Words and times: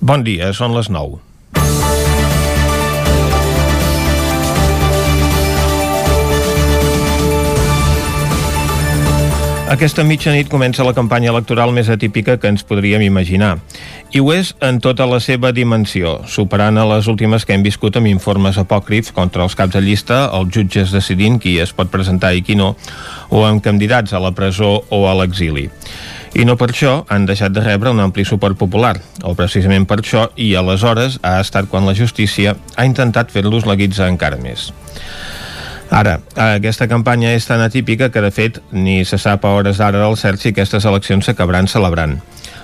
Bon 0.00 0.22
dia, 0.24 0.48
són 0.56 0.72
les 0.72 0.88
9. 0.88 1.18
Aquesta 9.70 10.02
mitjanit 10.02 10.48
comença 10.50 10.82
la 10.82 10.94
campanya 10.96 11.28
electoral 11.30 11.70
més 11.76 11.90
atípica 11.92 12.38
que 12.40 12.48
ens 12.48 12.64
podríem 12.66 13.04
imaginar. 13.04 13.58
I 14.10 14.22
ho 14.24 14.32
és 14.32 14.54
en 14.66 14.80
tota 14.82 15.04
la 15.06 15.20
seva 15.20 15.52
dimensió, 15.52 16.16
superant 16.26 16.80
a 16.80 16.86
les 16.90 17.06
últimes 17.06 17.44
que 17.44 17.52
hem 17.54 17.62
viscut 17.62 18.00
amb 18.00 18.08
informes 18.10 18.56
apòcrifs 18.58 19.12
contra 19.14 19.44
els 19.44 19.54
caps 19.54 19.76
de 19.76 19.84
llista, 19.84 20.24
els 20.32 20.48
jutges 20.56 20.96
decidint 20.96 21.36
qui 21.38 21.58
es 21.60 21.76
pot 21.76 21.92
presentar 21.92 22.32
i 22.34 22.40
qui 22.42 22.56
no, 22.58 22.72
o 23.28 23.44
amb 23.44 23.62
candidats 23.62 24.16
a 24.16 24.24
la 24.24 24.32
presó 24.32 24.80
o 24.88 25.04
a 25.06 25.14
l'exili. 25.20 25.68
I 26.34 26.44
no 26.46 26.54
per 26.56 26.70
això 26.70 26.92
han 27.10 27.26
deixat 27.26 27.52
de 27.52 27.62
rebre 27.64 27.90
un 27.90 28.00
ampli 28.00 28.24
suport 28.24 28.58
popular, 28.58 28.94
o 29.26 29.34
precisament 29.34 29.86
per 29.90 29.98
això, 29.98 30.28
i 30.36 30.52
aleshores 30.54 31.18
ha 31.26 31.40
estat 31.42 31.66
quan 31.70 31.88
la 31.88 31.96
justícia 31.98 32.54
ha 32.76 32.86
intentat 32.86 33.32
fer-los 33.34 33.66
la 33.66 33.76
guitza 33.80 34.06
encara 34.06 34.38
més. 34.38 34.70
Ara, 35.90 36.20
aquesta 36.38 36.86
campanya 36.86 37.32
és 37.34 37.48
tan 37.48 37.60
atípica 37.64 38.12
que, 38.14 38.22
de 38.22 38.30
fet, 38.30 38.60
ni 38.70 39.02
se 39.04 39.18
sap 39.18 39.44
a 39.44 39.56
hores 39.58 39.80
d'ara 39.82 40.04
del 40.04 40.14
cert 40.16 40.38
si 40.38 40.52
aquestes 40.54 40.86
eleccions 40.86 41.26
s'acabaran 41.26 41.66
celebrant. 41.66 42.20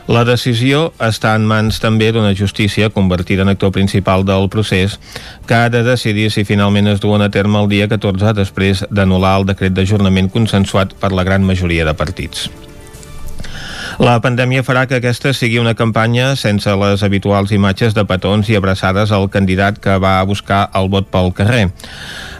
La 0.06 0.22
decisió 0.22 0.92
està 1.02 1.32
en 1.34 1.48
mans 1.50 1.80
també 1.82 2.12
d'una 2.14 2.30
justícia 2.38 2.92
convertida 2.94 3.42
en 3.42 3.50
actor 3.50 3.72
principal 3.74 4.22
del 4.24 4.46
procés 4.48 5.00
que 5.50 5.56
ha 5.58 5.72
de 5.74 5.82
decidir 5.82 6.28
si 6.30 6.46
finalment 6.46 6.86
es 6.92 7.02
duen 7.02 7.26
a 7.26 7.30
terme 7.34 7.58
el 7.58 7.66
dia 7.72 7.88
14 7.90 8.36
després 8.38 8.84
d'anul·lar 8.86 9.34
el 9.40 9.48
decret 9.50 9.74
d'ajornament 9.74 10.30
consensuat 10.30 10.94
per 11.02 11.10
la 11.10 11.26
gran 11.26 11.42
majoria 11.42 11.88
de 11.88 11.98
partits. 11.98 12.46
La 13.96 14.18
pandèmia 14.20 14.60
farà 14.60 14.82
que 14.84 14.98
aquesta 14.98 15.30
sigui 15.32 15.56
una 15.56 15.72
campanya 15.72 16.34
sense 16.36 16.68
les 16.76 17.00
habituals 17.06 17.52
imatges 17.56 17.94
de 17.96 18.02
petons 18.04 18.50
i 18.52 18.56
abraçades 18.58 19.08
al 19.08 19.30
candidat 19.32 19.78
que 19.80 19.94
va 20.02 20.18
buscar 20.28 20.66
el 20.76 20.90
vot 20.92 21.08
pel 21.08 21.32
carrer. 21.32 21.70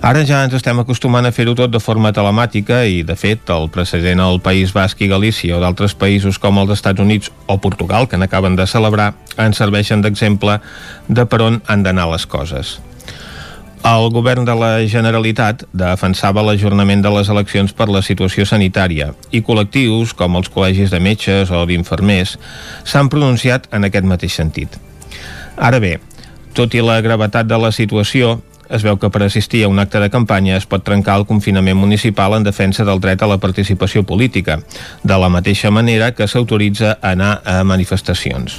Ara 0.05 0.27
ja 0.28 0.42
ens 0.45 0.53
estem 0.58 0.77
acostumant 0.83 1.25
a 1.25 1.33
fer-ho 1.33 1.55
tot 1.56 1.72
de 1.72 1.80
forma 1.80 2.12
telemàtica 2.12 2.83
i, 2.84 3.00
de 3.08 3.17
fet, 3.17 3.48
el 3.56 3.70
precedent 3.72 4.20
al 4.20 4.36
País 4.45 4.75
Basc 4.77 5.00
i 5.00 5.08
Galícia 5.08 5.56
o 5.56 5.62
d'altres 5.64 5.97
països 5.97 6.36
com 6.36 6.61
els 6.61 6.75
Estats 6.77 7.00
Units 7.00 7.33
o 7.48 7.56
Portugal, 7.56 8.05
que 8.05 8.20
n'acaben 8.20 8.61
de 8.61 8.69
celebrar, 8.69 9.14
ens 9.41 9.56
serveixen 9.56 10.05
d'exemple 10.05 10.58
de 11.08 11.25
per 11.25 11.41
on 11.41 11.62
han 11.73 11.89
d'anar 11.89 12.11
les 12.12 12.28
coses. 12.28 12.77
El 13.87 14.09
govern 14.11 14.42
de 14.42 14.55
la 14.59 14.81
Generalitat 14.91 15.61
defensava 15.70 16.42
l'ajornament 16.42 17.05
de 17.05 17.11
les 17.15 17.29
eleccions 17.31 17.70
per 17.70 17.87
la 17.87 18.01
situació 18.03 18.42
sanitària 18.48 19.12
i 19.31 19.45
col·lectius, 19.47 20.11
com 20.19 20.34
els 20.41 20.51
col·legis 20.51 20.91
de 20.91 20.98
metges 20.98 21.53
o 21.55 21.61
d'infermers, 21.70 22.33
s'han 22.83 23.12
pronunciat 23.12 23.70
en 23.70 23.87
aquest 23.87 24.09
mateix 24.11 24.41
sentit. 24.41 24.75
Ara 25.55 25.79
bé, 25.79 26.01
tot 26.59 26.75
i 26.75 26.83
la 26.83 26.98
gravetat 27.05 27.47
de 27.47 27.61
la 27.62 27.70
situació, 27.70 28.41
es 28.67 28.83
veu 28.83 28.98
que 28.98 29.12
per 29.14 29.23
assistir 29.23 29.62
a 29.62 29.70
un 29.70 29.79
acte 29.79 30.03
de 30.03 30.11
campanya 30.11 30.57
es 30.59 30.67
pot 30.67 30.83
trencar 30.83 31.20
el 31.20 31.31
confinament 31.31 31.79
municipal 31.79 32.34
en 32.34 32.42
defensa 32.42 32.83
del 32.83 32.98
dret 32.98 33.23
a 33.23 33.31
la 33.31 33.39
participació 33.39 34.03
política, 34.03 34.64
de 35.05 35.19
la 35.23 35.31
mateixa 35.31 35.70
manera 35.70 36.11
que 36.11 36.27
s'autoritza 36.27 36.98
anar 37.03 37.37
a 37.45 37.61
manifestacions. 37.62 38.59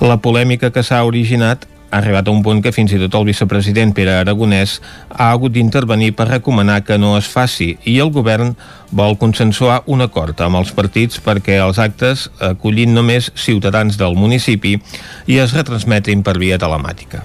La 0.00 0.22
polèmica 0.24 0.72
que 0.72 0.86
s'ha 0.86 1.04
originat 1.04 1.68
ha 1.90 1.98
arribat 1.98 2.28
a 2.28 2.30
un 2.30 2.42
punt 2.44 2.60
que 2.62 2.72
fins 2.72 2.92
i 2.92 2.98
tot 3.00 3.14
el 3.16 3.28
vicepresident 3.28 3.94
Pere 3.96 4.18
Aragonès 4.20 4.78
ha 5.08 5.30
hagut 5.30 5.54
d'intervenir 5.54 6.12
per 6.16 6.28
recomanar 6.28 6.82
que 6.84 6.98
no 7.00 7.14
es 7.16 7.28
faci 7.32 7.70
i 7.88 7.98
el 8.04 8.12
govern 8.12 8.54
vol 8.92 9.16
consensuar 9.20 9.80
un 9.86 10.04
acord 10.04 10.40
amb 10.44 10.60
els 10.60 10.74
partits 10.76 11.22
perquè 11.24 11.56
els 11.64 11.80
actes 11.80 12.28
acollin 12.50 12.92
només 12.94 13.32
ciutadans 13.34 13.96
del 14.00 14.16
municipi 14.20 14.76
i 15.26 15.40
es 15.40 15.56
retransmetin 15.56 16.22
per 16.22 16.36
via 16.38 16.60
telemàtica. 16.60 17.24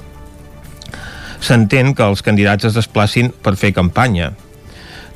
S'entén 1.44 1.92
que 1.92 2.08
els 2.08 2.24
candidats 2.24 2.64
es 2.70 2.76
desplacin 2.78 3.34
per 3.44 3.58
fer 3.60 3.74
campanya, 3.76 4.32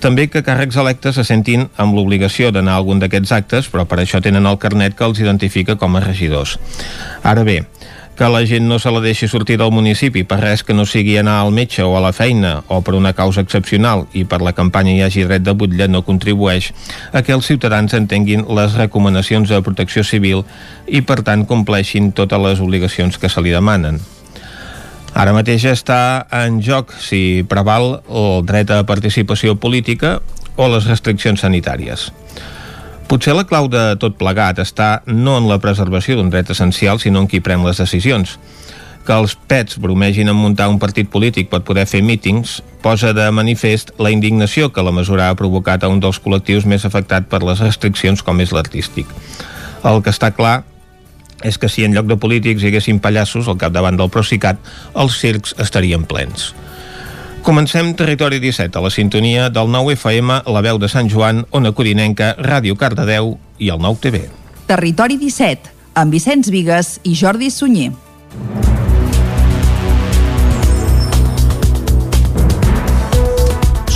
també 0.03 0.27
que 0.29 0.43
càrrecs 0.45 0.77
electes 0.77 1.15
se 1.17 1.23
sentin 1.25 1.63
amb 1.81 1.95
l'obligació 1.97 2.51
d'anar 2.53 2.75
a 2.75 2.81
algun 2.83 2.99
d'aquests 3.01 3.31
actes, 3.33 3.69
però 3.71 3.87
per 3.89 3.97
això 4.03 4.21
tenen 4.21 4.45
el 4.45 4.59
carnet 4.61 4.93
que 4.93 5.07
els 5.07 5.21
identifica 5.23 5.75
com 5.75 5.95
a 5.97 6.03
regidors. 6.03 6.57
Ara 7.23 7.45
bé, 7.47 7.63
que 8.17 8.27
la 8.33 8.41
gent 8.49 8.65
no 8.65 8.79
se 8.81 8.89
la 8.89 8.99
deixi 8.99 9.27
sortir 9.29 9.59
del 9.61 9.69
municipi 9.69 10.23
per 10.25 10.39
res 10.41 10.63
que 10.65 10.73
no 10.73 10.87
sigui 10.89 11.19
anar 11.21 11.35
al 11.43 11.51
metge 11.53 11.85
o 11.85 11.93
a 11.95 12.01
la 12.01 12.11
feina 12.17 12.63
o 12.67 12.81
per 12.81 12.95
una 12.97 13.13
causa 13.13 13.43
excepcional 13.45 14.07
i 14.17 14.25
per 14.25 14.41
la 14.41 14.55
campanya 14.57 14.95
hi 14.95 15.03
hagi 15.05 15.27
dret 15.27 15.45
de 15.45 15.53
butlla 15.53 15.85
no 15.87 16.01
contribueix 16.01 16.71
a 17.13 17.21
que 17.21 17.35
els 17.37 17.45
ciutadans 17.45 17.93
entenguin 17.93 18.47
les 18.57 18.73
recomanacions 18.73 19.53
de 19.53 19.61
protecció 19.61 20.03
civil 20.03 20.41
i 20.87 21.03
per 21.05 21.21
tant 21.21 21.45
compleixin 21.45 22.09
totes 22.11 22.41
les 22.41 22.59
obligacions 22.59 23.21
que 23.21 23.29
se 23.29 23.43
li 23.45 23.53
demanen. 23.53 24.01
Ara 25.13 25.33
mateix 25.33 25.63
està 25.69 26.25
en 26.33 26.57
joc 26.65 26.91
si 26.97 27.45
preval 27.49 27.99
el 28.09 28.45
dret 28.49 28.73
a 28.73 28.83
participació 28.85 29.55
política 29.61 30.17
o 30.57 30.67
les 30.73 30.89
restriccions 30.89 31.45
sanitàries. 31.45 32.09
Potser 33.07 33.31
la 33.37 33.45
clau 33.47 33.69
de 33.71 33.93
tot 34.03 34.17
plegat 34.19 34.57
està 34.59 35.01
no 35.07 35.37
en 35.39 35.45
la 35.47 35.61
preservació 35.63 36.17
d'un 36.17 36.27
dret 36.27 36.49
essencial, 36.51 36.99
sinó 36.99 37.21
en 37.23 37.29
qui 37.31 37.39
pren 37.39 37.63
les 37.63 37.79
decisions. 37.79 38.33
Que 39.07 39.15
els 39.15 39.37
pets 39.47 39.77
bromegin 39.79 40.27
en 40.27 40.35
muntar 40.35 40.67
un 40.67 40.75
partit 40.81 41.07
polític 41.07 41.47
per 41.47 41.61
poder 41.63 41.85
fer 41.87 42.01
mítings 42.03 42.57
posa 42.83 43.13
de 43.15 43.29
manifest 43.31 43.93
la 44.03 44.11
indignació 44.11 44.73
que 44.75 44.83
la 44.83 44.91
mesura 44.91 45.29
ha 45.29 45.39
provocat 45.39 45.87
a 45.87 45.91
un 45.93 46.01
dels 46.03 46.19
col·lectius 46.19 46.67
més 46.67 46.83
afectat 46.83 47.31
per 47.31 47.39
les 47.47 47.63
restriccions 47.63 48.19
com 48.27 48.43
és 48.43 48.51
l'artístic. 48.51 49.07
El 49.87 50.03
que 50.03 50.11
està 50.11 50.33
clar 50.35 50.65
és 51.47 51.55
que 51.55 51.71
si 51.71 51.87
en 51.87 51.95
lloc 51.95 52.11
de 52.11 52.19
polítics 52.19 52.59
hi 52.59 52.73
haguessin 52.73 52.99
pallassos 52.99 53.47
al 53.47 53.61
capdavant 53.61 53.95
del 53.95 54.11
Procicat, 54.11 54.59
els 54.99 55.15
circs 55.15 55.55
estarien 55.63 56.03
plens. 56.03 56.51
Comencem 57.47 57.93
Territori 57.95 58.41
17 58.43 58.75
a 58.77 58.81
la 58.83 58.89
sintonia 58.91 59.49
del 59.49 59.69
9 59.71 59.93
FM, 59.95 60.41
la 60.51 60.61
veu 60.65 60.75
de 60.83 60.89
Sant 60.91 61.07
Joan, 61.07 61.45
Ona 61.55 61.71
Codinenca, 61.71 62.33
Ràdio 62.43 62.75
Cardedeu 62.75 63.37
i 63.55 63.71
el 63.71 63.79
9 63.79 64.03
TV. 64.03 64.25
Territori 64.67 65.15
17, 65.15 65.71
amb 65.95 66.11
Vicenç 66.11 66.51
Vigues 66.51 66.97
i 67.07 67.15
Jordi 67.15 67.47
Sunyer. 67.47 67.93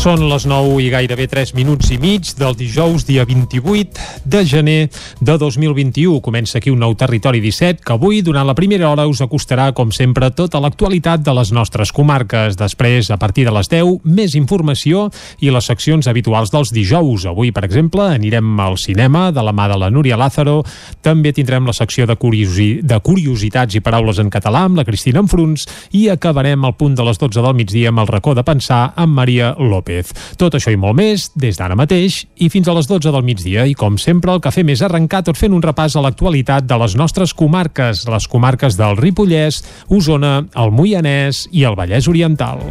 Són 0.02 0.24
les 0.26 0.48
9 0.50 0.80
i 0.82 0.88
gairebé 0.90 1.28
3 1.30 1.52
minuts 1.54 1.92
i 1.94 2.00
mig 2.02 2.32
del 2.40 2.56
dijous, 2.58 3.04
dia 3.06 3.22
28 3.22 4.26
de 4.26 4.40
gener 4.50 4.90
de 5.22 5.36
2021. 5.38 6.16
Comença 6.26 6.58
aquí 6.58 6.72
un 6.74 6.80
nou 6.82 6.96
Territori 6.98 7.38
17 7.38 7.86
que 7.86 7.94
avui, 7.94 8.24
durant 8.26 8.48
la 8.50 8.56
primera 8.58 8.90
hora, 8.90 9.06
us 9.06 9.22
acostarà, 9.22 9.68
com 9.78 9.92
sempre, 9.94 10.32
tota 10.34 10.58
l'actualitat 10.58 11.22
de 11.22 11.36
les 11.38 11.52
nostres 11.54 11.94
comarques. 11.94 12.58
Després, 12.58 13.12
a 13.14 13.20
partir 13.22 13.46
de 13.46 13.54
les 13.54 13.70
10, 13.70 14.00
més 14.02 14.34
informació 14.34 15.04
i 15.38 15.54
les 15.54 15.70
seccions 15.70 16.10
habituals 16.10 16.50
dels 16.50 16.74
dijous. 16.74 17.28
Avui, 17.30 17.54
per 17.54 17.68
exemple, 17.70 18.10
anirem 18.10 18.58
al 18.58 18.80
cinema 18.82 19.28
de 19.30 19.46
la 19.46 19.54
mà 19.54 19.70
de 19.70 19.78
la 19.78 19.92
Núria 19.94 20.18
Lázaro. 20.18 20.64
També 21.06 21.30
tindrem 21.30 21.70
la 21.70 21.78
secció 21.78 22.10
de, 22.10 22.18
curiosi 22.18 22.72
de 22.82 22.98
curiositats 23.06 23.78
i 23.78 23.86
paraules 23.86 24.18
en 24.18 24.34
català 24.34 24.66
amb 24.66 24.82
la 24.82 24.88
Cristina 24.90 25.22
Enfruns 25.22 25.70
i 25.94 26.08
acabarem 26.10 26.66
al 26.66 26.74
punt 26.74 26.98
de 26.98 27.06
les 27.06 27.22
12 27.22 27.46
del 27.46 27.54
migdia 27.62 27.94
amb 27.94 28.02
el 28.02 28.10
racó 28.10 28.34
de 28.34 28.50
pensar 28.50 28.88
amb 28.98 29.14
Maria 29.22 29.54
López. 29.62 29.91
López. 29.92 30.14
Tot 30.40 30.56
això 30.56 30.72
i 30.72 30.80
molt 30.80 30.98
més 30.98 31.30
des 31.40 31.58
d'ara 31.60 31.76
mateix 31.76 32.24
i 32.42 32.50
fins 32.50 32.68
a 32.68 32.76
les 32.76 32.88
12 32.90 33.12
del 33.12 33.26
migdia 33.28 33.66
i 33.68 33.76
com 33.78 33.98
sempre 34.02 34.34
el 34.34 34.42
que 34.42 34.54
fem 34.54 34.72
és 34.74 34.82
arrencar 34.82 35.24
tot 35.28 35.40
fent 35.40 35.54
un 35.54 35.64
repàs 35.64 35.96
a 35.96 36.04
l'actualitat 36.06 36.68
de 36.68 36.78
les 36.82 36.96
nostres 36.96 37.34
comarques, 37.34 38.08
les 38.08 38.28
comarques 38.28 38.78
del 38.80 38.98
Ripollès, 38.98 39.64
Osona, 39.90 40.42
el 40.56 40.72
Moianès 40.72 41.48
i 41.52 41.66
el 41.68 41.78
Vallès 41.80 42.08
Oriental. 42.08 42.64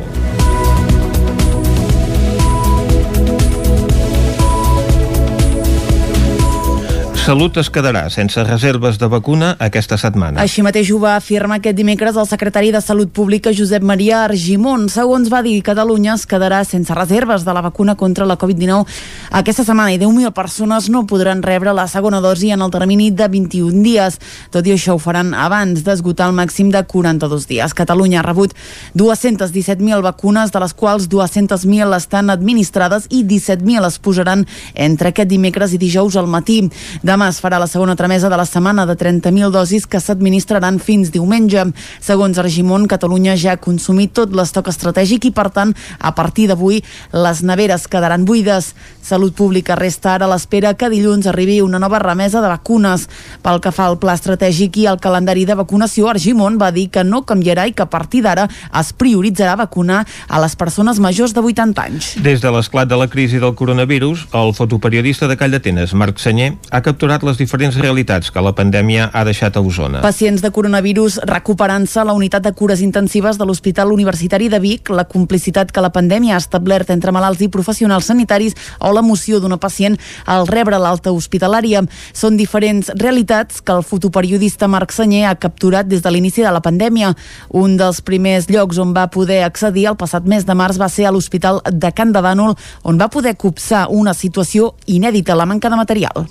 Salut 7.20 7.58
es 7.60 7.68
quedarà 7.68 8.06
sense 8.08 8.40
reserves 8.46 8.96
de 8.96 9.06
vacuna 9.12 9.50
aquesta 9.60 9.98
setmana. 10.00 10.40
Així 10.40 10.62
mateix 10.64 10.88
ho 10.88 10.96
va 11.02 11.18
afirmar 11.18 11.58
aquest 11.60 11.76
dimecres 11.76 12.16
el 12.16 12.24
secretari 12.26 12.70
de 12.72 12.80
Salut 12.80 13.10
Pública 13.12 13.52
Josep 13.52 13.84
Maria 13.84 14.22
Argimon. 14.24 14.86
Segons 14.88 15.28
va 15.28 15.42
dir, 15.44 15.58
Catalunya 15.62 16.14
es 16.16 16.24
quedarà 16.26 16.62
sense 16.64 16.96
reserves 16.96 17.44
de 17.44 17.52
la 17.52 17.60
vacuna 17.60 17.94
contra 18.00 18.24
la 18.24 18.38
Covid-19 18.40 18.88
aquesta 19.30 19.62
setmana 19.62 19.92
i 19.92 19.98
10.000 20.00 20.32
persones 20.34 20.88
no 20.90 21.04
podran 21.06 21.42
rebre 21.44 21.74
la 21.76 21.84
segona 21.92 22.22
dosi 22.24 22.50
en 22.50 22.64
el 22.64 22.72
termini 22.72 23.10
de 23.12 23.28
21 23.28 23.84
dies. 23.84 24.16
Tot 24.50 24.66
i 24.66 24.72
això 24.74 24.96
ho 24.96 24.98
faran 24.98 25.34
abans 25.36 25.84
d'esgotar 25.86 26.26
el 26.32 26.34
màxim 26.34 26.72
de 26.72 26.82
42 26.82 27.46
dies. 27.46 27.76
Catalunya 27.76 28.22
ha 28.22 28.26
rebut 28.26 28.56
217.000 28.96 30.00
vacunes, 30.02 30.50
de 30.50 30.64
les 30.64 30.74
quals 30.74 31.06
200.000 31.12 31.94
estan 32.00 32.32
administrades 32.32 33.06
i 33.10 33.22
17.000 33.22 33.86
es 33.86 34.00
posaran 34.00 34.48
entre 34.74 35.12
aquest 35.12 35.30
dimecres 35.30 35.76
i 35.76 35.78
dijous 35.78 36.16
al 36.16 36.26
matí. 36.26 36.64
Demà 37.10 37.26
es 37.26 37.40
farà 37.42 37.58
la 37.58 37.66
segona 37.66 37.96
tramesa 37.98 38.28
de 38.30 38.36
la 38.38 38.44
setmana 38.46 38.84
de 38.86 38.94
30.000 38.94 39.50
dosis 39.50 39.82
que 39.90 39.98
s'administraran 39.98 40.76
fins 40.78 41.08
diumenge. 41.10 41.64
Segons 41.98 42.38
Argimon, 42.38 42.84
Catalunya 42.86 43.32
ja 43.34 43.56
ha 43.56 43.58
consumit 43.58 44.12
tot 44.14 44.30
l'estoc 44.30 44.68
estratègic 44.70 45.26
i, 45.26 45.32
per 45.34 45.48
tant, 45.50 45.72
a 45.98 46.12
partir 46.14 46.46
d'avui, 46.46 46.78
les 47.10 47.40
neveres 47.42 47.88
quedaran 47.90 48.22
buides. 48.28 48.68
Salut 49.02 49.34
Pública 49.34 49.74
resta 49.74 50.12
ara 50.12 50.28
a 50.28 50.30
l'espera 50.30 50.76
que 50.78 50.90
dilluns 50.92 51.26
arribi 51.26 51.56
una 51.64 51.80
nova 51.82 51.98
remesa 51.98 52.44
de 52.44 52.52
vacunes. 52.52 53.08
Pel 53.42 53.58
que 53.58 53.74
fa 53.74 53.88
al 53.90 53.98
pla 53.98 54.14
estratègic 54.14 54.78
i 54.78 54.86
al 54.86 55.02
calendari 55.02 55.42
de 55.48 55.58
vacunació, 55.58 56.06
Argimon 56.12 56.60
va 56.62 56.70
dir 56.70 56.86
que 56.94 57.02
no 57.02 57.24
canviarà 57.26 57.66
i 57.66 57.74
que 57.74 57.88
a 57.88 57.90
partir 57.90 58.22
d'ara 58.22 58.46
es 58.70 58.92
prioritzarà 58.94 59.56
vacunar 59.58 60.04
a 60.28 60.44
les 60.44 60.54
persones 60.54 61.02
majors 61.02 61.34
de 61.34 61.42
80 61.42 61.88
anys. 61.88 62.14
Des 62.22 62.38
de 62.38 62.54
l'esclat 62.54 62.86
de 62.86 63.02
la 63.02 63.10
crisi 63.10 63.42
del 63.42 63.58
coronavirus, 63.58 64.28
el 64.30 64.54
fotoperiodista 64.54 65.26
de 65.26 65.40
Call 65.40 65.58
d'Atenes, 65.58 65.98
Marc 65.98 66.22
Senyer, 66.22 66.52
ha 66.70 66.84
les 67.00 67.38
diferents 67.38 67.76
realitats 67.76 68.30
que 68.30 68.40
la 68.42 68.52
pandèmia 68.52 69.10
ha 69.12 69.24
deixat 69.24 69.56
a 69.56 69.60
Osona. 69.60 70.00
Pacients 70.02 70.42
de 70.42 70.50
coronavirus 70.50 71.20
recuperant-se 71.24 72.00
a 72.00 72.04
la 72.04 72.12
unitat 72.12 72.42
de 72.42 72.52
cures 72.52 72.80
intensives 72.80 73.38
de 73.38 73.44
l'Hospital 73.46 73.92
Universitari 73.92 74.48
de 74.48 74.58
Vic, 74.60 74.90
la 74.90 75.04
complicitat 75.04 75.70
que 75.72 75.80
la 75.80 75.90
pandèmia 75.90 76.34
ha 76.34 76.40
establert 76.42 76.90
entre 76.90 77.12
malalts 77.12 77.40
i 77.40 77.48
professionals 77.48 78.06
sanitaris 78.10 78.56
o 78.80 78.92
l'emoció 78.92 79.40
d'una 79.40 79.56
pacient 79.56 79.96
al 80.26 80.46
rebre 80.46 80.78
l'alta 80.78 81.12
hospitalària. 81.12 81.82
Són 82.12 82.36
diferents 82.36 82.90
realitats 82.94 83.60
que 83.60 83.72
el 83.72 83.82
fotoperiodista 83.82 84.68
Marc 84.68 84.92
Senyer 84.92 85.26
ha 85.28 85.38
capturat 85.38 85.88
des 85.88 86.02
de 86.02 86.10
l'inici 86.10 86.42
de 86.42 86.52
la 86.52 86.60
pandèmia. 86.60 87.14
Un 87.50 87.76
dels 87.76 88.00
primers 88.00 88.50
llocs 88.50 88.78
on 88.78 88.92
va 88.96 89.08
poder 89.10 89.42
accedir 89.44 89.88
el 89.88 89.96
passat 89.96 90.26
mes 90.26 90.44
de 90.44 90.54
març 90.54 90.78
va 90.78 90.88
ser 90.88 91.06
a 91.06 91.14
l'Hospital 91.14 91.62
de 91.70 91.92
Can 91.92 92.12
de 92.12 92.20
Bànol, 92.20 92.56
on 92.82 93.00
va 93.00 93.08
poder 93.08 93.36
copsar 93.36 93.88
una 93.90 94.14
situació 94.14 94.74
inèdita, 94.86 95.34
la 95.34 95.46
manca 95.46 95.70
de 95.70 95.76
material. 95.76 96.30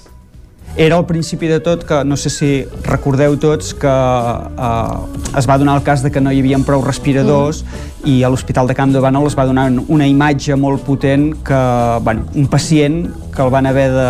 Era 0.80 0.96
al 0.96 1.06
principi 1.06 1.50
de 1.52 1.58
tot 1.60 1.81
que, 1.84 2.06
no 2.08 2.16
sé 2.16 2.30
si 2.31 2.50
recordeu 2.86 3.34
tots, 3.36 3.74
que 3.76 3.92
eh, 3.92 5.34
es 5.36 5.48
va 5.50 5.58
donar 5.60 5.74
el 5.76 5.84
cas 5.84 6.00
de 6.06 6.08
que 6.08 6.22
no 6.24 6.31
hi 6.31 6.40
havia 6.40 6.56
prou 6.64 6.80
respiradors 6.86 7.66
mm. 7.66 8.08
i 8.08 8.22
a 8.24 8.30
l'Hospital 8.31 8.72
de 8.72 8.78
Camp 8.78 8.94
de 8.96 9.02
Bànol 9.04 9.28
es 9.28 9.36
va 9.36 9.44
donar 9.50 9.68
una 9.92 10.08
imatge 10.08 10.56
molt 10.56 10.86
potent 10.88 11.34
que, 11.44 11.60
bueno, 12.08 12.24
un 12.31 12.48
pacient 12.48 13.02
que 13.36 13.44
el 13.44 13.52
van 13.52 13.68
haver 13.68 13.90
de 13.92 14.08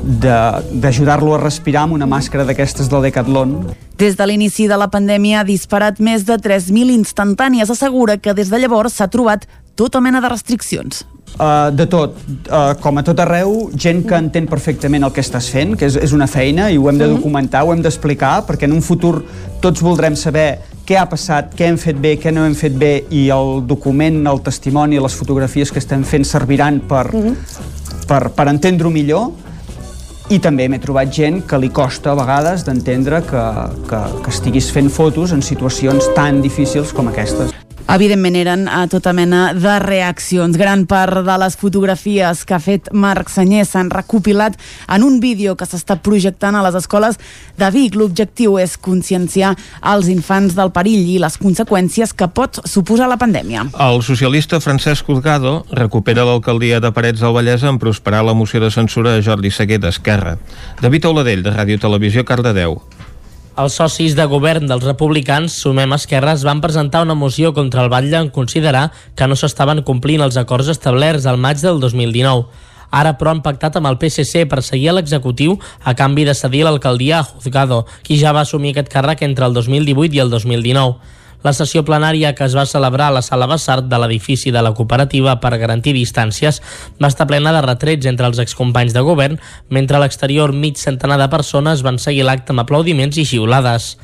d'ajudar-lo 0.00 1.34
a 1.34 1.40
respirar 1.40 1.86
amb 1.86 1.96
una 1.96 2.06
màscara 2.08 2.44
d'aquestes 2.48 2.88
del 2.92 3.04
Decathlon. 3.04 3.56
Des 4.00 4.16
de 4.16 4.26
l'inici 4.26 4.68
de 4.68 4.76
la 4.80 4.88
pandèmia 4.92 5.40
ha 5.40 5.48
disparat 5.48 6.00
més 6.00 6.24
de 6.28 6.36
3.000 6.40 6.92
instantànies. 6.94 7.72
Assegura 7.72 8.16
que 8.16 8.32
des 8.36 8.52
de 8.52 8.60
llavors 8.60 8.96
s'ha 8.96 9.10
trobat 9.12 9.48
tota 9.76 10.00
mena 10.00 10.20
de 10.20 10.32
restriccions. 10.32 11.04
Uh, 11.40 11.70
de 11.72 11.86
tot, 11.88 12.18
uh, 12.52 12.74
com 12.82 12.98
a 13.00 13.02
tot 13.02 13.16
arreu, 13.22 13.70
gent 13.72 14.02
que 14.04 14.12
entén 14.12 14.44
perfectament 14.44 15.06
el 15.06 15.12
que 15.16 15.22
estàs 15.24 15.46
fent, 15.48 15.70
que 15.72 15.86
és, 15.88 15.94
és 15.96 16.12
una 16.12 16.26
feina 16.28 16.66
i 16.68 16.76
ho 16.76 16.90
hem 16.90 16.98
de 17.00 17.06
documentar, 17.08 17.62
ho 17.64 17.72
hem 17.72 17.80
d'explicar, 17.80 18.42
perquè 18.44 18.68
en 18.68 18.74
un 18.76 18.82
futur 18.84 19.22
tots 19.64 19.80
voldrem 19.80 20.18
saber 20.20 20.58
què 20.84 20.98
ha 21.00 21.06
passat, 21.08 21.54
què 21.56 21.70
hem 21.70 21.78
fet 21.80 21.96
bé, 21.96 22.18
què 22.20 22.28
no 22.34 22.44
hem 22.44 22.56
fet 22.58 22.76
bé 22.76 22.90
i 23.08 23.22
el 23.32 23.62
document, 23.64 24.18
el 24.28 24.42
testimoni, 24.44 25.00
les 25.00 25.16
fotografies 25.16 25.72
que 25.72 25.80
estem 25.80 26.04
fent 26.04 26.28
serviran 26.28 26.82
per, 26.90 27.06
uh 27.08 27.24
-huh. 27.24 27.34
per, 28.04 28.20
per 28.36 28.48
entendre-ho 28.52 28.90
millor. 28.90 29.30
I 30.28 30.38
també 30.40 30.68
m'he 30.68 30.78
trobat 30.78 31.08
gent 31.08 31.46
que 31.46 31.58
li 31.58 31.70
costa 31.70 32.12
a 32.12 32.14
vegades 32.14 32.66
d'entendre 32.66 33.22
que, 33.22 33.46
que, 33.88 34.00
que 34.24 34.30
estiguis 34.30 34.70
fent 34.70 34.90
fotos 34.90 35.32
en 35.32 35.40
situacions 35.40 36.04
tan 36.14 36.42
difícils 36.42 36.92
com 36.92 37.08
aquestes 37.08 37.50
evidentment 37.94 38.36
eren 38.38 38.66
a 38.68 38.84
tota 38.90 39.12
mena 39.16 39.50
de 39.54 39.78
reaccions. 39.82 40.56
Gran 40.58 40.86
part 40.90 41.24
de 41.26 41.36
les 41.42 41.56
fotografies 41.58 42.44
que 42.46 42.54
ha 42.54 42.60
fet 42.62 42.90
Marc 42.92 43.30
Senyer 43.32 43.64
s'han 43.66 43.90
recopilat 43.90 44.58
en 44.88 45.04
un 45.06 45.18
vídeo 45.20 45.56
que 45.56 45.66
s'està 45.68 45.98
projectant 46.02 46.56
a 46.56 46.62
les 46.66 46.76
escoles 46.78 47.18
de 47.58 47.70
Vic. 47.74 47.96
L'objectiu 47.98 48.58
és 48.62 48.76
conscienciar 48.78 49.56
els 49.92 50.10
infants 50.12 50.54
del 50.58 50.72
perill 50.74 51.08
i 51.16 51.18
les 51.22 51.38
conseqüències 51.40 52.14
que 52.14 52.30
pot 52.30 52.62
suposar 52.64 53.10
la 53.10 53.18
pandèmia. 53.20 53.66
El 53.80 54.02
socialista 54.06 54.60
Francesc 54.60 55.06
Juzgado 55.10 55.64
recupera 55.72 56.24
l'alcaldia 56.28 56.80
de 56.80 56.92
Parets 56.94 57.20
del 57.20 57.34
Vallès 57.34 57.66
en 57.66 57.80
prosperar 57.82 58.24
la 58.24 58.34
moció 58.34 58.60
de 58.60 58.70
censura 58.70 59.16
a 59.16 59.22
Jordi 59.22 59.50
Seguer 59.50 59.80
d'Esquerra. 59.82 60.38
David 60.80 61.10
Auladell, 61.10 61.42
de 61.42 61.54
Ràdio 61.54 61.80
Televisió, 61.80 62.24
Cardedeu. 62.24 62.80
Els 63.60 63.74
socis 63.76 64.14
de 64.16 64.24
govern 64.24 64.64
dels 64.70 64.84
republicans, 64.86 65.52
Sumem 65.60 65.92
Esquerres, 65.92 66.46
van 66.48 66.62
presentar 66.64 67.02
una 67.04 67.16
moció 67.18 67.50
contra 67.52 67.82
el 67.84 67.90
Batlle 67.92 68.16
en 68.16 68.30
considerar 68.32 68.86
que 69.18 69.26
no 69.28 69.36
s'estaven 69.36 69.82
complint 69.84 70.24
els 70.24 70.38
acords 70.40 70.70
establerts 70.72 71.26
al 71.28 71.36
maig 71.36 71.60
del 71.60 71.80
2019. 71.82 72.46
Ara, 72.90 73.12
però, 73.18 73.34
han 73.34 73.42
pactat 73.44 73.76
amb 73.76 73.90
el 73.90 73.98
PSC 74.00 74.46
per 74.48 74.62
seguir 74.64 74.88
a 74.90 74.96
l'executiu 74.96 75.58
a 75.84 75.92
canvi 75.98 76.24
de 76.24 76.34
cedir 76.34 76.64
l'alcaldia 76.64 77.18
a 77.20 77.26
Juzgado, 77.26 77.84
qui 78.06 78.16
ja 78.22 78.32
va 78.32 78.46
assumir 78.46 78.72
aquest 78.72 78.88
càrrec 78.94 79.26
entre 79.28 79.44
el 79.44 79.52
2018 79.52 80.16
i 80.16 80.24
el 80.24 80.32
2019. 80.32 81.19
La 81.42 81.54
sessió 81.56 81.80
plenària 81.88 82.34
que 82.36 82.44
es 82.44 82.54
va 82.56 82.66
celebrar 82.68 83.06
a 83.08 83.14
la 83.16 83.22
sala 83.24 83.46
Bassart 83.48 83.86
de 83.88 83.96
l'edifici 84.02 84.50
de 84.52 84.60
la 84.60 84.74
cooperativa 84.76 85.38
per 85.40 85.56
garantir 85.62 85.94
distàncies 85.96 86.60
va 87.00 87.08
estar 87.08 87.26
plena 87.30 87.54
de 87.56 87.62
retrets 87.64 88.08
entre 88.10 88.28
els 88.28 88.42
excompanys 88.44 88.92
de 88.92 89.00
govern, 89.06 89.38
mentre 89.70 89.96
a 89.96 90.02
l'exterior 90.04 90.52
mig 90.52 90.76
centenar 90.76 91.16
de 91.16 91.30
persones 91.32 91.80
van 91.86 91.98
seguir 91.98 92.26
l'acte 92.28 92.52
amb 92.52 92.66
aplaudiments 92.66 93.16
i 93.16 93.24
xiulades. 93.24 93.94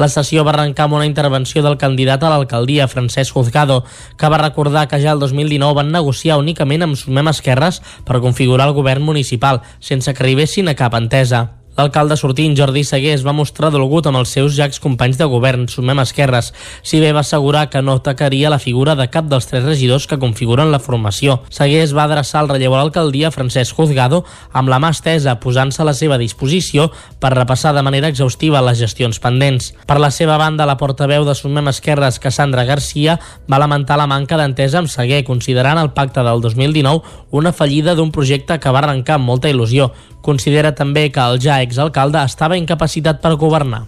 La 0.00 0.08
sessió 0.08 0.44
va 0.46 0.54
arrencar 0.54 0.86
amb 0.86 0.96
una 0.96 1.06
intervenció 1.10 1.60
del 1.60 1.76
candidat 1.76 2.22
a 2.22 2.32
l'alcaldia, 2.32 2.88
Francesc 2.88 3.34
Juzgado, 3.34 3.82
que 4.16 4.30
va 4.32 4.40
recordar 4.40 4.86
que 4.88 5.02
ja 5.02 5.12
el 5.12 5.20
2019 5.20 5.82
van 5.82 5.92
negociar 5.92 6.38
únicament 6.38 6.86
amb 6.86 6.96
Sumem 6.96 7.34
Esquerres 7.34 7.82
per 8.06 8.22
configurar 8.24 8.70
el 8.70 8.78
govern 8.78 9.02
municipal, 9.02 9.60
sense 9.80 10.14
que 10.14 10.24
arribessin 10.24 10.70
a 10.70 10.78
cap 10.78 10.94
entesa. 10.94 11.57
L'alcalde 11.78 12.16
sortint, 12.18 12.56
Jordi 12.58 12.80
Seguer, 12.82 13.12
es 13.14 13.22
va 13.22 13.30
mostrar 13.30 13.68
dolgut 13.70 14.08
amb 14.10 14.18
els 14.18 14.32
seus 14.34 14.56
ja 14.56 14.66
companys 14.82 15.14
de 15.20 15.26
govern, 15.30 15.68
Sumem 15.70 16.00
Esquerres, 16.02 16.48
si 16.82 16.98
bé 16.98 17.12
va 17.14 17.20
assegurar 17.22 17.68
que 17.70 17.82
no 17.86 17.94
atacaria 18.00 18.50
la 18.50 18.58
figura 18.58 18.96
de 18.98 19.06
cap 19.06 19.28
dels 19.30 19.46
tres 19.46 19.62
regidors 19.62 20.08
que 20.10 20.18
configuren 20.18 20.72
la 20.72 20.80
formació. 20.82 21.36
Seguer 21.54 21.84
es 21.84 21.94
va 21.94 22.08
adreçar 22.08 22.40
al 22.40 22.50
relleu 22.50 22.74
a 22.74 22.80
l'alcaldia 22.80 23.30
Francesc 23.30 23.78
Juzgado 23.78 24.24
amb 24.50 24.72
la 24.72 24.80
mà 24.82 24.90
estesa, 24.90 25.36
posant-se 25.38 25.84
a 25.84 25.86
la 25.86 25.94
seva 25.94 26.18
disposició 26.18 26.88
per 27.22 27.30
repassar 27.36 27.76
de 27.76 27.86
manera 27.86 28.10
exhaustiva 28.10 28.64
les 28.66 28.82
gestions 28.82 29.22
pendents. 29.22 29.70
Per 29.86 30.00
la 30.02 30.10
seva 30.10 30.34
banda, 30.34 30.66
la 30.66 30.80
portaveu 30.82 31.22
de 31.30 31.38
Sumem 31.38 31.70
Esquerres, 31.70 32.18
Cassandra 32.18 32.66
Garcia, 32.66 33.20
va 33.46 33.62
lamentar 33.62 34.02
la 34.02 34.10
manca 34.10 34.34
d'entesa 34.34 34.82
amb 34.82 34.90
Seguer, 34.90 35.22
considerant 35.22 35.78
el 35.78 35.94
pacte 35.94 36.26
del 36.26 36.42
2019 36.42 37.28
una 37.30 37.54
fallida 37.54 37.94
d'un 37.94 38.10
projecte 38.10 38.58
que 38.58 38.74
va 38.74 38.82
arrencar 38.82 39.20
amb 39.22 39.30
molta 39.30 39.46
il·lusió. 39.46 39.92
Considera 40.28 40.74
també 40.76 41.06
que 41.08 41.24
el 41.24 41.38
ja 41.40 41.62
exalcalde 41.64 42.20
estava 42.20 42.58
incapacitat 42.60 43.22
per 43.22 43.38
governar. 43.40 43.86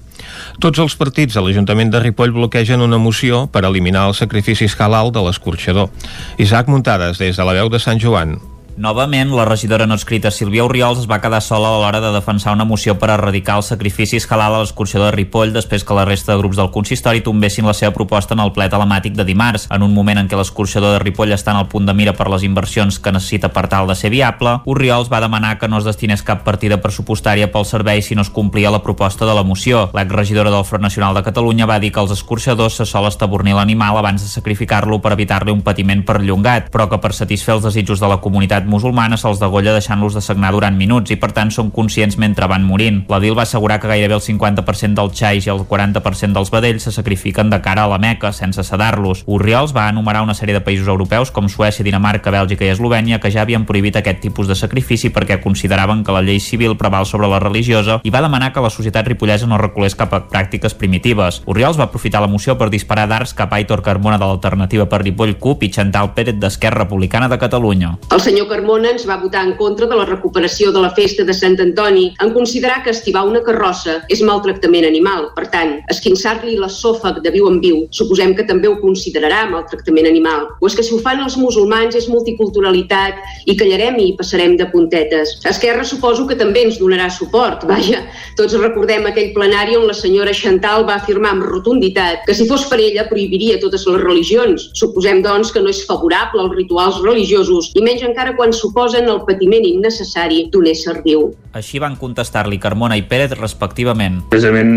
Tots 0.61 0.81
els 0.81 0.95
partits 0.97 1.37
a 1.37 1.43
l'Ajuntament 1.45 1.93
de 1.93 2.01
Ripoll 2.01 2.33
bloquegen 2.37 2.85
una 2.85 3.01
moció 3.01 3.47
per 3.53 3.67
eliminar 3.69 4.07
els 4.09 4.23
sacrificis 4.25 4.77
halal 4.81 5.13
de 5.13 5.25
l'escorxador. 5.27 5.91
Isaac 6.39 6.73
Muntades, 6.73 7.21
des 7.21 7.37
de 7.37 7.45
la 7.45 7.57
veu 7.61 7.69
de 7.73 7.83
Sant 7.83 8.01
Joan. 8.01 8.39
Novament, 8.81 9.29
la 9.37 9.45
regidora 9.45 9.85
no 9.85 9.93
escrita 9.99 10.31
Sílvia 10.33 10.65
Oriols 10.65 11.03
es 11.03 11.09
va 11.09 11.19
quedar 11.21 11.43
sola 11.45 11.69
a 11.69 11.81
l'hora 11.83 11.99
de 12.01 12.15
defensar 12.15 12.55
una 12.57 12.65
moció 12.65 12.95
per 12.97 13.11
erradicar 13.13 13.59
els 13.61 13.67
sacrificis 13.69 14.25
halal 14.33 14.55
a 14.57 14.61
l'excursió 14.63 15.03
de 15.03 15.11
Ripoll 15.13 15.51
després 15.53 15.83
que 15.85 15.93
la 15.99 16.07
resta 16.09 16.33
de 16.33 16.39
grups 16.41 16.57
del 16.57 16.71
consistori 16.73 17.21
tombessin 17.21 17.69
la 17.69 17.75
seva 17.77 17.93
proposta 17.93 18.33
en 18.33 18.41
el 18.41 18.55
ple 18.57 18.71
telemàtic 18.73 19.19
de 19.19 19.27
dimarts. 19.29 19.67
En 19.69 19.85
un 19.85 19.93
moment 19.93 20.23
en 20.23 20.31
què 20.31 20.39
l'excursió 20.41 20.81
de 20.81 20.95
Ripoll 21.03 21.35
està 21.37 21.53
en 21.53 21.59
el 21.61 21.69
punt 21.69 21.85
de 21.85 21.93
mira 21.99 22.15
per 22.17 22.31
les 22.33 22.47
inversions 22.49 22.97
que 22.97 23.13
necessita 23.13 23.51
per 23.53 23.67
tal 23.69 23.93
de 23.93 23.99
ser 24.01 24.09
viable, 24.17 24.57
Oriols 24.65 25.13
va 25.13 25.21
demanar 25.21 25.59
que 25.59 25.69
no 25.69 25.77
es 25.77 25.85
destinés 25.85 26.25
cap 26.25 26.41
partida 26.49 26.81
pressupostària 26.81 27.51
pel 27.53 27.69
servei 27.69 28.01
si 28.01 28.17
no 28.17 28.25
es 28.25 28.33
complia 28.33 28.73
la 28.73 28.81
proposta 28.81 29.29
de 29.29 29.37
la 29.37 29.45
moció. 29.45 29.91
L'exregidora 29.93 30.55
del 30.57 30.65
Front 30.65 30.89
Nacional 30.89 31.21
de 31.21 31.25
Catalunya 31.29 31.69
va 31.69 31.83
dir 31.85 31.93
que 31.93 32.01
els 32.01 32.17
escorxadors 32.17 32.81
se 32.81 32.89
sol 32.89 33.11
estabornir 33.13 33.59
l'animal 33.61 34.01
abans 34.01 34.25
de 34.25 34.33
sacrificar-lo 34.33 35.03
per 35.05 35.13
evitar-li 35.19 35.53
un 35.53 35.61
patiment 35.69 36.01
perllongat, 36.09 36.73
però 36.73 36.89
que 36.89 37.03
per 37.05 37.13
satisfer 37.13 37.59
els 37.59 37.69
desitjos 37.69 38.01
de 38.01 38.09
la 38.09 38.23
comunitat 38.25 38.70
musulmana 38.71 39.19
se'ls 39.21 39.41
degolla 39.43 39.75
deixant-los 39.75 40.15
de 40.17 40.23
sagnar 40.25 40.53
durant 40.55 40.77
minuts 40.79 41.11
i 41.11 41.19
per 41.21 41.33
tant 41.37 41.51
són 41.51 41.73
conscients 41.75 42.17
mentre 42.23 42.49
van 42.51 42.65
morint. 42.67 43.03
La 43.11 43.21
DIL 43.21 43.37
va 43.37 43.45
assegurar 43.49 43.81
que 43.83 43.91
gairebé 43.91 44.17
el 44.17 44.25
50% 44.25 44.97
dels 44.99 45.19
xais 45.19 45.47
i 45.47 45.53
el 45.53 45.65
40% 45.69 46.37
dels 46.37 46.53
vedells 46.55 46.87
se 46.87 46.95
sacrifiquen 46.95 47.51
de 47.51 47.61
cara 47.65 47.85
a 47.85 47.91
la 47.91 47.99
Meca 47.99 48.33
sense 48.33 48.63
sedar-los. 48.65 49.25
Urriols 49.27 49.75
va 49.77 49.89
enumerar 49.91 50.23
una 50.23 50.37
sèrie 50.39 50.55
de 50.57 50.63
països 50.65 50.89
europeus 50.89 51.33
com 51.35 51.49
Suècia, 51.49 51.85
Dinamarca, 51.85 52.31
Bèlgica 52.31 52.65
i 52.65 52.73
Eslovènia 52.73 53.21
que 53.21 53.33
ja 53.35 53.43
havien 53.43 53.67
prohibit 53.67 53.99
aquest 53.99 54.23
tipus 54.23 54.49
de 54.49 54.57
sacrifici 54.59 55.11
perquè 55.11 55.41
consideraven 55.43 56.05
que 56.05 56.15
la 56.15 56.23
llei 56.23 56.41
civil 56.41 56.77
preval 56.79 57.07
sobre 57.07 57.29
la 57.29 57.43
religiosa 57.43 58.01
i 58.05 58.15
va 58.15 58.23
demanar 58.23 58.53
que 58.55 58.63
la 58.65 58.71
societat 58.71 59.09
ripollesa 59.09 59.49
no 59.51 59.59
reculés 59.59 59.99
cap 59.99 60.15
a 60.15 60.23
pràctiques 60.31 60.77
primitives. 60.79 61.43
Urriols 61.47 61.79
va 61.81 61.89
aprofitar 61.91 62.23
la 62.23 62.31
moció 62.31 62.57
per 62.59 62.71
disparar 62.71 63.09
d'arts 63.11 63.35
cap 63.35 63.53
a 63.53 63.61
Aitor 63.61 63.83
Carmona 63.83 64.19
de 64.19 64.29
l'Alternativa 64.29 64.87
per 64.87 65.03
Ripoll 65.03 65.37
CUP 65.41 65.65
i 65.67 65.73
Chantal 65.75 66.13
Pérez 66.15 66.39
d'Esquerra 66.41 66.85
Republicana 66.85 67.29
de 67.29 67.39
Catalunya. 67.39 67.97
El 68.11 68.21
senyor 68.21 68.49
Car 68.49 68.60
Carmona 68.61 68.91
ens 68.93 69.07
va 69.09 69.17
votar 69.17 69.41
en 69.47 69.55
contra 69.57 69.87
de 69.89 69.97
la 69.97 70.05
recuperació 70.05 70.69
de 70.75 70.81
la 70.85 70.91
festa 70.93 71.25
de 71.25 71.33
Sant 71.33 71.55
Antoni 71.65 72.11
en 72.21 72.33
considerar 72.35 72.83
que 72.85 72.93
estivar 72.93 73.23
una 73.25 73.41
carrossa 73.41 73.95
és 74.13 74.21
maltractament 74.21 74.85
animal. 74.85 75.31
Per 75.33 75.47
tant, 75.55 75.79
esquinçar-li 75.89 76.59
l'esòfag 76.61 77.23
de 77.25 77.33
viu 77.33 77.49
en 77.49 77.57
viu 77.63 77.79
suposem 77.97 78.35
que 78.37 78.45
també 78.45 78.69
ho 78.69 78.77
considerarà 78.83 79.47
maltractament 79.49 80.11
animal. 80.11 80.45
O 80.61 80.69
és 80.69 80.77
que 80.77 80.85
si 80.85 80.93
ho 80.93 80.99
fan 81.01 81.23
els 81.25 81.39
musulmans 81.41 81.97
és 81.97 82.09
multiculturalitat 82.13 83.49
i 83.49 83.55
callarem 83.57 83.97
i 84.05 84.11
passarem 84.19 84.59
de 84.61 84.67
puntetes. 84.75 85.39
Esquerra 85.49 85.89
suposo 85.89 86.29
que 86.29 86.37
també 86.37 86.67
ens 86.67 86.77
donarà 86.83 87.09
suport. 87.17 87.65
Vaja, 87.71 88.03
tots 88.37 88.59
recordem 88.61 89.09
aquell 89.09 89.33
plenari 89.33 89.79
on 89.81 89.89
la 89.89 89.97
senyora 89.97 90.37
Chantal 90.37 90.85
va 90.85 90.99
afirmar 91.01 91.33
amb 91.33 91.49
rotunditat 91.49 92.29
que 92.29 92.37
si 92.37 92.45
fos 92.51 92.69
per 92.69 92.83
ella 92.83 93.09
prohibiria 93.09 93.57
totes 93.65 93.89
les 93.89 94.05
religions. 94.05 94.69
Suposem, 94.77 95.25
doncs, 95.25 95.49
que 95.57 95.65
no 95.65 95.73
és 95.73 95.81
favorable 95.89 96.45
als 96.45 96.57
rituals 96.61 97.01
religiosos 97.07 97.73
i 97.73 97.89
menys 97.89 98.05
encara 98.05 98.37
quan 98.41 98.55
suposen 98.57 99.05
el 99.13 99.21
patiment 99.29 99.67
innecessari 99.69 100.47
d'un 100.49 100.71
ésser 100.73 101.03
viu. 101.05 101.29
Així 101.53 101.81
van 101.83 101.97
contestar-li 101.99 102.61
Carmona 102.63 102.97
i 102.97 103.03
Pérez 103.11 103.35
respectivament. 103.35 104.21
Precisament 104.31 104.71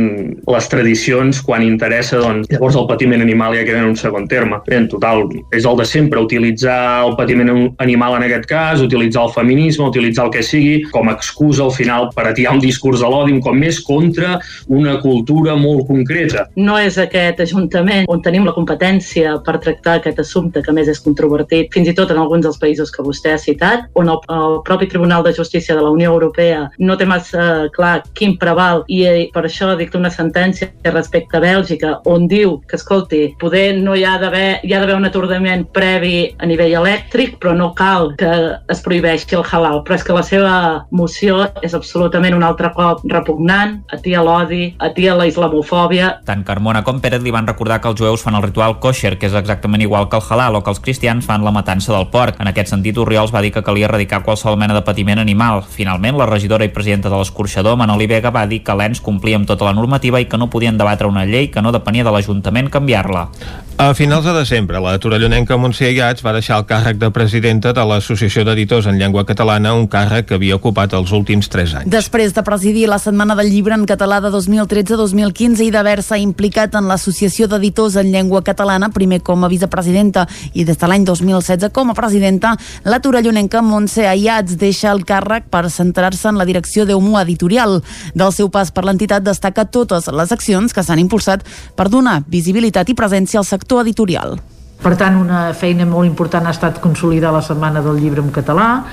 les 0.49 0.67
tradicions, 0.71 1.39
quan 1.45 1.63
interessa, 1.63 2.17
doncs, 2.19 2.49
llavors 2.49 2.75
el 2.79 2.87
patiment 2.89 3.21
animal 3.23 3.53
ja 3.55 3.61
queda 3.63 3.83
en 3.83 3.91
un 3.91 3.95
segon 3.95 4.25
terme. 4.27 4.57
Bé, 4.65 4.79
en 4.81 4.87
total, 4.91 5.21
és 5.53 5.67
el 5.69 5.77
de 5.79 5.85
sempre, 5.87 6.23
utilitzar 6.25 7.05
el 7.05 7.15
patiment 7.15 7.51
animal 7.83 8.17
en 8.17 8.25
aquest 8.25 8.47
cas, 8.49 8.81
utilitzar 8.83 9.27
el 9.27 9.35
feminisme, 9.35 9.85
utilitzar 9.85 10.25
el 10.27 10.33
que 10.33 10.43
sigui, 10.43 10.81
com 10.91 11.07
a 11.07 11.15
excusa 11.15 11.63
al 11.67 11.71
final 11.77 12.09
per 12.17 12.25
atiar 12.31 12.57
un 12.57 12.63
discurs 12.63 13.05
de 13.05 13.13
l'odi, 13.13 13.37
com 13.45 13.55
més 13.61 13.79
contra 13.85 14.39
una 14.67 14.97
cultura 15.05 15.55
molt 15.55 15.85
concreta. 15.87 16.47
No 16.57 16.79
és 16.81 16.97
aquest 16.99 17.39
Ajuntament 17.43 18.09
on 18.09 18.21
tenim 18.25 18.47
la 18.47 18.53
competència 18.55 19.37
per 19.45 19.59
tractar 19.61 19.99
aquest 19.99 20.19
assumpte 20.23 20.63
que 20.65 20.73
més 20.75 20.89
és 20.89 21.01
controvertit, 21.05 21.69
fins 21.73 21.91
i 21.91 21.95
tot 21.95 22.11
en 22.11 22.19
alguns 22.21 22.47
dels 22.47 22.59
països 22.61 22.91
que 22.91 23.05
vostè 23.05 23.35
ha 23.35 23.41
citat, 23.53 23.87
on 23.99 24.09
el, 24.09 24.19
el 24.33 24.59
propi 24.65 24.89
Tribunal 24.91 25.23
de 25.23 25.33
Justícia 25.37 25.77
de 25.77 25.85
la 25.85 25.93
Unió 25.93 26.11
Europea 26.11 26.67
no 26.79 26.97
té 26.97 27.05
massa 27.05 27.69
clar 27.73 28.01
quin 28.17 28.35
preval 28.41 28.83
i 28.91 29.03
eh, 29.07 29.29
per 29.33 29.45
això 29.47 29.73
dicta 29.79 30.01
una 30.01 30.11
sentència 30.13 30.71
respecte 30.91 31.37
a 31.37 31.43
Bèlgica 31.43 31.95
on 32.09 32.27
diu 32.27 32.59
que, 32.67 32.77
escolti, 32.79 33.23
poder 33.39 33.77
no 33.79 33.95
hi 33.95 34.03
ha 34.07 34.17
d'haver 34.21 34.63
hi 34.63 34.73
ha 34.73 34.79
d'haver 34.79 34.95
un 34.95 35.07
atordament 35.07 35.65
previ 35.75 36.33
a 36.39 36.47
nivell 36.49 36.73
elèctric, 36.81 37.37
però 37.41 37.53
no 37.57 37.71
cal 37.77 38.13
que 38.19 38.31
es 38.71 38.81
prohibeixi 38.85 39.37
el 39.37 39.45
halal. 39.45 39.81
Però 39.85 39.97
és 39.97 40.05
que 40.05 40.15
la 40.15 40.23
seva 40.25 40.55
moció 40.91 41.43
és 41.65 41.75
absolutament 41.77 42.35
un 42.37 42.45
altre 42.47 42.71
cop 42.75 43.03
repugnant, 43.11 43.79
atia 43.93 44.23
l'odi, 44.25 44.71
atia 44.83 45.15
la 45.17 45.27
islamofòbia. 45.29 46.13
Tant 46.27 46.45
Carmona 46.47 46.83
com 46.83 47.01
Pérez 47.03 47.23
li 47.23 47.33
van 47.33 47.47
recordar 47.49 47.79
que 47.81 47.91
els 47.91 47.99
jueus 47.99 48.23
fan 48.23 48.37
el 48.39 48.45
ritual 48.45 48.79
kosher, 48.83 49.17
que 49.19 49.29
és 49.29 49.37
exactament 49.37 49.83
igual 49.83 50.09
que 50.09 50.19
el 50.19 50.27
halal, 50.29 50.59
o 50.59 50.63
que 50.63 50.73
els 50.73 50.81
cristians 50.83 51.27
fan 51.27 51.45
la 51.45 51.53
matança 51.55 51.93
del 51.95 52.09
porc. 52.13 52.39
En 52.41 52.51
aquest 52.51 52.73
sentit, 52.73 52.97
Oriols 52.97 53.33
va 53.35 53.42
dir 53.43 53.51
que 53.53 53.63
calia 53.65 53.89
erradicar 53.89 54.23
qualsevol 54.23 54.57
mena 54.57 54.73
de 54.73 54.81
patiment 54.87 55.21
animal. 55.21 55.61
Finalment, 55.67 56.17
la 56.17 56.29
regidora 56.29 56.65
i 56.65 56.71
presidenta 56.73 57.11
de 57.11 57.19
l'escorxador, 57.19 57.77
Manoli 57.77 58.07
Vega, 58.07 58.31
va 58.31 58.47
dir 58.47 58.63
que 58.63 58.75
l'ENS 58.77 59.03
complia 59.03 59.37
amb 59.37 59.49
tota 59.49 59.67
la 59.67 59.75
normativa 59.75 60.21
i 60.23 60.29
que 60.31 60.39
no 60.39 60.49
podien 60.49 60.79
debatre 60.79 61.11
una 61.11 61.27
llei 61.27 61.51
que 61.51 61.61
no 61.61 61.75
depenia 61.75 62.07
de 62.07 62.15
l'Ajuntament 62.15 62.71
canviar-la. 62.73 63.27
A 63.75 63.95
finals 63.97 64.23
de 64.23 64.31
desembre, 64.37 64.77
la 64.77 64.99
torellonenca 65.01 65.57
Montse 65.57 65.87
Iats 65.89 66.21
va 66.21 66.31
deixar 66.35 66.59
el 66.61 66.65
càrrec 66.69 66.99
de 67.01 67.07
presidenta 67.09 67.71
de 67.73 67.81
l'Associació 67.89 68.43
d'Editors 68.45 68.85
en 68.85 68.99
Llengua 68.99 69.23
Catalana, 69.25 69.71
un 69.73 69.87
càrrec 69.89 70.27
que 70.29 70.37
havia 70.37 70.59
ocupat 70.59 70.93
els 70.93 71.09
últims 71.11 71.49
tres 71.49 71.73
anys. 71.79 71.89
Després 71.89 72.35
de 72.37 72.43
presidir 72.45 72.85
la 72.87 72.99
Setmana 73.01 73.33
del 73.35 73.49
Llibre 73.49 73.73
en 73.73 73.87
català 73.89 74.19
de 74.21 74.29
2013-2015 74.29 75.65
i 75.65 75.71
d'haver-se 75.73 76.19
implicat 76.21 76.77
en 76.77 76.85
l'Associació 76.87 77.47
d'Editors 77.49 77.97
en 77.97 78.11
Llengua 78.13 78.43
Catalana, 78.45 78.91
primer 78.93 79.23
com 79.25 79.41
a 79.41 79.49
vicepresidenta 79.49 80.27
i 80.53 80.67
des 80.69 80.77
de 80.77 80.91
l'any 80.91 81.09
2016 81.09 81.73
com 81.73 81.89
a 81.89 81.97
presidenta, 81.97 82.53
la 82.85 83.01
torellonenca 83.01 83.32
Montse 83.63 84.03
Iats 84.05 84.57
deixa 84.57 84.91
el 84.91 85.03
càrrec 85.05 85.49
per 85.49 85.69
centrar-se 85.69 86.29
en 86.29 86.37
la 86.37 86.45
direcció 86.45 86.85
d'Homo 86.85 87.19
Editorial. 87.19 87.81
Del 88.13 88.31
seu 88.31 88.49
pas 88.49 88.71
per 88.71 88.85
l'entitat 88.85 89.23
destaca 89.23 89.65
totes 89.65 90.07
les 90.07 90.31
accions 90.31 90.73
que 90.73 90.83
s'han 90.83 90.99
impulsat 90.99 91.43
per 91.75 91.89
donar 91.89 92.23
visibilitat 92.27 92.89
i 92.89 92.95
presència 92.95 93.39
al 93.39 93.45
sector 93.45 93.81
editorial. 93.81 94.37
Per 94.83 94.95
tant, 94.99 95.15
una 95.15 95.53
feina 95.55 95.85
molt 95.87 96.05
important 96.05 96.45
ha 96.45 96.51
estat 96.51 96.81
consolidar 96.83 97.31
la 97.33 97.41
Setmana 97.41 97.81
del 97.81 98.01
Llibre 98.01 98.21
en 98.21 98.31
català. 98.35 98.83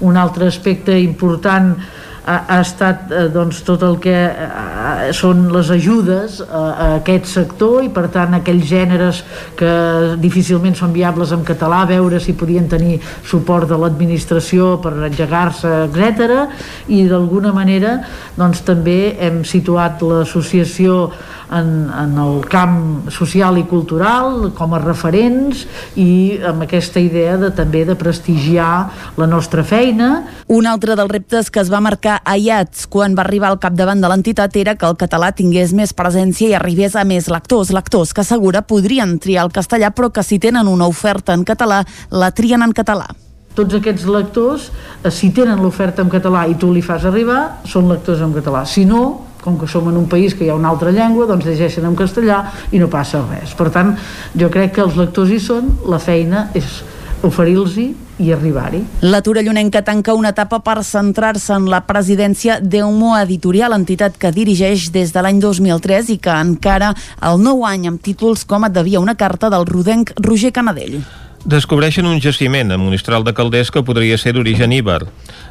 Un 0.00 0.16
altre 0.16 0.46
aspecte 0.46 0.98
important 1.00 1.74
ha, 2.24 2.36
ha 2.46 2.58
estat 2.60 3.10
eh, 3.12 3.26
doncs, 3.32 3.62
tot 3.66 3.82
el 3.86 3.96
que 4.02 4.14
eh, 4.14 5.10
són 5.16 5.46
les 5.54 5.70
ajudes 5.72 6.40
a, 6.44 6.60
a 6.60 6.88
aquest 6.98 7.30
sector 7.30 7.80
i 7.84 7.90
per 7.94 8.08
tant 8.12 8.36
aquells 8.36 8.66
gèneres 8.68 9.22
que 9.58 9.72
difícilment 10.20 10.76
són 10.78 10.94
viables 10.96 11.32
en 11.36 11.44
català, 11.46 11.82
veure 11.88 12.20
si 12.20 12.36
podien 12.38 12.68
tenir 12.70 12.98
suport 13.26 13.68
de 13.70 13.78
l'administració 13.80 14.76
per 14.82 14.94
engegar-se, 15.10 15.72
etc. 15.88 16.46
I 16.92 17.04
d'alguna 17.10 17.54
manera 17.56 17.98
doncs, 18.36 18.64
també 18.66 19.16
hem 19.20 19.42
situat 19.48 20.02
l'associació 20.04 21.10
en, 21.50 21.90
en 21.90 22.16
el 22.18 22.40
camp 22.50 23.10
social 23.12 23.58
i 23.60 23.64
cultural 23.68 24.50
com 24.56 24.74
a 24.74 24.80
referents 24.82 25.64
i 25.98 26.38
amb 26.46 26.64
aquesta 26.66 27.02
idea 27.02 27.36
de 27.40 27.50
també 27.54 27.84
de 27.88 27.96
prestigiar 27.98 28.70
la 29.20 29.28
nostra 29.30 29.64
feina. 29.66 30.10
Un 30.48 30.68
altre 30.70 30.96
dels 30.98 31.10
reptes 31.10 31.50
que 31.50 31.62
es 31.62 31.72
va 31.72 31.82
marcar 31.84 32.20
a 32.24 32.36
IATS 32.38 32.86
quan 32.92 33.16
va 33.18 33.24
arribar 33.26 33.50
al 33.50 33.60
capdavant 33.62 34.02
de 34.02 34.10
l'entitat 34.10 34.56
era 34.60 34.76
que 34.76 34.88
el 34.88 34.98
català 35.00 35.32
tingués 35.36 35.74
més 35.76 35.94
presència 35.96 36.50
i 36.50 36.58
arribés 36.58 36.96
a 36.96 37.04
més 37.04 37.30
lectors, 37.30 37.72
lectors 37.74 38.14
que 38.14 38.24
assegura 38.24 38.62
podrien 38.62 39.18
triar 39.18 39.46
el 39.48 39.54
castellà 39.54 39.90
però 39.94 40.10
que 40.14 40.24
si 40.26 40.38
tenen 40.38 40.70
una 40.70 40.88
oferta 40.90 41.34
en 41.34 41.44
català 41.44 41.82
la 42.10 42.30
trien 42.30 42.62
en 42.62 42.76
català 42.76 43.08
tots 43.60 43.74
aquests 43.76 44.06
lectors, 44.06 44.68
eh, 45.02 45.10
si 45.10 45.32
tenen 45.34 45.60
l'oferta 45.60 46.04
en 46.04 46.08
català 46.08 46.46
i 46.48 46.54
tu 46.54 46.70
li 46.72 46.82
fas 46.86 47.04
arribar, 47.04 47.60
són 47.66 47.90
lectors 47.90 48.22
en 48.22 48.32
català. 48.32 48.62
Si 48.64 48.84
no, 48.86 49.29
com 49.44 49.58
que 49.58 49.68
som 49.70 49.88
en 49.88 49.96
un 49.96 50.08
país 50.08 50.34
que 50.34 50.44
hi 50.46 50.50
ha 50.52 50.58
una 50.58 50.70
altra 50.70 50.92
llengua, 50.94 51.26
doncs 51.30 51.48
llegeixen 51.48 51.86
en 51.88 51.96
castellà 51.98 52.42
i 52.72 52.80
no 52.82 52.90
passa 52.92 53.22
res. 53.26 53.56
Per 53.56 53.70
tant, 53.74 53.96
jo 54.36 54.50
crec 54.52 54.76
que 54.76 54.84
els 54.84 54.96
lectors 55.00 55.32
hi 55.32 55.40
són, 55.42 55.74
la 55.88 56.00
feina 56.02 56.48
és 56.54 56.80
oferir-los 57.26 57.76
i 58.20 58.32
arribar-hi. 58.32 58.82
La 59.00 59.22
Torellonenca 59.24 59.82
tanca 59.84 60.14
una 60.16 60.32
etapa 60.34 60.60
per 60.64 60.80
centrar-se 60.84 61.54
en 61.56 61.68
la 61.72 61.82
presidència 61.88 62.58
d'Eumo 62.60 63.14
Editorial, 63.20 63.76
entitat 63.76 64.18
que 64.20 64.32
dirigeix 64.32 64.90
des 64.92 65.12
de 65.12 65.24
l'any 65.24 65.40
2003 65.40 66.12
i 66.16 66.20
que 66.20 66.36
encara 66.36 66.92
el 67.30 67.40
nou 67.44 67.64
any 67.68 67.88
amb 67.88 68.02
títols 68.02 68.44
com 68.44 68.68
et 68.68 68.76
devia 68.76 69.00
una 69.00 69.16
carta 69.16 69.52
del 69.52 69.68
rodenc 69.68 70.14
Roger 70.20 70.52
Canadell. 70.52 71.00
Descobreixen 71.44 72.04
un 72.04 72.20
jaciment 72.20 72.68
a 72.70 72.76
Monistral 72.76 73.24
de 73.24 73.32
Calders 73.32 73.70
que 73.72 73.80
podria 73.82 74.18
ser 74.20 74.34
d'origen 74.36 74.74
íber. 74.76 75.06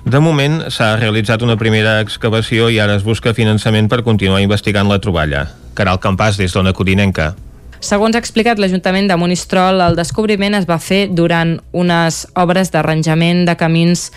De 0.06 0.22
moment, 0.22 0.62
s'ha 0.70 0.94
realitzat 1.00 1.42
una 1.42 1.58
primera 1.58 1.98
excavació 2.04 2.70
i 2.70 2.78
ara 2.78 3.00
es 3.00 3.04
busca 3.04 3.34
finançament 3.34 3.90
per 3.90 4.04
continuar 4.06 4.44
investigant 4.46 4.88
la 4.88 5.02
troballa. 5.02 5.48
Caral 5.74 5.98
Campàs, 5.98 6.38
des 6.38 6.54
d'Ona 6.54 6.78
Codinenca. 6.78 7.34
Segons 7.80 8.12
ha 8.12 8.20
explicat 8.20 8.60
l'Ajuntament 8.60 9.06
de 9.08 9.16
Monistrol, 9.16 9.80
el 9.80 9.96
descobriment 9.96 10.58
es 10.58 10.66
va 10.68 10.76
fer 10.84 11.06
durant 11.16 11.54
unes 11.72 12.26
obres 12.36 12.74
d'arranjament 12.74 13.46
de 13.48 13.56
camins 13.56 14.10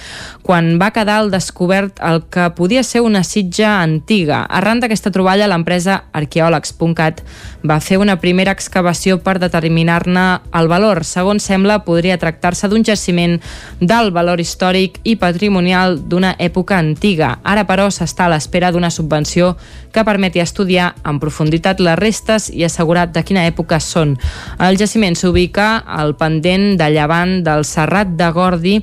quan 0.43 0.75
va 0.83 0.91
quedar 0.91 1.21
al 1.23 1.31
descobert 1.31 2.03
el 2.03 2.25
que 2.27 2.49
podia 2.59 2.83
ser 2.83 3.05
una 3.07 3.23
sitja 3.23 3.77
antiga. 3.79 4.43
Arran 4.51 4.83
d'aquesta 4.83 5.15
troballa, 5.15 5.47
l'empresa 5.47 6.01
arqueòlegs.cat 6.11 7.23
va 7.69 7.79
fer 7.81 7.99
una 8.03 8.19
primera 8.21 8.53
excavació 8.53 9.19
per 9.23 9.39
determinar-ne 9.43 10.25
el 10.59 10.69
valor. 10.71 11.05
Segons 11.07 11.45
sembla, 11.47 11.81
podria 11.87 12.19
tractar-se 12.19 12.69
d'un 12.69 12.85
jaciment 12.85 13.39
del 13.81 14.11
valor 14.15 14.41
històric 14.41 15.01
i 15.05 15.17
patrimonial 15.17 15.99
d'una 15.99 16.35
època 16.39 16.79
antiga. 16.79 17.37
Ara, 17.43 17.67
però, 17.69 17.89
s'està 17.91 18.27
a 18.27 18.33
l'espera 18.35 18.73
d'una 18.73 18.91
subvenció 18.91 19.57
que 19.93 20.05
permeti 20.05 20.41
estudiar 20.41 20.95
en 21.05 21.19
profunditat 21.21 21.81
les 21.85 21.99
restes 21.99 22.49
i 22.51 22.65
assegurar 22.65 23.11
de 23.13 23.23
quina 23.29 23.45
època 23.47 23.79
són. 23.85 24.17
El 24.59 24.79
jaciment 24.81 25.15
s'ubica 25.19 25.85
al 25.85 26.17
pendent 26.17 26.79
de 26.81 26.89
llevant 26.95 27.43
del 27.45 27.67
Serrat 27.69 28.17
de 28.17 28.31
Gordi, 28.33 28.79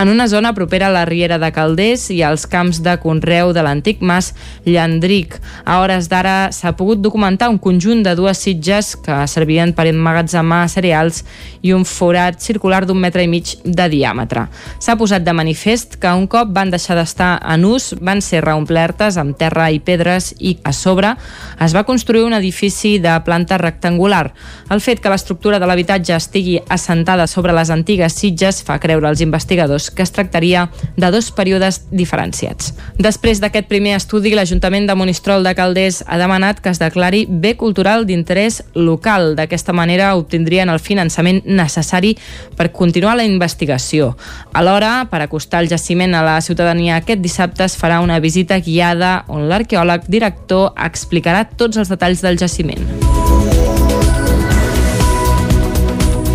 en 0.00 0.08
una 0.08 0.26
zona 0.26 0.54
propera 0.56 0.88
a 0.88 0.94
la 0.94 1.04
Riera 1.04 1.38
de 1.38 1.52
Calders 1.52 2.08
i 2.10 2.22
als 2.24 2.46
camps 2.48 2.80
de 2.82 2.96
conreu 3.02 3.52
de 3.52 3.62
l'antic 3.62 4.00
mas 4.00 4.32
Llandric. 4.64 5.36
A 5.64 5.82
hores 5.82 6.08
d'ara 6.08 6.50
s'ha 6.50 6.74
pogut 6.78 7.04
documentar 7.04 7.50
un 7.52 7.60
conjunt 7.60 8.02
de 8.02 8.16
dues 8.16 8.23
sitges 8.32 8.94
que 8.96 9.26
servien 9.28 9.74
per 9.76 9.84
emmagatzemar 9.90 10.62
cereals 10.72 11.20
i 11.60 11.74
un 11.76 11.84
forat 11.84 12.40
circular 12.40 12.86
d'un 12.88 13.00
metre 13.00 13.24
i 13.24 13.28
mig 13.28 13.56
de 13.64 13.88
diàmetre. 13.92 14.46
S'ha 14.80 14.96
posat 14.96 15.24
de 15.26 15.34
manifest 15.36 15.98
que 16.00 16.12
un 16.16 16.24
cop 16.26 16.48
van 16.56 16.72
deixar 16.72 16.96
d'estar 16.96 17.36
en 17.52 17.66
ús 17.68 17.92
van 18.00 18.22
ser 18.24 18.40
reomplertes 18.44 19.18
amb 19.20 19.36
terra 19.36 19.68
i 19.70 19.80
pedres 19.84 20.32
i 20.38 20.56
a 20.64 20.72
sobre 20.72 21.14
es 21.60 21.74
va 21.76 21.84
construir 21.84 22.24
un 22.24 22.32
edifici 22.32 22.96
de 22.98 23.14
planta 23.24 23.58
rectangular. 23.58 24.32
El 24.70 24.80
fet 24.80 25.00
que 25.02 25.12
l'estructura 25.12 25.60
de 25.60 25.68
l'habitatge 25.68 26.16
estigui 26.16 26.58
assentada 26.68 27.26
sobre 27.26 27.52
les 27.52 27.70
antigues 27.70 28.16
sitges 28.16 28.62
fa 28.64 28.78
creure 28.80 29.08
als 29.08 29.20
investigadors 29.20 29.90
que 29.90 30.02
es 30.02 30.12
tractaria 30.12 30.68
de 30.96 31.10
dos 31.10 31.30
períodes 31.34 31.82
diferenciats. 31.90 32.72
Després 32.98 33.40
d'aquest 33.42 33.68
primer 33.68 33.96
estudi, 33.98 34.34
l'Ajuntament 34.34 34.86
de 34.88 34.96
Monistrol 34.98 35.44
de 35.44 35.54
Calders 35.56 36.02
ha 36.06 36.18
demanat 36.20 36.60
que 36.60 36.72
es 36.72 36.80
declari 36.82 37.24
bé 37.28 37.54
cultural 37.56 38.06
d'interès 38.14 38.62
local. 38.78 39.34
D'aquesta 39.36 39.74
manera 39.76 40.14
obtindrien 40.16 40.70
el 40.70 40.80
finançament 40.80 41.42
necessari 41.44 42.14
per 42.56 42.70
continuar 42.72 43.18
la 43.18 43.26
investigació. 43.26 44.14
Alhora, 44.54 45.08
per 45.10 45.24
acostar 45.24 45.64
el 45.64 45.70
jaciment 45.72 46.14
a 46.14 46.22
la 46.24 46.38
ciutadania 46.40 47.00
aquest 47.02 47.20
dissabte 47.24 47.66
es 47.66 47.76
farà 47.80 48.00
una 48.04 48.20
visita 48.22 48.60
guiada 48.62 49.24
on 49.28 49.48
l'arqueòleg 49.50 50.08
director 50.08 50.72
explicarà 50.78 51.44
tots 51.58 51.82
els 51.82 51.92
detalls 51.92 52.22
del 52.24 52.40
jaciment. 52.40 53.53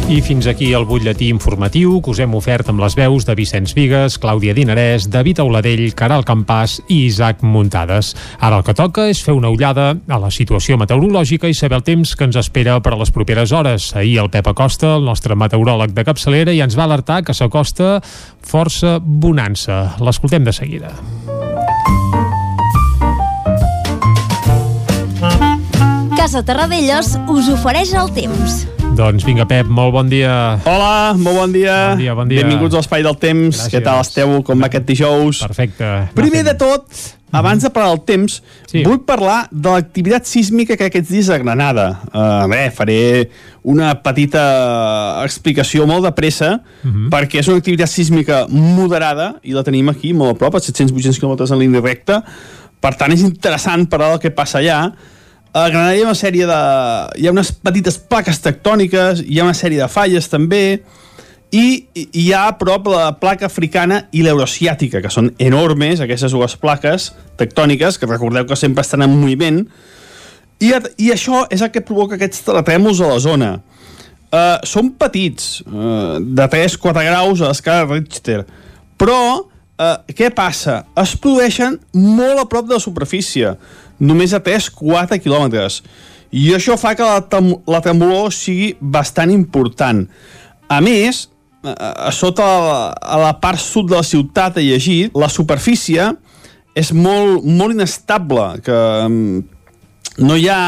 I 0.09 0.23
fins 0.25 0.47
aquí 0.49 0.71
el 0.73 0.87
butlletí 0.89 1.27
informatiu 1.29 1.99
que 2.01 2.09
us 2.09 2.19
hem 2.23 2.31
ofert 2.33 2.71
amb 2.71 2.81
les 2.81 2.95
veus 2.97 3.27
de 3.27 3.35
Vicenç 3.37 3.75
Vigues, 3.77 4.15
Clàudia 4.17 4.55
Dinarès, 4.57 5.05
David 5.13 5.43
Auladell, 5.43 5.83
Caral 5.93 6.25
Campàs 6.25 6.79
i 6.89 7.03
Isaac 7.05 7.43
Muntades. 7.45 8.15
Ara 8.41 8.57
el 8.57 8.65
que 8.65 8.73
toca 8.73 9.05
és 9.11 9.21
fer 9.21 9.35
una 9.37 9.51
ullada 9.53 9.91
a 9.93 10.17
la 10.17 10.31
situació 10.33 10.79
meteorològica 10.81 11.45
i 11.45 11.53
saber 11.53 11.77
el 11.77 11.85
temps 11.85 12.15
que 12.17 12.25
ens 12.25 12.39
espera 12.41 12.79
per 12.81 12.95
a 12.95 12.99
les 13.03 13.13
properes 13.13 13.53
hores. 13.53 13.91
Ahir 13.93 14.17
el 14.23 14.31
Pep 14.33 14.49
Acosta, 14.49 14.95
el 14.97 15.05
nostre 15.05 15.37
meteoròleg 15.37 15.93
de 15.93 16.07
capçalera, 16.09 16.57
ja 16.57 16.65
ens 16.65 16.79
va 16.79 16.89
alertar 16.89 17.21
que 17.21 17.37
s'acosta 17.37 17.99
força 18.41 18.97
bonança. 18.97 19.99
L'escoltem 20.01 20.41
de 20.41 20.57
seguida. 20.57 20.89
Casa 26.29 26.45
Terradellos 26.45 27.07
us 27.33 27.47
ofereix 27.49 27.89
el 27.97 28.11
temps. 28.13 28.59
Doncs 28.93 29.23
vinga, 29.25 29.47
Pep, 29.49 29.65
molt 29.65 29.95
bon 29.95 30.11
dia. 30.11 30.59
Hola, 30.61 31.15
molt 31.17 31.39
bon 31.39 31.55
dia. 31.55 31.77
Bon 31.95 32.03
dia, 32.03 32.13
bon 32.19 32.29
dia. 32.29 32.43
Benvinguts 32.43 32.77
a 32.77 32.83
l'Espai 32.83 33.01
del 33.01 33.17
Temps. 33.17 33.55
Gràcies. 33.55 33.71
Què 33.73 33.81
tal 33.81 34.03
esteu? 34.03 34.35
Com 34.45 34.61
va 34.61 34.69
aquest 34.69 34.85
dijous? 34.85 35.39
Perfecte. 35.41 35.89
Primer 36.13 36.45
de 36.45 36.53
tot, 36.61 36.85
abans 37.33 37.65
de 37.65 37.73
parlar 37.73 37.95
del 37.95 38.03
temps, 38.11 38.37
sí. 38.69 38.85
vull 38.85 39.01
parlar 39.09 39.39
de 39.49 39.73
l'activitat 39.73 40.29
sísmica 40.29 40.77
que 40.77 40.91
aquests 40.91 41.09
dies 41.15 41.33
a 41.33 41.41
Granada. 41.41 41.89
Uh, 42.13 42.45
bé, 42.53 42.63
faré 42.77 43.01
una 43.65 43.95
petita 44.05 44.45
explicació 45.25 45.89
molt 45.89 46.05
de 46.11 46.13
pressa, 46.13 46.59
uh 46.61 46.87
-huh. 46.93 47.09
perquè 47.09 47.41
és 47.41 47.49
una 47.49 47.57
activitat 47.57 47.89
sísmica 47.89 48.45
moderada, 48.53 49.39
i 49.41 49.57
la 49.57 49.65
tenim 49.65 49.89
aquí, 49.89 50.13
molt 50.13 50.37
a 50.37 50.37
prop, 50.37 50.61
a 50.61 50.61
700-800 50.61 51.17
km 51.17 51.53
en 51.53 51.57
línia 51.57 51.81
recta. 51.81 52.23
Per 52.79 52.93
tant, 52.93 53.11
és 53.11 53.21
interessant 53.25 53.89
parlar 53.89 54.11
del 54.11 54.19
que 54.19 54.29
passa 54.29 54.59
allà. 54.59 54.93
A 55.51 55.67
Granada 55.69 55.95
hi 55.97 56.03
ha 56.03 56.09
una 56.09 56.17
sèrie 56.17 56.45
de... 56.45 56.57
Hi 57.17 57.27
ha 57.27 57.33
unes 57.33 57.49
petites 57.65 57.97
plaques 57.97 58.37
tectòniques, 58.43 59.23
hi 59.25 59.39
ha 59.39 59.47
una 59.47 59.57
sèrie 59.57 59.81
de 59.81 59.87
falles 59.89 60.29
també, 60.29 60.81
i 61.49 61.87
hi 61.95 62.27
ha 62.37 62.43
a 62.51 62.57
prop 62.59 62.91
la 62.91 63.07
placa 63.17 63.47
africana 63.49 64.03
i 64.13 64.21
l'euroasiàtica, 64.21 65.01
que 65.01 65.09
són 65.09 65.31
enormes, 65.41 66.03
aquestes 66.05 66.35
dues 66.37 66.53
plaques 66.61 67.09
tectòniques, 67.41 67.97
que 67.97 68.09
recordeu 68.09 68.45
que 68.45 68.57
sempre 68.59 68.85
estan 68.85 69.01
en 69.01 69.15
moviment, 69.15 69.63
i, 70.61 70.69
i 71.01 71.09
això 71.15 71.45
és 71.49 71.63
el 71.65 71.71
que 71.73 71.81
provoca 71.85 72.19
aquests 72.19 72.45
terratrèmols 72.45 73.01
a 73.01 73.09
la 73.09 73.19
zona. 73.23 73.51
Uh, 74.29 74.59
són 74.69 74.93
petits, 75.01 75.63
uh, 75.65 76.19
de 76.21 76.45
3-4 76.53 77.07
graus 77.07 77.41
a 77.41 77.49
l'escala 77.49 77.87
Richter, 77.89 78.43
però 79.01 79.21
uh, 79.79 79.97
què 80.15 80.29
passa? 80.35 80.83
Es 80.99 81.15
produeixen 81.17 81.79
molt 81.95 82.43
a 82.43 82.47
prop 82.51 82.67
de 82.69 82.77
la 82.77 82.83
superfície, 82.83 83.55
només 83.99 84.35
a 84.35 84.43
3-4 84.43 85.19
quilòmetres, 85.23 85.81
i 86.29 86.51
això 86.53 86.77
fa 86.77 86.93
que 86.93 87.05
la, 87.07 87.23
la 87.67 87.81
tremolor 87.81 88.29
sigui 88.35 88.75
bastant 88.79 89.31
important. 89.33 90.03
A 90.69 90.77
més, 90.85 91.25
a 91.63 92.11
sota 92.15 92.45
la, 92.45 92.81
a 93.01 93.17
la 93.19 93.31
part 93.41 93.59
sud 93.59 93.89
de 93.89 93.97
la 93.97 94.05
ciutat 94.05 94.59
he 94.59 94.67
llegit, 94.67 95.15
la 95.17 95.29
superfície 95.31 96.11
és 96.77 96.91
molt, 96.93 97.43
molt 97.43 97.75
inestable, 97.75 98.45
que 98.65 98.77
um, 99.07 99.41
no 100.21 100.37
hi 100.37 100.47
ha... 100.51 100.61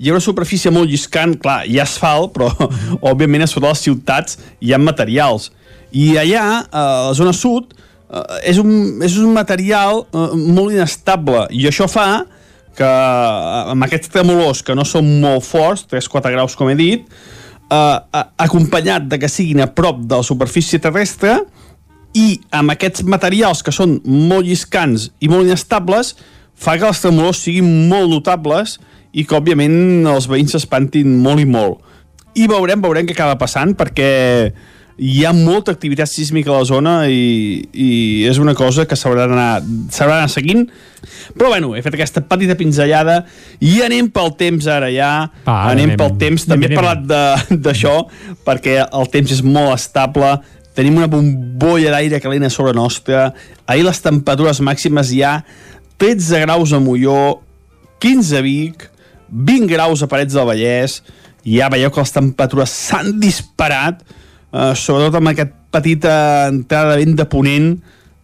Hi 0.00 0.08
ha 0.08 0.14
una 0.14 0.24
superfície 0.24 0.70
molt 0.72 0.88
lliscant, 0.88 1.34
clar, 1.36 1.66
hi 1.68 1.74
ha 1.76 1.82
asfalt, 1.84 2.30
però 2.32 2.46
òbviament 3.10 3.42
a 3.44 3.48
sota 3.50 3.68
les 3.68 3.82
ciutats 3.84 4.38
hi 4.64 4.70
ha 4.72 4.78
materials. 4.80 5.50
I 5.92 6.14
allà, 6.16 6.44
a 6.72 6.84
la 7.10 7.10
zona 7.18 7.34
sud, 7.36 7.74
és 8.42 8.58
un, 8.58 9.00
és 9.06 9.16
un 9.20 9.34
material 9.34 10.04
molt 10.12 10.74
inestable, 10.74 11.46
i 11.54 11.68
això 11.70 11.86
fa 11.90 12.24
que 12.78 12.88
amb 13.70 13.86
aquests 13.86 14.10
tremolors 14.14 14.62
que 14.66 14.74
no 14.74 14.86
són 14.88 15.06
molt 15.22 15.44
forts, 15.46 15.84
3-4 15.90 16.32
graus 16.34 16.56
com 16.58 16.70
he 16.70 16.76
dit, 16.78 17.06
eh, 17.70 17.96
acompanyat 18.38 19.08
de 19.10 19.18
que 19.18 19.28
siguin 19.28 19.62
a 19.62 19.70
prop 19.70 20.02
de 20.02 20.20
la 20.20 20.26
superfície 20.26 20.80
terrestre 20.82 21.40
i 22.16 22.40
amb 22.56 22.74
aquests 22.74 23.04
materials 23.06 23.62
que 23.62 23.74
són 23.74 24.00
molt 24.04 24.48
lliscants 24.48 25.10
i 25.20 25.30
molt 25.30 25.46
inestables 25.46 26.16
fa 26.60 26.76
que 26.78 26.88
els 26.88 27.02
tremolors 27.02 27.44
siguin 27.44 27.68
molt 27.88 28.10
notables 28.10 28.78
i 29.12 29.24
que 29.26 29.38
òbviament 29.38 30.06
els 30.10 30.26
veïns 30.30 30.54
s'espantin 30.54 31.16
molt 31.22 31.42
i 31.42 31.46
molt. 31.48 31.80
I 32.38 32.46
veurem, 32.50 32.82
veurem 32.82 33.08
què 33.08 33.16
acaba 33.16 33.38
passant 33.40 33.74
perquè 33.78 34.10
hi 35.00 35.24
ha 35.24 35.32
molta 35.32 35.72
activitat 35.72 36.10
sísmica 36.10 36.52
a 36.52 36.58
la 36.58 36.66
zona 36.68 36.94
i, 37.08 37.62
i 37.72 37.90
és 38.28 38.36
una 38.40 38.52
cosa 38.56 38.84
que 38.84 38.98
s'haurà 38.98 39.24
d'anar 39.30 40.28
seguint. 40.28 40.66
Però 41.32 41.48
bueno, 41.48 41.72
he 41.72 41.80
fet 41.80 41.96
aquesta 41.96 42.20
petita 42.28 42.56
pinzellada 42.58 43.22
i 43.64 43.78
anem 43.86 44.10
pel 44.12 44.34
temps 44.40 44.68
ara 44.68 44.90
ja. 44.92 45.10
Ah, 45.46 45.70
anem, 45.70 45.94
anem. 45.94 45.96
pel 46.02 46.18
temps, 46.20 46.44
també 46.50 46.68
anem, 46.68 46.76
he 46.76 46.80
parlat 46.82 47.56
d'això 47.64 47.94
perquè 48.44 48.76
el 48.84 49.10
temps 49.14 49.32
és 49.38 49.42
molt 49.46 49.72
estable. 49.78 50.34
Tenim 50.76 51.00
una 51.00 51.08
bombolla 51.10 51.96
d'aire 51.96 52.20
calent 52.20 52.44
a 52.44 52.52
sobre 52.52 52.76
nostra. 52.76 53.30
Ahir 53.64 53.88
les 53.88 54.04
temperatures 54.04 54.60
màximes 54.60 55.16
hi 55.16 55.24
ha 55.24 55.38
13 56.00 56.44
graus 56.44 56.76
a 56.76 56.80
Molló 56.82 57.40
15 58.04 58.36
a 58.36 58.44
Vic 58.44 58.90
20 59.32 59.68
graus 59.70 60.02
a 60.02 60.08
Parets 60.12 60.36
del 60.36 60.48
Vallès. 60.48 61.00
Ja 61.46 61.72
veieu 61.72 61.88
que 61.88 62.04
les 62.04 62.12
temperatures 62.12 62.72
s'han 62.84 63.14
disparat 63.22 64.04
eh, 64.52 64.74
sobretot 64.74 65.18
amb 65.20 65.32
aquesta 65.32 65.56
petita 65.70 66.12
entrada 66.50 66.96
de 66.96 67.04
vent 67.04 67.16
de 67.18 67.26
ponent 67.30 67.72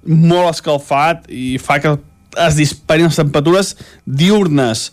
molt 0.07 0.51
escalfat 0.51 1.27
i 1.31 1.57
fa 1.63 1.79
que 1.83 1.97
es 2.47 2.57
disparin 2.59 3.09
les 3.09 3.19
temperatures 3.19 3.75
diurnes. 4.07 4.91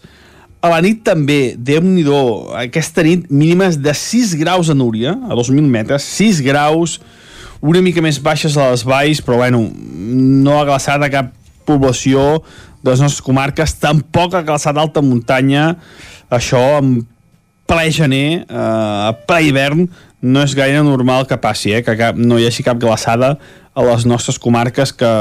A 0.64 0.70
la 0.72 0.80
nit 0.84 1.02
també, 1.04 1.56
déu 1.58 1.84
nhi 1.84 2.06
aquesta 2.62 3.04
nit 3.04 3.28
mínimes 3.30 3.78
de 3.84 3.94
6 3.94 4.38
graus 4.40 4.70
a 4.72 4.78
Núria, 4.78 5.12
a 5.12 5.36
2.000 5.36 5.68
metres, 5.68 6.06
6 6.16 6.40
graus, 6.46 7.02
una 7.60 7.82
mica 7.84 8.02
més 8.02 8.20
baixes 8.20 8.56
a 8.56 8.70
les 8.72 8.86
valls, 8.88 9.22
però 9.24 9.42
bueno, 9.42 9.66
no 9.74 10.60
ha 10.60 10.68
glaçat 10.68 11.04
a 11.04 11.12
cap 11.12 11.34
població 11.68 12.44
de 12.84 12.92
les 12.92 13.04
nostres 13.04 13.24
comarques, 13.24 13.76
tampoc 13.80 14.36
ha 14.36 14.44
glaçat 14.44 14.80
alta 14.80 15.04
muntanya, 15.04 15.74
això 16.32 16.62
en 16.80 17.02
ple 17.68 17.92
gener, 17.92 18.44
eh, 18.44 19.10
a 19.10 19.14
ple 19.28 19.42
hivern, 19.48 19.88
no 20.24 20.40
és 20.48 20.56
gaire 20.56 20.80
normal 20.88 21.28
que 21.28 21.38
passi, 21.38 21.74
eh? 21.76 21.82
que 21.84 21.98
cap, 22.00 22.16
no 22.16 22.40
hi 22.40 22.48
hagi 22.48 22.64
cap 22.64 22.80
glaçada 22.80 23.36
a 23.76 23.84
les 23.84 24.06
nostres 24.08 24.40
comarques, 24.40 24.94
que 24.96 25.12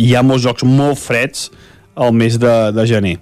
hi 0.00 0.14
ha 0.16 0.24
molts 0.24 0.46
jocs 0.46 0.64
molt 0.64 0.96
freds 0.96 1.50
al 1.94 2.14
mes 2.16 2.38
de, 2.40 2.54
de 2.72 2.86
gener. 2.88 3.18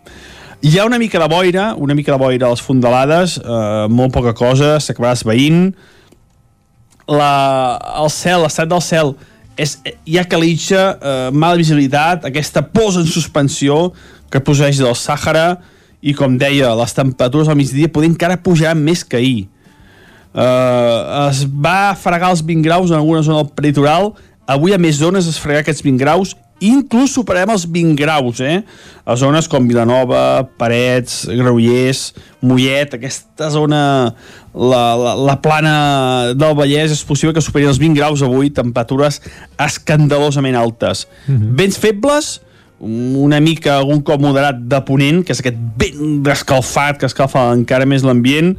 Hi 0.65 0.79
ha 0.79 0.87
una 0.87 1.01
mica 1.03 1.19
de 1.19 1.27
boira, 1.29 1.73
una 1.75 1.97
mica 1.99 2.15
de 2.15 2.19
boira 2.23 2.47
a 2.47 2.55
les 2.55 2.63
fondalades, 2.63 3.37
eh, 3.43 3.87
molt 3.91 4.15
poca 4.15 4.33
cosa, 4.39 4.77
s'acabarà 4.81 5.17
esveint. 5.19 5.73
La, 7.11 7.33
el 8.01 8.11
cel, 8.15 8.45
l'estat 8.47 8.71
del 8.71 8.83
cel, 8.85 9.13
és, 9.61 9.75
hi 10.07 10.21
ha 10.21 10.25
calitja, 10.31 10.85
eh, 10.95 11.33
mala 11.35 11.59
visibilitat, 11.59 12.29
aquesta 12.31 12.63
posa 12.63 13.03
en 13.03 13.11
suspensió 13.11 13.89
que 14.31 14.43
poseix 14.43 14.79
del 14.81 14.95
Sàhara, 14.97 15.59
i 16.05 16.15
com 16.15 16.39
deia, 16.39 16.71
les 16.79 16.95
temperatures 16.95 17.51
al 17.51 17.59
migdia 17.59 17.91
poden 17.91 18.13
encara 18.13 18.39
pujar 18.45 18.77
més 18.79 19.03
que 19.03 19.19
ahir 19.19 19.49
Uh, 20.35 21.31
es 21.31 21.45
va 21.47 21.95
fregar 21.95 22.33
els 22.35 22.43
20 22.43 22.67
graus 22.67 22.91
en 22.91 22.99
alguna 22.99 23.23
zona 23.23 23.43
del 23.43 23.53
peritoral. 23.55 24.13
Avui 24.51 24.75
a 24.75 24.79
més 24.83 24.99
zones 25.01 25.29
es 25.31 25.39
fregar 25.41 25.63
aquests 25.63 25.85
20 25.87 26.03
graus 26.03 26.35
inclús 26.65 27.13
superem 27.15 27.51
els 27.53 27.65
20 27.71 27.97
graus, 27.99 28.41
eh? 28.41 28.63
A 29.05 29.17
zones 29.19 29.49
com 29.51 29.67
Vilanova, 29.69 30.45
Parets, 30.59 31.25
Graullers, 31.29 32.07
Mollet, 32.45 32.97
aquesta 32.97 33.51
zona, 33.53 33.81
la, 34.55 34.83
la, 35.01 35.15
la 35.19 35.37
plana 35.45 35.75
del 36.39 36.57
Vallès, 36.57 36.95
és 36.95 37.05
possible 37.07 37.35
que 37.35 37.45
superi 37.45 37.69
els 37.69 37.81
20 37.83 37.99
graus 37.99 38.25
avui, 38.25 38.53
temperatures 38.55 39.21
escandalosament 39.61 40.57
altes. 40.57 41.07
Mm 41.27 41.37
-hmm. 41.37 41.55
Vents 41.61 41.79
febles, 41.79 42.41
una 42.85 43.41
mica, 43.41 43.79
algun 43.79 44.03
cop 44.05 44.21
moderat 44.21 44.59
de 44.69 44.81
ponent, 44.85 45.23
que 45.25 45.33
és 45.33 45.41
aquest 45.41 45.61
vent 45.81 46.29
escalfat 46.35 47.01
que 47.01 47.09
escalfa 47.09 47.47
encara 47.55 47.89
més 47.89 48.05
l'ambient, 48.05 48.55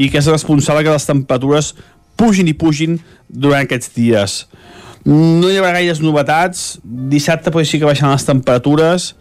i 0.00 0.08
que 0.12 0.20
és 0.20 0.30
responsable 0.32 0.84
que 0.84 0.94
les 0.94 1.08
temperatures 1.08 1.74
pugin 2.16 2.48
i 2.48 2.56
pugin 2.56 2.98
durant 3.28 3.66
aquests 3.66 3.92
dies. 3.96 4.40
No 5.06 5.50
hi 5.50 5.60
haurà 5.60 5.76
gaires 5.76 6.02
novetats. 6.02 6.80
Dissabte 6.82 7.52
potser 7.54 7.70
sí 7.70 7.80
que 7.80 7.86
baixen 7.86 8.10
les 8.10 8.26
temperatures, 8.26 9.12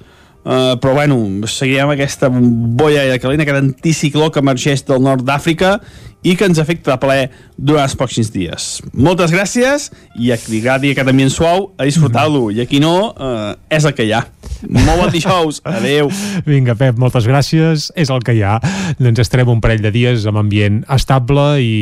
uh, 0.41 0.73
però 0.81 0.95
bueno, 0.97 1.19
seguirem 1.51 1.93
aquesta 1.93 2.31
bombolla 2.31 3.05
de 3.11 3.19
calent, 3.21 3.43
aquest 3.43 3.61
anticicló 3.61 4.31
que 4.31 4.41
emergeix 4.41 4.85
del 4.87 5.03
nord 5.05 5.27
d'Àfrica 5.27 5.77
i 6.25 6.33
que 6.33 6.47
ens 6.49 6.57
afecta 6.57 6.95
a 6.95 7.01
ple 7.01 7.27
durant 7.55 7.85
els 7.85 7.93
pròxims 7.99 8.31
dies. 8.33 8.69
Moltes 8.97 9.33
gràcies 9.35 9.91
i 10.17 10.31
a 10.33 10.39
qui 10.41 10.63
agradi 10.63 10.95
aquest 10.95 11.11
ambient 11.11 11.29
suau, 11.29 11.69
a 11.77 11.85
disfrutar-lo. 11.85 12.47
I 12.49 12.63
a 12.63 12.65
qui 12.69 12.81
no, 12.81 13.13
eh, 13.13 13.53
és 13.77 13.85
el 13.85 13.93
que 13.93 14.07
hi 14.07 14.15
ha. 14.17 14.23
Molt 14.63 15.01
bon 15.01 15.11
dijous. 15.13 15.61
Adéu. 15.65 16.09
Vinga, 16.45 16.75
Pep, 16.79 16.97
moltes 17.01 17.27
gràcies. 17.27 17.89
És 17.95 18.11
el 18.13 18.23
que 18.25 18.35
hi 18.35 18.43
ha. 18.45 18.57
Doncs 18.99 19.21
estarem 19.25 19.49
un 19.51 19.61
parell 19.63 19.83
de 19.83 19.91
dies 19.93 20.25
amb 20.29 20.41
ambient 20.41 20.83
estable 20.91 21.45
i 21.63 21.75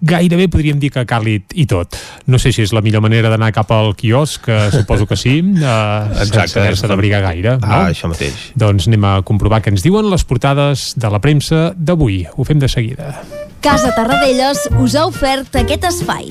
gairebé 0.00 0.48
podríem 0.52 0.78
dir 0.80 0.92
que 0.94 1.04
càlid 1.08 1.56
i 1.58 1.66
tot. 1.70 1.96
No 2.26 2.38
sé 2.38 2.52
si 2.54 2.62
és 2.64 2.74
la 2.76 2.82
millor 2.84 3.02
manera 3.04 3.32
d'anar 3.32 3.50
cap 3.56 3.70
al 3.74 3.94
quiosc, 3.98 4.44
que 4.48 4.58
suposo 4.74 5.06
que 5.08 5.16
sí, 5.18 5.38
eh, 5.38 6.22
Exacte, 6.22 6.48
sense 6.48 6.60
haver-se 6.60 6.90
d'abrigar 6.90 7.22
gaire. 7.24 7.56
No? 7.58 7.66
Ah, 7.68 7.88
això 7.90 8.10
mateix. 8.10 8.52
Doncs 8.58 8.88
anem 8.90 9.04
a 9.08 9.16
comprovar 9.26 9.62
què 9.62 9.72
ens 9.74 9.84
diuen 9.86 10.10
les 10.10 10.24
portades 10.24 10.92
de 10.96 11.10
la 11.10 11.22
premsa 11.24 11.72
d'avui. 11.76 12.24
Ho 12.36 12.44
fem 12.48 12.58
de 12.58 12.68
seguida. 12.68 13.16
Casa 13.60 13.90
Tarradellas 13.96 14.68
us 14.78 14.94
ha 14.94 15.08
ofert 15.10 15.56
aquest 15.58 15.88
espai. 15.90 16.30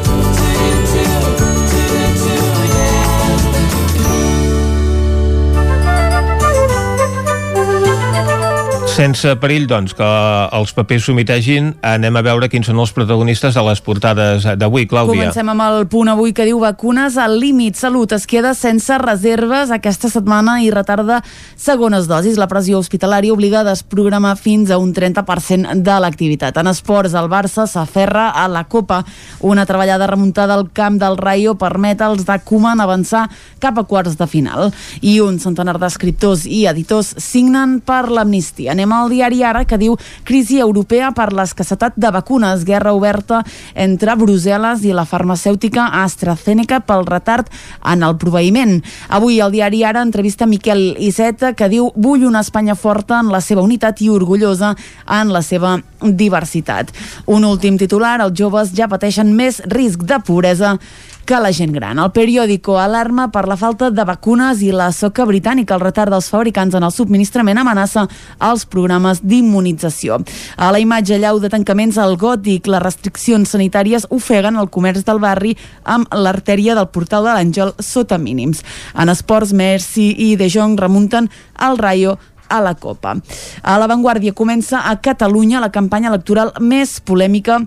Sense 8.91 9.31
perill, 9.39 9.69
doncs, 9.71 9.93
que 9.95 10.07
els 10.51 10.73
papers 10.75 11.05
s'omitegin, 11.07 11.69
anem 11.87 12.17
a 12.19 12.21
veure 12.25 12.49
quins 12.51 12.67
són 12.67 12.79
els 12.83 12.91
protagonistes 12.91 13.55
de 13.55 13.61
les 13.63 13.79
portades 13.81 14.43
d'avui, 14.59 14.83
Clàudia. 14.83 15.29
Comencem 15.29 15.51
amb 15.53 15.63
el 15.63 15.85
punt 15.87 16.11
avui 16.11 16.33
que 16.35 16.43
diu 16.43 16.59
vacunes 16.59 17.15
al 17.15 17.37
límit. 17.39 17.79
Salut 17.79 18.11
es 18.11 18.27
queda 18.27 18.51
sense 18.53 18.97
reserves 18.99 19.71
aquesta 19.71 20.09
setmana 20.11 20.57
i 20.65 20.67
retarda 20.75 21.21
segones 21.55 22.09
dosis. 22.11 22.35
La 22.35 22.49
pressió 22.51 22.81
hospitalària 22.83 23.31
obliga 23.31 23.61
a 23.61 23.69
desprogramar 23.69 24.33
fins 24.35 24.73
a 24.75 24.77
un 24.81 24.91
30% 24.93 25.77
de 25.87 25.97
l'activitat. 26.03 26.59
En 26.59 26.69
esports, 26.73 27.15
el 27.15 27.31
Barça 27.31 27.69
s'aferra 27.71 28.27
a 28.35 28.49
la 28.51 28.65
Copa. 28.67 29.05
Una 29.39 29.65
treballada 29.65 30.11
remuntada 30.11 30.59
al 30.59 30.67
camp 30.75 30.99
del 30.99 31.15
Rayo 31.17 31.55
permet 31.55 32.03
als 32.03 32.27
de 32.27 32.37
Koeman 32.43 32.83
avançar 32.83 33.23
cap 33.63 33.79
a 33.79 33.87
quarts 33.87 34.19
de 34.19 34.27
final. 34.27 34.73
I 34.99 35.21
un 35.23 35.39
centenar 35.39 35.79
d'escriptors 35.79 36.43
i 36.43 36.65
editors 36.67 37.15
signen 37.23 37.79
per 37.79 38.03
l'amnistia. 38.11 38.75
Anem 38.81 38.90
al 38.93 39.09
diari 39.11 39.43
Ara, 39.43 39.63
que 39.65 39.79
diu 39.81 39.97
crisi 40.27 40.59
europea 40.59 41.11
per 41.15 41.31
l'escassetat 41.33 41.95
de 41.95 42.11
vacunes, 42.11 42.65
guerra 42.67 42.93
oberta 42.93 43.41
entre 43.75 44.15
Brussel·les 44.19 44.85
i 44.85 44.95
la 44.95 45.05
farmacèutica 45.05 45.87
AstraZeneca 46.03 46.81
pel 46.85 47.05
retard 47.09 47.49
en 47.85 48.03
el 48.03 48.17
proveïment. 48.21 48.79
Avui 49.09 49.39
el 49.41 49.53
diari 49.55 49.83
Ara 49.83 50.03
entrevista 50.05 50.45
Miquel 50.45 50.95
Iceta, 50.99 51.53
que 51.53 51.69
diu 51.71 51.91
vull 51.95 52.25
una 52.27 52.41
Espanya 52.41 52.75
forta 52.75 53.19
en 53.19 53.31
la 53.31 53.41
seva 53.41 53.63
unitat 53.65 54.01
i 54.01 54.09
orgullosa 54.09 54.75
en 55.07 55.31
la 55.33 55.41
seva 55.41 55.77
diversitat. 56.01 56.91
Un 57.25 57.45
últim 57.45 57.77
titular, 57.77 58.19
els 58.21 58.37
joves 58.37 58.75
ja 58.77 58.89
pateixen 58.91 59.35
més 59.37 59.61
risc 59.71 60.03
de 60.07 60.19
pobresa 60.25 60.77
que 61.25 61.39
la 61.39 61.51
gent 61.53 61.73
gran. 61.73 61.99
El 61.99 62.11
periòdico 62.11 62.77
alarma 62.79 63.29
per 63.31 63.45
la 63.47 63.57
falta 63.57 63.89
de 63.91 64.05
vacunes 64.07 64.61
i 64.65 64.71
la 64.75 64.91
soca 64.91 65.25
britànica. 65.25 65.75
El 65.75 65.83
retard 65.83 66.11
dels 66.11 66.29
fabricants 66.31 66.75
en 66.75 66.83
el 66.83 66.91
subministrament 66.91 67.61
amenaça 67.61 68.07
els 68.39 68.65
programes 68.65 69.21
d'immunització. 69.23 70.21
A 70.57 70.71
la 70.71 70.81
imatge 70.81 71.19
llau 71.19 71.39
de 71.39 71.51
tancaments 71.53 71.97
al 72.01 72.17
gòtic, 72.17 72.67
les 72.67 72.83
restriccions 72.83 73.49
sanitàries 73.55 74.07
ofeguen 74.09 74.59
el 74.59 74.69
comerç 74.69 75.05
del 75.07 75.21
barri 75.23 75.55
amb 75.83 76.09
l'artèria 76.11 76.75
del 76.75 76.89
portal 76.89 77.27
de 77.27 77.35
l'Àngel 77.37 77.75
sota 77.79 78.17
mínims. 78.17 78.63
En 78.95 79.09
esports, 79.09 79.53
Messi 79.53 80.11
i 80.17 80.35
De 80.35 80.49
Jong 80.49 80.77
remunten 80.79 81.29
al 81.55 81.77
Rayo 81.77 82.17
a 82.51 82.61
la 82.61 82.75
Copa. 82.75 83.15
A 83.63 83.77
l'avantguàrdia 83.79 84.35
comença 84.35 84.83
a 84.83 84.97
Catalunya 84.99 85.61
la 85.63 85.71
campanya 85.71 86.11
electoral 86.11 86.51
més 86.59 86.99
polèmica 86.99 87.61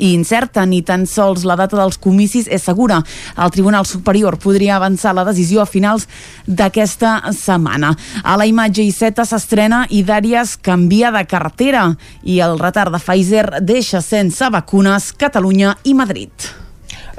i 0.00 0.14
incerta, 0.16 0.64
ni 0.66 0.80
tan 0.82 1.04
sols 1.06 1.44
la 1.44 1.56
data 1.60 1.78
dels 1.78 2.00
comicis 2.00 2.48
és 2.48 2.64
segura. 2.64 3.02
El 3.36 3.52
Tribunal 3.54 3.86
Superior 3.86 4.38
podria 4.40 4.76
avançar 4.76 5.14
la 5.14 5.26
decisió 5.28 5.62
a 5.62 5.68
finals 5.68 6.08
d'aquesta 6.46 7.32
setmana. 7.36 7.92
A 8.24 8.36
la 8.40 8.48
imatge 8.48 8.82
I7 8.88 9.28
s'estrena 9.28 9.84
i 9.90 10.02
Dàries 10.06 10.56
canvia 10.64 11.12
de 11.14 11.26
cartera 11.28 11.90
i 12.24 12.40
el 12.40 12.58
retard 12.58 12.96
de 12.96 13.02
Pfizer 13.02 13.46
deixa 13.60 14.02
sense 14.04 14.50
vacunes 14.50 15.12
Catalunya 15.12 15.76
i 15.84 15.94
Madrid. 15.94 16.50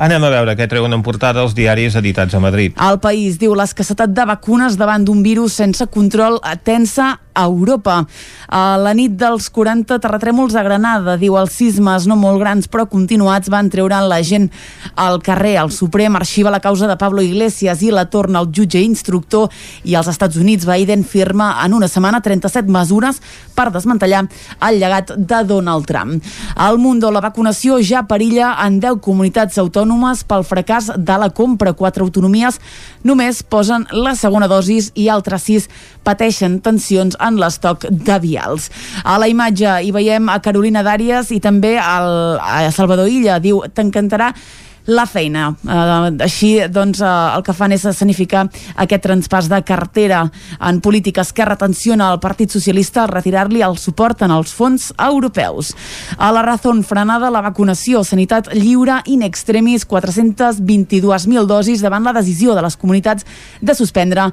Anem 0.02 0.24
a 0.26 0.32
veure 0.34 0.56
què 0.58 0.66
treuen 0.66 0.96
en 0.96 1.04
portada 1.06 1.44
els 1.46 1.52
diaris 1.54 1.94
editats 2.00 2.34
a 2.34 2.40
Madrid. 2.42 2.74
El 2.82 2.98
país 3.04 3.36
diu 3.38 3.54
l'escassetat 3.54 4.10
de 4.18 4.24
vacunes 4.26 4.74
davant 4.74 5.04
d'un 5.06 5.20
virus 5.22 5.60
sense 5.62 5.86
control 5.94 6.40
tensa 6.66 7.20
a 7.38 7.44
Europa. 7.46 8.00
A 8.50 8.76
la 8.82 8.96
nit 8.98 9.14
dels 9.16 9.46
40 9.54 10.00
terratrèmols 10.02 10.56
a 10.58 10.64
Granada, 10.66 11.16
diu 11.22 11.38
els 11.40 11.54
sismes 11.56 12.08
no 12.10 12.18
molt 12.20 12.42
grans 12.42 12.68
però 12.68 12.88
continuats 12.90 13.48
van 13.54 13.70
treure 13.72 14.00
la 14.10 14.18
gent 14.26 14.50
al 15.00 15.22
carrer. 15.22 15.54
El 15.62 15.70
Suprem 15.72 16.18
arxiva 16.18 16.52
la 16.52 16.64
causa 16.66 16.90
de 16.90 16.98
Pablo 16.98 17.22
Iglesias 17.22 17.86
i 17.86 17.94
la 17.94 18.08
torna 18.10 18.42
al 18.42 18.50
jutge 18.50 18.82
instructor 18.82 19.54
i 19.86 19.96
als 19.96 20.10
Estats 20.12 20.36
Units 20.42 20.66
Biden 20.66 21.06
firma 21.06 21.54
en 21.64 21.78
una 21.78 21.88
setmana 21.88 22.24
37 22.26 22.74
mesures 22.74 23.22
per 23.54 23.70
desmantellar 23.70 24.26
el 24.68 24.82
llegat 24.82 25.14
de 25.16 25.44
Donald 25.46 25.86
Trump. 25.86 26.26
Al 26.56 26.82
Mundo 26.82 27.14
la 27.14 27.22
vacunació 27.22 27.78
ja 27.86 28.04
perilla 28.10 28.58
en 28.66 28.82
10 28.82 29.00
comunitats 29.00 29.62
autònomes 29.62 29.91
pel 30.28 30.46
fracàs 30.48 30.92
de 30.96 31.18
la 31.20 31.30
compra. 31.30 31.74
Quatre 31.74 32.04
autonomies 32.04 32.60
només 33.04 33.44
posen 33.44 33.86
la 33.92 34.16
segona 34.16 34.48
dosis 34.48 34.92
i 34.96 35.10
altres 35.10 35.44
sis 35.44 35.68
pateixen 36.04 36.60
tensions 36.62 37.18
en 37.20 37.38
l'estoc 37.42 37.86
de 37.90 38.20
vials. 38.24 38.70
A 39.04 39.18
la 39.20 39.28
imatge 39.28 39.82
hi 39.84 39.92
veiem 39.92 40.30
a 40.30 40.40
Carolina 40.40 40.84
Dàries 40.84 41.32
i 41.32 41.40
també 41.40 41.78
al, 41.78 42.40
a 42.40 42.72
Salvador 42.72 43.10
Illa. 43.10 43.40
Diu, 43.40 43.64
t'encantarà 43.74 44.32
la 44.86 45.06
feina. 45.06 45.52
Uh, 45.64 46.10
així, 46.24 46.56
doncs, 46.72 47.02
uh, 47.04 47.36
el 47.36 47.44
que 47.46 47.54
fan 47.54 47.74
és 47.76 47.86
escenificar 47.86 48.48
aquest 48.82 49.04
transpàs 49.06 49.50
de 49.52 49.60
cartera 49.66 50.24
en 50.60 50.82
polítiques 50.82 51.32
que 51.34 51.46
retenciona 51.46 52.10
el 52.14 52.20
Partit 52.24 52.52
Socialista 52.52 53.04
al 53.04 53.12
retirar-li 53.12 53.62
el 53.62 53.78
suport 53.78 54.24
en 54.26 54.34
els 54.34 54.54
fons 54.54 54.90
europeus. 54.98 55.74
A 56.18 56.32
la 56.34 56.42
Razón 56.46 56.84
frenada 56.84 57.30
la 57.32 57.44
vacunació, 57.46 58.04
sanitat 58.04 58.52
lliure 58.56 59.02
in 59.06 59.22
extremis, 59.22 59.86
422.000 59.88 61.46
dosis 61.46 61.82
davant 61.86 62.04
la 62.04 62.16
decisió 62.18 62.56
de 62.58 62.66
les 62.66 62.78
comunitats 62.78 63.26
de 63.62 63.76
suspendre 63.78 64.32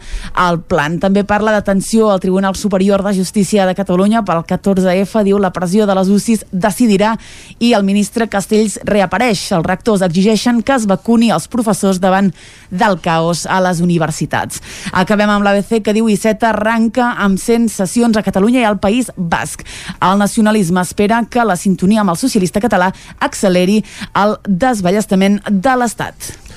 el 0.48 0.60
plan. 0.60 0.98
També 1.00 1.24
parla 1.28 1.52
d'atenció 1.52 2.10
al 2.10 2.20
Tribunal 2.24 2.56
Superior 2.56 3.04
de 3.04 3.14
Justícia 3.16 3.66
de 3.66 3.76
Catalunya 3.76 4.24
pel 4.24 4.42
14F, 4.48 5.24
diu 5.26 5.38
la 5.38 5.52
pressió 5.52 5.86
de 5.86 5.96
les 5.98 6.08
UCIs 6.08 6.46
decidirà 6.52 7.14
i 7.58 7.74
el 7.76 7.84
ministre 7.84 8.28
Castells 8.32 8.78
reapareix. 8.88 9.50
Els 9.52 9.66
rectors 9.66 10.02
exigeixen 10.06 10.37
que 10.38 10.74
es 10.76 10.86
vacuni 10.86 11.30
els 11.34 11.48
professors 11.50 11.98
davant 12.00 12.30
del 12.70 12.98
caos 13.02 13.44
a 13.46 13.58
les 13.64 13.80
universitats. 13.84 14.62
Acabem 14.92 15.30
amb 15.30 15.44
l'ABC 15.44 15.82
que 15.82 15.94
diu 15.96 16.08
Iceta 16.08 16.52
arranca 16.52 17.12
amb 17.18 17.38
100 17.42 17.68
sessions 17.74 18.16
a 18.16 18.22
Catalunya 18.22 18.62
i 18.62 18.68
al 18.68 18.78
País 18.78 19.10
Basc. 19.16 19.64
El 20.00 20.18
nacionalisme 20.18 20.80
espera 20.80 21.24
que 21.28 21.44
la 21.44 21.56
sintonia 21.56 22.04
amb 22.04 22.14
el 22.14 22.20
socialista 22.20 22.62
català 22.62 22.92
acceleri 23.18 23.82
el 24.14 24.38
desballestament 24.46 25.42
de 25.50 25.80
l'Estat. 25.80 26.47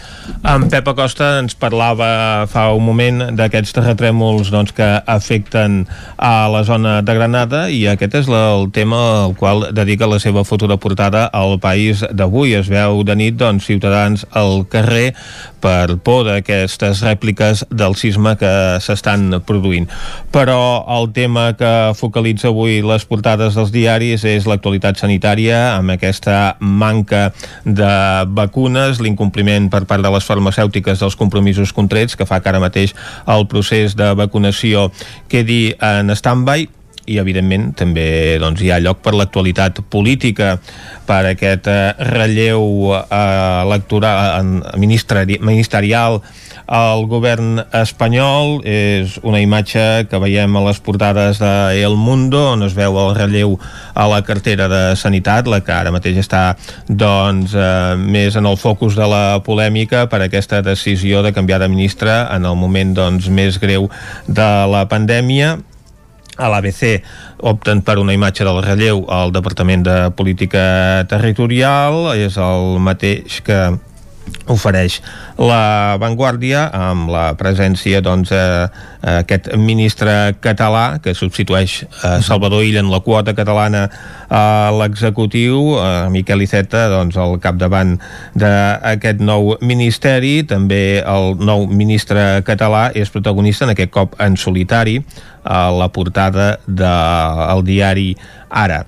En 0.41 0.67
Pep 0.69 0.87
Acosta 0.89 1.27
ens 1.39 1.55
parlava 1.57 2.47
fa 2.49 2.67
un 2.75 2.83
moment 2.85 3.21
d'aquests 3.37 3.75
terratrèmols 3.77 4.51
doncs, 4.53 4.73
que 4.75 4.87
afecten 5.09 5.83
a 6.17 6.47
la 6.51 6.63
zona 6.67 6.99
de 7.05 7.15
Granada 7.17 7.63
i 7.69 7.83
aquest 7.91 8.17
és 8.21 8.29
el 8.31 8.69
tema 8.73 8.99
al 9.25 9.35
qual 9.37 9.67
dedica 9.75 10.09
la 10.09 10.19
seva 10.23 10.43
futura 10.47 10.77
portada 10.81 11.27
al 11.27 11.59
país 11.61 12.03
d'avui. 12.11 12.55
Es 12.57 12.69
veu 12.71 13.03
de 13.07 13.15
nit 13.17 13.37
doncs, 13.37 13.67
ciutadans 13.69 14.25
al 14.31 14.65
carrer 14.69 15.13
per 15.61 15.97
por 16.01 16.25
d'aquestes 16.25 17.03
rèpliques 17.05 17.63
del 17.69 17.95
sisme 17.95 18.33
que 18.39 18.51
s'estan 18.81 19.41
produint. 19.45 19.87
Però 20.33 20.83
el 20.97 21.11
tema 21.13 21.51
que 21.57 21.93
focalitza 21.97 22.49
avui 22.49 22.81
les 22.85 23.05
portades 23.05 23.57
dels 23.57 23.73
diaris 23.73 24.25
és 24.25 24.47
l'actualitat 24.49 24.99
sanitària 25.01 25.75
amb 25.75 25.93
aquesta 25.93 26.57
manca 26.59 27.29
de 27.65 27.93
vacunes, 28.33 29.01
l'incompliment 29.01 29.69
per 29.71 29.85
part 29.85 30.01
de 30.01 30.10
les 30.13 30.27
farmacèutiques 30.27 30.99
dels 31.01 31.17
compromisos 31.19 31.73
contrets 31.73 32.17
que 32.17 32.27
fa 32.27 32.41
que 32.41 32.51
ara 32.51 32.61
mateix 32.63 32.95
el 33.27 33.47
procés 33.51 33.95
de 33.97 34.11
vacunació 34.17 34.89
quedi 35.31 35.73
en 35.79 36.13
stand-by. 36.15 36.67
I 37.11 37.17
evidentment 37.17 37.71
també 37.75 38.37
doncs, 38.39 38.61
hi 38.61 38.69
ha 38.71 38.77
lloc 38.79 38.99
per 39.01 39.15
l'actualitat 39.17 39.81
política 39.89 40.53
per 41.07 41.23
aquest 41.31 41.65
eh, 41.67 41.93
relleu 42.11 42.93
eh, 42.93 43.07
electoral 43.65 44.45
ministerial 44.77 46.21
al 46.71 47.03
govern 47.11 47.59
espanyol. 47.75 48.61
És 48.63 49.17
una 49.27 49.41
imatge 49.43 50.07
que 50.09 50.19
veiem 50.23 50.55
a 50.55 50.63
les 50.69 50.79
portades 50.83 51.41
de 51.43 51.51
El 51.83 51.97
Mundo 51.99 52.39
on 52.53 52.63
es 52.63 52.75
veu 52.77 52.95
el 53.01 53.15
relleu 53.17 53.57
a 53.93 54.07
la 54.07 54.21
cartera 54.23 54.69
de 54.71 54.81
Sanitat, 54.95 55.49
la 55.51 55.59
que 55.65 55.75
ara 55.75 55.91
mateix 55.91 56.21
està 56.23 56.55
doncs, 56.87 57.53
eh, 57.53 57.97
més 57.99 58.39
en 58.39 58.47
el 58.47 58.57
focus 58.57 58.95
de 58.95 59.07
la 59.07 59.41
polèmica 59.43 60.07
per 60.07 60.21
aquesta 60.23 60.61
decisió 60.63 61.21
de 61.25 61.33
canviar 61.35 61.59
de 61.59 61.67
ministre 61.67 62.15
en 62.31 62.47
el 62.47 62.55
moment 62.55 62.95
doncs, 62.95 63.27
més 63.27 63.59
greu 63.59 63.89
de 64.27 64.49
la 64.71 64.87
pandèmia. 64.87 65.57
A 66.39 66.47
l'ABC 66.49 67.03
opten 67.43 67.81
per 67.83 67.99
una 67.99 68.15
imatge 68.15 68.47
del 68.47 68.63
relleu 68.63 69.03
al 69.11 69.33
Departament 69.35 69.83
de 69.83 69.97
Política 70.15 71.03
Territorial, 71.11 72.13
és 72.15 72.37
el 72.39 72.79
mateix 72.79 73.41
que 73.45 73.59
ofereix 74.51 74.99
la 75.41 75.97
Vanguardia 76.01 76.65
amb 76.75 77.09
la 77.11 77.31
presència 77.39 78.01
doncs, 78.03 78.31
eh, 78.33 78.67
aquest 79.21 79.51
ministre 79.57 80.33
català 80.41 80.99
que 81.03 81.13
substitueix 81.17 81.81
eh, 81.83 82.17
Salvador 82.25 82.65
Illa 82.65 82.81
en 82.83 82.91
la 82.91 83.01
quota 83.05 83.33
catalana 83.37 83.87
a 84.29 84.71
l'executiu, 84.75 85.77
eh, 85.77 86.09
Miquel 86.13 86.45
Iceta 86.45 86.87
doncs, 86.91 87.17
al 87.17 87.37
capdavant 87.43 87.97
d'aquest 88.35 89.23
nou 89.23 89.55
ministeri 89.61 90.41
també 90.47 91.01
el 91.01 91.35
nou 91.39 91.67
ministre 91.67 92.41
català 92.47 92.89
és 92.95 93.13
protagonista 93.13 93.65
en 93.65 93.75
aquest 93.75 93.93
cop 93.93 94.17
en 94.21 94.37
solitari 94.37 94.99
a 95.43 95.69
la 95.73 95.89
portada 95.89 96.55
del 96.67 97.65
diari 97.65 98.13
Ara 98.51 98.83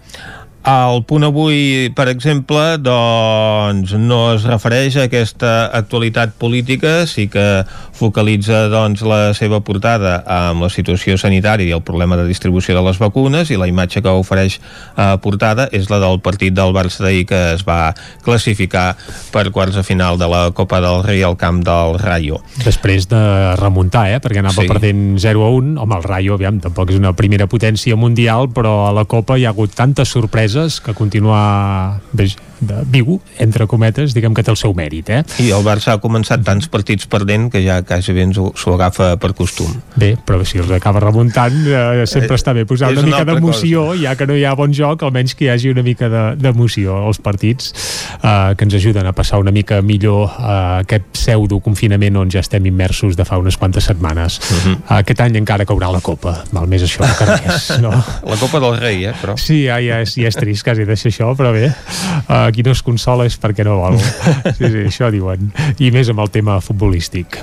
el 0.64 1.02
punt 1.04 1.26
avui, 1.28 1.90
per 1.92 2.06
exemple, 2.08 2.78
doncs 2.80 3.92
no 4.00 4.20
es 4.32 4.46
refereix 4.48 4.96
a 4.96 5.08
aquesta 5.10 5.68
actualitat 5.76 6.38
política, 6.40 7.04
sí 7.04 7.26
que 7.28 7.66
focalitza 7.92 8.70
doncs, 8.72 9.04
la 9.04 9.34
seva 9.36 9.60
portada 9.60 10.22
amb 10.24 10.64
la 10.64 10.70
situació 10.72 11.18
sanitària 11.20 11.68
i 11.68 11.76
el 11.76 11.84
problema 11.84 12.16
de 12.16 12.24
distribució 12.30 12.78
de 12.78 12.84
les 12.86 13.00
vacunes 13.02 13.52
i 13.52 13.60
la 13.60 13.68
imatge 13.68 14.00
que 14.04 14.14
ofereix 14.24 14.60
a 14.96 15.18
portada 15.20 15.68
és 15.76 15.90
la 15.92 16.00
del 16.00 16.22
partit 16.24 16.56
del 16.56 16.72
Barça 16.72 17.04
d'ahir 17.04 17.28
que 17.28 17.42
es 17.58 17.68
va 17.68 17.92
classificar 18.24 18.94
per 19.36 19.50
quarts 19.52 19.76
de 19.76 19.84
final 19.84 20.18
de 20.18 20.32
la 20.32 20.46
Copa 20.56 20.80
del 20.80 21.04
Rei 21.04 21.26
al 21.28 21.36
camp 21.36 21.60
del 21.68 22.00
Rayo. 22.00 22.40
Després 22.64 23.10
de 23.12 23.22
remuntar, 23.60 24.06
eh? 24.16 24.24
perquè 24.24 24.40
anava 24.40 24.64
sí. 24.64 24.72
perdent 24.72 25.20
0 25.20 25.44
a 25.44 25.52
1, 25.60 25.76
home, 25.84 26.00
el 26.00 26.08
Rayo, 26.08 26.40
aviam, 26.40 26.64
tampoc 26.64 26.96
és 26.96 27.04
una 27.04 27.12
primera 27.20 27.52
potència 27.52 28.00
mundial, 28.00 28.48
però 28.56 28.88
a 28.88 28.96
la 28.96 29.04
Copa 29.12 29.36
hi 29.36 29.44
ha 29.44 29.52
hagut 29.52 29.76
tantes 29.76 30.16
sorpreses 30.16 30.53
sorpreses 30.54 30.82
que 30.82 30.94
continua 30.94 32.02
de 32.14 32.84
viu, 32.88 33.20
entre 33.40 33.68
cometes, 33.68 34.14
diguem 34.16 34.34
que 34.34 34.44
té 34.44 34.52
el 34.52 34.58
seu 34.58 34.74
mèrit. 34.76 35.10
Eh? 35.12 35.22
I 35.44 35.50
el 35.56 35.64
Barça 35.66 35.94
ha 35.94 36.02
començat 36.02 36.44
tants 36.46 36.70
partits 36.72 37.08
perdent 37.12 37.50
que 37.52 37.62
ja 37.64 37.82
quasi 37.84 38.16
bé 38.16 38.26
s'ho 38.34 38.74
agafa 38.76 39.14
per 39.22 39.34
costum. 39.38 39.72
Bé, 40.00 40.14
però 40.16 40.44
si 40.48 40.62
els 40.62 40.72
acaba 40.72 41.02
remuntant 41.04 41.56
eh, 41.68 42.06
sempre 42.10 42.38
eh, 42.38 42.40
està 42.40 42.54
bé 42.56 42.66
posar 42.70 42.92
una, 42.94 43.04
una 43.04 43.10
mica 43.10 43.28
d'emoció, 43.28 43.86
ja 44.00 44.16
que 44.16 44.28
no 44.30 44.38
hi 44.38 44.46
ha 44.48 44.54
bon 44.56 44.74
joc, 44.74 45.04
almenys 45.04 45.36
que 45.36 45.48
hi 45.48 45.52
hagi 45.54 45.74
una 45.74 45.84
mica 45.84 46.10
d'emoció 46.40 47.02
als 47.10 47.20
partits 47.24 47.74
eh, 48.22 48.54
que 48.56 48.68
ens 48.68 48.78
ajuden 48.80 49.10
a 49.10 49.16
passar 49.16 49.42
una 49.44 49.52
mica 49.52 49.82
millor 49.84 50.32
eh, 50.32 50.84
aquest 50.84 51.12
pseudo 51.18 51.60
confinament 51.64 52.18
on 52.22 52.32
ja 52.32 52.44
estem 52.44 52.66
immersos 52.72 53.18
de 53.20 53.28
fa 53.28 53.42
unes 53.42 53.60
quantes 53.60 53.90
setmanes. 53.92 54.40
Uh 54.40 54.54
mhm. 54.54 54.74
-huh. 54.74 55.00
Aquest 55.04 55.22
any 55.22 55.38
encara 55.38 55.66
caurà 55.66 55.92
la 55.92 56.02
Copa, 56.02 56.44
val 56.52 56.68
més 56.68 56.84
això 56.84 57.04
que 57.18 57.26
res. 57.26 57.80
No? 57.82 57.92
La 58.32 58.38
Copa 58.38 58.60
del 58.60 58.78
Rei, 58.78 59.06
eh? 59.06 59.14
Però... 59.22 59.36
Sí, 59.38 59.66
ja, 59.66 59.80
ja, 59.80 60.02
és, 60.02 60.16
ja 60.16 60.28
és 60.28 60.36
trist 60.44 60.66
quasi 60.68 60.86
deixar 60.88 61.12
això, 61.12 61.32
però 61.40 61.54
bé, 61.56 61.70
eh, 61.70 62.48
qui 62.54 62.66
no 62.66 62.76
es 62.76 62.84
consola 62.86 63.28
és 63.30 63.40
perquè 63.40 63.66
no 63.68 63.80
vol. 63.82 64.00
Sí, 64.54 64.68
sí, 64.70 64.82
això 64.86 65.10
diuen. 65.12 65.50
I 65.82 65.90
més 65.94 66.10
amb 66.12 66.22
el 66.24 66.30
tema 66.34 66.60
futbolístic. 66.64 67.40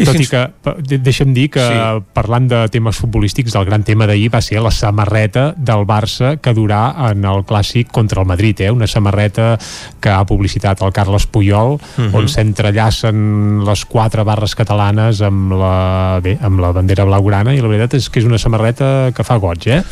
I 0.00 0.06
Tot 0.06 0.16
fins... 0.16 0.26
i 0.26 0.30
que, 0.30 0.96
deixa'm 1.04 1.34
dir 1.36 1.48
que 1.54 1.62
sí. 1.62 1.78
parlant 2.16 2.48
de 2.50 2.62
temes 2.72 2.98
futbolístics, 3.02 3.54
el 3.58 3.66
gran 3.68 3.84
tema 3.86 4.08
d'ahir 4.08 4.30
va 4.32 4.40
ser 4.44 4.62
la 4.64 4.72
samarreta 4.74 5.48
del 5.56 5.86
Barça 5.88 6.36
que 6.42 6.54
durà 6.56 7.10
en 7.10 7.24
el 7.28 7.44
clàssic 7.48 7.90
contra 7.94 8.22
el 8.22 8.28
Madrid, 8.28 8.62
eh? 8.64 8.70
una 8.72 8.88
samarreta 8.90 9.54
que 10.00 10.12
ha 10.12 10.24
publicitat 10.28 10.82
el 10.86 10.94
Carles 10.96 11.26
Puyol, 11.26 11.76
uh 11.76 11.78
mhm. 11.78 12.08
-huh. 12.08 12.18
on 12.18 12.28
s'entrellacen 12.28 13.64
les 13.66 13.84
quatre 13.84 14.24
barres 14.24 14.54
catalanes 14.54 15.20
amb 15.22 15.52
la, 15.52 16.20
bé, 16.22 16.36
amb 16.40 16.60
la 16.60 16.72
bandera 16.72 17.04
blaugrana 17.04 17.54
i 17.54 17.60
la 17.60 17.68
veritat 17.68 17.94
és 17.94 18.08
que 18.10 18.20
és 18.20 18.26
una 18.26 18.38
samarreta 18.38 19.12
que 19.14 19.24
fa 19.24 19.36
goig, 19.36 19.66
eh? 19.66 19.82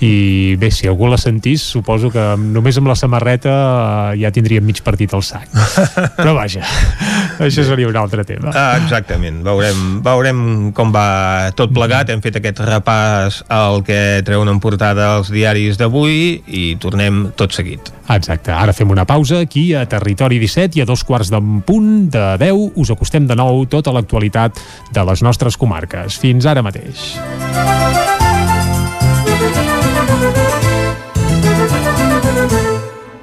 I 0.00 0.56
bé, 0.60 0.70
si 0.70 0.86
algú 0.86 1.06
la 1.06 1.18
sentís, 1.18 1.62
suposo 1.62 1.93
que 2.12 2.24
només 2.40 2.76
amb 2.80 2.90
la 2.90 2.96
samarreta 2.98 3.54
ja 4.18 4.30
tindríem 4.34 4.64
mig 4.66 4.80
partit 4.84 5.14
al 5.14 5.22
sac. 5.26 5.48
Però 6.18 6.34
vaja, 6.36 6.64
això 7.42 7.64
seria 7.66 7.88
un 7.90 7.96
altre 7.98 8.24
tema. 8.26 8.52
Ah, 8.54 8.78
exactament, 8.82 9.42
veurem, 9.46 10.00
veurem 10.04 10.40
com 10.76 10.92
va 10.94 11.50
tot 11.56 11.72
plegat. 11.74 12.12
Hem 12.12 12.22
fet 12.24 12.40
aquest 12.40 12.62
repàs 12.64 13.42
al 13.52 13.82
que 13.86 14.22
treuen 14.26 14.50
en 14.50 14.62
portada 14.62 15.14
els 15.18 15.32
diaris 15.34 15.78
d'avui 15.80 16.40
i 16.46 16.64
tornem 16.82 17.28
tot 17.38 17.54
seguit. 17.56 17.92
Exacte, 18.14 18.52
ara 18.52 18.74
fem 18.76 18.90
una 18.92 19.06
pausa 19.08 19.40
aquí 19.44 19.70
a 19.74 19.86
Territori 19.88 20.38
17 20.42 20.78
i 20.78 20.84
a 20.84 20.88
dos 20.88 21.04
quarts 21.08 21.32
d'en 21.32 21.62
punt 21.64 22.10
de 22.12 22.24
10 22.40 22.80
us 22.80 22.92
acostem 22.92 23.28
de 23.28 23.38
nou 23.38 23.64
tota 23.70 23.94
l'actualitat 23.94 24.60
de 24.92 25.06
les 25.08 25.24
nostres 25.24 25.56
comarques. 25.60 26.20
Fins 26.20 26.46
ara 26.46 26.64
mateix. 26.64 27.14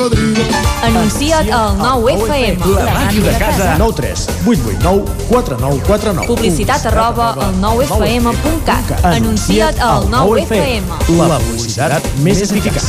cocodrilo. 0.00 0.42
Anuncia't 0.82 1.52
al 1.52 1.76
9FM. 1.78 2.64
La 2.74 2.92
màquina 2.94 3.32
de 3.32 3.38
casa. 3.38 3.76
9 3.78 3.92
3 3.96 4.28
8 4.46 4.60
8 4.66 4.78
9 4.82 5.04
4 5.28 5.58
9 5.60 5.82
4 5.86 6.12
9. 6.14 6.26
Publicitat 6.26 6.86
arroba 6.86 7.32
al 7.32 7.54
9FM.cat. 7.60 9.04
Anuncia't 9.04 9.80
al 9.80 10.08
9FM. 10.08 10.84
La 11.18 11.38
publicitat 11.38 12.06
més 12.24 12.40
eficaç. 12.46 12.84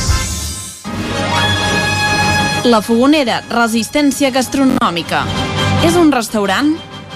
La 2.63 2.81
Fogonera, 2.85 3.41
resistència 3.49 4.29
gastronòmica. 4.29 5.25
És 5.83 5.95
un 5.97 6.11
restaurant? 6.13 6.75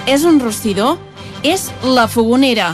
És 0.10 0.26
un 0.26 0.40
rostidor? 0.42 0.98
És 1.46 1.70
La 1.84 2.08
Fogonera, 2.10 2.74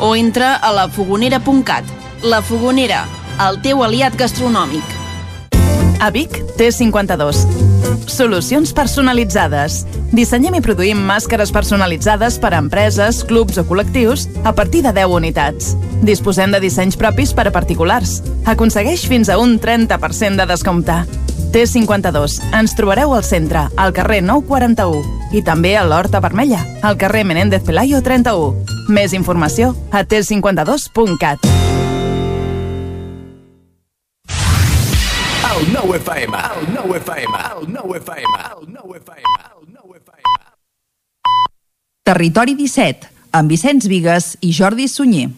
o 0.00 0.16
entra 0.16 0.56
a 0.56 0.72
lafogonera.cat. 0.72 1.84
La 2.22 2.42
Fogonera, 2.42 3.06
el 3.48 3.60
teu 3.64 3.84
aliat 3.84 4.16
gastronòmic. 4.16 4.84
A 6.00 6.10
Vic, 6.10 6.32
T52. 6.56 7.44
Solucions 8.08 8.72
personalitzades. 8.72 9.84
Dissenyem 10.16 10.56
i 10.58 10.62
produïm 10.64 10.98
màscares 11.06 11.52
personalitzades 11.52 12.38
per 12.40 12.54
a 12.54 12.60
empreses, 12.60 13.20
clubs 13.28 13.60
o 13.60 13.64
col·lectius 13.68 14.26
a 14.44 14.54
partir 14.56 14.82
de 14.84 14.94
10 14.96 15.12
unitats. 15.20 15.74
Disposem 16.02 16.52
de 16.52 16.60
dissenys 16.64 16.96
propis 16.96 17.34
per 17.36 17.46
a 17.48 17.54
particulars. 17.54 18.18
Aconsegueix 18.48 19.06
fins 19.06 19.28
a 19.28 19.38
un 19.38 19.58
30% 19.60 20.40
de 20.40 20.48
descompte. 20.48 20.98
T52. 21.52 22.40
Ens 22.56 22.76
trobareu 22.78 23.14
al 23.14 23.24
centre, 23.26 23.68
al 23.76 23.92
carrer 23.92 24.22
941 24.24 25.36
i 25.36 25.44
també 25.46 25.76
a 25.76 25.86
l'Horta 25.86 26.20
Vermella, 26.22 26.64
al 26.82 26.98
carrer 26.98 27.24
Menéndez 27.26 27.64
Pelayo 27.66 28.02
31. 28.02 28.69
Més 28.90 29.12
informació 29.14 29.70
a 29.94 30.02
t52.cat. 30.02 31.44
El 35.50 35.68
nou 35.70 35.94
FM, 35.94 36.40
el 36.56 36.66
nou 36.74 36.96
FM, 36.98 37.42
el 37.54 37.68
nou 37.70 37.94
FM, 38.00 38.34
el 38.50 38.66
nou 38.74 38.96
FM, 38.98 39.36
el 39.46 39.64
nou 39.76 39.94
FM. 39.94 40.36
Territori 42.10 42.56
17, 42.58 43.12
amb 43.38 43.54
Vicenç 43.54 43.86
Vigues 43.86 44.32
i 44.42 44.50
Jordi 44.56 44.88
Sunyer. 44.90 45.30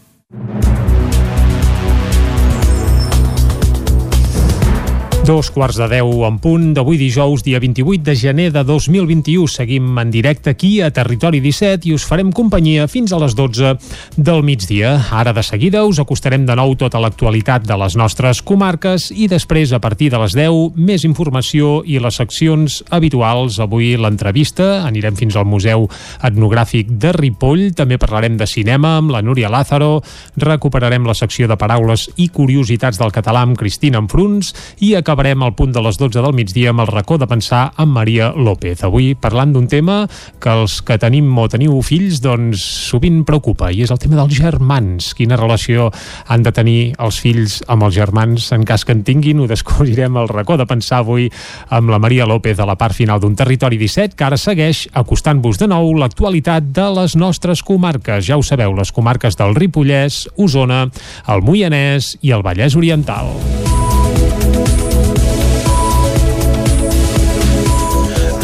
Dos 5.23 5.53
quarts 5.55 5.77
de 5.79 5.87
deu 5.87 6.25
en 6.27 6.41
punt 6.43 6.73
d'avui 6.75 6.97
dijous, 6.99 7.45
dia 7.47 7.61
28 7.63 8.03
de 8.03 8.15
gener 8.19 8.49
de 8.51 8.65
2021. 8.67 9.47
Seguim 9.47 9.99
en 10.03 10.11
directe 10.11 10.51
aquí 10.51 10.81
a 10.83 10.89
Territori 10.91 11.39
17 11.39 11.87
i 11.87 11.93
us 11.95 12.03
farem 12.03 12.33
companyia 12.35 12.89
fins 12.91 13.13
a 13.15 13.21
les 13.23 13.37
12 13.39 13.77
del 14.17 14.43
migdia. 14.43 14.97
Ara 15.15 15.31
de 15.33 15.45
seguida 15.47 15.85
us 15.87 16.01
acostarem 16.03 16.43
de 16.43 16.57
nou 16.59 16.75
tota 16.75 16.99
l'actualitat 16.99 17.63
de 17.63 17.77
les 17.79 17.95
nostres 17.95 18.41
comarques 18.43 19.13
i 19.15 19.29
després, 19.31 19.71
a 19.71 19.79
partir 19.79 20.09
de 20.11 20.19
les 20.19 20.35
10, 20.35 20.75
més 20.75 21.07
informació 21.07 21.85
i 21.87 22.03
les 22.03 22.19
seccions 22.19 22.81
habituals. 22.91 23.61
Avui 23.63 23.95
l'entrevista, 23.95 24.83
anirem 24.89 25.15
fins 25.15 25.39
al 25.39 25.47
Museu 25.47 25.87
Etnogràfic 26.19 26.91
de 26.99 27.15
Ripoll, 27.15 27.69
també 27.79 27.95
parlarem 27.95 28.35
de 28.43 28.51
cinema 28.51 28.97
amb 28.99 29.15
la 29.15 29.23
Núria 29.23 29.55
Lázaro, 29.55 30.03
recuperarem 30.35 31.07
la 31.07 31.15
secció 31.15 31.47
de 31.47 31.61
paraules 31.63 32.09
i 32.19 32.27
curiositats 32.35 32.99
del 32.99 33.15
català 33.15 33.47
amb 33.47 33.55
Cristina 33.55 34.03
Enfruns 34.03 34.51
i 34.83 34.97
acabarem 34.99 35.12
acabarem 35.13 35.43
al 35.45 35.53
punt 35.53 35.75
de 35.77 35.81
les 35.85 35.99
12 36.01 36.23
del 36.25 36.33
migdia 36.33 36.71
amb 36.73 36.81
el 36.81 36.89
racó 36.89 37.19
de 37.21 37.27
pensar 37.29 37.67
amb 37.77 37.93
Maria 37.93 38.31
López. 38.33 38.81
Avui 38.87 39.11
parlant 39.13 39.51
d'un 39.53 39.67
tema 39.69 40.07
que 40.41 40.49
els 40.49 40.79
que 40.81 40.97
tenim 40.97 41.27
o 41.37 41.45
teniu 41.53 41.75
fills 41.85 42.23
doncs 42.25 42.63
sovint 42.89 43.19
preocupa 43.29 43.69
i 43.69 43.83
és 43.85 43.93
el 43.93 44.01
tema 44.01 44.17
dels 44.17 44.33
germans. 44.33 45.11
Quina 45.19 45.37
relació 45.37 45.91
han 46.33 46.47
de 46.47 46.53
tenir 46.57 46.95
els 46.97 47.19
fills 47.21 47.59
amb 47.69 47.85
els 47.85 47.97
germans 47.99 48.47
en 48.57 48.65
cas 48.65 48.87
que 48.89 48.97
en 48.97 49.03
tinguin? 49.05 49.43
Ho 49.45 49.51
descobrirem 49.51 50.17
al 50.17 50.33
racó 50.33 50.57
de 50.57 50.69
pensar 50.71 51.03
avui 51.03 51.29
amb 51.69 51.93
la 51.93 52.01
Maria 52.01 52.25
López 52.25 52.57
a 52.57 52.69
la 52.69 52.79
part 52.81 52.97
final 52.97 53.21
d'un 53.21 53.37
Territori 53.37 53.77
17 53.77 54.17
que 54.17 54.29
ara 54.31 54.41
segueix 54.41 54.87
acostant-vos 54.97 55.61
de 55.61 55.69
nou 55.69 55.93
l'actualitat 56.01 56.73
de 56.73 56.89
les 57.03 57.19
nostres 57.21 57.61
comarques. 57.61 58.25
Ja 58.31 58.41
ho 58.41 58.47
sabeu, 58.47 58.73
les 58.81 58.97
comarques 58.97 59.37
del 59.37 59.53
Ripollès, 59.61 60.25
Osona, 60.41 60.87
el 61.29 61.45
Moianès 61.45 62.15
i 62.23 62.33
el 62.33 62.47
Vallès 62.49 62.81
Oriental. 62.81 63.29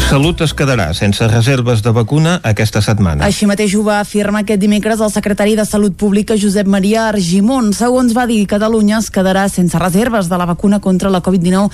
Salut 0.09 0.39
es 0.41 0.55
quedarà 0.57 0.87
sense 0.97 1.21
reserves 1.29 1.83
de 1.85 1.91
vacuna 1.93 2.39
aquesta 2.41 2.81
setmana. 2.81 3.27
Així 3.27 3.45
mateix 3.45 3.75
ho 3.77 3.83
va 3.85 3.99
afirmar 4.01 4.39
aquest 4.41 4.57
dimecres 4.57 5.03
el 5.05 5.11
secretari 5.13 5.53
de 5.53 5.67
Salut 5.69 5.93
Pública 5.93 6.33
Josep 6.33 6.65
Maria 6.65 7.03
Argimon. 7.11 7.67
Segons 7.77 8.15
va 8.17 8.23
dir, 8.25 8.39
Catalunya 8.49 8.97
es 9.03 9.11
quedarà 9.13 9.43
sense 9.53 9.77
reserves 9.77 10.25
de 10.25 10.39
la 10.41 10.47
vacuna 10.49 10.79
contra 10.81 11.11
la 11.13 11.21
Covid-19 11.21 11.69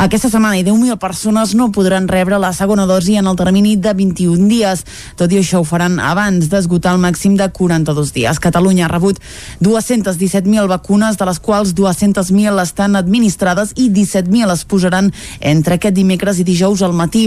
aquesta 0.00 0.30
setmana 0.30 0.56
i 0.56 0.62
10.000 0.62 1.00
persones 1.02 1.56
no 1.58 1.66
podran 1.74 2.06
rebre 2.08 2.38
la 2.38 2.52
segona 2.54 2.86
dosi 2.86 3.16
en 3.18 3.26
el 3.26 3.34
termini 3.36 3.74
de 3.74 3.90
21 3.98 4.46
dies. 4.48 4.84
Tot 5.18 5.34
i 5.34 5.40
això 5.40 5.58
ho 5.60 5.66
faran 5.66 5.98
abans 5.98 6.46
d'esgotar 6.48 6.94
el 6.94 7.02
màxim 7.02 7.34
de 7.36 7.50
42 7.50 8.14
dies. 8.14 8.38
Catalunya 8.38 8.86
ha 8.86 8.92
rebut 8.94 9.18
217.000 9.60 10.70
vacunes, 10.70 11.18
de 11.18 11.26
les 11.26 11.42
quals 11.42 11.74
200.000 11.74 12.62
estan 12.62 12.94
administrades 12.94 13.74
i 13.74 13.90
17.000 13.90 14.54
es 14.54 14.64
posaran 14.64 15.10
entre 15.40 15.76
aquest 15.76 15.98
dimecres 15.98 16.38
i 16.38 16.46
dijous 16.46 16.86
al 16.86 16.94
matí. 16.94 17.26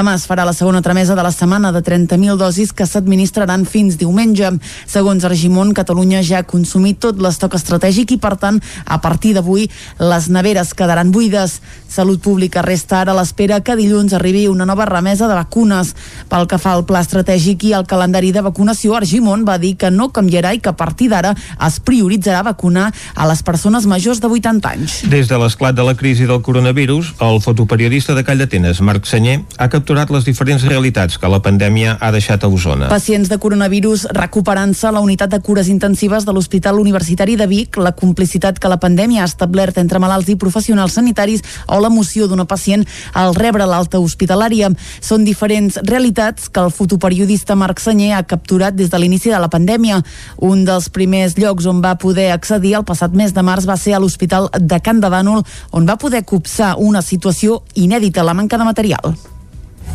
Demà 0.00 0.14
es 0.16 0.22
farà 0.24 0.46
la 0.48 0.54
segona 0.56 0.80
tramesa 0.80 1.12
de 1.12 1.20
la 1.20 1.28
setmana 1.28 1.74
de 1.74 1.82
30.000 1.84 2.38
dosis 2.40 2.70
que 2.72 2.86
s'administraran 2.88 3.66
fins 3.68 3.98
diumenge. 4.00 4.48
Segons 4.88 5.26
Argimon, 5.28 5.74
Catalunya 5.76 6.22
ja 6.24 6.38
ha 6.40 6.46
consumit 6.48 6.96
tot 7.04 7.18
l'estoc 7.20 7.58
estratègic 7.58 8.14
i, 8.14 8.16
per 8.16 8.38
tant, 8.40 8.62
a 8.86 8.96
partir 9.04 9.34
d'avui 9.36 9.66
les 10.00 10.28
neveres 10.32 10.72
quedaran 10.72 11.10
buides. 11.12 11.58
Salut 11.84 12.22
Pública 12.24 12.62
resta 12.64 13.02
ara 13.02 13.12
a 13.12 13.18
l'espera 13.18 13.58
que 13.60 13.76
dilluns 13.76 14.14
arribi 14.16 14.46
una 14.48 14.64
nova 14.64 14.86
remesa 14.88 15.28
de 15.28 15.36
vacunes. 15.36 15.92
Pel 16.32 16.48
que 16.48 16.56
fa 16.62 16.72
al 16.78 16.86
pla 16.88 17.04
estratègic 17.04 17.68
i 17.68 17.74
al 17.76 17.84
calendari 17.84 18.32
de 18.32 18.40
vacunació, 18.46 18.96
Argimon 18.96 19.44
va 19.44 19.58
dir 19.60 19.74
que 19.76 19.92
no 19.92 20.08
canviarà 20.16 20.54
i 20.56 20.62
que 20.64 20.72
a 20.72 20.78
partir 20.80 21.10
d'ara 21.12 21.34
es 21.66 21.76
prioritzarà 21.84 22.40
vacunar 22.48 22.88
a 22.88 23.28
les 23.28 23.44
persones 23.44 23.84
majors 23.84 24.24
de 24.24 24.32
80 24.32 24.72
anys. 24.72 24.96
Des 25.12 25.28
de 25.28 25.42
l'esclat 25.44 25.76
de 25.76 25.84
la 25.84 25.92
crisi 25.92 26.24
del 26.24 26.40
coronavirus, 26.40 27.12
el 27.20 27.44
fotoperiodista 27.44 28.16
de 28.16 28.24
Call 28.24 28.40
d'Atenes, 28.40 28.80
Marc 28.80 29.04
Senyer, 29.04 29.42
ha 29.58 29.68
capturat 29.68 29.89
les 29.90 30.24
diferents 30.24 30.62
realitats 30.62 31.18
que 31.18 31.28
la 31.28 31.40
pandèmia 31.42 31.96
ha 32.00 32.10
deixat 32.14 32.44
a 32.44 32.48
Osona. 32.48 32.88
Pacients 32.88 33.28
de 33.28 33.38
coronavirus 33.42 34.04
recuperant-se 34.14 34.86
a 34.86 34.92
la 34.94 35.00
unitat 35.02 35.30
de 35.32 35.40
cures 35.42 35.66
intensives 35.68 36.24
de 36.24 36.32
l'Hospital 36.32 36.78
Universitari 36.78 37.34
de 37.36 37.46
Vic, 37.50 37.76
la 37.76 37.90
complicitat 37.92 38.58
que 38.58 38.70
la 38.70 38.78
pandèmia 38.78 39.24
ha 39.24 39.28
establert 39.28 39.78
entre 39.82 39.98
malalts 39.98 40.30
i 40.30 40.36
professionals 40.36 40.94
sanitaris 40.94 41.42
o 41.66 41.80
l'emoció 41.82 42.28
d'una 42.28 42.46
pacient 42.46 42.84
al 43.14 43.34
rebre 43.34 43.66
l'alta 43.66 43.98
hospitalària. 43.98 44.70
Són 45.00 45.24
diferents 45.26 45.80
realitats 45.82 46.46
que 46.48 46.62
el 46.62 46.70
fotoperiodista 46.70 47.58
Marc 47.58 47.82
Senyer 47.82 48.14
ha 48.14 48.22
capturat 48.22 48.76
des 48.76 48.90
de 48.90 49.02
l'inici 49.02 49.34
de 49.34 49.42
la 49.42 49.50
pandèmia. 49.50 49.98
Un 50.38 50.64
dels 50.64 50.86
primers 50.88 51.34
llocs 51.34 51.66
on 51.66 51.82
va 51.82 51.96
poder 51.98 52.30
accedir 52.30 52.76
el 52.78 52.86
passat 52.86 53.10
mes 53.10 53.34
de 53.34 53.42
març 53.42 53.66
va 53.66 53.76
ser 53.76 53.98
a 53.98 53.98
l'Hospital 53.98 54.48
de 54.54 54.80
Can 54.80 55.02
de 55.02 55.10
Bànol, 55.10 55.42
on 55.72 55.84
va 55.86 55.98
poder 55.98 56.22
copsar 56.24 56.76
una 56.78 57.02
situació 57.02 57.64
inèdita, 57.74 58.22
la 58.22 58.38
manca 58.38 58.56
de 58.56 58.70
material 58.70 59.18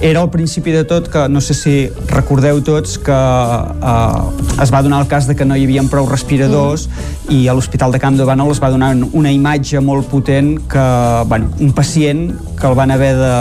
era 0.02 0.22
al 0.22 0.30
principi 0.30 0.72
de 0.72 0.84
tot 0.84 1.08
que 1.12 1.28
no 1.30 1.42
sé 1.42 1.56
si 1.56 1.76
recordeu 2.12 2.62
tots 2.66 2.98
que 3.00 3.16
eh, 3.16 4.62
es 4.64 4.74
va 4.74 4.82
donar 4.84 5.02
el 5.02 5.08
cas 5.08 5.28
de 5.28 5.36
que 5.36 5.46
no 5.46 5.56
hi 5.56 5.66
havia 5.66 5.84
prou 5.90 6.10
respiradors 6.10 6.88
mm. 6.88 7.32
i 7.38 7.48
a 7.48 7.56
l'Hospital 7.56 7.96
de 7.96 8.02
Camp 8.04 8.18
de 8.20 8.28
Bànol 8.28 8.52
es 8.52 8.62
va 8.64 8.72
donar 8.74 8.94
una 9.14 9.32
imatge 9.32 9.80
molt 9.80 10.10
potent 10.12 10.58
que 10.72 10.86
bueno, 11.28 11.52
un 11.60 11.74
pacient 11.74 12.28
que 12.60 12.68
el 12.68 12.76
van 12.76 12.92
haver 12.92 13.16
de 13.16 13.36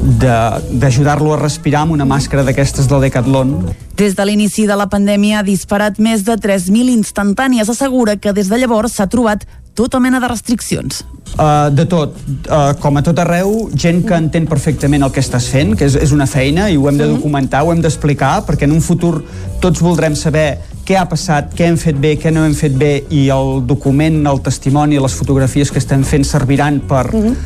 d'ajudar-lo 0.00 1.34
a 1.34 1.38
respirar 1.40 1.84
amb 1.84 1.92
una 1.92 2.06
màscara 2.08 2.44
d'aquestes 2.46 2.88
del 2.88 3.02
Decathlon. 3.04 3.52
Des 3.98 4.14
de 4.16 4.24
l'inici 4.24 4.66
de 4.68 4.76
la 4.78 4.86
pandèmia 4.88 5.40
ha 5.40 5.46
disparat 5.46 5.98
més 6.00 6.24
de 6.24 6.36
3.000 6.40 6.92
instantànies. 6.94 7.68
Assegura 7.68 8.16
que 8.16 8.32
des 8.32 8.48
de 8.48 8.58
llavors 8.60 8.96
s'ha 8.96 9.08
trobat 9.12 9.44
tota 9.74 10.00
mena 10.00 10.20
de 10.20 10.28
restriccions. 10.28 11.04
Uh, 11.30 11.70
de 11.72 11.86
tot, 11.86 12.16
uh, 12.50 12.74
com 12.82 12.98
a 12.98 13.02
tot 13.06 13.18
arreu, 13.22 13.70
gent 13.78 14.02
que 14.06 14.16
entén 14.18 14.48
perfectament 14.50 15.04
el 15.06 15.12
que 15.14 15.22
estàs 15.22 15.46
fent, 15.52 15.76
que 15.78 15.86
és, 15.86 15.94
és 15.94 16.12
una 16.12 16.26
feina 16.26 16.68
i 16.70 16.76
ho 16.76 16.88
hem 16.90 16.98
de 16.98 17.06
documentar, 17.08 17.62
ho 17.62 17.72
hem 17.72 17.80
d'explicar, 17.80 18.40
perquè 18.48 18.66
en 18.66 18.74
un 18.74 18.82
futur 18.84 19.20
tots 19.62 19.82
voldrem 19.84 20.16
saber 20.18 20.58
què 20.84 20.96
ha 20.98 21.06
passat, 21.08 21.52
què 21.54 21.68
hem 21.70 21.78
fet 21.78 22.00
bé, 22.02 22.16
què 22.18 22.32
no 22.34 22.42
hem 22.44 22.56
fet 22.58 22.74
bé 22.76 23.04
i 23.14 23.28
el 23.30 23.60
document, 23.66 24.18
el 24.26 24.42
testimoni, 24.42 24.98
les 24.98 25.14
fotografies 25.14 25.70
que 25.70 25.78
estem 25.78 26.02
fent 26.02 26.26
serviran 26.26 26.80
per, 26.90 27.06
uh 27.14 27.30
-huh. 27.30 27.36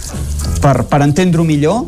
per, 0.62 0.76
per 0.88 1.02
entendre-ho 1.02 1.44
millor 1.44 1.84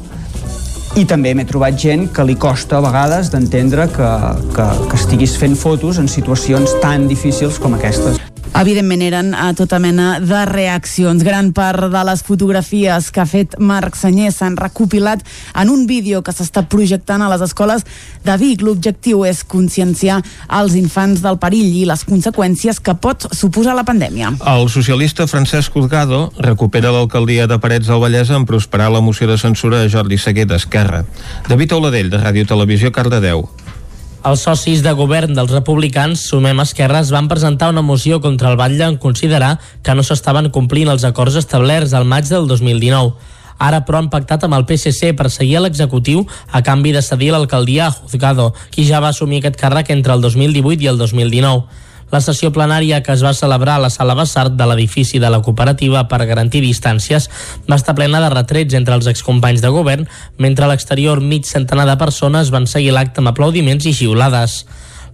i 0.97 1.05
també 1.05 1.35
m'he 1.35 1.45
trobat 1.45 1.77
gent 1.81 2.07
que 2.13 2.25
li 2.25 2.37
costa 2.37 2.79
a 2.79 2.81
vegades 2.81 3.31
d'entendre 3.31 3.89
que, 3.89 4.13
que, 4.55 4.67
que 4.91 4.97
estiguis 4.97 5.37
fent 5.37 5.57
fotos 5.57 5.99
en 5.99 6.09
situacions 6.09 6.73
tan 6.81 7.09
difícils 7.09 7.59
com 7.59 7.75
aquestes. 7.75 8.17
Evidentment 8.55 9.03
eren 9.03 9.35
a 9.35 9.51
tota 9.57 9.79
mena 9.83 10.21
de 10.23 10.45
reaccions. 10.49 11.25
Gran 11.27 11.51
part 11.57 11.91
de 11.93 12.03
les 12.09 12.23
fotografies 12.25 13.11
que 13.13 13.21
ha 13.21 13.27
fet 13.29 13.57
Marc 13.59 13.99
Senyer 13.99 14.31
s'han 14.33 14.57
recopilat 14.57 15.25
en 15.55 15.73
un 15.73 15.87
vídeo 15.91 16.23
que 16.25 16.33
s'està 16.33 16.63
projectant 16.71 17.25
a 17.25 17.29
les 17.33 17.43
escoles 17.45 17.85
de 18.25 18.37
Vic. 18.41 18.65
L'objectiu 18.65 19.27
és 19.29 19.43
conscienciar 19.45 20.23
els 20.61 20.79
infants 20.79 21.21
del 21.25 21.41
perill 21.43 21.75
i 21.83 21.85
les 21.89 22.07
conseqüències 22.09 22.81
que 22.81 22.97
pot 22.97 23.29
suposar 23.37 23.77
la 23.77 23.85
pandèmia. 23.85 24.33
El 24.47 24.71
socialista 24.73 25.27
Francesc 25.27 25.77
Juzgado 25.77 26.31
recupera 26.39 26.95
l'alcaldia 26.95 27.47
de 27.51 27.61
Parets 27.61 27.91
del 27.91 28.01
Vallès 28.01 28.31
en 28.31 28.49
prosperar 28.49 28.89
la 28.93 29.05
moció 29.05 29.29
de 29.29 29.37
censura 29.37 29.83
a 29.83 29.93
Jordi 29.93 30.19
Seguer 30.19 30.47
d'Esquerra. 30.49 31.05
David 31.49 31.77
Oladell, 31.77 32.11
de 32.11 32.23
Ràdio 32.23 32.47
Televisió, 32.49 32.93
Cardedeu. 32.93 33.49
Els 34.27 34.41
socis 34.43 34.81
de 34.83 34.91
govern 34.99 35.37
dels 35.37 35.53
republicans, 35.55 36.25
Sumem 36.27 36.59
Esquerres, 36.59 37.13
van 37.15 37.29
presentar 37.31 37.69
una 37.71 37.85
moció 37.87 38.17
contra 38.21 38.51
el 38.51 38.57
Batlle 38.59 38.83
en 38.83 38.97
considerar 38.99 39.61
que 39.87 39.95
no 39.95 40.03
s'estaven 40.03 40.49
complint 40.51 40.91
els 40.91 41.05
acords 41.07 41.37
establerts 41.39 41.95
al 41.95 42.09
maig 42.11 42.27
del 42.27 42.49
2019. 42.51 43.13
Ara, 43.63 43.85
però, 43.87 44.01
han 44.03 44.11
pactat 44.11 44.43
amb 44.43 44.59
el 44.59 44.67
PSC 44.67 45.13
per 45.15 45.31
seguir 45.31 45.61
a 45.61 45.63
l'executiu 45.63 46.25
a 46.51 46.65
canvi 46.67 46.91
de 46.97 47.05
cedir 47.07 47.31
l'alcaldia 47.31 47.87
a 47.87 47.95
Juzgado, 47.95 48.49
qui 48.75 48.89
ja 48.89 48.99
va 48.99 49.15
assumir 49.15 49.45
aquest 49.45 49.61
càrrec 49.63 49.95
entre 49.95 50.19
el 50.19 50.27
2018 50.27 50.83
i 50.83 50.91
el 50.91 50.99
2019. 50.99 51.86
La 52.13 52.21
sessió 52.23 52.53
plenària 52.55 53.01
que 53.03 53.11
es 53.17 53.23
va 53.27 53.35
celebrar 53.35 53.77
a 53.77 53.83
la 53.83 53.91
sala 53.91 54.15
Bassart 54.15 54.55
de 54.55 54.67
l'edifici 54.71 55.19
de 55.19 55.31
la 55.33 55.41
cooperativa 55.43 56.05
per 56.07 56.23
garantir 56.29 56.63
distàncies 56.63 57.27
va 57.67 57.79
estar 57.81 57.97
plena 57.99 58.21
de 58.23 58.31
retrets 58.31 58.79
entre 58.79 58.95
els 58.95 59.09
excompanys 59.11 59.65
de 59.65 59.73
govern, 59.75 60.07
mentre 60.39 60.65
a 60.65 60.71
l'exterior 60.71 61.21
mig 61.21 61.51
centenar 61.51 61.89
de 61.91 61.99
persones 61.99 62.55
van 62.55 62.71
seguir 62.71 62.95
l'acte 62.95 63.19
amb 63.23 63.35
aplaudiments 63.35 63.91
i 63.91 63.95
xiulades. 63.97 64.63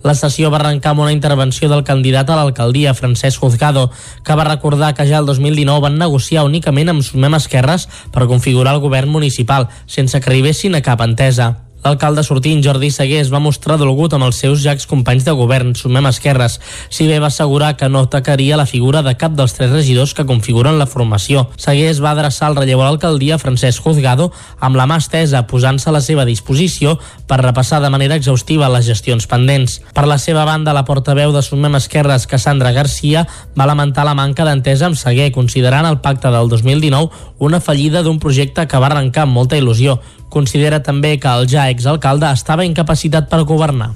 La 0.03 0.17
sessió 0.19 0.51
va 0.51 0.59
arrencar 0.59 0.93
amb 0.93 1.05
una 1.07 1.15
intervenció 1.15 1.69
del 1.71 1.85
candidat 1.87 2.29
a 2.29 2.37
l'alcaldia, 2.37 2.93
Francesc 2.93 3.41
Juzgado, 3.41 3.89
que 4.27 4.37
va 4.37 4.49
recordar 4.51 4.93
que 4.99 5.07
ja 5.09 5.23
el 5.23 5.27
2019 5.31 5.87
van 5.87 5.99
negociar 5.99 6.45
únicament 6.45 6.91
amb 6.91 7.07
Sumem 7.07 7.39
Esquerres 7.39 7.89
per 8.13 8.29
configurar 8.29 8.75
el 8.75 8.85
govern 8.85 9.09
municipal, 9.09 9.71
sense 9.87 10.21
que 10.21 10.29
arribessin 10.29 10.75
a 10.75 10.83
cap 10.83 11.01
entesa. 11.07 11.72
L'alcalde 11.83 12.23
sortint, 12.23 12.61
Jordi 12.63 12.93
Seguer, 12.95 13.19
es 13.25 13.31
va 13.33 13.41
mostrar 13.43 13.75
dolgut 13.81 14.13
amb 14.15 14.29
els 14.29 14.39
seus 14.39 14.61
ja 14.63 14.77
companys 14.87 15.25
de 15.27 15.33
govern, 15.35 15.73
Sumem 15.75 16.07
Esquerres, 16.07 16.61
si 16.95 17.09
bé 17.11 17.19
va 17.19 17.27
assegurar 17.27 17.73
que 17.77 17.89
no 17.91 18.05
atacaria 18.07 18.57
la 18.57 18.69
figura 18.71 19.03
de 19.03 19.17
cap 19.19 19.35
dels 19.35 19.57
tres 19.57 19.73
regidors 19.75 20.15
que 20.15 20.27
configuren 20.27 20.79
la 20.79 20.87
formació. 20.87 21.49
Seguer 21.59 21.89
es 21.91 21.99
va 22.05 22.13
adreçar 22.15 22.49
al 22.49 22.57
relleu 22.61 22.85
a 22.85 22.87
l'alcaldia, 22.87 23.39
Francesc 23.43 23.83
Juzgado, 23.83 24.31
amb 24.61 24.79
la 24.79 24.87
mà 24.87 25.01
estesa, 25.03 25.43
posant-se 25.51 25.91
a 25.91 25.97
la 25.97 26.05
seva 26.07 26.25
disposició 26.25 26.99
per 27.27 27.43
repassar 27.43 27.83
de 27.83 27.91
manera 27.91 28.15
exhaustiva 28.15 28.71
les 28.71 28.87
gestions 28.87 29.27
pendents. 29.27 29.81
Per 29.93 30.07
la 30.07 30.21
seva 30.23 30.47
banda, 30.47 30.77
la 30.77 30.87
portaveu 30.87 31.35
de 31.35 31.43
Sumem 31.43 31.81
Esquerres, 31.83 32.29
Cassandra 32.31 32.71
Garcia, 32.71 33.27
va 33.59 33.67
lamentar 33.67 34.07
la 34.07 34.15
manca 34.15 34.47
d'entesa 34.47 34.87
amb 34.87 35.01
Seguer, 35.03 35.33
considerant 35.35 35.91
el 35.91 35.99
pacte 35.99 36.31
del 36.31 36.49
2019 36.49 37.11
una 37.43 37.59
fallida 37.61 38.07
d'un 38.07 38.23
projecte 38.23 38.69
que 38.71 38.79
va 38.79 38.93
arrencar 38.93 39.27
amb 39.27 39.35
molta 39.35 39.59
il·lusió. 39.59 39.99
Considera 40.33 40.81
també 40.81 41.19
que 41.21 41.29
el 41.29 41.49
ja 41.51 41.69
exalcalde 41.73 42.31
estava 42.33 42.65
incapacitat 42.65 43.29
per 43.29 43.43
governar. 43.49 43.91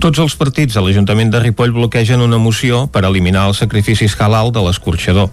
Tots 0.00 0.22
els 0.22 0.36
partits 0.40 0.76
a 0.76 0.84
l'Ajuntament 0.84 1.32
de 1.32 1.42
Ripoll 1.42 1.74
bloquegen 1.76 2.22
una 2.24 2.40
moció 2.40 2.86
per 2.92 3.04
eliminar 3.08 3.48
els 3.50 3.60
sacrificis 3.64 4.16
halal 4.20 4.54
de 4.56 4.64
l'escorxador. 4.64 5.28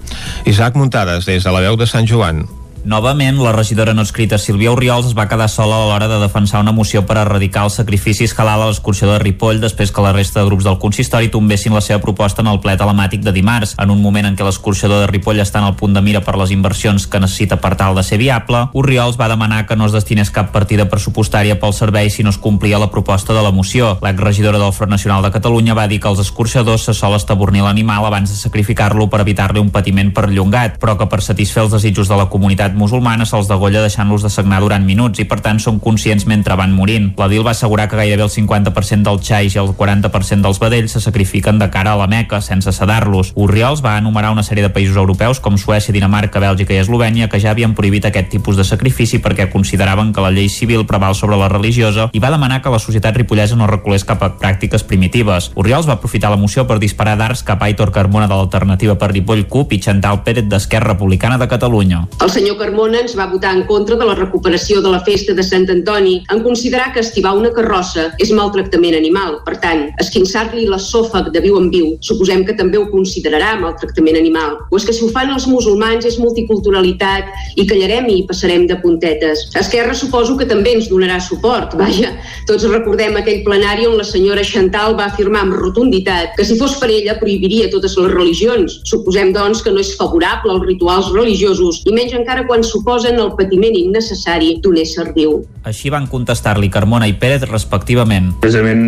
Isaac 0.50 0.76
Muntades, 0.80 1.30
des 1.30 1.48
de 1.48 1.56
la 1.56 1.64
veu 1.64 1.80
de 1.80 1.88
Sant 1.88 2.10
Joan. 2.10 2.44
Novament, 2.86 3.38
la 3.40 3.54
regidora 3.54 3.94
no 3.94 4.04
escrita 4.04 4.36
Sílvia 4.38 4.72
Oriols 4.74 5.06
es 5.08 5.14
va 5.16 5.30
quedar 5.32 5.48
sola 5.48 5.78
a 5.78 5.86
l'hora 5.88 6.10
de 6.12 6.18
defensar 6.20 6.60
una 6.60 6.74
moció 6.76 7.06
per 7.08 7.16
erradicar 7.22 7.62
els 7.64 7.78
sacrificis 7.80 8.34
halal 8.36 8.60
a 8.60 8.66
l'escorxador 8.68 9.16
de 9.16 9.24
Ripoll 9.24 9.62
després 9.62 9.94
que 9.96 10.04
la 10.04 10.12
resta 10.12 10.42
de 10.42 10.50
grups 10.50 10.68
del 10.68 10.76
consistori 10.82 11.30
tombessin 11.32 11.72
la 11.72 11.80
seva 11.80 12.02
proposta 12.04 12.44
en 12.44 12.50
el 12.52 12.60
ple 12.60 12.76
telemàtic 12.76 13.24
de 13.24 13.32
dimarts. 13.32 13.78
En 13.80 13.94
un 13.94 14.02
moment 14.04 14.28
en 14.28 14.36
què 14.36 14.44
l'escorxador 14.44 15.00
de 15.00 15.08
Ripoll 15.08 15.40
està 15.40 15.62
en 15.62 15.70
el 15.70 15.78
punt 15.80 15.96
de 15.96 16.02
mira 16.04 16.20
per 16.28 16.36
les 16.36 16.52
inversions 16.52 17.06
que 17.08 17.22
necessita 17.24 17.56
per 17.64 17.78
tal 17.80 17.96
de 17.96 18.04
ser 18.04 18.20
viable, 18.20 18.66
Oriols 18.74 19.16
va 19.16 19.32
demanar 19.32 19.64
que 19.66 19.80
no 19.80 19.88
es 19.88 19.96
destinés 19.96 20.34
cap 20.36 20.52
partida 20.52 20.90
pressupostària 20.92 21.56
pel 21.64 21.72
servei 21.72 22.12
si 22.12 22.28
no 22.28 22.36
es 22.36 22.38
complia 22.38 22.84
la 22.84 22.92
proposta 22.92 23.32
de 23.32 23.46
la 23.48 23.56
moció. 23.56 23.94
L'exregidora 24.04 24.60
del 24.60 24.76
Front 24.76 24.92
Nacional 24.92 25.24
de 25.24 25.32
Catalunya 25.32 25.80
va 25.80 25.88
dir 25.88 26.02
que 26.04 26.12
els 26.12 26.20
escorxadors 26.20 26.90
se 26.90 26.98
sol 27.00 27.16
estabornir 27.16 27.64
l'animal 27.64 28.12
abans 28.12 28.36
de 28.36 28.36
sacrificar-lo 28.36 29.08
per 29.08 29.24
evitar-li 29.24 29.64
un 29.64 29.72
patiment 29.72 30.12
perllongat, 30.12 30.82
però 30.84 31.00
que 31.00 31.08
per 31.08 31.24
satisfer 31.24 31.64
els 31.64 31.80
desitjos 31.80 32.12
de 32.12 32.20
la 32.20 32.28
comunitat 32.28 32.73
comunitat 32.74 32.78
musulmana 32.78 33.26
se'ls 33.26 33.48
degolla 33.48 33.82
deixant-los 33.82 34.24
de 34.24 34.30
sagnar 34.30 34.62
durant 34.62 34.84
minuts 34.86 35.20
i 35.20 35.26
per 35.26 35.40
tant 35.42 35.60
són 35.60 35.80
conscients 35.80 36.26
mentre 36.26 36.56
van 36.56 36.74
morint. 36.74 37.14
La 37.18 37.28
DIL 37.28 37.46
va 37.46 37.52
assegurar 37.52 37.88
que 37.88 37.98
gairebé 37.98 38.24
el 38.24 38.30
50% 38.30 39.04
dels 39.04 39.24
xais 39.24 39.56
i 39.56 39.60
el 39.60 39.74
40% 39.78 40.42
dels 40.42 40.60
vedells 40.60 40.92
se 40.92 41.02
sacrifiquen 41.02 41.60
de 41.60 41.70
cara 41.70 41.94
a 41.94 41.98
la 41.98 42.08
Meca 42.08 42.42
sense 42.42 42.72
sedar-los. 42.72 43.34
Urriols 43.36 43.84
va 43.84 43.98
enumerar 43.98 44.32
una 44.32 44.44
sèrie 44.44 44.64
de 44.64 44.74
països 44.74 44.98
europeus 44.98 45.40
com 45.40 45.58
Suècia, 45.58 45.94
Dinamarca, 45.94 46.40
Bèlgica 46.40 46.74
i 46.74 46.82
Eslovènia 46.82 47.30
que 47.30 47.40
ja 47.40 47.52
havien 47.52 47.76
prohibit 47.76 48.06
aquest 48.06 48.30
tipus 48.30 48.58
de 48.58 48.64
sacrifici 48.64 49.20
perquè 49.20 49.50
consideraven 49.52 50.14
que 50.14 50.22
la 50.22 50.32
llei 50.32 50.50
civil 50.50 50.86
preval 50.86 51.16
sobre 51.16 51.38
la 51.38 51.50
religiosa 51.50 52.10
i 52.14 52.20
va 52.20 52.32
demanar 52.34 52.62
que 52.62 52.74
la 52.74 52.82
societat 52.82 53.16
ripollesa 53.18 53.56
no 53.56 53.70
reculés 53.70 54.06
cap 54.06 54.24
a 54.24 54.34
pràctiques 54.40 54.86
primitives. 54.88 55.52
Urriols 55.56 55.88
va 55.88 55.98
aprofitar 56.00 56.32
la 56.34 56.40
moció 56.42 56.66
per 56.68 56.80
disparar 56.80 57.18
d'arts 57.20 57.44
cap 57.46 57.62
a 57.62 57.70
Aitor 57.70 57.92
Carmona 57.92 58.28
de 58.28 58.36
l'Alternativa 58.36 58.98
per 58.98 59.12
Ripoll 59.14 59.46
CUP 59.48 59.78
i 59.78 59.82
Chantal 59.84 60.24
Pérez 60.24 60.50
d'Esquerra 60.50 60.94
Republicana 60.94 61.38
de 61.38 61.48
Catalunya. 61.48 62.06
El 62.24 62.32
senyor 62.32 62.58
Carmona 62.64 63.02
ens 63.04 63.18
va 63.20 63.28
votar 63.28 63.52
en 63.58 63.66
contra 63.68 63.98
de 64.00 64.06
la 64.08 64.16
recuperació 64.16 64.80
de 64.82 64.92
la 64.94 65.02
festa 65.04 65.34
de 65.36 65.44
Sant 65.44 65.66
Antoni 65.74 66.16
en 66.32 66.44
considerar 66.46 66.92
que 66.94 67.02
estivar 67.04 67.34
una 67.36 67.52
carrossa 67.56 68.06
és 68.24 68.32
maltractament 68.32 68.96
animal. 68.96 69.42
Per 69.44 69.58
tant, 69.64 69.90
esquinçar-li 70.00 70.64
l'esòfag 70.72 71.32
de 71.34 71.42
viu 71.44 71.58
en 71.60 71.68
viu 71.74 71.90
suposem 72.08 72.46
que 72.48 72.56
també 72.60 72.80
ho 72.80 72.86
considerarà 72.92 73.54
maltractament 73.60 74.20
animal. 74.20 74.56
O 74.72 74.80
és 74.80 74.88
que 74.88 74.96
si 74.96 75.04
ho 75.04 75.10
fan 75.12 75.34
els 75.34 75.48
musulmans 75.50 76.08
és 76.08 76.20
multiculturalitat 76.22 77.60
i 77.60 77.68
callarem 77.68 78.08
i 78.14 78.22
passarem 78.30 78.68
de 78.70 78.78
puntetes. 78.84 79.48
Esquerra 79.60 79.98
suposo 79.98 80.38
que 80.40 80.48
també 80.48 80.78
ens 80.78 80.88
donarà 80.92 81.20
suport. 81.24 81.76
Vaja, 81.80 82.14
tots 82.48 82.68
recordem 82.70 83.18
aquell 83.20 83.44
plenari 83.44 83.90
on 83.90 83.98
la 84.00 84.08
senyora 84.08 84.46
Chantal 84.48 84.96
va 85.00 85.10
afirmar 85.10 85.44
amb 85.44 85.58
rotunditat 85.60 86.38
que 86.38 86.48
si 86.48 86.56
fos 86.60 86.78
per 86.80 86.92
ella 86.94 87.18
prohibiria 87.20 87.72
totes 87.74 87.98
les 88.00 88.12
religions. 88.14 88.80
Suposem, 88.88 89.34
doncs, 89.36 89.64
que 89.66 89.74
no 89.74 89.84
és 89.84 89.94
favorable 90.00 90.54
als 90.54 90.68
rituals 90.70 91.12
religiosos 91.16 91.82
i 91.90 91.96
menys 91.96 92.14
encara 92.18 92.46
quan 92.46 92.53
suposen 92.62 93.18
el 93.18 93.32
patiment 93.40 93.74
innecessari 93.74 94.60
d'un 94.62 94.78
ésser 94.78 95.08
viu. 95.16 95.40
Així 95.66 95.90
van 95.90 96.06
contestar-li 96.12 96.70
Carmona 96.70 97.08
i 97.10 97.16
Pérez 97.18 97.48
respectivament. 97.50 98.30
Precisament 98.44 98.84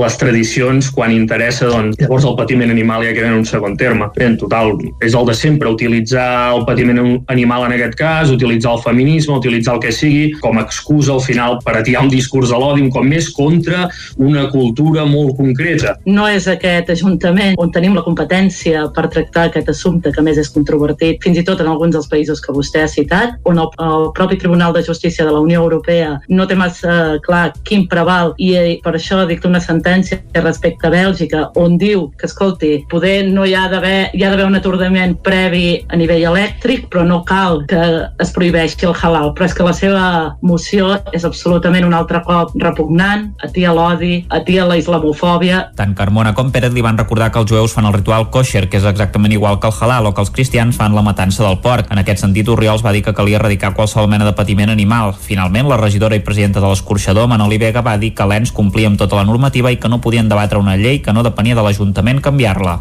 les 0.00 0.16
tradicions, 0.18 0.88
quan 0.90 1.12
interessa, 1.14 1.68
doncs, 1.70 2.00
llavors 2.00 2.26
el 2.26 2.34
patiment 2.38 2.72
animal 2.72 3.04
ja 3.06 3.12
queda 3.14 3.30
en 3.30 3.42
un 3.42 3.46
segon 3.46 3.76
terme. 3.76 4.08
Bé, 4.16 4.26
en 4.32 4.38
total, 4.40 4.72
és 5.04 5.14
el 5.14 5.28
de 5.28 5.36
sempre, 5.36 5.70
utilitzar 5.70 6.56
el 6.56 6.64
patiment 6.66 7.02
animal 7.28 7.68
en 7.68 7.76
aquest 7.76 7.94
cas, 8.00 8.32
utilitzar 8.32 8.74
el 8.78 8.82
feminisme, 8.82 9.36
utilitzar 9.36 9.76
el 9.76 9.84
que 9.84 9.92
sigui, 9.92 10.32
com 10.40 10.58
a 10.58 10.64
excusa 10.64 11.12
al 11.12 11.22
final 11.22 11.60
per 11.64 11.76
atiar 11.78 12.02
un 12.08 12.10
discurs 12.10 12.50
de 12.50 12.58
l'odi 12.58 12.82
un 12.82 12.90
cop 12.90 13.04
més 13.04 13.28
contra 13.36 13.86
una 14.16 14.48
cultura 14.50 15.04
molt 15.04 15.36
concreta. 15.36 15.98
No 16.08 16.26
és 16.28 16.48
aquest 16.48 16.90
Ajuntament 16.94 17.58
on 17.60 17.72
tenim 17.74 17.92
la 17.96 18.04
competència 18.06 18.86
per 18.96 19.08
tractar 19.12 19.48
aquest 19.48 19.68
assumpte 19.72 20.12
que 20.14 20.22
més 20.24 20.38
és 20.40 20.48
controvertit, 20.54 21.18
fins 21.24 21.40
i 21.40 21.44
tot 21.44 21.60
en 21.60 21.68
alguns 21.68 21.92
dels 21.96 22.08
països 22.08 22.40
que 22.40 22.54
vostè 22.54 22.80
ha 22.84 22.88
citat, 22.88 23.03
on 23.44 23.58
el, 23.58 23.70
el 23.84 24.08
propi 24.16 24.38
Tribunal 24.40 24.72
de 24.72 24.84
Justícia 24.84 25.24
de 25.24 25.32
la 25.32 25.40
Unió 25.40 25.62
Europea 25.62 26.18
no 26.28 26.46
té 26.46 26.56
massa 26.58 27.18
clar 27.24 27.52
quin 27.64 27.86
preval 27.90 28.34
i 28.38 28.54
per 28.84 28.94
això 28.96 29.24
dicta 29.28 29.48
una 29.48 29.62
sentència 29.62 30.22
respecte 30.40 30.88
a 30.88 30.92
Bèlgica 30.94 31.48
on 31.60 31.78
diu 31.78 32.08
que, 32.18 32.26
escolti, 32.26 32.84
poder 32.90 33.28
no 33.28 33.44
hi 33.46 33.54
ha 33.54 33.66
d'haver 33.72 34.10
hi 34.14 34.22
ha 34.22 34.30
d'haver 34.30 34.46
un 34.46 34.58
atordament 34.58 35.16
previ 35.24 35.80
a 35.88 35.98
nivell 35.98 36.22
elèctric, 36.30 36.86
però 36.92 37.04
no 37.06 37.22
cal 37.26 37.62
que 37.70 37.80
es 38.22 38.32
prohibeixi 38.34 38.86
el 38.86 38.94
halal. 38.94 39.32
Però 39.34 39.48
és 39.48 39.56
que 39.56 39.66
la 39.66 39.74
seva 39.76 40.04
moció 40.44 40.94
és 41.16 41.26
absolutament 41.26 41.86
un 41.86 41.96
altre 41.96 42.20
cop 42.26 42.54
repugnant, 42.62 43.26
atia 43.44 43.72
l'odi, 43.74 44.22
atia 44.34 44.66
la 44.68 44.78
islamofòbia. 44.78 45.64
Tant 45.78 45.96
Carmona 45.98 46.34
com 46.36 46.52
Pérez 46.54 46.74
li 46.74 46.84
van 46.84 46.98
recordar 47.00 47.30
que 47.32 47.42
els 47.42 47.50
jueus 47.50 47.74
fan 47.74 47.88
el 47.88 47.96
ritual 47.96 48.28
kosher, 48.34 48.68
que 48.70 48.78
és 48.78 48.86
exactament 48.88 49.34
igual 49.34 49.58
que 49.60 49.70
el 49.70 49.78
halal, 49.80 50.06
o 50.06 50.14
que 50.14 50.22
els 50.22 50.32
cristians 50.34 50.78
fan 50.78 50.94
la 50.94 51.04
matança 51.06 51.42
del 51.46 51.58
porc. 51.64 51.90
En 51.90 52.02
aquest 52.02 52.22
sentit, 52.22 52.48
Oriols 52.48 52.83
va 52.84 52.92
dir 52.92 53.02
que 53.02 53.14
calia 53.16 53.38
erradicar 53.40 53.72
qualsevol 53.74 54.10
mena 54.12 54.26
de 54.28 54.34
patiment 54.36 54.70
animal. 54.70 55.14
Finalment, 55.16 55.68
la 55.70 55.78
regidora 55.80 56.16
i 56.16 56.22
presidenta 56.24 56.60
de 56.60 56.68
l'escorxador, 56.68 57.26
Manoli 57.30 57.58
Vega, 57.58 57.82
va 57.82 57.96
dir 57.98 58.12
que 58.14 58.26
l'ENS 58.28 58.52
complia 58.52 58.90
amb 58.90 59.00
tota 59.00 59.16
la 59.16 59.24
normativa 59.24 59.72
i 59.72 59.78
que 59.80 59.88
no 59.88 60.00
podien 60.04 60.28
debatre 60.28 60.60
una 60.60 60.76
llei 60.76 61.00
que 61.02 61.12
no 61.16 61.24
depenia 61.24 61.56
de 61.56 61.64
l'Ajuntament 61.64 62.20
canviar-la. 62.20 62.78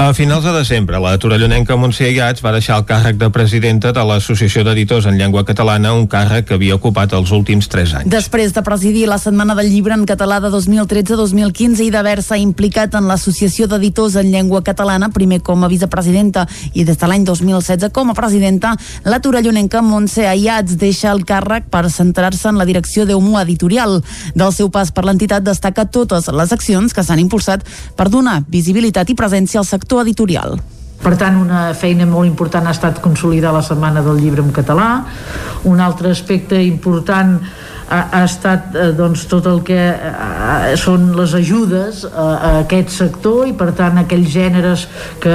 A 0.00 0.12
finals 0.16 0.44
de 0.44 0.54
desembre, 0.56 0.98
la 1.02 1.18
torellonenca 1.20 1.76
Montse 1.76 2.08
Iats 2.08 2.42
va 2.44 2.54
deixar 2.56 2.78
el 2.80 2.86
càrrec 2.88 3.18
de 3.20 3.28
presidenta 3.30 3.92
de 3.92 4.04
l'Associació 4.08 4.64
d'Editors 4.64 5.06
en 5.10 5.18
Llengua 5.20 5.44
Catalana, 5.44 5.92
un 5.92 6.08
càrrec 6.08 6.48
que 6.48 6.56
havia 6.56 6.78
ocupat 6.78 7.12
els 7.12 7.30
últims 7.30 7.68
3 7.68 7.94
anys. 8.00 8.10
Després 8.12 8.56
de 8.56 8.64
presidir 8.64 9.04
la 9.10 9.20
Setmana 9.20 9.54
del 9.58 9.68
Llibre 9.70 9.94
en 9.94 10.06
Català 10.08 10.40
de 10.40 10.48
2013-2015 10.54 11.84
i 11.84 11.90
d'haver-se 11.92 12.38
implicat 12.40 12.96
en 12.96 13.10
l'Associació 13.10 13.68
d'Editors 13.68 14.16
en 14.16 14.32
Llengua 14.32 14.62
Catalana, 14.64 15.12
primer 15.12 15.42
com 15.44 15.64
a 15.64 15.70
vicepresidenta 15.70 16.46
i 16.72 16.86
des 16.88 16.98
de 16.98 17.10
l'any 17.10 17.26
2016 17.28 17.92
com 17.92 18.10
a 18.10 18.16
presidenta, 18.16 18.72
la 19.04 19.20
torellonenca 19.20 19.41
Montse 19.82 20.26
Ayats 20.28 20.76
deixa 20.78 21.10
el 21.10 21.24
càrrec 21.24 21.64
per 21.70 21.90
centrar-se 21.90 22.48
en 22.48 22.58
la 22.58 22.64
direcció 22.64 23.04
d'Eumu 23.04 23.38
Editorial. 23.40 24.02
Del 24.34 24.52
seu 24.52 24.70
pas 24.70 24.92
per 24.92 25.04
l'entitat 25.04 25.42
destaca 25.42 25.84
totes 25.84 26.28
les 26.28 26.52
accions 26.52 26.92
que 26.92 27.02
s'han 27.02 27.18
impulsat 27.18 27.64
per 27.96 28.08
donar 28.08 28.44
visibilitat 28.48 29.10
i 29.10 29.14
presència 29.14 29.58
al 29.58 29.66
sector 29.66 30.02
editorial. 30.02 30.60
Per 31.02 31.16
tant, 31.18 31.34
una 31.42 31.74
feina 31.74 32.06
molt 32.06 32.28
important 32.28 32.66
ha 32.66 32.70
estat 32.70 33.00
consolidar 33.02 33.52
la 33.52 33.62
Setmana 33.66 34.02
del 34.02 34.20
Llibre 34.22 34.42
en 34.44 34.52
català. 34.54 35.04
Un 35.64 35.80
altre 35.80 36.12
aspecte 36.14 36.62
important 36.62 37.40
ha, 37.92 38.00
ha 38.16 38.22
estat 38.24 38.76
eh, 38.76 38.90
doncs, 38.96 39.26
tot 39.30 39.46
el 39.50 39.60
que 39.66 39.78
eh, 39.78 40.72
són 40.80 41.10
les 41.18 41.34
ajudes 41.36 42.02
a, 42.08 42.26
a 42.32 42.52
aquest 42.62 42.92
sector 42.94 43.44
i 43.48 43.54
per 43.58 43.70
tant 43.76 44.00
aquells 44.00 44.30
gèneres 44.32 44.86
que 45.22 45.34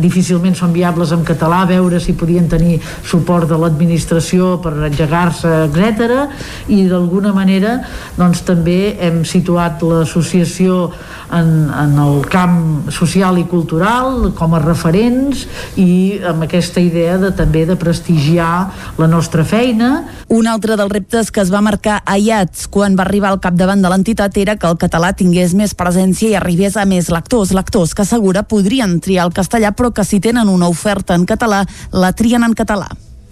difícilment 0.00 0.56
són 0.58 0.72
viables 0.76 1.12
en 1.14 1.24
català, 1.28 1.64
veure 1.68 2.00
si 2.00 2.16
podien 2.18 2.48
tenir 2.48 2.78
suport 3.06 3.48
de 3.50 3.58
l'administració 3.60 4.56
per 4.64 4.74
engegar-se, 4.88 5.52
etc. 5.68 6.24
I 6.72 6.84
d'alguna 6.88 7.34
manera 7.36 7.78
doncs, 8.16 8.44
també 8.48 8.96
hem 9.04 9.22
situat 9.28 9.84
l'associació 9.84 10.88
en, 11.34 11.68
en 11.68 11.96
el 12.00 12.22
camp 12.32 12.88
social 12.94 13.36
i 13.40 13.44
cultural 13.48 14.30
com 14.38 14.54
a 14.56 14.62
referents 14.62 15.44
i 15.80 16.18
amb 16.24 16.46
aquesta 16.46 16.80
idea 16.80 17.18
de 17.20 17.32
també 17.36 17.66
de 17.68 17.76
prestigiar 17.76 18.68
la 18.98 19.08
nostra 19.10 19.44
feina. 19.44 19.90
Un 20.32 20.48
altre 20.48 20.78
dels 20.80 20.92
reptes 20.92 21.32
que 21.34 21.44
es 21.44 21.52
va 21.52 21.60
marcar 21.64 21.97
a 22.04 22.18
IATS 22.18 22.68
quan 22.72 22.96
va 22.98 23.04
arribar 23.06 23.32
al 23.32 23.40
capdavant 23.40 23.82
de 23.82 23.90
l'entitat 23.92 24.36
era 24.38 24.56
que 24.56 24.68
el 24.70 24.78
català 24.80 25.12
tingués 25.16 25.54
més 25.58 25.74
presència 25.74 26.30
i 26.30 26.38
arribés 26.38 26.76
a 26.76 26.86
més 26.88 27.10
lectors, 27.14 27.54
lectors 27.56 27.94
que 27.94 28.04
assegura 28.06 28.44
podrien 28.46 28.98
triar 29.00 29.26
el 29.28 29.34
castellà 29.36 29.74
però 29.76 29.92
que 29.94 30.04
si 30.04 30.20
tenen 30.20 30.48
una 30.48 30.68
oferta 30.68 31.14
en 31.18 31.26
català 31.26 31.64
la 31.92 32.12
trien 32.12 32.44
en 32.44 32.54
català 32.58 32.88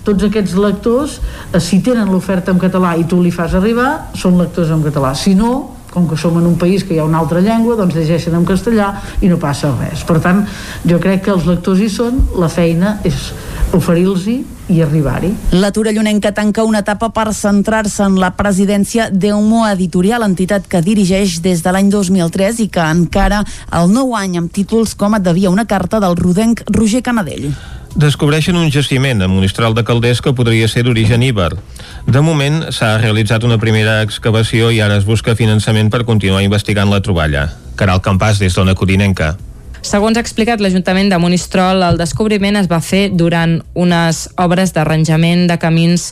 tots 0.06 0.22
aquests 0.22 0.54
lectors, 0.54 1.16
eh, 1.50 1.58
si 1.58 1.80
tenen 1.82 2.12
l'oferta 2.12 2.52
en 2.54 2.60
català 2.62 2.92
i 2.94 3.08
tu 3.10 3.18
li 3.22 3.32
fas 3.34 3.56
arribar, 3.58 4.12
són 4.14 4.38
lectors 4.38 4.70
en 4.70 4.84
català. 4.84 5.10
Si 5.18 5.34
no, 5.34 5.76
com 5.96 6.06
que 6.08 6.16
som 6.20 6.36
en 6.38 6.46
un 6.46 6.54
país 6.60 6.84
que 6.84 6.94
hi 6.94 7.00
ha 7.00 7.08
una 7.08 7.18
altra 7.24 7.40
llengua, 7.40 7.74
doncs 7.78 7.96
llegeixen 7.96 8.36
en 8.36 8.44
castellà 8.44 8.92
i 9.24 9.30
no 9.32 9.38
passa 9.40 9.72
res. 9.78 10.04
Per 10.04 10.20
tant, 10.20 10.44
jo 10.84 11.00
crec 11.02 11.24
que 11.24 11.34
els 11.34 11.46
lectors 11.48 11.80
hi 11.80 11.88
són, 11.90 12.20
la 12.36 12.50
feina 12.52 12.98
és 13.08 13.32
oferir-los-hi 13.72 14.36
i 14.68 14.80
arribar-hi. 14.82 15.32
La 15.54 15.70
Torellonenca 15.72 16.32
tanca 16.34 16.64
una 16.66 16.82
etapa 16.84 17.10
per 17.14 17.32
centrar-se 17.34 18.04
en 18.06 18.18
la 18.20 18.32
presidència 18.38 19.08
d'Eumo 19.10 19.64
Editorial, 19.68 20.26
entitat 20.26 20.66
que 20.68 20.82
dirigeix 20.82 21.40
des 21.42 21.62
de 21.62 21.72
l'any 21.72 21.90
2003 21.90 22.60
i 22.66 22.68
que 22.72 22.82
encara 22.82 23.42
el 23.72 23.90
nou 23.94 24.14
any 24.18 24.36
amb 24.40 24.52
títols 24.52 24.94
com 24.98 25.14
et 25.18 25.24
devia 25.26 25.50
una 25.54 25.66
carta 25.66 26.00
del 26.02 26.16
rodenc 26.18 26.62
Roger 26.70 27.02
Canadell. 27.02 27.50
Descobreixen 27.96 28.58
un 28.60 28.68
jaciment 28.68 29.22
a 29.24 29.28
Monistral 29.28 29.72
de 29.72 29.82
Calders 29.88 30.20
que 30.20 30.34
podria 30.36 30.68
ser 30.68 30.82
d'origen 30.84 31.22
íber. 31.24 31.54
De 32.04 32.20
moment 32.20 32.66
s'ha 32.68 32.98
realitzat 33.00 33.46
una 33.48 33.56
primera 33.56 34.02
excavació 34.04 34.68
i 34.68 34.82
ara 34.84 34.98
es 35.00 35.08
busca 35.08 35.32
finançament 35.38 35.88
per 35.88 36.04
continuar 36.04 36.44
investigant 36.44 36.92
la 36.92 37.00
troballa. 37.00 37.48
Caral 37.76 38.04
Campàs 38.04 38.42
des 38.42 38.52
d'Ona 38.52 38.76
Codinenca. 38.76 39.38
Segons 39.86 40.18
ha 40.18 40.22
explicat 40.24 40.58
l'Ajuntament 40.58 41.12
de 41.12 41.18
Monistrol, 41.22 41.78
el 41.86 41.98
descobriment 42.00 42.56
es 42.58 42.66
va 42.66 42.80
fer 42.82 43.04
durant 43.14 43.60
unes 43.78 44.24
obres 44.42 44.72
d'arranjament 44.74 45.44
de 45.46 45.56
camins 45.62 46.08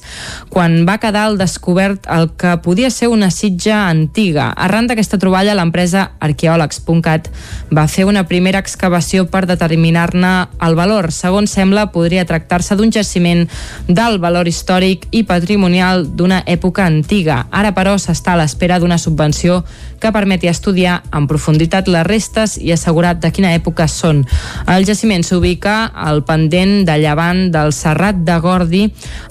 quan 0.53 0.85
va 0.87 1.01
quedar 1.03 1.25
al 1.27 1.39
descobert 1.41 2.07
el 2.15 2.29
que 2.39 2.53
podia 2.63 2.91
ser 2.95 3.09
una 3.11 3.33
sitja 3.35 3.89
antiga. 3.89 4.53
Arran 4.55 4.87
d'aquesta 4.87 5.19
troballa, 5.19 5.57
l'empresa 5.59 6.05
arqueòlegs.cat 6.23 7.27
va 7.75 7.87
fer 7.91 8.07
una 8.07 8.23
primera 8.31 8.61
excavació 8.63 9.27
per 9.33 9.43
determinar-ne 9.51 10.33
el 10.63 10.79
valor. 10.79 11.11
Segons 11.11 11.51
sembla, 11.59 11.89
podria 11.91 12.27
tractar-se 12.31 12.79
d'un 12.79 12.95
jaciment 12.95 13.43
d'alt 13.89 14.23
valor 14.23 14.47
històric 14.47 15.09
i 15.11 15.25
patrimonial 15.27 16.07
d'una 16.07 16.45
època 16.47 16.87
antiga. 16.87 17.49
Ara, 17.51 17.75
però, 17.75 17.99
s'està 17.99 18.37
a 18.37 18.43
l'espera 18.45 18.79
d'una 18.79 19.03
subvenció 19.03 19.65
que 20.05 20.13
permeti 20.13 20.51
estudiar 20.51 20.99
en 21.17 21.25
profunditat 21.25 21.87
les 21.89 22.05
restes 22.05 22.59
i 22.61 22.75
assegurar 22.75 23.15
de 23.23 23.31
quina 23.33 23.55
època 23.57 23.87
són. 23.89 24.19
El 24.69 24.85
jaciment 24.85 25.23
s'ubica 25.25 25.87
al 25.89 26.21
pendent 26.29 26.83
de 26.85 26.99
llevant 27.01 27.47
del 27.55 27.73
Serrat 27.73 28.19
de 28.27 28.37
Gordi, 28.45 28.83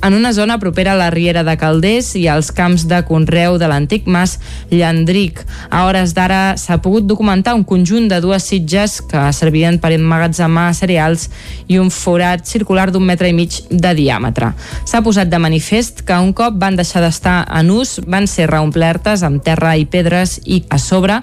en 0.01 0.17
una 0.17 0.31
zona 0.33 0.57
propera 0.57 0.95
a 0.95 0.97
la 0.97 1.11
Riera 1.13 1.43
de 1.45 1.53
Calders 1.61 2.15
i 2.17 2.23
als 2.27 2.49
camps 2.49 2.87
de 2.89 3.03
Conreu 3.05 3.59
de 3.61 3.69
l'antic 3.69 4.07
mas 4.09 4.39
Llandric. 4.71 5.43
A 5.69 5.83
hores 5.85 6.15
d'ara 6.17 6.57
s'ha 6.57 6.79
pogut 6.81 7.05
documentar 7.05 7.53
un 7.53 7.67
conjunt 7.69 8.09
de 8.09 8.17
dues 8.23 8.49
sitges 8.49 8.97
que 9.05 9.27
servien 9.29 9.77
per 9.77 9.93
emmagatzemar 9.93 10.71
cereals 10.73 11.27
i 11.67 11.77
un 11.77 11.93
forat 11.93 12.49
circular 12.49 12.87
d'un 12.89 13.05
metre 13.05 13.29
i 13.29 13.37
mig 13.37 13.59
de 13.69 13.93
diàmetre. 13.93 14.55
S'ha 14.89 15.03
posat 15.05 15.29
de 15.29 15.37
manifest 15.37 16.01
que 16.01 16.17
un 16.17 16.33
cop 16.33 16.57
van 16.57 16.81
deixar 16.81 17.05
d'estar 17.05 17.43
en 17.61 17.69
ús 17.77 17.99
van 18.09 18.25
ser 18.25 18.49
reomplertes 18.49 19.21
amb 19.21 19.45
terra 19.45 19.77
i 19.77 19.85
pedres 19.85 20.39
i 20.49 20.62
a 20.69 20.77
sobre 20.79 21.19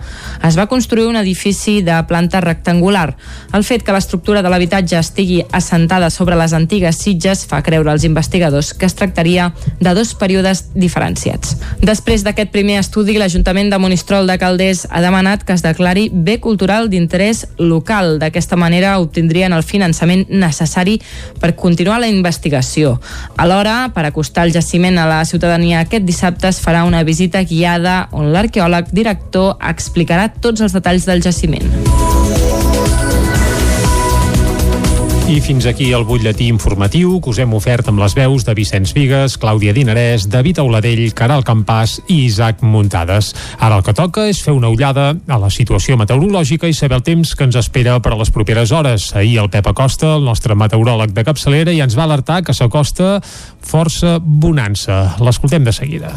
es 0.47 0.59
va 0.59 0.67
construir 0.67 1.07
un 1.07 1.17
edifici 1.17 1.81
de 1.83 1.97
planta 2.09 2.41
rectangular. 2.41 3.17
El 3.53 3.65
fet 3.65 3.85
que 3.85 3.95
l'estructura 3.95 4.43
de 4.43 4.51
l'habitatge 4.53 4.99
estigui 4.99 5.41
assentada 5.53 6.11
sobre 6.11 6.37
les 6.37 6.53
antigues 6.57 6.99
sitges 7.01 7.47
fa 7.47 7.63
creure 7.63 7.91
als 7.91 8.05
investigadors 8.05 8.73
que 8.75 8.87
es 8.87 8.95
tractaria 8.95 9.53
de 9.81 9.95
dos 9.95 10.15
períodes 10.15 10.67
diferenciats. 10.75 11.57
Després 11.81 12.25
d'aquest 12.25 12.53
primer 12.53 12.81
estudi, 12.81 13.19
l'Ajuntament 13.19 13.71
de 13.71 13.79
Monistrol 13.79 14.27
de 14.27 14.39
Calders 14.39 14.87
ha 14.91 15.03
demanat 15.03 15.45
que 15.45 15.55
es 15.57 15.65
declari 15.65 16.09
bé 16.13 16.39
cultural 16.41 16.91
d'interès 16.91 17.47
local. 17.59 18.19
D'aquesta 18.21 18.57
manera 18.57 18.99
obtindrien 19.01 19.53
el 19.53 19.65
finançament 19.67 20.27
necessari 20.29 20.99
per 21.41 21.55
continuar 21.57 22.01
la 22.01 22.11
investigació. 22.11 22.99
Alhora, 23.37 23.91
per 23.95 24.05
acostar 24.07 24.47
el 24.47 24.53
jaciment 24.53 24.99
a 24.99 25.07
la 25.09 25.25
ciutadania 25.25 25.81
aquest 25.81 26.05
dissabte 26.07 26.49
es 26.51 26.61
farà 26.63 26.85
una 26.85 27.03
visita 27.07 27.43
guiada 27.45 28.09
on 28.13 28.33
l'arqueòleg 28.35 28.91
director 28.93 29.30
director 29.31 29.57
explicarà 29.63 30.29
tots 30.41 30.61
els 30.61 30.75
detalls 30.75 31.07
del 31.07 31.23
jaciment. 31.23 31.67
I 35.31 35.39
fins 35.39 35.63
aquí 35.71 35.93
el 35.95 36.03
butlletí 36.03 36.49
informatiu 36.51 37.21
que 37.23 37.31
us 37.31 37.39
hem 37.39 37.53
ofert 37.55 37.87
amb 37.87 38.01
les 38.03 38.17
veus 38.19 38.43
de 38.43 38.51
Vicenç 38.59 38.91
Vigues, 38.97 39.37
Clàudia 39.39 39.71
Dinarès, 39.71 40.25
David 40.27 40.59
Auladell, 40.59 41.05
Caral 41.15 41.45
Campàs 41.47 42.01
i 42.09 42.25
Isaac 42.25 42.65
Muntades. 42.67 43.31
Ara 43.61 43.79
el 43.79 43.85
que 43.87 43.95
toca 43.95 44.27
és 44.27 44.41
fer 44.43 44.57
una 44.57 44.73
ullada 44.75 45.13
a 45.15 45.39
la 45.39 45.51
situació 45.55 45.95
meteorològica 46.01 46.67
i 46.67 46.75
saber 46.75 46.99
el 46.99 47.07
temps 47.07 47.37
que 47.37 47.47
ens 47.47 47.61
espera 47.63 48.01
per 48.03 48.17
a 48.17 48.19
les 48.19 48.35
properes 48.35 48.75
hores. 48.75 49.13
Ahir 49.15 49.39
el 49.39 49.53
Pep 49.55 49.71
Acosta, 49.71 50.17
el 50.17 50.27
nostre 50.27 50.59
meteoròleg 50.59 51.15
de 51.15 51.23
capçalera, 51.23 51.71
i 51.71 51.79
ens 51.79 51.95
va 51.95 52.09
alertar 52.11 52.43
que 52.43 52.57
s'acosta 52.57 53.21
força 53.63 54.19
bonança. 54.19 55.15
L'escoltem 55.23 55.63
de 55.63 55.79
seguida. 55.79 56.11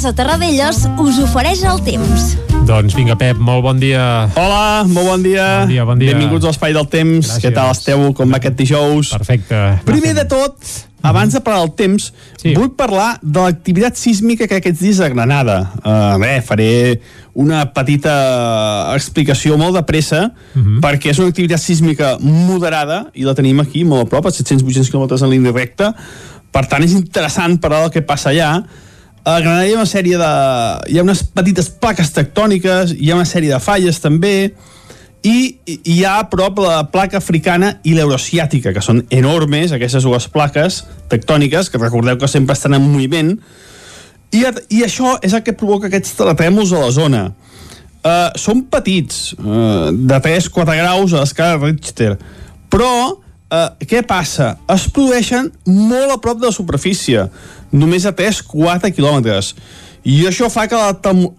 Casa 0.00 0.16
Terradellos 0.16 0.78
us 0.96 1.18
ofereix 1.20 1.60
el 1.68 1.82
temps. 1.84 2.22
Doncs 2.64 2.94
vinga, 2.96 3.18
Pep, 3.20 3.36
molt 3.36 3.60
bon 3.66 3.76
dia. 3.76 4.30
Hola, 4.32 4.86
molt 4.88 5.10
bon 5.10 5.26
dia. 5.26 5.44
Bon 5.58 5.68
dia, 5.68 5.84
bon 5.84 6.00
dia. 6.00 6.14
Benvinguts 6.14 6.48
a 6.48 6.54
l'Espai 6.54 6.72
del 6.72 6.88
Temps. 6.88 7.26
Gràcies. 7.26 7.42
Què 7.44 7.50
tal 7.52 7.68
esteu? 7.74 8.06
Com 8.16 8.32
va 8.32 8.40
aquest 8.40 8.56
dijous? 8.56 9.10
Perfecte. 9.12 9.60
Primer 9.84 10.14
de 10.16 10.24
tot, 10.30 10.56
abans 11.04 11.36
de 11.36 11.44
parlar 11.44 11.66
del 11.66 11.74
temps, 11.82 12.08
sí. 12.40 12.56
vull 12.56 12.72
parlar 12.80 13.10
de 13.20 13.44
l'activitat 13.44 14.00
sísmica 14.00 14.48
que 14.48 14.62
aquests 14.62 14.80
dies 14.86 15.04
a 15.04 15.12
Granada. 15.12 15.60
Uh, 15.84 16.16
bé, 16.24 16.32
faré 16.48 16.72
una 17.36 17.66
petita 17.76 18.16
explicació 18.96 19.60
molt 19.60 19.76
de 19.76 19.84
pressa, 19.84 20.30
uh 20.32 20.58
-huh. 20.64 20.80
perquè 20.80 21.12
és 21.12 21.20
una 21.20 21.28
activitat 21.28 21.60
sísmica 21.60 22.16
moderada, 22.24 23.10
i 23.12 23.28
la 23.28 23.36
tenim 23.36 23.60
aquí, 23.60 23.84
molt 23.84 24.08
a 24.08 24.08
prop, 24.08 24.32
a 24.32 24.32
700-800 24.32 24.88
km 24.88 25.24
en 25.24 25.30
línia 25.30 25.52
recta, 25.52 25.92
per 26.50 26.64
tant 26.64 26.82
és 26.82 26.92
interessant 26.96 27.60
parlar 27.60 27.82
del 27.82 27.90
que 27.90 28.00
passa 28.00 28.30
allà, 28.30 28.64
a 29.24 29.38
Granada 29.40 29.66
hi 29.68 29.74
ha 29.74 29.80
una 29.80 29.88
sèrie 29.88 30.18
de... 30.20 30.32
hi 30.88 30.98
ha 30.98 31.04
unes 31.04 31.22
petites 31.36 31.68
plaques 31.82 32.12
tectòniques, 32.16 32.94
hi 32.96 33.10
ha 33.10 33.18
una 33.18 33.28
sèrie 33.28 33.52
de 33.52 33.60
falles 33.62 34.00
també, 34.00 34.52
i 35.20 35.58
hi 35.66 35.98
ha 36.08 36.16
a 36.22 36.28
prop 36.32 36.62
la 36.64 36.78
placa 36.92 37.18
africana 37.20 37.74
i 37.84 37.92
l'euroasiàtica, 37.96 38.72
que 38.72 38.84
són 38.84 39.02
enormes, 39.12 39.74
aquestes 39.76 40.06
dues 40.08 40.28
plaques 40.32 40.82
tectòniques, 41.12 41.68
que 41.68 41.80
recordeu 41.82 42.16
que 42.18 42.30
sempre 42.30 42.56
estan 42.56 42.78
en 42.78 42.86
moviment, 42.86 43.34
i, 44.32 44.44
i 44.70 44.82
això 44.86 45.16
és 45.26 45.34
el 45.36 45.44
que 45.44 45.56
provoca 45.58 45.90
aquests 45.90 46.14
terratrèmols 46.16 46.72
a 46.72 46.84
la 46.84 46.92
zona. 46.94 47.24
Uh, 48.00 48.30
són 48.40 48.64
petits, 48.72 49.34
uh, 49.36 49.90
de 49.92 50.20
3-4 50.24 50.78
graus 50.78 51.12
a 51.12 51.20
l'escala 51.20 51.58
Richter, 51.60 52.14
però 52.72 53.20
uh, 53.50 53.68
què 53.86 54.02
passa? 54.06 54.54
Es 54.70 54.86
produeixen 54.94 55.50
molt 55.66 56.14
a 56.14 56.18
prop 56.22 56.40
de 56.40 56.48
la 56.48 56.54
superfície, 56.54 57.26
només 57.72 58.06
a 58.06 58.14
3-4 58.16 58.92
quilòmetres. 58.96 59.54
I 60.08 60.22
això 60.30 60.48
fa 60.52 60.66
que 60.70 60.78
la, 60.78 60.94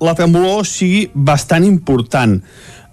la 0.05 0.15
tremolor 0.17 0.65
sigui 0.69 1.07
bastant 1.15 1.65
important. 1.65 2.37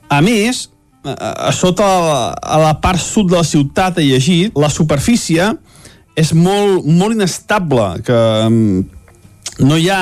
A 0.08 0.20
més, 0.24 0.66
a, 1.04 1.50
a 1.50 1.52
sota 1.52 1.86
la, 1.86 2.20
a 2.40 2.60
la 2.62 2.76
part 2.82 3.02
sud 3.02 3.32
de 3.32 3.36
la 3.36 3.46
ciutat, 3.46 4.00
he 4.00 4.08
llegit, 4.08 4.56
la 4.56 4.72
superfície 4.72 5.52
és 6.18 6.32
molt, 6.34 6.86
molt 6.86 7.14
inestable, 7.14 7.90
que 8.06 8.22
um, 8.48 8.80
no 9.60 9.76
hi 9.78 9.90
ha 9.92 10.00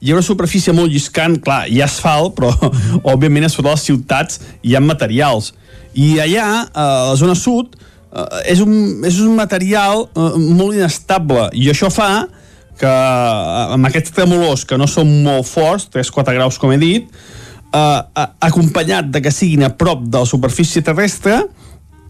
hi 0.00 0.10
ha 0.10 0.16
una 0.16 0.24
superfície 0.24 0.72
molt 0.72 0.88
lliscant, 0.88 1.36
clar, 1.44 1.66
hi 1.68 1.82
ha 1.82 1.86
asfalt, 1.88 2.32
però 2.38 2.50
òbviament 3.12 3.46
a 3.46 3.52
sota 3.52 3.74
les 3.74 3.84
ciutats 3.84 4.40
hi 4.64 4.74
ha 4.74 4.80
materials. 4.80 5.52
I 5.92 6.14
allà, 6.24 6.46
a 6.72 6.86
la 7.10 7.16
zona 7.20 7.36
sud, 7.36 7.76
és, 8.44 8.60
un, 8.64 9.02
és 9.06 9.20
un 9.22 9.36
material 9.38 10.06
molt 10.14 10.74
inestable, 10.74 11.48
i 11.54 11.68
això 11.70 11.90
fa 11.94 12.26
que 12.80 12.90
amb 12.90 13.86
aquests 13.86 14.14
tremolors 14.16 14.64
que 14.64 14.78
no 14.80 14.88
són 14.88 15.10
molt 15.24 15.46
forts, 15.48 15.90
3-4 15.92 16.34
graus 16.38 16.58
com 16.58 16.72
he 16.72 16.78
dit, 16.80 17.10
eh, 17.76 18.26
acompanyat 18.40 19.10
de 19.12 19.22
que 19.22 19.32
siguin 19.34 19.66
a 19.66 19.72
prop 19.76 20.06
de 20.08 20.22
la 20.22 20.28
superfície 20.28 20.82
terrestre 20.82 21.42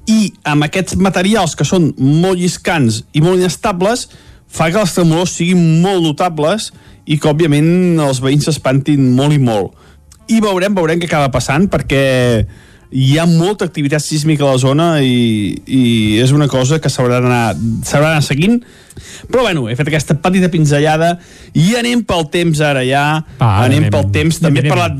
i 0.08 0.30
amb 0.48 0.66
aquests 0.66 0.96
materials 0.96 1.56
que 1.58 1.66
són 1.66 1.90
molt 1.98 2.38
lliscants 2.40 3.02
i 3.12 3.22
molt 3.24 3.42
inestables 3.42 4.08
fa 4.50 4.70
que 4.70 4.80
els 4.80 4.94
tremolors 4.94 5.34
siguin 5.36 5.82
molt 5.82 6.02
notables 6.06 6.70
i 7.06 7.18
que 7.18 7.30
òbviament 7.30 8.00
els 8.02 8.22
veïns 8.22 8.46
s'espantin 8.46 9.12
molt 9.16 9.34
i 9.34 9.42
molt. 9.42 9.74
I 10.30 10.38
veurem, 10.42 10.74
veurem 10.74 11.00
què 11.02 11.08
acaba 11.10 11.30
passant 11.34 11.66
perquè 11.70 12.02
hi 12.90 13.18
ha 13.18 13.26
molta 13.26 13.64
activitat 13.68 14.02
sísmica 14.02 14.44
a 14.44 14.52
la 14.52 14.58
zona 14.58 14.86
i, 15.02 15.54
i 15.66 15.82
és 16.18 16.32
una 16.34 16.48
cosa 16.50 16.80
que 16.82 16.90
s'haurà 16.90 17.20
d'anar 17.22 18.22
seguint. 18.26 18.58
Però 19.30 19.44
bueno, 19.46 19.68
he 19.70 19.76
fet 19.78 19.88
aquesta 19.88 20.16
petita 20.18 20.50
pinzellada 20.50 21.12
i 21.54 21.76
anem 21.78 22.02
pel 22.06 22.26
temps 22.34 22.60
ara 22.66 22.82
ja. 22.86 23.04
Va, 23.38 23.52
anem, 23.62 23.86
anem, 23.86 23.94
pel 23.94 24.10
temps, 24.14 24.40
també 24.42 24.64
he 24.64 24.72
parlat 24.72 24.98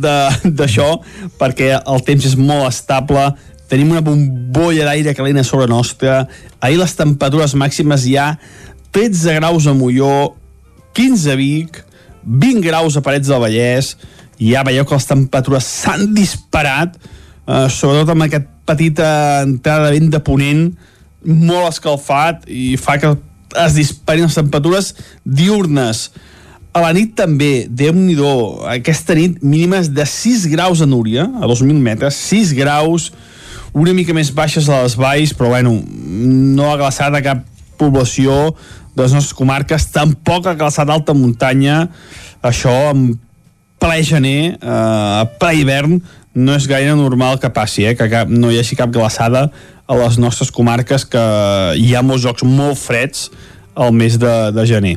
d'això 0.62 0.92
perquè 1.40 1.74
el 1.80 2.06
temps 2.06 2.30
és 2.30 2.38
molt 2.38 2.68
estable. 2.70 3.26
Tenim 3.70 3.90
una 3.90 4.04
bombolla 4.06 4.86
d'aire 4.86 5.14
calent 5.18 5.42
a 5.42 5.46
sobre 5.46 5.66
nostra. 5.70 6.24
Ahir 6.62 6.78
les 6.78 6.94
temperatures 6.98 7.58
màximes 7.58 8.06
hi 8.06 8.16
ha 8.18 8.32
13 8.94 9.38
graus 9.38 9.66
a 9.70 9.74
Molló 9.74 10.34
15 10.98 11.30
a 11.30 11.38
Vic 11.38 11.84
20 12.22 12.60
graus 12.62 12.96
a 12.96 13.02
Parets 13.02 13.30
del 13.30 13.42
Vallès. 13.42 13.96
I 14.40 14.54
ja 14.54 14.64
veieu 14.64 14.86
que 14.86 14.96
les 14.96 15.08
temperatures 15.08 15.66
s'han 15.82 16.12
disparat 16.14 16.94
eh, 17.50 17.66
sobretot 17.72 18.14
amb 18.14 18.28
aquesta 18.28 18.56
petita 18.70 19.42
entrada 19.42 19.88
de 19.88 19.98
vent 19.98 20.10
de 20.12 20.20
ponent 20.22 20.64
molt 21.26 21.72
escalfat 21.72 22.46
i 22.46 22.76
fa 22.80 22.96
que 23.02 23.14
es 23.64 23.74
disparin 23.74 24.28
les 24.28 24.36
temperatures 24.38 24.92
diurnes. 25.24 26.08
A 26.70 26.84
la 26.84 26.92
nit 26.94 27.16
també, 27.18 27.66
déu 27.66 27.96
nhi 27.96 28.14
aquesta 28.70 29.16
nit 29.18 29.40
mínimes 29.42 29.90
de 29.90 30.06
6 30.06 30.46
graus 30.52 30.80
a 30.80 30.86
Núria, 30.86 31.26
a 31.26 31.48
2.000 31.50 31.82
metres, 31.82 32.14
6 32.30 32.52
graus, 32.54 33.10
una 33.74 33.94
mica 33.94 34.14
més 34.14 34.30
baixes 34.30 34.68
a 34.70 34.84
les 34.84 34.94
valls, 34.98 35.34
però 35.34 35.50
bueno, 35.50 35.74
no 35.82 36.70
ha 36.70 36.78
glaçat 36.78 37.14
a 37.14 37.22
cap 37.26 37.42
població 37.78 38.54
de 38.94 39.02
les 39.02 39.16
nostres 39.16 39.34
comarques, 39.34 39.88
tampoc 39.90 40.46
ha 40.46 40.54
glaçat 40.54 40.90
alta 40.90 41.14
muntanya, 41.14 41.88
això 42.42 42.74
en 42.92 43.18
ple 43.80 44.02
gener, 44.06 44.54
eh, 44.60 45.22
ple 45.40 45.54
hivern, 45.58 45.98
no 46.40 46.56
és 46.56 46.66
gaire 46.70 46.94
normal 46.96 47.38
que 47.40 47.50
passi, 47.52 47.84
eh, 47.84 47.94
que 47.96 48.08
cap, 48.10 48.30
no 48.30 48.50
hi 48.50 48.58
hagi 48.60 48.78
cap 48.78 48.92
glaçada 48.94 49.48
a 49.86 49.98
les 49.98 50.18
nostres 50.22 50.50
comarques, 50.54 51.04
que 51.04 51.22
hi 51.76 51.92
ha 51.94 52.02
molts 52.06 52.24
jocs 52.24 52.46
molt 52.46 52.78
freds 52.80 53.28
al 53.74 53.92
mes 53.96 54.16
de, 54.20 54.34
de 54.54 54.66
gener. 54.66 54.96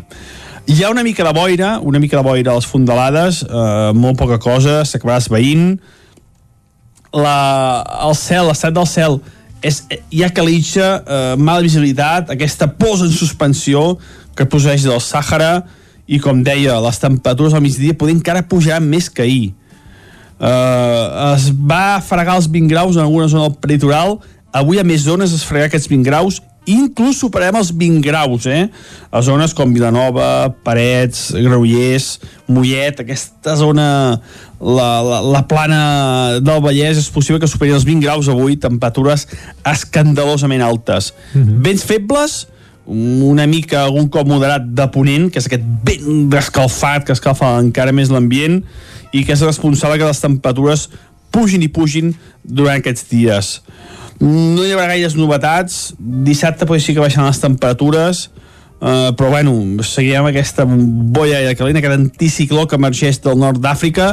Hi 0.69 0.79
ha 0.83 0.91
una 0.93 1.03
mica 1.03 1.25
de 1.27 1.33
boira, 1.35 1.75
una 1.83 1.99
mica 1.99 2.17
de 2.17 2.23
boira 2.23 2.53
a 2.53 2.57
les 2.59 2.67
fondalades, 2.69 3.43
eh, 3.43 3.91
molt 3.93 4.19
poca 4.19 4.39
cosa, 4.39 4.81
s'acabarà 4.87 5.19
esveint. 5.19 5.73
La, 7.13 7.37
el 8.07 8.15
cel, 8.17 8.47
l'estat 8.47 8.73
del 8.73 8.87
cel, 8.89 9.19
és, 9.63 9.83
hi 10.11 10.23
ha 10.23 10.31
calitja, 10.33 10.89
eh, 11.03 11.33
mala 11.37 11.65
visibilitat, 11.65 12.31
aquesta 12.33 12.69
posa 12.79 13.07
en 13.09 13.15
suspensió 13.15 13.97
que 14.37 14.47
poseix 14.49 14.87
del 14.87 15.03
Sàhara, 15.03 15.65
i 16.07 16.19
com 16.19 16.41
deia, 16.43 16.79
les 16.83 16.99
temperatures 16.99 17.53
al 17.55 17.63
migdia 17.63 17.95
poden 17.95 18.17
encara 18.19 18.43
pujar 18.49 18.81
més 18.83 19.07
que 19.09 19.23
ahir 19.23 19.53
uh, 20.39 21.34
es 21.34 21.49
va 21.51 21.99
fregar 22.05 22.38
els 22.39 22.49
20 22.51 22.71
graus 22.71 22.97
en 22.97 23.03
alguna 23.05 23.27
zona 23.27 23.47
del 23.47 23.59
peritoral 23.59 24.17
avui 24.53 24.79
a 24.79 24.88
més 24.88 25.05
zones 25.05 25.34
es 25.34 25.45
fregar 25.47 25.69
aquests 25.69 25.89
20 25.91 26.07
graus 26.07 26.41
inclús 26.69 27.19
superem 27.19 27.57
els 27.59 27.73
20 27.75 27.99
graus 28.05 28.45
eh? 28.47 28.69
a 29.11 29.21
zones 29.21 29.51
com 29.55 29.73
Vilanova, 29.75 30.53
Parets 30.63 31.34
Granollers, 31.36 32.21
Mollet 32.47 33.03
aquesta 33.03 33.57
zona 33.59 33.88
la, 34.63 34.88
la, 35.03 35.19
la 35.19 35.43
plana 35.49 35.81
del 36.39 36.63
Vallès 36.63 37.01
és 37.01 37.11
possible 37.11 37.41
que 37.41 37.51
superi 37.51 37.75
els 37.75 37.84
20 37.88 38.05
graus 38.05 38.31
avui 38.31 38.55
temperatures 38.55 39.27
escandalosament 39.67 40.63
altes 40.63 41.11
mm 41.34 41.41
-hmm. 41.41 41.61
vents 41.67 41.84
febles 41.84 42.47
una 42.86 43.45
mica 43.47 43.84
algun 43.84 44.09
cop 44.11 44.27
moderat 44.27 44.65
de 44.75 44.88
ponent, 44.91 45.29
que 45.31 45.39
és 45.39 45.47
aquest 45.47 45.63
vent 45.88 46.27
descalfat 46.34 47.07
que 47.07 47.15
escalfa 47.15 47.55
encara 47.61 47.95
més 47.95 48.11
l'ambient 48.11 48.61
i 49.13 49.23
que 49.23 49.36
és 49.36 49.45
responsable 49.45 49.99
que 50.01 50.09
les 50.09 50.23
temperatures 50.23 50.89
pugin 51.34 51.63
i 51.63 51.71
pugin 51.71 52.13
durant 52.43 52.81
aquests 52.81 53.07
dies. 53.09 53.55
No 54.19 54.63
hi 54.63 54.73
haurà 54.73 54.91
gaires 54.91 55.15
novetats, 55.17 55.93
dissabte 55.99 56.67
potser 56.69 56.89
sí 56.89 56.95
que 56.97 57.03
baixen 57.03 57.25
les 57.25 57.41
temperatures, 57.41 58.27
Uh, 58.84 59.13
però 59.15 59.29
bueno, 59.31 59.53
seguirem 59.79 60.25
aquesta 60.27 60.65
boia 60.67 61.38
de 61.45 61.53
calent, 61.55 61.77
aquest 61.79 61.93
anticicló 61.95 62.65
que 62.67 62.75
emergeix 62.75 63.21
del 63.23 63.38
nord 63.39 63.61
d'Àfrica 63.63 64.09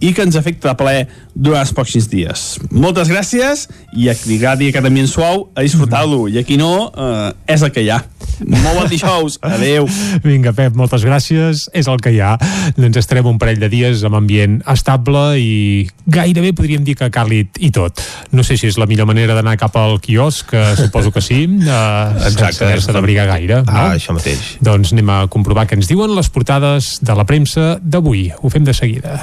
i 0.00 0.12
que 0.14 0.24
ens 0.26 0.36
afecta 0.36 0.72
de 0.72 0.78
ple 0.78 0.96
durant 1.34 1.62
els 1.62 1.72
pròxims 1.74 2.08
dies. 2.10 2.42
Moltes 2.70 3.10
gràcies 3.10 3.66
i 3.96 4.08
a 4.10 4.14
qui 4.18 4.38
agradi 4.38 4.70
aquest 4.70 4.86
ambient 4.86 5.10
suau, 5.10 5.48
a 5.54 5.64
disfrutar-lo 5.64 6.26
i 6.30 6.38
a 6.40 6.44
qui 6.46 6.58
no, 6.60 6.90
uh, 6.90 7.30
és 7.50 7.62
el 7.62 7.72
que 7.74 7.84
hi 7.84 7.90
ha. 7.94 8.00
Molt 8.44 8.74
bon 8.80 8.88
dijous, 8.90 9.38
adeu. 9.44 9.86
Vinga, 10.26 10.52
Pep, 10.56 10.74
moltes 10.78 11.04
gràcies, 11.06 11.66
és 11.74 11.88
el 11.90 12.00
que 12.02 12.12
hi 12.14 12.20
ha. 12.24 12.34
Doncs 12.76 12.98
estarem 13.00 13.26
un 13.30 13.38
parell 13.42 13.60
de 13.62 13.70
dies 13.72 14.02
amb 14.06 14.18
ambient 14.18 14.60
estable 14.70 15.24
i 15.40 15.54
gairebé 16.10 16.52
podríem 16.56 16.84
dir 16.86 16.96
que 16.98 17.10
càlid 17.14 17.60
i 17.62 17.70
tot. 17.74 18.02
No 18.34 18.44
sé 18.46 18.58
si 18.60 18.68
és 18.70 18.78
la 18.80 18.88
millor 18.90 19.08
manera 19.10 19.36
d'anar 19.36 19.56
cap 19.60 19.76
al 19.80 20.00
quiosc, 20.04 20.50
que 20.50 20.64
suposo 20.78 21.14
que 21.14 21.22
sí, 21.24 21.44
uh, 21.46 22.12
Exacte, 22.24 22.50
sense 22.50 22.68
haver-se 22.68 22.96
d'abrigar 22.96 23.28
gaire. 23.30 23.62
No? 23.64 23.74
Ah, 23.74 23.94
això 23.94 24.16
mateix. 24.16 24.56
Doncs 24.64 24.94
anem 24.94 25.14
a 25.14 25.22
comprovar 25.32 25.68
què 25.70 25.78
ens 25.78 25.90
diuen 25.90 26.14
les 26.16 26.30
portades 26.34 26.96
de 27.04 27.16
la 27.16 27.26
premsa 27.28 27.74
d'avui. 27.80 28.28
Ho 28.42 28.52
fem 28.52 28.66
de 28.66 28.74
seguida. 28.76 29.22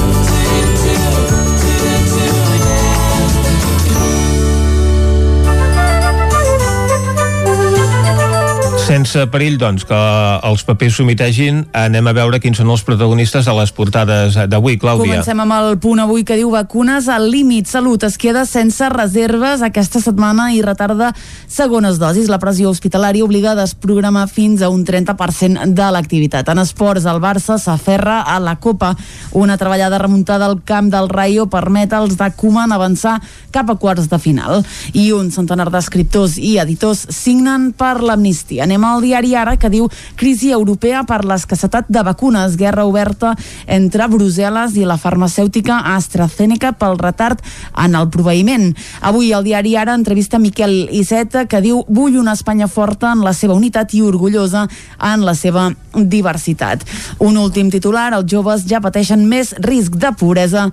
Sense 8.91 9.21
perill, 9.31 9.53
doncs, 9.55 9.85
que 9.87 9.97
els 10.43 10.65
papers 10.67 10.97
s'omitegin, 10.97 11.61
anem 11.79 12.09
a 12.09 12.11
veure 12.11 12.41
quins 12.43 12.57
són 12.59 12.73
els 12.73 12.81
protagonistes 12.83 13.45
de 13.47 13.53
les 13.55 13.69
portades 13.71 14.35
d'avui, 14.51 14.75
Clàudia. 14.81 15.05
Comencem 15.05 15.39
amb 15.39 15.55
el 15.55 15.77
punt 15.79 16.01
avui 16.03 16.25
que 16.27 16.35
diu 16.35 16.49
vacunes 16.51 17.07
al 17.07 17.29
límit. 17.31 17.69
Salut 17.71 18.03
es 18.03 18.17
queda 18.19 18.43
sense 18.43 18.89
reserves 18.91 19.63
aquesta 19.63 20.01
setmana 20.03 20.49
i 20.51 20.59
retarda 20.65 21.13
segones 21.47 22.01
dosis. 22.01 22.27
La 22.27 22.41
pressió 22.43 22.67
hospitalària 22.67 23.23
obliga 23.23 23.53
a 23.53 23.61
desprogramar 23.61 24.25
fins 24.27 24.59
a 24.59 24.67
un 24.67 24.83
30% 24.83 25.69
de 25.71 25.87
l'activitat. 25.95 26.51
En 26.51 26.59
esports, 26.59 27.07
el 27.07 27.23
Barça 27.23 27.55
s'aferra 27.63 28.19
a 28.27 28.41
la 28.43 28.57
Copa. 28.59 28.91
Una 29.31 29.55
treballada 29.55 30.01
remuntada 30.03 30.51
al 30.51 30.59
camp 30.67 30.91
del 30.91 31.07
Rayo 31.07 31.47
permet 31.47 31.95
als 31.95 32.19
de 32.19 32.27
Koeman 32.35 32.75
avançar 32.75 33.21
cap 33.55 33.71
a 33.71 33.77
quarts 33.79 34.11
de 34.11 34.19
final. 34.19 34.65
I 34.91 35.13
un 35.15 35.31
centenar 35.31 35.69
d'escriptors 35.71 36.35
i 36.35 36.57
editors 36.59 37.07
signen 37.07 37.71
per 37.71 38.01
l'amnistia. 38.03 38.67
Anem 38.67 38.80
al 38.87 39.01
diari 39.01 39.35
Ara, 39.35 39.57
que 39.57 39.69
diu 39.69 39.87
crisi 40.15 40.51
europea 40.51 41.03
per 41.07 41.23
l'escassetat 41.25 41.89
de 41.89 42.03
vacunes, 42.03 42.57
guerra 42.57 42.85
oberta 42.85 43.35
entre 43.67 44.07
Brussel·les 44.11 44.77
i 44.79 44.85
la 44.87 44.97
farmacèutica 45.01 45.81
AstraZeneca 45.95 46.73
pel 46.73 46.97
retard 47.01 47.41
en 47.77 47.95
el 47.95 48.09
proveïment. 48.13 48.71
Avui 49.01 49.31
el 49.33 49.45
diari 49.47 49.75
Ara 49.77 49.95
entrevista 49.97 50.39
Miquel 50.39 50.89
Iceta, 50.91 51.45
que 51.45 51.61
diu 51.61 51.83
vull 51.87 52.17
una 52.19 52.33
Espanya 52.37 52.67
forta 52.67 53.11
en 53.11 53.25
la 53.25 53.33
seva 53.33 53.57
unitat 53.57 53.93
i 53.93 54.01
orgullosa 54.01 54.67
en 54.97 55.25
la 55.25 55.35
seva 55.35 55.69
diversitat. 55.93 56.85
Un 57.19 57.37
últim 57.37 57.69
titular, 57.71 58.11
els 58.13 58.29
joves 58.31 58.65
ja 58.67 58.81
pateixen 58.81 59.27
més 59.27 59.55
risc 59.59 59.95
de 59.99 60.13
pobresa 60.17 60.69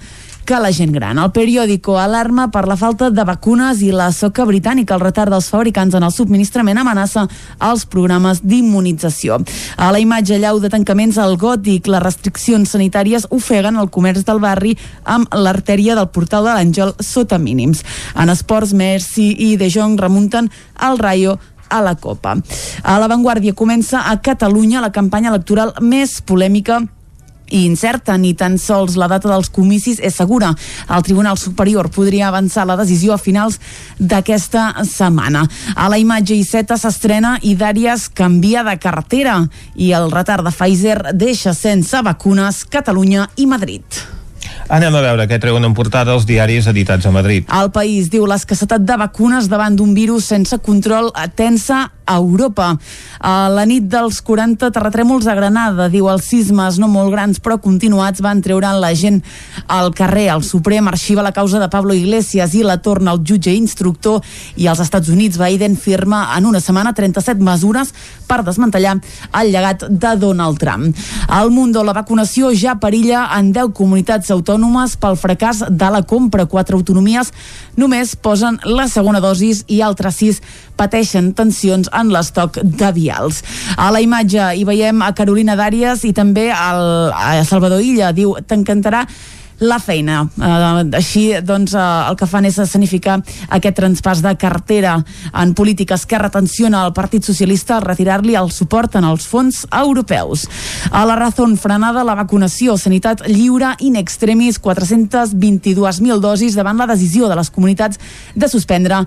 que 0.49 0.59
la 0.59 0.71
gent 0.73 0.95
gran. 0.97 1.19
El 1.21 1.29
periòdico 1.37 1.99
alarma 2.01 2.47
per 2.49 2.63
la 2.65 2.77
falta 2.81 3.11
de 3.13 3.25
vacunes 3.29 3.83
i 3.85 3.91
la 3.93 4.07
soca 4.17 4.47
britànica. 4.49 4.97
El 4.97 5.03
retard 5.03 5.29
dels 5.29 5.51
fabricants 5.53 5.93
en 5.99 6.07
el 6.07 6.15
subministrament 6.15 6.81
amenaça 6.81 7.27
els 7.69 7.85
programes 7.85 8.41
d'immunització. 8.41 9.37
A 9.77 9.91
la 9.93 10.01
imatge 10.01 10.41
llau 10.41 10.57
de 10.63 10.73
tancaments 10.73 11.21
al 11.21 11.37
gòtic, 11.37 11.93
les 11.93 12.01
restriccions 12.01 12.73
sanitàries 12.73 13.29
ofeguen 13.29 13.77
el 13.77 13.93
comerç 13.93 14.25
del 14.25 14.41
barri 14.41 14.73
amb 15.05 15.29
l'artèria 15.37 15.99
del 15.99 16.09
portal 16.09 16.49
de 16.49 16.57
l'Àngel 16.57 16.97
sota 17.05 17.37
mínims. 17.37 17.85
En 18.17 18.33
esports, 18.33 18.73
Messi 18.73 19.35
i 19.53 19.57
De 19.61 19.69
Jong 19.69 20.01
remunten 20.01 20.49
al 20.81 20.97
Rayo 20.97 21.37
a 21.69 21.83
la 21.85 21.99
Copa. 22.01 22.39
A 22.83 22.97
l'avantguàrdia 22.97 23.53
comença 23.53 24.07
a 24.09 24.17
Catalunya 24.25 24.81
la 24.81 24.97
campanya 24.97 25.29
electoral 25.29 25.77
més 25.85 26.23
polèmica 26.25 26.87
i 27.51 27.65
incerta, 27.67 28.17
ni 28.17 28.35
tan 28.35 28.59
sols 28.59 28.97
la 28.97 29.09
data 29.09 29.31
dels 29.31 29.51
comicis 29.51 30.01
és 30.01 30.17
segura. 30.17 30.53
El 30.89 31.07
Tribunal 31.07 31.39
Superior 31.39 31.91
podria 31.95 32.29
avançar 32.29 32.67
la 32.67 32.77
decisió 32.77 33.15
a 33.15 33.23
finals 33.23 33.59
d'aquesta 33.99 34.85
setmana. 34.85 35.47
A 35.75 35.89
la 35.89 35.99
imatge 35.99 36.37
Iceta 36.37 36.79
s'estrena 36.79 37.39
i 37.43 37.55
Dàries 37.57 38.09
canvia 38.13 38.65
de 38.67 38.77
cartera 38.79 39.41
i 39.75 39.93
el 39.97 40.11
retard 40.13 40.45
de 40.47 40.55
Pfizer 40.55 41.01
deixa 41.15 41.55
sense 41.55 42.03
vacunes 42.03 42.65
Catalunya 42.69 43.29
i 43.37 43.47
Madrid. 43.47 44.18
Anem 44.69 44.93
a 44.99 45.01
veure 45.01 45.25
què 45.25 45.39
treuen 45.41 45.65
en 45.65 45.73
portada 45.73 46.13
els 46.13 46.27
diaris 46.29 46.67
editats 46.69 47.07
a 47.09 47.13
Madrid. 47.15 47.47
El 47.57 47.71
país 47.73 48.11
diu 48.13 48.27
l'escassetat 48.29 48.83
de 48.85 48.99
vacunes 49.01 49.47
davant 49.49 49.73
d'un 49.73 49.95
virus 49.97 50.27
sense 50.29 50.59
control 50.61 51.09
tensa 51.39 51.87
a 52.09 52.17
Europa. 52.17 52.75
A 53.21 53.49
la 53.53 53.65
nit 53.69 53.85
dels 53.89 54.21
40 54.25 54.69
terratrèmols 54.73 55.27
a 55.29 55.35
Granada, 55.37 55.89
diu 55.93 56.09
els 56.09 56.29
sismes 56.29 56.79
no 56.81 56.89
molt 56.89 57.13
grans 57.13 57.41
però 57.41 57.59
continuats 57.61 58.21
van 58.25 58.43
treure 58.45 58.75
la 58.77 58.93
gent 58.97 59.23
al 59.67 59.93
carrer. 59.97 60.29
El 60.35 60.45
Suprem 60.45 60.89
arxiva 60.89 61.25
la 61.25 61.33
causa 61.37 61.61
de 61.61 61.69
Pablo 61.73 61.97
Iglesias 61.97 62.53
i 62.57 62.63
la 62.65 62.79
torna 62.85 63.13
al 63.13 63.25
jutge 63.25 63.53
instructor 63.57 64.21
i 64.57 64.69
als 64.69 64.85
Estats 64.85 65.09
Units 65.09 65.41
Biden 65.41 65.77
firma 65.81 66.27
en 66.37 66.49
una 66.49 66.61
setmana 66.61 66.93
37 66.93 67.41
mesures 67.45 67.93
per 68.29 68.43
desmantellar 68.45 68.99
el 69.41 69.53
llegat 69.53 69.89
de 69.89 70.15
Donald 70.21 70.61
Trump. 70.61 70.93
Al 71.29 71.51
Mundo 71.51 71.85
la 71.85 71.97
vacunació 71.97 72.53
ja 72.53 72.77
perilla 72.81 73.27
en 73.37 73.53
10 73.57 73.73
comunitats 73.77 74.31
autònomes 74.33 74.58
pel 75.01 75.17
fracàs 75.17 75.65
de 75.71 75.91
la 75.91 76.03
compra. 76.03 76.47
Quatre 76.47 76.77
autonomies 76.77 77.33
només 77.77 78.15
posen 78.17 78.59
la 78.65 78.89
segona 78.89 79.21
dosis 79.21 79.65
i 79.69 79.81
altres 79.83 80.17
sis 80.17 80.43
pateixen 80.77 81.33
tensions 81.35 81.89
en 81.93 82.13
l'estoc 82.13 82.59
de 82.63 82.93
vials. 82.93 83.43
A 83.77 83.91
la 83.91 84.01
imatge 84.01 84.53
hi 84.55 84.65
veiem 84.65 85.03
a 85.03 85.13
Carolina 85.15 85.57
Dàries 85.57 86.05
i 86.05 86.13
també 86.13 86.51
al, 86.53 87.13
a 87.13 87.45
Salvador 87.45 87.83
Illa. 87.83 88.13
Diu, 88.13 88.37
t'encantarà 88.47 89.07
la 89.61 89.79
feina. 89.83 90.23
Uh, 90.39 90.87
així, 90.95 91.33
doncs, 91.43 91.75
uh, 91.75 92.07
el 92.09 92.17
que 92.19 92.29
fan 92.31 92.47
és 92.47 92.59
escenificar 92.63 93.19
aquest 93.55 93.77
transpàs 93.79 94.23
de 94.23 94.33
cartera 94.39 94.95
en 95.35 95.55
polítiques 95.59 96.05
que 96.07 96.21
retenciona 96.21 96.85
el 96.87 96.93
Partit 96.95 97.27
Socialista 97.27 97.77
al 97.77 97.87
retirar-li 97.87 98.37
el 98.39 98.53
suport 98.55 98.95
en 98.99 99.07
els 99.09 99.27
fons 99.27 99.65
europeus. 99.75 100.47
A 100.93 101.05
la 101.09 101.17
Razón 101.19 101.57
frenada 101.59 102.05
la 102.07 102.15
vacunació, 102.19 102.77
sanitat 102.79 103.25
lliure 103.27 103.73
in 103.83 103.99
extremis, 103.99 104.61
422.000 104.63 106.21
dosis 106.23 106.55
davant 106.55 106.79
la 106.79 106.87
decisió 106.87 107.29
de 107.29 107.39
les 107.39 107.51
comunitats 107.51 107.99
de 108.35 108.49
suspendre 108.49 109.03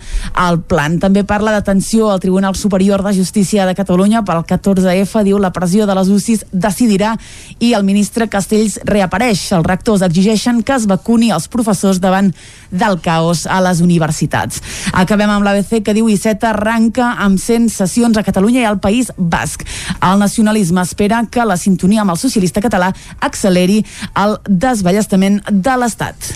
el 0.47 0.61
plan. 0.67 0.99
També 0.99 1.23
parla 1.23 1.55
d'atenció 1.55 2.11
al 2.11 2.19
Tribunal 2.19 2.55
Superior 2.59 3.03
de 3.05 3.15
Justícia 3.15 3.65
de 3.65 3.75
Catalunya 3.75 4.25
pel 4.27 4.43
14F, 4.43 5.23
diu 5.23 5.39
la 5.39 5.53
pressió 5.55 5.87
de 5.87 5.95
les 5.95 6.11
UCIs 6.11 6.45
decidirà 6.51 7.15
i 7.59 7.71
el 7.77 7.87
ministre 7.87 8.27
Castells 8.27 8.79
reapareix. 8.83 9.47
Els 9.55 9.67
rectors 9.67 10.03
exigeixen 10.03 10.40
exigeixen 10.41 10.63
que 10.63 10.73
es 10.73 10.87
vacuni 10.87 11.31
els 11.31 11.47
professors 11.47 11.99
davant 12.01 12.31
del 12.71 12.99
caos 13.01 13.45
a 13.45 13.59
les 13.61 13.81
universitats. 13.81 14.61
Acabem 14.93 15.29
amb 15.29 15.45
l'ABC 15.45 15.83
que 15.83 15.93
diu 15.93 16.09
Iceta 16.09 16.51
arranca 16.51 17.15
amb 17.19 17.39
100 17.39 17.69
sessions 17.69 18.17
a 18.17 18.23
Catalunya 18.23 18.61
i 18.61 18.65
al 18.65 18.79
País 18.79 19.11
Basc. 19.17 19.63
El 20.01 20.19
nacionalisme 20.19 20.81
espera 20.81 21.23
que 21.29 21.45
la 21.45 21.57
sintonia 21.57 22.01
amb 22.01 22.11
el 22.11 22.17
socialista 22.17 22.61
català 22.61 22.93
acceleri 23.19 23.83
el 24.15 24.37
desballestament 24.47 25.41
de 25.49 25.77
l'Estat. 25.77 26.31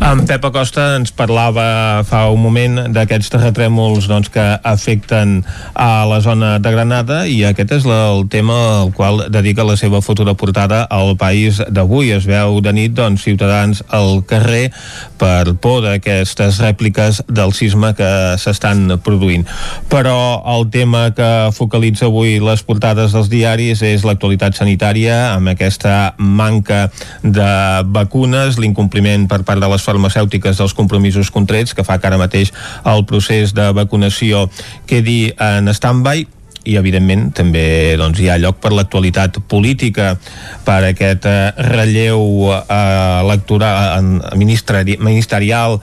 En 0.00 0.24
Pep 0.26 0.44
Acosta 0.44 0.96
ens 0.96 1.12
parlava 1.12 2.02
fa 2.08 2.24
un 2.32 2.40
moment 2.42 2.78
d'aquests 2.94 3.30
terratrèmols 3.34 4.08
doncs, 4.08 4.30
que 4.32 4.44
afecten 4.64 5.40
a 5.74 6.06
la 6.08 6.20
zona 6.24 6.58
de 6.58 6.72
Granada 6.72 7.22
i 7.28 7.42
aquest 7.44 7.74
és 7.78 7.86
el 7.86 8.26
tema 8.32 8.56
al 8.80 8.92
qual 8.96 9.26
dedica 9.30 9.66
la 9.66 9.76
seva 9.76 10.00
futura 10.00 10.34
portada 10.34 10.82
al 10.90 11.16
país 11.20 11.60
d'avui. 11.68 12.10
Es 12.16 12.26
veu 12.28 12.60
de 12.64 12.72
nit 12.74 12.96
doncs, 12.96 13.26
ciutadans 13.30 13.84
al 13.88 14.24
carrer 14.28 14.70
per 15.20 15.54
por 15.62 15.84
d'aquestes 15.84 16.60
rèpliques 16.62 17.22
del 17.28 17.54
sisme 17.56 17.92
que 17.96 18.10
s'estan 18.40 18.98
produint. 19.04 19.46
Però 19.92 20.42
el 20.56 20.68
tema 20.72 21.08
que 21.16 21.50
focalitza 21.56 22.08
avui 22.10 22.38
les 22.42 22.64
portades 22.66 23.14
dels 23.14 23.30
diaris 23.32 23.84
és 23.86 24.04
l'actualitat 24.06 24.58
sanitària 24.58 25.32
amb 25.34 25.52
aquesta 25.54 26.14
manca 26.18 26.88
de 27.22 27.50
vacunes, 27.94 28.58
l'incompliment 28.58 29.28
per 29.30 29.42
part 29.46 29.62
de 29.62 29.70
les 29.70 29.86
farmacèutiques 29.86 30.58
dels 30.60 30.76
compromisos 30.76 31.30
contrets 31.30 31.74
que 31.76 31.86
fa 31.86 32.00
que 32.00 32.10
ara 32.10 32.20
mateix 32.20 32.52
el 32.88 33.06
procés 33.06 33.54
de 33.54 33.70
vacunació 33.76 34.48
quedi 34.90 35.32
en 35.38 35.70
stand-by 35.70 36.26
i 36.68 36.76
evidentment 36.76 37.30
també 37.36 37.96
doncs, 38.00 38.20
hi 38.20 38.28
ha 38.28 38.38
lloc 38.40 38.58
per 38.60 38.72
l'actualitat 38.74 39.40
política 39.48 40.12
per 40.66 40.82
aquest 40.90 41.26
eh, 41.28 41.52
relleu 41.70 42.50
eh, 42.52 43.20
electoral 43.24 44.04
ministerial 44.36 45.78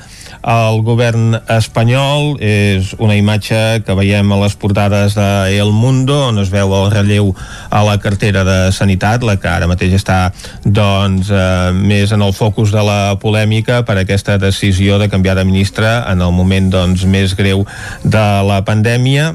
al 0.47 0.81
govern 0.85 1.35
espanyol. 1.57 2.37
És 2.43 2.93
una 3.01 3.17
imatge 3.17 3.81
que 3.85 3.95
veiem 3.97 4.31
a 4.31 4.39
les 4.43 4.55
portades 4.59 5.17
de 5.17 5.27
El 5.57 5.73
Mundo 5.73 6.19
on 6.27 6.41
es 6.41 6.51
veu 6.53 6.73
el 6.77 6.91
relleu 6.93 7.33
a 7.69 7.83
la 7.87 7.97
cartera 8.03 8.43
de 8.47 8.57
Sanitat, 8.71 9.25
la 9.25 9.37
que 9.41 9.49
ara 9.49 9.69
mateix 9.69 9.97
està 9.97 10.19
doncs, 10.63 11.31
eh, 11.31 11.73
més 11.73 12.13
en 12.13 12.21
el 12.21 12.35
focus 12.37 12.71
de 12.75 12.83
la 12.85 13.17
polèmica 13.21 13.81
per 13.87 13.97
aquesta 13.97 14.37
decisió 14.37 15.01
de 15.01 15.09
canviar 15.09 15.35
de 15.35 15.47
ministre 15.47 15.89
en 16.07 16.21
el 16.21 16.31
moment 16.31 16.71
doncs, 16.71 17.05
més 17.09 17.35
greu 17.37 17.65
de 18.03 18.27
la 18.47 18.61
pandèmia 18.67 19.33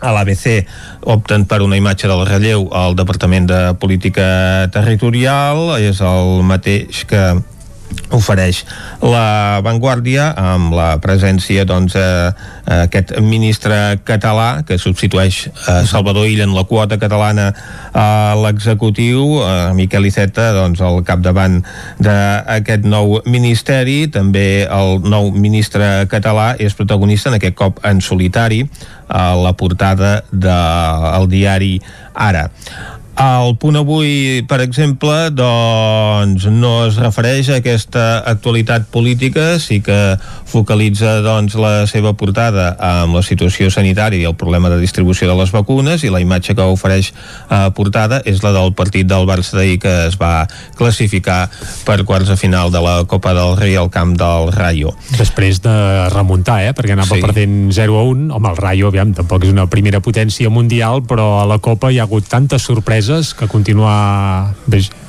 a 0.00 0.12
l'ABC 0.12 0.64
opten 1.14 1.46
per 1.46 1.62
una 1.62 1.78
imatge 1.78 2.10
del 2.10 2.26
relleu 2.26 2.68
al 2.74 2.96
Departament 2.98 3.48
de 3.50 3.60
Política 3.80 4.68
Territorial, 4.74 5.76
és 5.78 6.00
el 6.04 6.40
mateix 6.46 7.04
que 7.08 7.24
ofereix 8.14 8.62
la 9.02 9.60
Vanguardia 9.64 10.30
amb 10.38 10.74
la 10.74 10.88
presència 11.02 11.64
doncs, 11.68 11.96
eh, 11.98 12.32
aquest 12.84 13.14
ministre 13.22 13.98
català 14.06 14.64
que 14.66 14.78
substitueix 14.80 15.44
eh, 15.46 15.82
Salvador 15.88 16.28
Illa 16.30 16.46
en 16.46 16.54
la 16.56 16.64
quota 16.68 16.98
catalana 17.00 17.50
a 17.94 18.34
l'executiu, 18.38 19.40
eh, 19.42 19.72
Miquel 19.78 20.08
Iceta 20.10 20.50
doncs, 20.56 20.82
al 20.84 21.02
capdavant 21.06 21.60
d'aquest 22.02 22.86
nou 22.86 23.20
ministeri. 23.26 24.06
També 24.12 24.64
el 24.64 25.00
nou 25.04 25.30
ministre 25.34 26.06
català 26.10 26.54
és 26.58 26.74
protagonista 26.74 27.30
en 27.30 27.38
aquest 27.38 27.58
cop 27.58 27.82
en 27.84 28.02
solitari 28.04 28.64
a 29.08 29.34
la 29.36 29.52
portada 29.52 30.24
del 30.30 31.28
diari 31.28 31.80
Ara 32.14 32.50
el 33.14 33.54
punt 33.62 33.76
avui, 33.78 34.42
per 34.50 34.58
exemple, 34.64 35.30
doncs 35.30 36.48
no 36.50 36.72
es 36.88 36.96
refereix 36.98 37.48
a 37.52 37.60
aquesta 37.60 38.24
actualitat 38.26 38.88
política, 38.90 39.54
sí 39.62 39.78
que 39.86 40.16
focalitza 40.50 41.20
doncs, 41.22 41.54
la 41.54 41.86
seva 41.86 42.14
portada 42.18 42.72
amb 42.74 43.14
la 43.14 43.22
situació 43.22 43.70
sanitària 43.70 44.18
i 44.18 44.26
el 44.26 44.34
problema 44.34 44.70
de 44.72 44.80
distribució 44.82 45.28
de 45.30 45.36
les 45.38 45.52
vacunes 45.54 46.02
i 46.02 46.10
la 46.10 46.22
imatge 46.22 46.56
que 46.58 46.66
ofereix 46.66 47.12
a 47.54 47.68
portada 47.74 48.18
és 48.26 48.42
la 48.42 48.50
del 48.56 48.74
partit 48.74 49.06
del 49.06 49.28
Barça 49.30 49.60
d'ahir 49.60 49.78
que 49.82 49.94
es 50.08 50.18
va 50.18 50.48
classificar 50.74 51.46
per 51.86 52.00
quarts 52.02 52.32
de 52.32 52.38
final 52.40 52.74
de 52.74 52.82
la 52.82 52.96
Copa 53.06 53.34
del 53.34 53.54
Rei 53.60 53.78
al 53.78 53.92
camp 53.94 54.16
del 54.18 54.50
Rayo. 54.54 54.94
Després 55.14 55.62
de 55.62 55.76
remuntar, 56.10 56.64
eh? 56.66 56.74
perquè 56.74 56.98
anava 56.98 57.14
sí. 57.14 57.22
perdent 57.22 57.70
0 57.70 57.94
a 58.00 58.04
1, 58.10 58.26
home, 58.34 58.50
el 58.50 58.58
Rayo, 58.58 58.90
aviam, 58.90 59.14
tampoc 59.14 59.46
és 59.46 59.54
una 59.54 59.68
primera 59.70 60.02
potència 60.02 60.50
mundial, 60.50 61.06
però 61.06 61.44
a 61.44 61.46
la 61.46 61.60
Copa 61.62 61.94
hi 61.94 62.02
ha 62.02 62.08
hagut 62.08 62.26
tanta 62.26 62.58
sorpresa 62.58 63.03
sorpreses 63.04 63.34
que 63.34 63.48
continuar 63.48 64.54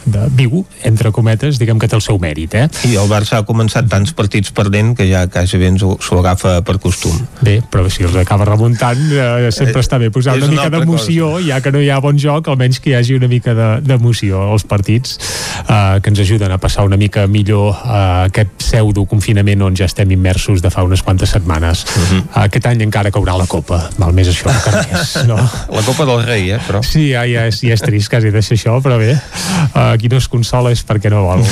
de 0.06 0.30
viu, 0.30 0.66
entre 0.84 1.12
cometes, 1.12 1.58
diguem 1.58 1.80
que 1.82 1.90
té 1.90 1.98
el 1.98 2.04
seu 2.04 2.20
mèrit, 2.22 2.54
eh? 2.56 2.66
I 2.86 2.96
el 3.02 3.10
Barça 3.10 3.40
ha 3.40 3.46
començat 3.46 3.88
tants 3.90 4.14
partits 4.16 4.54
perdent 4.56 4.94
que 4.98 5.08
ja 5.10 5.26
quasi 5.32 5.58
bé 5.58 5.72
s'ho 5.82 6.20
agafa 6.20 6.60
per 6.66 6.78
costum. 6.82 7.18
Bé, 7.42 7.58
però 7.72 7.90
si 7.90 8.06
els 8.06 8.16
acaba 8.22 8.46
remuntant 8.46 9.02
eh, 9.10 9.50
sempre 9.52 9.82
eh, 9.82 9.86
està 9.86 9.98
bé 10.02 10.12
posar 10.14 10.38
una, 10.38 10.46
una 10.46 10.54
mica 10.54 10.70
d'emoció, 10.70 11.32
ja 11.46 11.60
que 11.62 11.74
no 11.74 11.82
hi 11.82 11.90
ha 11.90 12.00
bon 12.04 12.20
joc, 12.22 12.52
almenys 12.54 12.80
que 12.80 12.94
hi 12.94 12.98
hagi 13.00 13.18
una 13.18 13.30
mica 13.32 13.56
d'emoció 13.82 14.44
de, 14.44 14.52
als 14.54 14.68
partits 14.70 15.18
eh, 15.66 15.98
que 16.02 16.14
ens 16.14 16.22
ajuden 16.22 16.54
a 16.54 16.60
passar 16.62 16.86
una 16.86 17.00
mica 17.02 17.26
millor 17.26 17.74
eh, 17.74 18.30
aquest 18.30 18.54
pseudo 18.62 19.08
confinament 19.10 19.66
on 19.66 19.78
ja 19.78 19.90
estem 19.90 20.14
immersos 20.14 20.62
de 20.62 20.70
fa 20.70 20.86
unes 20.86 21.02
quantes 21.02 21.34
setmanes. 21.34 21.86
Uh 21.86 22.00
mhm. 22.00 22.22
-huh. 22.22 22.46
Aquest 22.46 22.66
any 22.68 22.82
encara 22.86 23.10
caurà 23.12 23.38
la 23.38 23.48
Copa, 23.48 23.90
val 23.98 24.14
més 24.14 24.28
això 24.28 24.54
que 24.64 24.72
res, 24.72 25.26
no? 25.26 25.36
La 25.36 25.82
Copa 25.82 26.06
del 26.06 26.24
Rei, 26.26 26.52
eh, 26.52 26.60
però. 26.68 26.84
Sí, 26.84 27.12
ja, 27.12 27.26
ja, 27.26 27.50
ja 27.50 27.74
és 27.74 27.82
trist 27.86 28.12
quasi 28.12 28.32
deixar 28.34 28.58
això, 28.58 28.76
però 28.84 28.98
bé, 29.00 29.14
eh, 29.16 29.96
qui 30.02 30.10
no 30.12 30.20
es 30.22 30.28
consola 30.32 30.74
és 30.74 30.82
perquè 30.86 31.12
no 31.14 31.24
vol. 31.26 31.44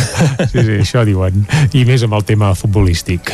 Sí, 0.53 0.61
sí, 0.61 0.79
això 0.81 1.03
diuen. 1.07 1.45
I 1.73 1.85
més 1.87 2.03
amb 2.05 2.17
el 2.17 2.25
tema 2.27 2.53
futbolístic. 2.57 3.33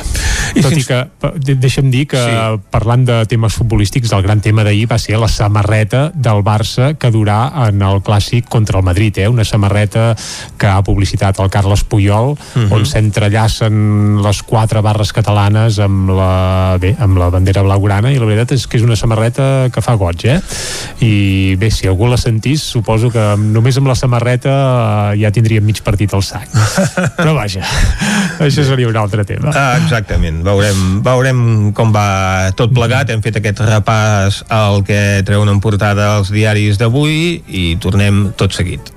I 0.58 0.64
Tot 0.66 0.74
i 0.74 0.84
que, 0.86 1.00
deixa'm 1.46 1.92
dir 1.94 2.06
que 2.10 2.20
sí. 2.20 2.36
parlant 2.74 3.04
de 3.06 3.18
temes 3.30 3.56
futbolístics, 3.60 4.12
el 4.16 4.24
gran 4.26 4.42
tema 4.42 4.64
d'ahir 4.66 4.88
va 4.90 4.98
ser 5.02 5.20
la 5.22 5.30
samarreta 5.30 6.10
del 6.16 6.42
Barça 6.46 6.94
que 7.00 7.12
durà 7.14 7.40
en 7.68 7.84
el 7.86 8.02
clàssic 8.06 8.50
contra 8.50 8.80
el 8.80 8.86
Madrid, 8.88 9.20
eh? 9.22 9.28
una 9.30 9.46
samarreta 9.46 10.16
que 10.58 10.70
ha 10.70 10.82
publicitat 10.86 11.40
el 11.40 11.52
Carles 11.54 11.84
Puyol, 11.84 12.34
uh 12.34 12.36
mhm. 12.36 12.66
-huh. 12.66 12.76
on 12.76 12.86
s'entrellacen 12.86 14.22
les 14.24 14.44
quatre 14.44 14.82
barres 14.82 15.14
catalanes 15.14 15.80
amb 15.80 16.10
la, 16.10 16.78
bé, 16.80 16.96
amb 17.00 17.18
la 17.18 17.30
bandera 17.30 17.62
blaugrana 17.62 18.12
i 18.12 18.18
la 18.18 18.26
veritat 18.26 18.52
és 18.52 18.68
que 18.68 18.78
és 18.78 18.84
una 18.84 18.96
samarreta 18.96 19.70
que 19.72 19.82
fa 19.82 19.94
goig, 19.94 20.26
eh? 20.26 20.42
I 21.02 21.56
bé, 21.56 21.70
si 21.72 21.88
algú 21.88 22.08
la 22.08 22.18
sentís, 22.18 22.62
suposo 22.62 22.89
suposo 22.90 23.12
que 23.14 23.22
només 23.38 23.78
amb 23.78 23.90
la 23.90 23.96
samarreta 23.96 24.50
eh, 25.14 25.20
ja 25.22 25.30
tindríem 25.32 25.66
mig 25.66 25.82
partit 25.86 26.14
al 26.14 26.24
sac. 26.26 26.50
Però 27.20 27.36
vaja, 27.38 27.62
això 28.42 28.66
seria 28.66 28.90
un 28.90 28.98
altre 28.98 29.26
tema. 29.30 29.54
Ah, 29.54 29.78
exactament, 29.78 30.42
veurem, 30.46 31.02
veurem 31.06 31.72
com 31.78 31.94
va 31.94 32.50
tot 32.58 32.74
plegat. 32.74 33.14
Hem 33.14 33.22
fet 33.22 33.38
aquest 33.38 33.62
repàs 33.62 34.42
al 34.50 34.82
que 34.88 35.22
treuen 35.28 35.52
en 35.54 35.62
portada 35.62 36.16
els 36.18 36.34
diaris 36.34 36.82
d'avui 36.82 37.44
i 37.46 37.76
tornem 37.82 38.32
tot 38.40 38.56
seguit. 38.58 38.90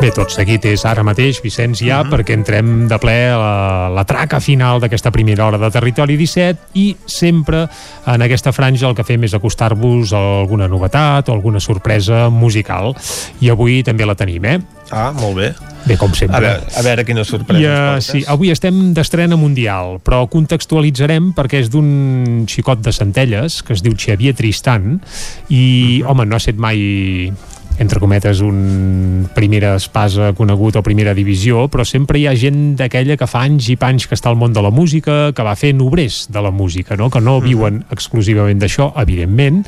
Bé, 0.00 0.08
tot 0.16 0.32
seguit 0.32 0.64
és 0.64 0.82
ara 0.88 1.02
mateix, 1.04 1.42
Vicenç, 1.44 1.82
ja, 1.84 2.00
uh 2.00 2.06
-huh. 2.06 2.10
perquè 2.12 2.32
entrem 2.32 2.88
de 2.88 2.98
ple 2.98 3.30
a 3.30 3.36
la, 3.36 3.88
la 3.92 4.04
traca 4.04 4.40
final 4.40 4.80
d'aquesta 4.80 5.10
primera 5.10 5.46
hora 5.46 5.58
de 5.58 5.70
Territori 5.70 6.16
17 6.16 6.58
i 6.74 6.96
sempre 7.06 7.68
en 8.06 8.22
aquesta 8.22 8.52
franja 8.52 8.88
el 8.88 8.94
que 8.94 9.04
fem 9.04 9.24
és 9.24 9.34
acostar-vos 9.34 10.12
a 10.12 10.40
alguna 10.40 10.68
novetat 10.68 11.28
o 11.28 11.32
alguna 11.32 11.60
sorpresa 11.60 12.30
musical. 12.30 12.94
I 13.40 13.50
avui 13.50 13.82
també 13.82 14.06
la 14.06 14.14
tenim, 14.14 14.44
eh? 14.44 14.60
Ah, 14.90 15.12
molt 15.12 15.36
bé. 15.36 15.54
Bé, 15.84 15.96
com 15.96 16.12
sempre. 16.14 16.36
A 16.36 16.40
veure, 16.40 16.66
a 16.76 16.82
veure 16.82 17.04
quina 17.04 17.24
sorpresa 17.24 17.60
I, 17.60 17.66
uh, 17.96 18.00
Sí, 18.00 18.24
avui 18.26 18.50
estem 18.50 18.92
d'estrena 18.94 19.36
mundial, 19.36 19.98
però 20.04 20.26
contextualitzarem 20.28 21.32
perquè 21.36 21.60
és 21.60 21.70
d'un 21.72 22.44
xicot 22.46 22.82
de 22.84 22.92
Centelles 22.92 23.62
que 23.62 23.72
es 23.72 23.82
diu 23.82 23.94
Xavier 23.96 24.34
Tristan 24.34 25.00
i, 25.48 26.02
uh 26.02 26.06
-huh. 26.06 26.10
home, 26.10 26.26
no 26.26 26.36
ha 26.36 26.40
set 26.40 26.56
mai 26.56 27.32
entre 27.80 27.98
cometes, 27.98 28.42
un 28.44 29.28
primera 29.34 29.72
espasa 29.80 30.34
conegut 30.36 30.76
o 30.76 30.82
primera 30.84 31.14
divisió, 31.16 31.64
però 31.72 31.86
sempre 31.88 32.20
hi 32.20 32.26
ha 32.28 32.36
gent 32.36 32.76
d'aquella 32.76 33.16
que 33.16 33.28
fa 33.30 33.46
anys 33.48 33.70
i 33.72 33.78
panys 33.80 34.04
que 34.06 34.18
està 34.18 34.28
al 34.28 34.36
món 34.36 34.52
de 34.52 34.60
la 34.60 34.70
música, 34.70 35.32
que 35.32 35.46
va 35.46 35.56
fer 35.56 35.72
obrers 35.80 36.26
de 36.28 36.44
la 36.44 36.52
música, 36.52 36.98
no? 37.00 37.08
que 37.10 37.24
no 37.24 37.40
viuen 37.40 37.80
exclusivament 37.90 38.60
d'això, 38.60 38.92
evidentment, 39.00 39.64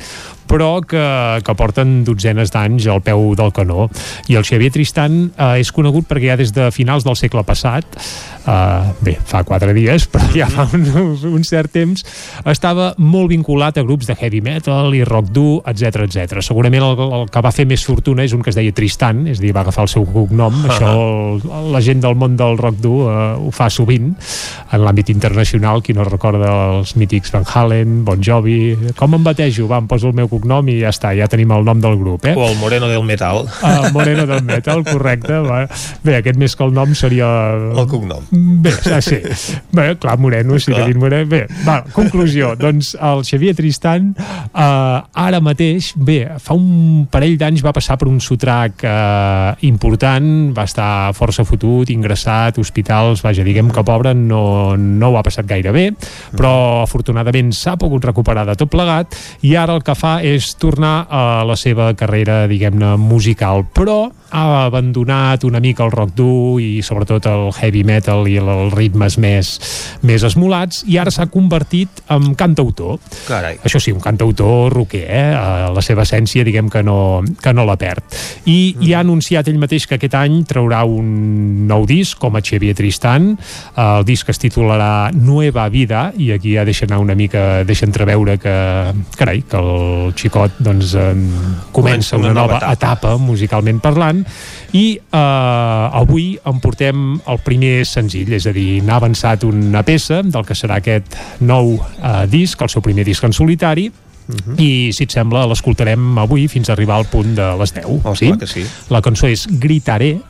però 0.49 0.81
que, 0.81 1.03
que 1.43 1.55
porten 1.57 2.01
dotzenes 2.07 2.53
d'anys 2.53 2.87
al 2.91 3.01
peu 3.05 3.33
del 3.39 3.53
canó. 3.55 3.87
I 4.31 4.37
el 4.39 4.47
Xavier 4.47 4.71
Tristan 4.73 5.19
eh, 5.31 5.61
és 5.63 5.71
conegut 5.75 6.07
perquè 6.09 6.33
ja 6.33 6.39
des 6.39 6.53
de 6.55 6.69
finals 6.75 7.05
del 7.07 7.17
segle 7.19 7.43
passat, 7.47 7.97
eh, 8.47 8.93
bé, 9.03 9.17
fa 9.25 9.43
quatre 9.47 9.73
dies, 9.75 10.07
però 10.11 10.27
ja 10.35 10.47
fa 10.51 10.67
un, 10.75 10.85
un 11.33 11.43
cert 11.47 11.73
temps, 11.73 12.03
estava 12.49 12.91
molt 12.97 13.31
vinculat 13.31 13.77
a 13.79 13.85
grups 13.85 14.09
de 14.09 14.17
heavy 14.19 14.41
metal 14.45 14.93
i 14.95 15.03
rock 15.07 15.31
dur, 15.33 15.61
etc 15.69 16.05
etc. 16.07 16.41
Segurament 16.45 16.83
el, 16.83 17.03
el 17.21 17.27
que 17.31 17.43
va 17.43 17.53
fer 17.55 17.67
més 17.69 17.83
fortuna 17.85 18.25
és 18.25 18.35
un 18.35 18.43
que 18.43 18.51
es 18.53 18.59
deia 18.59 18.75
Tristan, 18.75 19.25
és 19.31 19.39
a 19.39 19.45
dir, 19.45 19.53
va 19.55 19.63
agafar 19.63 19.87
el 19.87 19.93
seu 19.93 20.05
cognom, 20.05 20.53
uh 20.53 20.63
-huh. 20.63 20.71
això 20.73 20.91
el, 20.93 21.71
la 21.73 21.81
gent 21.81 22.01
del 22.01 22.15
món 22.15 22.37
del 22.37 22.57
rock 22.57 22.79
dur 22.81 23.09
eh, 23.09 23.33
ho 23.39 23.51
fa 23.51 23.69
sovint, 23.69 24.13
en 24.71 24.81
l'àmbit 24.81 25.09
internacional, 25.09 25.81
qui 25.81 25.93
no 25.93 26.03
recorda 26.03 26.49
els 26.77 26.95
mítics 26.95 27.31
Van 27.31 27.45
Halen, 27.45 28.03
Bon 28.05 28.21
Jovi, 28.21 28.77
com 28.95 29.13
em 29.13 29.23
batejo? 29.23 29.67
Va, 29.67 29.77
em 29.77 29.87
poso 29.87 30.07
el 30.07 30.13
meu 30.13 30.27
cognom 30.33 30.69
i 30.73 30.79
ja 30.81 30.91
està, 30.93 31.13
ja 31.17 31.29
tenim 31.31 31.53
el 31.55 31.65
nom 31.67 31.81
del 31.83 31.97
grup, 32.01 32.27
eh? 32.29 32.35
O 32.37 32.49
el 32.49 32.57
Moreno 32.61 32.89
del 32.91 33.05
Metal. 33.07 33.45
El 33.69 33.91
Moreno 33.95 34.25
del 34.29 34.43
Metal, 34.47 34.83
correcte. 34.87 35.39
Va. 35.45 35.63
Bé, 36.03 36.17
aquest 36.19 36.39
més 36.41 36.57
que 36.57 36.65
el 36.65 36.73
nom 36.75 36.93
seria... 36.97 37.29
El 37.73 37.87
cognom. 37.91 38.25
Bé, 38.63 38.73
ah, 38.91 39.01
sí. 39.03 39.21
Bé, 39.73 39.93
clar, 40.01 40.17
Moreno, 40.21 40.59
si 40.59 40.73
tenim 40.73 40.99
Moreno... 41.01 41.29
Bé, 41.29 41.45
va, 41.67 41.81
conclusió. 41.95 42.53
doncs 42.59 42.93
el 42.99 43.23
Xavier 43.27 43.53
Tristan 43.57 44.11
eh, 44.17 45.23
ara 45.25 45.39
mateix, 45.43 45.91
bé, 45.95 46.19
fa 46.41 46.55
un 46.57 47.05
parell 47.11 47.35
d'anys 47.39 47.63
va 47.65 47.73
passar 47.75 47.97
per 47.99 48.07
un 48.09 48.19
sotrac 48.23 48.83
eh, 48.87 49.67
important, 49.69 50.27
va 50.55 50.65
estar 50.69 51.13
força 51.17 51.45
fotut, 51.47 51.91
ingressat, 51.93 52.59
hospitals, 52.61 53.23
vaja, 53.25 53.45
diguem 53.45 53.71
que 53.73 53.85
pobre 53.85 54.13
no, 54.17 54.75
no 54.77 55.11
ho 55.11 55.19
ha 55.19 55.25
passat 55.25 55.47
gaire 55.49 55.73
bé, 55.75 55.89
però 56.33 56.83
afortunadament 56.83 57.53
s'ha 57.55 57.75
pogut 57.79 58.05
recuperar 58.05 58.45
de 58.49 58.57
tot 58.59 58.71
plegat 58.71 59.17
i 59.45 59.55
ara 59.59 59.77
el 59.77 59.83
que 59.85 59.95
fa 59.97 60.17
és 60.23 60.53
tornar 60.55 61.03
a 61.11 61.43
la 61.43 61.57
seva 61.59 61.91
carrera, 61.99 62.45
diguem-ne, 62.47 62.95
musical, 62.97 63.65
però 63.75 64.07
ha 64.33 64.65
abandonat 64.65 65.43
una 65.45 65.59
mica 65.61 65.83
el 65.85 65.91
rock 65.93 66.15
dur 66.17 66.61
i 66.61 66.81
sobretot 66.81 67.27
el 67.29 67.51
heavy 67.53 67.83
metal 67.85 68.25
i 68.27 68.39
els 68.41 68.73
ritmes 68.73 69.19
més, 69.21 69.51
més 70.01 70.25
esmolats 70.25 70.81
i 70.89 70.97
ara 70.97 71.13
s'ha 71.13 71.27
convertit 71.29 72.01
en 72.13 72.33
cantautor. 72.39 72.97
Carai. 73.27 73.59
Això 73.61 73.81
sí, 73.83 73.93
un 73.93 74.01
cantautor 74.01 74.73
rocker, 74.73 75.03
eh? 75.05 75.27
la 75.73 75.83
seva 75.85 76.07
essència 76.07 76.45
diguem 76.47 76.71
que 76.73 76.81
no, 76.85 77.21
que 77.43 77.53
no 77.53 77.67
la 77.67 77.77
perd. 77.77 78.01
I, 78.45 78.73
mm. 78.73 78.87
i 78.87 78.95
ha 78.95 79.03
anunciat 79.05 79.51
ell 79.51 79.61
mateix 79.61 79.85
que 79.89 79.99
aquest 79.99 80.17
any 80.17 80.41
traurà 80.49 80.81
un 80.89 81.67
nou 81.69 81.85
disc 81.89 82.17
com 82.17 82.33
a 82.33 82.41
Xavier 82.41 82.73
Tristan, 82.79 83.33
el 83.77 84.07
disc 84.07 84.29
es 84.33 84.41
titularà 84.41 85.11
Nueva 85.13 85.67
Vida 85.69 86.07
i 86.17 86.31
aquí 86.33 86.55
ja 86.57 86.65
deixa 86.65 86.87
anar 86.89 87.03
una 87.03 87.15
mica, 87.15 87.61
deixa 87.67 87.85
entreveure 87.85 88.39
que, 88.41 88.57
carai, 89.19 89.43
que 89.45 89.61
el 89.61 90.12
xicot 90.17 90.59
doncs, 90.63 90.93
comença 91.75 92.17
una, 92.17 92.31
una 92.31 92.33
nova, 92.41 92.59
nova 92.59 92.73
etapa. 92.73 92.73
etapa 92.73 93.17
musicalment 93.21 93.81
parlant 93.83 94.23
i 94.73 94.85
eh, 94.97 95.97
avui 96.03 96.33
en 96.45 96.61
portem 96.63 97.03
el 97.19 97.43
primer 97.45 97.83
senzill, 97.87 98.33
és 98.33 98.47
a 98.49 98.53
dir, 98.55 98.81
n'ha 98.85 98.97
avançat 99.01 99.45
una 99.47 99.83
peça 99.85 100.21
del 100.23 100.47
que 100.47 100.57
serà 100.57 100.79
aquest 100.81 101.17
nou 101.41 101.75
eh, 101.77 102.23
disc, 102.31 102.61
el 102.61 102.71
seu 102.71 102.83
primer 102.85 103.05
disc 103.07 103.23
en 103.23 103.35
solitari, 103.35 103.91
Uh 104.23 104.35
-huh. 104.35 104.55
i 104.55 104.93
si 104.93 105.03
et 105.03 105.11
sembla 105.11 105.45
l'escoltarem 105.45 106.17
avui 106.17 106.47
fins 106.47 106.69
a 106.69 106.73
arribar 106.73 106.95
al 106.95 107.05
punt 107.11 107.35
de 107.35 107.57
les 107.59 107.73
10 107.73 107.85
oh, 108.05 108.15
sí? 108.15 108.31
que 108.39 108.47
sí. 108.47 108.63
la 108.89 109.01
cançó 109.01 109.27
és 109.27 109.45
Gritaré 109.59 110.21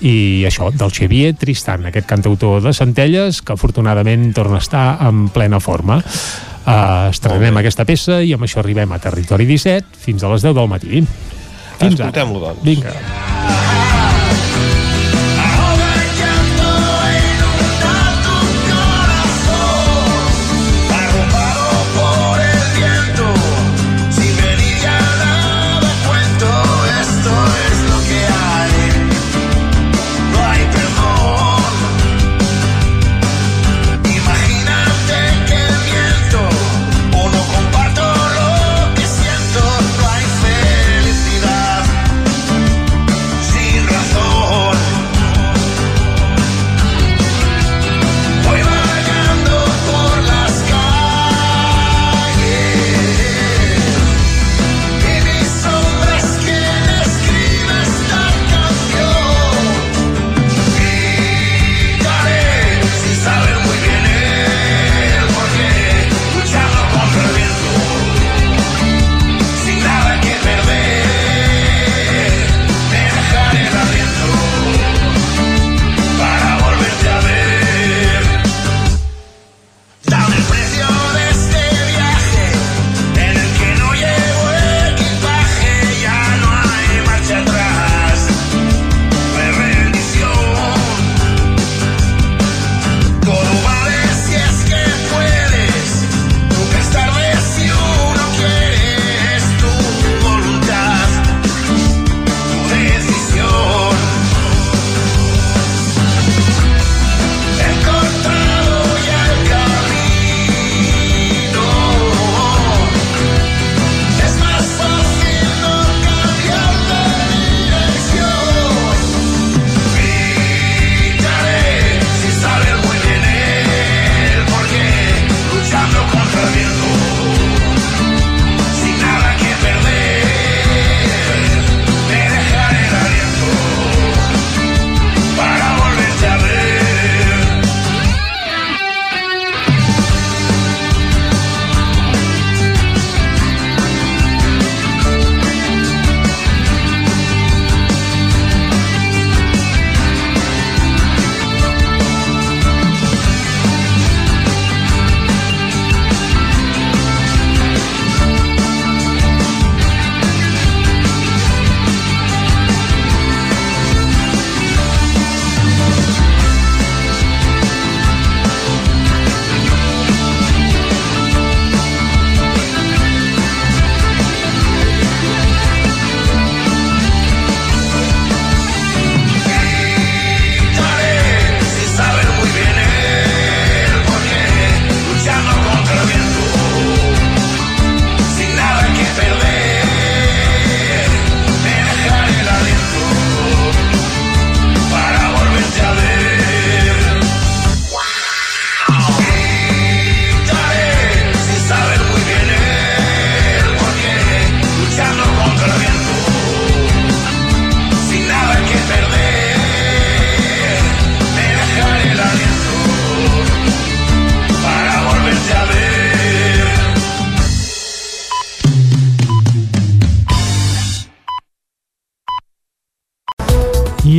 i 0.00 0.44
això, 0.46 0.70
del 0.72 0.90
Xavier 0.90 1.34
Tristan 1.36 1.84
aquest 1.86 2.06
cantautor 2.06 2.62
de 2.62 2.72
Centelles 2.72 3.42
que 3.42 3.52
afortunadament 3.52 4.32
torna 4.32 4.56
a 4.56 4.64
estar 4.64 4.98
en 5.06 5.28
plena 5.28 5.60
forma 5.60 6.02
uh, 6.64 7.10
estrenem 7.12 7.62
aquesta 7.62 7.86
peça 7.88 8.20
i 8.24 8.34
amb 8.36 8.46
això 8.48 8.62
arribem 8.62 8.92
a 8.92 9.00
Territori 9.02 9.46
17 9.50 10.02
fins 10.06 10.24
a 10.24 10.32
les 10.34 10.44
10 10.46 10.58
del 10.58 10.68
matí 10.70 11.04
fins. 11.78 11.98
Escoltem-lo, 11.98 12.40
doncs. 12.40 12.62
Vinga. 12.66 13.33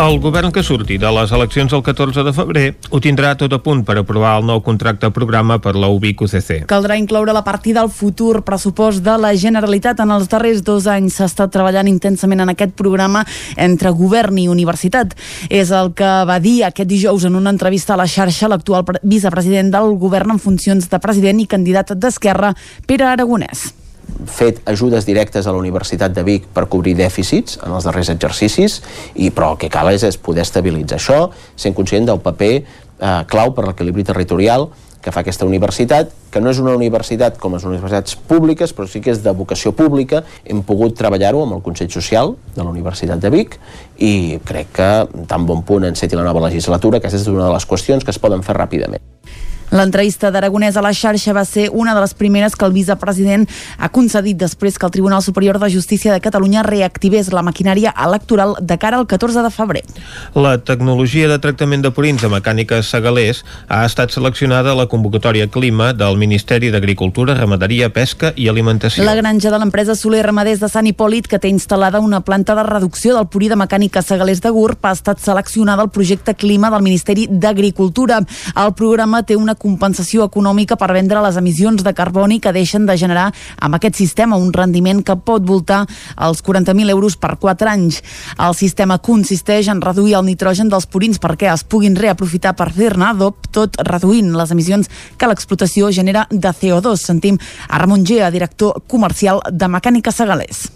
El 0.00 0.16
govern 0.18 0.48
que 0.48 0.62
surti 0.64 0.96
de 0.96 1.10
les 1.12 1.28
eleccions 1.36 1.74
el 1.76 1.82
14 1.84 2.22
de 2.24 2.32
febrer 2.32 2.62
ho 2.88 2.98
tindrà 3.04 3.34
tot 3.36 3.52
a 3.52 3.58
punt 3.60 3.82
per 3.84 3.98
aprovar 4.00 4.30
el 4.38 4.46
nou 4.48 4.62
contracte 4.64 5.10
programa 5.12 5.58
per 5.60 5.74
la 5.76 5.90
UBIC 5.92 6.22
UCC. 6.24 6.52
Caldrà 6.70 6.96
incloure 6.96 7.34
la 7.36 7.42
partida 7.44 7.82
al 7.84 7.90
futur 7.92 8.40
pressupost 8.46 9.02
de 9.04 9.18
la 9.20 9.34
Generalitat. 9.36 10.00
En 10.00 10.14
els 10.14 10.30
darrers 10.32 10.62
dos 10.64 10.86
anys 10.88 11.18
s'ha 11.20 11.28
estat 11.28 11.52
treballant 11.52 11.90
intensament 11.90 12.40
en 12.40 12.54
aquest 12.54 12.72
programa 12.80 13.26
entre 13.60 13.92
govern 13.92 14.40
i 14.40 14.46
universitat. 14.48 15.12
És 15.50 15.68
el 15.68 15.92
que 15.92 16.08
va 16.24 16.38
dir 16.40 16.62
aquest 16.64 16.88
dijous 16.88 17.28
en 17.28 17.36
una 17.36 17.52
entrevista 17.52 17.92
a 17.92 18.00
la 18.00 18.08
xarxa 18.08 18.48
l'actual 18.48 18.86
pre- 18.88 19.04
vicepresident 19.04 19.68
del 19.74 19.92
govern 20.00 20.32
en 20.32 20.40
funcions 20.40 20.88
de 20.88 21.02
president 21.04 21.44
i 21.44 21.46
candidat 21.46 21.92
d'Esquerra, 21.92 22.54
Pere 22.88 23.04
Aragonès. 23.04 23.68
Fet 24.26 24.60
ajudes 24.70 25.06
directes 25.08 25.46
a 25.46 25.54
la 25.54 25.62
Universitat 25.62 26.12
de 26.14 26.24
Vic 26.26 26.46
per 26.54 26.66
cobrir 26.72 26.96
dèficits 26.98 27.58
en 27.64 27.74
els 27.76 27.86
darrers 27.88 28.12
exercicis, 28.12 28.80
i, 29.14 29.30
però 29.30 29.54
el 29.54 29.58
que 29.62 29.72
cal 29.72 29.92
és, 29.92 30.04
és 30.06 30.20
poder 30.20 30.44
estabilitzar 30.46 31.00
això, 31.00 31.20
sent 31.56 31.76
conscient 31.76 32.08
del 32.08 32.22
paper 32.24 32.54
eh, 32.60 32.64
clau 33.30 33.54
per 33.56 33.66
l'equilibri 33.68 34.06
territorial 34.06 34.70
que 35.00 35.12
fa 35.12 35.22
aquesta 35.24 35.46
universitat, 35.48 36.10
que 36.30 36.40
no 36.44 36.50
és 36.52 36.60
una 36.60 36.74
universitat 36.76 37.38
com 37.40 37.54
les 37.56 37.64
universitats 37.64 38.16
públiques, 38.28 38.74
però 38.76 38.86
sí 38.88 39.00
que 39.00 39.14
és 39.14 39.22
de 39.24 39.32
vocació 39.32 39.72
pública. 39.76 40.22
Hem 40.44 40.60
pogut 40.66 40.92
treballar-ho 40.98 41.40
amb 41.46 41.56
el 41.56 41.62
Consell 41.64 41.90
Social 41.92 42.34
de 42.54 42.62
la 42.62 42.68
Universitat 42.68 43.22
de 43.22 43.30
Vic 43.32 43.56
i 43.96 44.38
crec 44.46 44.74
que 44.76 44.90
tan 45.30 45.48
bon 45.48 45.64
punt 45.64 45.88
enceti 45.88 46.18
la 46.18 46.26
nova 46.26 46.44
legislatura, 46.48 47.00
que 47.00 47.08
aquesta 47.08 47.24
és 47.24 47.32
una 47.32 47.48
de 47.48 47.54
les 47.56 47.66
qüestions 47.66 48.04
que 48.04 48.12
es 48.12 48.20
poden 48.20 48.44
fer 48.44 48.58
ràpidament. 48.58 49.00
L'entrevista 49.70 50.32
d'Aragonès 50.34 50.74
a 50.76 50.82
la 50.82 50.90
xarxa 50.90 51.32
va 51.32 51.44
ser 51.46 51.68
una 51.70 51.94
de 51.94 52.00
les 52.02 52.14
primeres 52.14 52.56
que 52.58 52.66
el 52.66 52.72
vicepresident 52.74 53.46
ha 53.78 53.88
concedit 53.94 54.36
després 54.36 54.78
que 54.78 54.86
el 54.86 54.90
Tribunal 54.90 55.22
Superior 55.22 55.60
de 55.62 55.70
Justícia 55.70 56.12
de 56.12 56.20
Catalunya 56.20 56.64
reactivés 56.66 57.30
la 57.30 57.44
maquinària 57.46 57.94
electoral 57.94 58.56
de 58.60 58.78
cara 58.82 58.98
al 58.98 59.06
14 59.06 59.44
de 59.46 59.50
febrer. 59.54 59.84
La 60.34 60.56
tecnologia 60.58 61.28
de 61.30 61.38
tractament 61.38 61.84
de 61.86 61.92
purins 61.94 62.22
de 62.22 62.30
mecàniques 62.32 62.90
segalers 62.90 63.44
ha 63.68 63.84
estat 63.86 64.10
seleccionada 64.10 64.72
a 64.72 64.78
la 64.78 64.88
convocatòria 64.90 65.46
Clima 65.46 65.92
del 65.94 66.18
Ministeri 66.18 66.72
d'Agricultura, 66.74 67.38
Ramaderia, 67.38 67.92
Pesca 67.94 68.32
i 68.34 68.48
Alimentació. 68.50 69.04
La 69.06 69.14
granja 69.14 69.54
de 69.54 69.62
l'empresa 69.62 69.94
Soler 69.94 70.24
Ramaders 70.26 70.58
de 70.58 70.68
Sant 70.72 70.90
Hipòlit, 70.90 71.30
que 71.30 71.38
té 71.38 71.46
instal·lada 71.48 72.02
una 72.02 72.22
planta 72.26 72.58
de 72.58 72.66
reducció 72.66 73.14
del 73.14 73.30
purí 73.30 73.48
de 73.48 73.60
mecànica 73.60 74.02
segalers 74.02 74.42
de 74.42 74.50
GURB, 74.50 74.82
ha 74.82 74.96
estat 74.98 75.22
seleccionada 75.22 75.86
al 75.86 75.94
projecte 75.94 76.34
Clima 76.34 76.74
del 76.74 76.82
Ministeri 76.82 77.28
d'Agricultura. 77.30 78.18
El 78.58 78.74
programa 78.74 79.22
té 79.22 79.38
una 79.38 79.54
compensació 79.60 80.24
econòmica 80.26 80.78
per 80.80 80.90
vendre 80.96 81.20
les 81.24 81.36
emissions 81.36 81.84
de 81.84 81.92
carboni 81.94 82.40
que 82.40 82.54
deixen 82.56 82.86
de 82.88 82.96
generar 82.96 83.28
amb 83.60 83.76
aquest 83.76 84.00
sistema 84.00 84.38
un 84.40 84.52
rendiment 84.56 85.04
que 85.04 85.18
pot 85.20 85.44
voltar 85.46 85.84
als 86.16 86.42
40.000 86.46 86.90
euros 86.90 87.18
per 87.20 87.36
4 87.38 87.70
anys. 87.70 88.00
El 88.38 88.56
sistema 88.56 88.98
consisteix 88.98 89.68
en 89.68 89.84
reduir 89.84 90.16
el 90.18 90.26
nitrogen 90.26 90.72
dels 90.72 90.88
purins 90.88 91.20
perquè 91.20 91.52
es 91.52 91.64
puguin 91.64 91.98
reaprofitar 92.00 92.56
per 92.56 92.70
fer-ne 92.72 93.10
adob, 93.12 93.46
tot 93.52 93.76
reduint 93.86 94.32
les 94.36 94.56
emissions 94.56 94.90
que 95.18 95.30
l'explotació 95.30 95.92
genera 95.92 96.26
de 96.30 96.48
CO2. 96.48 96.96
Sentim 96.96 97.38
a 97.68 97.78
Ramon 97.78 98.06
Gea, 98.06 98.30
director 98.30 98.82
comercial 98.88 99.44
de 99.50 99.68
Mecànica 99.68 100.14
Segalers. 100.14 100.68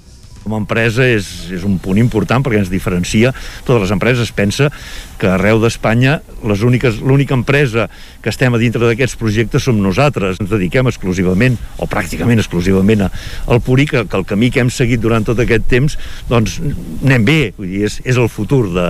Com 0.45 0.53
a 0.53 0.61
empresa 0.61 1.07
és, 1.09 1.25
és 1.57 1.63
un 1.65 1.79
punt 1.81 1.97
important 1.97 2.43
perquè 2.45 2.61
ens 2.61 2.69
diferencia. 2.69 3.33
Totes 3.65 3.87
les 3.87 3.95
empreses 3.95 4.29
es 4.29 4.35
pensa 4.37 4.69
que 5.17 5.31
arreu 5.33 5.57
d'Espanya 5.63 6.19
l'única 6.45 7.33
empresa 7.33 7.89
que 8.25 8.33
estem 8.33 8.55
a 8.57 8.61
dintre 8.61 8.81
d'aquests 8.89 9.19
projectes 9.21 9.67
som 9.69 9.77
nosaltres. 9.85 10.41
Ens 10.41 10.49
dediquem 10.51 10.89
exclusivament, 10.89 11.59
o 11.77 11.87
pràcticament 11.91 12.41
exclusivament, 12.41 13.05
a- 13.07 13.13
al 13.53 13.61
purí, 13.61 13.85
que, 13.91 14.07
que 14.09 14.17
el 14.17 14.25
camí 14.25 14.49
que 14.51 14.65
hem 14.65 14.73
seguit 14.73 15.03
durant 15.05 15.25
tot 15.29 15.39
aquest 15.45 15.69
temps, 15.69 15.99
doncs 16.33 16.57
anem 17.05 17.25
bé. 17.29 17.39
Vull 17.61 17.69
dir, 17.77 17.85
és, 17.91 18.01
és 18.09 18.17
el 18.17 18.31
futur 18.33 18.65
de, 18.73 18.89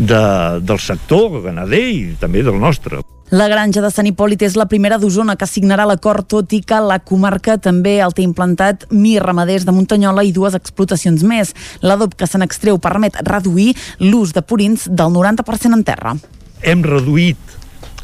de, 0.00 0.24
del 0.64 0.80
sector 0.80 1.42
ganader 1.44 1.84
i 1.92 2.04
també 2.20 2.42
del 2.46 2.56
nostre. 2.60 3.04
La 3.30 3.46
granja 3.46 3.78
de 3.78 3.92
Sant 3.94 4.08
Hipòlit 4.10 4.40
és 4.42 4.56
la 4.58 4.64
primera 4.66 4.96
d'Osona 4.98 5.36
que 5.38 5.46
signarà 5.46 5.84
l'acord, 5.86 6.26
tot 6.26 6.50
i 6.56 6.58
que 6.66 6.80
la 6.82 6.96
comarca 6.98 7.54
també 7.62 8.00
el 8.02 8.10
té 8.10 8.24
implantat 8.26 8.88
Mir 8.90 9.20
Ramaders 9.22 9.62
de 9.68 9.70
Muntanyola 9.76 10.24
i 10.26 10.32
dues 10.34 10.56
explotacions 10.58 11.22
més. 11.22 11.52
L'adob 11.86 12.16
que 12.18 12.26
se 12.26 12.40
n'extreu 12.42 12.80
permet 12.82 13.20
reduir 13.22 13.76
l'ús 14.02 14.34
de 14.34 14.42
purins 14.42 14.88
del 14.90 15.14
90% 15.14 15.78
en 15.78 15.84
terra. 15.86 16.16
hem 16.62 16.82
reduït 16.84 17.38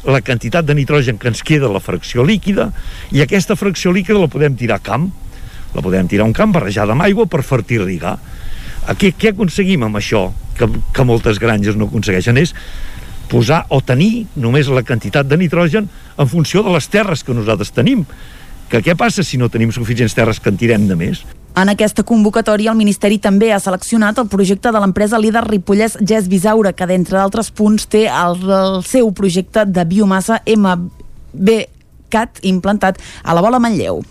la 0.07 0.21
quantitat 0.23 0.65
de 0.65 0.75
nitrogen 0.77 1.19
que 1.19 1.27
ens 1.27 1.43
queda 1.43 1.69
la 1.71 1.83
fracció 1.83 2.23
líquida 2.23 2.71
i 3.11 3.21
aquesta 3.23 3.57
fracció 3.59 3.91
líquida 3.91 4.21
la 4.21 4.31
podem 4.31 4.55
tirar 4.55 4.79
a 4.79 4.83
camp. 4.83 5.09
La 5.75 5.83
podem 5.83 6.07
tirar 6.07 6.23
a 6.23 6.31
un 6.31 6.35
camp 6.35 6.53
barrejada 6.55 6.95
amb 6.95 7.03
aigua 7.03 7.27
per 7.27 7.43
fertirrigar 7.43 8.15
A 8.87 8.95
què, 8.95 9.11
què 9.19 9.33
aconseguim 9.33 9.83
amb 9.83 9.99
això 9.99 10.29
que, 10.55 10.67
que 10.95 11.05
moltes 11.05 11.41
granges 11.43 11.75
no 11.75 11.89
aconsegueixen? 11.89 12.39
És 12.39 12.53
posar 13.27 13.65
o 13.75 13.81
tenir 13.83 14.27
només 14.39 14.69
la 14.71 14.85
quantitat 14.87 15.27
de 15.27 15.37
nitrogen 15.39 15.89
en 15.91 16.29
funció 16.31 16.63
de 16.63 16.71
les 16.71 16.87
terres 16.87 17.25
que 17.27 17.35
nosaltres 17.35 17.73
tenim 17.75 18.05
que 18.69 18.81
què 18.83 18.95
passa 18.99 19.23
si 19.23 19.37
no 19.39 19.49
tenim 19.49 19.71
suficients 19.71 20.15
terres 20.15 20.39
que 20.39 20.51
en 20.51 20.57
tirem 20.59 20.87
de 20.89 20.95
més? 20.99 21.23
En 21.57 21.71
aquesta 21.71 22.03
convocatòria, 22.05 22.69
el 22.69 22.77
Ministeri 22.77 23.17
també 23.17 23.49
ha 23.49 23.59
seleccionat 23.59 24.19
el 24.21 24.27
projecte 24.29 24.69
de 24.71 24.81
l'empresa 24.83 25.17
líder 25.17 25.41
Ripollès 25.47 25.97
Gès 25.97 26.27
Bisaura, 26.29 26.73
que 26.77 26.85
d'entre 26.85 27.17
d'altres 27.17 27.49
punts 27.49 27.87
té 27.89 28.05
el, 28.05 28.37
el 28.45 28.83
seu 28.85 29.09
projecte 29.17 29.65
de 29.65 29.87
biomassa 29.89 30.37
MBCAT 30.45 32.43
implantat 32.51 33.01
a 33.23 33.33
la 33.33 33.41
Bola 33.41 33.57
Manlleu. 33.63 34.03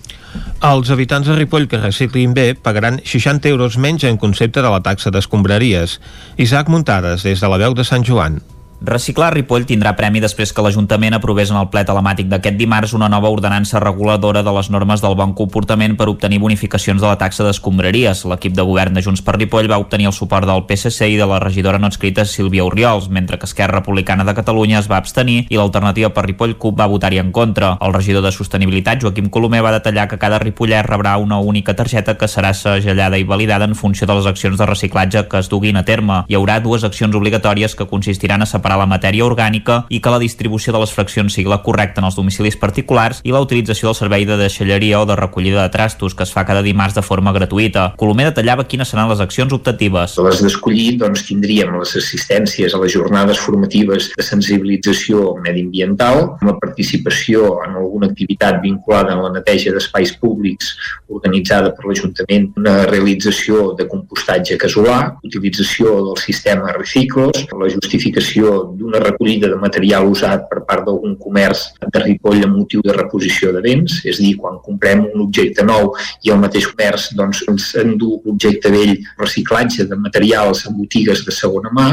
Els 0.66 0.90
habitants 0.90 1.28
de 1.28 1.36
Ripoll 1.36 1.68
que 1.70 1.78
reciclin 1.78 2.34
bé 2.34 2.48
pagaran 2.58 2.98
60 3.04 3.48
euros 3.52 3.78
menys 3.78 4.08
en 4.08 4.18
concepte 4.18 4.64
de 4.64 4.72
la 4.72 4.82
taxa 4.82 5.14
d'escombraries. 5.14 6.00
Isaac 6.42 6.68
Muntades, 6.72 7.22
des 7.22 7.40
de 7.40 7.48
la 7.52 7.62
veu 7.62 7.78
de 7.78 7.86
Sant 7.86 8.02
Joan. 8.02 8.40
Reciclar 8.84 9.32
Ripoll 9.32 9.64
tindrà 9.64 9.94
premi 9.96 10.20
després 10.20 10.50
que 10.52 10.60
l'Ajuntament 10.60 11.14
aprovés 11.16 11.48
en 11.50 11.56
el 11.56 11.70
ple 11.72 11.80
telemàtic 11.88 12.28
d'aquest 12.28 12.58
dimarts 12.60 12.92
una 12.92 13.08
nova 13.08 13.30
ordenança 13.32 13.80
reguladora 13.80 14.42
de 14.44 14.52
les 14.52 14.68
normes 14.70 15.00
del 15.00 15.16
bon 15.16 15.32
comportament 15.32 15.94
per 15.96 16.10
obtenir 16.12 16.38
bonificacions 16.42 17.00
de 17.00 17.08
la 17.08 17.16
taxa 17.16 17.46
d'escombraries. 17.46 18.26
L'equip 18.28 18.52
de 18.52 18.66
govern 18.68 18.92
de 18.92 19.02
Junts 19.02 19.24
per 19.24 19.38
Ripoll 19.38 19.70
va 19.72 19.78
obtenir 19.80 20.10
el 20.10 20.12
suport 20.12 20.44
del 20.46 20.66
PSC 20.68 21.08
i 21.08 21.16
de 21.16 21.24
la 21.26 21.38
regidora 21.40 21.80
no 21.80 21.88
escrita 21.88 22.26
Sílvia 22.28 22.66
Oriols, 22.68 23.08
mentre 23.08 23.38
que 23.38 23.48
Esquerra 23.48 23.80
Republicana 23.80 24.28
de 24.28 24.34
Catalunya 24.36 24.78
es 24.78 24.90
va 24.92 25.00
abstenir 25.00 25.46
i 25.48 25.56
l'alternativa 25.56 26.12
per 26.12 26.26
Ripoll 26.26 26.58
CUP 26.60 26.78
va 26.78 26.90
votar-hi 26.92 27.22
en 27.22 27.32
contra. 27.32 27.78
El 27.80 27.96
regidor 27.96 28.22
de 28.22 28.32
Sostenibilitat, 28.32 29.00
Joaquim 29.00 29.30
Colomer, 29.30 29.64
va 29.64 29.72
detallar 29.72 30.06
que 30.08 30.20
cada 30.20 30.38
ripollès 30.38 30.84
rebrà 30.84 31.16
una 31.16 31.40
única 31.40 31.74
targeta 31.74 32.18
que 32.20 32.28
serà 32.28 32.52
segellada 32.52 33.16
i 33.16 33.24
validada 33.24 33.64
en 33.64 33.74
funció 33.74 34.06
de 34.06 34.20
les 34.20 34.28
accions 34.28 34.60
de 34.60 34.68
reciclatge 34.68 35.26
que 35.30 35.40
es 35.40 35.48
duguin 35.48 35.80
a 35.80 35.84
terme. 35.88 36.22
Hi 36.28 36.36
haurà 36.36 36.60
dues 36.60 36.84
accions 36.84 37.16
obligatòries 37.16 37.74
que 37.74 37.88
consistiran 37.88 38.42
a 38.42 38.46
separar 38.46 38.65
la 38.74 38.88
matèria 38.90 39.22
orgànica 39.22 39.84
i 39.88 40.00
que 40.02 40.10
la 40.10 40.18
distribució 40.18 40.74
de 40.74 40.80
les 40.82 40.90
fraccions 40.90 41.36
sigui 41.38 41.46
la 41.52 41.60
correcta 41.62 42.02
en 42.02 42.08
els 42.08 42.18
domicilis 42.18 42.58
particulars 42.58 43.20
i 43.22 43.30
la 43.30 43.44
utilització 43.44 43.92
del 43.92 43.98
servei 44.00 44.26
de 44.26 44.40
deixalleria 44.40 44.98
o 44.98 45.06
de 45.06 45.14
recollida 45.14 45.62
de 45.62 45.70
trastos 45.70 46.18
que 46.18 46.26
es 46.26 46.32
fa 46.34 46.42
cada 46.48 46.64
dimarts 46.66 46.98
de 46.98 47.06
forma 47.06 47.30
gratuïta. 47.36 47.92
Colomer 48.00 48.32
detallava 48.32 48.66
quines 48.66 48.90
seran 48.90 49.06
les 49.12 49.22
accions 49.22 49.54
optatives. 49.54 50.18
Les 50.26 50.42
d'escollir 50.42 50.96
doncs, 50.98 51.22
tindríem 51.28 51.78
les 51.78 51.94
assistències 52.02 52.74
a 52.74 52.82
les 52.82 52.96
jornades 52.96 53.38
formatives 53.38 54.10
de 54.16 54.26
sensibilització 54.26 55.36
mediambiental, 55.44 56.22
amb 56.40 56.50
la 56.50 56.56
participació 56.58 57.60
en 57.66 57.78
alguna 57.78 58.10
activitat 58.10 58.58
vinculada 58.64 59.14
a 59.14 59.22
la 59.22 59.32
neteja 59.36 59.70
d'espais 59.74 60.16
públics 60.18 60.72
organitzada 61.12 61.72
per 61.76 61.86
l'Ajuntament, 61.86 62.50
una 62.58 62.78
realització 62.88 63.72
de 63.78 63.86
compostatge 63.90 64.58
casolà, 64.60 64.98
utilització 65.26 65.98
del 66.08 66.20
sistema 66.22 66.72
Reciclos, 66.76 67.44
la 67.52 67.70
justificació 67.72 68.55
d'una 68.78 69.00
recollida 69.02 69.50
de 69.52 69.58
material 69.60 70.08
usat 70.10 70.46
per 70.50 70.62
part 70.68 70.86
d'algun 70.86 71.16
comerç 71.20 71.66
de 71.82 72.02
Ripoll 72.02 72.44
amb 72.46 72.58
motiu 72.58 72.82
de 72.84 72.94
reposició 72.96 73.52
de 73.54 73.62
béns, 73.64 74.00
és 74.04 74.20
a 74.20 74.24
dir, 74.24 74.34
quan 74.40 74.60
comprem 74.64 75.06
un 75.06 75.26
objecte 75.26 75.64
nou 75.66 75.92
i 76.24 76.32
el 76.34 76.42
mateix 76.42 76.68
comerç 76.72 77.10
doncs, 77.18 77.44
ens 77.50 77.70
endú 77.82 78.16
l'objecte 78.24 78.72
vell, 78.72 78.96
reciclatge 79.20 79.88
de 79.90 80.00
materials 80.00 80.66
en 80.66 80.76
botigues 80.78 81.24
de 81.26 81.34
segona 81.34 81.72
mà, 81.72 81.88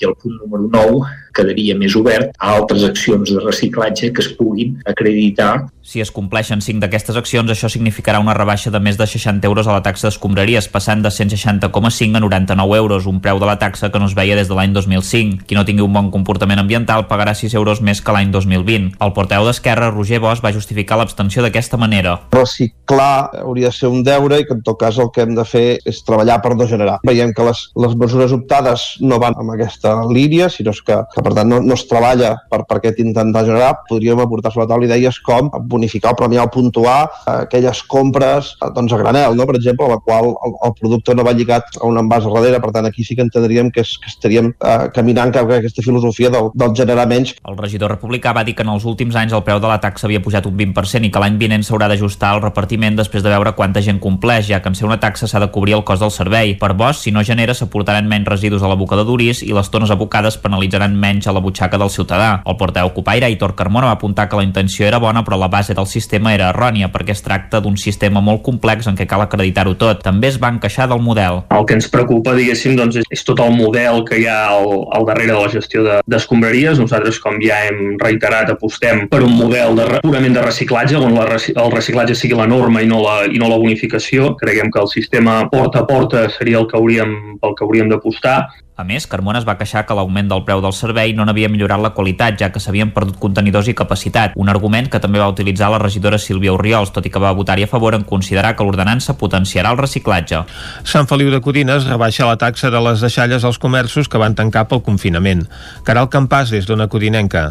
i 0.00 0.08
el 0.08 0.16
punt 0.18 0.38
número 0.42 0.68
9 0.72 1.02
quedaria 1.38 1.76
més 1.78 1.94
obert 1.98 2.34
a 2.38 2.54
altres 2.58 2.84
accions 2.88 3.30
de 3.30 3.42
reciclatge 3.44 4.12
que 4.12 4.24
es 4.24 4.32
puguin 4.38 4.78
acreditar 4.86 5.68
Si 5.88 6.02
es 6.04 6.10
compleixen 6.12 6.60
5 6.60 6.82
d'aquestes 6.82 7.16
accions, 7.16 7.48
això 7.48 7.70
significarà 7.72 8.18
una 8.20 8.34
rebaixa 8.36 8.68
de 8.68 8.76
més 8.76 8.98
de 9.00 9.06
60 9.08 9.48
euros 9.48 9.64
a 9.64 9.72
la 9.72 9.80
taxa 9.80 10.10
d'escombraries, 10.10 10.66
passant 10.68 11.00
de 11.00 11.08
160,5 11.08 12.18
a 12.18 12.20
99 12.20 12.76
euros, 12.76 13.06
un 13.08 13.22
preu 13.24 13.40
de 13.40 13.48
la 13.48 13.56
taxa 13.56 13.88
que 13.88 13.96
no 13.96 14.04
es 14.04 14.12
veia 14.12 14.36
des 14.36 14.50
de 14.50 14.58
l'any 14.58 14.74
2005. 14.76 15.46
Qui 15.48 15.56
no 15.56 15.64
tingui 15.64 15.86
un 15.86 15.94
bon 15.98 16.12
comportament 16.14 16.60
ambiental 16.62 17.06
pagarà 17.10 17.34
6 17.34 17.54
euros 17.58 17.82
més 17.84 18.00
que 18.04 18.14
l'any 18.14 18.30
2020. 18.34 18.94
El 19.04 19.14
porteu 19.16 19.46
d'Esquerra, 19.46 19.90
Roger 19.90 20.22
Bosch, 20.22 20.44
va 20.44 20.54
justificar 20.54 20.98
l'abstenció 20.98 21.42
d'aquesta 21.44 21.76
manera. 21.76 22.18
reciclar 22.32 23.30
hauria 23.42 23.68
de 23.68 23.74
ser 23.74 23.88
un 23.88 24.02
deure 24.02 24.38
i 24.40 24.44
que 24.46 24.54
en 24.54 24.62
tot 24.62 24.78
cas 24.80 24.98
el 24.98 25.10
que 25.14 25.22
hem 25.22 25.34
de 25.36 25.44
fer 25.44 25.78
és 25.84 26.00
treballar 26.06 26.38
per 26.42 26.54
no 26.56 26.66
generar. 26.66 26.98
Veiem 27.06 27.32
que 27.34 27.44
les, 27.44 27.64
les 27.76 27.94
mesures 27.98 28.32
optades 28.32 28.84
no 29.00 29.18
van 29.18 29.34
en 29.40 29.50
aquesta 29.54 29.94
línia, 30.08 30.48
sinó 30.48 30.72
que, 30.86 30.96
que 31.14 31.24
per 31.24 31.34
tant 31.34 31.48
no, 31.50 31.60
no 31.64 31.74
es 31.74 31.84
treballa 31.90 32.34
per, 32.50 32.62
per 32.68 32.78
aquest 32.78 33.00
intentar 33.02 33.44
generar. 33.48 33.74
Podríem 33.88 34.20
aportar 34.22 34.52
sobre 34.52 34.66
la 34.66 34.72
taula 34.74 34.88
idees 34.88 35.18
com 35.24 35.50
bonificar 35.68 36.14
o 36.14 36.18
premiar 36.18 36.46
o 36.46 36.52
puntuar 36.52 36.98
eh, 37.08 37.36
aquelles 37.48 37.82
compres 37.90 38.54
eh, 38.62 38.70
doncs 38.76 38.94
a 38.94 39.00
granel, 39.00 39.36
no? 39.36 39.46
per 39.48 39.58
exemple, 39.58 39.86
a 39.86 39.96
la 39.96 40.00
qual 40.04 40.32
el, 40.32 40.56
el 40.68 40.76
producte 40.80 41.16
no 41.16 41.26
va 41.26 41.34
lligat 41.36 41.80
a 41.80 41.86
un 41.88 42.00
envàs 42.00 42.28
darrere, 42.28 42.62
per 42.62 42.72
tant 42.76 42.88
aquí 42.88 43.04
sí 43.04 43.16
que 43.16 43.26
entendríem 43.26 43.72
que, 43.74 43.84
és, 43.84 43.96
que 44.02 44.12
estaríem 44.12 44.52
eh, 44.52 44.88
caminant 44.94 45.32
cap 45.34 45.50
a 45.50 45.58
aquesta 45.60 45.84
filosofia 45.88 46.30
del, 46.34 46.50
del 46.54 46.76
generar 46.76 47.08
menys. 47.10 47.34
El 47.48 47.58
regidor 47.58 47.92
republicà 47.96 48.34
va 48.36 48.44
dir 48.44 48.54
que 48.54 48.64
en 48.66 48.72
els 48.72 48.86
últims 48.88 49.16
anys 49.18 49.34
el 49.36 49.44
preu 49.46 49.60
de 49.62 49.70
la 49.70 49.80
taxa 49.82 50.06
havia 50.06 50.22
pujat 50.24 50.46
un 50.48 50.56
20% 50.58 51.08
i 51.08 51.12
que 51.12 51.22
l'any 51.22 51.38
vinent 51.40 51.64
s'haurà 51.66 51.88
d'ajustar 51.90 52.34
el 52.36 52.44
repartiment 52.44 52.98
després 52.98 53.24
de 53.24 53.32
veure 53.32 53.54
quanta 53.58 53.82
gent 53.84 54.00
compleix, 54.02 54.46
ja 54.50 54.60
que 54.62 54.70
en 54.70 54.76
ser 54.78 54.86
una 54.88 55.00
taxa 55.00 55.28
s'ha 55.28 55.42
de 55.42 55.50
cobrir 55.54 55.78
el 55.78 55.84
cost 55.88 56.04
del 56.04 56.14
servei. 56.14 56.54
Per 56.60 56.72
Bosch, 56.78 57.02
si 57.04 57.12
no 57.14 57.24
genera, 57.24 57.56
s'aportaran 57.56 58.08
menys 58.08 58.28
residus 58.28 58.62
a 58.62 58.70
l'abocador 58.70 59.06
d'Uris 59.08 59.42
i 59.46 59.52
les 59.56 59.70
tones 59.72 59.92
abocades 59.94 60.38
penalitzaran 60.42 60.96
menys 60.96 61.28
a 61.28 61.34
la 61.34 61.42
butxaca 61.44 61.80
del 61.80 61.92
ciutadà. 61.94 62.30
El 62.46 62.58
porteu 62.60 62.92
Copaire, 62.94 63.28
Aitor 63.28 63.54
Carmona, 63.58 63.88
va 63.88 63.96
apuntar 63.98 64.28
que 64.28 64.36
la 64.36 64.46
intenció 64.46 64.86
era 64.86 65.00
bona, 65.02 65.24
però 65.24 65.38
la 65.40 65.48
base 65.48 65.74
del 65.74 65.86
sistema 65.86 66.34
era 66.34 66.50
errònia, 66.52 66.92
perquè 66.92 67.14
es 67.16 67.24
tracta 67.24 67.62
d'un 67.64 67.76
sistema 67.76 68.20
molt 68.24 68.42
complex 68.46 68.88
en 68.90 68.98
què 68.98 69.06
cal 69.08 69.24
acreditar-ho 69.24 69.76
tot. 69.80 70.02
També 70.04 70.28
es 70.28 70.38
van 70.40 70.60
queixar 70.60 70.88
del 70.90 71.02
model. 71.02 71.42
El 71.54 71.66
que 71.66 71.78
ens 71.78 71.88
preocupa, 71.92 72.34
diguéssim, 72.36 72.76
doncs, 72.78 73.00
és, 73.02 73.08
és 73.18 73.24
tot 73.26 73.40
el 73.44 73.54
model 73.56 74.04
que 74.08 74.20
hi 74.20 74.26
ha 74.28 74.38
al, 74.52 74.84
al 74.94 75.06
darrere 75.08 75.34
de 75.34 75.40
la 75.40 75.52
gestió 75.52 75.77
de- 75.84 76.00
d'escombraries. 76.06 76.78
Nosaltres, 76.78 77.18
com 77.20 77.38
ja 77.42 77.58
hem 77.68 77.96
reiterat, 78.02 78.50
apostem 78.50 79.06
per 79.08 79.22
un 79.22 79.32
model 79.36 79.76
de, 79.76 79.86
purament 80.02 80.34
de 80.34 80.42
reciclatge, 80.42 80.96
on 80.96 81.14
la, 81.14 81.26
el 81.38 81.72
reciclatge 81.72 82.14
sigui 82.18 82.34
la 82.38 82.46
norma 82.46 82.82
i 82.82 82.86
no 82.90 83.00
la, 83.02 83.18
i 83.26 83.38
no 83.38 83.48
la 83.48 83.58
bonificació. 83.58 84.34
Creiem 84.40 84.70
que 84.70 84.80
el 84.80 84.88
sistema 84.88 85.40
porta 85.50 85.80
a 85.80 85.86
porta 85.86 86.28
seria 86.30 86.58
el 86.58 86.66
que 86.70 86.76
hauríem, 86.78 87.38
pel 87.42 87.54
que 87.58 87.64
hauríem 87.64 87.88
d'apostar. 87.92 88.38
A 88.78 88.84
més, 88.86 89.08
Carmona 89.10 89.40
es 89.42 89.46
va 89.46 89.56
queixar 89.58 89.80
que 89.88 89.94
l'augment 89.98 90.28
del 90.30 90.44
preu 90.46 90.60
del 90.62 90.74
servei 90.76 91.10
no 91.10 91.24
n'havia 91.26 91.48
millorat 91.50 91.80
la 91.82 91.90
qualitat, 91.96 92.36
ja 92.38 92.52
que 92.54 92.60
s'havien 92.62 92.92
perdut 92.94 93.18
contenidors 93.18 93.66
i 93.66 93.74
capacitat, 93.74 94.36
un 94.38 94.52
argument 94.52 94.86
que 94.86 95.00
també 95.02 95.18
va 95.18 95.26
utilitzar 95.32 95.72
la 95.74 95.80
regidora 95.82 96.22
Sílvia 96.22 96.54
Oriols, 96.54 96.94
tot 96.94 97.02
i 97.02 97.10
que 97.10 97.18
va 97.18 97.34
votar-hi 97.34 97.66
a 97.66 97.72
favor 97.74 97.98
en 97.98 98.06
considerar 98.06 98.54
que 98.54 98.62
l'ordenança 98.62 99.18
potenciarà 99.18 99.74
el 99.74 99.82
reciclatge. 99.82 100.44
Sant 100.86 101.10
Feliu 101.10 101.34
de 101.34 101.42
Codines 101.42 101.90
rebaixa 101.90 102.30
la 102.30 102.38
taxa 102.38 102.70
de 102.70 102.86
les 102.86 103.02
deixalles 103.02 103.42
als 103.42 103.58
comerços 103.58 104.06
que 104.06 104.22
van 104.22 104.38
tancar 104.38 104.68
pel 104.70 104.86
confinament. 104.86 105.48
Caral 105.82 106.06
Campàs, 106.06 106.54
des 106.54 106.70
d'una 106.70 106.86
codinenca. 106.86 107.48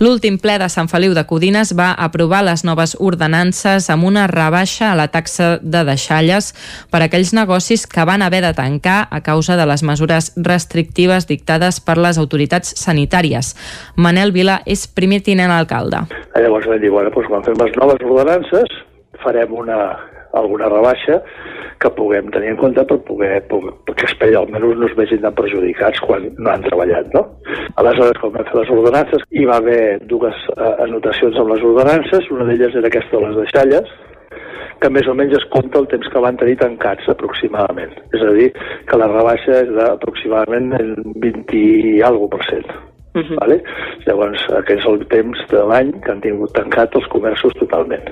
L'últim 0.00 0.38
ple 0.42 0.58
de 0.60 0.68
Sant 0.72 0.90
Feliu 0.90 1.14
de 1.16 1.24
Codines 1.28 1.74
va 1.78 1.90
aprovar 1.92 2.42
les 2.46 2.64
noves 2.66 2.96
ordenances 2.98 3.88
amb 3.90 4.06
una 4.08 4.26
rebaixa 4.30 4.92
a 4.92 4.96
la 4.98 5.08
taxa 5.12 5.58
de 5.62 5.84
deixalles 5.88 6.52
per 6.92 7.02
a 7.02 7.08
aquells 7.08 7.32
negocis 7.36 7.86
que 7.86 8.06
van 8.08 8.22
haver 8.22 8.42
de 8.44 8.52
tancar 8.54 9.00
a 9.10 9.20
causa 9.22 9.56
de 9.56 9.66
les 9.68 9.82
mesures 9.82 10.32
restrictives 10.36 11.28
dictades 11.28 11.80
per 11.80 11.98
les 11.98 12.18
autoritats 12.18 12.74
sanitàries. 12.80 13.54
Manel 13.96 14.32
Vila 14.32 14.60
és 14.66 14.86
primer 14.88 15.22
tinent 15.26 15.52
alcalde. 15.54 16.04
Llavors 16.38 16.68
vam 16.68 16.80
dir, 16.80 16.90
bueno, 16.94 17.10
doncs 17.14 17.30
quan 17.30 17.44
fem 17.46 17.58
les 17.58 17.74
noves 17.80 18.04
ordenances 18.06 18.78
farem 19.22 19.52
una, 19.54 19.78
alguna 20.32 20.68
rebaixa 20.68 21.22
que 21.78 21.90
puguem 21.94 22.30
tenir 22.34 22.50
en 22.52 22.58
compte 22.58 22.82
per 22.90 22.98
poder, 23.06 23.38
perquè 23.48 24.08
esperi 24.08 24.34
almenys 24.34 24.80
no 24.80 24.88
es 24.88 24.96
vegin 24.98 25.22
tan 25.22 25.36
perjudicats 25.38 26.00
quan 26.04 26.26
no 26.36 26.50
han 26.50 26.66
treballat, 26.66 27.12
no? 27.14 27.24
Aleshores, 27.78 28.18
quan 28.20 28.34
vam 28.34 28.48
fer 28.50 28.58
les 28.60 28.72
ordenances, 28.74 29.24
hi 29.30 29.46
va 29.46 29.60
haver 29.62 29.82
dues 30.10 30.44
eh, 30.56 30.74
anotacions 30.88 31.38
amb 31.38 31.54
les 31.54 31.64
ordenances, 31.70 32.30
una 32.34 32.48
d'elles 32.50 32.74
era 32.80 32.90
aquesta 32.90 33.16
de 33.16 33.24
les 33.26 33.40
deixalles, 33.44 33.94
que 34.82 34.90
més 34.94 35.08
o 35.10 35.14
menys 35.18 35.34
es 35.38 35.46
compta 35.52 35.80
el 35.80 35.88
temps 35.90 36.10
que 36.12 36.22
van 36.22 36.38
tenir 36.38 36.58
tancats 36.60 37.08
aproximadament. 37.10 37.94
És 38.14 38.22
a 38.22 38.34
dir, 38.36 38.50
que 38.86 38.98
la 39.00 39.10
rebaixa 39.10 39.62
és 39.64 39.72
d'aproximadament 39.74 40.74
el 40.78 40.94
20 41.24 41.58
i 41.58 41.98
alguna 42.06 42.36
per 42.36 42.44
cent. 42.50 42.70
Uh 43.18 43.22
-huh. 43.22 43.38
vale? 43.40 43.62
Llavors, 44.06 44.40
aquest 44.58 44.80
és 44.80 44.86
el 44.86 45.06
temps 45.08 45.38
de 45.50 45.62
l'any 45.70 45.92
que 46.02 46.10
han 46.12 46.20
tingut 46.20 46.52
tancat 46.52 46.94
els 46.94 47.06
comerços 47.08 47.54
totalment. 47.54 48.06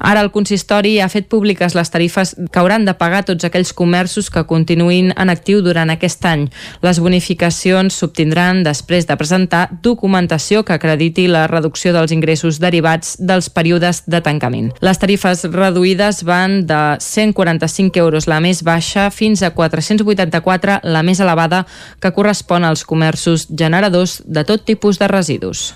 Ara 0.00 0.22
el 0.24 0.30
consistori 0.32 0.94
ha 1.00 1.08
fet 1.12 1.28
públiques 1.28 1.74
les 1.76 1.90
tarifes 1.92 2.32
que 2.50 2.58
hauran 2.58 2.86
de 2.88 2.94
pagar 2.96 3.20
tots 3.28 3.44
aquells 3.44 3.72
comerços 3.76 4.30
que 4.32 4.46
continuïn 4.48 5.12
en 5.12 5.30
actiu 5.30 5.60
durant 5.62 5.92
aquest 5.92 6.24
any. 6.26 6.46
Les 6.82 7.00
bonificacions 7.04 7.98
s'obtindran 8.00 8.64
després 8.64 9.06
de 9.06 9.16
presentar 9.20 9.66
documentació 9.84 10.64
que 10.64 10.74
acrediti 10.74 11.26
la 11.28 11.44
reducció 11.52 11.92
dels 11.92 12.14
ingressos 12.16 12.58
derivats 12.64 13.16
dels 13.20 13.50
períodes 13.52 14.02
de 14.06 14.22
tancament. 14.24 14.72
Les 14.80 14.98
tarifes 14.98 15.44
reduïdes 15.52 16.24
van 16.24 16.64
de 16.66 16.80
145 16.98 18.00
euros 18.00 18.26
la 18.26 18.40
més 18.40 18.64
baixa 18.64 19.10
fins 19.12 19.44
a 19.44 19.52
484 19.52 20.80
la 20.82 21.04
més 21.04 21.20
elevada 21.20 21.66
que 22.00 22.14
correspon 22.16 22.64
als 22.64 22.86
comerços 22.88 23.46
generadors 23.52 24.22
de 24.24 24.48
tot 24.48 24.64
tipus 24.64 24.98
de 24.98 25.12
residus. 25.12 25.74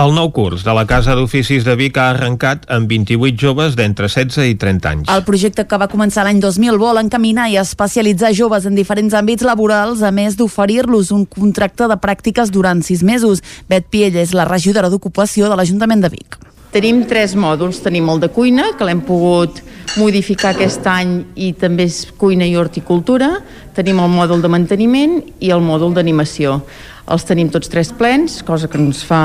El 0.00 0.14
nou 0.16 0.30
curs 0.32 0.62
de 0.64 0.72
la 0.72 0.86
Casa 0.88 1.12
d'Oficis 1.12 1.66
de 1.66 1.74
Vic 1.76 1.98
ha 2.00 2.06
arrencat 2.14 2.62
amb 2.72 2.88
28 2.88 3.36
joves 3.36 3.74
d'entre 3.76 4.08
16 4.08 4.46
i 4.48 4.54
30 4.56 4.88
anys. 4.88 5.10
El 5.12 5.24
projecte 5.26 5.66
que 5.68 5.76
va 5.76 5.90
començar 5.92 6.24
l'any 6.24 6.40
2000 6.40 6.78
vol 6.80 6.96
encaminar 7.02 7.50
i 7.52 7.58
especialitzar 7.60 8.30
joves 8.32 8.64
en 8.64 8.78
diferents 8.78 9.12
àmbits 9.12 9.44
laborals, 9.44 10.00
a 10.00 10.08
més 10.08 10.38
d'oferir-los 10.40 11.10
un 11.12 11.26
contracte 11.28 11.90
de 11.92 11.98
pràctiques 12.00 12.48
durant 12.54 12.80
sis 12.80 13.02
mesos. 13.04 13.44
Bet 13.68 13.90
Piell 13.92 14.16
és 14.16 14.32
la 14.32 14.48
regidora 14.48 14.88
d'Ocupació 14.88 15.52
de 15.52 15.60
l'Ajuntament 15.60 16.06
de 16.06 16.12
Vic. 16.16 16.40
Tenim 16.72 17.02
tres 17.04 17.34
mòduls. 17.36 17.82
Tenim 17.84 18.08
el 18.08 18.22
de 18.22 18.30
cuina, 18.32 18.70
que 18.78 18.88
l'hem 18.88 19.02
pogut 19.04 19.60
modificar 20.00 20.54
aquest 20.54 20.86
any 20.88 21.18
i 21.36 21.50
també 21.52 21.84
és 21.84 22.06
cuina 22.16 22.48
i 22.48 22.56
horticultura. 22.56 23.28
Tenim 23.76 24.00
el 24.00 24.08
mòdul 24.08 24.40
de 24.40 24.48
manteniment 24.48 25.18
i 25.44 25.52
el 25.52 25.60
mòdul 25.60 25.92
d'animació. 25.92 26.62
Els 27.10 27.24
tenim 27.26 27.48
tots 27.50 27.66
tres 27.68 27.90
plens, 27.98 28.38
cosa 28.46 28.68
que 28.70 28.78
ens, 28.78 29.02
fa, 29.06 29.18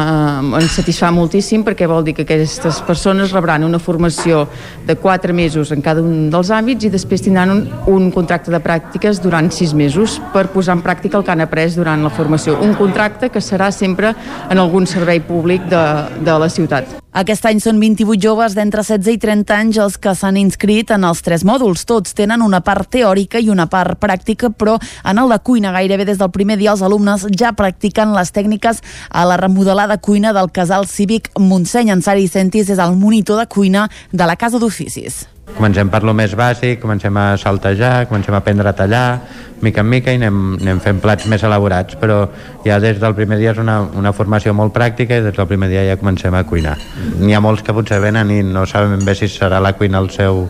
ens 0.58 0.74
satisfà 0.80 1.12
moltíssim 1.14 1.62
perquè 1.68 1.86
vol 1.90 2.04
dir 2.08 2.16
que 2.18 2.26
aquestes 2.26 2.82
persones 2.88 3.34
rebran 3.36 3.68
una 3.68 3.78
formació 3.78 4.48
de 4.88 4.98
quatre 4.98 5.34
mesos 5.34 5.72
en 5.72 5.86
cada 5.86 6.02
un 6.02 6.32
dels 6.34 6.50
àmbits 6.50 6.90
i 6.90 6.94
després 6.94 7.22
tindran 7.22 7.54
un, 7.54 7.64
un 7.94 8.10
contracte 8.12 8.52
de 8.54 8.62
pràctiques 8.64 9.22
durant 9.22 9.52
sis 9.54 9.76
mesos 9.78 10.18
per 10.34 10.48
posar 10.54 10.80
en 10.80 10.86
pràctica 10.86 11.22
el 11.22 11.28
que 11.28 11.36
han 11.36 11.46
après 11.46 11.78
durant 11.78 12.02
la 12.02 12.14
formació. 12.14 12.58
Un 12.66 12.74
contracte 12.80 13.30
que 13.30 13.44
serà 13.46 13.70
sempre 13.72 14.16
en 14.50 14.58
algun 14.58 14.90
servei 14.90 15.22
públic 15.22 15.70
de, 15.70 15.84
de 16.26 16.40
la 16.42 16.50
ciutat. 16.50 16.98
Aquest 17.18 17.48
any 17.50 17.58
són 17.58 17.80
28 17.82 18.22
joves 18.22 18.54
d'entre 18.54 18.84
16 18.86 19.16
i 19.16 19.18
30 19.18 19.54
anys 19.56 19.78
els 19.82 19.96
que 19.98 20.12
s'han 20.14 20.36
inscrit 20.38 20.92
en 20.94 21.02
els 21.08 21.24
tres 21.26 21.42
mòduls. 21.50 21.82
Tots 21.90 22.14
tenen 22.14 22.44
una 22.46 22.60
part 22.62 22.92
teòrica 22.94 23.40
i 23.42 23.50
una 23.50 23.66
part 23.72 23.98
pràctica, 23.98 24.52
però 24.54 24.76
en 25.02 25.18
el 25.18 25.34
de 25.34 25.40
cuina 25.42 25.72
gairebé 25.74 26.06
des 26.06 26.20
del 26.22 26.30
primer 26.36 26.60
dia 26.62 26.76
els 26.76 26.84
alumnes 26.86 27.26
ja 27.34 27.56
practiquen 27.58 28.14
les 28.14 28.30
tècniques 28.36 28.84
a 29.10 29.24
la 29.26 29.40
remodelada 29.42 29.98
cuina 29.98 30.36
del 30.38 30.52
casal 30.54 30.86
cívic 30.86 31.32
Montseny. 31.40 31.90
Ansari 31.96 32.30
Sentis 32.30 32.70
és 32.70 32.78
el 32.78 32.94
monitor 33.02 33.42
de 33.42 33.48
cuina 33.50 33.88
de 34.14 34.30
la 34.30 34.38
Casa 34.38 34.62
d'Oficis. 34.62 35.26
Comencem 35.56 35.88
per 35.88 36.04
lo 36.04 36.12
més 36.14 36.34
bàsic, 36.36 36.82
comencem 36.82 37.16
a 37.18 37.38
saltejar, 37.40 38.08
comencem 38.10 38.36
a 38.36 38.42
aprendre 38.42 38.68
a 38.68 38.76
tallar, 38.76 39.22
mica 39.62 39.82
en 39.82 39.88
mica 39.90 40.12
i 40.12 40.20
anem, 40.20 40.58
anem 40.60 40.82
fent 40.84 41.00
plats 41.02 41.26
més 41.32 41.42
elaborats, 41.48 41.96
però 41.98 42.18
ja 42.66 42.78
des 42.84 43.00
del 43.00 43.16
primer 43.18 43.40
dia 43.40 43.54
és 43.56 43.62
una, 43.62 43.80
una 43.98 44.12
formació 44.14 44.54
molt 44.54 44.74
pràctica 44.76 45.18
i 45.18 45.24
des 45.26 45.38
del 45.38 45.48
primer 45.50 45.70
dia 45.72 45.86
ja 45.88 45.96
comencem 45.98 46.36
a 46.36 46.44
cuinar. 46.46 46.76
N'hi 47.22 47.34
ha 47.34 47.42
molts 47.42 47.64
que 47.66 47.74
potser 47.74 48.02
venen 48.04 48.32
i 48.36 48.42
no 48.46 48.66
saben 48.70 48.98
ben 48.98 49.08
bé 49.08 49.16
si 49.18 49.30
serà 49.32 49.62
la 49.64 49.74
cuina 49.80 50.02
el 50.04 50.12
seu, 50.14 50.44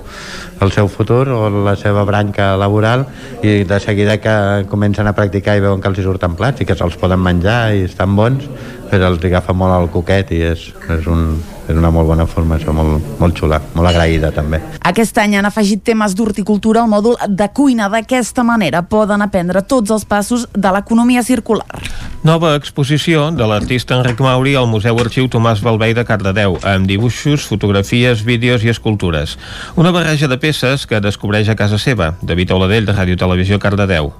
el 0.65 0.73
seu 0.75 0.89
futur 0.91 1.27
o 1.29 1.43
la 1.69 1.77
seva 1.79 2.03
branca 2.07 2.55
laboral 2.57 3.05
i 3.43 3.61
de 3.69 3.79
seguida 3.79 4.17
que 4.19 4.65
comencen 4.67 5.07
a 5.07 5.15
practicar 5.15 5.55
i 5.55 5.63
veuen 5.63 5.79
que 5.79 5.93
els 5.93 6.01
hi 6.01 6.07
surten 6.07 6.35
plats 6.35 6.65
i 6.65 6.67
que 6.67 6.75
se'ls 6.75 6.97
poden 6.99 7.21
menjar 7.21 7.61
i 7.77 7.85
estan 7.87 8.17
bons, 8.17 8.49
però 8.89 9.11
els 9.11 9.23
agafa 9.27 9.53
molt 9.57 9.75
el 9.75 9.89
coquet 9.93 10.31
i 10.35 10.41
és, 10.49 10.67
és, 10.93 11.07
un, 11.09 11.37
és 11.67 11.75
una 11.77 11.91
molt 11.93 12.09
bona 12.09 12.25
formació, 12.29 12.73
molt, 12.75 13.03
molt 13.21 13.37
xula, 13.37 13.59
molt 13.75 13.89
agraïda 13.89 14.31
també. 14.35 14.59
Aquest 14.87 15.17
any 15.21 15.37
han 15.37 15.47
afegit 15.49 15.83
temes 15.87 16.15
d'horticultura 16.17 16.83
al 16.83 16.91
mòdul 16.91 17.17
de 17.27 17.49
cuina. 17.55 17.89
D'aquesta 17.91 18.45
manera 18.47 18.83
poden 18.83 19.23
aprendre 19.25 19.63
tots 19.63 19.93
els 19.93 20.05
passos 20.05 20.47
de 20.53 20.73
l'economia 20.73 21.23
circular. 21.23 21.81
Nova 22.27 22.55
exposició 22.57 23.29
de 23.31 23.47
l'artista 23.47 23.95
Enric 23.95 24.19
Mauri 24.23 24.55
al 24.59 24.67
Museu 24.67 24.97
Arxiu 24.99 25.29
Tomàs 25.31 25.61
Balvei 25.63 25.93
de 25.95 26.05
Cardedeu, 26.07 26.57
amb 26.67 26.89
dibuixos, 26.89 27.45
fotografies, 27.47 28.25
vídeos 28.27 28.65
i 28.65 28.73
escultures. 28.73 29.37
Una 29.75 29.93
barreja 29.95 30.27
de 30.27 30.39
peces 30.41 30.87
que 30.87 31.03
descobreix 31.03 31.49
a 31.49 31.55
casa 31.55 31.79
seva. 31.79 32.15
David 32.21 32.55
Oladell, 32.57 32.89
de 32.89 32.97
Ràdio 32.97 33.19
Televisió 33.19 33.59
Cardedeu. 33.59 34.11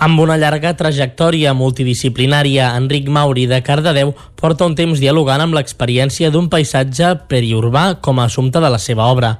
Amb 0.00 0.16
una 0.16 0.38
llarga 0.40 0.70
trajectòria 0.72 1.50
multidisciplinària, 1.52 2.70
Enric 2.80 3.10
Mauri 3.12 3.42
de 3.50 3.58
Cardedeu 3.60 4.14
porta 4.40 4.64
un 4.64 4.72
temps 4.78 4.96
dialogant 4.96 5.44
amb 5.44 5.58
l'experiència 5.58 6.30
d'un 6.32 6.48
paisatge 6.48 7.10
periurbà 7.28 7.82
com 8.00 8.16
a 8.16 8.24
assumpte 8.30 8.64
de 8.64 8.70
la 8.72 8.78
seva 8.80 9.10
obra. 9.12 9.34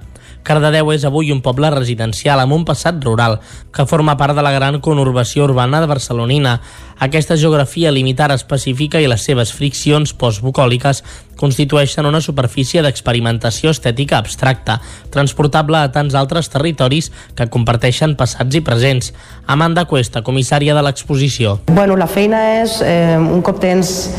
Cardedeu 0.45 0.93
és 0.93 1.07
avui 1.09 1.33
un 1.33 1.41
poble 1.41 1.71
residencial 1.73 2.41
amb 2.45 2.53
un 2.59 2.67
passat 2.69 3.01
rural 3.05 3.39
que 3.73 3.89
forma 3.89 4.19
part 4.21 4.37
de 4.37 4.45
la 4.45 4.53
gran 4.53 4.77
conurbació 4.85 5.45
urbana 5.49 5.81
de 5.81 5.89
Barcelonina. 5.89 6.59
Aquesta 7.01 7.41
geografia 7.41 7.93
limitada 7.93 8.37
específica 8.37 9.01
i 9.01 9.09
les 9.09 9.25
seves 9.25 9.53
friccions 9.57 10.13
postbucòliques 10.13 11.01
constitueixen 11.41 12.07
una 12.07 12.21
superfície 12.21 12.83
d'experimentació 12.85 13.73
estètica 13.73 14.19
abstracta, 14.21 14.79
transportable 15.11 15.81
a 15.81 15.91
tants 15.93 16.15
altres 16.19 16.51
territoris 16.53 17.11
que 17.39 17.49
comparteixen 17.49 18.17
passats 18.21 18.57
i 18.57 18.63
presents. 18.65 19.15
Amanda 19.51 19.87
Cuesta, 19.89 20.23
comissària 20.27 20.77
de 20.77 20.85
l'exposició. 20.85 21.59
Bueno, 21.73 21.97
la 21.97 22.07
feina 22.07 22.43
és, 22.61 22.81
eh, 22.85 23.17
un 23.19 23.43
cop 23.43 23.61
tens 23.61 24.11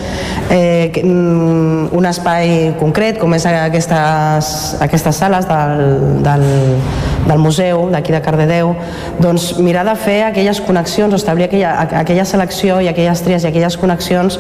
eh, 0.50 0.92
mm, 1.04 1.94
un 1.96 2.06
espai 2.06 2.74
concret, 2.80 3.20
com 3.20 3.34
és 3.38 3.46
aquestes, 3.46 4.52
aquestes 4.82 5.16
sales 5.16 5.48
del, 5.48 6.24
del, 6.26 6.46
del 7.28 7.40
museu 7.40 7.88
d'aquí 7.92 8.12
de 8.12 8.22
Cardedeu, 8.22 8.74
doncs 9.20 9.58
mirar 9.60 9.86
de 9.88 9.96
fer 9.96 10.22
aquelles 10.28 10.62
connexions, 10.62 11.14
establir 11.14 11.48
aquella, 11.48 11.76
aquella 12.02 12.26
selecció 12.26 12.82
i 12.82 12.90
aquelles 12.92 13.24
tries 13.26 13.46
i 13.46 13.52
aquelles 13.52 13.78
connexions 13.78 14.40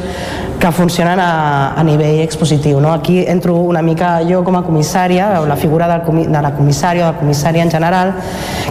que 0.61 0.71
funcionen 0.71 1.19
a, 1.19 1.73
a 1.75 1.83
nivell 1.83 2.21
expositiu. 2.23 2.70
No? 2.79 2.93
Aquí 2.93 3.25
entro 3.27 3.55
una 3.55 3.81
mica 3.81 4.19
jo 4.29 4.43
com 4.43 4.55
a 4.55 4.63
comissària, 4.63 5.41
o 5.41 5.45
la 5.45 5.55
figura 5.57 5.87
del, 5.87 6.01
comi- 6.05 6.27
de 6.27 6.41
la 6.41 6.53
comissària 6.55 7.09
o 7.09 7.11
de 7.13 7.19
comissària 7.19 7.63
en 7.63 7.71
general, 7.71 8.13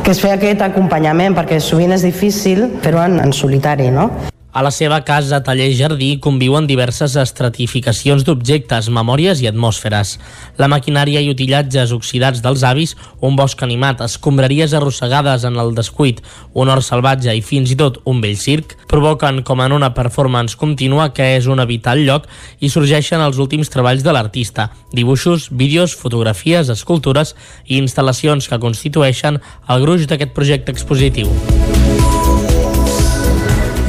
que 0.03 0.11
és 0.15 0.21
fer 0.21 0.33
aquest 0.39 0.63
acompanyament, 0.63 1.35
perquè 1.37 1.61
sovint 1.61 1.93
és 1.93 2.03
difícil 2.07 2.69
fer-ho 2.81 3.03
en, 3.05 3.21
en 3.21 3.33
solitari. 3.33 3.91
No? 3.91 4.30
A 4.53 4.65
la 4.67 4.73
seva 4.75 4.97
casa, 5.07 5.39
taller 5.47 5.69
i 5.71 5.77
jardí 5.79 6.09
conviuen 6.19 6.67
diverses 6.67 7.13
estratificacions 7.21 8.25
d'objectes, 8.27 8.89
memòries 8.91 9.39
i 9.45 9.47
atmosferes. 9.47 10.17
La 10.59 10.67
maquinària 10.67 11.23
i 11.23 11.31
utillatges 11.31 11.93
oxidats 11.95 12.43
dels 12.43 12.65
avis, 12.67 12.97
un 13.23 13.39
bosc 13.39 13.63
animat, 13.63 14.03
escombraries 14.03 14.75
arrossegades 14.75 15.47
en 15.47 15.61
el 15.63 15.71
descuit, 15.79 16.19
un 16.51 16.67
hort 16.67 16.83
salvatge 16.83 17.31
i 17.31 17.45
fins 17.47 17.71
i 17.71 17.79
tot 17.79 18.03
un 18.11 18.19
vell 18.25 18.35
circ, 18.35 18.75
provoquen 18.91 19.45
com 19.47 19.63
en 19.63 19.77
una 19.79 19.93
performance 19.95 20.59
contínua 20.59 21.13
que 21.15 21.37
és 21.37 21.47
un 21.47 21.63
habitat 21.63 22.03
lloc 22.03 22.27
i 22.59 22.75
sorgeixen 22.75 23.23
els 23.23 23.39
últims 23.39 23.71
treballs 23.71 24.03
de 24.03 24.19
l'artista, 24.19 24.73
dibuixos, 24.91 25.47
vídeos, 25.55 25.95
fotografies, 25.95 26.75
escultures 26.75 27.37
i 27.69 27.79
instal·lacions 27.79 28.51
que 28.51 28.59
constitueixen 28.59 29.39
el 29.71 29.87
gruix 29.87 30.11
d'aquest 30.11 30.35
projecte 30.35 30.75
expositiu. 30.75 31.31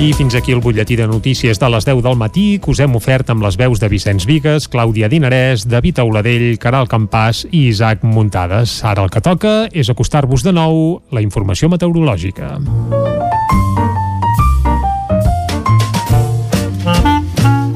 I 0.01 0.13
fins 0.17 0.33
aquí 0.33 0.49
el 0.51 0.61
butlletí 0.65 0.95
de 0.97 1.05
notícies 1.05 1.59
de 1.61 1.67
les 1.69 1.85
10 1.85 1.99
del 2.01 2.15
matí 2.17 2.57
que 2.57 2.71
us 2.71 2.79
hem 2.81 2.95
ofert 2.97 3.29
amb 3.29 3.43
les 3.45 3.53
veus 3.53 3.77
de 3.77 3.85
Vicenç 3.85 4.25
Vigues, 4.25 4.65
Clàudia 4.65 5.05
Dinarès, 5.05 5.67
David 5.69 6.01
Auladell, 6.01 6.57
Caral 6.57 6.89
Campàs 6.89 7.43
i 7.51 7.67
Isaac 7.67 8.01
Muntades. 8.01 8.79
Ara 8.81 9.05
el 9.05 9.13
que 9.13 9.21
toca 9.21 9.69
és 9.69 9.93
acostar-vos 9.93 10.41
de 10.41 10.57
nou 10.57 11.03
la 11.13 11.21
informació 11.21 11.69
meteorològica. 11.69 12.57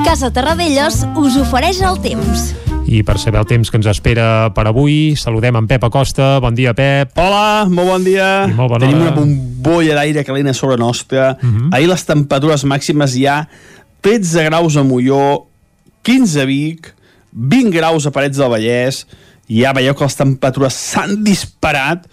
Casa 0.01 0.33
Terradellos 0.33 1.03
us 1.13 1.37
ofereix 1.45 1.85
el 1.85 2.01
temps. 2.01 2.55
I 2.85 3.01
per 3.01 3.17
saber 3.17 3.39
el 3.41 3.47
temps 3.49 3.71
que 3.71 3.79
ens 3.79 3.87
espera 3.89 4.51
per 4.53 4.67
avui, 4.69 5.15
saludem 5.17 5.57
en 5.57 5.65
Pep 5.67 5.83
Acosta. 5.87 6.35
Bon 6.43 6.53
dia, 6.53 6.75
Pep. 6.77 7.15
Hola, 7.17 7.65
molt 7.65 7.89
bon 7.89 8.05
dia. 8.05 8.27
I 8.45 8.53
molt 8.53 8.75
bona 8.75 8.85
Tenim 8.85 9.01
hora. 9.01 9.09
una 9.09 9.15
bombolla 9.15 9.97
d'aire 9.97 10.23
calent 10.23 10.51
a 10.51 10.53
sobre 10.53 10.77
nostra. 10.77 11.37
Uh 11.41 11.49
-huh. 11.49 11.69
Ahir 11.71 11.89
les 11.89 12.05
temperatures 12.05 12.63
màximes 12.63 13.15
hi 13.15 13.25
ha 13.25 13.47
13 14.01 14.43
graus 14.43 14.77
a 14.77 14.83
Molló, 14.83 15.47
15 16.03 16.41
a 16.41 16.45
Vic, 16.45 16.93
20 17.31 17.71
graus 17.71 18.05
a 18.05 18.11
Parets 18.11 18.37
del 18.37 18.49
Vallès, 18.49 19.07
i 19.47 19.61
ja 19.61 19.73
veieu 19.73 19.95
que 19.95 20.03
les 20.03 20.15
temperatures 20.15 20.73
s'han 20.73 21.23
disparat, 21.23 22.05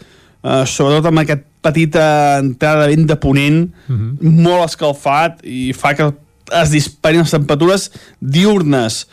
eh, 0.43 0.65
sobretot 0.67 1.07
amb 1.07 1.19
aquesta 1.19 1.51
petita 1.63 2.39
entrada 2.39 2.87
de 2.87 2.97
vent 2.97 3.07
de 3.07 3.17
ponent, 3.17 3.73
uh 3.89 3.95
-huh. 3.95 4.17
molt 4.21 4.65
escalfat, 4.65 5.45
i 5.45 5.73
fa 5.73 5.95
que 5.95 6.13
es 6.51 6.71
disparin 6.71 7.21
les 7.21 7.31
temperatures 7.31 7.91
diurnes. 8.21 9.07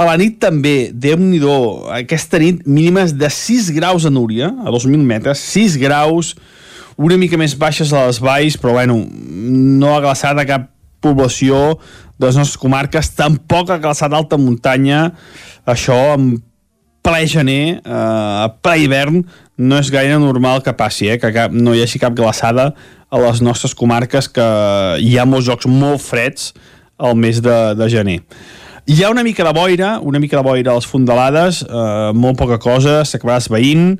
A 0.00 0.06
la 0.08 0.14
nit 0.16 0.38
també, 0.40 0.88
déu 0.96 1.18
nhi 1.20 1.38
aquesta 1.92 2.38
nit 2.40 2.62
mínimes 2.64 3.12
de 3.12 3.28
6 3.28 3.68
graus 3.76 4.06
a 4.08 4.10
Núria, 4.10 4.48
a 4.48 4.72
2.000 4.72 4.96
metres, 5.04 5.42
6 5.52 5.76
graus, 5.76 6.30
una 6.96 7.18
mica 7.20 7.36
més 7.36 7.52
baixes 7.52 7.92
a 7.92 8.06
les 8.06 8.20
valls, 8.20 8.56
però 8.56 8.78
bueno, 8.78 8.96
no 9.04 9.90
ha 9.92 10.00
glaçat 10.00 10.40
a 10.40 10.46
cap 10.48 10.70
població 11.04 11.76
de 12.16 12.30
les 12.30 12.38
nostres 12.40 12.56
comarques, 12.60 13.10
tampoc 13.12 13.74
ha 13.74 13.80
glaçat 13.82 14.16
alta 14.16 14.38
muntanya, 14.40 15.10
això 15.68 15.98
en 16.14 16.30
ple 17.04 17.20
gener, 17.28 17.80
eh, 17.84 18.46
a 18.46 18.48
ple 18.64 18.78
hivern, 18.86 19.20
no 19.60 19.82
és 19.84 19.92
gaire 19.92 20.16
normal 20.20 20.64
que 20.64 20.72
passi, 20.76 21.10
eh, 21.12 21.18
que 21.20 21.32
cap, 21.36 21.52
no 21.52 21.76
hi 21.76 21.84
hagi 21.84 22.00
cap 22.00 22.16
glaçada 22.16 22.70
a 23.10 23.20
les 23.20 23.44
nostres 23.44 23.76
comarques, 23.76 24.32
que 24.32 24.48
hi 24.96 25.18
ha 25.18 25.28
molts 25.28 25.48
jocs 25.52 25.68
molt 25.68 26.00
freds 26.00 26.54
al 26.96 27.20
mes 27.20 27.44
de, 27.44 27.58
de 27.76 27.92
gener. 27.92 28.20
Hi 28.86 29.02
ha 29.04 29.10
una 29.10 29.22
mica 29.22 29.44
de 29.44 29.52
boira, 29.52 29.98
una 30.00 30.18
mica 30.18 30.38
de 30.38 30.42
boira 30.42 30.72
a 30.72 30.74
les 30.78 30.86
fondalades, 30.86 31.62
eh, 31.62 32.12
molt 32.14 32.38
poca 32.38 32.58
cosa, 32.58 33.02
s'acabarà 33.04 33.40
esveint. 33.42 33.98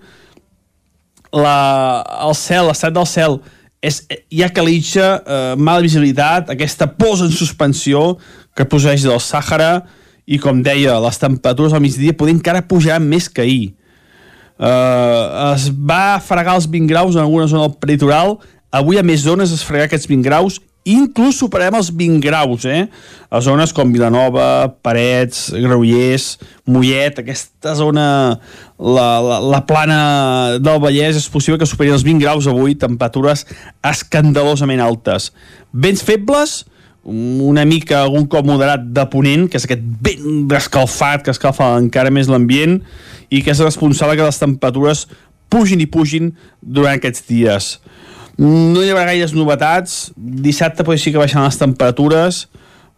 La, 1.32 2.02
el 2.26 2.34
cel, 2.34 2.66
l'estat 2.66 2.94
del 2.96 3.06
cel, 3.06 3.38
és, 3.84 4.00
hi 4.32 4.42
ha 4.42 4.50
calitja, 4.54 5.10
eh, 5.20 5.54
mala 5.56 5.84
visibilitat, 5.84 6.50
aquesta 6.50 6.88
posa 6.96 7.28
en 7.28 7.34
suspensió 7.34 8.16
que 8.56 8.64
poseix 8.64 9.04
del 9.04 9.20
Sàhara 9.20 9.84
i, 10.24 10.38
com 10.40 10.62
deia, 10.64 10.96
les 11.02 11.20
temperatures 11.20 11.76
al 11.76 11.84
migdia 11.84 12.16
poden 12.16 12.40
encara 12.40 12.64
pujar 12.66 13.00
més 13.04 13.28
que 13.28 13.44
ahir. 13.44 13.68
Uh, 14.60 15.54
es 15.54 15.70
va 15.72 16.20
fregar 16.20 16.58
els 16.58 16.66
20 16.68 16.90
graus 16.90 17.14
en 17.16 17.22
alguna 17.22 17.46
zona 17.48 17.64
del 17.64 17.78
peritoral, 17.80 18.34
avui 18.70 18.98
a 19.00 19.04
més 19.06 19.22
zones 19.24 19.54
es 19.54 19.62
fregarà 19.64 19.88
aquests 19.88 20.10
20 20.10 20.26
graus 20.26 20.58
inclús 20.88 21.36
superem 21.40 21.74
els 21.76 21.90
20 21.92 22.22
graus, 22.24 22.64
eh? 22.64 22.86
A 23.30 23.40
zones 23.44 23.72
com 23.76 23.92
Vilanova, 23.92 24.70
Parets, 24.82 25.50
Granollers, 25.52 26.38
Mollet, 26.66 27.20
aquesta 27.20 27.74
zona, 27.76 28.06
la, 28.78 29.08
la, 29.20 29.38
la 29.44 29.60
plana 29.68 30.00
del 30.62 30.80
Vallès, 30.82 31.20
és 31.20 31.28
possible 31.32 31.60
que 31.60 31.68
superi 31.68 31.92
els 31.92 32.06
20 32.06 32.24
graus 32.24 32.48
avui, 32.50 32.78
temperatures 32.80 33.44
escandalosament 33.84 34.80
altes. 34.80 35.30
Vents 35.72 36.02
febles, 36.06 36.62
una 37.04 37.64
mica, 37.68 38.02
algun 38.02 38.26
cop 38.28 38.48
moderat 38.48 38.84
de 38.96 39.06
ponent, 39.12 39.48
que 39.48 39.60
és 39.60 39.68
aquest 39.68 39.84
vent 40.04 40.52
escalfat 40.56 41.24
que 41.24 41.34
escalfa 41.34 41.74
encara 41.78 42.12
més 42.12 42.28
l'ambient 42.28 42.80
i 43.30 43.44
que 43.44 43.52
és 43.52 43.64
responsable 43.64 44.18
que 44.18 44.26
les 44.26 44.40
temperatures 44.40 45.06
pugin 45.50 45.82
i 45.82 45.88
pugin 45.90 46.32
durant 46.60 46.96
aquests 46.96 47.26
dies. 47.28 47.74
No 48.38 48.82
hi 48.82 48.90
haurà 48.92 49.08
gaires 49.10 49.34
novetats. 49.36 50.10
Dissabte 50.16 50.86
potser 50.86 51.04
sí 51.04 51.14
que 51.14 51.22
baixaran 51.22 51.48
les 51.48 51.58
temperatures, 51.60 52.44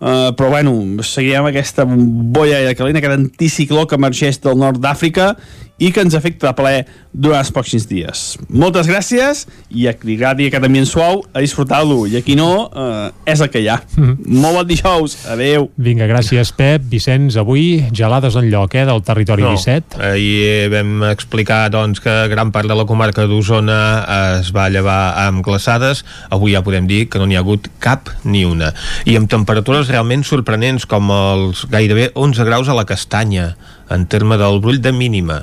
uh, 0.00 0.30
però 0.38 0.52
bueno, 0.52 0.74
seguirem 1.06 1.48
aquesta 1.50 1.86
boia 1.88 2.62
de 2.66 2.76
calent, 2.78 3.00
aquest 3.00 3.18
anticicló 3.18 3.86
que 3.86 3.98
emergeix 4.00 4.40
del 4.44 4.60
nord 4.60 4.82
d'Àfrica 4.82 5.32
i 5.78 5.90
que 5.92 6.02
ens 6.04 6.14
afecta 6.14 6.50
de 6.50 6.56
ple 6.56 6.74
durant 7.12 7.40
els 7.42 7.50
pròxims 7.52 7.86
dies. 7.90 8.22
Moltes 8.48 8.88
gràcies 8.88 9.44
i 9.70 9.88
a 9.90 9.94
qui 9.98 10.14
agradi 10.16 10.46
aquest 10.48 10.64
ambient 10.64 10.86
suau, 10.88 11.22
a 11.32 11.42
disfrutar-lo 11.44 12.06
i 12.08 12.16
a 12.18 12.22
qui 12.24 12.36
no, 12.38 12.68
uh, 12.68 13.10
és 13.28 13.40
el 13.42 13.50
que 13.52 13.60
hi 13.60 13.68
ha. 13.68 13.80
Mhm. 13.96 14.38
Molt 14.42 14.58
bon 14.60 14.66
dijous, 14.68 15.16
adeu. 15.32 15.68
Vinga, 15.76 16.06
gràcies, 16.10 16.52
Pep. 16.56 16.82
Vicenç, 16.92 17.36
avui 17.40 17.84
gelades 17.92 18.36
en 18.36 18.48
lloc, 18.50 18.74
eh, 18.74 18.84
del 18.86 19.02
territori 19.02 19.42
No, 19.42 19.56
17. 19.56 19.98
ahir 20.00 20.70
vam 20.72 21.04
explicar 21.10 21.70
doncs, 21.70 22.00
que 22.00 22.28
gran 22.28 22.52
part 22.52 22.68
de 22.68 22.74
la 22.74 22.86
comarca 22.86 23.26
d'Osona 23.26 24.38
es 24.40 24.52
va 24.54 24.68
llevar 24.70 25.26
amb 25.26 25.44
glaçades. 25.44 26.04
Avui 26.30 26.52
ja 26.52 26.62
podem 26.62 26.86
dir 26.86 27.08
que 27.08 27.18
no 27.18 27.26
n'hi 27.26 27.36
ha 27.36 27.40
hagut 27.40 27.68
cap 27.78 28.08
ni 28.24 28.44
una. 28.44 28.72
I 29.04 29.16
amb 29.16 29.28
temperatures 29.28 29.88
realment 29.88 30.24
sorprenents, 30.24 30.86
com 30.86 31.10
els 31.10 31.66
gairebé 31.70 32.10
11 32.14 32.44
graus 32.44 32.68
a 32.68 32.74
la 32.74 32.84
castanya, 32.84 33.56
en 33.90 34.06
terme 34.06 34.38
del 34.38 34.60
brull 34.60 34.80
de 34.80 34.92
mínima. 34.92 35.42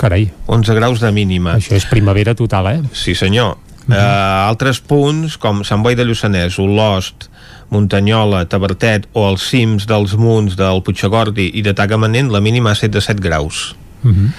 Carai. 0.00 0.30
11 0.46 0.74
graus 0.78 1.00
de 1.02 1.10
mínima. 1.12 1.58
Això 1.58 1.76
és 1.76 1.84
primavera 1.90 2.32
total, 2.34 2.70
eh? 2.72 2.78
Sí, 2.96 3.14
senyor. 3.14 3.58
Uh 3.86 3.94
-huh. 3.94 3.96
uh, 3.96 4.48
altres 4.48 4.80
punts, 4.80 5.36
com 5.36 5.64
Sant 5.64 5.82
Boi 5.82 5.94
de 5.94 6.04
Lluçanès, 6.04 6.58
Olost, 6.58 7.28
Muntanyola, 7.68 8.44
Tabertet 8.46 9.08
o 9.12 9.28
els 9.28 9.42
cims 9.42 9.86
dels 9.86 10.16
munts 10.16 10.56
del 10.56 10.82
Puigagordi 10.82 11.50
i 11.54 11.62
de 11.62 11.74
Tagamanent, 11.74 12.30
la 12.30 12.40
mínima 12.40 12.70
ha 12.70 12.72
estat 12.72 12.90
de 12.90 13.00
7 13.00 13.20
graus. 13.20 13.76
Uh 14.02 14.10
-huh. 14.10 14.30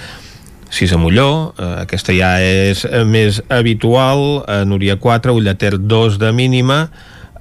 6 0.70 0.94
a 0.94 0.98
Molló, 0.98 1.54
eh, 1.60 1.82
aquesta 1.82 2.14
ja 2.14 2.40
és 2.40 2.86
eh, 2.86 3.04
més 3.04 3.42
habitual, 3.50 4.44
a 4.48 4.64
Núria 4.66 4.96
4, 4.96 5.34
Ullater 5.34 5.78
2 5.78 6.18
de 6.18 6.32
mínima, 6.32 6.90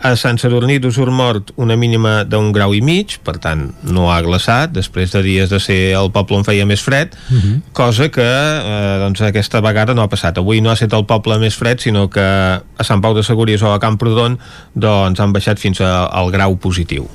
a 0.00 0.14
Sant 0.16 0.38
Sadurní 0.40 0.78
d'Usurmort 0.80 1.50
una 1.60 1.76
mínima 1.76 2.24
d'un 2.24 2.52
grau 2.52 2.72
i 2.74 2.80
mig, 2.80 3.18
per 3.22 3.36
tant 3.38 3.66
no 3.84 4.06
ha 4.12 4.20
glaçat, 4.24 4.72
després 4.72 5.12
de 5.12 5.20
dies 5.22 5.50
de 5.50 5.60
ser 5.60 5.92
el 5.98 6.10
poble 6.10 6.38
on 6.38 6.44
feia 6.44 6.64
més 6.66 6.80
fred, 6.80 7.12
Uh 7.30 7.36
-huh. 7.36 7.60
cosa 7.72 8.08
que 8.08 8.22
eh, 8.24 8.98
doncs 9.00 9.20
aquesta 9.20 9.60
vegada 9.60 9.94
no 9.94 10.02
ha 10.02 10.08
passat. 10.08 10.38
Avui 10.38 10.60
no 10.60 10.70
ha 10.70 10.72
estat 10.74 10.92
el 10.92 11.04
poble 11.04 11.38
més 11.38 11.54
fred, 11.54 11.78
sinó 11.80 12.08
que 12.08 12.20
a 12.20 12.84
Sant 12.84 13.00
Pau 13.00 13.14
de 13.14 13.22
Segúries 13.22 13.62
o 13.62 13.72
a 13.72 13.78
Camprodon 13.78 14.38
doncs 14.74 15.20
han 15.20 15.32
baixat 15.32 15.58
fins 15.58 15.80
a, 15.80 16.06
al 16.06 16.30
grau 16.30 16.56
positiu. 16.56 17.06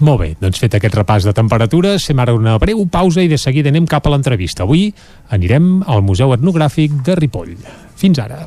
Molt 0.00 0.20
bé, 0.20 0.36
doncs 0.40 0.58
fet 0.58 0.74
aquest 0.74 0.94
repàs 0.94 1.22
de 1.22 1.32
temperatures, 1.32 2.04
fem 2.06 2.18
ara 2.18 2.34
una 2.34 2.58
breu 2.58 2.86
pausa 2.90 3.22
i 3.22 3.28
de 3.28 3.38
seguida 3.38 3.68
anem 3.68 3.86
cap 3.86 4.06
a 4.06 4.10
l'entrevista. 4.10 4.64
Avui 4.64 4.92
anirem 5.30 5.84
al 5.86 6.02
Museu 6.02 6.32
Etnogràfic 6.34 6.90
de 7.04 7.14
Ripoll. 7.14 7.56
Fins 7.94 8.18
ara. 8.18 8.46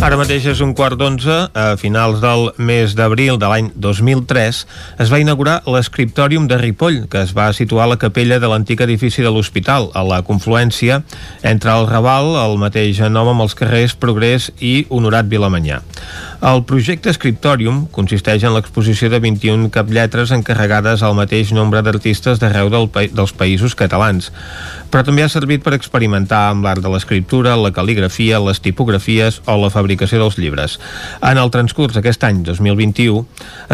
Ara 0.00 0.16
mateix 0.16 0.46
és 0.48 0.60
un 0.64 0.70
quart 0.72 0.96
d'onze. 0.96 1.34
A 1.52 1.74
finals 1.76 2.22
del 2.22 2.46
mes 2.56 2.94
d'abril 2.96 3.36
de 3.36 3.50
l'any 3.52 3.66
2003 3.76 4.60
es 5.04 5.10
va 5.12 5.20
inaugurar 5.20 5.58
l'escriptòrium 5.68 6.46
de 6.48 6.56
Ripoll, 6.56 7.02
que 7.12 7.20
es 7.20 7.34
va 7.36 7.50
situar 7.52 7.84
a 7.84 7.90
la 7.92 7.98
capella 8.00 8.38
de 8.40 8.48
l'antic 8.48 8.80
edifici 8.80 9.20
de 9.20 9.28
l'hospital, 9.28 9.90
a 9.92 10.00
la 10.00 10.22
confluència 10.24 11.02
entre 11.44 11.76
el 11.76 11.84
Raval, 11.90 12.32
el 12.46 12.56
mateix 12.62 13.02
nom 13.12 13.28
amb 13.34 13.44
els 13.44 13.58
carrers 13.58 13.92
Progrés 13.92 14.48
i 14.56 14.86
Honorat 14.88 15.28
Vilamanyà. 15.28 15.82
El 16.40 16.62
projecte 16.64 17.12
Scriptorium 17.12 17.82
consisteix 17.92 18.46
en 18.48 18.54
l'exposició 18.54 19.10
de 19.12 19.18
21 19.20 19.66
caplletres 19.74 20.30
encarregades 20.32 21.02
al 21.04 21.12
mateix 21.18 21.50
nombre 21.52 21.82
d'artistes 21.84 22.38
d'arreu 22.40 22.70
del 22.72 22.86
pa 22.88 23.02
dels 23.12 23.34
països 23.36 23.74
catalans, 23.76 24.30
però 24.88 25.02
també 25.04 25.20
ha 25.20 25.28
servit 25.28 25.60
per 25.60 25.74
experimentar 25.76 26.46
amb 26.48 26.64
l'art 26.64 26.80
de 26.80 26.88
l'escriptura, 26.88 27.58
la 27.60 27.74
cal·ligrafia, 27.76 28.38
les 28.40 28.62
tipografies 28.64 29.42
o 29.44 29.58
la 29.60 29.68
fabricació 29.74 30.22
dels 30.22 30.38
llibres. 30.40 30.78
En 31.20 31.36
el 31.36 31.52
transcurs 31.52 31.92
d'aquest 31.98 32.24
any 32.24 32.40
2021 32.46 33.26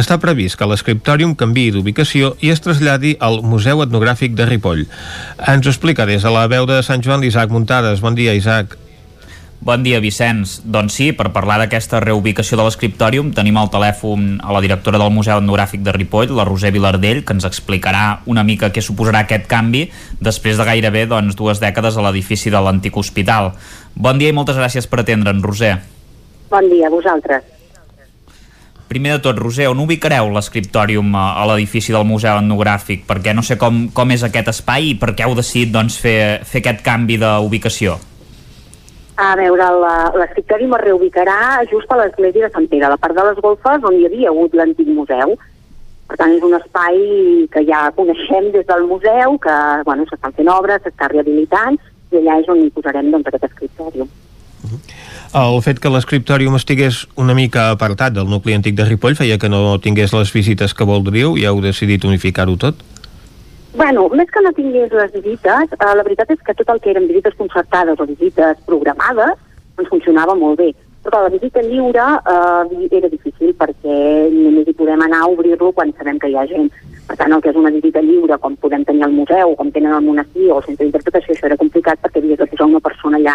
està 0.03 0.19
previst 0.19 0.59
que 0.59 0.67
l'escriptòrium 0.67 1.37
canvi 1.39 1.69
d'ubicació 1.71 2.33
i 2.43 2.51
es 2.51 2.65
traslladi 2.67 3.15
al 3.21 3.45
Museu 3.47 3.85
Etnogràfic 3.87 4.35
de 4.35 4.49
Ripoll. 4.51 4.83
Ens 5.55 5.63
ho 5.63 5.71
explica 5.71 6.09
des 6.11 6.27
de 6.27 6.35
la 6.35 6.49
veu 6.51 6.67
de 6.67 6.83
Sant 6.83 7.07
Joan 7.07 7.23
l'Isaac 7.23 7.55
Muntades. 7.55 8.03
Bon 8.03 8.19
dia, 8.19 8.35
Isaac. 8.35 8.75
Bon 9.67 9.83
dia, 9.83 9.99
Vicenç. 9.99 10.61
Doncs 10.63 10.95
sí, 10.95 11.09
per 11.11 11.33
parlar 11.35 11.57
d'aquesta 11.59 11.99
reubicació 12.05 12.55
de 12.55 12.63
l'escriptòrium 12.69 13.33
tenim 13.35 13.57
al 13.59 13.67
telèfon 13.73 14.37
a 14.39 14.55
la 14.55 14.61
directora 14.63 15.01
del 15.03 15.11
Museu 15.11 15.41
Etnogràfic 15.41 15.83
de 15.83 15.91
Ripoll, 15.97 16.31
la 16.39 16.45
Roser 16.47 16.71
Vilardell, 16.71 17.25
que 17.27 17.35
ens 17.35 17.49
explicarà 17.49 18.21
una 18.31 18.45
mica 18.47 18.71
què 18.71 18.79
suposarà 18.79 19.25
aquest 19.27 19.51
canvi 19.51 19.89
després 20.23 20.55
de 20.55 20.69
gairebé 20.71 21.09
doncs, 21.11 21.35
dues 21.35 21.59
dècades 21.59 21.99
a 21.99 22.07
l'edifici 22.07 22.55
de 22.55 22.63
l'antic 22.63 22.95
hospital. 22.95 23.57
Bon 23.99 24.23
dia 24.23 24.31
i 24.31 24.39
moltes 24.39 24.55
gràcies 24.55 24.87
per 24.87 25.03
atendre'n, 25.03 25.43
Roser. 25.43 25.75
Bon 26.55 26.71
dia 26.71 26.87
a 26.87 26.95
vosaltres. 26.95 27.43
Primer 28.87 29.19
de 29.19 29.21
tot, 29.27 29.43
Roser, 29.43 29.67
on 29.67 29.83
ubicareu 29.83 30.31
l'escriptòrium 30.31 31.11
a, 31.19 31.43
l'edifici 31.51 31.91
del 31.91 32.07
Museu 32.07 32.39
Etnogràfic? 32.39 33.03
Perquè 33.11 33.35
no 33.35 33.43
sé 33.43 33.59
com, 33.59 33.89
com 33.91 34.15
és 34.15 34.23
aquest 34.23 34.55
espai 34.55 34.93
i 34.93 34.99
per 35.01 35.17
què 35.17 35.27
heu 35.27 35.35
decidit 35.35 35.75
doncs, 35.75 35.99
fer, 35.99 36.45
fer 36.47 36.63
aquest 36.63 36.87
canvi 36.87 37.19
d'ubicació. 37.19 37.99
A 39.17 39.33
veure, 39.39 39.67
l'escriptòrium 40.21 40.75
es 40.77 40.83
reubicarà 40.83 41.65
just 41.71 41.89
a 41.89 41.97
l'església 42.03 42.49
de 42.49 42.53
Sant 42.53 42.67
Pere, 42.69 42.85
a 42.85 42.93
la 42.93 42.99
part 43.01 43.17
de 43.17 43.25
les 43.25 43.39
golfes 43.41 43.85
on 43.89 43.97
hi 43.97 44.05
havia 44.09 44.29
hagut 44.29 44.53
l'antic 44.55 44.91
museu. 44.93 45.33
Per 46.07 46.19
tant, 46.21 46.35
és 46.37 46.45
un 46.45 46.53
espai 46.59 47.01
que 47.51 47.63
ja 47.67 47.87
coneixem 47.97 48.51
des 48.53 48.67
del 48.69 48.85
museu, 48.87 49.39
que 49.43 49.57
bueno, 49.89 50.05
s'estan 50.11 50.37
fent 50.37 50.51
obres, 50.53 50.85
s'està 50.85 51.09
rehabilitant, 51.11 51.81
i 52.13 52.21
allà 52.21 52.37
és 52.43 52.51
on 52.53 52.61
hi 52.61 52.69
posarem 52.77 53.09
doncs, 53.11 53.33
aquest 53.33 53.49
escriptòrium. 53.49 54.13
El 55.37 55.59
fet 55.65 55.81
que 55.81 55.91
l'escriptòrium 55.93 56.55
estigués 56.59 57.03
una 57.21 57.35
mica 57.37 57.71
apartat 57.73 58.15
del 58.15 58.29
nucli 58.31 58.55
antic 58.57 58.77
de 58.77 58.87
Ripoll 58.87 59.17
feia 59.19 59.41
que 59.41 59.51
no 59.53 59.79
tingués 59.83 60.15
les 60.15 60.33
visites 60.33 60.77
que 60.77 60.87
voldríeu 60.89 61.37
i 61.41 61.49
heu 61.49 61.61
decidit 61.65 62.05
unificar-ho 62.05 62.57
tot? 62.61 62.85
Bueno, 63.77 64.07
més 64.09 64.31
que 64.33 64.41
no 64.41 64.55
tingués 64.57 64.93
les 64.97 65.11
visites, 65.13 65.73
eh, 65.77 65.95
la 65.99 66.03
veritat 66.03 66.31
és 66.33 66.39
que 66.41 66.55
tot 66.57 66.71
el 66.73 66.79
que 66.81 66.95
eren 66.95 67.09
visites 67.11 67.35
concertades 67.37 67.99
o 68.01 68.07
visites 68.09 68.57
programades 68.65 69.35
ens 69.77 69.91
funcionava 69.91 70.33
molt 70.35 70.57
bé. 70.57 70.71
Però 71.05 71.19
la 71.21 71.33
visita 71.35 71.61
lliure 71.61 72.07
eh, 72.17 72.87
era 72.97 73.11
difícil 73.13 73.51
perquè 73.59 73.97
només 74.33 74.71
hi 74.71 74.75
podem 74.79 75.03
anar 75.05 75.19
a 75.21 75.29
obrir-lo 75.29 75.75
quan 75.77 75.93
sabem 75.99 76.17
que 76.19 76.31
hi 76.33 76.39
ha 76.41 76.47
gent. 76.49 76.71
Per 77.07 77.19
tant, 77.21 77.35
el 77.37 77.43
que 77.45 77.53
és 77.53 77.59
una 77.61 77.75
visita 77.75 78.01
lliure, 78.01 78.39
com 78.41 78.57
podem 78.57 78.87
tenir 78.89 79.05
al 79.05 79.13
museu, 79.13 79.53
com 79.59 79.69
tenen 79.75 79.93
al 79.93 80.07
monestir 80.07 80.49
o 80.49 80.57
al 80.57 80.65
centre 80.65 80.87
d'interpretació, 80.87 81.35
això 81.35 81.51
era 81.51 81.61
complicat 81.61 82.01
perquè 82.01 82.23
havies 82.23 82.41
de 82.41 82.47
posar 82.55 82.71
una 82.71 82.81
persona 82.81 83.21
allà 83.21 83.35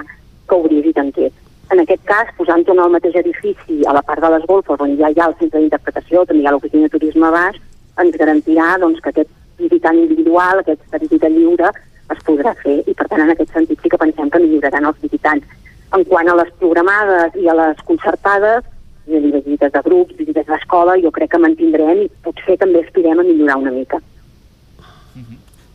que 0.49 0.57
obrís 0.57 0.89
i 0.89 0.95
tanqués. 0.97 1.35
En 1.69 1.83
aquest 1.85 2.01
cas, 2.09 2.33
posant-ho 2.39 2.73
en 2.73 2.81
el 2.81 2.95
mateix 2.97 3.19
edifici, 3.21 3.77
a 3.85 3.93
la 3.93 4.01
part 4.01 4.25
de 4.25 4.33
les 4.33 4.49
golfes, 4.49 4.81
on 4.81 4.97
ja 4.97 5.13
hi 5.13 5.21
ha 5.21 5.29
el 5.29 5.37
centre 5.37 5.61
d'interpretació, 5.61 6.25
també 6.25 6.41
hi 6.41 6.49
ha 6.49 6.55
l'oficina 6.57 6.89
de 6.89 6.97
turisme 6.97 7.29
a 7.29 7.31
baix, 7.37 7.61
ens 8.01 8.17
garantirà 8.17 8.73
doncs, 8.81 8.99
que 9.05 9.13
aquest 9.13 9.29
visitant 9.59 9.97
individual, 9.97 10.61
aquesta 10.61 11.01
visita 11.01 11.29
lliure, 11.29 11.71
es 12.11 12.21
podrà 12.27 12.53
fer 12.59 12.81
i 12.87 12.93
per 12.97 13.07
tant 13.07 13.23
en 13.23 13.33
aquest 13.33 13.53
sentit 13.55 13.79
sí 13.81 13.91
que 13.91 13.99
pensem 13.99 14.29
que 14.29 14.43
milloraran 14.43 14.87
els 14.89 15.01
visitants. 15.03 15.57
En 15.95 16.05
quant 16.07 16.29
a 16.31 16.37
les 16.39 16.51
programades 16.59 17.35
i 17.39 17.49
a 17.51 17.55
les 17.57 17.81
concertades, 17.87 18.63
és 19.07 19.17
a 19.17 19.19
dir, 19.19 19.31
les 19.33 19.43
visites 19.43 19.73
de 19.73 19.81
grups, 19.83 20.15
visites 20.19 20.47
d'escola, 20.47 20.95
jo 21.03 21.11
crec 21.11 21.33
que 21.33 21.41
mantindrem 21.41 22.05
i 22.05 22.09
potser 22.23 22.57
també 22.61 22.83
aspirem 22.83 23.19
a 23.19 23.27
millorar 23.27 23.59
una 23.59 23.73
mica. 23.75 23.99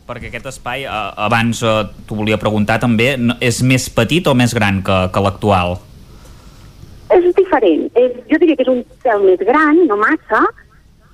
Perquè 0.07 0.29
aquest 0.31 0.47
espai, 0.53 0.85
eh, 0.87 1.07
abans 1.27 1.61
eh, 1.67 1.83
t'ho 2.07 2.15
volia 2.15 2.39
preguntar 2.39 2.79
també, 2.79 3.17
és 3.43 3.59
més 3.67 3.89
petit 3.91 4.29
o 4.31 4.35
més 4.39 4.55
gran 4.55 4.79
que, 4.87 4.99
que 5.11 5.23
l'actual? 5.25 5.81
És 7.11 7.27
diferent. 7.35 7.89
És, 7.99 8.15
jo 8.31 8.39
diria 8.39 8.55
que 8.55 8.63
és 8.63 8.71
un 8.71 8.85
cel 9.03 9.25
més 9.27 9.43
gran, 9.43 9.83
no 9.91 9.99
massa, 9.99 10.45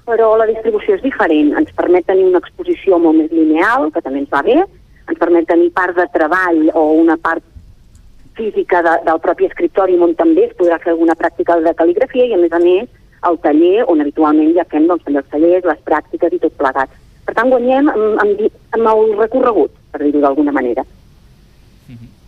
però 0.06 0.32
la 0.36 0.48
distribució 0.50 0.96
és 0.96 1.04
diferent. 1.04 1.52
Ens 1.58 1.72
permet 1.76 2.06
tenir 2.08 2.26
una 2.28 2.40
exposició 2.42 2.98
molt 2.98 3.18
més 3.20 3.32
lineal, 3.34 3.90
que 3.94 4.02
també 4.02 4.22
ens 4.22 4.32
va 4.32 4.42
bé, 4.46 4.58
ens 5.08 5.18
permet 5.18 5.48
tenir 5.48 5.70
part 5.74 5.96
de 5.96 6.06
treball 6.14 6.68
o 6.74 6.84
una 7.00 7.16
part 7.16 7.44
física 8.36 8.80
de, 8.82 8.96
del 9.04 9.20
propi 9.20 9.46
escriptori 9.48 9.98
on 10.00 10.14
també 10.16 10.46
es 10.48 10.56
podrà 10.56 10.78
fer 10.80 10.94
alguna 10.94 11.16
pràctica 11.18 11.58
de 11.60 11.74
cal·ligrafia 11.76 12.30
i 12.30 12.32
a 12.32 12.40
més 12.40 12.54
a 12.56 12.60
més 12.62 12.88
el 13.28 13.36
taller 13.44 13.84
on 13.92 14.00
habitualment 14.00 14.54
ja 14.56 14.64
fem 14.70 14.88
doncs, 14.88 15.04
els 15.06 15.28
tallers, 15.30 15.68
les 15.68 15.84
pràctiques 15.86 16.32
i 16.32 16.40
tot 16.42 16.56
plegat. 16.58 16.96
Per 17.26 17.36
tant, 17.36 17.52
guanyem 17.52 17.92
amb, 17.92 18.18
amb, 18.24 18.42
amb 18.78 18.90
el 18.94 19.14
recorregut, 19.20 19.76
per 19.92 20.02
dir-ho 20.02 20.24
d'alguna 20.24 20.54
manera. 20.54 20.82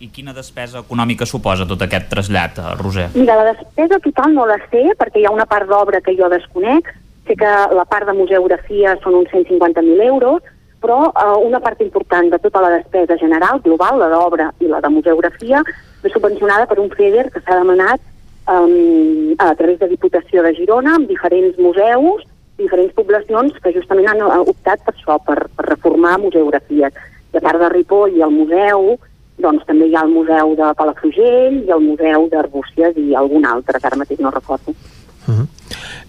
I 0.03 0.09
quina 0.11 0.33
despesa 0.35 0.81
econòmica 0.83 1.25
suposa 1.25 1.65
tot 1.67 1.81
aquest 1.81 2.09
trasllat, 2.11 2.59
eh, 2.59 2.73
Roser? 2.77 3.07
Mira, 3.15 3.37
la 3.39 3.53
despesa 3.53 3.99
total 4.03 4.33
no 4.35 4.45
la 4.45 4.57
sé, 4.67 4.83
perquè 4.99 5.21
hi 5.21 5.25
ha 5.25 5.31
una 5.33 5.47
part 5.47 5.69
d'obra 5.69 6.01
que 6.03 6.13
jo 6.17 6.27
desconec. 6.29 6.91
Sé 7.25 7.35
que 7.35 7.53
la 7.73 7.85
part 7.89 8.05
de 8.05 8.13
museografia 8.13 8.97
són 9.01 9.17
uns 9.21 9.31
150.000 9.33 10.03
euros, 10.05 10.43
però 10.81 10.99
eh, 11.09 11.37
una 11.45 11.59
part 11.59 11.81
important 11.81 12.29
de 12.29 12.39
tota 12.43 12.61
la 12.61 12.73
despesa 12.77 13.17
general, 13.17 13.61
global, 13.65 13.97
la 13.99 14.11
d'obra 14.13 14.51
i 14.61 14.69
la 14.69 14.81
de 14.83 14.91
museografia, 14.93 15.63
és 16.05 16.13
subvencionada 16.13 16.67
per 16.69 16.77
un 16.83 16.91
FEDER 16.93 17.31
que 17.33 17.41
s'ha 17.41 17.57
demanat 17.57 18.03
um, 18.45 19.33
a 19.41 19.55
través 19.57 19.79
de 19.79 19.89
Diputació 19.89 20.43
de 20.45 20.53
Girona, 20.53 20.95
amb 20.99 21.09
diferents 21.09 21.57
museus, 21.57 22.23
diferents 22.61 22.93
poblacions 22.93 23.57
que 23.63 23.73
justament 23.73 24.11
han 24.11 24.21
eh, 24.21 24.39
optat 24.45 24.85
per 24.85 24.93
això, 24.93 25.17
per, 25.25 25.39
per 25.57 25.67
reformar 25.71 26.19
museografies. 26.21 26.93
I 27.33 27.41
a 27.41 27.43
part 27.43 27.59
de 27.59 27.71
Ripoll 27.73 28.15
i 28.15 28.23
el 28.23 28.31
museu, 28.35 28.95
doncs 29.41 29.65
també 29.67 29.89
hi 29.89 29.97
ha 29.97 30.05
el 30.05 30.13
museu 30.13 30.53
de 30.55 30.71
Palafrugell 30.77 31.57
i 31.65 31.73
el 31.73 31.83
museu 31.83 32.29
d'Arbúcies 32.31 33.01
i 33.01 33.17
algun 33.17 33.49
altre, 33.49 33.81
que 33.81 33.89
ara 33.89 33.99
mateix 33.99 34.21
no 34.23 34.31
recordo. 34.31 34.77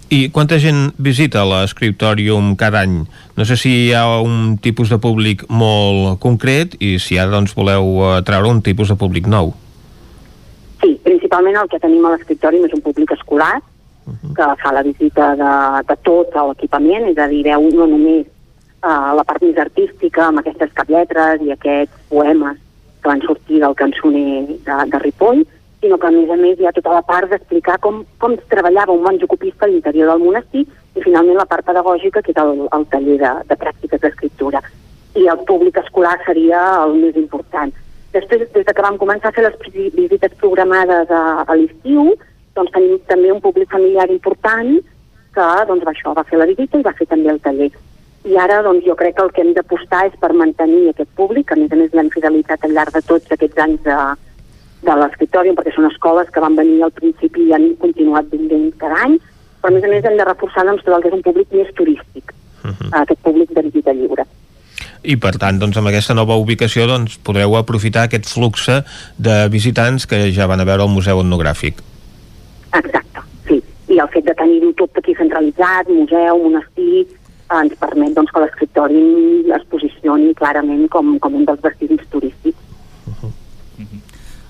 I 0.09 0.31
quanta 0.31 0.61
gent 0.63 0.93
visita 1.03 1.43
l'escriptòrium 1.43 2.53
cada 2.55 2.85
any? 2.87 3.01
No 3.35 3.45
sé 3.45 3.57
si 3.59 3.73
hi 3.89 3.95
ha 3.95 4.05
un 4.23 4.57
tipus 4.63 4.93
de 4.93 5.01
públic 5.03 5.43
molt 5.51 6.21
concret 6.23 6.77
i 6.79 6.97
si 7.03 7.19
ara 7.19 7.33
doncs, 7.33 7.57
voleu 7.59 7.89
eh, 8.05 8.21
treure 8.27 8.53
un 8.53 8.63
tipus 8.63 8.93
de 8.93 8.97
públic 9.01 9.27
nou. 9.27 9.51
Sí, 10.83 10.93
principalment 11.03 11.59
el 11.59 11.73
que 11.73 11.81
tenim 11.83 12.07
a 12.07 12.13
l'escriptori 12.15 12.63
és 12.63 12.77
un 12.77 12.85
públic 12.85 13.17
escolar 13.17 13.57
que 14.37 14.47
fa 14.63 14.73
la 14.73 14.85
visita 14.87 15.35
de, 15.35 15.53
de 15.89 15.97
tot 16.07 16.35
l'equipament, 16.37 17.09
és 17.11 17.19
a 17.19 17.27
dir, 17.27 17.43
veu 17.49 17.67
no 17.75 17.89
només 17.91 18.27
uh, 18.87 19.13
la 19.19 19.25
part 19.27 19.43
més 19.43 19.59
artística 19.59 20.29
amb 20.29 20.43
aquestes 20.43 20.71
caplletres 20.79 21.43
i 21.43 21.51
aquests 21.55 22.07
poemes 22.13 22.61
que 23.03 23.11
van 23.11 23.23
sortir 23.27 23.59
del 23.63 23.75
cançoner 23.75 24.45
de, 24.47 24.77
de 24.93 25.01
Ripoll, 25.03 25.43
sinó 25.87 25.99
que 25.99 26.09
a 26.09 26.11
més 26.11 26.31
a 26.31 26.37
més 26.37 26.59
hi 26.59 26.67
ha 26.67 26.75
tota 26.75 26.97
la 26.97 27.03
part 27.07 27.31
d'explicar 27.31 27.79
com, 27.79 28.03
com 28.19 28.35
treballava 28.51 28.93
un 28.93 29.05
monjo 29.07 29.29
copista 29.31 29.67
a 29.67 29.71
l'interior 29.71 30.11
del 30.11 30.25
monestir 30.25 30.65
i 30.67 31.05
finalment 31.05 31.39
la 31.39 31.47
part 31.47 31.67
pedagògica 31.67 32.23
que 32.27 32.35
és 32.35 32.41
el, 32.43 32.67
el 32.75 32.87
taller 32.91 33.19
de, 33.23 33.33
de 33.47 33.59
pràctiques 33.61 34.03
d'escriptura. 34.03 34.63
i 35.17 35.29
el 35.33 35.39
públic 35.49 35.79
escolar 35.81 36.19
seria 36.27 36.59
el 36.83 36.99
més 37.01 37.15
important. 37.17 37.71
Després, 38.13 38.43
des 38.53 38.67
de 38.67 38.73
que 38.75 38.83
vam 38.85 38.99
començar 39.01 39.31
a 39.31 39.37
fer 39.37 39.47
les 39.47 39.55
visites 39.95 40.35
programades 40.43 41.09
a, 41.09 41.23
a 41.47 41.57
l'estiu, 41.57 42.11
doncs 42.59 42.75
tenim 42.75 42.99
també 43.09 43.31
un 43.33 43.41
públic 43.41 43.71
familiar 43.73 44.11
important 44.13 44.75
que 45.37 45.47
doncs, 45.71 45.87
va, 45.87 45.95
això, 45.95 46.13
va 46.19 46.27
fer 46.29 46.43
la 46.43 46.49
visita 46.51 46.77
i 46.77 46.85
va 46.85 46.93
fer 46.99 47.09
també 47.09 47.33
el 47.33 47.41
taller. 47.47 47.71
I 48.29 48.37
ara 48.43 48.61
doncs, 48.67 48.85
jo 48.85 48.97
crec 48.99 49.17
que 49.17 49.25
el 49.25 49.33
que 49.33 49.45
hem 49.45 49.55
d'apostar 49.57 50.05
és 50.11 50.21
per 50.21 50.35
mantenir 50.35 50.91
aquest 50.91 51.13
públic, 51.17 51.53
a 51.53 51.61
més 51.63 51.73
a 51.73 51.81
més 51.81 51.97
l'hem 51.97 52.13
fidelitat 52.13 52.65
al 52.67 52.77
llarg 52.77 52.93
de 52.93 53.05
tots 53.09 53.37
aquests 53.37 53.65
anys 53.65 53.85
de, 53.89 53.99
de 54.87 54.97
l'escriptori, 55.01 55.55
perquè 55.59 55.75
són 55.75 55.91
escoles 55.91 56.31
que 56.33 56.43
van 56.45 56.57
venir 56.59 56.81
al 56.87 56.95
principi 56.95 57.49
i 57.49 57.55
han 57.57 57.69
continuat 57.83 58.31
venint 58.33 58.73
cada 58.81 59.03
any, 59.09 59.19
però 59.61 59.73
a 59.73 59.77
més 59.77 59.85
a 59.85 59.93
més 59.93 60.09
hem 60.09 60.19
de 60.19 60.29
reforçar 60.29 60.67
doncs, 60.69 60.85
tot 60.87 60.97
el 60.97 61.05
que 61.05 61.13
és 61.13 61.19
un 61.19 61.27
públic 61.27 61.55
més 61.59 61.71
turístic, 61.75 62.35
uh 62.63 62.71
-huh. 62.71 62.91
aquest 63.03 63.21
públic 63.23 63.51
de 63.51 63.69
visita 63.69 63.93
lliure 63.93 64.27
i 65.07 65.17
per 65.23 65.37
tant 65.39 65.59
doncs, 65.61 65.77
amb 65.77 65.91
aquesta 65.91 66.15
nova 66.19 66.37
ubicació 66.41 66.87
doncs, 66.91 67.17
podreu 67.23 67.57
aprofitar 67.57 68.07
aquest 68.07 68.27
flux 68.27 68.67
de 69.19 69.37
visitants 69.53 70.07
que 70.11 70.33
ja 70.33 70.49
van 70.51 70.61
a 70.61 70.67
veure 70.69 70.83
el 70.83 70.91
Museu 70.91 71.21
Etnogràfic. 71.23 71.79
Exacte, 72.75 73.23
sí. 73.49 73.63
I 73.89 74.01
el 74.03 74.11
fet 74.15 74.27
de 74.27 74.35
tenir-ho 74.35 74.73
tot 74.81 74.99
aquí 74.99 75.15
centralitzat, 75.15 75.89
museu, 75.89 76.43
monestir, 76.43 77.07
ens 77.55 77.75
permet 77.79 78.15
doncs, 78.17 78.33
que 78.35 78.43
l'escriptori 78.43 79.05
es 79.55 79.67
posicioni 79.71 80.35
clarament 80.35 80.89
com, 80.91 81.19
com 81.23 81.39
un 81.39 81.47
dels 81.47 81.63
vestigis 81.63 82.03
turístics 82.11 82.66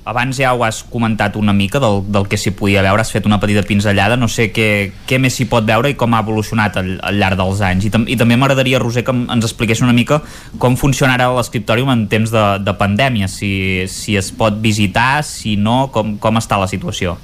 abans 0.06 0.38
ja 0.38 0.52
ho 0.54 0.62
has 0.62 0.84
comentat 0.86 1.34
una 1.36 1.52
mica 1.52 1.80
del, 1.82 2.04
del 2.14 2.28
que 2.30 2.38
s'hi 2.38 2.52
podia 2.54 2.84
veure, 2.86 3.02
has 3.02 3.10
fet 3.10 3.26
una 3.26 3.40
petita 3.42 3.64
pinzellada, 3.66 4.14
no 4.16 4.28
sé 4.30 4.52
què, 4.54 4.68
què 5.08 5.18
més 5.18 5.34
s'hi 5.34 5.48
pot 5.50 5.66
veure 5.66 5.90
i 5.90 5.96
com 5.98 6.14
ha 6.14 6.22
evolucionat 6.22 6.78
al, 6.78 6.92
al 7.02 7.18
llarg 7.18 7.40
dels 7.40 7.62
anys. 7.66 7.88
I, 7.88 7.90
tam 7.90 8.06
i 8.06 8.16
també 8.16 8.38
m'agradaria, 8.38 8.78
Roser, 8.78 9.02
que 9.06 9.12
ens 9.12 9.48
expliqués 9.50 9.82
una 9.82 9.96
mica 9.96 10.20
com 10.62 10.78
funcionarà 10.78 11.26
l'escriptòrium 11.34 11.90
en 11.90 12.06
temps 12.12 12.30
de, 12.30 12.46
de 12.62 12.76
pandèmia, 12.78 13.26
si, 13.26 13.50
si 13.90 14.14
es 14.16 14.30
pot 14.30 14.62
visitar, 14.62 15.24
si 15.26 15.58
no, 15.58 15.88
com, 15.92 16.14
com 16.22 16.38
està 16.38 16.60
la 16.62 16.70
situació. 16.70 17.18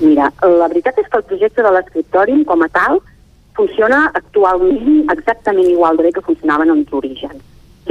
Mira, 0.00 0.30
la 0.46 0.70
veritat 0.70 1.02
és 1.02 1.10
que 1.10 1.18
el 1.18 1.26
projecte 1.26 1.66
de 1.66 1.74
l'escriptòrium 1.74 2.46
com 2.48 2.62
a 2.62 2.70
tal 2.72 3.02
funciona 3.58 4.06
actualment 4.14 5.10
exactament 5.10 5.74
igual 5.74 5.98
de 5.98 6.06
bé 6.06 6.14
que 6.14 6.22
funcionaven 6.24 6.70
en 6.70 6.86
l'origen 6.86 7.34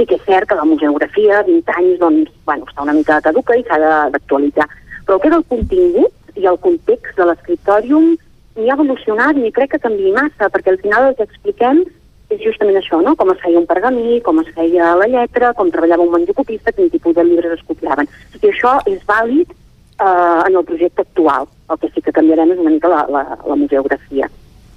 sí 0.00 0.06
que 0.08 0.16
és 0.16 0.24
cert 0.24 0.48
que 0.48 0.56
la 0.56 0.64
museografia, 0.64 1.42
20 1.44 1.76
anys, 1.76 1.98
doncs, 2.00 2.32
bueno, 2.48 2.64
està 2.64 2.84
una 2.86 2.96
mica 2.96 3.20
caduca 3.20 3.56
i 3.58 3.64
s'ha 3.68 3.78
d'actualitzar. 4.14 4.66
Però 5.04 5.18
el 5.18 5.22
que 5.22 5.28
és 5.28 5.36
el 5.36 5.46
contingut 5.52 6.36
i 6.40 6.48
el 6.48 6.58
context 6.64 7.20
de 7.20 7.28
l'escriptòrium 7.28 8.14
ni 8.56 8.70
ha 8.70 8.76
evolucionat 8.78 9.36
ni 9.36 9.52
crec 9.52 9.74
que 9.74 9.82
canvi 9.84 10.14
massa, 10.16 10.48
perquè 10.48 10.72
al 10.72 10.80
final 10.80 11.10
el 11.10 11.16
que 11.18 11.28
expliquem 11.28 11.84
és 12.30 12.40
justament 12.40 12.78
això, 12.78 13.00
no? 13.02 13.16
com 13.18 13.32
es 13.34 13.40
feia 13.42 13.58
un 13.58 13.66
pergamí, 13.66 14.20
com 14.24 14.40
es 14.40 14.50
feia 14.56 14.94
la 14.96 15.08
lletra, 15.10 15.52
com 15.58 15.70
treballava 15.70 16.06
un 16.06 16.12
manjocopista, 16.14 16.72
quin 16.72 16.90
tipus 16.90 17.16
de 17.16 17.26
llibres 17.26 17.58
es 17.58 17.64
copiaven. 17.66 18.08
I 18.38 18.52
això 18.52 18.76
és 18.88 19.02
vàlid 19.08 19.50
eh, 19.50 20.40
en 20.46 20.54
el 20.54 20.64
projecte 20.64 21.02
actual. 21.02 21.50
El 21.70 21.80
que 21.82 21.90
sí 21.90 22.02
que 22.06 22.14
canviarem 22.14 22.54
és 22.54 22.62
una 22.62 22.72
mica 22.76 22.88
la, 22.92 23.02
la, 23.10 23.24
la 23.44 23.58
museografia. 23.58 24.30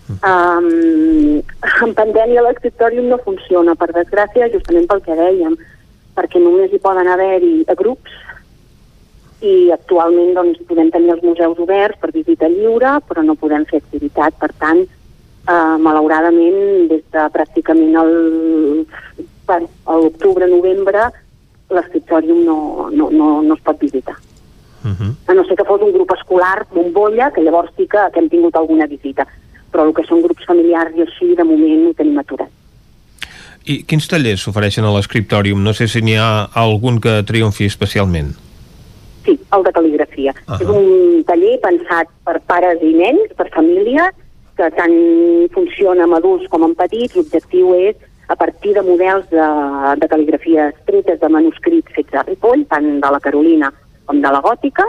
Um, 0.10 1.40
en 1.86 1.94
pandèmia 1.96 2.44
l'escriptòrium 2.44 3.08
no 3.08 3.22
funciona, 3.24 3.76
per 3.80 3.94
desgràcia, 3.96 4.50
justament 4.52 4.90
pel 4.90 5.02
que 5.06 5.16
dèiem, 5.16 5.56
perquè 6.18 6.42
només 6.44 6.74
hi 6.74 6.82
poden 6.84 7.08
haver-hi 7.08 7.64
grups 7.80 8.12
i 9.44 9.72
actualment 9.76 10.34
doncs, 10.36 10.60
podem 10.68 10.92
tenir 10.92 11.14
els 11.16 11.24
museus 11.24 11.60
oberts 11.60 12.00
per 12.00 12.12
visita 12.16 12.48
lliure, 12.52 12.98
però 13.08 13.24
no 13.24 13.36
podem 13.40 13.66
fer 13.68 13.82
activitat. 13.82 14.36
Per 14.40 14.52
tant, 14.60 14.84
eh, 14.84 15.76
malauradament, 15.84 16.88
des 16.92 17.04
de 17.12 17.26
pràcticament 17.34 17.98
el, 18.04 18.14
l'octubre-novembre, 19.88 21.10
l'escriptòrium 21.74 22.44
no, 22.46 22.58
no, 22.92 23.10
no, 23.12 23.30
no 23.42 23.56
es 23.56 23.64
pot 23.64 23.80
visitar. 23.80 24.16
Uh 24.84 24.92
-huh. 24.92 25.12
A 25.28 25.34
no 25.34 25.44
ser 25.46 25.56
que 25.56 25.64
fos 25.64 25.82
un 25.82 25.92
grup 25.92 26.12
escolar, 26.12 26.68
bombolla, 26.72 27.32
que 27.32 27.42
llavors 27.42 27.72
sí 27.76 27.88
que, 27.88 28.00
que 28.14 28.20
hem 28.20 28.30
tingut 28.30 28.56
alguna 28.56 28.86
visita 28.86 29.28
però 29.74 29.88
el 29.90 29.96
que 29.98 30.06
són 30.08 30.22
grups 30.22 30.46
familiars 30.48 30.96
i 30.96 31.04
així, 31.08 31.34
de 31.36 31.46
moment 31.48 31.90
ho 31.90 31.96
tenim 31.98 32.22
aturat. 32.22 32.52
I 33.64 33.82
quins 33.88 34.08
tallers 34.12 34.44
s'ofereixen 34.44 34.86
a 34.86 34.92
l'escriptòrium? 34.94 35.62
No 35.64 35.74
sé 35.76 35.88
si 35.88 36.02
n'hi 36.04 36.18
ha 36.20 36.48
algun 36.60 37.00
que 37.04 37.22
triomfi 37.28 37.68
especialment. 37.72 38.34
Sí, 39.24 39.38
el 39.56 39.64
de 39.64 39.72
cal·ligrafia. 39.72 40.34
Uh 40.36 40.54
-huh. 40.54 40.62
És 40.62 40.68
un 40.68 41.24
taller 41.24 41.60
pensat 41.64 42.10
per 42.26 42.42
pares 42.42 42.82
i 42.82 42.94
nens, 42.94 43.32
per 43.38 43.50
famílies, 43.56 44.12
que 44.58 44.70
tant 44.78 44.98
funciona 45.54 46.04
amb 46.04 46.16
adults 46.16 46.50
com 46.50 46.64
amb 46.64 46.78
petits. 46.78 47.16
L'objectiu 47.16 47.74
és, 47.76 47.96
a 48.28 48.36
partir 48.36 48.74
de 48.74 48.82
models 48.82 49.30
de, 49.30 49.48
de 50.02 50.08
cal·ligrafia 50.08 50.70
estretes 50.74 51.20
de 51.20 51.30
manuscrits 51.30 51.92
fets 51.96 52.14
a 52.14 52.24
Ripoll, 52.24 52.66
tant 52.70 53.00
de 53.00 53.10
la 53.12 53.20
Carolina 53.20 53.72
com 54.06 54.22
de 54.22 54.32
la 54.32 54.42
Gòtica, 54.42 54.86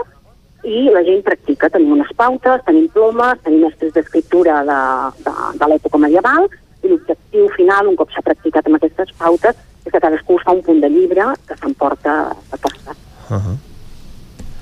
i 0.65 0.89
la 0.89 1.03
gent 1.05 1.21
practica. 1.25 1.69
Tenim 1.69 1.93
unes 1.95 2.11
pautes, 2.17 2.63
tenim 2.65 2.89
plomes, 2.93 3.39
tenim 3.45 3.65
mestres 3.67 3.93
d'escriptura 3.95 4.63
de, 4.67 4.79
de, 5.25 5.35
de 5.61 5.69
l'època 5.71 6.01
medieval 6.01 6.49
i 6.83 6.91
l'objectiu 6.91 7.47
final, 7.55 7.87
un 7.89 7.95
cop 7.99 8.11
s'ha 8.13 8.25
practicat 8.25 8.67
amb 8.67 8.79
aquestes 8.79 9.13
pautes, 9.21 9.61
és 9.85 9.93
que 9.93 10.01
cadascú 10.01 10.37
fa 10.41 10.53
un 10.57 10.61
punt 10.65 10.81
de 10.81 10.89
llibre 10.89 11.31
que 11.47 11.57
s'emporta 11.61 12.17
a 12.33 12.57
casa. 12.57 12.97
Uh 13.29 13.37
-huh. 13.37 13.57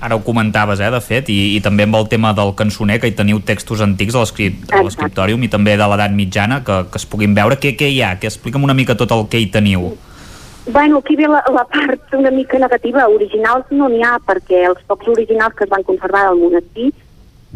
Ara 0.00 0.16
ho 0.16 0.22
comentaves, 0.24 0.80
eh, 0.80 0.90
de 0.90 1.00
fet, 1.00 1.28
i, 1.28 1.56
i 1.56 1.60
també 1.60 1.84
amb 1.84 1.94
el 1.94 2.08
tema 2.08 2.34
del 2.34 2.54
cançoner, 2.54 3.00
que 3.00 3.08
hi 3.08 3.12
teniu 3.16 3.40
textos 3.40 3.80
antics 3.80 4.14
a 4.14 4.82
l'escriptòrium 4.82 5.42
i 5.42 5.48
també 5.48 5.76
de 5.76 5.86
l'edat 5.88 6.12
mitjana 6.12 6.62
que, 6.64 6.84
que 6.90 6.98
es 6.98 7.06
puguin 7.06 7.34
veure. 7.34 7.56
Què, 7.56 7.76
què 7.76 7.88
hi 7.88 8.02
ha? 8.02 8.18
Que 8.18 8.26
explica'm 8.26 8.62
una 8.62 8.74
mica 8.74 8.96
tot 8.96 9.10
el 9.12 9.28
que 9.28 9.38
hi 9.38 9.46
teniu. 9.46 9.96
Bueno, 10.66 10.98
aquí 10.98 11.14
ve 11.14 11.28
la, 11.28 11.44
la 11.52 11.64
part 11.64 12.14
una 12.14 12.30
mica 12.30 12.58
negativa. 12.58 13.06
Originals 13.08 13.66
no 13.70 13.88
n'hi 13.92 14.00
ha, 14.02 14.16
perquè 14.24 14.62
els 14.64 14.80
pocs 14.88 15.08
originals 15.12 15.54
que 15.58 15.66
es 15.66 15.70
van 15.70 15.82
conservar 15.84 16.22
al 16.24 16.38
monestir, 16.40 16.88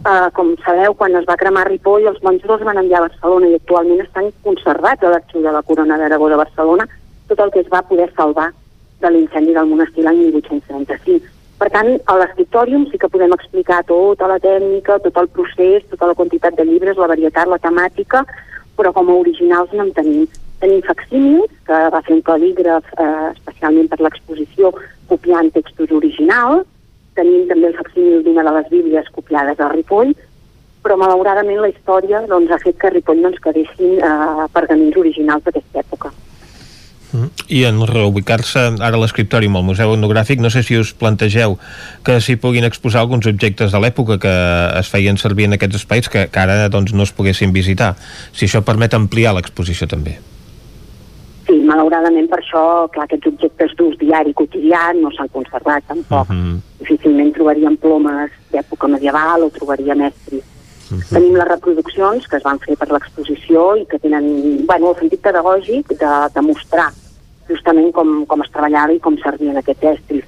eh, 0.04 0.28
com 0.36 0.52
sabeu, 0.64 0.92
quan 0.94 1.16
es 1.16 1.24
va 1.28 1.38
cremar 1.40 1.64
Ripoll, 1.70 2.04
els 2.10 2.20
monjos 2.22 2.58
els 2.58 2.66
van 2.68 2.82
enviar 2.82 3.00
a 3.00 3.06
Barcelona 3.06 3.48
i 3.48 3.56
actualment 3.56 4.02
estan 4.04 4.28
conservats 4.44 5.02
a 5.02 5.12
l'arxiu 5.14 5.40
de 5.40 5.54
la 5.56 5.62
Corona 5.62 5.96
d'Aragó 5.96 6.28
de 6.28 6.36
Barcelona, 6.36 6.84
tot 7.28 7.40
el 7.40 7.50
que 7.54 7.62
es 7.64 7.70
va 7.72 7.80
poder 7.88 8.10
salvar 8.16 8.50
de 9.00 9.10
l'incendi 9.10 9.54
del 9.56 9.70
monestir 9.70 10.04
l'any 10.04 10.20
1835. 10.26 11.32
Per 11.58 11.70
tant, 11.74 11.88
a 12.06 12.18
l'escriptòrium 12.18 12.84
sí 12.90 13.00
que 13.00 13.08
podem 13.10 13.32
explicar 13.34 13.80
tota 13.88 14.28
la 14.28 14.38
tècnica, 14.38 14.98
tot 15.02 15.16
el 15.16 15.30
procés, 15.32 15.86
tota 15.90 16.06
la 16.06 16.14
quantitat 16.14 16.60
de 16.60 16.68
llibres, 16.68 17.00
la 17.00 17.08
varietat, 17.10 17.48
la 17.48 17.58
temàtica, 17.58 18.22
però 18.76 18.92
com 18.92 19.08
a 19.08 19.16
originals 19.24 19.72
no 19.72 19.88
en 19.88 19.94
tenim. 19.96 20.28
Tenim 20.62 20.82
facsímils, 20.86 21.52
que 21.66 21.80
va 21.94 22.02
fer 22.06 22.16
un 22.16 22.24
cal·lígraf 22.26 22.86
eh, 22.98 23.08
especialment 23.36 23.90
per 23.92 24.00
l'exposició 24.02 24.72
copiant 25.10 25.52
textos 25.54 25.92
originals. 25.94 26.66
Tenim 27.18 27.46
també 27.50 27.70
el 27.70 27.76
facsímil 27.78 28.24
d'una 28.26 28.46
de 28.46 28.54
les 28.58 28.70
bíblies 28.72 29.10
copiades 29.14 29.60
a 29.60 29.70
Ripoll, 29.72 30.14
però 30.82 30.96
malauradament 30.98 31.60
la 31.62 31.70
història 31.70 32.22
doncs, 32.30 32.50
ha 32.50 32.62
fet 32.62 32.78
que 32.78 32.88
a 32.90 32.94
Ripoll 32.94 33.22
no 33.22 33.32
ens 33.32 33.42
quedessin 33.44 33.98
eh, 33.98 34.48
pergamins 34.54 34.98
originals 34.98 35.46
d'aquesta 35.46 35.84
època. 35.84 36.14
Mm. 37.12 37.28
I 37.48 37.62
en 37.64 37.78
reubicar-se 37.88 38.64
ara 38.84 39.00
l'escriptori 39.00 39.48
amb 39.48 39.60
el 39.62 39.68
Museu 39.70 39.94
Etnogràfic, 39.94 40.42
no 40.44 40.50
sé 40.52 40.62
si 40.66 40.76
us 40.76 40.90
plantegeu 40.92 41.56
que 42.04 42.18
s'hi 42.20 42.36
puguin 42.36 42.66
exposar 42.68 43.00
alguns 43.00 43.26
objectes 43.30 43.72
de 43.72 43.80
l'època 43.80 44.18
que 44.20 44.34
es 44.80 44.90
feien 44.92 45.16
servir 45.16 45.48
en 45.48 45.56
aquests 45.56 45.80
espais 45.80 46.10
que, 46.12 46.26
que 46.28 46.42
ara 46.42 46.68
doncs, 46.68 46.92
no 46.92 47.06
es 47.08 47.14
poguessin 47.14 47.54
visitar. 47.54 47.94
Si 48.32 48.48
això 48.48 48.60
permet 48.66 48.94
ampliar 48.98 49.32
l'exposició 49.38 49.88
també. 49.88 50.18
Sí, 51.48 51.56
malauradament 51.64 52.26
per 52.28 52.42
això, 52.42 52.62
clar, 52.92 53.06
aquests 53.06 53.30
objectes 53.30 53.70
d'ús 53.78 53.96
diari 53.96 54.34
quotidià 54.36 54.90
no 54.98 55.08
s'han 55.14 55.30
conservat 55.32 55.86
tampoc. 55.88 56.28
Uh 56.28 56.34
mhm. 56.34 56.52
-huh. 56.52 56.60
Difícilment 56.80 57.32
trobaríem 57.32 57.76
plomes 57.76 58.30
d'època 58.52 58.86
medieval 58.86 59.42
o 59.42 59.50
trobaríem 59.50 60.02
estris. 60.02 60.44
Uh 60.44 60.94
mhm. 60.94 61.00
-huh. 61.00 61.14
Tenim 61.14 61.34
les 61.36 61.48
reproduccions 61.48 62.28
que 62.28 62.36
es 62.36 62.42
van 62.42 62.58
fer 62.58 62.76
per 62.76 62.90
l'exposició 62.92 63.76
i 63.76 63.86
que 63.86 63.98
tenen 63.98 64.66
bueno, 64.66 64.90
el 64.90 64.96
sentit 64.96 65.20
pedagògic 65.22 65.88
de, 65.88 66.12
de 66.34 66.40
mostrar 66.42 66.92
justament 67.48 67.92
com, 67.92 68.26
com 68.26 68.42
es 68.42 68.50
treballava 68.50 68.92
i 68.92 69.00
com 69.00 69.16
servien 69.16 69.56
aquests 69.56 69.84
estris. 69.84 70.24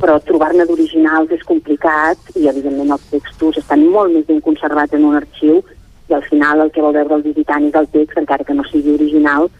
Però 0.00 0.18
trobar-ne 0.24 0.64
d'originals 0.64 1.30
és 1.30 1.42
complicat 1.42 2.18
i, 2.34 2.48
evidentment, 2.48 2.92
els 2.92 3.10
textos 3.10 3.58
estan 3.58 3.86
molt 3.86 4.10
més 4.14 4.26
ben 4.26 4.40
conservats 4.40 4.94
en 4.94 5.04
un 5.04 5.16
arxiu 5.16 5.62
i 6.08 6.14
al 6.14 6.22
final 6.22 6.60
el 6.60 6.70
que 6.70 6.80
vol 6.80 6.94
veure 6.94 7.14
el 7.14 7.22
visitant 7.22 7.64
és 7.64 7.74
el 7.74 7.88
text, 7.88 8.16
encara 8.18 8.44
que 8.44 8.54
no 8.54 8.64
sigui 8.64 8.94
original, 8.94 9.50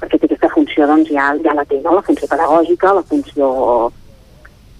perquè 0.00 0.18
té 0.18 0.28
aquesta 0.28 0.50
funció 0.54 0.86
doncs, 0.90 1.10
ja, 1.12 1.30
ja 1.44 1.54
la 1.56 1.64
té, 1.68 1.80
no? 1.84 1.96
la 1.98 2.04
funció 2.06 2.28
pedagògica, 2.30 2.94
la 2.98 3.06
funció 3.06 3.48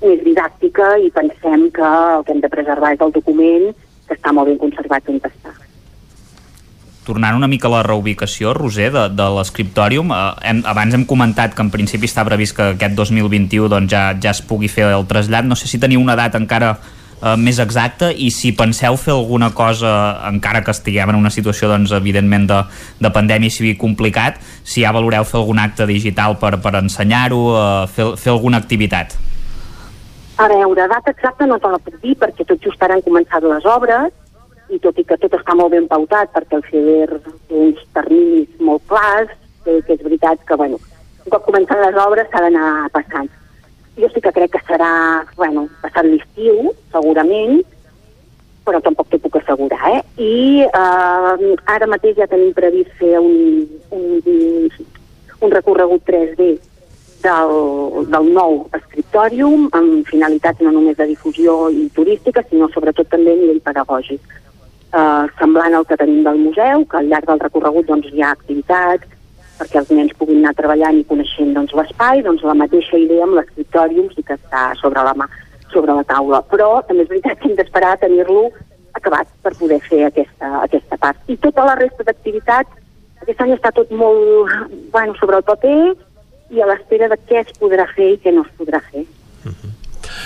més 0.02 0.20
didàctica 0.24 0.92
i 1.02 1.10
pensem 1.14 1.68
que 1.74 1.86
el 1.86 2.26
que 2.26 2.34
hem 2.34 2.42
de 2.44 2.50
preservar 2.52 2.92
és 2.94 3.00
el 3.02 3.14
document 3.14 3.72
que 4.08 4.16
està 4.16 4.32
molt 4.32 4.50
ben 4.50 4.60
conservat 4.60 5.10
on 5.10 5.18
està. 5.18 5.54
Tornant 7.08 7.38
una 7.38 7.48
mica 7.48 7.70
a 7.70 7.72
la 7.72 7.82
reubicació, 7.86 8.52
Roser, 8.52 8.90
de, 8.92 9.06
de 9.16 9.26
l'escriptòrium, 9.32 10.12
eh, 10.12 10.54
abans 10.68 10.94
hem 10.94 11.06
comentat 11.08 11.56
que 11.56 11.64
en 11.64 11.72
principi 11.72 12.08
està 12.08 12.24
previst 12.28 12.54
que 12.56 12.74
aquest 12.74 12.94
2021 12.98 13.70
doncs, 13.72 13.90
ja, 13.90 14.12
ja 14.20 14.34
es 14.34 14.42
pugui 14.44 14.68
fer 14.68 14.90
el 14.92 15.06
trasllat. 15.08 15.48
No 15.48 15.56
sé 15.56 15.70
si 15.70 15.80
teniu 15.80 16.02
una 16.04 16.18
data 16.20 16.40
encara 16.40 16.74
eh, 17.22 17.36
més 17.36 17.58
exacta 17.62 18.10
i 18.12 18.30
si 18.34 18.52
penseu 18.56 18.96
fer 19.00 19.14
alguna 19.14 19.50
cosa 19.54 19.90
encara 20.28 20.62
que 20.64 20.74
estiguem 20.74 21.12
en 21.12 21.18
una 21.20 21.32
situació 21.34 21.70
doncs, 21.70 21.92
evidentment 21.96 22.48
de, 22.50 22.60
de 23.00 23.10
pandèmia 23.14 23.52
sigui 23.52 23.76
complicat, 23.80 24.38
si 24.64 24.84
ja 24.84 24.92
valoreu 24.94 25.26
fer 25.28 25.40
algun 25.40 25.62
acte 25.62 25.86
digital 25.88 26.38
per, 26.40 26.56
per 26.62 26.76
ensenyar-ho, 26.82 27.42
eh, 27.56 27.88
fer, 27.94 28.12
fer 28.20 28.32
alguna 28.34 28.60
activitat. 28.62 29.16
A 30.38 30.46
veure, 30.46 30.86
data 30.86 31.10
exacta 31.10 31.46
no 31.50 31.58
te 31.58 31.70
la 31.72 31.80
puc 31.82 31.98
dir 32.02 32.14
perquè 32.18 32.46
tot 32.46 32.62
just 32.62 32.82
ara 32.82 32.94
han 32.94 33.02
començat 33.02 33.42
les 33.42 33.64
obres 33.66 34.12
i 34.70 34.78
tot 34.84 34.98
i 35.00 35.04
que 35.08 35.16
tot 35.18 35.34
està 35.34 35.56
molt 35.56 35.72
ben 35.72 35.88
pautat 35.90 36.30
perquè 36.34 36.58
el 36.58 36.64
FEDER 36.68 37.18
té 37.24 37.58
uns 37.58 37.82
terminis 37.96 38.62
molt 38.62 38.84
clars, 38.86 39.32
que, 39.64 39.80
que 39.86 39.96
és 39.96 40.04
veritat 40.04 40.44
que, 40.46 40.60
bueno, 40.60 40.78
un 41.24 41.32
cop 41.32 41.42
començant 41.48 41.82
les 41.82 41.98
obres 42.04 42.30
s'ha 42.30 42.44
d'anar 42.44 42.70
passant 42.94 43.28
jo 43.98 44.08
sí 44.12 44.22
que 44.22 44.32
crec 44.32 44.54
que 44.54 44.62
serà, 44.68 44.92
bueno, 45.36 45.66
passat 45.82 46.06
l'estiu, 46.06 46.72
segurament, 46.92 47.60
però 48.68 48.80
tampoc 48.84 49.08
t'ho 49.10 49.20
puc 49.24 49.38
assegurar, 49.40 49.94
eh? 49.96 50.00
I 50.22 50.64
eh, 50.66 51.52
ara 51.74 51.88
mateix 51.90 52.18
ja 52.20 52.28
tenim 52.30 52.52
previst 52.56 52.92
fer 53.00 53.16
un, 53.20 53.64
un, 53.96 54.68
un 55.40 55.54
recorregut 55.54 56.04
3D 56.08 56.50
del, 57.24 57.54
del 58.12 58.28
nou 58.34 58.58
escriptòrium 58.76 59.68
amb 59.76 60.06
finalitats 60.10 60.62
no 60.62 60.72
només 60.74 60.98
de 60.98 61.08
difusió 61.10 61.56
i 61.72 61.88
turística, 61.96 62.44
sinó 62.50 62.68
sobretot 62.74 63.10
també 63.10 63.34
a 63.34 63.40
nivell 63.40 63.64
pedagògic. 63.64 64.36
Eh, 64.88 65.24
semblant 65.40 65.74
al 65.76 65.86
que 65.88 65.98
tenim 66.00 66.22
del 66.24 66.38
museu, 66.40 66.84
que 66.88 67.00
al 67.00 67.08
llarg 67.10 67.28
del 67.28 67.42
recorregut 67.44 67.88
doncs, 67.88 68.12
hi 68.12 68.22
ha 68.22 68.34
activitats, 68.36 69.17
perquè 69.58 69.80
els 69.82 69.90
nens 69.90 70.14
puguin 70.18 70.40
anar 70.42 70.54
treballant 70.58 70.98
i 70.98 71.04
coneixent 71.08 71.52
doncs, 71.56 71.74
l'espai, 71.74 72.22
doncs 72.26 72.44
la 72.46 72.56
mateixa 72.58 72.98
idea 73.00 73.26
amb 73.26 73.38
l'escriptòrium 73.38 74.10
sí 74.14 74.24
que 74.26 74.36
està 74.38 74.72
sobre 74.80 75.04
la, 75.06 75.14
mà, 75.18 75.28
sobre 75.72 75.96
la 75.98 76.04
taula. 76.08 76.42
Però 76.52 76.70
també 76.88 77.04
és 77.04 77.12
veritat 77.12 77.40
que 77.40 77.50
hem 77.50 77.56
d'esperar 77.58 77.94
a 77.96 78.02
tenir-lo 78.04 78.48
acabat 78.98 79.30
per 79.42 79.54
poder 79.58 79.80
fer 79.86 80.04
aquesta, 80.06 80.52
aquesta 80.62 80.98
part. 81.00 81.18
I 81.28 81.36
tota 81.42 81.66
la 81.68 81.76
resta 81.78 82.06
d'activitats, 82.06 82.70
aquest 83.22 83.42
any 83.44 83.56
està 83.56 83.74
tot 83.74 83.90
molt 83.90 84.54
bueno, 84.94 85.16
sobre 85.20 85.40
el 85.40 85.46
paper 85.46 85.80
i 86.54 86.62
a 86.62 86.70
l'espera 86.70 87.10
de 87.12 87.18
què 87.28 87.42
es 87.42 87.52
podrà 87.60 87.86
fer 87.94 88.14
i 88.14 88.22
què 88.22 88.32
no 88.34 88.46
es 88.46 88.54
podrà 88.60 88.80
fer. 88.90 89.04
Uh 89.44 89.52
-huh. 89.52 89.74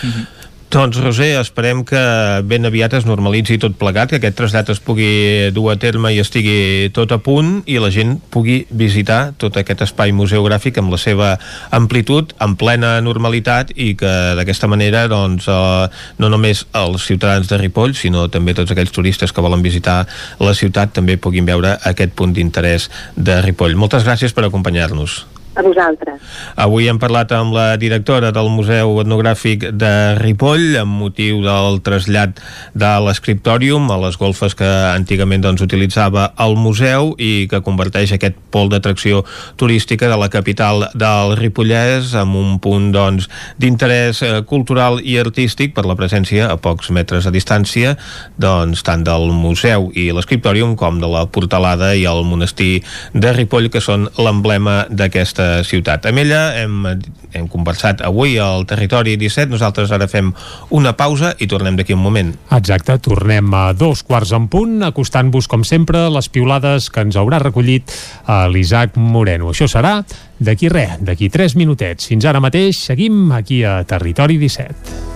Uh 0.02 0.14
-huh. 0.14 0.41
Doncs, 0.73 0.97
Roser, 1.05 1.35
esperem 1.36 1.82
que 1.85 2.01
ben 2.49 2.65
aviat 2.65 2.94
es 2.97 3.05
normalitzi 3.05 3.59
tot 3.61 3.74
plegat, 3.77 4.09
que 4.09 4.16
aquest 4.16 4.39
trasllat 4.39 4.70
es 4.73 4.78
pugui 4.81 5.51
dur 5.53 5.66
a 5.69 5.74
terme 5.77 6.09
i 6.15 6.20
estigui 6.23 6.89
tot 6.97 7.11
a 7.12 7.19
punt 7.20 7.59
i 7.69 7.77
la 7.77 7.90
gent 7.93 8.15
pugui 8.32 8.62
visitar 8.70 9.35
tot 9.36 9.59
aquest 9.61 9.85
espai 9.85 10.15
museogràfic 10.16 10.81
amb 10.81 10.94
la 10.94 11.01
seva 11.03 11.35
amplitud, 11.77 12.32
en 12.40 12.55
plena 12.57 12.94
normalitat 13.05 13.74
i 13.77 13.90
que 14.01 14.15
d'aquesta 14.39 14.70
manera 14.73 15.05
doncs, 15.12 15.51
eh, 15.53 15.90
no 16.16 16.32
només 16.32 16.65
els 16.73 17.05
ciutadans 17.05 17.53
de 17.53 17.61
Ripoll, 17.61 17.93
sinó 17.93 18.24
també 18.32 18.57
tots 18.57 18.73
aquells 18.73 18.97
turistes 18.97 19.28
que 19.28 19.44
volen 19.44 19.61
visitar 19.61 20.07
la 20.40 20.57
ciutat 20.57 20.97
també 20.97 21.19
puguin 21.20 21.44
veure 21.53 21.77
aquest 21.85 22.16
punt 22.16 22.32
d'interès 22.32 22.89
de 23.12 23.43
Ripoll. 23.44 23.77
Moltes 23.77 24.09
gràcies 24.09 24.32
per 24.32 24.49
acompanyar-nos 24.49 25.20
a 25.55 25.62
vosaltres. 25.62 26.20
Avui 26.57 26.89
hem 26.89 26.99
parlat 27.01 27.33
amb 27.37 27.53
la 27.53 27.77
directora 27.77 28.31
del 28.33 28.49
Museu 28.53 28.97
Etnogràfic 29.03 29.66
de 29.77 29.93
Ripoll 30.16 30.79
amb 30.81 30.97
motiu 31.03 31.43
del 31.45 31.81
trasllat 31.85 32.41
de 32.73 32.93
l'escriptòrium 33.05 33.91
a 33.93 33.99
les 34.07 34.16
golfes 34.20 34.57
que 34.57 34.69
antigament 34.93 35.45
doncs, 35.45 35.65
utilitzava 35.65 36.31
el 36.41 36.57
museu 36.57 37.12
i 37.20 37.49
que 37.51 37.61
converteix 37.65 38.15
aquest 38.16 38.39
pol 38.53 38.70
d'atracció 38.73 39.23
turística 39.61 40.09
de 40.09 40.16
la 40.16 40.31
capital 40.33 40.87
del 40.97 41.37
Ripollès 41.37 42.15
amb 42.16 42.39
un 42.41 42.57
punt 42.62 42.89
doncs, 42.95 43.29
d'interès 43.61 44.23
doncs, 44.24 44.49
cultural 44.49 45.01
i 45.05 45.19
artístic 45.20 45.77
per 45.77 45.85
la 45.89 45.97
presència 45.99 46.49
a 46.49 46.57
pocs 46.57 46.91
metres 46.95 47.29
de 47.29 47.35
distància 47.35 47.95
doncs, 48.41 48.81
tant 48.87 49.05
del 49.05 49.29
museu 49.37 49.91
i 49.93 50.09
l'escriptòrium 50.16 50.77
com 50.81 51.01
de 51.03 51.12
la 51.12 51.27
portalada 51.29 51.93
i 51.97 52.09
el 52.09 52.24
monestir 52.24 52.83
de 53.12 53.37
Ripoll 53.37 53.69
que 53.73 53.85
són 53.85 54.09
l'emblema 54.16 54.83
d'aquesta 54.89 55.41
aquesta 55.43 55.64
ciutat. 55.64 56.06
Amb 56.06 56.19
ella 56.23 56.40
hem, 56.59 56.86
hem 57.32 57.48
conversat 57.51 58.02
avui 58.05 58.39
al 58.40 58.66
Territori 58.69 59.16
17, 59.16 59.51
nosaltres 59.51 59.93
ara 59.93 60.09
fem 60.09 60.32
una 60.70 60.94
pausa 60.97 61.35
i 61.39 61.48
tornem 61.51 61.77
d'aquí 61.77 61.94
un 61.94 62.02
moment. 62.02 62.32
Exacte, 62.55 62.98
tornem 63.02 63.52
a 63.55 63.73
dos 63.74 64.02
quarts 64.06 64.32
en 64.36 64.48
punt, 64.52 64.82
acostant-vos 64.86 65.48
com 65.48 65.64
sempre 65.64 66.09
les 66.12 66.28
piulades 66.28 66.90
que 66.90 67.02
ens 67.02 67.16
haurà 67.16 67.43
recollit 67.43 67.93
a 68.27 68.47
l'Isaac 68.48 68.97
Moreno. 68.97 69.51
Això 69.52 69.69
serà 69.70 70.01
d'aquí 70.39 70.69
res, 70.73 70.98
d'aquí 71.01 71.31
tres 71.31 71.56
minutets. 71.56 72.06
Fins 72.10 72.27
ara 72.27 72.43
mateix 72.43 72.85
seguim 72.86 73.32
aquí 73.32 73.62
a 73.64 73.82
Territori 73.85 74.39
17. 74.39 75.10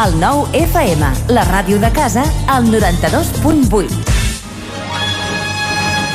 El 0.00 0.14
nou 0.16 0.46
FM, 0.56 1.10
la 1.34 1.42
ràdio 1.44 1.76
de 1.82 1.90
casa, 1.92 2.22
al 2.48 2.70
92.8. 2.70 4.19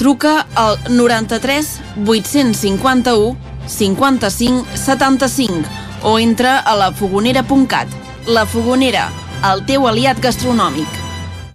Truca 0.00 0.46
al 0.54 0.78
93 0.88 1.80
851 2.06 3.36
55 3.66 4.64
75 4.74 5.68
o 6.04 6.18
entra 6.18 6.58
a 6.58 6.74
lafogonera.cat. 6.74 7.86
La 8.26 8.46
Fogonera, 8.46 9.10
el 9.52 9.60
teu 9.68 9.84
aliat 9.92 10.24
gastronòmic. 10.24 10.99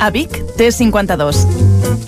A 0.00 0.08
Vic, 0.08 0.30
T52. 0.56 1.36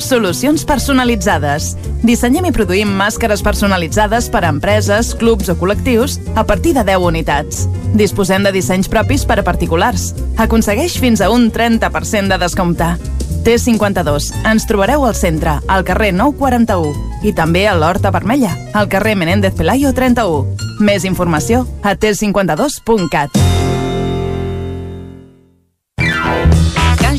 Solucions 0.01 0.65
personalitzades. 0.65 1.75
Dissenyem 2.01 2.49
i 2.49 2.53
produïm 2.57 2.89
màscares 2.97 3.45
personalitzades 3.45 4.31
per 4.33 4.41
a 4.47 4.51
empreses, 4.51 5.13
clubs 5.21 5.53
o 5.53 5.57
col·lectius 5.61 6.17
a 6.35 6.47
partir 6.49 6.73
de 6.73 6.87
10 6.89 7.05
unitats. 7.05 7.67
Disposem 7.93 8.49
de 8.49 8.55
dissenys 8.57 8.89
propis 8.89 9.27
per 9.29 9.43
a 9.43 9.45
particulars. 9.45 10.15
Aconsegueix 10.41 10.97
fins 10.99 11.21
a 11.21 11.29
un 11.31 11.51
30% 11.53 12.33
de 12.33 12.41
descompte. 12.41 12.95
T52. 13.45 14.33
Ens 14.49 14.67
trobareu 14.71 15.05
al 15.05 15.15
centre, 15.19 15.59
al 15.69 15.85
carrer 15.85 16.15
941 16.17 17.29
i 17.29 17.37
també 17.37 17.67
a 17.69 17.77
l'Horta 17.77 18.11
Vermella, 18.11 18.57
al 18.73 18.89
carrer 18.89 19.19
Menéndez 19.21 19.53
Pelayo 19.59 19.93
31. 19.93 20.57
Més 20.81 21.05
informació 21.05 21.67
a 21.83 21.93
t52.cat. 21.93 23.52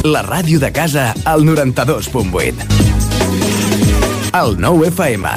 La 0.00 0.22
ràdio 0.24 0.56
de 0.56 0.70
casa 0.72 1.10
al 1.28 1.42
92.8. 1.44 2.54
El 4.32 4.54
9 4.56 4.86
FM. 4.88 5.28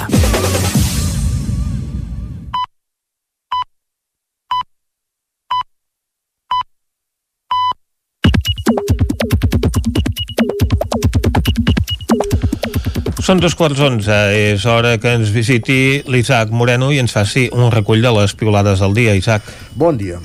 Són 13.20 13.40
dos 13.44 13.56
quarts 13.60 13.82
onze. 13.84 14.16
És 14.32 14.64
hora 14.64 14.96
que 14.96 15.12
ens 15.18 15.36
visiti 15.36 16.06
l'Isaac 16.08 16.56
Moreno 16.56 16.94
i 16.96 17.04
ens 17.04 17.12
faci 17.12 17.50
un 17.52 17.68
recull 17.68 18.00
de 18.00 18.16
les 18.16 18.32
piolades 18.32 18.80
del 18.80 18.96
dia. 18.96 19.12
Isaac. 19.20 19.44
Bon 19.76 20.00
dia. 20.00 20.24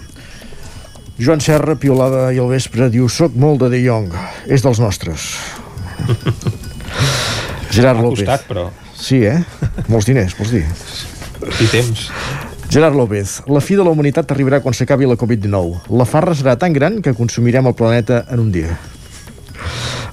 Joan 1.18 1.40
Serra, 1.42 1.74
piolada 1.74 2.28
i 2.30 2.38
al 2.38 2.46
vespre, 2.46 2.86
diu 2.94 3.08
Soc 3.10 3.34
molt 3.34 3.64
de 3.64 3.72
De 3.72 3.80
Jong, 3.82 4.12
és 4.46 4.62
dels 4.62 4.78
nostres. 4.78 5.32
Gerard 7.74 7.98
López. 8.04 8.22
costat, 8.22 8.44
però. 8.46 8.68
Sí, 8.94 9.24
eh? 9.26 9.40
Molts 9.90 10.06
diners, 10.06 10.36
vols 10.38 10.54
dir? 10.54 10.62
I 11.58 11.66
temps. 11.72 12.06
Gerard 12.70 12.94
López, 12.94 13.40
la 13.50 13.62
fi 13.64 13.74
de 13.74 13.82
la 13.82 13.90
humanitat 13.90 14.30
arribarà 14.30 14.62
quan 14.62 14.76
s'acabi 14.78 15.10
la 15.10 15.18
Covid-19. 15.18 15.90
La 15.98 16.06
farra 16.06 16.36
serà 16.38 16.54
tan 16.60 16.76
gran 16.76 17.02
que 17.02 17.16
consumirem 17.18 17.66
el 17.66 17.74
planeta 17.74 18.22
en 18.30 18.46
un 18.46 18.54
dia. 18.54 18.78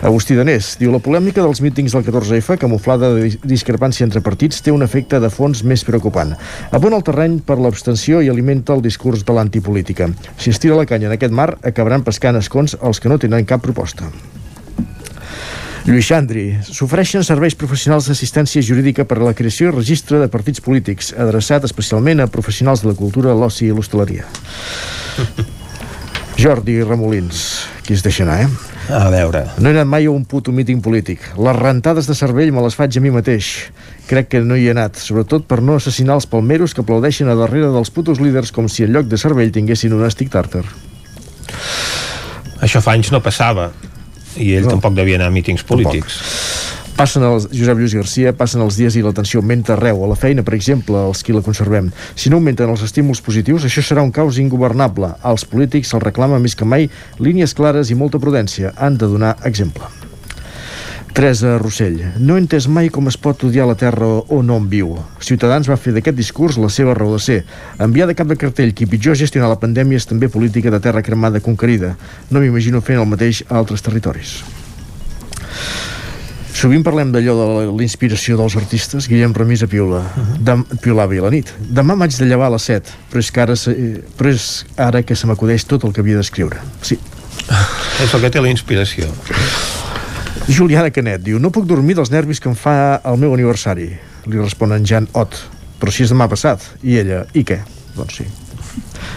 Agustí 0.02 0.36
Danés 0.36 0.76
diu 0.80 0.92
la 0.92 1.00
polèmica 1.00 1.42
dels 1.42 1.62
mítings 1.64 1.94
del 1.96 2.04
14F, 2.06 2.58
camuflada 2.62 3.14
de 3.16 3.24
dis- 3.30 3.38
discrepància 3.42 4.04
entre 4.06 4.22
partits, 4.22 4.60
té 4.62 4.72
un 4.72 4.84
efecte 4.84 5.20
de 5.24 5.30
fons 5.32 5.64
més 5.64 5.86
preocupant. 5.88 6.36
Abona 6.76 7.00
el 7.00 7.06
terreny 7.08 7.40
per 7.46 7.58
l'abstenció 7.58 8.22
i 8.22 8.30
alimenta 8.30 8.76
el 8.76 8.84
discurs 8.84 9.24
de 9.26 9.34
l'antipolítica. 9.34 10.10
Si 10.38 10.52
es 10.52 10.60
tira 10.60 10.76
la 10.76 10.86
canya 10.86 11.08
en 11.08 11.16
aquest 11.16 11.34
mar, 11.34 11.56
acabaran 11.64 12.04
pescant 12.04 12.36
escons 12.38 12.76
els 12.82 13.00
que 13.00 13.10
no 13.10 13.18
tenen 13.18 13.46
cap 13.48 13.64
proposta. 13.64 14.12
Lluís 15.86 16.08
Xandri, 16.10 16.48
s'ofereixen 16.66 17.24
serveis 17.24 17.54
professionals 17.56 18.08
d'assistència 18.10 18.62
jurídica 18.66 19.06
per 19.06 19.20
a 19.20 19.26
la 19.28 19.36
creació 19.38 19.70
i 19.70 19.76
registre 19.76 20.18
de 20.20 20.28
partits 20.34 20.60
polítics, 20.66 21.14
adreçat 21.14 21.64
especialment 21.64 22.20
a 22.24 22.28
professionals 22.28 22.82
de 22.82 22.90
la 22.90 22.98
cultura, 22.98 23.36
l'oci 23.38 23.68
i 23.70 23.74
l'hostaleria. 23.74 24.26
Jordi 26.42 26.82
Remolins, 26.84 27.68
qui 27.86 27.94
es 27.94 28.02
deixa 28.04 28.26
anar, 28.26 28.42
eh? 28.48 28.75
A 28.90 29.10
veure. 29.10 29.46
No 29.58 29.70
he 29.70 29.74
anat 29.74 29.88
mai 29.90 30.06
a 30.06 30.12
un 30.14 30.26
puto 30.30 30.52
míting 30.54 30.82
polític. 30.86 31.24
Les 31.42 31.56
rentades 31.58 32.06
de 32.06 32.14
cervell 32.18 32.52
me 32.54 32.62
les 32.62 32.76
faig 32.78 32.98
a 32.98 33.02
mi 33.02 33.10
mateix. 33.10 33.72
Crec 34.10 34.28
que 34.30 34.42
no 34.46 34.56
hi 34.56 34.68
he 34.68 34.74
anat, 34.76 35.00
sobretot 35.02 35.48
per 35.50 35.62
no 35.66 35.80
assassinar 35.80 36.20
els 36.20 36.28
palmeros 36.30 36.76
que 36.78 36.84
aplaudeixen 36.86 37.30
a 37.32 37.36
darrere 37.40 37.72
dels 37.74 37.90
putos 37.90 38.22
líders 38.22 38.52
com 38.54 38.70
si 38.70 38.84
en 38.86 38.94
lloc 38.94 39.10
de 39.10 39.18
cervell 39.18 39.52
tinguessin 39.56 39.94
un 39.98 40.06
estic 40.06 40.30
tàrtar. 40.34 40.64
Això 42.62 42.82
fa 42.82 42.94
anys 42.94 43.12
no 43.14 43.22
passava. 43.26 43.72
I 44.38 44.54
ell 44.58 44.66
No. 44.68 44.76
tampoc 44.76 44.94
devia 44.94 45.16
anar 45.16 45.28
a 45.28 45.34
mítings 45.34 45.64
polítics. 45.64 46.20
Passen 46.96 47.26
els, 47.28 47.50
Josep 47.52 47.76
Lluís 47.76 47.94
Garcia, 47.98 48.32
passen 48.40 48.62
els 48.64 48.78
dies 48.80 48.96
i 48.96 49.02
la 49.04 49.12
tensió 49.12 49.42
augmenta 49.42 49.74
arreu. 49.74 50.00
A 50.06 50.08
la 50.08 50.16
feina, 50.16 50.46
per 50.48 50.54
exemple, 50.56 50.96
els 51.10 51.26
qui 51.28 51.34
la 51.36 51.44
conservem. 51.44 51.90
Si 52.16 52.32
no 52.32 52.40
augmenten 52.40 52.72
els 52.72 52.86
estímuls 52.88 53.20
positius, 53.26 53.66
això 53.68 53.84
serà 53.84 54.06
un 54.06 54.14
caos 54.16 54.40
ingovernable. 54.40 55.10
Als 55.20 55.44
polítics 55.44 55.92
se'ls 55.92 56.06
reclama 56.06 56.40
més 56.40 56.56
que 56.56 56.64
mai 56.64 56.88
línies 57.20 57.52
clares 57.58 57.92
i 57.92 58.00
molta 58.00 58.22
prudència. 58.24 58.72
Han 58.80 58.96
de 58.96 59.12
donar 59.12 59.36
exemple. 59.44 59.92
Teresa 61.16 61.58
Rossell. 61.60 62.00
No 62.16 62.36
he 62.36 62.46
entès 62.46 62.70
mai 62.72 62.88
com 62.88 63.12
es 63.12 63.20
pot 63.20 63.44
odiar 63.44 63.68
la 63.68 63.76
terra 63.80 64.08
on 64.32 64.56
hom 64.56 64.72
viu. 64.72 64.96
Ciutadans 65.20 65.68
va 65.68 65.76
fer 65.80 65.92
d'aquest 65.96 66.16
discurs 66.16 66.56
la 66.60 66.72
seva 66.72 66.96
raó 66.96 67.18
de 67.18 67.24
ser. 67.24 67.42
Enviar 67.76 68.08
de 68.08 68.16
cap 68.16 68.32
de 68.32 68.40
cartell 68.40 68.72
qui 68.72 68.88
pitjor 68.88 69.20
gestionar 69.20 69.52
la 69.52 69.60
pandèmia 69.60 70.00
és 70.00 70.08
també 70.08 70.32
política 70.32 70.72
de 70.72 70.80
terra 70.80 71.04
cremada 71.04 71.44
conquerida. 71.44 71.98
No 72.32 72.40
m'imagino 72.40 72.80
fent 72.80 73.04
el 73.04 73.12
mateix 73.12 73.44
a 73.50 73.60
altres 73.60 73.84
territoris. 73.84 74.40
Sovint 76.56 76.86
parlem 76.88 77.10
d'allò 77.12 77.34
de 77.36 77.46
la- 77.52 77.72
l'inspiració 77.76 78.38
dels 78.40 78.56
artistes. 78.56 79.10
Guillem 79.12 79.34
Ramís 79.36 79.62
a 79.64 79.68
Piula. 79.68 80.04
Dem, 80.40 80.64
piolava 80.82 81.14
i 81.16 81.20
a 81.20 81.26
la 81.26 81.32
nit. 81.34 81.52
Demà 81.60 81.96
m'haig 82.00 82.16
de 82.18 82.26
llevar 82.30 82.48
a 82.48 82.54
les 82.56 82.64
7, 82.64 82.94
però 83.12 83.20
és 83.20 83.32
que 83.32 83.42
ara, 83.42 83.56
se- 83.56 83.76
però 84.18 84.30
és 84.32 84.66
ara 84.78 85.04
que 85.04 85.16
se 85.16 85.28
m'acudeix 85.28 85.66
tot 85.68 85.84
el 85.84 85.92
que 85.92 86.00
havia 86.02 86.16
d'escriure. 86.18 86.58
Sí. 86.82 86.98
És 88.04 88.14
el 88.14 88.22
que 88.22 88.30
té 88.30 88.42
la 88.42 88.50
inspiració. 88.50 89.06
Juliana 90.48 90.92
Canet 90.92 91.22
diu 91.24 91.40
No 91.40 91.50
puc 91.52 91.66
dormir 91.66 91.96
dels 91.96 92.12
nervis 92.12 92.40
que 92.40 92.50
em 92.50 92.56
fa 92.56 93.02
el 93.04 93.18
meu 93.18 93.34
aniversari. 93.34 93.90
Li 94.26 94.38
respon 94.38 94.72
en 94.74 94.86
Jan 94.86 95.08
Ot. 95.14 95.36
Però 95.80 95.92
si 95.92 96.04
és 96.04 96.12
demà 96.12 96.28
passat. 96.32 96.62
I 96.84 96.98
ella, 97.02 97.26
i 97.34 97.44
què? 97.44 97.60
Doncs 97.96 98.16
sí. 98.22 98.26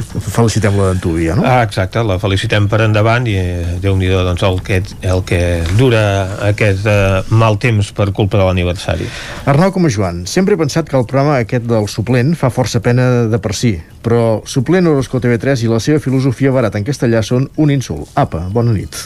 Felicitem-la 0.09 0.93
d'Antúvia, 0.93 1.35
no? 1.37 1.43
Ah, 1.47 1.63
exacte, 1.67 2.01
la 2.07 2.19
felicitem 2.23 2.69
per 2.71 2.81
endavant 2.85 3.27
i 3.29 3.35
eh, 3.39 3.77
Déu-n'hi-do 3.83 4.23
doncs, 4.27 4.45
el, 4.47 4.61
que, 4.65 4.81
el 5.03 5.23
que 5.27 5.41
dura 5.79 6.03
aquest 6.49 6.87
eh, 6.89 7.23
mal 7.35 7.59
temps 7.61 7.91
per 7.97 8.09
culpa 8.17 8.39
de 8.41 8.47
l'aniversari. 8.47 9.09
Arnau 9.51 9.73
com 9.75 9.89
a 9.89 9.93
Joan, 9.93 10.23
sempre 10.31 10.55
he 10.55 10.61
pensat 10.61 10.89
que 10.89 10.97
el 10.99 11.07
programa 11.09 11.41
aquest 11.43 11.67
del 11.69 11.89
suplent 11.91 12.35
fa 12.39 12.53
força 12.55 12.83
pena 12.85 13.27
de 13.31 13.43
per 13.43 13.55
si, 13.59 13.75
però 14.05 14.41
suplent 14.49 14.89
Horosco 14.91 15.21
TV3 15.23 15.67
i 15.67 15.73
la 15.73 15.83
seva 15.83 16.03
filosofia 16.03 16.55
barata 16.55 16.81
en 16.81 16.87
castellà 16.87 17.25
són 17.27 17.51
un 17.59 17.75
insult. 17.75 18.09
Apa, 18.19 18.47
bona 18.55 18.77
nit. 18.77 19.03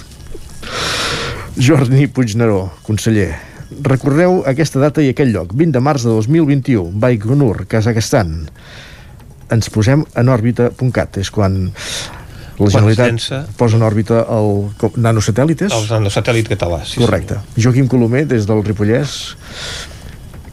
Jordi 1.57 2.07
Puigneró, 2.09 2.69
conseller. 2.87 3.33
Recordeu 3.83 4.43
aquesta 4.49 4.81
data 4.83 5.03
i 5.03 5.11
aquell 5.13 5.33
lloc, 5.33 5.53
20 5.57 5.77
de 5.77 5.83
març 5.85 6.05
de 6.05 6.13
2021, 6.13 6.93
Baikonur, 7.01 7.65
Kazakhstan. 7.69 8.43
Ens 9.53 9.69
posem 9.73 10.05
en 10.17 10.33
òrbita.cat, 10.33 11.21
és 11.21 11.31
quan 11.31 11.59
la 12.63 12.69
Generalitat 12.71 13.09
llença. 13.11 13.41
posa 13.59 13.77
en 13.77 13.83
òrbita 13.87 14.23
el 14.33 14.51
nanosatèl·lites. 14.97 15.73
El 15.73 15.89
nanosatèl·lit 15.91 16.51
català, 16.53 16.83
sí. 16.87 17.01
Correcte. 17.01 17.41
Joaquim 17.57 17.89
Colomer, 17.89 18.27
des 18.29 18.47
del 18.49 18.63
Ripollès. 18.65 19.17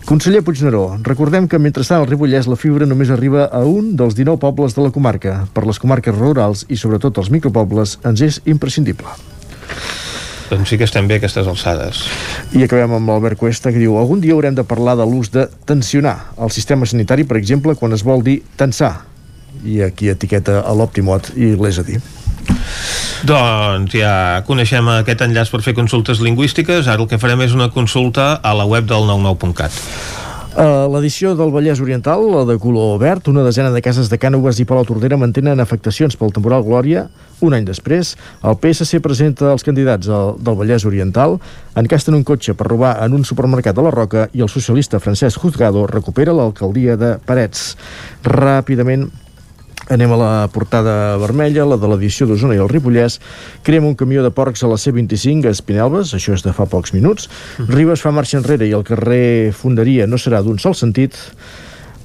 Conseller 0.09 0.41
Puigneró, 0.41 0.97
recordem 1.05 1.45
que 1.47 1.59
mentrestant 1.61 2.01
al 2.01 2.07
Ripollès 2.09 2.47
la 2.49 2.57
fibra 2.57 2.88
només 2.89 3.11
arriba 3.13 3.45
a 3.45 3.61
un 3.61 3.91
dels 3.99 4.15
19 4.17 4.39
pobles 4.41 4.73
de 4.73 4.81
la 4.81 4.89
comarca. 4.95 5.43
Per 5.53 5.67
les 5.69 5.77
comarques 5.77 6.15
rurals 6.15 6.65
i 6.67 6.80
sobretot 6.81 7.19
els 7.21 7.30
micropobles 7.30 7.99
ens 8.09 8.23
és 8.26 8.41
imprescindible. 8.49 9.05
Doncs 10.49 10.71
sí 10.71 10.80
que 10.81 10.88
estem 10.88 11.07
bé 11.07 11.19
a 11.19 11.21
aquestes 11.21 11.47
alçades. 11.47 12.03
I 12.57 12.65
acabem 12.65 12.95
amb 12.97 13.11
l'Albert 13.11 13.38
Cuesta 13.38 13.73
que 13.73 13.81
diu 13.81 13.99
algun 14.01 14.21
dia 14.23 14.34
haurem 14.34 14.55
de 14.57 14.65
parlar 14.65 14.95
de 14.97 15.05
l'ús 15.05 15.30
de 15.34 15.45
tensionar 15.69 16.34
el 16.41 16.49
sistema 16.49 16.89
sanitari, 16.89 17.23
per 17.30 17.38
exemple, 17.38 17.76
quan 17.77 17.93
es 17.93 18.03
vol 18.05 18.26
dir 18.26 18.39
tensar. 18.57 18.95
I 19.65 19.84
aquí 19.85 20.09
etiqueta 20.09 20.63
a 20.65 20.73
l'Optimot 20.73 21.34
i 21.38 21.53
l'és 21.53 21.77
a 21.81 21.85
dir. 21.85 22.01
Doncs 23.30 23.93
ja 23.99 24.13
coneixem 24.47 24.88
aquest 24.93 25.21
enllaç 25.26 25.51
per 25.51 25.61
fer 25.61 25.76
consultes 25.77 26.21
lingüístiques. 26.23 26.88
Ara 26.88 27.03
el 27.03 27.09
que 27.11 27.19
farem 27.19 27.43
és 27.43 27.53
una 27.53 27.69
consulta 27.73 28.31
a 28.41 28.55
la 28.55 28.65
web 28.65 28.88
del 28.89 29.05
99.cat. 29.09 29.76
A 30.59 30.88
l'edició 30.89 31.35
del 31.38 31.51
Vallès 31.53 31.81
Oriental, 31.84 32.23
la 32.34 32.45
de 32.47 32.57
color 32.59 32.97
verd, 32.99 33.27
una 33.30 33.43
desena 33.45 33.69
de 33.71 33.84
cases 33.85 34.09
de 34.09 34.17
Cànoves 34.17 34.57
i 34.59 34.65
Palau 34.65 34.88
Tordera 34.88 35.19
mantenen 35.19 35.61
afectacions 35.61 36.17
pel 36.17 36.34
temporal 36.34 36.65
Glòria. 36.65 37.05
Un 37.45 37.55
any 37.55 37.63
després, 37.67 38.15
el 38.43 38.57
PSC 38.59 38.99
presenta 39.03 39.53
els 39.53 39.63
candidats 39.63 40.09
del 40.09 40.57
Vallès 40.59 40.83
Oriental, 40.89 41.37
encasten 41.79 42.17
un 42.17 42.25
cotxe 42.27 42.55
per 42.57 42.67
robar 42.67 42.97
en 43.05 43.15
un 43.15 43.23
supermercat 43.27 43.79
a 43.79 43.85
la 43.85 43.93
Roca 43.95 44.27
i 44.35 44.43
el 44.43 44.51
socialista 44.51 44.99
Francesc 44.99 45.39
Juzgado 45.39 45.85
recupera 45.87 46.35
l'alcaldia 46.35 46.99
de 46.99 47.15
Parets. 47.25 47.73
Ràpidament 48.27 49.09
Anem 49.89 50.11
a 50.13 50.17
la 50.21 50.33
portada 50.53 51.17
vermella, 51.17 51.63
la 51.65 51.77
de 51.81 51.87
l'edició 51.89 52.27
d'Osona 52.29 52.53
i 52.53 52.59
el 52.61 52.67
Ripollès. 52.69 53.15
Crema 53.65 53.89
un 53.89 53.95
camió 53.97 54.21
de 54.21 54.29
porcs 54.29 54.61
a 54.61 54.69
la 54.69 54.77
C25 54.77 55.49
a 55.49 55.53
Espinelves, 55.55 56.11
això 56.13 56.35
és 56.35 56.45
de 56.45 56.53
fa 56.53 56.67
pocs 56.69 56.93
minuts. 56.93 57.25
Ribes 57.71 58.03
fa 58.05 58.13
marxa 58.13 58.37
enrere 58.37 58.67
i 58.69 58.75
el 58.77 58.85
carrer 58.85 59.49
Fonderia 59.57 60.05
no 60.05 60.21
serà 60.21 60.43
d'un 60.45 60.61
sol 60.61 60.77
sentit. 60.77 61.17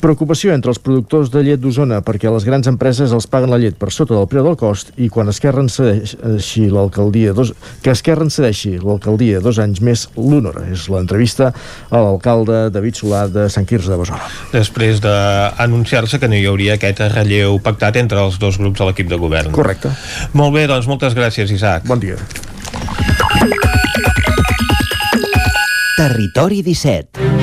Preocupació 0.05 0.53
entre 0.53 0.69
els 0.69 0.77
productors 0.85 1.31
de 1.33 1.41
llet 1.47 1.61
d'Osona 1.63 2.03
perquè 2.05 2.29
les 2.29 2.45
grans 2.45 2.67
empreses 2.69 3.13
els 3.17 3.25
paguen 3.31 3.49
la 3.49 3.57
llet 3.63 3.79
per 3.81 3.89
sota 3.95 4.13
del 4.13 4.27
preu 4.29 4.45
del 4.45 4.59
cost 4.61 4.91
i 5.01 5.07
quan 5.09 5.33
Esquerra 5.33 5.63
en 5.65 5.71
cedeixi 5.73 6.67
l'alcaldia 6.69 7.33
dos, 7.33 7.55
que 7.81 7.95
Esquerra 7.95 8.27
en 8.27 8.33
cedeixi 8.35 8.75
l'alcaldia 8.83 9.41
dos 9.41 9.57
anys 9.65 9.81
més 9.81 10.03
l'honora. 10.19 10.67
És 10.69 10.91
l'entrevista 10.93 11.55
a 11.89 12.03
l'alcalde 12.05 12.67
David 12.75 13.01
Solà 13.01 13.23
de 13.33 13.47
Sant 13.49 13.65
Quirze 13.65 13.89
de 13.89 13.97
Besora. 14.03 14.21
Després 14.53 15.01
d'anunciar-se 15.01 16.21
que 16.21 16.29
no 16.29 16.37
hi 16.37 16.45
hauria 16.51 16.77
aquest 16.77 17.01
relleu 17.15 17.57
pactat 17.65 17.97
entre 18.03 18.21
els 18.21 18.37
dos 18.43 18.61
grups 18.61 18.83
de 18.83 18.91
l'equip 18.91 19.09
de 19.09 19.17
govern. 19.25 19.57
Correcte. 19.57 19.95
Molt 20.37 20.53
bé, 20.59 20.67
doncs 20.69 20.91
moltes 20.91 21.17
gràcies, 21.17 21.49
Isaac. 21.49 21.89
Bon 21.89 22.03
dia. 22.03 22.21
Territori 25.97 26.61
17 26.61 27.34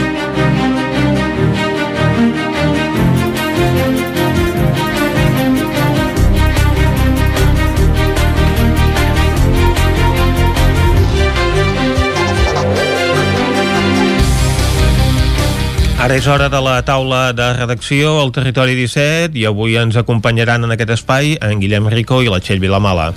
Ara 16.01 16.15
és 16.17 16.25
hora 16.25 16.47
de 16.49 16.57
la 16.65 16.79
taula 16.81 17.27
de 17.37 17.45
redacció 17.53 18.15
al 18.23 18.31
Territori 18.33 18.73
17 18.73 19.37
i 19.37 19.43
avui 19.45 19.75
ens 19.77 19.99
acompanyaran 20.01 20.65
en 20.65 20.73
aquest 20.73 20.95
espai 20.95 21.35
en 21.37 21.61
Guillem 21.61 21.91
Rico 21.93 22.23
i 22.25 22.31
la 22.31 22.39
Txell 22.41 22.57
Vilamala. 22.57 23.11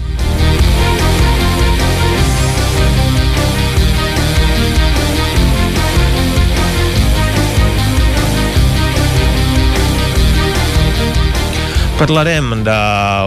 Parlarem 11.96 12.52
de 12.68 12.78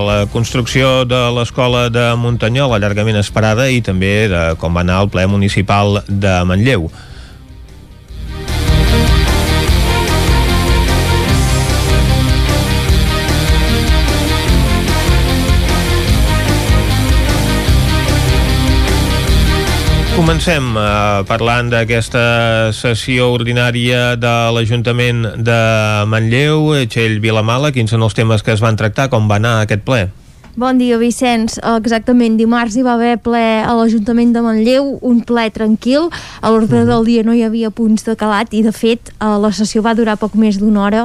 la 0.05 0.21
construcció 0.29 1.01
de 1.09 1.23
l'escola 1.34 1.88
de 1.89 2.11
Muntanyol, 2.13 2.77
allargament 2.77 3.17
esperada, 3.17 3.71
i 3.73 3.81
també 3.81 4.27
de 4.29 4.47
com 4.61 4.77
va 4.77 4.85
anar 4.85 5.01
el 5.01 5.09
ple 5.09 5.25
municipal 5.25 6.03
de 6.05 6.38
Manlleu. 6.45 6.91
Comencem 20.18 20.72
eh, 20.73 21.23
parlant 21.30 21.68
d'aquesta 21.69 22.22
sessió 22.73 23.27
ordinària 23.35 24.15
de 24.18 24.31
l'Ajuntament 24.56 25.19
de 25.45 25.57
Manlleu, 26.10 26.72
Txell 26.89 27.19
Vilamala, 27.22 27.69
quins 27.76 27.94
són 27.94 28.02
els 28.02 28.18
temes 28.18 28.41
que 28.41 28.56
es 28.56 28.64
van 28.65 28.80
tractar, 28.80 29.11
com 29.14 29.30
va 29.30 29.38
anar 29.38 29.60
aquest 29.61 29.85
ple? 29.85 30.07
Bon 30.57 30.73
dia, 30.73 30.95
Vicenç. 30.97 31.59
Exactament, 31.61 32.34
dimarts 32.34 32.73
hi 32.73 32.81
va 32.81 32.95
haver 32.95 33.19
ple 33.21 33.38
a 33.61 33.75
l'Ajuntament 33.77 34.31
de 34.34 34.41
Manlleu, 34.41 34.88
un 35.05 35.19
ple 35.21 35.43
tranquil. 35.53 36.07
A 36.41 36.49
l'ordre 36.49 36.79
del 36.88 37.03
dia 37.05 37.21
no 37.21 37.35
hi 37.38 37.43
havia 37.45 37.69
punts 37.69 38.01
de 38.07 38.15
calat 38.17 38.55
i, 38.57 38.63
de 38.65 38.71
fet, 38.73 39.11
eh, 39.19 39.27
la 39.38 39.51
sessió 39.53 39.84
va 39.85 39.93
durar 39.93 40.15
poc 40.17 40.34
més 40.34 40.57
d'una 40.57 40.81
hora, 40.81 41.03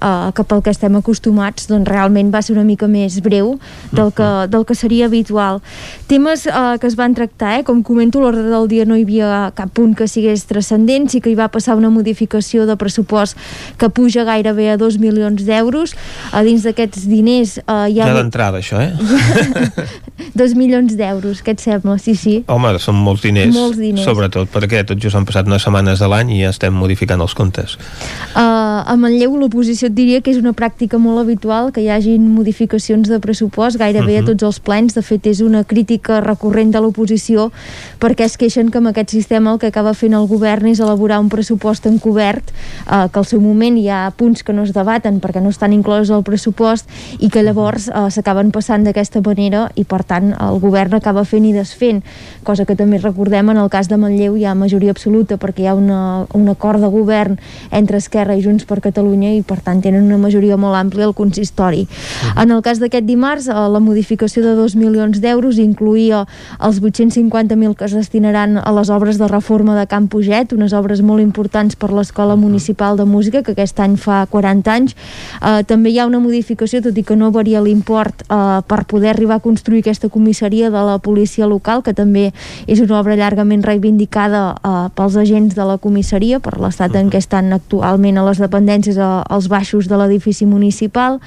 eh, 0.00 0.30
que 0.32 0.46
pel 0.48 0.62
que 0.64 0.72
estem 0.72 0.96
acostumats, 0.96 1.66
doncs 1.68 1.90
realment 1.90 2.30
va 2.32 2.40
ser 2.40 2.54
una 2.54 2.64
mica 2.64 2.88
més 2.88 3.18
breu 3.20 3.58
del 3.92 4.08
que, 4.16 4.30
del 4.48 4.64
que 4.64 4.74
seria 4.74 5.10
habitual. 5.12 5.60
Temes 6.08 6.46
eh, 6.48 6.54
que 6.80 6.88
es 6.88 6.96
van 6.96 7.12
tractar, 7.12 7.58
eh, 7.58 7.62
com 7.68 7.84
comento, 7.84 8.24
a 8.24 8.24
l'ordre 8.24 8.48
del 8.48 8.70
dia 8.72 8.88
no 8.88 8.96
hi 8.96 9.04
havia 9.04 9.52
cap 9.52 9.68
punt 9.76 9.92
que 10.00 10.08
sigués 10.08 10.46
transcendent, 10.48 11.10
sí 11.12 11.20
que 11.20 11.28
hi 11.28 11.36
va 11.36 11.50
passar 11.52 11.76
una 11.76 11.92
modificació 11.92 12.64
de 12.64 12.78
pressupost 12.80 13.36
que 13.76 13.92
puja 13.92 14.24
gairebé 14.24 14.70
a 14.72 14.80
2 14.80 14.96
milions 14.96 15.44
d'euros. 15.44 15.92
A 16.32 16.40
dins 16.40 16.64
d'aquests 16.64 17.04
diners 17.04 17.58
eh, 17.60 17.80
hi 17.92 18.00
ha... 18.00 18.08
Ja 18.08 18.16
d'entrada, 18.16 18.64
això, 18.64 18.80
eh? 18.80 18.93
2 20.34 20.54
milions 20.58 20.96
d'euros, 20.98 21.42
què 21.44 21.54
et 21.54 21.62
sembla? 21.62 21.96
Sí, 22.02 22.14
sí. 22.18 22.34
Home, 22.50 22.72
són 22.82 22.96
molts 22.98 23.22
diners, 23.22 23.54
Molts 23.54 23.78
diners. 23.78 24.04
sobretot 24.06 24.50
perquè 24.52 24.84
tot 24.86 25.00
just 25.00 25.16
han 25.16 25.26
passat 25.28 25.46
unes 25.46 25.62
setmanes 25.62 26.00
de 26.02 26.08
l'any 26.10 26.32
i 26.34 26.40
ja 26.42 26.50
estem 26.54 26.74
modificant 26.74 27.20
els 27.22 27.34
comptes. 27.34 27.76
Uh, 28.34 28.82
a 28.82 28.96
Manlleu 28.98 29.36
l'oposició 29.38 29.88
et 29.90 29.96
diria 29.96 30.20
que 30.20 30.32
és 30.32 30.40
una 30.40 30.54
pràctica 30.56 30.98
molt 30.98 31.22
habitual 31.22 31.70
que 31.74 31.84
hi 31.84 31.90
hagin 31.92 32.26
modificacions 32.34 33.08
de 33.10 33.20
pressupost 33.22 33.78
gairebé 33.78 34.18
uh 34.18 34.18
-huh. 34.18 34.22
a 34.22 34.26
tots 34.32 34.42
els 34.42 34.60
plens, 34.60 34.94
de 34.94 35.02
fet 35.02 35.26
és 35.26 35.40
una 35.40 35.64
crítica 35.64 36.20
recurrent 36.20 36.72
de 36.72 36.80
l'oposició 36.80 37.50
perquè 38.00 38.24
es 38.24 38.36
queixen 38.36 38.70
que 38.70 38.78
amb 38.78 38.88
aquest 38.88 39.10
sistema 39.10 39.52
el 39.52 39.58
que 39.58 39.66
acaba 39.66 39.94
fent 39.94 40.14
el 40.14 40.26
govern 40.26 40.66
és 40.66 40.80
elaborar 40.80 41.20
un 41.20 41.28
pressupost 41.28 41.86
encobert 41.86 42.52
uh, 42.86 43.08
que 43.10 43.18
al 43.18 43.26
seu 43.26 43.40
moment 43.40 43.78
hi 43.78 43.88
ha 43.88 44.12
punts 44.16 44.42
que 44.42 44.52
no 44.52 44.62
es 44.62 44.72
debaten 44.72 45.20
perquè 45.20 45.40
no 45.40 45.48
estan 45.48 45.72
inclosos 45.72 46.10
al 46.10 46.22
pressupost 46.22 46.88
i 47.18 47.30
que 47.30 47.42
llavors 47.42 47.88
uh, 47.88 48.10
s'acaben 48.10 48.50
passant 48.50 48.83
d'aquesta 48.84 49.20
manera 49.24 49.70
i 49.74 49.84
per 49.84 50.02
tant 50.04 50.32
el 50.34 50.60
govern 50.60 50.94
acaba 50.94 51.24
fent 51.24 51.44
i 51.48 51.52
desfent 51.52 52.02
cosa 52.44 52.64
que 52.64 52.76
també 52.76 52.98
recordem 52.98 53.50
en 53.50 53.58
el 53.58 53.70
cas 53.72 53.88
de 53.88 53.96
Manlleu 53.96 54.36
hi 54.36 54.44
ha 54.44 54.54
majoria 54.54 54.92
absoluta 54.94 55.38
perquè 55.40 55.64
hi 55.64 55.68
ha 55.70 55.74
una, 55.74 56.26
un 56.34 56.48
acord 56.48 56.80
de 56.80 56.90
govern 56.92 57.38
entre 57.70 57.98
Esquerra 57.98 58.36
i 58.36 58.42
Junts 58.44 58.66
per 58.68 58.80
Catalunya 58.84 59.32
i 59.34 59.42
per 59.42 59.60
tant 59.64 59.80
tenen 59.82 60.04
una 60.04 60.18
majoria 60.20 60.58
molt 60.60 60.76
àmplia 60.78 61.08
al 61.08 61.14
consistori. 61.14 61.84
Uh 61.84 61.88
-huh. 61.88 62.42
En 62.42 62.50
el 62.50 62.62
cas 62.62 62.78
d'aquest 62.80 63.06
dimarts, 63.06 63.48
eh, 63.48 63.52
la 63.52 63.80
modificació 63.80 64.42
de 64.42 64.54
2 64.54 64.76
milions 64.76 65.20
d'euros 65.20 65.58
incluïa 65.58 66.26
els 66.60 66.80
850.000 66.80 67.74
que 67.74 67.84
es 67.84 67.92
destinaran 67.92 68.58
a 68.58 68.72
les 68.72 68.90
obres 68.90 69.18
de 69.18 69.28
reforma 69.28 69.78
de 69.78 69.86
Camp 69.86 70.08
Puget, 70.10 70.52
unes 70.52 70.72
obres 70.72 71.02
molt 71.02 71.22
importants 71.22 71.76
per 71.76 71.92
l'Escola 71.92 72.36
Municipal 72.36 72.96
de 72.96 73.04
Música, 73.04 73.42
que 73.42 73.52
aquest 73.52 73.80
any 73.80 73.96
fa 73.96 74.26
40 74.26 74.72
anys. 74.72 74.96
Eh, 75.42 75.62
també 75.64 75.90
hi 75.90 75.98
ha 75.98 76.06
una 76.06 76.20
modificació, 76.20 76.82
tot 76.82 76.96
i 76.96 77.02
que 77.02 77.16
no 77.16 77.30
varia 77.30 77.60
l'import, 77.60 78.22
eh, 78.22 78.60
per 78.66 78.73
poder 78.82 79.12
arribar 79.12 79.36
a 79.38 79.44
construir 79.44 79.84
aquesta 79.84 80.10
comissaria 80.10 80.70
de 80.74 80.82
la 80.82 80.98
policia 80.98 81.46
local, 81.46 81.84
que 81.86 81.94
també 81.94 82.32
és 82.66 82.82
una 82.82 82.98
obra 82.98 83.14
llargament 83.14 83.62
reivindicada 83.62 84.42
eh, 84.58 84.72
pels 84.98 85.18
agents 85.22 85.54
de 85.54 85.68
la 85.68 85.78
comissaria, 85.78 86.40
per 86.42 86.56
l'estat 86.58 86.98
en 86.98 87.12
què 87.14 87.22
estan 87.22 87.52
actualment 87.54 88.18
a 88.18 88.26
les 88.26 88.42
dependències 88.42 88.98
a, 88.98 89.22
als 89.22 89.46
baixos 89.46 89.86
de 89.86 90.00
l'edifici 90.00 90.50
municipal 90.50 91.20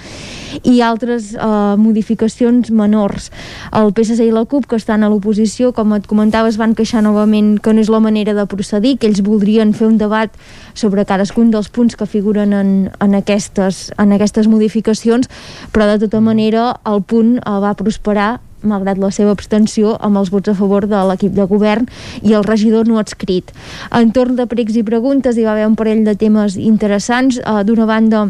i 0.67 0.81
altres 0.83 1.31
eh, 1.31 1.75
modificacions 1.79 2.71
menors. 2.75 3.31
El 3.71 3.93
PSC 3.95 4.27
i 4.27 4.35
la 4.35 4.43
CUP, 4.43 4.67
que 4.67 4.79
estan 4.81 5.07
a 5.07 5.11
l'oposició, 5.11 5.71
com 5.71 5.95
et 5.95 6.07
comentaves, 6.11 6.59
van 6.59 6.75
queixar 6.75 7.05
novament 7.05 7.55
que 7.63 7.71
no 7.71 7.83
és 7.83 7.91
la 7.93 8.03
manera 8.03 8.35
de 8.35 8.47
procedir, 8.49 8.97
que 8.97 9.07
ells 9.07 9.23
voldrien 9.23 9.71
fer 9.77 9.87
un 9.87 9.97
debat 10.01 10.33
sobre 10.77 11.05
cadascun 11.05 11.49
dels 11.51 11.69
punts 11.73 11.95
que 11.97 12.05
figuren 12.09 12.53
en, 12.53 12.71
en, 12.99 13.15
aquestes, 13.17 13.91
en 13.97 14.13
aquestes 14.13 14.47
modificacions, 14.49 15.29
però 15.73 15.87
de 15.89 15.99
tota 16.05 16.21
manera 16.21 16.69
el 16.85 17.01
punt 17.01 17.36
eh, 17.39 17.57
va 17.63 17.75
prosperar 17.77 18.37
malgrat 18.67 18.97
la 18.97 19.11
seva 19.13 19.31
abstenció 19.35 19.93
amb 20.01 20.17
els 20.17 20.31
vots 20.33 20.49
a 20.49 20.55
favor 20.57 20.87
de 20.89 21.03
l'equip 21.09 21.35
de 21.37 21.45
govern 21.45 21.85
i 22.23 22.33
el 22.33 22.43
regidor 22.47 22.87
no 22.89 22.97
adscrit. 22.99 23.53
Entorn 23.93 24.35
de 24.35 24.47
pregs 24.49 24.75
i 24.75 24.83
preguntes 24.83 25.37
hi 25.37 25.45
va 25.45 25.53
haver 25.53 25.69
un 25.69 25.77
parell 25.77 26.03
de 26.07 26.17
temes 26.17 26.57
interessants. 26.57 27.37
Uh, 27.45 27.61
D'una 27.67 27.85
banda, 27.85 28.27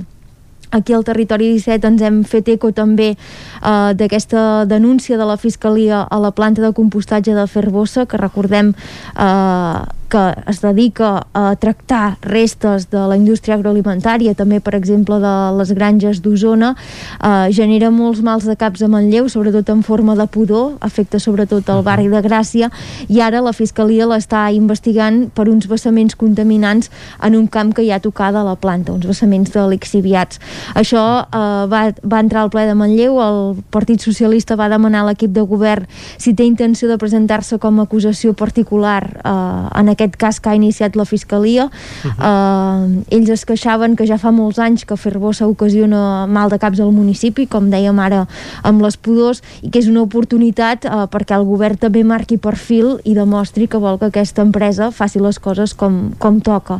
Aquí 0.69 0.91
al 0.91 1.05
Territori 1.07 1.47
17 1.53 1.87
ens 1.87 2.01
hem 2.03 2.17
fet 2.27 2.49
eco 2.51 2.73
també 2.75 3.13
eh, 3.13 3.91
d'aquesta 3.95 4.65
denúncia 4.67 5.15
de 5.15 5.23
la 5.23 5.37
Fiscalia 5.39 6.01
a 6.03 6.17
la 6.19 6.33
planta 6.35 6.61
de 6.61 6.73
compostatge 6.75 7.31
de 7.31 7.45
Ferbosa, 7.47 8.03
que 8.05 8.19
recordem 8.19 8.73
eh, 8.75 9.79
que 10.09 10.23
es 10.47 10.61
dedica 10.61 11.27
a 11.33 11.55
tractar 11.59 12.17
restes 12.21 12.89
de 12.89 13.01
la 13.09 13.17
indústria 13.19 13.57
agroalimentària, 13.57 14.33
també 14.35 14.59
per 14.63 14.73
exemple 14.77 15.19
de 15.19 15.33
les 15.57 15.71
granges 15.75 16.21
d'Osona, 16.23 16.73
eh, 16.73 17.51
genera 17.51 17.91
molts 17.91 18.21
mals 18.23 18.47
de 18.47 18.55
caps 18.55 18.81
a 18.83 18.87
Manlleu, 18.87 19.27
sobretot 19.29 19.69
en 19.69 19.83
forma 19.83 20.15
de 20.15 20.27
pudor, 20.27 20.77
afecta 20.79 21.19
sobretot 21.19 21.67
el 21.69 21.83
barri 21.83 22.07
de 22.07 22.21
Gràcia, 22.23 22.71
i 23.07 23.21
ara 23.21 23.41
la 23.41 23.53
Fiscalia 23.53 24.07
l'està 24.07 24.47
investigant 24.53 25.29
per 25.29 25.47
uns 25.49 25.67
vessaments 25.67 26.15
contaminants 26.15 26.89
en 27.21 27.35
un 27.35 27.47
camp 27.47 27.73
que 27.73 27.83
hi 27.83 27.91
ha 27.91 27.99
tocada 27.99 28.41
a 28.41 28.47
la 28.47 28.55
planta, 28.55 28.93
uns 28.93 29.05
vessaments 29.05 29.51
de 29.51 29.67
lixiviats. 29.67 30.39
Això 30.73 31.03
eh, 31.27 31.67
va, 31.67 31.83
va 32.03 32.23
entrar 32.23 32.45
al 32.45 32.53
ple 32.53 32.65
de 32.65 32.75
Manlleu, 32.75 33.19
el 33.21 33.63
Partit 33.71 34.01
Socialista 34.01 34.55
va 34.55 34.69
demanar 34.69 35.03
a 35.03 35.11
l'equip 35.11 35.35
de 35.35 35.43
govern 35.43 35.87
si 36.17 36.33
té 36.33 36.45
intenció 36.47 36.87
de 36.87 36.97
presentar-se 36.97 37.59
com 37.59 37.79
a 37.79 37.87
acusació 37.87 38.33
particular 38.33 39.03
eh, 39.03 39.79
en 39.79 39.89
aquest 39.89 39.96
cas 39.97 40.39
que 40.39 40.49
ha 40.49 40.55
iniciat 40.55 40.95
la 40.95 41.05
Fiscalia. 41.05 41.65
Uh 41.65 42.11
-huh. 42.17 43.03
eh, 43.09 43.15
ells 43.17 43.29
es 43.29 43.45
queixaven 43.45 43.95
que 43.95 44.05
ja 44.05 44.17
fa 44.17 44.31
molts 44.31 44.59
anys 44.59 44.85
que 44.85 44.97
Ferbosa 44.97 45.47
ocasiona 45.47 46.27
mal 46.27 46.49
de 46.49 46.59
caps 46.59 46.79
al 46.79 46.91
municipi, 46.91 47.47
com 47.47 47.69
dèiem 47.69 47.99
ara 47.99 48.27
amb 48.63 48.81
les 48.81 48.97
pudors, 48.97 49.41
i 49.61 49.69
que 49.69 49.79
és 49.79 49.87
una 49.87 50.01
oportunitat 50.01 50.85
eh, 50.85 50.89
perquè 51.11 51.35
el 51.35 51.45
govern 51.45 51.77
també 51.77 52.03
marqui 52.03 52.37
perfil 52.37 52.99
i 53.03 53.13
demostri 53.13 53.67
que 53.67 53.77
vol 53.77 53.97
que 53.99 54.05
aquesta 54.05 54.41
empresa 54.41 54.91
faci 54.91 55.19
les 55.19 55.39
coses 55.39 55.73
com, 55.73 56.11
com 56.19 56.39
toca. 56.41 56.79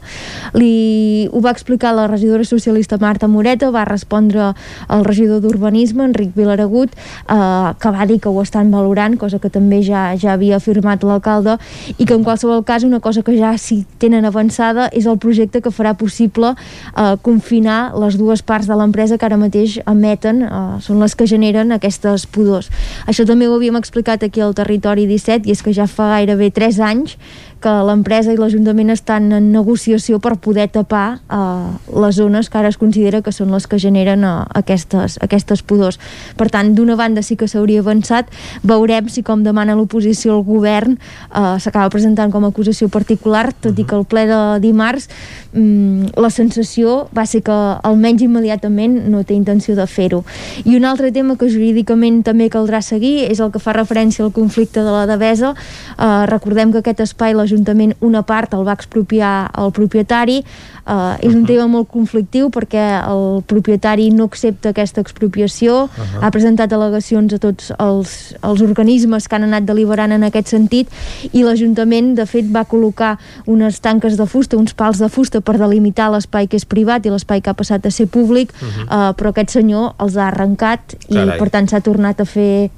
Li, 0.54 1.28
ho 1.32 1.42
va 1.42 1.52
explicar 1.52 1.94
la 1.96 2.08
regidora 2.08 2.44
socialista 2.44 2.98
Marta 3.00 3.28
Moreta, 3.28 3.72
va 3.72 3.86
respondre 3.86 4.54
el 4.90 5.06
regidor 5.06 5.42
d'Urbanisme, 5.42 6.06
Enric 6.06 6.36
Vilaragut, 6.36 6.92
eh, 6.94 7.74
que 7.80 7.92
va 7.92 8.06
dir 8.06 8.20
que 8.20 8.30
ho 8.30 8.42
estan 8.42 8.72
valorant, 8.72 9.18
cosa 9.18 9.40
que 9.40 9.50
també 9.50 9.82
ja, 9.84 10.12
ja 10.18 10.34
havia 10.34 10.58
afirmat 10.58 11.04
l'alcalde, 11.04 11.58
i 11.98 12.06
que 12.06 12.14
en 12.14 12.24
qualsevol 12.24 12.64
cas 12.68 12.84
una 12.84 13.00
cosa 13.00 13.07
que 13.24 13.38
ja 13.38 13.54
sí 13.58 13.86
tenen 14.02 14.26
avançada 14.28 14.90
és 14.92 15.08
el 15.08 15.18
projecte 15.18 15.62
que 15.64 15.72
farà 15.72 15.94
possible 15.98 16.54
eh, 16.54 17.16
confinar 17.24 17.94
les 17.96 18.18
dues 18.20 18.44
parts 18.44 18.68
de 18.68 18.76
l'empresa 18.76 19.18
que 19.18 19.26
ara 19.26 19.40
mateix 19.40 19.80
emeten, 19.88 20.44
eh, 20.44 20.52
són 20.84 21.00
les 21.00 21.16
que 21.16 21.28
generen 21.28 21.72
aquestes 21.72 22.28
pudors. 22.28 22.70
Això 23.08 23.26
també 23.26 23.48
ho 23.48 23.56
havíem 23.56 23.80
explicat 23.80 24.24
aquí 24.24 24.44
al 24.44 24.56
Territori 24.58 25.08
17 25.08 25.48
i 25.48 25.56
és 25.56 25.64
que 25.64 25.74
ja 25.74 25.88
fa 25.88 26.12
gairebé 26.18 26.52
3 26.52 26.80
anys 26.84 27.18
que 27.62 27.74
l'empresa 27.88 28.34
i 28.34 28.38
l'Ajuntament 28.38 28.92
estan 28.94 29.32
en 29.36 29.50
negociació 29.54 30.20
per 30.24 30.36
poder 30.42 30.68
tapar 30.74 31.20
eh, 31.30 31.92
les 31.98 32.18
zones 32.20 32.50
que 32.50 32.60
ara 32.60 32.70
es 32.72 32.78
considera 32.78 33.22
que 33.26 33.34
són 33.34 33.52
les 33.56 33.68
que 33.68 33.80
generen 33.82 34.26
eh, 34.28 34.34
aquestes, 34.60 35.18
aquestes 35.24 35.64
pudors. 35.66 36.00
Per 36.38 36.50
tant, 36.54 36.74
d'una 36.78 36.98
banda 37.00 37.24
sí 37.26 37.38
que 37.40 37.50
s'hauria 37.50 37.82
avançat, 37.82 38.30
veurem 38.64 39.10
si 39.10 39.24
com 39.26 39.44
demana 39.46 39.76
l'oposició 39.78 40.38
al 40.38 40.46
govern 40.48 40.98
eh, 40.98 41.58
s'acaba 41.64 41.90
presentant 41.94 42.34
com 42.34 42.46
a 42.46 42.52
acusació 42.54 42.90
particular, 42.94 43.50
tot 43.54 43.78
i 43.80 43.88
que 43.88 43.98
el 43.98 44.06
ple 44.06 44.28
de 44.30 44.42
dimarts 44.64 45.10
mm, 45.54 46.14
la 46.18 46.32
sensació 46.34 47.08
va 47.16 47.26
ser 47.26 47.44
que 47.46 47.56
almenys 47.88 48.26
immediatament 48.26 49.00
no 49.12 49.24
té 49.28 49.38
intenció 49.38 49.76
de 49.78 49.88
fer-ho. 49.90 50.24
I 50.66 50.78
un 50.78 50.86
altre 50.86 51.12
tema 51.16 51.38
que 51.38 51.50
jurídicament 51.52 52.22
també 52.28 52.50
caldrà 52.54 52.82
seguir 52.86 53.28
és 53.28 53.42
el 53.42 53.52
que 53.54 53.62
fa 53.64 53.76
referència 53.78 54.26
al 54.26 54.34
conflicte 54.36 54.84
de 54.84 54.94
la 54.94 55.06
Devesa. 55.10 55.54
Eh, 55.98 56.26
recordem 56.30 56.72
que 56.72 56.84
aquest 56.84 57.02
espai 57.08 57.34
l'Ajuntament 57.48 57.96
una 58.04 58.24
part 58.28 58.54
el 58.54 58.66
va 58.68 58.76
expropiar 58.78 59.50
al 59.56 59.72
propietari, 59.72 60.44
Uh, 60.88 61.18
és 61.20 61.34
un 61.36 61.42
tema 61.44 61.66
molt 61.68 61.90
conflictiu 61.92 62.48
perquè 62.48 62.80
el 63.02 63.42
propietari 63.44 64.06
no 64.16 64.30
accepta 64.30 64.72
aquesta 64.72 65.02
expropiació, 65.04 65.82
uh 65.84 65.90
-huh. 65.90 66.22
ha 66.24 66.30
presentat 66.32 66.72
al·legacions 66.72 67.34
a 67.36 67.40
tots 67.44 67.74
els, 67.78 68.34
els 68.42 68.62
organismes 68.62 69.28
que 69.28 69.36
han 69.36 69.44
anat 69.44 69.66
deliberant 69.68 70.14
en 70.14 70.24
aquest 70.24 70.48
sentit 70.48 70.88
i 71.34 71.44
l'Ajuntament, 71.44 72.16
de 72.16 72.26
fet, 72.26 72.46
va 72.56 72.64
col·locar 72.64 73.18
unes 73.46 73.82
tanques 73.82 74.16
de 74.16 74.26
fusta, 74.26 74.56
uns 74.56 74.74
pals 74.74 74.98
de 74.98 75.10
fusta 75.10 75.42
per 75.42 75.58
delimitar 75.58 76.10
l'espai 76.10 76.48
que 76.48 76.56
és 76.56 76.66
privat 76.66 77.06
i 77.06 77.10
l'espai 77.10 77.42
que 77.42 77.50
ha 77.50 77.54
passat 77.54 77.86
a 77.86 77.92
ser 77.92 78.08
públic, 78.08 78.54
uh 78.54 78.68
-huh. 78.68 78.84
uh, 78.84 79.14
però 79.18 79.28
aquest 79.30 79.50
senyor 79.50 79.94
els 80.00 80.16
ha 80.16 80.28
arrencat 80.28 80.80
Carai. 81.10 81.36
i, 81.36 81.40
per 81.40 81.50
tant, 81.50 81.68
s'ha 81.68 81.82
tornat 81.82 82.22
a 82.22 82.26
fer 82.26 82.70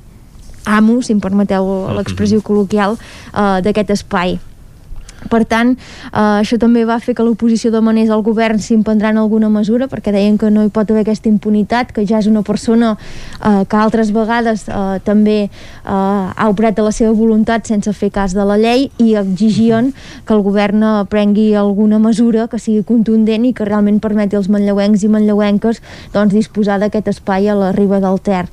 amo, 0.65 1.01
si 1.01 1.13
em 1.13 1.19
permeteu 1.19 1.93
l'expressió 1.93 2.41
col·loquial, 2.41 2.97
uh, 3.33 3.61
d'aquest 3.61 3.89
espai. 3.89 4.39
Per 5.27 5.41
tant, 5.43 5.73
eh, 5.75 6.39
això 6.39 6.57
també 6.59 6.85
va 6.87 6.99
fer 7.03 7.13
que 7.15 7.23
l'oposició 7.25 7.71
demanés 7.73 8.09
al 8.09 8.23
govern 8.23 8.59
si 8.63 8.73
emprendran 8.73 9.17
alguna 9.17 9.49
mesura, 9.51 9.89
perquè 9.91 10.13
deien 10.15 10.37
que 10.39 10.49
no 10.49 10.63
hi 10.63 10.71
pot 10.71 10.89
haver 10.91 11.03
aquesta 11.03 11.27
impunitat, 11.27 11.91
que 11.91 12.05
ja 12.07 12.19
és 12.19 12.29
una 12.31 12.41
persona 12.41 12.95
eh, 12.95 13.65
que 13.67 13.77
altres 13.77 14.13
vegades 14.15 14.67
eh, 14.69 14.99
també 15.03 15.37
eh, 15.43 15.49
ha 15.89 16.47
operat 16.49 16.77
de 16.77 16.85
la 16.85 16.93
seva 16.95 17.11
voluntat 17.11 17.67
sense 17.67 17.91
fer 17.93 18.11
cas 18.15 18.33
de 18.37 18.45
la 18.47 18.57
llei 18.57 18.87
i 18.97 19.15
exigien 19.19 19.91
que 20.25 20.33
el 20.33 20.43
govern 20.45 20.85
prengui 21.09 21.51
alguna 21.55 21.99
mesura 21.99 22.47
que 22.47 22.59
sigui 22.59 22.85
contundent 22.87 23.45
i 23.45 23.53
que 23.53 23.67
realment 23.67 23.99
permeti 23.99 24.39
als 24.39 24.47
manlleuencs 24.49 25.03
i 25.03 25.11
manlleuenques 25.11 25.83
doncs, 26.13 26.33
disposar 26.33 26.79
d'aquest 26.79 27.11
espai 27.11 27.49
a 27.49 27.57
la 27.57 27.73
riba 27.75 27.99
del 27.99 28.21
Ter. 28.23 28.45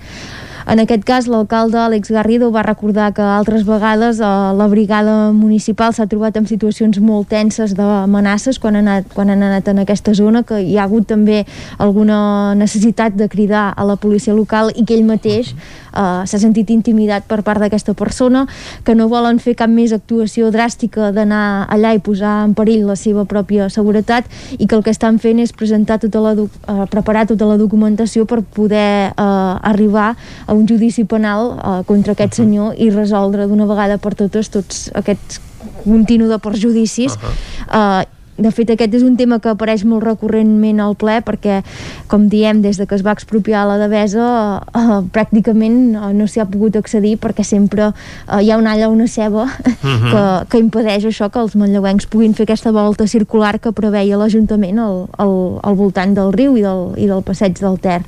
En 0.66 0.80
aquest 0.82 1.04
cas, 1.06 1.28
l'alcalde 1.30 1.78
Àlex 1.78 2.10
Garrido 2.10 2.48
va 2.50 2.64
recordar 2.66 3.12
que 3.14 3.22
altres 3.22 3.62
vegades 3.62 4.18
eh, 4.18 4.30
la 4.58 4.66
brigada 4.66 5.30
municipal 5.30 5.92
s'ha 5.94 6.08
trobat 6.10 6.34
en 6.40 6.48
situacions 6.50 6.98
molt 6.98 7.28
tenses 7.30 7.76
d'amenaces 7.78 8.58
quan, 8.58 8.74
han 8.74 8.90
anat, 8.90 9.06
quan 9.14 9.30
han 9.30 9.44
anat 9.46 9.70
en 9.70 9.78
aquesta 9.84 10.10
zona, 10.18 10.42
que 10.42 10.58
hi 10.58 10.74
ha 10.74 10.88
hagut 10.88 11.06
també 11.06 11.44
alguna 11.78 12.56
necessitat 12.58 13.14
de 13.14 13.28
cridar 13.30 13.68
a 13.76 13.86
la 13.86 13.94
policia 13.94 14.34
local 14.34 14.72
i 14.74 14.82
que 14.82 14.96
ell 14.98 15.06
mateix 15.06 15.52
eh, 15.54 16.26
s'ha 16.26 16.42
sentit 16.42 16.74
intimidat 16.74 17.30
per 17.30 17.44
part 17.46 17.62
d'aquesta 17.62 17.94
persona, 17.94 18.48
que 18.82 18.98
no 18.98 19.06
volen 19.06 19.38
fer 19.38 19.54
cap 19.54 19.70
més 19.70 19.94
actuació 19.94 20.50
dràstica 20.50 21.12
d'anar 21.14 21.68
allà 21.70 21.94
i 21.94 22.02
posar 22.02 22.40
en 22.48 22.56
perill 22.58 22.88
la 22.90 22.98
seva 22.98 23.22
pròpia 23.22 23.70
seguretat 23.70 24.26
i 24.58 24.66
que 24.66 24.74
el 24.74 24.82
que 24.82 24.90
estan 24.90 25.22
fent 25.22 25.38
és 25.46 25.54
presentar 25.54 26.00
tota 26.02 26.26
la, 26.26 26.34
eh, 26.34 26.90
preparar 26.90 27.28
tota 27.30 27.46
la 27.46 27.54
documentació 27.54 28.26
per 28.26 28.42
poder 28.42 29.14
eh, 29.14 29.70
arribar 29.70 30.10
a 30.46 30.55
un 30.56 30.66
judici 30.68 31.04
penal 31.04 31.52
eh, 31.56 31.78
contra 31.88 32.16
aquest 32.16 32.40
senyor 32.40 32.74
i 32.78 32.90
resoldre 32.90 33.46
d'una 33.46 33.68
vegada 33.68 33.98
per 33.98 34.14
totes 34.18 34.50
tots 34.52 34.86
aquests 34.94 35.40
continu 35.84 36.28
de 36.28 36.38
perjudicis 36.42 37.14
uh 37.14 37.22
-huh. 37.22 38.02
eh, 38.02 38.15
de 38.36 38.50
fet, 38.52 38.70
aquest 38.70 38.94
és 38.98 39.04
un 39.06 39.16
tema 39.16 39.38
que 39.40 39.48
apareix 39.48 39.84
molt 39.88 40.04
recurrentment 40.04 40.80
al 40.84 40.96
ple 40.98 41.18
perquè, 41.24 41.62
com 42.10 42.26
diem, 42.32 42.60
des 42.64 42.76
de 42.76 42.86
que 42.86 42.96
es 42.96 43.04
va 43.06 43.14
expropiar 43.16 43.64
la 43.68 43.78
Devesa 43.80 44.26
eh, 44.26 44.80
eh, 44.80 44.98
pràcticament 45.12 45.96
eh, 45.96 46.12
no 46.16 46.26
s'hi 46.28 46.42
ha 46.42 46.48
pogut 46.50 46.76
accedir 46.76 47.16
perquè 47.22 47.44
sempre 47.46 47.88
eh, 47.90 48.42
hi 48.42 48.50
ha 48.52 48.58
una 48.60 48.74
alla 48.76 48.90
una 48.92 49.06
ceba 49.08 49.44
uh 49.44 49.48
mhm. 49.48 49.96
-huh. 50.02 50.10
que, 50.10 50.48
que 50.50 50.58
impedeix 50.58 51.04
això 51.04 51.30
que 51.30 51.38
els 51.38 51.56
manlleuencs 51.56 52.06
puguin 52.06 52.34
fer 52.34 52.44
aquesta 52.44 52.72
volta 52.72 53.06
circular 53.06 53.58
que 53.58 53.72
preveia 53.72 54.16
l'Ajuntament 54.16 54.78
al, 54.78 55.06
al, 55.16 55.60
al 55.62 55.74
voltant 55.74 56.14
del 56.14 56.32
riu 56.32 56.56
i 56.56 56.62
del, 56.62 56.92
i 56.96 57.06
del 57.06 57.22
passeig 57.22 57.58
del 57.58 57.78
Ter. 57.78 58.02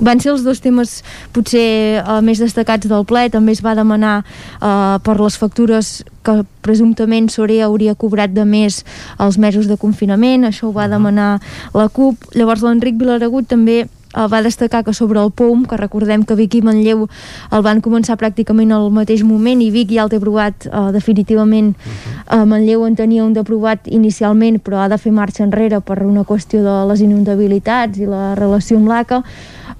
Van 0.00 0.20
ser 0.20 0.32
els 0.32 0.42
dos 0.42 0.60
temes 0.60 1.02
potser 1.32 2.02
eh, 2.02 2.20
més 2.22 2.38
destacats 2.38 2.88
del 2.88 3.04
ple, 3.04 3.30
també 3.30 3.52
es 3.52 3.62
va 3.64 3.74
demanar 3.74 4.24
eh, 4.60 4.98
per 5.02 5.20
les 5.20 5.36
factures 5.36 6.04
que 6.28 6.44
presumptament 6.60 7.30
Sorea 7.32 7.68
hauria 7.68 7.96
cobrat 7.96 8.34
de 8.36 8.44
més 8.44 8.82
els 9.16 9.38
mesos 9.40 9.68
de 9.68 9.78
confinament, 9.80 10.44
això 10.44 10.68
ho 10.68 10.74
va 10.76 10.88
demanar 10.92 11.38
la 11.74 11.88
CUP. 11.88 12.34
Llavors 12.36 12.64
l'Enric 12.66 12.98
Vilaragut 13.00 13.48
també 13.48 13.78
eh, 13.84 14.26
va 14.28 14.42
destacar 14.44 14.82
que 14.84 14.92
sobre 14.92 15.22
el 15.22 15.32
POUM, 15.32 15.64
que 15.64 15.78
recordem 15.80 16.26
que 16.28 16.36
Vic 16.36 16.58
i 16.58 16.62
Manlleu 16.64 17.06
el 17.08 17.64
van 17.64 17.80
començar 17.84 18.18
pràcticament 18.20 18.74
al 18.76 18.90
mateix 18.92 19.24
moment 19.24 19.62
i 19.64 19.70
Vic 19.72 19.94
ja 19.96 20.04
el 20.04 20.12
té 20.12 20.20
aprovat 20.20 20.68
uh, 20.68 20.90
definitivament. 20.92 21.72
Uh, 22.26 22.44
Manlleu 22.44 22.84
en 22.84 22.98
tenia 22.98 23.24
un 23.24 23.32
d'aprovat 23.36 23.88
inicialment 23.88 24.60
però 24.60 24.84
ha 24.84 24.90
de 24.92 25.00
fer 25.00 25.14
marxa 25.16 25.46
enrere 25.46 25.80
per 25.80 26.02
una 26.04 26.26
qüestió 26.28 26.60
de 26.64 26.76
les 26.92 27.04
inundabilitats 27.04 28.00
i 28.00 28.08
la 28.08 28.34
relació 28.36 28.76
amb 28.76 28.92
l'ACA 28.92 29.22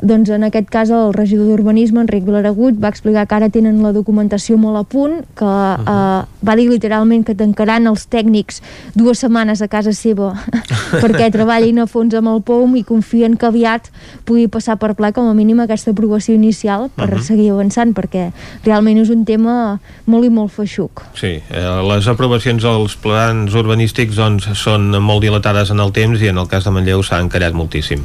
doncs 0.00 0.30
en 0.30 0.44
aquest 0.46 0.68
cas 0.70 0.90
el 0.94 1.12
regidor 1.12 1.48
d'Urbanisme, 1.48 2.00
Enric 2.04 2.24
Vilaragut, 2.26 2.76
va 2.78 2.90
explicar 2.92 3.26
que 3.26 3.34
ara 3.34 3.48
tenen 3.50 3.80
la 3.82 3.92
documentació 3.92 4.58
molt 4.60 4.78
a 4.78 4.84
punt, 4.84 5.24
que 5.34 5.44
uh 5.44 5.76
-huh. 5.76 6.22
eh, 6.22 6.26
va 6.46 6.56
dir 6.56 6.68
literalment 6.70 7.24
que 7.26 7.34
tancaran 7.34 7.86
els 7.86 8.08
tècnics 8.08 8.62
dues 8.94 9.18
setmanes 9.18 9.62
a 9.62 9.68
casa 9.68 9.92
seva 9.92 10.34
perquè 11.02 11.30
treballin 11.32 11.78
a 11.78 11.86
fons 11.86 12.14
amb 12.14 12.28
el 12.28 12.42
POUM 12.42 12.76
i 12.76 12.84
confien 12.84 13.36
que 13.36 13.46
aviat 13.46 13.90
pugui 14.24 14.48
passar 14.48 14.78
per 14.78 14.94
pla 14.94 15.12
com 15.12 15.28
a 15.28 15.34
mínim 15.34 15.60
aquesta 15.60 15.90
aprovació 15.90 16.34
inicial 16.34 16.90
per 16.94 17.10
uh 17.10 17.18
-huh. 17.18 17.22
seguir 17.22 17.50
avançant, 17.50 17.94
perquè 17.94 18.32
realment 18.64 18.98
és 18.98 19.10
un 19.10 19.24
tema 19.24 19.80
molt 20.06 20.24
i 20.24 20.30
molt 20.30 20.52
feixuc. 20.52 21.02
Sí, 21.14 21.42
eh, 21.50 21.82
les 21.88 22.06
aprovacions 22.06 22.62
dels 22.62 22.96
plans 22.96 23.54
urbanístics 23.54 24.16
doncs, 24.16 24.48
són 24.54 24.90
molt 25.02 25.22
dilatades 25.22 25.70
en 25.70 25.80
el 25.80 25.92
temps 25.92 26.20
i 26.20 26.28
en 26.28 26.38
el 26.38 26.46
cas 26.46 26.64
de 26.64 26.70
Manlleu 26.70 27.02
s'ha 27.02 27.20
encarat 27.20 27.52
moltíssim. 27.52 28.04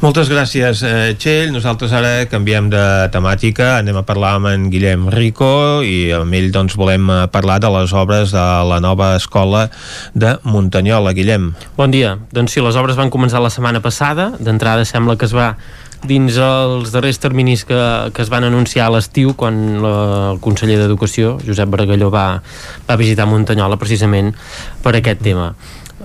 Moltes 0.00 0.30
gràcies, 0.32 0.82
eh, 0.86 1.14
Txell. 1.18 1.50
Nosaltres 1.52 1.92
ara 1.92 2.26
canviem 2.30 2.70
de 2.72 2.84
temàtica. 3.12 3.78
Anem 3.80 3.98
a 4.00 4.04
parlar 4.06 4.36
amb 4.38 4.50
en 4.50 4.70
Guillem 4.72 5.08
Rico 5.12 5.82
i 5.84 6.12
amb 6.16 6.32
ell 6.34 6.50
doncs, 6.54 6.76
volem 6.80 7.10
eh, 7.10 7.20
parlar 7.32 7.58
de 7.60 7.70
les 7.74 7.92
obres 7.92 8.32
de 8.32 8.46
la 8.70 8.80
nova 8.80 9.14
escola 9.16 9.68
de 10.14 10.38
Muntanyola. 10.44 11.12
Guillem. 11.12 11.52
Bon 11.76 11.90
dia. 11.90 12.16
Doncs 12.32 12.56
sí, 12.56 12.64
les 12.64 12.76
obres 12.80 12.96
van 12.96 13.10
començar 13.10 13.42
la 13.42 13.50
setmana 13.50 13.82
passada. 13.84 14.32
D'entrada 14.40 14.84
sembla 14.88 15.18
que 15.20 15.28
es 15.28 15.36
va 15.36 15.54
dins 16.06 16.38
els 16.40 16.94
darrers 16.94 17.20
terminis 17.20 17.66
que, 17.68 17.80
que 18.14 18.22
es 18.24 18.30
van 18.32 18.46
anunciar 18.48 18.86
a 18.88 18.94
l'estiu 18.94 19.34
quan 19.36 19.82
la, 19.82 19.94
el 20.32 20.40
conseller 20.40 20.78
d'Educació, 20.80 21.36
Josep 21.44 21.68
Baragalló, 21.68 22.08
va, 22.14 22.40
va 22.88 22.96
visitar 23.00 23.28
Muntanyola 23.28 23.76
precisament 23.80 24.32
per 24.80 24.96
aquest 24.96 25.20
tema 25.20 25.52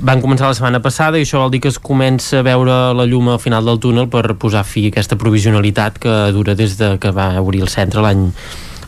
van 0.01 0.19
començar 0.22 0.49
la 0.49 0.55
setmana 0.57 0.81
passada 0.84 1.19
i 1.19 1.23
això 1.23 1.39
vol 1.39 1.51
dir 1.53 1.61
que 1.63 1.72
es 1.72 1.80
comença 1.80 2.41
a 2.41 2.45
veure 2.45 2.76
la 2.97 3.05
llum 3.07 3.30
al 3.31 3.39
final 3.39 3.65
del 3.65 3.80
túnel 3.80 4.09
per 4.11 4.27
posar 4.39 4.65
fi 4.67 4.89
a 4.89 4.91
aquesta 4.91 5.15
provisionalitat 5.15 5.99
que 6.03 6.15
dura 6.35 6.55
des 6.55 6.76
de 6.77 6.97
que 6.99 7.11
va 7.15 7.30
obrir 7.39 7.61
el 7.63 7.72
centre 7.72 8.03
l'any 8.03 8.27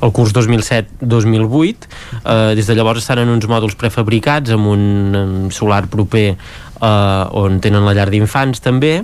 el 0.04 0.12
curs 0.12 0.34
2007-2008 0.36 1.88
eh, 2.26 2.56
des 2.60 2.68
de 2.68 2.76
llavors 2.76 3.02
estan 3.02 3.24
en 3.24 3.32
uns 3.32 3.48
mòduls 3.48 3.78
prefabricats 3.80 4.52
amb 4.52 4.68
un 4.68 5.48
solar 5.52 5.88
proper 5.88 6.28
eh, 6.36 7.40
on 7.40 7.62
tenen 7.64 7.88
la 7.88 7.96
llar 7.96 8.10
d'infants 8.12 8.62
també 8.62 9.00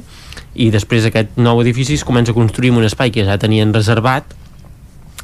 i 0.53 0.69
després 0.75 1.07
aquest 1.07 1.39
nou 1.39 1.61
edifici 1.63 1.95
es 1.95 2.03
comença 2.05 2.35
a 2.35 2.37
construir 2.37 2.73
en 2.73 2.83
un 2.83 2.89
espai 2.89 3.15
que 3.15 3.23
ja 3.25 3.39
tenien 3.39 3.73
reservat 3.73 4.35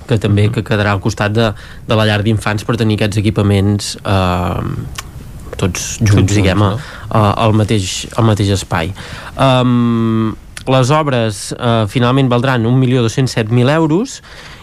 que 0.08 0.18
també 0.18 0.48
que 0.50 0.64
quedarà 0.66 0.96
al 0.96 1.04
costat 1.04 1.36
de, 1.36 1.52
de 1.86 1.96
la 2.00 2.08
llar 2.08 2.24
d'infants 2.24 2.66
per 2.66 2.80
tenir 2.80 2.98
aquests 2.98 3.20
equipaments 3.22 3.94
eh, 4.00 5.08
tots 5.60 5.98
junts, 6.02 6.34
diguem, 6.34 6.60
no? 6.60 6.78
al, 7.10 7.56
mateix, 7.58 8.06
al 8.18 8.28
mateix 8.30 8.54
espai. 8.56 8.94
Um, 9.36 10.32
les 10.70 10.94
obres 10.94 11.50
uh, 11.56 11.86
finalment 11.90 12.30
valdran 12.30 12.66
1.207.000 12.68 13.76
euros 13.76 14.20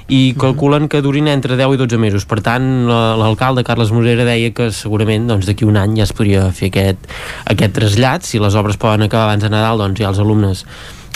i 0.06 0.32
mhm. 0.32 0.38
calculen 0.38 0.86
que 0.88 1.00
durin 1.02 1.26
entre 1.26 1.56
10 1.58 1.74
i 1.74 1.80
12 1.80 1.98
mesos. 1.98 2.26
Per 2.30 2.38
tant, 2.44 2.86
l'alcalde 2.86 3.64
Carles 3.66 3.90
Morera 3.90 4.26
deia 4.28 4.52
que 4.54 4.70
segurament 4.70 5.26
doncs, 5.26 5.48
d'aquí 5.48 5.66
un 5.66 5.78
any 5.80 5.96
ja 5.98 6.06
es 6.06 6.14
podria 6.14 6.46
fer 6.54 6.70
aquest, 6.70 7.08
aquest 7.50 7.74
trasllat. 7.74 8.28
Si 8.28 8.38
les 8.42 8.54
obres 8.54 8.78
poden 8.78 9.08
acabar 9.08 9.32
abans 9.32 9.42
de 9.42 9.50
Nadal, 9.50 9.82
doncs 9.82 9.98
ja 10.02 10.12
els 10.12 10.22
alumnes 10.22 10.62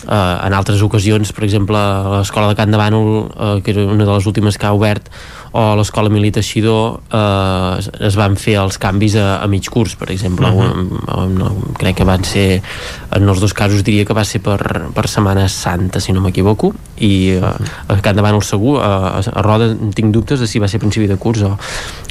eh, 0.06 0.46
en 0.46 0.56
altres 0.56 0.82
ocasions, 0.82 1.32
per 1.32 1.44
exemple, 1.44 1.80
l'escola 2.16 2.48
de 2.48 2.58
Can 2.58 2.70
de 2.70 2.80
Bànol, 2.80 3.12
eh, 3.28 3.52
que 3.64 3.74
era 3.74 3.86
una 3.86 4.04
de 4.04 4.12
les 4.12 4.26
últimes 4.26 4.58
que 4.58 4.66
ha 4.66 4.72
obert, 4.76 5.10
o 5.52 5.74
l'escola 5.74 6.10
Milita 6.10 6.38
Teixidor 6.38 7.00
eh, 7.10 8.06
es 8.06 8.16
van 8.18 8.36
fer 8.38 8.54
els 8.60 8.78
canvis 8.78 9.16
a, 9.18 9.40
a 9.42 9.48
mig 9.50 9.66
curs, 9.72 9.96
per 9.98 10.10
exemple 10.14 10.46
uh 10.46 10.62
-huh. 10.62 11.26
no, 11.28 11.50
crec 11.78 11.96
que 11.96 12.04
van 12.04 12.22
ser 12.24 12.62
en 13.10 13.28
els 13.28 13.40
dos 13.40 13.52
casos 13.52 13.82
diria 13.82 14.04
que 14.04 14.14
va 14.14 14.24
ser 14.24 14.40
per, 14.40 14.90
per 14.94 15.08
Setmana 15.08 15.48
Santa, 15.48 16.00
si 16.00 16.12
no 16.12 16.20
m'equivoco 16.20 16.72
i 16.98 17.30
eh, 17.30 17.42
a 17.88 18.00
Can 18.00 18.16
de 18.16 18.22
Bànol 18.22 18.42
segur 18.42 18.78
a, 18.80 19.18
a 19.18 19.42
Roda 19.42 19.74
tinc 19.94 20.14
dubtes 20.14 20.40
de 20.40 20.46
si 20.46 20.58
va 20.58 20.68
ser 20.68 20.76
a 20.76 20.80
principi 20.80 21.06
de 21.06 21.16
curs 21.16 21.42
o, 21.42 21.58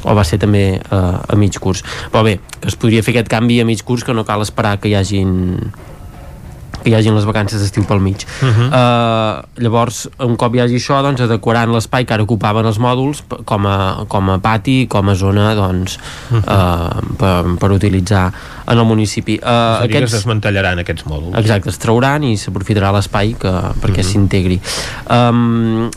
o 0.03 0.15
va 0.15 0.23
ser 0.23 0.37
també 0.37 0.81
eh, 0.91 1.31
a 1.33 1.35
mig 1.35 1.57
curs 1.59 1.83
però 2.11 2.23
bé, 2.23 2.39
que 2.59 2.67
es 2.67 2.75
podria 2.75 3.03
fer 3.03 3.15
aquest 3.15 3.29
canvi 3.29 3.61
a 3.61 3.65
mig 3.65 3.83
curs 3.83 4.03
que 4.03 4.13
no 4.13 4.25
cal 4.25 4.41
esperar 4.41 4.79
que 4.79 4.89
hi 4.89 4.95
hagin 4.95 5.71
que 6.83 6.91
hi 6.91 6.95
hagin 6.97 7.15
les 7.15 7.25
vacances 7.27 7.61
d'estiu 7.61 7.85
pel 7.87 7.99
mig. 7.99 8.25
Uh 8.41 8.47
-huh. 8.47 8.67
uh, 8.67 9.63
llavors, 9.63 10.09
un 10.19 10.35
cop 10.35 10.55
hi 10.55 10.61
hagi 10.61 10.75
això, 10.75 11.01
doncs, 11.01 11.21
adequaran 11.21 11.71
l'espai 11.71 12.05
que 12.05 12.13
ara 12.13 12.23
ocupaven 12.23 12.65
els 12.65 12.79
mòduls 12.79 13.23
com 13.45 13.65
a, 13.65 14.05
com 14.07 14.29
a 14.29 14.39
pati, 14.39 14.87
com 14.87 15.09
a 15.09 15.15
zona 15.15 15.55
doncs, 15.55 15.97
uh 16.31 16.37
-huh. 16.37 16.43
uh, 16.47 17.15
per, 17.17 17.57
per 17.59 17.71
utilitzar 17.71 18.31
en 18.67 18.77
el 18.77 18.85
municipi. 18.85 19.39
Uh, 19.41 19.83
aquests... 19.83 20.03
es 20.03 20.11
desmantellaran 20.11 20.79
aquests 20.79 21.05
mòduls. 21.05 21.37
Exacte, 21.37 21.69
es 21.69 21.77
trauran 21.77 22.23
i 22.23 22.37
s'aprofitarà 22.37 22.91
l'espai 22.91 23.35
perquè 23.35 23.99
uh 23.99 24.05
-huh. 24.05 24.11
s'integri. 24.11 24.61
Um, 25.09 25.89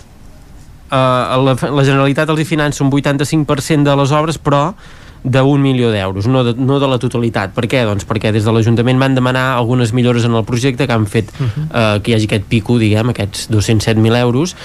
uh, 0.93 1.45
la, 1.45 1.57
la 1.71 1.85
Generalitat 1.85 2.29
els 2.29 2.41
hi 2.41 2.45
finança 2.45 2.85
un 2.85 2.91
85% 2.91 3.83
de 3.83 3.97
les 3.97 4.11
obres, 4.13 4.39
però 4.39 4.75
d'un 5.23 5.63
milió 5.63 5.91
d'euros, 5.93 6.27
no, 6.27 6.43
de, 6.45 6.55
no 6.59 6.81
de 6.83 6.89
la 6.91 6.99
totalitat. 6.99 7.53
Per 7.55 7.69
què? 7.71 7.85
Doncs 7.87 8.07
perquè 8.09 8.33
des 8.35 8.47
de 8.47 8.55
l'Ajuntament 8.55 8.99
van 8.99 9.15
demanar 9.15 9.53
algunes 9.55 9.93
millores 9.95 10.27
en 10.27 10.35
el 10.35 10.45
projecte 10.45 10.87
que 10.87 10.93
han 10.93 11.07
fet 11.07 11.31
uh 11.31 11.47
-huh. 11.47 11.67
eh, 11.71 12.01
que 12.03 12.11
hi 12.11 12.15
hagi 12.15 12.27
aquest 12.27 12.45
pico, 12.49 12.79
diguem, 12.79 13.11
aquests 13.11 13.49
207.000 13.51 14.17
euros, 14.19 14.57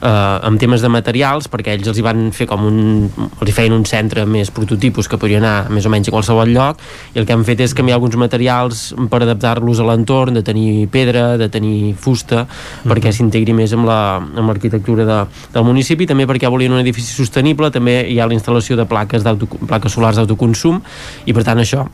eh, 0.00 0.46
amb 0.48 0.60
temes 0.60 0.82
de 0.84 0.90
materials 0.92 1.48
perquè 1.50 1.74
ells 1.76 1.88
els 1.90 1.98
hi 1.98 2.04
van 2.04 2.28
fer 2.34 2.46
com 2.50 2.64
un 2.68 2.78
els 3.08 3.50
hi 3.50 3.54
feien 3.54 3.74
un 3.74 3.84
centre 3.88 4.24
més 4.26 4.50
prototipus 4.54 5.08
que 5.08 5.18
podria 5.20 5.40
anar 5.42 5.68
més 5.74 5.86
o 5.86 5.92
menys 5.92 6.10
a 6.10 6.14
qualsevol 6.14 6.52
lloc 6.54 6.82
i 7.14 7.20
el 7.20 7.28
que 7.28 7.36
han 7.36 7.44
fet 7.48 7.62
és 7.64 7.74
canviar 7.76 7.98
alguns 7.98 8.18
materials 8.20 8.82
per 9.10 9.22
adaptar-los 9.24 9.80
a 9.80 9.88
l'entorn, 9.88 10.38
de 10.38 10.42
tenir 10.46 10.88
pedra 10.92 11.36
de 11.38 11.48
tenir 11.48 11.94
fusta, 11.94 12.44
mm 12.44 12.48
-hmm. 12.48 12.92
perquè 12.92 13.12
s'integri 13.12 13.52
més 13.52 13.72
amb 13.72 13.86
l'arquitectura 13.86 15.04
la, 15.04 15.24
de, 15.24 15.52
del 15.52 15.64
municipi, 15.64 16.06
també 16.06 16.26
perquè 16.26 16.50
volien 16.50 16.72
un 16.72 16.80
edifici 16.80 17.12
sostenible 17.12 17.70
també 17.70 18.06
hi 18.08 18.20
ha 18.20 18.26
la 18.26 18.34
instal·lació 18.34 18.76
de 18.76 18.86
plaques, 18.86 19.22
plaques 19.66 19.92
solars 19.92 20.16
d'autoconsum 20.16 20.80
i 21.26 21.32
per 21.32 21.44
tant 21.44 21.58
això 21.58 21.86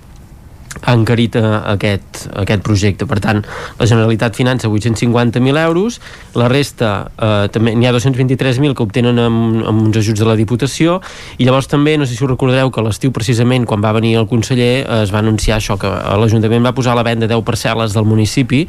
ha 0.82 0.94
encarit 0.94 1.36
eh, 1.36 1.44
aquest, 1.74 2.24
aquest 2.42 2.64
projecte. 2.66 3.06
Per 3.10 3.18
tant, 3.22 3.42
la 3.78 3.86
Generalitat 3.88 4.36
finança 4.36 4.68
850.000 4.68 5.62
euros, 5.64 6.00
la 6.38 6.48
resta 6.50 6.92
eh, 7.14 7.46
també 7.54 7.74
n'hi 7.78 7.88
ha 7.88 7.94
223.000 7.94 8.74
que 8.74 8.84
obtenen 8.84 9.20
amb, 9.22 9.62
amb 9.62 9.86
uns 9.88 10.00
ajuts 10.00 10.22
de 10.22 10.28
la 10.28 10.36
Diputació 10.38 11.00
i 11.38 11.46
llavors 11.46 11.70
també, 11.70 11.96
no 11.98 12.08
sé 12.08 12.16
si 12.16 12.24
us 12.24 12.30
recordareu 12.30 12.72
que 12.74 12.84
l'estiu 12.84 13.14
precisament 13.14 13.66
quan 13.68 13.84
va 13.84 13.94
venir 13.96 14.16
el 14.20 14.28
conseller 14.30 14.74
eh, 14.82 15.02
es 15.04 15.14
va 15.14 15.22
anunciar 15.22 15.60
això, 15.60 15.78
que 15.80 15.90
l'Ajuntament 15.90 16.66
va 16.66 16.74
posar 16.76 16.94
a 16.94 17.00
la 17.00 17.06
venda 17.06 17.30
10 17.30 17.44
parcel·les 17.46 17.94
del 17.96 18.08
municipi 18.08 18.64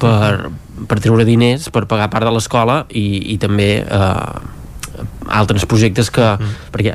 per, 0.00 0.50
per 0.88 0.98
treure 1.00 1.26
diners 1.26 1.70
per 1.74 1.86
pagar 1.90 2.10
part 2.12 2.26
de 2.26 2.34
l'escola 2.34 2.82
i, 2.90 3.34
i 3.34 3.38
també 3.42 3.70
eh, 3.84 4.52
altres 5.28 5.66
projectes 5.70 6.10
que, 6.14 6.24
mm. 6.34 6.70
perquè, 6.74 6.94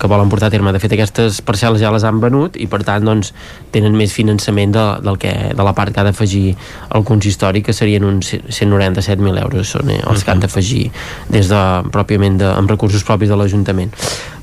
que 0.00 0.10
volen 0.10 0.30
portar 0.32 0.50
a 0.50 0.54
terme. 0.54 0.72
De 0.74 0.82
fet, 0.82 0.94
aquestes 0.96 1.40
parcel·les 1.44 1.82
ja 1.82 1.92
les 1.94 2.04
han 2.06 2.20
venut 2.22 2.58
i, 2.60 2.68
per 2.70 2.82
tant, 2.86 3.04
doncs, 3.04 3.32
tenen 3.74 3.96
més 3.96 4.14
finançament 4.14 4.74
de, 4.74 4.84
del 5.04 5.18
que, 5.20 5.32
de 5.54 5.66
la 5.66 5.74
part 5.76 5.94
que 5.94 6.02
ha 6.02 6.06
d'afegir 6.06 6.54
el 6.94 7.06
consistori, 7.06 7.64
que 7.64 7.74
serien 7.76 8.06
uns 8.06 8.34
197.000 8.34 9.42
euros 9.42 9.74
són 9.76 9.90
eh, 9.90 10.00
els 10.02 10.24
que 10.24 10.32
han 10.32 10.40
mm-hmm. 10.40 10.46
d'afegir 10.46 10.84
des 11.34 11.50
de, 11.50 11.62
pròpiament 11.94 12.38
de, 12.40 12.48
amb 12.52 12.70
recursos 12.70 13.04
propis 13.06 13.30
de 13.32 13.38
l'Ajuntament. 13.38 13.92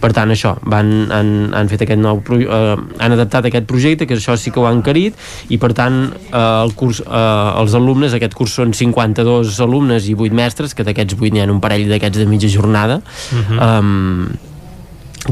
Per 0.01 0.09
tant, 0.17 0.31
això, 0.33 0.55
van, 0.65 0.89
han, 1.13 1.29
han 1.53 1.69
fet 1.69 1.83
aquest 1.85 2.01
nou 2.01 2.21
eh, 2.33 2.75
han 3.05 3.15
adaptat 3.15 3.47
aquest 3.49 3.67
projecte, 3.69 4.07
que 4.09 4.17
això 4.17 4.35
sí 4.39 4.53
que 4.53 4.61
ho 4.61 4.65
han 4.69 4.81
encarit, 4.81 5.17
i 5.53 5.59
per 5.61 5.71
tant, 5.77 6.01
eh, 6.31 6.41
el 6.41 6.73
curs, 6.77 7.03
eh, 7.05 7.61
els 7.61 7.75
alumnes, 7.77 8.15
aquest 8.17 8.35
curs 8.37 8.55
són 8.57 8.73
52 8.77 9.59
alumnes 9.61 10.09
i 10.09 10.17
8 10.17 10.37
mestres, 10.37 10.75
que 10.77 10.85
d'aquests 10.87 11.17
8 11.19 11.35
n'hi 11.35 11.43
ha 11.43 11.49
un 11.51 11.61
parell 11.63 11.87
d'aquests 11.91 12.23
de 12.23 12.27
mitja 12.29 12.49
jornada, 12.51 13.01
uh. 13.31 13.37
-huh. 13.49 13.79
um, 13.79 14.27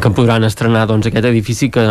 que 0.01 0.09
podran 0.13 0.43
estrenar 0.43 0.85
doncs, 0.87 1.07
aquest 1.09 1.25
edifici 1.25 1.71
que, 1.73 1.83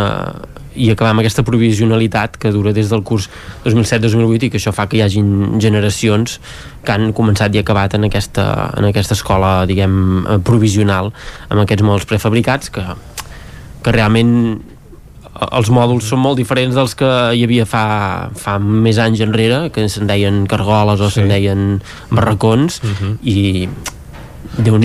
i 0.78 0.90
acabar 0.92 1.10
amb 1.10 1.20
aquesta 1.24 1.42
provisionalitat 1.42 2.36
que 2.38 2.52
dura 2.54 2.72
des 2.72 2.88
del 2.92 3.02
curs 3.02 3.28
2007-2008 3.64 4.46
i 4.46 4.50
que 4.52 4.60
això 4.60 4.72
fa 4.72 4.86
que 4.86 5.00
hi 5.00 5.02
hagin 5.02 5.58
generacions 5.58 6.38
que 6.84 6.94
han 6.94 7.12
començat 7.12 7.54
i 7.54 7.58
acabat 7.58 7.98
en 7.98 8.04
aquesta, 8.04 8.72
en 8.78 8.84
aquesta 8.84 9.18
escola 9.18 9.66
diguem 9.66 10.24
provisional 10.46 11.10
amb 11.48 11.64
aquests 11.64 11.82
molts 11.82 12.06
prefabricats 12.06 12.70
que, 12.70 12.84
que 13.82 13.92
realment 13.98 14.60
els 15.38 15.70
mòduls 15.70 16.08
són 16.10 16.22
molt 16.22 16.38
diferents 16.40 16.74
dels 16.74 16.94
que 16.98 17.10
hi 17.34 17.44
havia 17.46 17.66
fa, 17.68 17.84
fa 18.34 18.56
més 18.58 18.98
anys 19.02 19.22
enrere, 19.22 19.68
que 19.74 19.86
se'n 19.90 20.08
deien 20.10 20.44
cargoles 20.50 21.02
o 21.02 21.10
sí. 21.10 21.20
se'n 21.20 21.30
deien 21.30 21.68
barracons, 22.10 22.80
uh 22.82 22.86
mhm. 22.86 22.96
-huh. 22.98 23.16
i 23.22 23.68
déu 24.58 24.78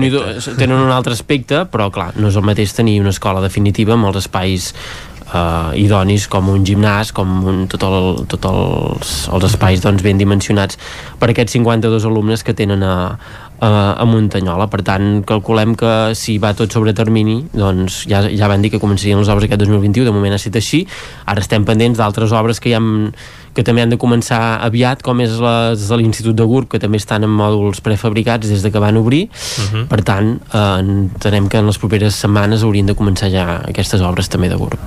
nhi 0.00 0.10
déu 0.10 0.24
tenen 0.56 0.78
un 0.78 0.92
altre 0.92 1.16
aspecte, 1.16 1.64
però 1.72 1.90
clar, 1.92 2.12
no 2.16 2.30
és 2.32 2.36
el 2.38 2.46
mateix 2.46 2.72
tenir 2.76 3.00
una 3.02 3.12
escola 3.12 3.42
definitiva 3.44 3.96
amb 3.96 4.08
els 4.08 4.22
espais 4.22 4.72
uh, 5.32 5.72
idonis 5.78 6.26
com 6.32 6.48
un 6.52 6.64
gimnàs, 6.66 7.12
com 7.16 7.32
un, 7.48 7.62
tot 7.72 7.84
el, 7.88 8.10
tot 8.32 8.48
els, 8.48 9.14
els 9.32 9.48
espais 9.50 9.84
doncs, 9.84 10.04
ben 10.04 10.20
dimensionats 10.20 10.80
per 11.20 11.32
aquests 11.32 11.58
52 11.58 12.08
alumnes 12.08 12.44
que 12.46 12.56
tenen 12.56 12.84
a, 12.86 12.96
a, 13.62 13.94
a 13.94 14.04
Muntanyola. 14.08 14.66
Per 14.72 14.82
tant, 14.86 15.22
calculem 15.28 15.76
que 15.78 15.92
si 16.18 16.38
va 16.42 16.52
tot 16.58 16.74
sobre 16.74 16.94
termini, 16.96 17.38
doncs 17.54 18.02
ja, 18.10 18.24
ja 18.26 18.50
van 18.50 18.64
dir 18.64 18.72
que 18.74 18.82
començarien 18.82 19.20
les 19.20 19.30
obres 19.30 19.46
aquest 19.46 19.62
2021, 19.62 20.08
de 20.08 20.14
moment 20.14 20.34
ha 20.34 20.40
estat 20.40 20.58
així. 20.58 20.82
Ara 21.30 21.44
estem 21.44 21.66
pendents 21.68 22.00
d'altres 22.00 22.34
obres 22.34 22.60
que 22.62 22.74
ja 22.74 22.82
hem 22.82 23.12
que 23.52 23.60
també 23.60 23.82
han 23.84 23.90
de 23.92 23.98
començar 24.00 24.40
aviat, 24.64 25.02
com 25.04 25.20
és 25.20 25.34
les 25.36 25.82
de 25.88 25.96
l'Institut 26.00 26.36
de 26.36 26.46
GURB, 26.48 26.70
que 26.72 26.80
també 26.80 26.96
estan 26.96 27.26
en 27.26 27.32
mòduls 27.36 27.82
prefabricats 27.84 28.48
des 28.48 28.64
de 28.64 28.70
que 28.72 28.80
van 28.80 28.96
obrir. 28.96 29.26
Uh. 29.28 29.64
-huh. 29.64 29.86
Per 29.88 30.00
tant, 30.02 30.40
eh, 30.40 30.78
entenem 30.80 31.48
que 31.48 31.58
en 31.58 31.66
les 31.66 31.78
properes 31.78 32.14
setmanes 32.14 32.62
haurien 32.62 32.86
de 32.86 32.94
començar 32.94 33.30
ja 33.30 33.60
aquestes 33.68 34.00
obres 34.00 34.28
també 34.28 34.48
de 34.48 34.56
GURB. 34.56 34.78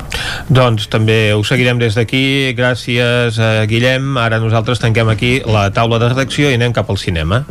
Doncs 0.50 0.88
també 0.88 1.34
ho 1.34 1.44
seguirem 1.44 1.78
des 1.78 1.94
d'aquí. 1.96 2.56
Gràcies, 2.56 3.38
a 3.40 3.66
Guillem. 3.66 4.18
Ara 4.18 4.40
nosaltres 4.40 4.80
tanquem 4.80 5.10
aquí 5.10 5.42
la 5.46 5.72
taula 5.72 6.00
de 6.00 6.10
redacció 6.10 6.50
i 6.50 6.56
anem 6.56 6.74
cap 6.74 6.90
al 6.90 6.98
cinema. 6.98 7.46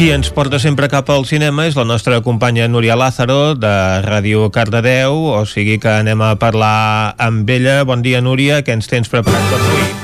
Qui 0.00 0.06
ens 0.16 0.30
porta 0.32 0.56
sempre 0.56 0.86
cap 0.88 1.10
al 1.12 1.26
cinema 1.28 1.66
és 1.68 1.74
la 1.76 1.84
nostra 1.84 2.22
companya 2.24 2.70
Núria 2.72 2.96
Lázaro 2.96 3.52
de 3.52 3.74
Ràdio 4.06 4.48
Cardedeu, 4.48 5.26
o 5.36 5.44
sigui 5.44 5.76
que 5.76 5.92
anem 5.92 6.24
a 6.24 6.32
parlar 6.40 7.12
amb 7.20 7.56
ella. 7.60 7.82
Bon 7.84 8.00
dia, 8.00 8.24
Núria, 8.24 8.64
què 8.64 8.80
ens 8.80 8.88
tens 8.88 9.12
preparat 9.12 9.58
avui? 9.60 9.99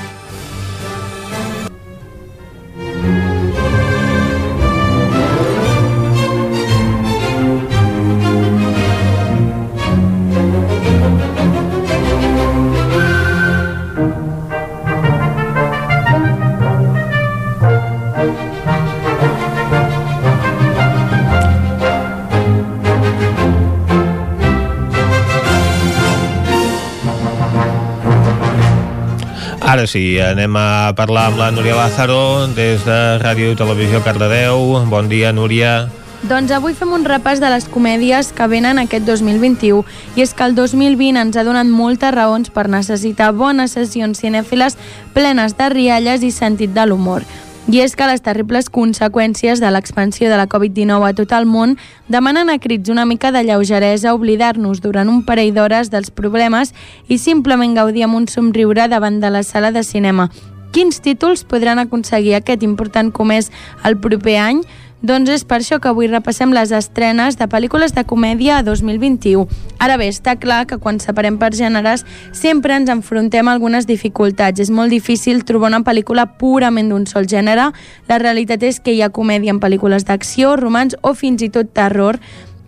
Ara 29.86 29.92
sí, 29.92 30.18
anem 30.18 30.56
a 30.58 30.90
parlar 30.98 31.28
amb 31.30 31.38
la 31.38 31.52
Núria 31.54 31.76
Lázaro 31.78 32.48
des 32.56 32.82
de 32.82 32.96
Ràdio 33.22 33.52
i 33.52 33.54
Televisió 33.54 34.00
Cardedeu. 34.02 34.80
Bon 34.90 35.06
dia, 35.06 35.30
Núria. 35.30 35.86
Doncs 36.26 36.50
avui 36.50 36.74
fem 36.74 36.90
un 36.90 37.06
repàs 37.06 37.38
de 37.38 37.46
les 37.52 37.68
comèdies 37.70 38.32
que 38.34 38.48
venen 38.50 38.80
aquest 38.82 39.06
2021 39.06 39.84
i 40.18 40.24
és 40.26 40.34
que 40.34 40.42
el 40.42 40.56
2020 40.58 41.22
ens 41.22 41.38
ha 41.38 41.46
donat 41.46 41.70
moltes 41.70 42.10
raons 42.18 42.50
per 42.50 42.66
necessitar 42.66 43.30
bones 43.30 43.78
sessions 43.78 44.18
cinèfiles 44.18 44.74
plenes 45.14 45.54
de 45.54 45.70
rialles 45.70 46.26
i 46.26 46.32
sentit 46.34 46.74
de 46.74 46.90
l'humor. 46.90 47.22
I 47.66 47.80
és 47.82 47.96
que 47.98 48.06
les 48.06 48.22
terribles 48.22 48.68
conseqüències 48.70 49.58
de 49.58 49.70
l'expansió 49.74 50.28
de 50.30 50.36
la 50.38 50.46
Covid-19 50.46 51.02
a 51.02 51.14
tot 51.18 51.32
el 51.34 51.48
món 51.50 51.72
demanen 52.06 52.46
a 52.46 52.60
crits 52.62 52.92
una 52.94 53.02
mica 53.10 53.32
de 53.34 53.42
lleugeresa, 53.42 54.12
oblidar-nos 54.14 54.78
durant 54.84 55.10
un 55.10 55.24
parell 55.26 55.50
d'hores 55.56 55.90
dels 55.90 56.12
problemes 56.14 56.70
i 57.10 57.18
simplement 57.18 57.74
gaudir 57.74 58.04
amb 58.06 58.20
un 58.20 58.28
somriure 58.30 58.86
davant 58.86 59.18
de 59.18 59.32
la 59.34 59.42
sala 59.42 59.72
de 59.74 59.82
cinema. 59.82 60.28
Quins 60.70 61.02
títols 61.02 61.42
podran 61.42 61.82
aconseguir 61.82 62.36
aquest 62.38 62.62
important 62.62 63.10
comès 63.10 63.50
el 63.82 63.98
proper 63.98 64.38
any? 64.38 64.62
Doncs 65.02 65.28
és 65.28 65.42
per 65.44 65.58
això 65.60 65.76
que 65.76 65.90
avui 65.90 66.08
repassem 66.08 66.54
les 66.56 66.70
estrenes 66.72 67.36
de 67.36 67.44
pel·lícules 67.52 67.92
de 67.92 68.04
comèdia 68.08 68.56
a 68.58 68.62
2021. 68.64 69.44
Ara 69.78 69.98
bé, 70.00 70.08
està 70.08 70.38
clar 70.40 70.64
que 70.66 70.78
quan 70.80 70.98
separem 71.02 71.36
per 71.36 71.52
gèneres 71.52 72.06
sempre 72.32 72.74
ens 72.74 72.88
enfrontem 72.88 73.46
a 73.46 73.52
algunes 73.52 73.86
dificultats. 73.86 74.60
És 74.60 74.72
molt 74.72 74.90
difícil 74.90 75.44
trobar 75.44 75.68
una 75.68 75.84
pel·lícula 75.84 76.24
purament 76.40 76.88
d'un 76.88 77.04
sol 77.06 77.28
gènere. 77.28 77.70
La 78.08 78.18
realitat 78.18 78.64
és 78.64 78.80
que 78.80 78.96
hi 78.96 79.02
ha 79.02 79.12
comèdia 79.12 79.52
en 79.52 79.60
pel·lícules 79.60 80.08
d'acció, 80.08 80.56
romans 80.56 80.96
o 81.02 81.12
fins 81.14 81.44
i 81.44 81.50
tot 81.52 81.74
terror, 81.76 82.16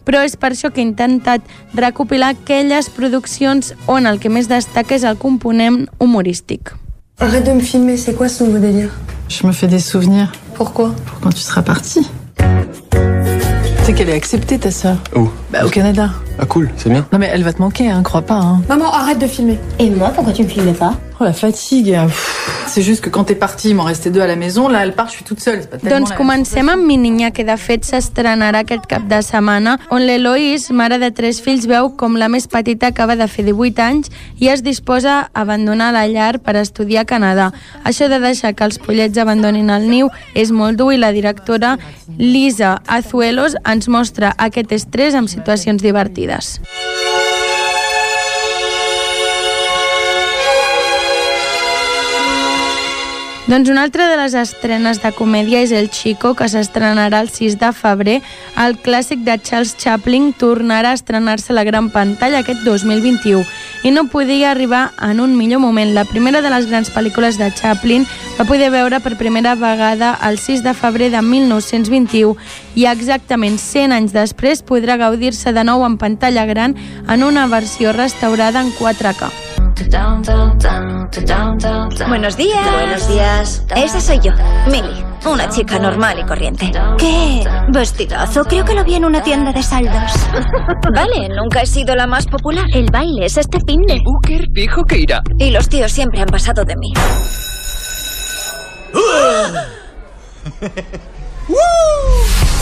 però 0.05 0.21
és 0.25 0.37
per 0.37 0.53
això 0.53 0.69
que 0.73 0.83
he 0.83 0.87
intentat 0.87 1.45
recopilar 1.75 2.35
aquelles 2.35 2.89
produccions 2.93 3.73
on 3.87 4.07
el 4.07 4.21
que 4.21 4.29
més 4.29 4.49
destaca 4.53 4.97
és 4.97 5.05
el 5.05 5.17
component 5.17 5.87
humorístic. 5.99 6.75
Arrête 7.19 7.49
de 7.49 7.55
me 7.55 7.65
filmer, 7.65 7.97
c'est 7.97 8.15
quoi 8.15 8.29
ce 8.29 8.45
nouveau 8.45 8.61
délire 8.61 8.93
Je 9.29 9.47
me 9.47 9.53
fais 9.53 9.67
des 9.67 9.81
souvenirs. 9.81 10.33
Pourquoi 10.59 10.91
Pour 11.07 11.21
quand 11.21 11.31
tu 11.31 11.39
seras 11.39 11.63
parti. 11.63 12.11
Tu 12.37 12.45
sais 13.85 13.95
qu'elle 13.95 14.09
est 14.09 14.15
acceptée, 14.15 14.59
ta 14.59 14.73
sœur 14.73 14.97
Où? 15.15 15.29
Bah, 15.53 15.65
au 15.65 15.69
Canada. 15.69 16.11
Ah 16.40 16.47
cool, 16.47 16.70
c'est 16.77 16.89
bien. 16.90 17.06
Non, 17.12 17.19
mais 17.19 17.31
elle 17.32 17.43
va 17.43 17.52
te 17.52 17.60
manquer, 17.60 17.90
hein, 17.90 18.02
crois 18.02 18.23
pas, 18.23 18.35
hein. 18.36 18.62
Maman, 18.69 18.93
arrête 18.93 19.19
de 19.19 19.27
filmer. 19.27 19.59
Et 19.78 19.90
moi, 19.90 20.10
pourquoi 20.15 20.32
tu 20.32 20.43
me 20.44 20.48
filmes 20.48 20.74
pas 20.74 20.94
Oh, 21.20 21.24
la 21.24 21.32
fatigue. 21.32 21.98
C'est 22.69 22.82
juste 22.82 23.01
que 23.01 23.10
quand 23.10 23.24
t'es 23.24 23.35
parti, 23.35 23.70
il 23.70 23.74
m'en 23.74 23.82
restait 23.82 24.10
deux 24.10 24.20
à 24.20 24.28
la 24.28 24.36
maison. 24.36 24.69
Là, 24.69 24.85
elle 24.85 24.93
part, 24.93 25.09
je 25.09 25.15
suis 25.15 25.24
toute 25.24 25.40
seule. 25.40 25.62
C'est 25.62 25.70
pas 25.70 25.77
tellement 25.78 26.06
Doncs 26.06 26.15
comencem 26.16 26.69
amb 26.69 26.85
Mi 26.86 26.97
Niña, 26.97 27.32
que 27.32 27.43
de 27.43 27.56
fet 27.59 27.82
s'estrenarà 27.82 28.60
aquest 28.62 28.86
cap 28.86 29.02
de 29.10 29.19
setmana, 29.24 29.78
on 29.90 29.98
l'Eloís, 29.98 30.69
mare 30.70 31.01
de 31.02 31.09
tres 31.10 31.40
fills, 31.43 31.66
veu 31.66 31.89
com 31.98 32.15
la 32.15 32.28
més 32.31 32.47
petita 32.47 32.93
acaba 32.93 33.16
de 33.19 33.27
fer 33.27 33.43
18 33.48 33.82
anys 33.82 34.12
i 34.39 34.47
es 34.52 34.62
disposa 34.62 35.16
a 35.24 35.43
abandonar 35.43 35.90
la 35.97 36.05
llar 36.06 36.39
per 36.39 36.55
estudiar 36.60 37.02
a 37.02 37.09
Canadà. 37.10 37.48
Això 37.82 38.06
de 38.06 38.20
deixar 38.23 38.55
que 38.55 38.69
els 38.69 38.78
pollets 38.78 39.19
abandonin 39.19 39.74
el 39.74 39.89
niu 39.90 40.12
és 40.39 40.52
molt 40.55 40.78
dur 40.78 40.93
i 40.94 41.01
la 41.02 41.10
directora 41.10 41.78
Lisa 42.16 42.77
Azuelos 42.86 43.59
ens 43.66 43.89
mostra 43.89 44.36
aquest 44.39 44.70
estrès 44.77 45.19
amb 45.19 45.27
situacions 45.27 45.82
divertides. 45.82 46.28
Doncs 53.49 53.71
una 53.71 53.83
altra 53.83 54.11
de 54.11 54.17
les 54.21 54.35
estrenes 54.37 54.99
de 55.01 55.09
comèdia 55.17 55.63
és 55.65 55.71
El 55.73 55.87
Chico, 55.89 56.35
que 56.37 56.51
s'estrenarà 56.53 57.23
el 57.25 57.31
6 57.33 57.55
de 57.57 57.71
febrer. 57.73 58.19
El 58.61 58.75
clàssic 58.85 59.23
de 59.25 59.39
Charles 59.41 59.73
Chaplin 59.81 60.35
tornarà 60.37 60.91
a 60.93 60.99
estrenar-se 60.99 61.55
a 61.55 61.57
la 61.57 61.65
gran 61.65 61.89
pantalla 61.89 62.43
aquest 62.43 62.61
2021 62.67 63.47
i 63.89 63.95
no 63.95 64.05
podia 64.13 64.51
arribar 64.51 64.91
en 65.01 65.25
un 65.25 65.33
millor 65.39 65.63
moment. 65.65 65.95
La 65.97 66.05
primera 66.05 66.43
de 66.45 66.53
les 66.53 66.69
grans 66.69 66.93
pel·lícules 66.93 67.41
de 67.41 67.49
Chaplin 67.57 68.05
va 68.37 68.45
poder 68.45 68.69
veure 68.69 69.01
per 69.01 69.17
primera 69.17 69.55
vegada 69.57 70.13
el 70.29 70.37
6 70.37 70.61
de 70.63 70.75
febrer 70.77 71.09
de 71.17 71.23
1921 71.23 72.37
i 72.79 72.85
exactament 72.87 73.59
100 73.59 73.95
anys 73.97 74.13
després 74.15 74.61
podrà 74.63 74.95
gaudir-se 75.01 75.51
de 75.55 75.65
nou 75.67 75.83
en 75.87 75.97
pantalla 75.99 76.45
gran 76.47 76.77
en 77.11 77.25
una 77.27 77.47
versió 77.51 77.93
restaurada 77.93 78.61
en 78.63 78.71
4K. 78.77 79.31
Buenos 82.09 82.37
días. 82.37 82.73
Buenos 82.73 83.09
días. 83.09 83.65
Esa 83.75 84.01
soy 84.01 84.21
yo, 84.21 84.33
Millie, 84.71 85.05
una 85.27 85.49
chica 85.49 85.81
normal 85.81 86.21
y 86.21 86.27
corriente. 86.27 86.71
¿Qué 86.99 87.43
vestidazo? 87.73 88.45
Creo 88.45 88.65
que 88.65 88.75
lo 88.75 88.85
vi 88.85 88.95
en 88.95 89.05
una 89.05 89.23
tienda 89.23 89.53
de 89.53 89.63
saldos. 89.63 90.13
Vale, 90.95 91.29
nunca 91.31 91.63
he 91.63 91.67
sido 91.67 91.97
la 91.97 92.07
más 92.07 92.27
popular. 92.27 92.67
El 92.73 92.87
baile 92.93 93.27
es 93.27 93.39
este 93.39 93.59
fin 93.67 93.83
de. 93.83 93.99
Booker 94.05 94.47
dijo 94.53 94.85
que 94.85 94.99
irá. 94.99 95.21
Y 95.39 95.51
los 95.51 95.69
tíos 95.69 95.91
siempre 95.91 96.21
han 96.21 96.29
pasado 96.29 96.65
de 96.65 96.77
mí. 96.77 96.93
Sí. 101.49 102.58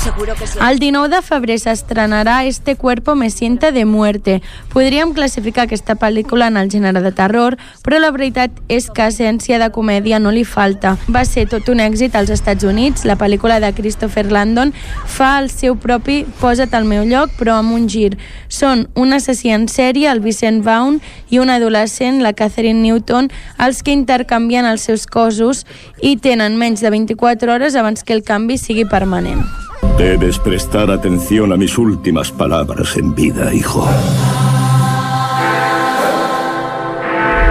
El 0.00 0.78
19 0.78 1.08
de 1.14 1.20
febrer 1.20 1.58
s'estrenarà 1.60 2.44
Este 2.44 2.74
cuerpo 2.76 3.14
me 3.14 3.28
sienta 3.28 3.70
de 3.70 3.84
muerte. 3.84 4.40
Podríem 4.72 5.12
classificar 5.12 5.64
aquesta 5.64 5.94
pel·lícula 5.94 6.48
en 6.48 6.56
el 6.56 6.70
gènere 6.72 7.02
de 7.04 7.12
terror, 7.12 7.58
però 7.84 7.98
la 8.00 8.10
veritat 8.10 8.50
és 8.68 8.88
que 8.88 9.04
essència 9.04 9.58
de 9.60 9.68
comèdia 9.70 10.18
no 10.18 10.32
li 10.32 10.46
falta. 10.48 10.96
Va 11.12 11.26
ser 11.28 11.46
tot 11.52 11.68
un 11.68 11.82
èxit 11.84 12.16
als 12.16 12.32
Estats 12.32 12.64
Units, 12.64 13.04
la 13.04 13.18
pel·lícula 13.20 13.60
de 13.60 13.72
Christopher 13.76 14.30
Landon 14.32 14.72
fa 15.04 15.34
el 15.42 15.50
seu 15.52 15.76
propi 15.76 16.24
Posa't 16.40 16.74
al 16.74 16.88
meu 16.88 17.04
lloc, 17.04 17.36
però 17.36 17.60
amb 17.60 17.76
un 17.76 17.88
gir. 17.88 18.16
Són 18.48 18.88
un 18.96 19.12
assassí 19.12 19.52
en 19.52 19.68
sèrie, 19.68 20.08
el 20.08 20.24
Vicent 20.24 20.64
Vaughn, 20.64 21.00
i 21.28 21.44
un 21.44 21.52
adolescent, 21.52 22.22
la 22.24 22.32
Catherine 22.32 22.80
Newton, 22.80 23.28
els 23.58 23.82
que 23.82 23.92
intercanvien 23.92 24.64
els 24.64 24.88
seus 24.88 25.04
cossos 25.06 25.66
i 26.00 26.16
tenen 26.16 26.56
menys 26.56 26.80
de 26.80 26.88
24 26.88 27.52
hores 27.52 27.76
abans 27.76 28.02
que 28.04 28.16
el 28.16 28.24
canvi 28.24 28.56
sigui 28.56 28.88
permanent. 28.88 29.44
Debes 29.98 30.38
prestar 30.38 30.90
atención 30.90 31.52
a 31.52 31.56
mis 31.56 31.76
últimas 31.76 32.30
palabras 32.30 32.96
en 32.96 33.14
vida, 33.14 33.52
hijo. 33.52 33.86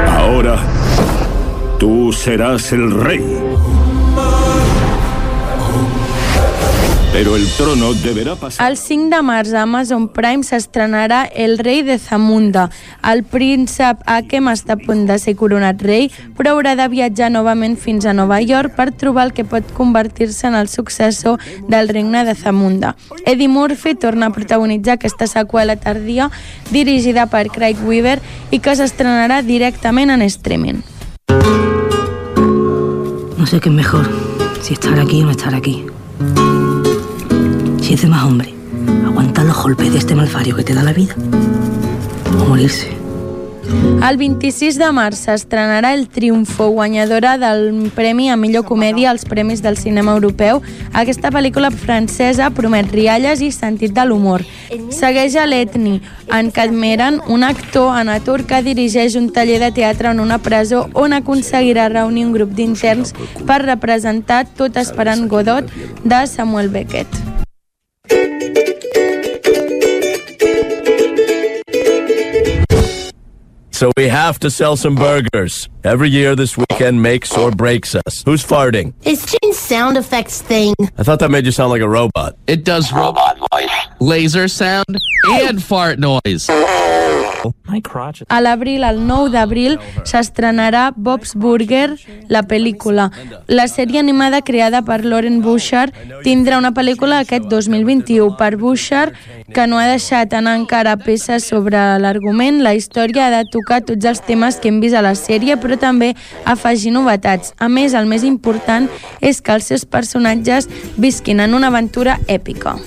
Ahora, 0.07 0.57
tú 1.79 2.11
serás 2.13 2.71
el 2.71 2.91
rey. 2.91 3.23
Pero 7.19 7.35
el 7.35 7.45
trono 7.57 7.93
deberá 7.95 8.37
pasar... 8.37 8.71
El 8.71 8.77
5 8.77 9.09
de 9.13 9.21
març 9.21 9.51
a 9.51 9.63
Amazon 9.63 10.05
Prime 10.07 10.39
s'estrenarà 10.47 11.25
El 11.25 11.57
rei 11.59 11.81
de 11.83 11.97
Zamunda. 11.99 12.69
El 13.03 13.25
príncep 13.27 14.05
Akem 14.07 14.47
està 14.47 14.77
a 14.77 14.79
punt 14.79 15.01
de 15.03 15.17
ser 15.19 15.33
coronat 15.35 15.83
rei, 15.83 16.07
però 16.37 16.53
haurà 16.53 16.77
de 16.79 16.85
viatjar 16.87 17.27
novament 17.33 17.75
fins 17.75 18.07
a 18.07 18.13
Nova 18.15 18.39
York 18.39 18.71
per 18.77 18.93
trobar 18.95 19.25
el 19.27 19.33
que 19.35 19.43
pot 19.43 19.67
convertir-se 19.75 20.47
en 20.47 20.55
el 20.55 20.71
successor 20.71 21.43
del 21.67 21.91
regne 21.91 22.23
de 22.23 22.37
Zamunda. 22.39 22.95
Eddie 23.25 23.51
Murphy 23.51 23.97
torna 23.99 24.31
a 24.31 24.35
protagonitzar 24.39 24.95
aquesta 24.95 25.27
seqüela 25.27 25.75
tardia 25.75 26.31
dirigida 26.71 27.27
per 27.27 27.49
Craig 27.51 27.83
Weaver 27.83 28.21
i 28.49 28.63
que 28.63 28.79
s'estrenarà 28.79 29.41
directament 29.43 30.15
en 30.15 30.23
streaming. 30.23 30.85
No 33.35 33.45
sé 33.45 33.59
qué 33.59 33.67
es 33.67 33.75
mejor, 33.75 34.07
si 34.61 34.79
estar 34.79 34.97
aquí 34.97 35.21
o 35.21 35.25
no 35.25 35.31
estar 35.31 35.53
aquí. 35.53 35.83
Si 37.89 37.95
es 37.95 38.03
de 38.03 38.07
más 38.07 38.23
hombre, 38.23 38.53
aguantar 39.03 39.45
los 39.45 39.63
golpes 39.63 39.91
de 39.91 39.97
este 39.97 40.13
malfario 40.13 40.55
que 40.55 40.61
te 40.63 40.75
da 40.75 40.83
la 40.83 40.93
vida. 40.93 41.15
O 42.39 42.45
morirse. 42.45 42.87
El 44.07 44.17
26 44.17 44.77
de 44.77 44.91
març 44.93 45.17
s'estrenarà 45.17 45.95
El 45.95 46.05
Triunfo, 46.07 46.67
guanyadora 46.69 47.39
del 47.41 47.89
Premi 47.95 48.29
a 48.29 48.35
Millor 48.37 48.67
Comèdia 48.69 49.09
als 49.09 49.25
Premis 49.25 49.63
del 49.63 49.79
Cinema 49.81 50.13
Europeu. 50.13 50.61
Aquesta 50.93 51.31
pel·lícula 51.33 51.71
francesa 51.73 52.51
promet 52.53 52.93
rialles 52.93 53.41
i 53.41 53.49
sentit 53.49 53.97
de 53.97 54.05
l'humor. 54.05 54.45
Segueix 54.93 55.33
a 55.33 55.47
l'Etni, 55.49 55.97
en 56.29 56.51
Cadmeran, 56.53 57.23
un 57.25 57.43
actor 57.43 57.97
en 57.97 58.13
atur 58.13 58.43
que 58.45 58.61
dirigeix 58.61 59.17
un 59.17 59.31
taller 59.33 59.57
de 59.65 59.71
teatre 59.81 60.13
en 60.13 60.21
una 60.21 60.37
presó 60.37 60.85
on 60.93 61.17
aconseguirà 61.17 61.89
reunir 61.89 62.27
un 62.29 62.37
grup 62.37 62.53
d'interns 62.53 63.17
per 63.49 63.63
representar 63.65 64.45
Tot 64.45 64.77
esperant 64.77 65.25
Godot 65.25 65.73
de 66.05 66.23
Samuel 66.29 66.69
Beckett. 66.69 67.38
So 73.71 73.91
we 73.95 74.09
have 74.09 74.39
to 74.39 74.51
sell 74.51 74.75
some 74.75 74.95
burgers. 74.95 75.69
Every 75.85 76.09
year 76.09 76.35
this 76.35 76.57
weekend 76.57 77.01
makes 77.01 77.37
or 77.37 77.49
breaks 77.49 77.95
us. 77.95 78.23
Who's 78.25 78.45
farting? 78.45 78.93
It's 79.03 79.33
Jane's 79.41 79.57
sound 79.57 79.95
effects 79.95 80.41
thing. 80.41 80.73
I 80.97 81.03
thought 81.03 81.19
that 81.19 81.31
made 81.31 81.45
you 81.45 81.53
sound 81.53 81.69
like 81.69 81.81
a 81.81 81.87
robot. 81.87 82.37
It 82.45 82.65
does 82.65 82.91
robot 82.91 83.39
noise, 83.53 83.69
laser 84.01 84.49
sound, 84.49 84.97
and 85.29 85.63
fart 85.63 85.97
noise. 85.97 86.49
A 88.27 88.41
l'abril, 88.41 88.83
el 88.83 89.01
9 89.07 89.31
d'abril, 89.33 89.77
s'estrenarà 90.03 90.89
Bob's 90.95 91.35
Burger, 91.35 91.95
la 92.27 92.43
pel·lícula. 92.43 93.09
La 93.47 93.67
sèrie 93.71 93.99
animada 93.99 94.41
creada 94.41 94.81
per 94.85 95.03
Lauren 95.05 95.41
Bouchard 95.41 95.95
tindrà 96.25 96.59
una 96.59 96.73
pel·lícula 96.75 97.21
aquest 97.23 97.47
2021 97.51 98.35
per 98.39 98.55
Bouchard, 98.57 99.15
que 99.53 99.67
no 99.67 99.79
ha 99.79 99.87
deixat 99.89 100.33
anar 100.33 100.57
encara 100.59 100.97
peces 100.97 101.47
sobre 101.47 101.79
l'argument. 101.99 102.61
La 102.65 102.75
història 102.75 103.27
ha 103.27 103.33
de 103.37 103.43
tocar 103.53 103.81
tots 103.87 104.05
els 104.05 104.23
temes 104.25 104.59
que 104.59 104.69
hem 104.69 104.81
vist 104.83 104.97
a 104.97 105.05
la 105.05 105.15
sèrie, 105.15 105.57
però 105.57 105.79
també 105.79 106.13
afegir 106.45 106.93
novetats. 106.95 107.53
A 107.57 107.69
més, 107.69 107.95
el 107.95 108.09
més 108.09 108.27
important 108.27 108.89
és 109.21 109.41
que 109.41 109.55
els 109.55 109.71
seus 109.71 109.85
personatges 109.85 110.69
visquin 110.97 111.39
en 111.39 111.55
una 111.55 111.71
aventura 111.73 112.19
èpica. 112.27 112.77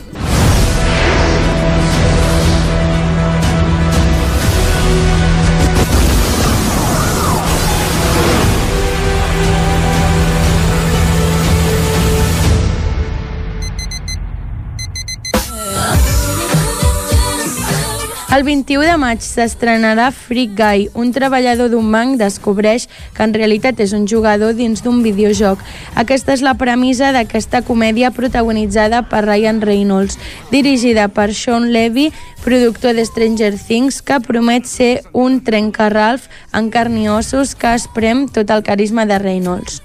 El 18.32 18.44
21 18.44 18.86
de 18.88 18.92
maig 18.96 19.20
s'estrenarà 19.20 20.06
Freak 20.16 20.54
Guy. 20.56 20.86
Un 20.96 21.10
treballador 21.12 21.68
d'un 21.68 21.90
banc 21.92 22.14
descobreix 22.16 22.86
que 23.12 23.26
en 23.26 23.34
realitat 23.36 23.82
és 23.84 23.92
un 23.92 24.06
jugador 24.08 24.54
dins 24.56 24.80
d'un 24.80 25.02
videojoc. 25.04 25.60
Aquesta 26.00 26.32
és 26.32 26.40
la 26.40 26.54
premissa 26.56 27.10
d'aquesta 27.12 27.60
comèdia 27.68 28.08
protagonitzada 28.16 29.02
per 29.12 29.26
Ryan 29.26 29.60
Reynolds, 29.60 30.16
dirigida 30.48 31.10
per 31.12 31.28
Sean 31.36 31.68
Levy, 31.76 32.08
productor 32.40 32.96
de 32.96 33.04
Stranger 33.04 33.52
Things, 33.60 34.00
que 34.00 34.22
promet 34.24 34.64
ser 34.64 35.02
un 35.12 35.42
trencarralf 35.44 36.30
en 36.56 36.72
carn 36.72 36.96
i 37.04 37.10
ossos 37.12 37.52
que 37.52 37.76
esprem 37.76 38.30
tot 38.32 38.48
el 38.48 38.64
carisma 38.64 39.04
de 39.04 39.20
Reynolds. 39.20 39.82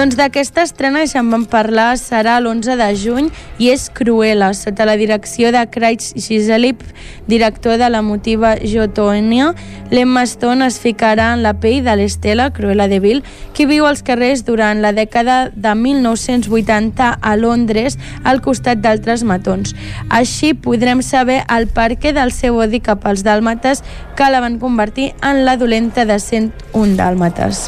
Doncs 0.00 0.16
d'aquesta 0.16 0.62
estrena 0.64 1.02
que 1.02 1.10
se'n 1.10 1.26
van 1.28 1.42
parlar 1.44 1.90
serà 2.00 2.38
l'11 2.40 2.78
de 2.80 2.86
juny 2.96 3.26
i 3.60 3.66
és 3.68 3.82
Cruella, 3.92 4.46
sota 4.56 4.86
la 4.88 4.94
direcció 4.96 5.50
de 5.52 5.60
Craig 5.68 6.00
Shizelip, 6.14 6.80
director 7.28 7.76
de 7.76 7.90
la 7.92 8.00
motiva 8.00 8.54
Jotonia. 8.64 9.50
L'Emma 9.92 10.22
Stone 10.24 10.64
es 10.64 10.80
ficarà 10.80 11.34
en 11.34 11.44
la 11.44 11.52
pell 11.60 11.84
de 11.84 11.98
l'Estela, 12.00 12.48
Cruella 12.48 12.88
de 12.88 13.02
Vil, 13.04 13.20
qui 13.52 13.68
viu 13.68 13.84
als 13.84 14.00
carrers 14.00 14.46
durant 14.48 14.80
la 14.80 14.94
dècada 14.96 15.52
de 15.52 15.76
1980 15.82 17.12
a 17.20 17.36
Londres 17.36 18.00
al 18.24 18.40
costat 18.40 18.80
d'altres 18.80 19.20
matons. 19.20 19.76
Així 20.08 20.54
podrem 20.54 21.04
saber 21.04 21.42
el 21.44 21.68
perquè 21.68 22.16
del 22.16 22.32
seu 22.32 22.56
odi 22.56 22.80
cap 22.80 23.04
als 23.04 23.20
dàlmates 23.20 23.84
que 24.16 24.32
la 24.32 24.40
van 24.40 24.56
convertir 24.64 25.12
en 25.20 25.44
la 25.44 25.60
dolenta 25.60 26.08
de 26.08 26.16
101 26.16 26.96
dàlmates. 26.96 27.66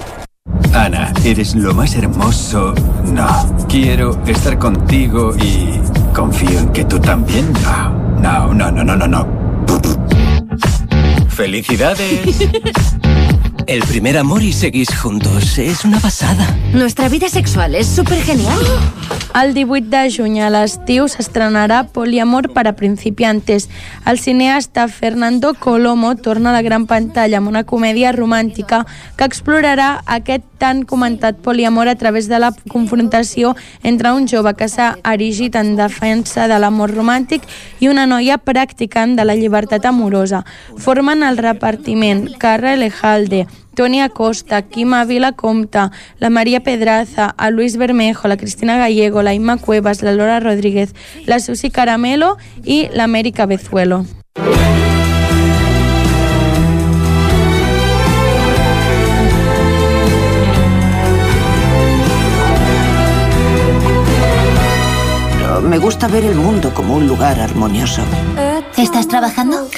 Ana, 0.74 1.12
eres 1.24 1.55
lo 1.55 1.74
más 1.74 1.94
hermoso. 1.94 2.74
No. 3.05 3.66
Quiero 3.69 4.19
estar 4.27 4.59
contigo 4.59 5.35
y 5.36 5.78
confío 6.14 6.59
en 6.59 6.69
que 6.73 6.85
tú 6.85 6.98
también. 6.98 7.52
No, 7.62 8.52
no, 8.52 8.55
no, 8.55 8.70
no, 8.70 8.85
no, 8.85 8.97
no. 8.97 9.06
no. 9.06 9.27
¡Felicidades! 11.28 12.48
El 13.67 13.83
primer 13.83 14.17
amor 14.19 14.43
y 14.43 14.53
seguís 14.53 14.89
juntos. 14.95 15.59
Es 15.59 15.85
una 15.85 16.01
pasada. 16.01 16.47
Nuestra 16.73 17.09
vida 17.09 17.29
sexual 17.29 17.75
es 17.75 17.87
súper 17.87 18.21
genial. 18.23 18.59
El 19.35 19.55
18 19.55 19.89
de 19.89 20.11
juny 20.13 20.41
a 20.45 20.51
l'estiu 20.53 21.07
s'estrenarà 21.09 21.87
Poliamor 21.89 22.51
per 22.53 22.67
a 22.69 22.75
principiantes. 22.77 23.71
El 24.05 24.19
cineasta 24.21 24.89
Fernando 24.89 25.55
Colomo 25.55 26.17
torna 26.17 26.51
a 26.51 26.53
la 26.53 26.61
gran 26.61 26.85
pantalla 26.87 27.39
amb 27.39 27.49
una 27.49 27.65
comèdia 27.65 28.13
romàntica 28.13 28.83
que 29.17 29.25
explorarà 29.25 30.03
aquest 30.05 30.45
tan 30.61 30.85
comentat 30.85 31.41
poliamor 31.43 31.89
a 31.89 31.97
través 31.97 32.29
de 32.29 32.39
la 32.39 32.53
confrontació 32.69 33.57
entre 33.83 34.13
un 34.13 34.29
jove 34.29 34.53
que 34.55 34.69
s'ha 34.69 34.93
erigit 35.03 35.57
en 35.57 35.75
defensa 35.81 36.47
de 36.47 36.61
l'amor 36.61 36.93
romàntic 36.93 37.49
i 37.81 37.89
una 37.89 38.05
noia 38.07 38.37
practicant 38.39 39.17
de 39.17 39.25
la 39.25 39.35
llibertat 39.35 39.89
amorosa. 39.89 40.45
Formen 40.77 41.25
el 41.25 41.41
repartiment 41.41 42.29
Carra 42.39 42.77
Elejalde, 42.77 43.47
Toni 43.74 44.01
Acosta, 44.01 44.62
Quim 44.62 44.95
Ávila 44.95 45.33
Comta, 45.33 45.91
la 46.19 46.31
Maria 46.31 46.61
Pedraza, 46.61 47.35
a 47.37 47.51
Luis 47.51 47.77
Bermejo, 47.77 48.29
la 48.29 48.37
Cristina 48.37 48.77
Gallego, 48.77 49.23
la 49.23 49.35
Imma 49.35 49.57
Cuevas, 49.57 50.03
la 50.03 50.12
Laura 50.12 50.41
Rodríguez, 50.41 50.95
la 51.27 51.41
Susi 51.41 51.70
Caramelo 51.70 52.37
i 52.65 52.89
l'Amèrica 52.93 53.47
Bezuelo. 53.47 54.05
Me 65.62 65.79
gusta 65.79 66.09
ver 66.09 66.24
el 66.24 66.35
mundo 66.35 66.74
como 66.74 66.97
un 66.97 67.07
lugar 67.07 67.41
armonioso. 67.41 68.03
¿Estás 68.77 69.07
trabajando? 69.07 69.69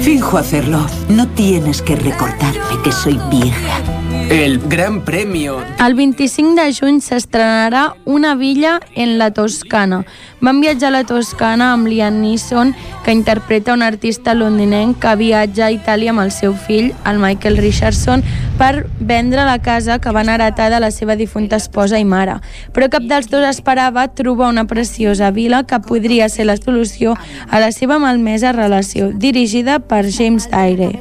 Finjo 0.00 0.38
hacerlo. 0.38 0.86
No 1.08 1.28
tienes 1.28 1.82
que 1.82 1.96
recordarme 1.96 2.82
que 2.82 2.92
soy 2.92 3.18
vieja. 3.30 3.97
El 4.30 4.58
gran 4.68 5.06
premio. 5.06 5.62
El 5.80 5.94
25 5.94 6.54
de 6.60 6.74
juny 6.76 6.98
s'estrenarà 7.00 7.94
Una 8.04 8.34
villa 8.34 8.74
en 8.94 9.16
la 9.16 9.30
Toscana. 9.32 10.02
Van 10.42 10.60
viatjar 10.60 10.90
a 10.90 10.96
la 10.98 11.04
Toscana 11.08 11.70
amb 11.72 11.88
Liam 11.88 12.20
Neeson, 12.20 12.74
que 13.06 13.14
interpreta 13.16 13.72
un 13.72 13.80
artista 13.82 14.34
londinenc 14.34 14.98
que 15.00 15.14
viatja 15.16 15.64
a 15.64 15.72
Itàlia 15.72 16.12
amb 16.12 16.20
el 16.26 16.30
seu 16.30 16.52
fill, 16.52 16.90
el 17.08 17.22
Michael 17.22 17.56
Richardson, 17.56 18.20
per 18.58 18.84
vendre 19.00 19.46
la 19.48 19.62
casa 19.64 19.96
que 19.98 20.12
van 20.12 20.28
heretar 20.28 20.68
de 20.68 20.80
la 20.84 20.90
seva 20.90 21.16
difunta 21.16 21.56
esposa 21.56 21.96
i 21.96 22.04
mare. 22.04 22.36
Però 22.76 22.90
cap 22.92 23.08
dels 23.08 23.30
dos 23.32 23.46
esperava 23.48 24.10
trobar 24.12 24.50
una 24.52 24.66
preciosa 24.68 25.30
vila 25.30 25.62
que 25.64 25.80
podria 25.80 26.28
ser 26.28 26.44
la 26.52 26.58
solució 26.60 27.16
a 27.48 27.64
la 27.64 27.72
seva 27.72 27.96
malmesa 27.98 28.52
relació, 28.52 29.08
dirigida 29.08 29.78
per 29.80 30.04
James 30.12 30.50
Dyer. 30.52 30.98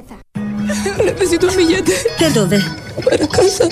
Necesito 1.06 1.48
un 1.48 1.56
billete. 1.56 1.94
¿De 2.19 2.30
dónde? 2.31 2.61
Para 3.03 3.27
casa. 3.27 3.65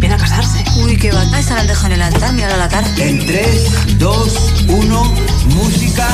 Viene 0.00 0.14
a 0.14 0.18
casarse. 0.18 0.64
Uy, 0.82 0.96
qué 0.96 1.12
va. 1.12 1.22
Esa 1.38 1.54
la 1.54 1.64
dejo 1.64 1.86
en 1.86 1.92
el 1.92 2.02
altar, 2.02 2.32
mira 2.32 2.56
la 2.56 2.68
cara. 2.68 2.86
En 2.98 3.24
3, 3.26 3.98
2, 3.98 4.52
1, 4.68 5.14
música. 5.54 6.08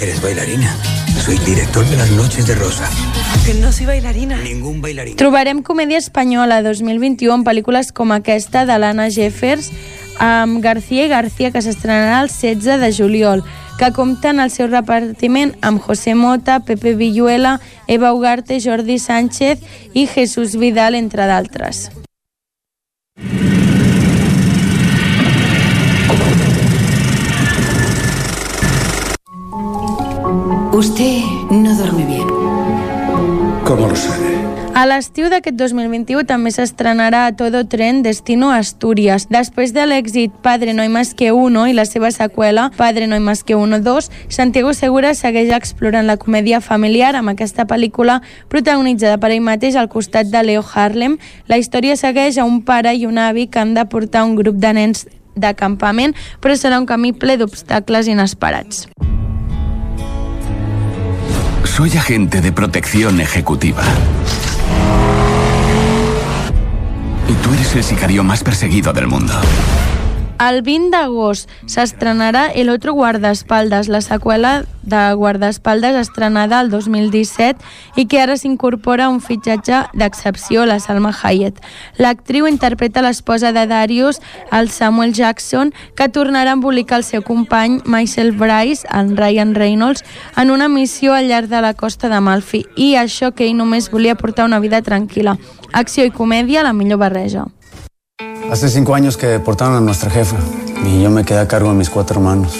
Eres 0.00 0.22
bailarina. 0.22 0.74
Soy 1.24 1.38
director 1.38 1.84
de 1.86 1.96
las 1.96 2.10
noches 2.12 2.46
de 2.46 2.54
Rosa. 2.54 2.88
Que 3.44 3.54
no 3.54 3.72
soy 3.72 3.86
bailarina. 3.86 4.36
Ningún 4.36 4.80
bailarín. 4.80 5.16
Trobarem 5.16 5.62
comèdia 5.62 5.98
espanyola 5.98 6.62
2021 6.62 7.34
en 7.34 7.44
pel·lícules 7.44 7.90
com 7.90 8.12
aquesta 8.14 8.66
de 8.68 8.78
l'Anna 8.78 9.08
Jeffers 9.10 9.72
amb 10.22 10.62
García 10.62 11.06
i 11.06 11.10
García 11.10 11.50
que 11.50 11.62
s'estrenarà 11.64 12.22
el 12.22 12.30
16 12.30 12.80
de 12.80 12.92
juliol 12.94 13.42
que 13.78 13.92
compta 13.92 14.30
en 14.30 14.40
el 14.40 14.50
seu 14.50 14.70
repartiment 14.70 15.52
amb 15.60 15.82
José 15.82 16.14
Mota, 16.14 16.60
Pepe 16.60 16.94
Villuela, 16.94 17.60
Eva 17.86 18.12
Ugarte, 18.12 18.58
Jordi 18.60 18.98
Sánchez 18.98 19.60
i 19.92 20.06
Jesús 20.06 20.56
Vidal, 20.56 20.94
entre 20.94 21.26
d'altres. 21.26 21.90
Usted 30.72 31.22
no 31.50 31.74
duerme 31.74 32.04
bien. 32.04 32.26
¿Cómo 33.64 33.88
lo 33.88 33.96
sabe? 33.96 34.55
A 34.76 34.82
l'estiu 34.84 35.30
d'aquest 35.32 35.56
2021 35.56 36.26
també 36.28 36.50
s'estrenarà 36.52 37.22
a 37.26 37.32
Todo 37.32 37.62
Tren 37.64 38.02
Destino 38.04 38.50
Asturias. 38.52 39.24
Després 39.32 39.70
de 39.72 39.86
l'èxit 39.88 40.34
Padre 40.44 40.74
no 40.76 40.82
hay 40.82 40.90
más 40.92 41.14
que 41.16 41.30
uno 41.32 41.62
i 41.64 41.72
la 41.72 41.86
seva 41.88 42.10
seqüela 42.12 42.66
Padre 42.76 43.06
no 43.06 43.14
hay 43.14 43.22
más 43.24 43.42
que 43.42 43.54
uno 43.56 43.78
2, 43.80 44.10
Santiago 44.28 44.74
Segura 44.74 45.14
segueix 45.14 45.48
explorant 45.56 46.04
la 46.04 46.18
comèdia 46.20 46.60
familiar 46.60 47.14
amb 47.16 47.32
aquesta 47.32 47.64
pel·lícula 47.64 48.18
protagonitzada 48.52 49.16
per 49.16 49.30
ell 49.32 49.40
mateix 49.46 49.78
al 49.80 49.88
costat 49.88 50.28
de 50.28 50.42
Leo 50.44 50.60
Harlem. 50.60 51.16
La 51.48 51.56
història 51.56 51.96
segueix 51.96 52.36
a 52.36 52.44
un 52.44 52.60
pare 52.60 52.92
i 52.92 53.06
un 53.08 53.16
avi 53.16 53.46
que 53.46 53.64
han 53.64 53.72
de 53.72 53.86
portar 53.88 54.26
un 54.28 54.36
grup 54.36 54.60
de 54.60 54.74
nens 54.76 55.06
d'acampament, 55.36 56.12
però 56.44 56.52
serà 56.52 56.76
un 56.76 56.84
camí 56.84 57.14
ple 57.16 57.38
d'obstacles 57.40 58.12
inesperats. 58.12 58.90
Soy 61.64 61.96
agente 61.96 62.42
de 62.42 62.52
protección 62.52 63.22
ejecutiva. 63.22 63.82
Y 67.28 67.32
tú 67.42 67.52
eres 67.52 67.74
el 67.74 67.84
sicario 67.84 68.22
más 68.24 68.42
perseguido 68.42 68.92
del 68.92 69.06
mundo. 69.06 69.34
El 70.36 70.60
20 70.60 70.90
d'agost 70.92 71.48
s'estrenarà 71.64 72.50
El 72.52 72.68
otro 72.68 72.92
guardaespaldes, 72.92 73.88
la 73.88 74.02
seqüela 74.04 74.66
de 74.82 75.14
Guardaespaldes 75.14 75.96
estrenada 75.96 76.60
el 76.60 76.68
2017 76.70 77.56
i 77.96 78.04
que 78.04 78.20
ara 78.20 78.36
s'incorpora 78.36 79.08
un 79.08 79.22
fitxatge 79.24 79.80
d'excepció, 79.96 80.66
la 80.68 80.76
Salma 80.78 81.14
Hayek. 81.16 81.56
L'actriu 81.96 82.46
interpreta 82.46 83.02
l'esposa 83.02 83.54
de 83.56 83.64
Darius, 83.66 84.20
el 84.52 84.68
Samuel 84.68 85.16
Jackson, 85.16 85.72
que 85.96 86.10
tornarà 86.12 86.52
a 86.52 86.60
embolicar 86.60 87.00
el 87.00 87.08
seu 87.08 87.24
company 87.24 87.80
Michael 87.86 88.32
Bryce, 88.36 88.86
en 88.92 89.16
Ryan 89.16 89.54
Reynolds, 89.54 90.04
en 90.36 90.50
una 90.50 90.68
missió 90.68 91.14
al 91.14 91.28
llarg 91.28 91.48
de 91.48 91.64
la 91.64 91.72
costa 91.72 92.12
de 92.12 92.20
Malfi 92.20 92.66
i 92.76 92.94
això 93.00 93.32
que 93.32 93.48
ell 93.48 93.56
només 93.56 93.90
volia 93.90 94.20
portar 94.20 94.44
una 94.44 94.60
vida 94.60 94.84
tranquil·la. 94.84 95.38
Acció 95.72 96.04
i 96.04 96.12
comèdia, 96.12 96.62
la 96.62 96.76
millor 96.76 97.00
barreja. 97.00 97.48
Hace 98.50 98.68
cinco 98.68 98.94
años 98.94 99.16
que 99.16 99.26
deportaron 99.26 99.74
a 99.76 99.80
nuestra 99.80 100.08
jefa 100.08 100.36
y 100.84 101.02
yo 101.02 101.10
me 101.10 101.24
quedé 101.24 101.40
a 101.40 101.48
cargo 101.48 101.70
de 101.70 101.74
mis 101.74 101.90
cuatro 101.90 102.16
hermanos. 102.20 102.52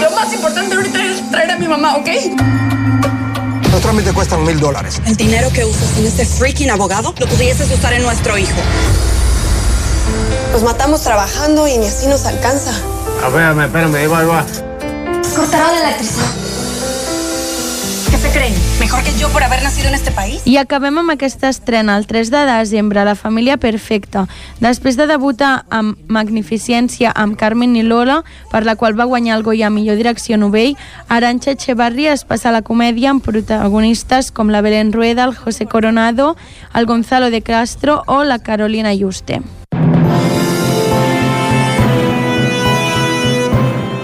Lo 0.00 0.10
más 0.16 0.32
importante 0.32 0.74
ahorita 0.76 1.04
es 1.04 1.30
traer 1.30 1.50
a 1.50 1.58
mi 1.58 1.66
mamá, 1.66 1.96
¿ok? 1.96 2.08
Los 3.72 3.80
trámites 3.80 4.12
cuestan 4.12 4.44
mil 4.44 4.60
dólares. 4.60 5.00
El 5.04 5.16
dinero 5.16 5.50
que 5.52 5.64
usas 5.64 5.98
en 5.98 6.06
este 6.06 6.24
freaking 6.24 6.70
abogado 6.70 7.12
lo 7.18 7.26
pudieses 7.26 7.70
usar 7.70 7.92
en 7.94 8.02
nuestro 8.02 8.38
hijo. 8.38 8.56
Nos 10.52 10.62
matamos 10.62 11.02
trabajando 11.02 11.66
y 11.66 11.76
ni 11.76 11.86
así 11.86 12.06
nos 12.06 12.24
alcanza. 12.24 12.72
A 13.24 13.28
ver, 13.30 13.58
espérame, 13.58 13.94
ahí 13.96 14.06
va, 14.06 14.20
ahí 14.20 14.26
va. 14.26 14.46
Cortaron 15.34 15.74
la 15.74 15.88
electricidad. 15.88 16.47
¿Qué 18.18 18.26
se 18.26 18.36
creen? 18.36 18.54
¿Mejor 18.80 19.04
que 19.04 19.16
yo 19.16 19.28
por 19.28 19.44
haber 19.44 19.62
nacido 19.62 19.86
en 19.86 19.94
este 19.94 20.10
país? 20.10 20.42
I 20.44 20.56
acabem 20.58 20.96
amb 20.98 21.12
aquesta 21.12 21.46
estrena 21.48 21.94
el 21.96 22.08
3 22.08 22.32
de 22.32 22.40
desembre, 22.50 23.04
La 23.04 23.14
família 23.14 23.58
perfecta. 23.58 24.26
Després 24.58 24.96
de 24.98 25.06
debutar 25.06 25.66
amb 25.70 25.94
Magnificència 26.08 27.12
amb 27.14 27.36
Carmen 27.38 27.76
i 27.76 27.84
Lola, 27.86 28.24
per 28.50 28.64
la 28.66 28.74
qual 28.74 28.98
va 28.98 29.06
guanyar 29.06 29.36
el 29.36 29.44
Goya 29.44 29.68
a 29.68 29.70
millor 29.70 29.94
direcció 29.94 30.36
novell, 30.36 30.74
Arancha 31.06 31.52
Echevarri 31.52 32.08
es 32.10 32.24
passa 32.24 32.48
a 32.48 32.52
la 32.56 32.62
comèdia 32.62 33.12
amb 33.14 33.22
protagonistes 33.22 34.32
com 34.32 34.50
la 34.50 34.62
Belén 34.66 34.90
Rueda, 34.92 35.22
el 35.22 35.36
José 35.36 35.66
Coronado, 35.66 36.34
el 36.74 36.86
Gonzalo 36.86 37.30
de 37.30 37.42
Castro 37.42 38.02
o 38.08 38.24
la 38.24 38.40
Carolina 38.40 38.92
Yuste. 38.94 39.42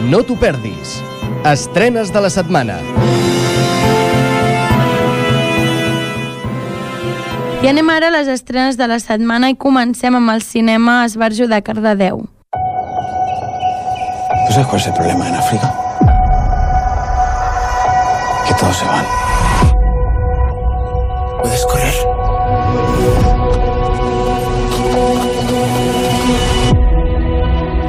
No 0.06 0.22
t'ho 0.22 0.38
perdis. 0.38 1.02
Estrenes 1.42 2.12
de 2.12 2.20
la 2.20 2.30
setmana. 2.30 2.78
I 7.64 7.68
anem 7.70 7.88
ara 7.88 8.10
a 8.10 8.12
les 8.12 8.26
estrenes 8.28 8.76
de 8.76 8.84
la 8.84 8.98
setmana 9.00 9.48
i 9.48 9.54
comencem 9.56 10.12
amb 10.18 10.28
el 10.34 10.42
cinema 10.44 10.98
Esbarjo 11.06 11.46
de 11.48 11.62
Cardedeu. 11.64 12.18
¿Tú 12.52 14.52
sabes 14.52 14.66
cuál 14.66 14.80
es 14.82 14.86
el 14.86 14.92
problema 14.92 15.28
en 15.30 15.34
África? 15.34 15.72
Que 18.46 18.52
todos 18.60 18.76
se 18.76 18.84
van. 18.84 19.06
Puedes 21.40 21.64
correr. 21.64 21.94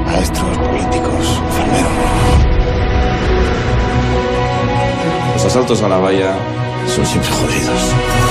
Maestros, 0.05 0.57
políticos, 0.57 1.41
enfermeros. 1.47 1.91
Los 5.33 5.45
asaltos 5.45 5.83
a 5.83 5.89
la 5.89 5.97
valla 5.97 6.33
son 6.87 7.05
siempre 7.05 7.29
jodidos. 7.29 8.24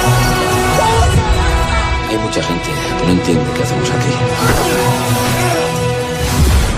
Hay 2.15 2.21
mucha 2.21 2.41
gente 2.45 2.71
que 3.01 3.07
no 3.07 3.13
entiende 3.13 3.45
qué 3.57 3.63
hacemos 3.65 3.91
aquí. 3.91 4.09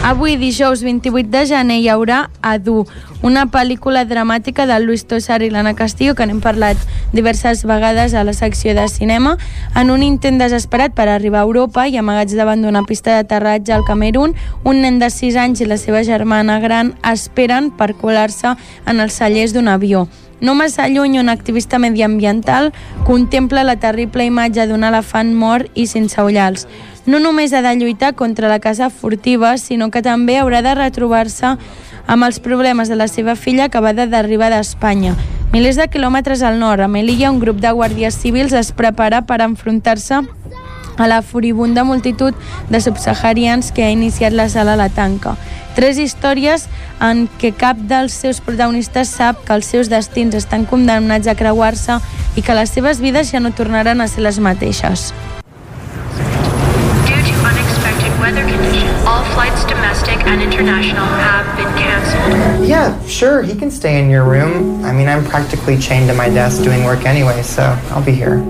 Avui, 0.02 0.36
dijous 0.36 0.82
28 0.82 1.28
de 1.28 1.46
gener, 1.46 1.76
hi 1.82 1.88
haurà 1.92 2.30
Adu, 2.40 2.86
una 3.20 3.44
pel·lícula 3.52 4.06
dramàtica 4.08 4.64
de 4.64 4.78
Luis 4.80 5.04
Tosar 5.04 5.42
i 5.42 5.50
l'Anna 5.50 5.74
Castillo, 5.76 6.14
que 6.14 6.24
n'hem 6.24 6.40
parlat 6.40 6.80
diverses 7.12 7.66
vegades 7.68 8.14
a 8.14 8.24
la 8.24 8.32
secció 8.32 8.72
de 8.72 8.88
cinema, 8.88 9.36
en 9.76 9.90
un 9.92 10.04
intent 10.06 10.40
desesperat 10.40 10.96
per 10.96 11.10
arribar 11.12 11.42
a 11.42 11.48
Europa 11.50 11.84
i 11.84 11.98
amagats 12.00 12.32
davant 12.32 12.64
d'una 12.64 12.86
pista 12.88 13.18
d'aterratge 13.18 13.74
al 13.76 13.84
Camerún, 13.84 14.32
un 14.64 14.80
nen 14.80 15.02
de 15.02 15.10
6 15.12 15.36
anys 15.36 15.60
i 15.60 15.68
la 15.68 15.76
seva 15.76 16.00
germana 16.00 16.62
gran 16.64 16.94
esperen 17.04 17.74
per 17.76 17.92
colar-se 17.92 18.56
en 18.86 19.04
els 19.04 19.20
cellers 19.20 19.52
d'un 19.52 19.68
avió. 19.68 20.06
No 20.40 20.54
massa 20.54 20.88
lluny, 20.88 21.18
un 21.18 21.30
activista 21.30 21.78
mediambiental 21.78 22.72
contempla 23.06 23.64
la 23.64 23.76
terrible 23.80 24.26
imatge 24.28 24.66
d'un 24.68 24.84
elefant 24.84 25.32
mort 25.32 25.70
i 25.74 25.86
sense 25.86 26.20
ullals. 26.20 26.66
No 27.06 27.20
només 27.22 27.54
ha 27.54 27.62
de 27.62 27.72
lluitar 27.76 28.14
contra 28.14 28.48
la 28.48 28.58
casa 28.60 28.90
furtiva, 28.90 29.56
sinó 29.56 29.90
que 29.90 30.02
també 30.02 30.36
haurà 30.36 30.60
de 30.60 30.74
retrobar-se 30.74 31.56
amb 32.06 32.24
els 32.24 32.40
problemes 32.40 32.88
de 32.88 32.96
la 33.00 33.08
seva 33.08 33.34
filla 33.34 33.70
acabada 33.70 34.06
d'arribar 34.06 34.50
d'Espanya. 34.52 35.14
Milers 35.52 35.78
de 35.80 35.88
quilòmetres 35.88 36.42
al 36.42 36.58
nord, 36.60 36.82
a 36.82 36.88
Melilla, 36.88 37.30
un 37.30 37.40
grup 37.40 37.62
de 37.62 37.70
guàrdies 37.72 38.18
civils 38.20 38.52
es 38.52 38.72
prepara 38.76 39.22
per 39.24 39.40
enfrontar-se 39.40 40.20
a 40.96 41.06
la 41.06 41.22
furibunda 41.22 41.84
multitud 41.84 42.34
de 42.68 42.80
subsaharians 42.80 43.72
que 43.72 43.84
ha 43.84 43.90
iniciat 43.90 44.32
la 44.32 44.48
sala 44.48 44.74
a 44.74 44.76
la 44.76 44.88
tanca. 44.88 45.36
Tres 45.76 45.98
històries 46.00 46.68
en 47.04 47.26
què 47.40 47.52
cap 47.52 47.76
dels 47.76 48.14
seus 48.16 48.40
protagonistes 48.40 49.10
sap 49.12 49.44
que 49.44 49.52
els 49.52 49.68
seus 49.68 49.90
destins 49.92 50.34
estan 50.34 50.64
condemnats 50.64 51.28
a 51.28 51.36
creuar-se 51.36 51.98
i 52.36 52.42
que 52.42 52.56
les 52.56 52.72
seves 52.72 53.00
vides 53.04 53.32
ja 53.32 53.40
no 53.40 53.52
tornaran 53.52 54.00
a 54.00 54.08
ser 54.08 54.24
les 54.24 54.38
mateixes. 54.40 55.12
Due 57.04 57.20
to 57.22 57.34
unexpected 57.44 58.12
weather 58.20 58.44
conditions, 58.48 59.04
all 59.04 59.24
flights 59.34 59.64
domestic 59.68 60.16
and 60.26 60.42
international 60.42 61.04
have 61.04 61.44
been 61.56 61.68
canceled. 61.76 62.66
Yeah, 62.66 62.96
sure, 63.06 63.42
he 63.42 63.54
can 63.54 63.70
stay 63.70 64.00
in 64.00 64.08
your 64.08 64.24
room. 64.24 64.84
I 64.84 64.92
mean, 64.92 65.08
I'm 65.08 65.24
practically 65.24 65.76
chained 65.76 66.08
to 66.08 66.14
my 66.14 66.28
desk 66.28 66.62
doing 66.62 66.84
work 66.84 67.04
anyway, 67.04 67.42
so 67.42 67.62
I'll 67.90 68.04
be 68.04 68.12
here. 68.12 68.42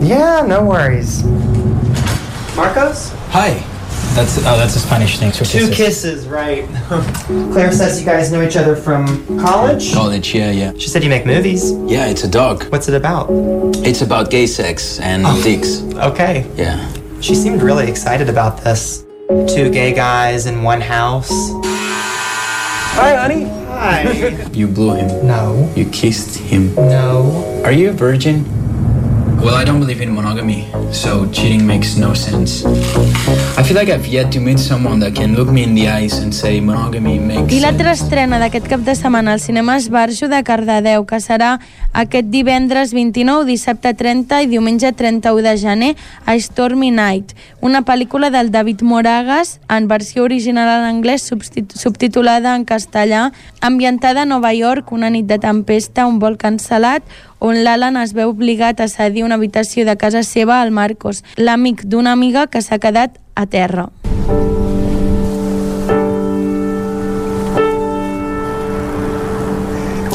Yeah, 0.00 0.44
no 0.46 0.62
worries. 0.62 1.22
Marcos? 2.56 3.10
Hi. 3.30 3.54
That's 4.14 4.38
oh, 4.38 4.56
that's 4.56 4.76
a 4.76 4.78
Spanish 4.78 5.18
thing. 5.18 5.32
Two, 5.32 5.44
Two 5.44 5.70
kisses, 5.72 6.28
right. 6.28 6.64
Claire 7.52 7.72
says 7.72 7.98
you 7.98 8.06
guys 8.06 8.30
know 8.30 8.42
each 8.42 8.56
other 8.56 8.76
from 8.76 9.40
college? 9.40 9.92
College, 9.92 10.32
yeah, 10.32 10.52
yeah. 10.52 10.72
She 10.78 10.88
said 10.88 11.02
you 11.02 11.10
make 11.10 11.26
movies. 11.26 11.72
Yeah, 11.88 12.06
it's 12.06 12.22
a 12.22 12.30
dog. 12.30 12.62
What's 12.70 12.88
it 12.88 12.94
about? 12.94 13.26
It's 13.84 14.02
about 14.02 14.30
gay 14.30 14.46
sex 14.46 15.00
and 15.00 15.24
oh. 15.26 15.42
dicks. 15.42 15.82
Okay. 15.94 16.48
Yeah. 16.54 16.92
She 17.20 17.34
seemed 17.34 17.60
really 17.60 17.90
excited 17.90 18.28
about 18.28 18.58
this. 18.62 19.04
Two 19.48 19.68
gay 19.70 19.92
guys 19.92 20.46
in 20.46 20.62
one 20.62 20.80
house. 20.80 21.30
Hi, 22.94 23.16
honey. 23.16 23.44
Hi. 23.66 24.48
You 24.52 24.68
blew 24.68 24.94
him. 24.94 25.26
No. 25.26 25.72
You 25.74 25.90
kissed 25.90 26.38
him. 26.38 26.72
No. 26.76 27.62
Are 27.64 27.72
you 27.72 27.90
a 27.90 27.92
virgin? 27.92 28.44
Well, 29.44 29.56
I 29.56 29.64
don't 29.64 29.78
believe 29.78 30.00
in 30.00 30.10
monogamy, 30.10 30.64
so 30.90 31.26
cheating 31.30 31.66
makes 31.66 31.98
no 31.98 32.14
sense. 32.14 32.64
I 33.58 33.62
feel 33.62 33.76
like 33.76 33.90
I've 33.90 34.06
yet 34.06 34.32
to 34.32 34.40
meet 34.40 34.58
someone 34.58 35.00
that 35.00 35.14
can 35.14 35.36
look 35.36 35.50
me 35.50 35.62
in 35.62 35.74
the 35.74 35.86
eyes 35.86 36.16
and 36.18 36.34
say 36.34 36.60
monogamy 36.60 37.18
makes 37.18 37.52
I 37.52 37.60
l'altra 37.60 37.92
estrena 37.92 38.38
d'aquest 38.40 38.70
cap 38.72 38.80
de 38.86 38.94
setmana 38.96 39.34
al 39.36 39.42
cinema 39.44 39.76
Esbarjo 39.76 40.30
de 40.32 40.40
Cardedeu, 40.48 41.04
que 41.04 41.20
serà 41.20 41.58
aquest 41.92 42.30
divendres 42.32 42.94
29, 42.96 43.44
dissabte 43.44 43.92
30 43.92 44.40
i 44.46 44.48
diumenge 44.48 44.94
31 44.96 45.44
de 45.44 45.54
gener 45.60 45.92
a 46.24 46.38
Stormy 46.40 46.88
Night, 46.90 47.36
una 47.60 47.84
pel·lícula 47.84 48.32
del 48.32 48.48
David 48.48 48.80
Moragas 48.80 49.58
en 49.68 49.88
versió 49.92 50.24
original 50.24 50.72
en 50.78 50.88
anglès 50.88 51.28
subtitulada 51.28 52.56
en 52.56 52.64
castellà, 52.64 53.28
ambientada 53.60 54.22
a 54.22 54.24
Nova 54.24 54.54
York, 54.56 54.90
una 54.92 55.12
nit 55.12 55.28
de 55.28 55.36
tempesta, 55.38 56.08
un 56.08 56.16
vol 56.18 56.40
cancel·lat, 56.40 57.04
on 57.44 57.60
l'Alan 57.60 57.98
es 58.00 58.14
veu 58.16 58.30
obligat 58.32 58.80
a 58.80 58.88
cedir 58.88 59.24
una 59.26 59.36
habitació 59.36 59.84
de 59.84 59.98
casa 60.00 60.22
seva 60.24 60.62
al 60.62 60.70
Marcos, 60.72 61.20
l'amic 61.36 61.84
d'una 61.84 62.14
amiga 62.16 62.46
que 62.48 62.62
s'ha 62.64 62.78
quedat 62.80 63.18
a 63.36 63.44
terra. 63.44 63.90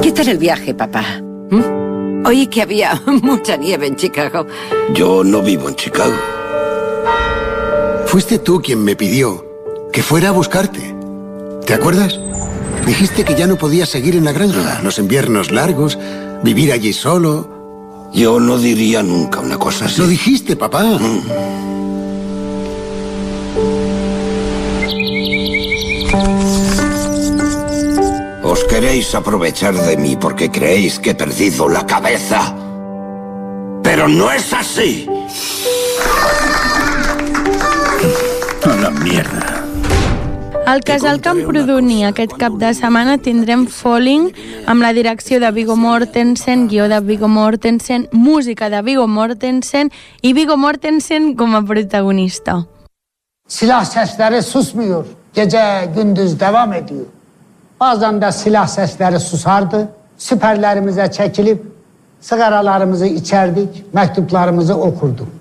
¿Qué 0.01 0.11
tal 0.11 0.29
el 0.29 0.39
viaje, 0.39 0.73
papá? 0.73 1.03
¿Mm? 1.51 2.25
Oí 2.25 2.47
que 2.47 2.63
había 2.63 2.99
mucha 3.21 3.57
nieve 3.57 3.85
en 3.85 3.95
Chicago. 3.95 4.47
Yo 4.95 5.23
no 5.23 5.43
vivo 5.43 5.69
en 5.69 5.75
Chicago. 5.75 6.17
Fuiste 8.07 8.39
tú 8.39 8.59
quien 8.59 8.83
me 8.83 8.95
pidió 8.95 9.45
que 9.93 10.01
fuera 10.01 10.29
a 10.29 10.31
buscarte. 10.31 10.95
¿Te 11.67 11.75
acuerdas? 11.75 12.19
Dijiste 12.87 13.23
que 13.23 13.35
ya 13.35 13.45
no 13.45 13.57
podías 13.57 13.89
seguir 13.89 14.15
en 14.15 14.25
la 14.25 14.31
granja, 14.31 14.81
los 14.81 14.97
inviernos 14.97 15.51
largos, 15.51 15.99
vivir 16.43 16.71
allí 16.71 16.93
solo. 16.93 18.09
Yo 18.13 18.39
no 18.39 18.57
diría 18.57 19.03
nunca 19.03 19.39
una 19.39 19.57
cosa 19.57 19.85
así. 19.85 20.01
Lo 20.01 20.07
dijiste, 20.07 20.55
papá. 20.55 20.99
Os 28.43 28.63
queréis 28.63 29.13
aprovechar 29.13 29.75
de 29.75 29.97
mí 29.97 30.15
porque 30.15 30.49
creéis 30.49 30.97
que 30.97 31.11
he 31.11 31.15
perdido 31.15 31.69
la 31.69 31.85
cabeza. 31.85 32.55
Pero 33.83 34.07
no 34.07 34.31
es 34.31 34.51
así. 34.53 35.07
A 38.63 38.75
la 38.75 38.89
mierda. 38.89 39.58
Al 40.69 40.81
Casal 40.85 41.17
Camprodoní 41.17 42.03
aquest 42.05 42.35
cap 42.37 42.53
de 42.61 42.69
setmana 42.77 43.15
tindrem 43.25 43.63
Falling 43.73 44.27
amb 44.69 44.83
la 44.85 44.91
direcció 44.93 45.39
de 45.41 45.49
Viggo 45.55 45.73
Mortensen, 45.75 46.67
guió 46.69 46.85
de 46.91 46.99
Viggo 47.07 47.27
Mortensen, 47.27 48.05
música 48.11 48.69
de 48.69 48.83
Viggo 48.85 49.07
Mortensen 49.07 49.89
i 50.21 50.33
Viggo 50.37 50.57
Mortensen 50.57 51.33
com 51.35 51.55
a 51.55 51.63
protagonista. 51.63 52.67
Silah 53.47 53.83
sesleri 53.85 54.43
susmuyor. 54.43 55.05
Gece 55.33 55.89
gündüz 55.95 56.39
devam 56.39 56.73
ediyor. 56.73 57.05
Bazen 57.79 58.21
de 58.21 58.31
silah 58.31 58.67
sesleri 58.67 59.19
susardı. 59.19 59.89
Siperlerimize 60.17 61.11
çekilip 61.11 61.63
sigaralarımızı 62.21 63.05
içerdik, 63.05 63.93
mektuplarımızı 63.93 64.75
okurduk. 64.75 65.38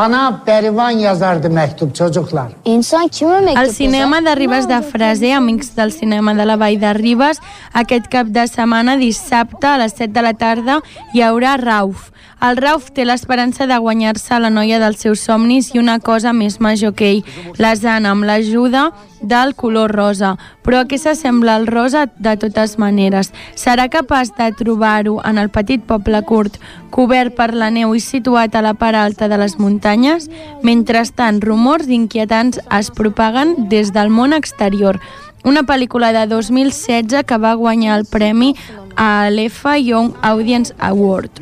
Bana 0.00 0.42
Berivan 0.46 0.90
yazardı 0.90 1.50
mektup 1.50 1.94
çocuklar. 1.94 2.52
İnsan 2.64 3.08
kime 3.08 3.40
mektup 3.40 3.58
Al 3.58 3.68
cinema 3.68 4.24
de 4.24 4.36
Ribes 4.36 4.68
de 4.68 4.82
Freser, 4.82 5.36
amics 5.36 5.76
del 5.76 5.90
cinema 5.90 6.38
de 6.38 6.46
la 6.46 6.60
Vall 6.60 6.80
de 6.80 6.94
Ribes, 6.94 7.38
aquest 7.74 8.08
cap 8.10 8.26
de 8.26 8.46
setmana, 8.46 8.96
dissabte, 9.00 9.66
a 9.66 9.76
les 9.78 9.92
7 9.92 10.14
de 10.14 10.22
la 10.22 10.32
tarda, 10.32 10.80
hi 11.12 11.20
haurà 11.20 11.56
Rauf. 11.56 12.08
El 12.40 12.56
Rauf 12.56 12.86
té 12.96 13.04
l'esperança 13.04 13.66
de 13.68 13.76
guanyar-se 13.76 14.38
la 14.40 14.48
noia 14.48 14.78
dels 14.80 15.02
seus 15.04 15.20
somnis 15.20 15.74
i 15.74 15.78
una 15.78 15.98
cosa 16.00 16.32
més 16.32 16.56
major 16.64 16.94
que 16.96 17.10
ell, 17.10 17.24
la 17.60 17.74
Zana, 17.76 18.14
amb 18.14 18.24
l'ajuda 18.24 18.86
del 19.20 19.52
color 19.54 19.92
rosa. 19.92 20.30
Però 20.64 20.80
a 20.80 20.86
què 20.88 20.96
s'assembla 20.96 21.58
el 21.60 21.68
rosa 21.68 22.06
de 22.16 22.32
totes 22.40 22.78
maneres? 22.80 23.34
Serà 23.60 23.90
capaç 23.92 24.32
de 24.38 24.48
trobar-ho 24.56 25.18
en 25.28 25.36
el 25.36 25.52
petit 25.52 25.84
poble 25.84 26.22
curt, 26.24 26.56
cobert 26.88 27.36
per 27.36 27.52
la 27.52 27.68
neu 27.68 27.92
i 27.92 28.00
situat 28.00 28.56
a 28.56 28.64
la 28.64 28.72
part 28.72 28.96
alta 28.96 29.28
de 29.28 29.36
les 29.36 29.58
muntanyes? 29.60 30.30
Mentrestant, 30.64 31.42
rumors 31.44 31.92
inquietants 31.92 32.62
es 32.72 32.88
propaguen 32.90 33.68
des 33.68 33.92
del 33.92 34.08
món 34.08 34.32
exterior. 34.32 34.96
Una 35.44 35.62
pel·lícula 35.64 36.12
de 36.12 36.26
2016 36.28 37.24
que 37.24 37.36
va 37.40 37.54
guanyar 37.56 37.98
el 37.98 38.04
premi 38.04 38.54
a 39.00 39.30
l'EFA 39.30 39.78
Young 39.78 40.12
Audience 40.20 40.74
Award. 40.78 41.40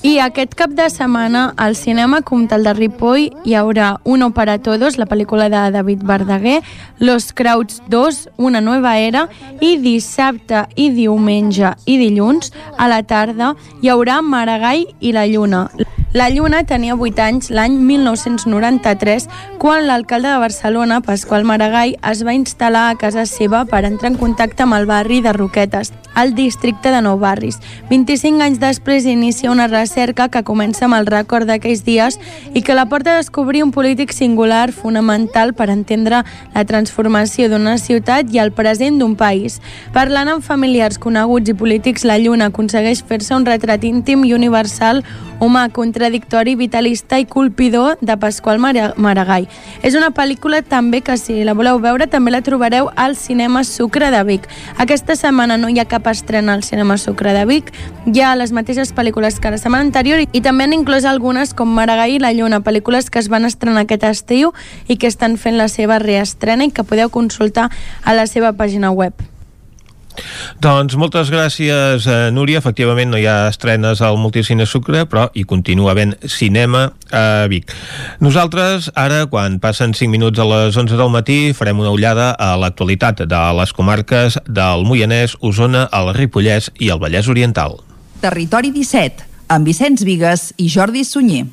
I 0.00 0.14
aquest 0.24 0.54
cap 0.56 0.72
de 0.72 0.86
setmana 0.88 1.42
al 1.60 1.76
cinema 1.76 2.22
Comtal 2.24 2.64
de 2.64 2.72
Ripoll 2.72 3.26
hi 3.44 3.52
haurà 3.60 3.98
Uno 4.04 4.30
para 4.32 4.56
todos, 4.58 4.96
la 4.96 5.04
pel·lícula 5.04 5.50
de 5.52 5.60
David 5.76 6.06
Verdaguer, 6.08 6.62
Los 6.98 7.34
Crowds 7.34 7.82
2, 7.92 8.30
Una 8.38 8.62
nova 8.64 8.96
era, 8.96 9.28
i 9.60 9.76
dissabte 9.76 10.64
i 10.74 10.88
diumenge 10.88 11.74
i 11.84 11.98
dilluns 12.00 12.54
a 12.78 12.88
la 12.88 13.02
tarda 13.02 13.52
hi 13.82 13.92
haurà 13.92 14.22
Maragall 14.22 14.88
i 15.00 15.12
la 15.12 15.26
Lluna. 15.28 15.68
La 16.14 16.28
Lluna 16.30 16.60
tenia 16.62 16.94
8 16.94 17.22
anys 17.24 17.48
l'any 17.50 17.74
1993 17.82 19.24
quan 19.58 19.88
l'alcalde 19.88 20.28
de 20.30 20.38
Barcelona, 20.38 21.00
Pasqual 21.02 21.42
Maragall, 21.42 21.96
es 22.06 22.22
va 22.22 22.36
instal·lar 22.38 22.84
a 22.92 22.94
casa 22.94 23.24
seva 23.26 23.64
per 23.66 23.82
entrar 23.82 24.12
en 24.12 24.18
contacte 24.20 24.62
amb 24.62 24.78
el 24.78 24.86
barri 24.86 25.18
de 25.24 25.32
Roquetes, 25.34 25.90
al 26.14 26.36
districte 26.36 26.92
de 26.94 27.00
Nou 27.02 27.18
Barris. 27.18 27.58
25 27.90 28.44
anys 28.46 28.60
després 28.62 29.08
inicia 29.10 29.50
una 29.50 29.66
recerca 29.66 30.28
que 30.28 30.44
comença 30.46 30.84
amb 30.86 30.94
el 31.00 31.10
record 31.10 31.50
d'aquells 31.50 31.82
dies 31.82 32.20
i 32.54 32.62
que 32.62 32.78
la 32.78 32.86
porta 32.86 33.16
a 33.16 33.18
descobrir 33.18 33.64
un 33.64 33.72
polític 33.74 34.14
singular 34.14 34.70
fonamental 34.70 35.50
per 35.58 35.66
entendre 35.74 36.22
la 36.54 36.64
transformació 36.64 37.50
d'una 37.50 37.74
ciutat 37.82 38.30
i 38.30 38.38
el 38.38 38.54
present 38.54 39.02
d'un 39.02 39.18
país. 39.18 39.58
Parlant 39.92 40.30
amb 40.30 40.46
familiars 40.46 41.02
coneguts 41.02 41.50
i 41.50 41.58
polítics, 41.58 42.06
la 42.06 42.20
Lluna 42.22 42.52
aconsegueix 42.54 43.02
fer-se 43.02 43.34
un 43.34 43.50
retrat 43.50 43.82
íntim 43.82 44.22
i 44.22 44.34
universal 44.38 45.02
humà, 45.40 45.66
contradictori, 46.04 46.54
vitalista 46.54 47.18
i 47.18 47.24
colpidor 47.24 47.96
de 48.02 48.16
Pasqual 48.18 48.58
Maragall. 48.58 49.48
És 49.82 49.94
una 49.96 50.10
pel·lícula 50.12 50.60
també 50.60 51.00
que, 51.00 51.16
si 51.16 51.44
la 51.44 51.54
voleu 51.56 51.80
veure, 51.80 52.06
també 52.06 52.30
la 52.30 52.42
trobareu 52.44 52.90
al 52.94 53.16
Cinema 53.16 53.64
Sucre 53.64 54.10
de 54.12 54.22
Vic. 54.24 54.44
Aquesta 54.76 55.16
setmana 55.16 55.56
no 55.56 55.70
hi 55.72 55.80
ha 55.80 55.88
cap 55.88 56.06
estrena 56.12 56.52
al 56.52 56.62
Cinema 56.62 56.98
Sucre 56.98 57.32
de 57.32 57.46
Vic, 57.48 57.72
hi 58.04 58.20
ha 58.20 58.34
les 58.36 58.52
mateixes 58.52 58.92
pel·lícules 58.92 59.40
que 59.40 59.50
la 59.50 59.58
setmana 59.58 59.88
anterior 59.88 60.20
i 60.20 60.44
també 60.44 60.68
han 60.68 60.76
inclòs 60.76 61.08
algunes 61.08 61.54
com 61.56 61.72
Maragall 61.72 62.18
i 62.18 62.20
la 62.20 62.34
Lluna, 62.36 62.60
pel·lícules 62.60 63.08
que 63.08 63.22
es 63.24 63.32
van 63.32 63.48
estrenar 63.48 63.86
aquest 63.88 64.04
estiu 64.04 64.52
i 64.88 64.98
que 64.98 65.08
estan 65.08 65.38
fent 65.38 65.56
la 65.56 65.70
seva 65.72 65.98
reestrena 65.98 66.68
i 66.68 66.74
que 66.74 66.84
podeu 66.84 67.08
consultar 67.08 67.70
a 68.04 68.12
la 68.12 68.28
seva 68.28 68.52
pàgina 68.52 68.92
web. 68.92 69.33
Doncs 70.62 70.96
moltes 70.96 71.30
gràcies, 71.32 72.06
eh, 72.06 72.30
Núria. 72.32 72.58
Efectivament, 72.58 73.10
no 73.10 73.18
hi 73.18 73.26
ha 73.26 73.48
estrenes 73.48 74.00
al 74.00 74.18
Multicine 74.18 74.66
Sucre, 74.66 75.04
però 75.10 75.28
hi 75.34 75.44
continua 75.44 75.92
havent 75.92 76.14
cinema 76.26 76.92
a 77.10 77.46
Vic. 77.50 77.72
Nosaltres, 78.20 78.90
ara, 78.94 79.26
quan 79.26 79.58
passen 79.60 79.94
5 79.94 80.10
minuts 80.10 80.38
a 80.38 80.46
les 80.48 80.76
11 80.76 80.96
del 80.96 81.10
matí, 81.10 81.52
farem 81.52 81.80
una 81.80 81.90
ullada 81.90 82.30
a 82.38 82.54
l'actualitat 82.56 83.26
de 83.26 83.42
les 83.58 83.72
comarques 83.72 84.38
del 84.46 84.86
Moianès, 84.86 85.36
Osona, 85.40 85.88
el 85.92 86.14
Ripollès 86.14 86.70
i 86.78 86.90
el 86.94 87.02
Vallès 87.02 87.28
Oriental. 87.28 87.80
Territori 88.20 88.70
17, 88.72 89.26
amb 89.48 89.66
Vicenç 89.66 90.04
Vigues 90.06 90.52
i 90.56 90.70
Jordi 90.72 91.04
Sunyer. 91.04 91.46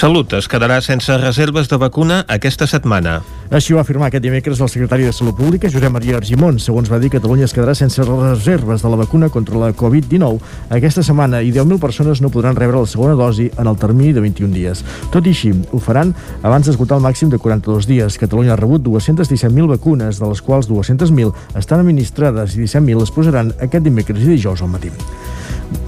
Salut 0.00 0.32
es 0.32 0.46
quedarà 0.48 0.78
sense 0.80 1.12
reserves 1.20 1.66
de 1.68 1.76
vacuna 1.76 2.22
aquesta 2.24 2.64
setmana. 2.64 3.18
Així 3.52 3.74
ho 3.74 3.76
va 3.76 3.82
afirmar 3.84 4.06
aquest 4.08 4.22
dimecres 4.24 4.62
el 4.64 4.70
secretari 4.72 5.04
de 5.04 5.12
Salut 5.12 5.36
Pública, 5.36 5.68
Josep 5.68 5.92
Maria 5.92 6.16
Argimon. 6.16 6.56
Segons 6.56 6.88
va 6.88 6.96
dir, 7.02 7.10
Catalunya 7.12 7.44
es 7.44 7.52
quedarà 7.52 7.74
sense 7.76 8.06
reserves 8.08 8.80
de 8.80 8.88
la 8.88 8.96
vacuna 8.96 9.28
contra 9.28 9.60
la 9.60 9.68
Covid-19 9.76 10.38
aquesta 10.78 11.04
setmana 11.04 11.42
i 11.44 11.52
10.000 11.52 11.76
persones 11.82 12.22
no 12.24 12.30
podran 12.32 12.56
rebre 12.56 12.80
la 12.80 12.88
segona 12.88 13.18
dosi 13.18 13.50
en 13.50 13.68
el 13.68 13.76
termini 13.76 14.14
de 14.16 14.24
21 14.24 14.56
dies. 14.56 14.80
Tot 15.12 15.28
i 15.28 15.36
així, 15.36 15.52
ho 15.52 15.82
faran 15.84 16.14
abans 16.40 16.70
d'esgotar 16.70 16.96
el 16.96 17.04
màxim 17.04 17.28
de 17.28 17.36
42 17.36 17.90
dies. 17.90 18.16
Catalunya 18.24 18.56
ha 18.56 18.60
rebut 18.62 18.80
217.000 18.88 19.68
vacunes, 19.74 20.16
de 20.16 20.32
les 20.32 20.40
quals 20.40 20.72
200.000 20.72 21.60
estan 21.60 21.84
administrades 21.84 22.56
i 22.56 22.64
17.000 22.64 23.04
es 23.04 23.12
posaran 23.12 23.52
aquest 23.60 23.84
dimecres 23.84 24.24
i 24.24 24.32
dijous 24.32 24.64
al 24.64 24.72
matí. 24.72 24.96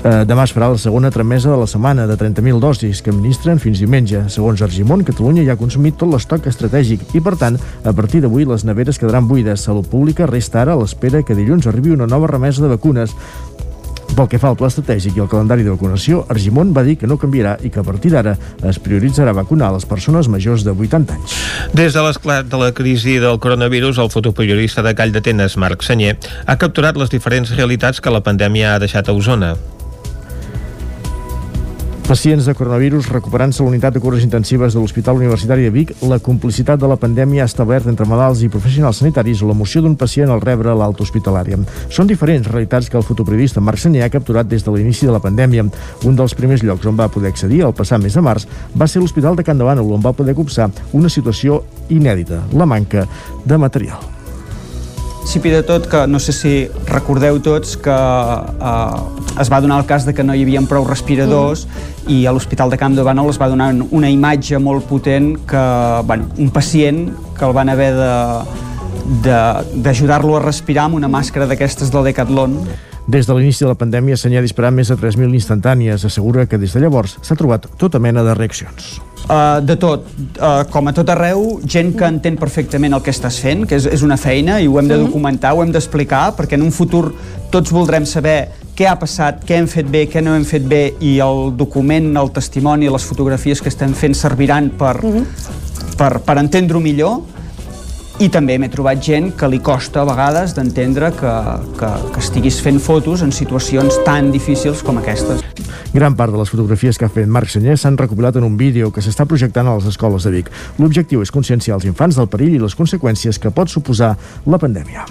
Eh, 0.03 0.25
demà 0.27 0.43
es 0.43 0.51
farà 0.51 0.67
la 0.73 0.79
segona 0.83 1.13
tramesa 1.15 1.51
de 1.53 1.57
la 1.61 1.67
setmana 1.71 2.09
de 2.11 2.17
30.000 2.19 2.59
dosis 2.59 3.03
que 3.03 3.13
administren 3.13 3.61
fins 3.63 3.79
diumenge. 3.79 4.25
Segons 4.35 4.63
Argimon, 4.67 5.05
Catalunya 5.07 5.45
ja 5.47 5.55
ha 5.55 5.61
consumit 5.61 5.95
tot 5.99 6.11
l'estoc 6.11 6.49
estratègic 6.51 7.15
i, 7.15 7.23
per 7.23 7.37
tant, 7.39 7.59
a 7.87 7.93
partir 7.95 8.19
d'avui 8.25 8.47
les 8.49 8.65
neveres 8.67 8.99
quedaran 8.99 9.29
buides. 9.31 9.63
Salut 9.63 9.87
Pública 9.87 10.27
resta 10.27 10.65
ara 10.65 10.75
a 10.75 10.81
l'espera 10.81 11.23
que 11.23 11.37
dilluns 11.39 11.69
arribi 11.71 11.95
una 11.95 12.11
nova 12.11 12.31
remesa 12.31 12.65
de 12.65 12.73
vacunes. 12.75 13.15
Pel 14.13 14.27
que 14.29 14.37
fa 14.37 14.51
al 14.53 14.59
pla 14.61 14.69
estratègic 14.69 15.17
i 15.17 15.23
al 15.25 15.29
calendari 15.33 15.65
de 15.65 15.73
vacunació, 15.73 16.27
Argimon 16.33 16.75
va 16.77 16.83
dir 16.85 16.99
que 17.01 17.09
no 17.09 17.17
canviarà 17.17 17.55
i 17.65 17.71
que 17.73 17.81
a 17.81 17.87
partir 17.87 18.13
d'ara 18.13 18.35
es 18.69 18.79
prioritzarà 18.85 19.33
vacunar 19.33 19.71
les 19.73 19.89
persones 19.89 20.29
majors 20.29 20.67
de 20.67 20.75
80 20.77 21.17
anys. 21.17 21.37
Des 21.73 21.97
de 21.97 22.05
l'esclat 22.05 22.45
de 22.45 22.61
la 22.61 22.73
crisi 22.77 23.17
del 23.23 23.41
coronavirus, 23.41 24.03
el 24.05 24.13
fotoperiodista 24.13 24.85
de 24.85 24.93
Call 24.95 25.17
d'Atenes, 25.17 25.57
Marc 25.57 25.87
Senyer, 25.87 26.19
ha 26.45 26.59
capturat 26.61 26.99
les 27.01 27.09
diferents 27.09 27.57
realitats 27.57 28.05
que 28.05 28.13
la 28.13 28.21
pandèmia 28.21 28.75
ha 28.75 28.83
deixat 28.85 29.09
a 29.09 29.17
Osona. 29.17 29.57
Pacients 32.13 32.45
de 32.45 32.53
coronavirus 32.53 33.07
recuperant-se 33.09 33.63
a 33.63 33.65
l'unitat 33.65 33.95
de 33.97 34.01
cures 34.05 34.21
intensives 34.21 34.75
de 34.75 34.81
l'Hospital 34.83 35.17
Universitari 35.17 35.63
de 35.65 35.71
Vic, 35.73 35.95
la 36.05 36.19
complicitat 36.21 36.77
de 36.77 36.91
la 36.91 36.99
pandèmia 37.01 37.47
ha 37.47 37.49
establert 37.49 37.89
entre 37.89 38.05
malalts 38.05 38.43
i 38.45 38.51
professionals 38.53 39.01
sanitaris 39.01 39.41
l'emoció 39.41 39.81
d'un 39.81 39.97
pacient 39.97 40.29
al 40.29 40.45
rebre 40.45 40.77
l'alta 40.77 41.07
hospitalària. 41.07 41.57
Són 41.89 42.13
diferents 42.13 42.53
realitats 42.53 42.93
que 42.93 43.01
el 43.01 43.09
fotoperiodista 43.09 43.65
Marc 43.65 43.81
Senyer 43.81 44.05
ha 44.05 44.13
capturat 44.13 44.45
des 44.45 44.61
de 44.61 44.77
l'inici 44.77 45.09
de 45.09 45.17
la 45.17 45.25
pandèmia. 45.25 45.65
Un 46.05 46.21
dels 46.21 46.37
primers 46.37 46.61
llocs 46.61 46.85
on 46.85 47.01
va 47.01 47.09
poder 47.09 47.33
accedir 47.33 47.65
al 47.65 47.73
passar 47.73 47.97
mes 47.97 48.13
de 48.13 48.29
març 48.29 48.45
va 48.77 48.85
ser 48.85 49.01
l'Hospital 49.01 49.41
de 49.41 49.49
Can 49.49 49.65
Davant, 49.65 49.81
on 49.81 50.05
va 50.05 50.13
poder 50.13 50.37
copsar 50.37 50.69
una 50.93 51.09
situació 51.09 51.63
inèdita, 51.89 52.45
la 52.53 52.69
manca 52.69 53.09
de 53.47 53.57
material 53.57 54.22
principi 55.23 55.53
de 55.55 55.63
tot 55.63 55.87
que 55.87 56.01
no 56.11 56.19
sé 56.19 56.33
si 56.35 56.53
recordeu 56.89 57.39
tots 57.39 57.77
que 57.79 57.95
eh, 57.95 59.41
es 59.41 59.51
va 59.53 59.61
donar 59.63 59.79
el 59.79 59.87
cas 59.87 60.03
de 60.05 60.13
que 60.13 60.25
no 60.27 60.35
hi 60.35 60.43
havia 60.43 60.61
prou 60.67 60.83
respiradors 60.89 61.63
mm. 61.69 62.11
i 62.11 62.27
a 62.27 62.33
l'Hospital 62.35 62.75
de 62.75 62.79
Camp 62.81 62.97
de 62.99 63.05
Bànol 63.07 63.31
es 63.31 63.39
va 63.39 63.47
donar 63.49 63.71
una 63.95 64.11
imatge 64.11 64.59
molt 64.59 64.89
potent 64.91 65.37
que 65.47 65.63
bueno, 66.11 66.27
un 66.43 66.51
pacient 66.51 67.05
que 67.39 67.47
el 67.47 67.55
van 67.55 67.71
haver 67.71 67.93
d'ajudar-lo 69.23 70.37
a 70.37 70.43
respirar 70.43 70.89
amb 70.91 70.99
una 70.99 71.09
màscara 71.09 71.47
d'aquestes 71.47 71.95
del 71.95 72.11
Decathlon 72.11 72.59
des 73.07 73.27
de 73.27 73.35
l'inici 73.35 73.65
de 73.65 73.71
la 73.71 73.79
pandèmia 73.79 74.17
s'ha 74.17 74.29
disparat 74.43 74.73
més 74.75 74.89
de 74.89 74.97
3.000 74.97 75.35
instantànies. 75.35 76.05
Assegura 76.05 76.47
que 76.47 76.59
des 76.59 76.73
de 76.73 76.81
llavors 76.81 77.19
s'ha 77.23 77.37
trobat 77.37 77.67
tota 77.79 77.99
mena 77.99 78.23
de 78.23 78.35
reaccions. 78.35 79.01
Uh, 79.23 79.61
de 79.63 79.77
tot, 79.79 80.07
uh, 80.43 80.65
com 80.71 80.89
a 80.89 80.93
tot 80.93 81.09
arreu, 81.13 81.61
gent 81.65 81.93
que 81.95 82.09
entén 82.11 82.35
perfectament 82.37 82.93
el 82.93 83.03
que 83.03 83.13
estàs 83.15 83.39
fent, 83.39 83.63
que 83.71 83.79
és, 83.79 83.87
és 83.87 84.03
una 84.03 84.17
feina 84.19 84.59
i 84.61 84.67
ho 84.67 84.81
hem 84.81 84.89
de 84.91 84.99
documentar, 84.99 85.53
ho 85.55 85.63
hem 85.63 85.71
d'explicar, 85.71 86.33
perquè 86.35 86.59
en 86.59 86.67
un 86.67 86.75
futur 86.75 87.13
tots 87.55 87.71
voldrem 87.71 88.07
saber 88.09 88.51
què 88.75 88.89
ha 88.91 88.97
passat, 88.99 89.45
què 89.47 89.61
hem 89.61 89.69
fet 89.71 89.87
bé, 89.93 90.09
què 90.11 90.23
no 90.25 90.35
hem 90.35 90.47
fet 90.49 90.67
bé 90.67 90.83
i 91.01 91.19
el 91.23 91.53
document, 91.57 92.11
el 92.19 92.33
testimoni, 92.35 92.91
les 92.91 93.07
fotografies 93.07 93.63
que 93.63 93.71
estem 93.71 93.95
fent 93.95 94.19
serviran 94.19 94.73
per, 94.79 94.97
uh 95.05 95.15
-huh. 95.15 95.25
per, 95.97 96.19
per 96.27 96.39
entendre-ho 96.39 96.81
millor 96.81 97.21
i 98.21 98.29
també 98.33 98.59
m'he 98.61 98.69
trobat 98.73 99.01
gent 99.03 99.31
que 99.39 99.49
li 99.49 99.61
costa 99.65 100.03
a 100.03 100.07
vegades 100.09 100.55
d'entendre 100.57 101.13
que, 101.17 101.33
que, 101.79 101.91
que 102.13 102.21
estiguis 102.21 102.61
fent 102.65 102.81
fotos 102.83 103.25
en 103.25 103.33
situacions 103.33 103.99
tan 104.07 104.31
difícils 104.35 104.83
com 104.85 105.01
aquestes. 105.01 105.43
Gran 105.93 106.17
part 106.17 106.33
de 106.33 106.41
les 106.41 106.53
fotografies 106.53 106.99
que 106.99 107.09
ha 107.09 107.13
fet 107.13 107.29
Marc 107.29 107.53
Senyer 107.53 107.77
s'han 107.81 107.99
recopilat 108.01 108.39
en 108.41 108.49
un 108.49 108.57
vídeo 108.61 108.93
que 108.93 109.05
s'està 109.05 109.27
projectant 109.29 109.69
a 109.69 109.77
les 109.77 109.91
escoles 109.93 110.25
de 110.25 110.33
Vic. 110.37 110.49
L'objectiu 110.81 111.25
és 111.25 111.35
conscienciar 111.35 111.77
els 111.81 111.89
infants 111.89 112.21
del 112.21 112.31
perill 112.33 112.57
i 112.57 112.63
les 112.63 112.77
conseqüències 112.79 113.41
que 113.41 113.53
pot 113.53 113.73
suposar 113.73 114.17
la 114.47 114.61
pandèmia. 114.61 115.07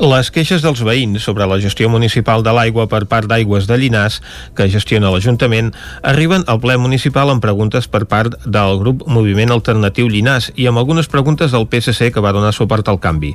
Les 0.00 0.30
queixes 0.34 0.64
dels 0.64 0.82
veïns 0.86 1.24
sobre 1.24 1.46
la 1.46 1.58
gestió 1.62 1.90
municipal 1.92 2.44
de 2.46 2.54
l'aigua 2.56 2.86
per 2.90 3.04
part 3.10 3.28
d'Aigües 3.30 3.68
de 3.70 3.78
Llinàs, 3.80 4.20
que 4.56 4.68
gestiona 4.72 5.12
l'Ajuntament, 5.12 5.72
arriben 6.02 6.46
al 6.46 6.60
ple 6.62 6.78
municipal 6.80 7.32
amb 7.32 7.44
preguntes 7.44 7.88
per 7.88 8.06
part 8.10 8.36
del 8.46 8.78
grup 8.82 9.06
Moviment 9.06 9.52
Alternatiu 9.54 10.08
Llinàs 10.08 10.52
i 10.56 10.68
amb 10.70 10.80
algunes 10.80 11.10
preguntes 11.12 11.52
del 11.52 11.68
PSC 11.70 12.12
que 12.14 12.24
va 12.24 12.34
donar 12.36 12.54
suport 12.56 12.88
al 12.88 13.00
canvi. 13.00 13.34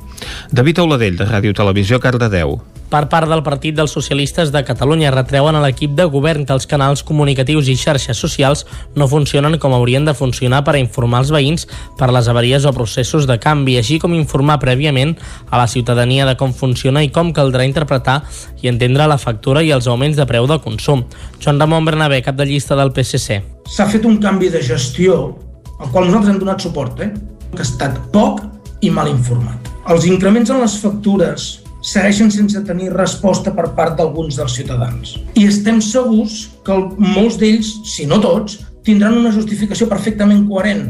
David 0.50 0.82
Auladell, 0.82 1.20
de 1.20 1.28
Ràdio 1.28 1.54
Televisió, 1.54 2.00
Cardedeu. 2.00 2.58
Per 2.86 3.02
part 3.10 3.26
del 3.26 3.42
Partit 3.42 3.74
dels 3.74 3.90
Socialistes 3.90 4.52
de 4.54 4.62
Catalunya 4.64 5.10
retreuen 5.10 5.56
a 5.58 5.62
l'equip 5.64 5.96
de 5.98 6.04
govern 6.10 6.44
que 6.46 6.54
els 6.54 6.68
canals 6.70 7.02
comunicatius 7.06 7.66
i 7.66 7.74
xarxes 7.78 8.20
socials 8.22 8.62
no 8.94 9.08
funcionen 9.10 9.58
com 9.58 9.74
haurien 9.74 10.06
de 10.06 10.14
funcionar 10.14 10.62
per 10.64 10.76
a 10.76 10.82
informar 10.82 11.24
els 11.24 11.32
veïns 11.34 11.66
per 11.98 12.12
les 12.14 12.30
avaries 12.30 12.64
o 12.64 12.72
processos 12.76 13.26
de 13.26 13.38
canvi, 13.42 13.74
així 13.80 13.98
com 13.98 14.14
informar 14.14 14.60
prèviament 14.62 15.16
a 15.50 15.58
la 15.58 15.66
ciutadania 15.66 16.28
de 16.30 16.36
com 16.38 16.54
funciona 16.54 17.02
i 17.02 17.10
com 17.10 17.34
caldrà 17.34 17.66
interpretar 17.66 18.20
i 18.62 18.70
entendre 18.70 19.10
la 19.10 19.18
factura 19.18 19.64
i 19.66 19.74
els 19.74 19.90
augments 19.90 20.16
de 20.16 20.26
preu 20.30 20.46
de 20.46 20.60
consum. 20.62 21.02
Joan 21.42 21.58
Ramon 21.60 21.84
Bernabé, 21.90 22.22
cap 22.22 22.38
de 22.38 22.46
llista 22.46 22.78
del 22.78 22.94
PSC. 22.94 23.42
S'ha 23.66 23.90
fet 23.90 24.06
un 24.06 24.20
canvi 24.22 24.52
de 24.54 24.62
gestió 24.62 25.34
al 25.80 25.90
qual 25.90 26.06
nosaltres 26.06 26.34
hem 26.34 26.40
donat 26.40 26.62
suport, 26.62 27.02
eh? 27.02 27.10
que 27.50 27.62
ha 27.62 27.66
estat 27.66 27.98
poc 28.14 28.44
i 28.86 28.94
mal 28.94 29.10
informat. 29.10 29.74
Els 29.90 30.06
increments 30.06 30.50
en 30.50 30.62
les 30.62 30.78
factures 30.82 31.65
segueixen 31.86 32.32
sense 32.34 32.60
tenir 32.66 32.90
resposta 32.94 33.52
per 33.54 33.68
part 33.78 33.94
d'alguns 33.98 34.38
dels 34.38 34.56
ciutadans. 34.58 35.14
I 35.38 35.46
estem 35.46 35.78
segurs 35.84 36.48
que 36.66 36.78
molts 36.98 37.38
d'ells, 37.38 37.76
si 37.86 38.08
no 38.10 38.18
tots, 38.22 38.58
tindran 38.86 39.18
una 39.20 39.34
justificació 39.34 39.86
perfectament 39.90 40.46
coherent. 40.50 40.88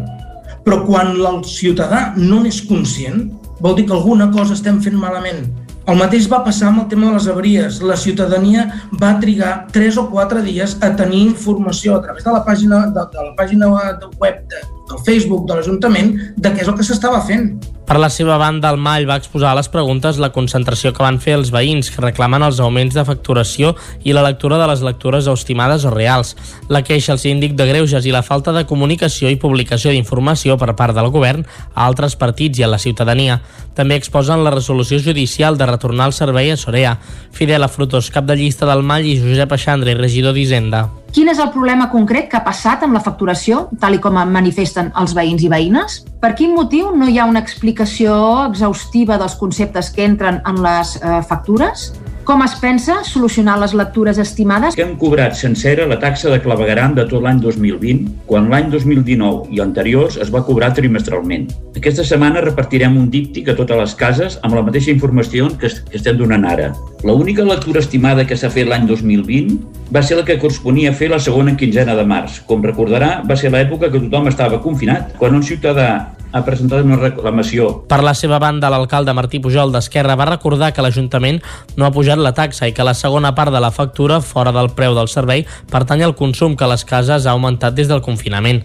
Però 0.65 0.81
quan 0.87 1.13
el 1.15 1.43
ciutadà 1.47 2.15
no 2.17 2.41
n'és 2.43 2.63
conscient, 2.67 3.29
vol 3.61 3.77
dir 3.77 3.87
que 3.87 3.95
alguna 3.97 4.31
cosa 4.33 4.57
estem 4.57 4.81
fent 4.85 4.97
malament. 5.01 5.45
El 5.87 6.01
mateix 6.01 6.25
va 6.27 6.41
passar 6.43 6.73
amb 6.73 6.83
el 6.83 6.89
tema 6.91 7.07
de 7.11 7.19
les 7.19 7.29
avaries. 7.31 7.77
La 7.87 7.97
ciutadania 8.01 8.65
va 9.03 9.13
trigar 9.23 9.53
3 9.77 10.01
o 10.03 10.09
4 10.11 10.43
dies 10.43 10.75
a 10.83 10.91
tenir 10.99 11.21
informació 11.29 11.95
a 11.95 12.03
través 12.03 12.25
de 12.27 12.33
la 12.35 12.43
pàgina, 12.49 12.81
de, 12.97 13.05
de 13.13 13.27
la 13.29 13.37
pàgina 13.39 13.69
web 13.71 14.41
de, 14.51 14.65
del 14.91 15.03
Facebook 15.07 15.49
de 15.49 15.59
l'Ajuntament 15.59 16.13
de 16.37 16.53
què 16.53 16.63
és 16.63 16.69
el 16.71 16.77
que 16.79 16.87
s'estava 16.87 17.23
fent. 17.27 17.55
Per 17.87 18.01
la 18.03 18.09
seva 18.11 18.35
banda, 18.35 18.73
el 18.75 18.81
Mall 18.83 19.05
va 19.07 19.15
exposar 19.21 19.53
a 19.53 19.57
les 19.61 19.69
preguntes 19.71 20.17
la 20.19 20.33
concentració 20.35 20.91
que 20.91 21.05
van 21.05 21.21
fer 21.23 21.37
els 21.39 21.53
veïns 21.55 21.93
que 21.95 22.03
reclamen 22.03 22.43
els 22.43 22.59
augments 22.59 22.97
de 22.99 23.05
facturació 23.07 23.77
i 24.03 24.11
la 24.17 24.25
lectura 24.27 24.59
de 24.59 24.67
les 24.67 24.83
lectures 24.83 25.29
estimades 25.31 25.87
o 25.87 25.93
reals, 25.95 26.35
la 26.69 26.83
queixa 26.83 27.15
al 27.15 27.23
síndic 27.23 27.55
de 27.55 27.69
Greuges 27.71 28.11
i 28.11 28.15
la 28.15 28.25
falta 28.27 28.51
de 28.57 28.65
comunicació 28.67 29.31
i 29.31 29.39
publicació 29.39 29.95
d'informació 29.95 30.59
per 30.59 30.75
part 30.75 30.99
del 30.99 31.13
govern 31.15 31.47
a 31.47 31.87
altres 31.87 32.19
partits 32.19 32.59
i 32.59 32.67
a 32.67 32.73
la 32.75 32.83
ciutadania. 32.83 33.39
També 33.79 33.95
exposen 33.95 34.43
la 34.43 34.51
resolució 34.51 34.99
judicial 34.99 35.55
de 35.55 35.71
retornar 35.71 36.11
el 36.11 36.19
servei 36.19 36.51
a 36.51 36.59
Sorea. 36.59 36.99
Fidel 37.31 37.69
Frutos, 37.71 38.11
cap 38.11 38.27
de 38.27 38.35
llista 38.35 38.67
del 38.67 38.83
Mall 38.83 39.07
i 39.07 39.21
Josep 39.23 39.55
Aixandre, 39.55 39.95
regidor 39.95 40.35
d'Hisenda. 40.35 40.89
Quin 41.17 41.31
és 41.33 41.39
el 41.41 41.49
problema 41.49 41.87
concret 41.89 42.27
que 42.29 42.37
ha 42.37 42.45
passat 42.45 42.83
amb 42.85 42.93
la 42.93 43.01
facturació, 43.01 43.63
tal 43.81 43.95
i 43.97 44.01
com 44.05 44.19
manifesten 44.35 44.91
els 45.01 45.15
veïns 45.17 45.47
i 45.47 45.49
veïnes? 45.49 45.95
Per 46.21 46.35
quin 46.37 46.53
motiu 46.53 46.91
no 46.93 47.09
hi 47.09 47.17
ha 47.17 47.25
una 47.25 47.41
explicació 47.41 48.19
exhaustiva 48.51 49.17
dels 49.17 49.39
conceptes 49.41 49.89
que 49.97 50.05
entren 50.05 50.43
en 50.45 50.61
les 50.61 50.93
eh, 51.01 51.23
factures? 51.25 51.87
Com 52.27 52.41
es 52.43 52.57
pensa 52.59 52.97
solucionar 53.07 53.55
les 53.63 53.71
lectures 53.79 54.19
estimades? 54.19 54.75
Que 54.75 54.83
hem 54.83 54.97
cobrat 54.99 55.37
sencera 55.39 55.85
la 55.87 56.01
taxa 56.03 56.33
de 56.33 56.41
clavegaram 56.43 56.97
de 56.97 57.05
tot 57.07 57.23
l'any 57.23 57.39
2020, 57.39 58.01
quan 58.27 58.49
l'any 58.51 58.67
2019 58.73 59.55
i 59.55 59.63
anteriors 59.63 60.17
es 60.25 60.33
va 60.35 60.43
cobrar 60.49 60.73
trimestralment. 60.75 61.47
Aquesta 61.79 62.03
setmana 62.09 62.43
repartirem 62.43 62.99
un 62.99 63.07
díptic 63.15 63.53
a 63.53 63.55
totes 63.55 63.79
les 63.79 63.95
cases 64.03 64.41
amb 64.43 64.59
la 64.59 64.65
mateixa 64.67 64.91
informació 64.91 65.53
que, 65.55 65.71
que 65.71 66.01
estem 66.01 66.19
donant 66.19 66.49
ara. 66.51 66.73
La 67.07 67.15
única 67.15 67.47
lectura 67.47 67.79
estimada 67.79 68.27
que 68.27 68.35
s'ha 68.35 68.51
fet 68.51 68.67
l'any 68.67 68.91
2020 68.91 69.95
va 69.95 70.03
ser 70.03 70.19
la 70.19 70.27
que 70.27 70.41
corresponia 70.43 70.91
fer 70.99 71.13
la 71.15 71.23
segona 71.23 71.55
quinzena 71.55 71.95
de 71.95 72.11
març. 72.11 72.43
Com 72.51 72.67
recordarà, 72.67 73.21
va 73.23 73.39
ser 73.39 73.55
l'època 73.55 73.93
que 73.93 74.03
tothom 74.03 74.27
estava 74.35 74.59
confinat, 74.67 75.15
quan 75.23 75.39
un 75.39 75.47
ciutadà 75.47 76.16
ha 76.37 76.45
presentat 76.47 76.85
una 76.85 76.99
reclamació. 77.01 77.69
Per 77.91 78.01
la 78.05 78.15
seva 78.15 78.41
banda, 78.43 78.71
l'alcalde 78.73 79.15
Martí 79.17 79.41
Pujol 79.43 79.73
d'Esquerra 79.75 80.17
va 80.19 80.29
recordar 80.31 80.73
que 80.73 80.85
l'Ajuntament 80.85 81.41
no 81.77 81.87
ha 81.87 81.93
pujat 81.95 82.21
la 82.21 82.35
taxa 82.37 82.69
i 82.69 82.75
que 82.77 82.87
la 82.87 82.95
segona 82.95 83.35
part 83.35 83.55
de 83.55 83.63
la 83.63 83.73
factura, 83.73 84.21
fora 84.21 84.53
del 84.53 84.73
preu 84.77 84.97
del 84.97 85.09
servei, 85.13 85.47
pertany 85.73 86.05
al 86.05 86.17
consum 86.19 86.57
que 86.57 86.69
les 86.69 86.85
cases 86.85 87.27
ha 87.27 87.35
augmentat 87.35 87.75
des 87.75 87.89
del 87.89 88.05
confinament 88.05 88.65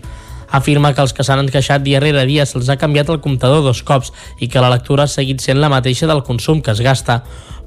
afirma 0.52 0.94
que 0.94 1.02
els 1.02 1.14
que 1.16 1.24
s'han 1.24 1.48
queixat 1.48 1.84
dia 1.84 2.02
rere 2.04 2.26
dia 2.28 2.46
se'ls 2.46 2.70
ha 2.70 2.78
canviat 2.78 3.10
el 3.10 3.22
comptador 3.24 3.64
dos 3.64 3.82
cops 3.88 4.12
i 4.40 4.50
que 4.52 4.60
la 4.60 4.72
lectura 4.74 5.08
ha 5.08 5.12
seguit 5.12 5.40
sent 5.40 5.62
la 5.64 5.72
mateixa 5.72 6.10
del 6.12 6.24
consum 6.28 6.62
que 6.62 6.76
es 6.76 6.82
gasta. 6.84 7.22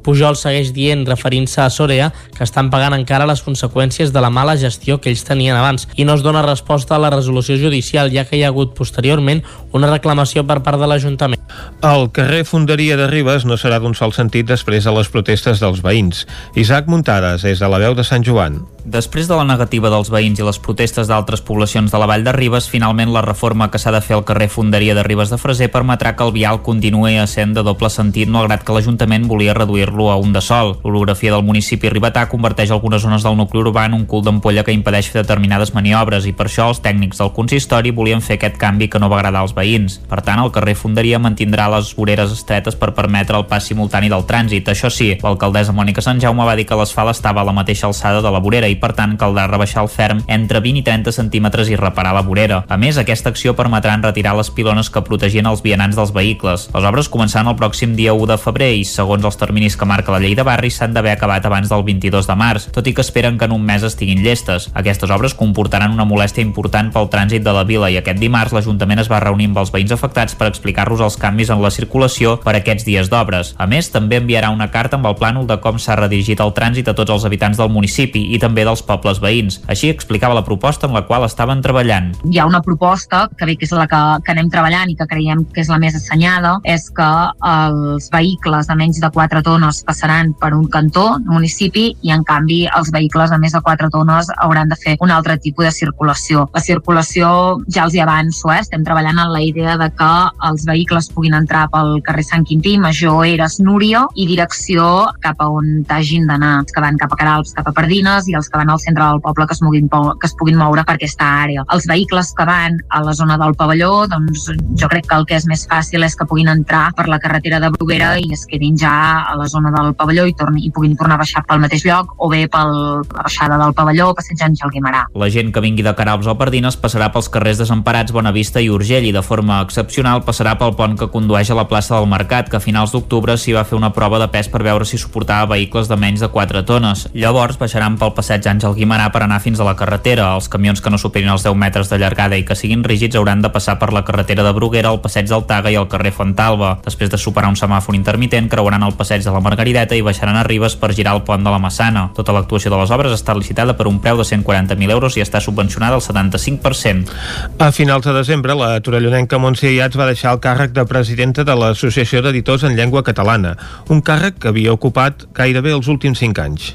Pujol 0.05 0.37
segueix 0.37 0.75
dient, 0.77 1.07
referint-se 1.09 1.63
a 1.65 1.71
Sorea, 1.73 2.11
que 2.37 2.45
estan 2.45 2.69
pagant 2.71 2.95
encara 2.97 3.27
les 3.27 3.43
conseqüències 3.43 4.13
de 4.13 4.21
la 4.21 4.31
mala 4.31 4.57
gestió 4.61 5.01
que 5.01 5.11
ells 5.11 5.25
tenien 5.25 5.57
abans 5.57 5.89
i 5.97 6.05
no 6.05 6.15
es 6.15 6.23
dona 6.23 6.45
resposta 6.45 6.95
a 6.95 7.01
la 7.01 7.11
resolució 7.15 7.57
judicial, 7.61 8.13
ja 8.13 8.27
que 8.29 8.37
hi 8.37 8.45
ha 8.45 8.53
hagut 8.53 8.75
posteriorment 8.77 9.43
una 9.73 9.91
reclamació 9.91 10.45
per 10.47 10.61
part 10.63 10.79
de 10.81 10.91
l'Ajuntament. 10.91 11.41
El 11.85 12.11
carrer 12.13 12.45
Fonderia 12.45 12.99
de 13.01 13.09
Ribes 13.09 13.49
no 13.49 13.57
serà 13.61 13.81
d'un 13.81 13.97
sol 13.97 14.13
sentit 14.13 14.47
després 14.47 14.85
de 14.85 14.93
les 14.95 15.09
protestes 15.09 15.61
dels 15.63 15.83
veïns. 15.85 16.27
Isaac 16.55 16.87
Muntades, 16.93 17.45
és 17.49 17.65
de 17.65 17.69
la 17.71 17.81
veu 17.83 17.97
de 17.97 18.05
Sant 18.05 18.25
Joan. 18.27 18.61
Després 18.85 19.31
de 19.31 19.37
la 19.39 19.47
negativa 19.49 19.89
dels 19.89 20.11
veïns 20.13 20.41
i 20.41 20.45
les 20.45 20.59
protestes 20.61 21.09
d'altres 21.09 21.41
poblacions 21.41 21.89
de 21.89 22.01
la 22.01 22.09
Vall 22.11 22.25
de 22.27 22.35
Ribes, 22.37 22.69
finalment 22.69 23.15
la 23.15 23.25
reforma 23.25 23.71
que 23.73 23.81
s'ha 23.81 23.95
de 23.95 24.03
fer 24.05 24.19
al 24.19 24.27
carrer 24.29 24.51
Fonderia 24.53 24.95
de 24.95 25.03
Ribes 25.07 25.33
de 25.33 25.39
Freser 25.41 25.71
permetrà 25.73 26.13
que 26.17 26.27
el 26.27 26.35
vial 26.37 26.61
continuï 26.67 27.17
sent 27.31 27.55
de 27.57 27.65
doble 27.65 27.89
sentit, 27.89 28.29
malgrat 28.29 28.65
que 28.65 28.77
l'Ajuntament 28.77 29.25
volia 29.31 29.55
reduir-lo 29.95 30.11
a 30.11 30.17
un 30.17 30.33
de 30.33 30.41
sol. 30.41 30.79
L'orografia 30.83 31.33
del 31.33 31.45
municipi 31.45 31.89
ribetà 31.89 32.29
converteix 32.29 32.71
algunes 32.71 33.03
zones 33.03 33.23
del 33.23 33.37
nucli 33.37 33.61
urbà 33.61 33.87
en 33.87 33.95
un 33.95 34.07
cul 34.07 34.23
d'ampolla 34.23 34.65
que 34.65 34.73
impedeix 34.73 35.11
fer 35.11 35.23
determinades 35.23 35.75
maniobres 35.75 36.27
i 36.27 36.33
per 36.33 36.47
això 36.47 36.69
els 36.69 36.81
tècnics 36.83 37.19
del 37.19 37.33
consistori 37.33 37.91
volien 37.91 38.21
fer 38.21 38.37
aquest 38.37 38.59
canvi 38.59 38.89
que 38.89 38.99
no 38.99 39.09
va 39.09 39.19
agradar 39.19 39.43
als 39.43 39.55
veïns. 39.55 40.01
Per 40.09 40.21
tant, 40.23 40.41
el 40.43 40.53
carrer 40.53 40.75
Fonderia 40.75 41.19
mantindrà 41.19 41.69
les 41.71 41.95
voreres 41.97 42.33
estretes 42.33 42.77
per 42.77 42.95
permetre 42.95 43.39
el 43.39 43.47
pas 43.47 43.65
simultani 43.65 44.11
del 44.11 44.27
trànsit. 44.27 44.69
Això 44.69 44.91
sí, 44.91 45.15
l'alcaldessa 45.23 45.73
Mònica 45.73 46.03
Sant 46.03 46.21
Jaume 46.21 46.45
va 46.45 46.57
dir 46.57 46.67
que 46.67 46.77
l'asfalt 46.77 47.15
estava 47.15 47.43
a 47.43 47.45
la 47.45 47.55
mateixa 47.55 47.87
alçada 47.87 48.23
de 48.23 48.31
la 48.31 48.43
vorera 48.43 48.69
i 48.69 48.77
per 48.77 48.93
tant 48.95 49.17
caldrà 49.17 49.47
rebaixar 49.47 49.85
el 49.85 49.93
ferm 49.93 50.25
entre 50.27 50.61
20 50.61 50.81
i 50.81 50.85
30 50.85 51.13
centímetres 51.13 51.71
i 51.71 51.79
reparar 51.79 52.15
la 52.15 52.25
vorera. 52.27 52.65
A 52.69 52.77
més, 52.77 52.99
aquesta 52.99 53.31
acció 53.31 53.55
permetrà 53.55 53.95
retirar 53.95 54.35
les 54.37 54.51
pilones 54.51 54.91
que 54.91 55.05
protegien 55.07 55.47
els 55.47 55.63
vianants 55.63 55.97
dels 55.97 56.13
vehicles. 56.13 56.69
Les 56.75 56.85
obres 56.85 57.09
començaran 57.09 57.49
el 57.49 57.57
pròxim 57.57 57.95
dia 57.95 58.13
1 58.13 58.27
de 58.27 58.39
febrer 58.41 58.73
i, 58.75 58.85
segons 58.85 59.25
els 59.25 59.39
terminis 59.39 59.77
que 59.77 59.84
marca 59.89 60.13
la 60.13 60.21
llei 60.23 60.35
de 60.35 60.45
barris, 60.47 60.79
s'han 60.79 60.95
d'haver 60.95 61.15
acabat 61.15 61.45
abans 61.47 61.71
del 61.71 61.85
22 61.87 62.29
de 62.29 62.37
març, 62.39 62.69
tot 62.75 62.87
i 62.87 62.95
que 62.95 63.05
esperen 63.05 63.39
que 63.39 63.49
en 63.49 63.55
un 63.57 63.65
mes 63.65 63.83
estiguin 63.83 64.23
llestes. 64.25 64.71
Aquestes 64.75 65.11
obres 65.11 65.35
comportaran 65.35 65.93
una 65.95 66.07
molèstia 66.09 66.45
important 66.45 66.91
pel 66.95 67.11
trànsit 67.13 67.45
de 67.45 67.55
la 67.55 67.65
vila 67.69 67.91
i 67.91 67.99
aquest 68.01 68.21
dimarts 68.21 68.55
l'Ajuntament 68.57 69.03
es 69.03 69.11
va 69.11 69.23
reunir 69.23 69.51
amb 69.51 69.61
els 69.63 69.73
veïns 69.75 69.93
afectats 69.95 70.37
per 70.39 70.49
explicar-los 70.51 71.03
els 71.05 71.19
canvis 71.21 71.51
en 71.51 71.63
la 71.63 71.73
circulació 71.75 72.37
per 72.45 72.57
aquests 72.59 72.87
dies 72.87 73.11
d'obres. 73.13 73.55
A 73.59 73.67
més, 73.71 73.91
també 73.93 74.21
enviarà 74.23 74.51
una 74.55 74.71
carta 74.71 74.99
amb 74.99 75.09
el 75.11 75.19
plànol 75.19 75.49
de 75.49 75.59
com 75.63 75.79
s'ha 75.79 75.99
redirigit 76.01 76.41
el 76.41 76.55
trànsit 76.57 76.89
a 76.91 76.97
tots 76.97 77.13
els 77.15 77.25
habitants 77.29 77.61
del 77.61 77.73
municipi 77.73 78.27
i 78.35 78.41
també 78.43 78.65
dels 78.67 78.83
pobles 78.87 79.21
veïns. 79.23 79.61
Així 79.69 79.91
explicava 79.93 80.37
la 80.37 80.45
proposta 80.47 80.89
en 80.89 80.95
la 80.97 81.05
qual 81.09 81.27
estaven 81.27 81.63
treballant. 81.65 82.13
Hi 82.31 82.41
ha 82.41 82.47
una 82.49 82.63
proposta, 82.63 83.27
que 83.39 83.49
bé 83.49 83.57
que 83.59 83.69
és 83.69 83.75
la 83.75 83.87
que, 83.91 84.01
que 84.25 84.35
anem 84.35 84.51
treballant 84.53 84.91
i 84.91 84.97
que 84.99 85.09
creiem 85.11 85.45
que 85.55 85.63
és 85.65 85.71
la 85.73 85.81
més 85.83 85.97
assenyada, 85.99 86.57
és 86.65 86.89
que 86.95 87.11
els 87.55 88.09
vehicles 88.13 88.71
de 88.71 88.79
menys 88.79 89.01
de 89.03 89.11
4 89.15 89.43
tones 89.47 89.74
passaran 89.87 90.33
per 90.41 90.53
un 90.55 90.67
cantó 90.71 91.19
municipi 91.27 91.87
i 92.03 92.13
en 92.15 92.25
canvi 92.29 92.65
els 92.79 92.91
vehicles 92.95 93.33
de 93.33 93.39
més 93.43 93.55
de 93.57 93.61
4 93.65 93.91
tones 93.95 94.31
hauran 94.45 94.71
de 94.71 94.79
fer 94.81 94.97
un 95.05 95.11
altre 95.11 95.37
tipus 95.39 95.67
de 95.67 95.73
circulació. 95.75 96.47
La 96.55 96.63
circulació, 96.65 97.29
ja 97.75 97.87
els 97.89 97.97
hi 97.97 98.03
avanço, 98.05 98.53
eh? 98.53 98.61
estem 98.61 98.85
treballant 98.87 99.19
en 99.19 99.33
la 99.33 99.43
idea 99.43 99.77
de 99.81 99.91
que 99.99 100.13
els 100.49 100.65
vehicles 100.69 101.11
puguin 101.15 101.35
entrar 101.39 101.67
pel 101.73 101.99
carrer 102.07 102.27
Sant 102.27 102.47
Quintí, 102.49 102.77
Major 102.79 103.25
Eres 103.27 103.59
Núria 103.61 104.05
i 104.15 104.29
direcció 104.31 105.09
cap 105.25 105.41
a 105.43 105.49
on 105.51 105.83
t'hagin 105.89 106.29
d'anar, 106.31 106.61
els 106.63 106.75
que 106.75 106.85
van 106.85 106.99
cap 107.01 107.13
a 107.15 107.19
Caralps, 107.21 107.55
cap 107.57 107.69
a 107.71 107.75
Pardines 107.77 108.29
i 108.31 108.37
els 108.39 108.51
que 108.51 108.61
van 108.61 108.71
al 108.71 108.83
centre 108.83 109.05
del 109.05 109.23
poble 109.25 109.47
que 109.49 109.57
es, 109.57 109.63
moguin, 109.65 109.89
que 109.89 110.29
es 110.29 110.37
puguin 110.39 110.59
moure 110.61 110.85
per 110.85 110.97
aquesta 110.99 111.29
àrea. 111.45 111.65
Els 111.75 111.89
vehicles 111.91 112.33
que 112.37 112.47
van 112.49 112.79
a 112.91 113.03
la 113.05 113.15
zona 113.17 113.39
del 113.41 113.57
pavelló, 113.59 114.05
doncs 114.11 114.49
jo 114.81 114.91
crec 114.91 115.09
que 115.09 115.19
el 115.19 115.27
que 115.29 115.39
és 115.39 115.49
més 115.51 115.67
fàcil 115.71 116.05
és 116.07 116.17
que 116.17 116.27
puguin 116.29 116.51
entrar 116.53 116.89
per 116.97 117.07
la 117.11 117.21
carretera 117.23 117.61
de 117.63 117.71
Bruguera 117.75 118.15
i 118.21 118.31
es 118.35 118.45
quedin 118.51 118.77
ja 118.81 118.95
a 119.23 119.37
la 119.39 119.49
zona 119.51 119.64
del 119.73 119.95
pavelló 119.95 120.27
i, 120.29 120.35
torni, 120.37 120.67
i 120.67 120.71
puguin 120.75 120.97
tornar 120.97 121.17
a 121.17 121.23
baixar 121.23 121.45
pel 121.49 121.63
mateix 121.63 121.85
lloc 121.87 122.15
o 122.19 122.29
bé 122.29 122.45
per 122.49 122.65
la 122.69 123.23
baixada 123.23 123.59
del 123.61 123.75
pavelló 123.75 124.11
passejant 124.15 124.57
el 124.61 124.73
Guimarà. 124.75 125.05
La 125.15 125.31
gent 125.31 125.53
que 125.53 125.63
vingui 125.65 125.85
de 125.87 125.95
Caralps 125.97 126.29
o 126.29 126.35
Pardines 126.39 126.77
passarà 126.81 127.11
pels 127.13 127.31
carrers 127.33 127.61
desemparats 127.63 128.13
Bonavista 128.13 128.61
i 128.61 128.71
Urgell 128.71 129.07
i 129.09 129.13
de 129.15 129.23
forma 129.23 129.61
excepcional 129.65 130.25
passarà 130.27 130.57
pel 130.61 130.75
pont 130.79 130.97
que 130.99 131.11
condueix 131.13 131.51
a 131.51 131.59
la 131.59 131.67
plaça 131.71 131.97
del 131.97 132.09
Mercat, 132.11 132.51
que 132.51 132.59
a 132.59 132.65
finals 132.65 132.93
d'octubre 132.95 133.37
s'hi 133.39 133.55
va 133.57 133.65
fer 133.69 133.79
una 133.79 133.93
prova 133.95 134.21
de 134.23 134.29
pes 134.33 134.49
per 134.51 134.63
veure 134.67 134.89
si 134.89 134.99
suportava 135.01 135.55
vehicles 135.55 135.89
de 135.89 135.99
menys 136.01 136.25
de 136.25 136.31
4 136.33 136.65
tones. 136.69 137.07
Llavors 137.15 137.59
baixaran 137.61 137.99
pel 138.01 138.15
passeig 138.17 138.47
Àngel 138.51 138.77
Guimarà 138.79 139.11
per 139.13 139.25
anar 139.25 139.41
fins 139.45 139.61
a 139.61 139.69
la 139.69 139.77
carretera. 139.79 140.33
Els 140.35 140.49
camions 140.49 140.81
que 140.81 140.91
no 140.91 141.01
superin 141.01 141.33
els 141.33 141.47
10 141.47 141.57
metres 141.61 141.91
de 141.93 141.99
llargada 142.01 142.39
i 142.39 142.45
que 142.47 142.57
siguin 142.59 142.85
rígids 142.85 143.17
hauran 143.17 143.43
de 143.45 143.53
passar 143.55 143.79
per 143.79 143.93
la 143.93 144.05
carretera 144.05 144.45
de 144.47 144.53
Bruguera, 144.57 144.91
el 144.91 145.03
passeig 145.05 145.29
del 145.31 145.47
Taga 145.49 145.71
i 145.71 145.79
el 145.81 145.89
carrer 145.93 146.15
Fontalba. 146.17 146.79
Després 146.85 147.13
de 147.13 147.21
superar 147.21 147.53
un 147.53 147.59
semàfor 147.61 147.97
intermitent, 147.97 148.49
creuaran 148.51 148.83
el 148.83 148.97
passeig 148.99 149.25
de 149.25 149.35
la 149.35 149.44
Margarideta 149.45 149.97
i 149.97 150.03
baixaran 150.05 150.39
a 150.41 150.45
Ribes 150.47 150.77
per 150.81 150.95
girar 150.97 151.15
el 151.19 151.23
pont 151.29 151.45
de 151.45 151.53
la 151.53 151.61
Massana. 151.63 152.09
Tota 152.17 152.35
l'actuació 152.35 152.73
de 152.73 152.81
les 152.81 152.93
obres 152.95 153.15
està 153.15 153.37
licitada 153.37 153.77
per 153.79 153.87
un 153.91 154.01
preu 154.03 154.19
de 154.21 154.27
140.000 154.27 154.95
euros 154.97 155.19
i 155.19 155.25
està 155.25 155.43
subvencionada 155.45 156.01
al 156.01 156.05
75%. 156.05 157.13
A 157.59 157.71
finals 157.73 158.09
de 158.09 158.17
desembre, 158.17 158.57
la 158.59 158.79
torellonenca 158.85 159.39
Montse 159.39 159.73
Iats 159.73 160.01
va 160.01 160.09
deixar 160.11 160.35
el 160.35 160.43
càrrec 160.45 160.73
de 160.77 160.87
presidenta 160.89 161.45
de 161.45 161.59
l'Associació 161.59 162.25
d'Editors 162.25 162.65
en 162.65 162.79
Llengua 162.79 163.05
Catalana, 163.05 163.57
un 163.89 164.01
càrrec 164.03 164.41
que 164.41 164.51
havia 164.55 164.73
ocupat 164.73 165.29
gairebé 165.37 165.77
els 165.77 165.93
últims 165.93 166.25
cinc 166.25 166.41
anys 166.41 166.73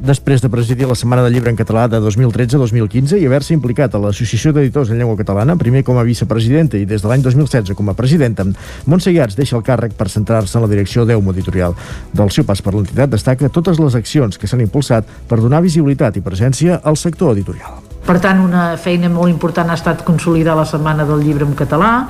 després 0.00 0.40
de 0.40 0.48
presidir 0.48 0.86
la 0.88 0.96
Setmana 0.96 1.22
del 1.22 1.34
Llibre 1.34 1.50
en 1.52 1.58
Català 1.58 1.84
de 1.90 2.00
2013-2015 2.00 3.18
i 3.20 3.26
haver-se 3.28 3.52
implicat 3.52 3.94
a 3.94 4.00
l'Associació 4.00 4.52
d'Editors 4.56 4.90
en 4.90 4.98
Llengua 4.98 5.18
Catalana, 5.18 5.58
primer 5.60 5.82
com 5.84 6.00
a 6.00 6.04
vicepresidenta 6.06 6.80
i 6.80 6.86
des 6.88 7.04
de 7.04 7.10
l'any 7.10 7.22
2016 7.26 7.76
com 7.76 7.92
a 7.92 7.96
presidenta, 7.98 8.46
Montse 8.86 9.12
Iats 9.12 9.36
deixa 9.36 9.58
el 9.58 9.64
càrrec 9.66 9.92
per 9.98 10.08
centrar-se 10.08 10.56
en 10.56 10.64
la 10.64 10.72
direcció 10.72 11.04
d'EUM 11.04 11.28
Editorial. 11.34 11.76
Del 12.16 12.32
seu 12.32 12.48
pas 12.48 12.64
per 12.64 12.74
l'entitat 12.74 13.12
destaca 13.12 13.52
totes 13.52 13.78
les 13.78 13.98
accions 13.98 14.40
que 14.40 14.48
s'han 14.48 14.64
impulsat 14.64 15.06
per 15.28 15.40
donar 15.40 15.60
visibilitat 15.60 16.16
i 16.16 16.24
presència 16.24 16.80
al 16.82 16.96
sector 16.96 17.36
editorial. 17.36 17.84
Per 18.06 18.16
tant, 18.18 18.40
una 18.40 18.74
feina 18.80 19.10
molt 19.12 19.28
important 19.30 19.68
ha 19.70 19.76
estat 19.76 20.00
consolidar 20.06 20.56
la 20.56 20.64
Setmana 20.66 21.04
del 21.06 21.20
Llibre 21.22 21.44
en 21.44 21.52
català. 21.54 22.08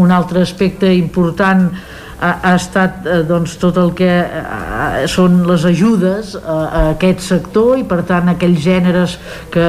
Un 0.00 0.10
altre 0.10 0.40
aspecte 0.42 0.88
important 0.96 1.68
ha, 2.20 2.30
ha 2.42 2.54
estat 2.56 3.06
eh, 3.06 3.20
doncs, 3.26 3.56
tot 3.60 3.78
el 3.80 3.92
que 3.98 4.08
eh, 4.08 5.04
són 5.10 5.40
les 5.48 5.64
ajudes 5.68 6.34
a, 6.38 6.56
a 6.56 6.82
aquest 6.94 7.22
sector 7.24 7.78
i 7.78 7.84
per 7.88 8.02
tant 8.08 8.32
aquells 8.32 8.60
gèneres 8.64 9.16
que 9.54 9.66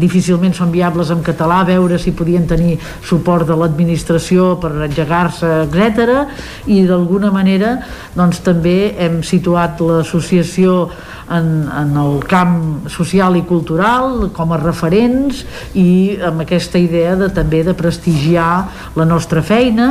difícilment 0.00 0.54
són 0.56 0.72
viables 0.74 1.12
en 1.14 1.22
català 1.24 1.62
veure 1.68 2.00
si 2.02 2.14
podien 2.16 2.46
tenir 2.50 2.78
suport 3.06 3.46
de 3.48 3.56
l'administració 3.58 4.56
per 4.62 4.72
engegar-se, 4.88 5.52
etc. 5.68 6.26
i 6.66 6.82
d'alguna 6.88 7.32
manera 7.34 7.76
doncs, 8.16 8.42
també 8.42 8.94
hem 8.98 9.22
situat 9.26 9.80
l'associació 9.82 10.90
en, 11.32 11.68
en 11.70 11.94
el 11.96 12.18
camp 12.28 12.88
social 12.90 13.38
i 13.38 13.44
cultural 13.48 14.28
com 14.34 14.52
a 14.52 14.58
referents 14.60 15.44
i 15.78 16.18
amb 16.24 16.42
aquesta 16.44 16.80
idea 16.82 17.14
de 17.16 17.30
també 17.32 17.62
de 17.64 17.76
prestigiar 17.78 18.50
la 18.98 19.06
nostra 19.08 19.42
feina 19.46 19.88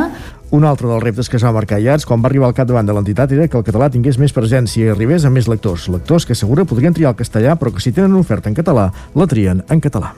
un 0.52 0.66
altre 0.68 0.90
dels 0.90 1.04
reptes 1.04 1.30
que 1.32 1.38
es 1.40 1.46
va 1.48 1.54
marcar 1.56 1.80
Iats 1.80 2.06
quan 2.08 2.20
va 2.20 2.28
arribar 2.28 2.50
al 2.50 2.56
capdavant 2.56 2.88
de 2.88 2.94
l'entitat 2.96 3.32
era 3.32 3.48
que 3.48 3.58
el 3.58 3.64
català 3.64 3.88
tingués 3.92 4.18
més 4.20 4.34
presència 4.36 4.84
i 4.84 4.90
arribés 4.92 5.24
a 5.24 5.32
més 5.32 5.48
lectors. 5.48 5.88
Lectors 5.88 6.28
que 6.28 6.36
assegura 6.36 6.68
podrien 6.68 6.94
triar 6.94 7.14
el 7.14 7.20
castellà 7.20 7.56
però 7.56 7.72
que 7.72 7.84
si 7.84 7.94
tenen 7.96 8.18
oferta 8.20 8.52
en 8.52 8.58
català, 8.58 8.90
la 9.16 9.28
trien 9.32 9.64
en 9.72 9.80
català. 9.80 10.12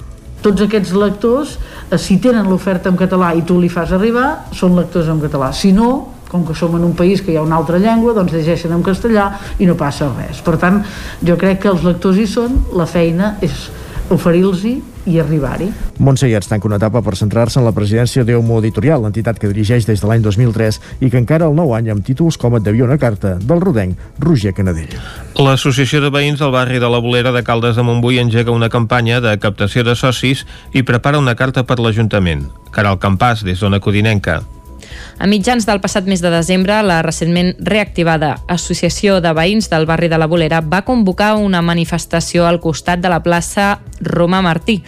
Tots 0.43 0.65
aquests 0.65 0.91
lectors, 0.97 1.53
eh, 1.89 1.97
si 2.01 2.17
tenen 2.19 2.49
l'oferta 2.49 2.89
en 2.89 2.97
català 2.99 3.31
i 3.37 3.45
tu 3.47 3.59
li 3.61 3.69
fas 3.69 3.93
arribar, 3.95 4.49
són 4.51 4.75
lectors 4.75 5.07
en 5.07 5.21
català. 5.21 5.53
Si 5.53 5.71
no, 5.71 5.91
com 6.29 6.43
que 6.45 6.55
som 6.57 6.73
en 6.75 6.83
un 6.83 6.95
país 6.97 7.21
que 7.21 7.31
hi 7.31 7.37
ha 7.37 7.45
una 7.45 7.55
altra 7.61 7.77
llengua, 7.77 8.15
doncs 8.17 8.33
llegeixen 8.33 8.73
en 8.73 8.81
castellà 8.83 9.29
i 9.59 9.69
no 9.69 9.77
passa 9.77 10.09
res. 10.17 10.41
Per 10.41 10.57
tant, 10.57 10.81
jo 11.21 11.37
crec 11.37 11.61
que 11.61 11.69
els 11.69 11.85
lectors 11.85 12.17
hi 12.17 12.25
són, 12.27 12.57
la 12.73 12.89
feina 12.89 13.37
és 13.45 13.69
oferir-los 14.09 14.65
i 15.05 15.19
arribar-hi. 15.19 15.69
Montse 16.03 16.29
Iats 16.29 16.49
tanca 16.51 16.67
una 16.69 16.79
etapa 16.81 17.01
per 17.05 17.15
centrar-se 17.19 17.59
en 17.59 17.67
la 17.67 17.73
presidència 17.75 18.23
d'Eumo 18.27 18.59
Editorial, 18.61 19.03
l'entitat 19.03 19.39
que 19.41 19.51
dirigeix 19.51 19.87
des 19.89 20.01
de 20.01 20.09
l'any 20.09 20.23
2003 20.23 20.79
i 21.01 21.11
que 21.11 21.19
encara 21.19 21.49
el 21.49 21.57
nou 21.57 21.75
any 21.75 21.91
amb 21.93 22.05
títols 22.05 22.39
com 22.39 22.57
et 22.57 22.65
devia 22.65 22.87
una 22.87 22.99
carta 23.01 23.35
del 23.41 23.61
rodenc 23.61 23.99
Roger 24.23 24.53
Canadell. 24.55 24.95
L'Associació 25.39 26.01
de 26.03 26.11
Veïns 26.13 26.41
del 26.41 26.53
barri 26.55 26.79
de 26.79 26.89
la 26.89 27.01
Bolera 27.03 27.35
de 27.35 27.43
Caldes 27.43 27.75
de 27.75 27.85
Montbui 27.85 28.21
engega 28.21 28.55
una 28.55 28.71
campanya 28.73 29.21
de 29.21 29.37
captació 29.39 29.83
de 29.83 29.95
socis 29.99 30.47
i 30.73 30.83
prepara 30.87 31.21
una 31.21 31.35
carta 31.35 31.65
per 31.67 31.79
l'Ajuntament. 31.79 32.47
Caral 32.73 32.99
Campàs, 32.99 33.45
des 33.45 33.61
d'Ona 33.61 33.81
Codinenca. 33.83 34.41
A 35.23 35.27
mitjans 35.31 35.63
del 35.63 35.79
passat 35.79 36.03
mes 36.03 36.19
de 36.19 36.27
desembre, 36.27 36.81
la 36.83 36.97
recentment 36.99 37.53
reactivada 37.63 38.33
Associació 38.51 39.21
de 39.23 39.31
Veïns 39.31 39.69
del 39.71 39.85
barri 39.87 40.09
de 40.11 40.17
la 40.19 40.27
Bolera 40.27 40.59
va 40.59 40.81
convocar 40.83 41.37
una 41.39 41.61
manifestació 41.63 42.43
al 42.43 42.59
costat 42.59 42.99
de 42.99 43.07
la 43.07 43.21
plaça 43.23 43.77
Roma 44.03 44.41
Martí. 44.43 44.81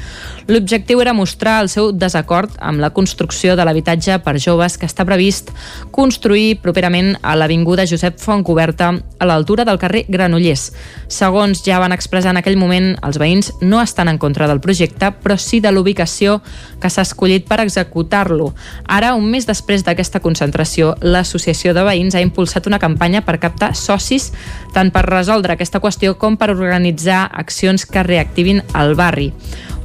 L'objectiu 0.47 0.99
era 1.01 1.13
mostrar 1.17 1.55
el 1.63 1.71
seu 1.73 1.87
desacord 1.89 2.51
amb 2.61 2.77
la 2.77 2.91
construcció 2.93 3.55
de 3.57 3.63
l'habitatge 3.65 4.19
per 4.21 4.35
joves 4.37 4.75
que 4.77 4.85
està 4.85 5.01
previst 5.01 5.49
construir 5.89 6.59
properament 6.61 7.15
a 7.25 7.33
l'Avinguda 7.33 7.87
Josep 7.89 8.19
Fontcoberta 8.21 8.91
a 8.93 9.25
l'altura 9.25 9.65
del 9.65 9.79
carrer 9.81 10.03
Granollers. 10.05 10.67
Segons 11.09 11.63
ja 11.65 11.79
van 11.81 11.97
expressar 11.97 12.35
en 12.35 12.43
aquell 12.43 12.59
moment, 12.61 12.91
els 13.01 13.17
veïns 13.17 13.49
no 13.63 13.81
estan 13.81 14.11
en 14.11 14.21
contra 14.21 14.45
del 14.45 14.61
projecte, 14.61 15.09
però 15.23 15.33
sí 15.41 15.63
de 15.65 15.73
l'ubicació 15.73 16.37
que 16.77 16.93
s'ha 16.93 17.07
escollit 17.09 17.49
per 17.49 17.63
executar-lo. 17.65 18.53
Ara, 18.85 19.15
un 19.17 19.25
mes 19.25 19.49
després 19.49 19.81
d'aquesta 19.81 20.21
concentració, 20.21 20.93
l'Associació 21.01 21.73
de 21.73 21.89
Veïns 21.89 22.13
ha 22.13 22.21
impulsat 22.21 22.69
una 22.69 22.77
campanya 22.77 23.25
per 23.25 23.39
captar 23.41 23.73
socis 23.73 24.29
tant 24.77 24.93
per 24.93 25.07
resoldre 25.09 25.57
aquesta 25.57 25.81
qüestió 25.81 26.19
com 26.21 26.37
per 26.37 26.53
organitzar 26.53 27.31
accions 27.33 27.89
que 27.89 28.05
reactivin 28.05 28.61
el 28.77 28.93
barri. 28.93 29.31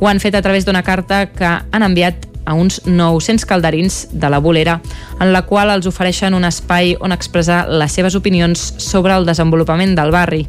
Ho 0.01 0.09
han 0.09 0.21
fet 0.21 0.35
a 0.35 0.41
través 0.41 0.65
d'una 0.65 0.83
carta 0.83 1.27
que 1.29 1.45
han 1.45 1.85
enviat 1.85 2.27
a 2.49 2.55
uns 2.57 2.81
900 2.87 3.45
calderins 3.45 4.09
de 4.13 4.31
la 4.33 4.41
bolera, 4.41 4.81
en 5.21 5.33
la 5.33 5.45
qual 5.47 5.71
els 5.71 5.87
ofereixen 5.87 6.35
un 6.35 6.49
espai 6.49 6.97
on 7.05 7.13
expressar 7.13 7.67
les 7.69 7.93
seves 7.93 8.17
opinions 8.17 8.63
sobre 8.81 9.13
el 9.15 9.29
desenvolupament 9.29 9.93
del 9.95 10.11
barri. 10.11 10.47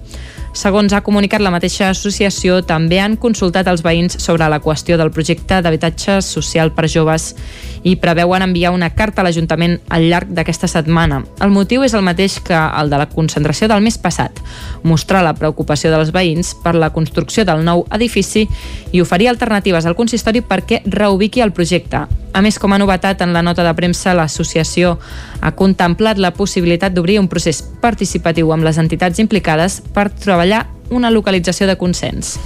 Segons 0.51 0.91
ha 0.91 0.99
comunicat 0.99 1.39
la 1.39 1.51
mateixa 1.53 1.87
associació, 1.93 2.57
també 2.67 2.97
han 2.99 3.15
consultat 3.15 3.69
els 3.71 3.85
veïns 3.85 4.17
sobre 4.19 4.49
la 4.51 4.59
qüestió 4.59 4.97
del 4.99 5.11
projecte 5.15 5.61
d'habitatge 5.63 6.17
social 6.27 6.73
per 6.75 6.89
joves 6.91 7.29
i 7.87 7.95
preveuen 7.95 8.43
enviar 8.43 8.73
una 8.75 8.89
carta 8.91 9.23
a 9.23 9.25
l'Ajuntament 9.25 9.77
al 9.87 10.09
llarg 10.11 10.33
d'aquesta 10.35 10.67
setmana. 10.67 11.21
El 11.39 11.55
motiu 11.55 11.85
és 11.87 11.95
el 11.95 12.03
mateix 12.03 12.41
que 12.43 12.57
el 12.57 12.91
de 12.91 12.99
la 12.99 13.07
concentració 13.09 13.71
del 13.71 13.81
mes 13.81 13.97
passat, 13.97 14.43
mostrar 14.83 15.23
la 15.23 15.37
preocupació 15.39 15.89
dels 15.93 16.11
veïns 16.11 16.51
per 16.63 16.75
la 16.75 16.91
construcció 16.91 17.47
del 17.47 17.63
nou 17.63 17.85
edifici 17.89 18.43
i 18.91 19.01
oferir 19.01 19.31
alternatives 19.31 19.87
al 19.87 19.95
consistori 19.95 20.43
perquè 20.43 20.83
reubiqui 20.85 21.39
el 21.39 21.55
projecte. 21.55 22.09
A 22.33 22.39
més, 22.39 22.55
com 22.59 22.71
a 22.71 22.77
novetat, 22.79 23.19
en 23.25 23.33
la 23.35 23.41
nota 23.43 23.63
de 23.65 23.73
premsa, 23.75 24.13
l'associació 24.15 24.93
ha 25.41 25.51
contemplat 25.57 26.19
la 26.21 26.31
possibilitat 26.31 26.93
d'obrir 26.95 27.17
un 27.19 27.27
procés 27.27 27.59
participatiu 27.81 28.53
amb 28.55 28.63
les 28.63 28.79
entitats 28.79 29.19
implicades 29.19 29.81
per 29.91 30.07
treballar 30.41 30.65
una 30.89 31.11
localització 31.11 31.67
de 31.69 31.77
consens. 31.77 32.37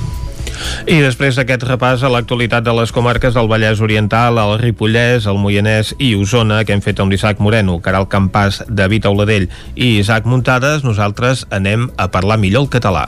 I 0.87 0.99
després 1.03 1.35
d'aquest 1.35 1.63
repàs 1.67 2.03
a 2.03 2.09
l'actualitat 2.11 2.63
de 2.63 2.73
les 2.75 2.91
comarques 2.95 3.33
del 3.35 3.47
Vallès 3.47 3.81
Oriental, 3.83 4.37
el 4.39 4.59
Ripollès, 4.59 5.27
el 5.27 5.39
Moianès 5.39 5.93
i 5.99 6.13
Osona, 6.15 6.63
que 6.63 6.75
hem 6.75 6.83
fet 6.83 6.99
amb 6.99 7.11
l'Isaac 7.11 7.39
Moreno, 7.39 7.79
Caral 7.83 8.07
Campàs, 8.11 8.63
David 8.67 9.07
Auladell 9.07 9.47
i 9.75 9.97
Isaac 9.99 10.27
Muntades, 10.27 10.83
nosaltres 10.83 11.45
anem 11.51 11.89
a 11.97 12.11
parlar 12.11 12.39
millor 12.39 12.67
el 12.67 12.73
català. 12.75 13.07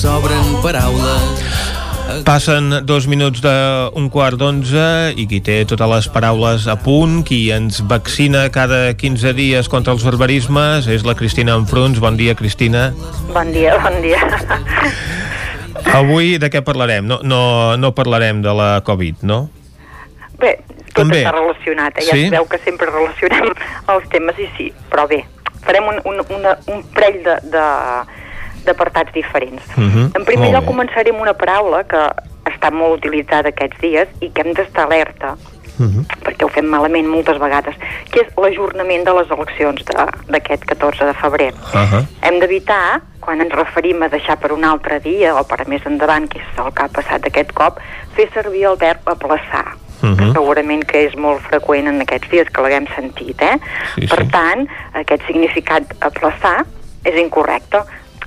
Sobren 0.00 0.56
paraules 0.64 1.40
Passen 2.24 2.72
dos 2.88 3.04
minuts 3.06 3.42
d'un 3.44 4.06
quart 4.10 4.38
d'onze 4.40 5.12
i 5.20 5.26
qui 5.28 5.42
té 5.44 5.60
totes 5.68 5.90
les 5.92 6.06
paraules 6.10 6.64
a 6.72 6.74
punt, 6.80 7.20
qui 7.26 7.52
ens 7.54 7.82
vaccina 7.86 8.46
cada 8.50 8.96
15 8.98 9.30
dies 9.36 9.68
contra 9.70 9.94
els 9.94 10.02
barbarismes, 10.02 10.88
és 10.90 11.04
la 11.06 11.14
Cristina 11.14 11.54
Enfruns. 11.54 12.00
Bon 12.02 12.18
dia, 12.18 12.34
Cristina. 12.34 12.88
Bon 13.30 13.52
dia, 13.54 13.76
bon 13.78 14.00
dia. 14.02 14.18
Avui 16.00 16.34
de 16.42 16.50
què 16.50 16.64
parlarem? 16.66 17.06
No, 17.06 17.20
no, 17.22 17.42
no 17.78 17.92
parlarem 17.94 18.42
de 18.42 18.56
la 18.58 18.70
Covid, 18.86 19.22
no? 19.22 19.44
Bé, 20.40 20.56
tot 20.90 21.04
També. 21.04 21.22
està 21.22 21.36
relacionat, 21.36 22.00
eh? 22.00 22.08
ja 22.08 22.16
Sí? 22.16 22.24
es 22.26 22.34
veu 22.34 22.48
que 22.50 22.58
sempre 22.64 22.90
relacionem 22.90 23.52
els 23.94 24.10
temes 24.10 24.40
i 24.42 24.48
sí, 24.56 24.72
però 24.90 25.06
bé, 25.10 25.22
farem 25.62 25.92
un, 25.94 26.02
un, 26.10 26.24
una, 26.40 26.56
un 26.74 26.82
parell 26.96 27.22
de, 27.22 27.38
de, 27.54 27.68
d'apartats 28.64 29.12
diferents. 29.12 29.62
Mhm, 29.76 30.10
En 30.14 30.24
primer 30.24 30.52
lloc 30.52 30.64
començaré 30.64 31.10
amb 31.10 31.20
una 31.20 31.34
paraula 31.34 31.84
que 31.84 32.00
està 32.44 32.70
molt 32.70 32.98
utilitzada 32.98 33.48
aquests 33.48 33.80
dies 33.80 34.08
i 34.20 34.30
que 34.30 34.42
hem 34.42 34.52
d'estar 34.54 34.84
alerta 34.84 35.36
Mhm. 35.80 36.04
perquè 36.24 36.44
ho 36.44 36.48
fem 36.48 36.66
malament 36.66 37.08
moltes 37.08 37.38
vegades, 37.38 37.74
que 38.10 38.20
és 38.20 38.26
l'ajornament 38.36 39.04
de 39.04 39.14
les 39.14 39.30
eleccions 39.30 39.84
d'aquest 40.28 40.64
14 40.66 41.06
de 41.06 41.14
febrer. 41.14 41.54
Uh 41.72 42.04
Hem 42.22 42.38
d'evitar, 42.38 43.00
quan 43.20 43.40
ens 43.40 43.52
referim 43.52 44.02
a 44.02 44.08
deixar 44.08 44.36
per 44.36 44.52
un 44.52 44.64
altre 44.64 45.00
dia 45.00 45.34
o 45.34 45.44
per 45.44 45.62
a 45.62 45.64
més 45.64 45.80
endavant, 45.86 46.28
que 46.28 46.38
és 46.38 46.58
el 46.58 46.72
que 46.74 46.82
ha 46.82 46.88
passat 46.88 47.24
aquest 47.26 47.52
cop, 47.52 47.78
fer 48.14 48.28
servir 48.34 48.64
el 48.64 48.76
verb 48.76 49.00
aplaçar. 49.06 49.72
Mhm. 50.02 50.32
Segurament 50.32 50.84
que 50.84 51.06
és 51.06 51.16
molt 51.16 51.40
freqüent 51.40 51.88
en 51.88 52.00
aquests 52.00 52.28
dies 52.30 52.48
que 52.50 52.60
l'haguem 52.62 52.86
sentit, 52.94 53.40
eh? 53.40 53.56
Sí, 53.94 54.06
per 54.06 54.24
sí. 54.24 54.28
tant, 54.30 54.66
aquest 54.94 55.26
significat 55.26 55.82
aplaçar 56.00 56.66
és 57.04 57.16
incorrecte. 57.16 57.82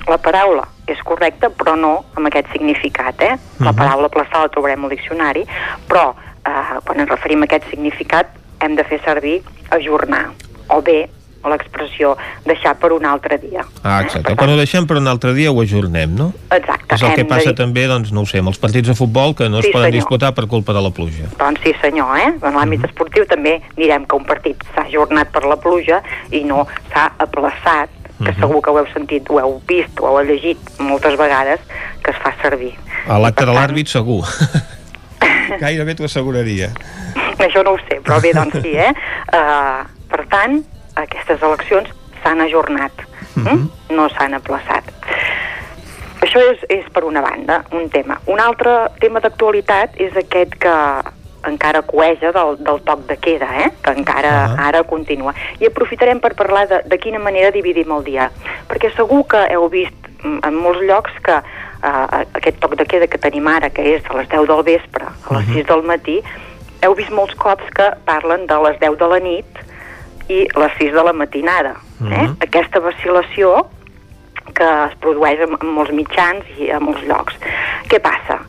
La 0.08 0.18
paraula 0.18 0.68
és 0.88 1.00
correcta, 1.04 1.50
però 1.50 1.78
no 1.80 2.06
amb 2.16 2.28
aquest 2.28 2.52
significat, 2.52 3.22
eh? 3.22 3.38
La 3.60 3.72
Mhm. 3.72 3.76
paraula 3.78 4.08
aplaçar 4.08 4.42
la 4.42 4.50
trobarem 4.50 4.84
al 4.84 4.90
diccionari, 4.90 5.46
però 5.88 6.14
eh, 6.46 6.80
quan 6.84 7.00
ens 7.00 7.10
referim 7.10 7.42
a 7.42 7.46
aquest 7.46 7.70
significat 7.70 8.28
hem 8.60 8.76
de 8.76 8.84
fer 8.84 9.00
servir 9.06 9.42
ajornar, 9.72 10.32
o 10.68 10.82
bé 10.82 11.10
l'expressió 11.46 12.16
deixar 12.46 12.76
per 12.80 12.92
un 12.94 13.06
altre 13.06 13.38
dia. 13.38 13.66
Ah, 13.84 14.02
exacte. 14.02 14.36
Quan 14.36 14.50
ho 14.50 14.56
deixem 14.56 14.86
per 14.88 14.96
un 14.98 15.08
altre 15.08 15.34
dia 15.34 15.52
ho 15.52 15.60
ajornem, 15.62 16.14
no? 16.16 16.34
Exacte. 16.50 16.96
És 16.96 17.02
el 17.02 17.16
que 17.16 17.26
passa 17.26 17.50
dir- 17.50 17.56
també, 17.58 17.86
doncs, 17.88 18.12
no 18.14 18.22
ho 18.22 18.26
sé, 18.26 18.40
amb 18.40 18.48
els 18.48 18.58
partits 18.60 18.88
de 18.88 18.96
futbol 18.96 19.36
que 19.36 19.50
no 19.50 19.60
es 19.60 19.66
Sí, 19.66 19.72
poden 19.72 19.88
senyor. 19.92 20.00
disputar 20.02 20.34
per 20.34 20.48
culpa 20.48 20.72
de 20.74 20.82
la 20.82 20.90
pluja. 20.92 21.26
Doncs 21.38 21.60
sí, 21.64 21.74
senyor, 21.82 22.18
eh? 22.18 22.34
En 22.42 22.54
l'àmbit 22.56 22.84
esportiu 22.86 23.26
també 23.26 23.62
direm 23.76 24.06
que 24.06 24.16
un 24.16 24.24
partit 24.26 24.56
s'ha 24.74 24.84
ajornat 24.84 25.32
per 25.32 25.44
la 25.46 25.56
pluja 25.58 26.02
i 26.32 26.44
no 26.46 26.66
s'ha 26.94 27.12
aplaçat, 27.18 27.90
que 28.24 28.32
Mhm. 28.32 28.40
segur 28.40 28.62
que 28.62 28.70
ho 28.72 28.80
heu 28.80 28.88
sentit, 28.94 29.30
ho 29.30 29.40
heu 29.40 29.62
vist 29.68 30.00
o 30.00 30.08
ho 30.08 30.20
heu 30.20 30.26
llegit 30.26 30.60
moltes 30.80 31.18
vegades, 31.18 31.60
que 32.04 32.12
es 32.12 32.18
fa 32.18 32.34
servir. 32.42 32.74
A 33.08 33.20
l'acte 33.20 33.46
de 33.46 33.52
l'àrbit 33.54 33.88
segur. 33.88 34.24
Gairebé 35.60 35.96
t'ho 35.96 36.06
asseguraria. 36.06 36.72
Això 37.38 37.64
no 37.64 37.72
ho 37.76 37.78
sé, 37.90 38.00
però 38.04 38.20
bé, 38.22 38.32
doncs 38.34 38.62
sí, 38.62 38.76
eh? 38.76 38.94
Uh, 39.34 39.84
per 40.10 40.26
tant, 40.32 40.64
aquestes 40.96 41.42
eleccions 41.42 41.90
s'han 42.24 42.42
ajornat, 42.42 42.92
mm? 43.36 43.70
no 43.96 44.08
s'han 44.10 44.34
aplaçat. 44.38 44.84
Això 46.24 46.40
és, 46.54 46.62
és 46.70 46.86
per 46.94 47.04
una 47.04 47.22
banda, 47.22 47.64
un 47.72 47.90
tema. 47.90 48.20
Un 48.32 48.40
altre 48.40 48.90
tema 49.02 49.20
d'actualitat 49.20 49.98
és 50.00 50.16
aquest 50.16 50.56
que 50.56 50.76
encara 51.48 51.82
coeja 51.82 52.32
del, 52.32 52.58
del 52.64 52.80
toc 52.88 53.06
de 53.08 53.18
queda, 53.18 53.50
eh? 53.66 53.72
que 53.84 53.92
encara 53.92 54.32
Ah. 54.46 54.68
ara 54.70 54.84
continua. 54.84 55.34
I 55.60 55.68
aprofitarem 55.68 56.20
per 56.20 56.34
parlar 56.36 56.68
de, 56.68 56.82
de 56.86 56.98
quina 56.98 57.20
manera 57.20 57.52
dividim 57.52 57.92
el 57.92 58.04
dia, 58.04 58.30
perquè 58.70 58.94
segur 58.96 59.26
que 59.28 59.42
heu 59.52 59.68
vist 59.70 59.96
mm, 60.24 60.40
en 60.48 60.56
molts 60.56 60.82
llocs 60.88 61.12
que 61.24 61.36
uh, 61.36 62.24
aquest 62.40 62.60
toc 62.64 62.76
de 62.80 62.86
queda 62.86 63.08
que 63.08 63.18
tenim 63.18 63.48
ara, 63.48 63.70
que 63.70 63.84
és 63.96 64.04
a 64.10 64.18
les 64.18 64.30
10 64.32 64.48
del 64.48 64.64
vespre, 64.64 65.06
a 65.06 65.38
les 65.38 65.46
6 65.54 65.68
del 65.68 65.84
matí, 65.84 66.22
heu 66.84 66.96
vist 66.96 67.12
molts 67.12 67.36
cops 67.36 67.64
que 67.76 67.92
parlen 68.06 68.48
de 68.48 68.58
les 68.68 68.80
10 68.80 68.98
de 69.00 69.08
la 69.08 69.20
nit 69.20 69.64
i 70.30 70.48
les 70.56 70.78
6 70.80 70.94
de 70.94 71.04
la 71.04 71.14
matinada. 71.14 71.76
Eh? 72.04 72.28
Mhm. 72.28 72.38
Aquesta 72.44 72.80
vacil·lació 72.80 73.68
que 74.54 74.68
es 74.86 74.96
produeix 75.00 75.40
en, 75.40 75.56
en 75.62 75.70
molts 75.76 75.92
mitjans 75.96 76.44
i 76.60 76.70
a 76.72 76.80
molts 76.80 77.02
llocs. 77.08 77.36
Què 77.90 78.00
passa? 78.04 78.40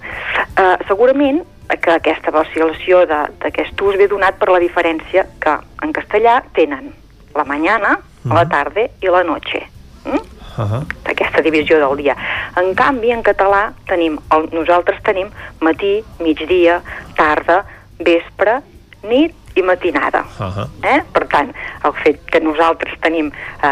Uh, 0.59 0.75
segurament 0.89 1.43
que 1.69 1.91
aquesta 1.91 2.31
vacil·lació 2.31 3.07
de- 3.07 3.31
d'aquest 3.41 3.81
ús 3.81 3.97
ve 3.97 4.07
donat 4.09 4.37
per 4.39 4.51
la 4.51 4.61
diferència 4.61 5.27
que 5.41 5.59
en 5.83 5.93
castellà 5.93 6.43
tenen 6.55 6.93
la 7.35 7.45
mañana, 7.45 7.99
la 8.25 8.45
tarda 8.49 8.89
i 9.01 9.09
la 9.09 9.23
noche. 9.23 9.67
Mm? 10.05 10.21
Uh 10.57 10.65
-huh. 10.71 10.87
aquesta 11.05 11.43
divisió 11.43 11.79
del 11.79 11.97
dia. 11.97 12.17
En 12.57 12.75
canvi, 12.75 13.11
en 13.11 13.23
català 13.23 13.73
tenim, 13.87 14.19
el, 14.31 14.49
nosaltres 14.53 15.03
tenim 15.03 15.29
matí, 15.61 16.05
migdia, 16.21 16.81
tarda, 17.17 17.65
vespre, 17.99 18.61
nit 19.03 19.35
i 19.57 19.63
matinada. 19.63 20.25
Uh 20.39 20.47
-huh. 20.47 20.69
Eh? 20.83 21.03
Per 21.13 21.27
tant, 21.27 21.53
el 21.85 21.93
fet 22.05 22.25
que 22.27 22.41
nosaltres 22.41 22.95
tenim 23.01 23.33
eh, 23.63 23.69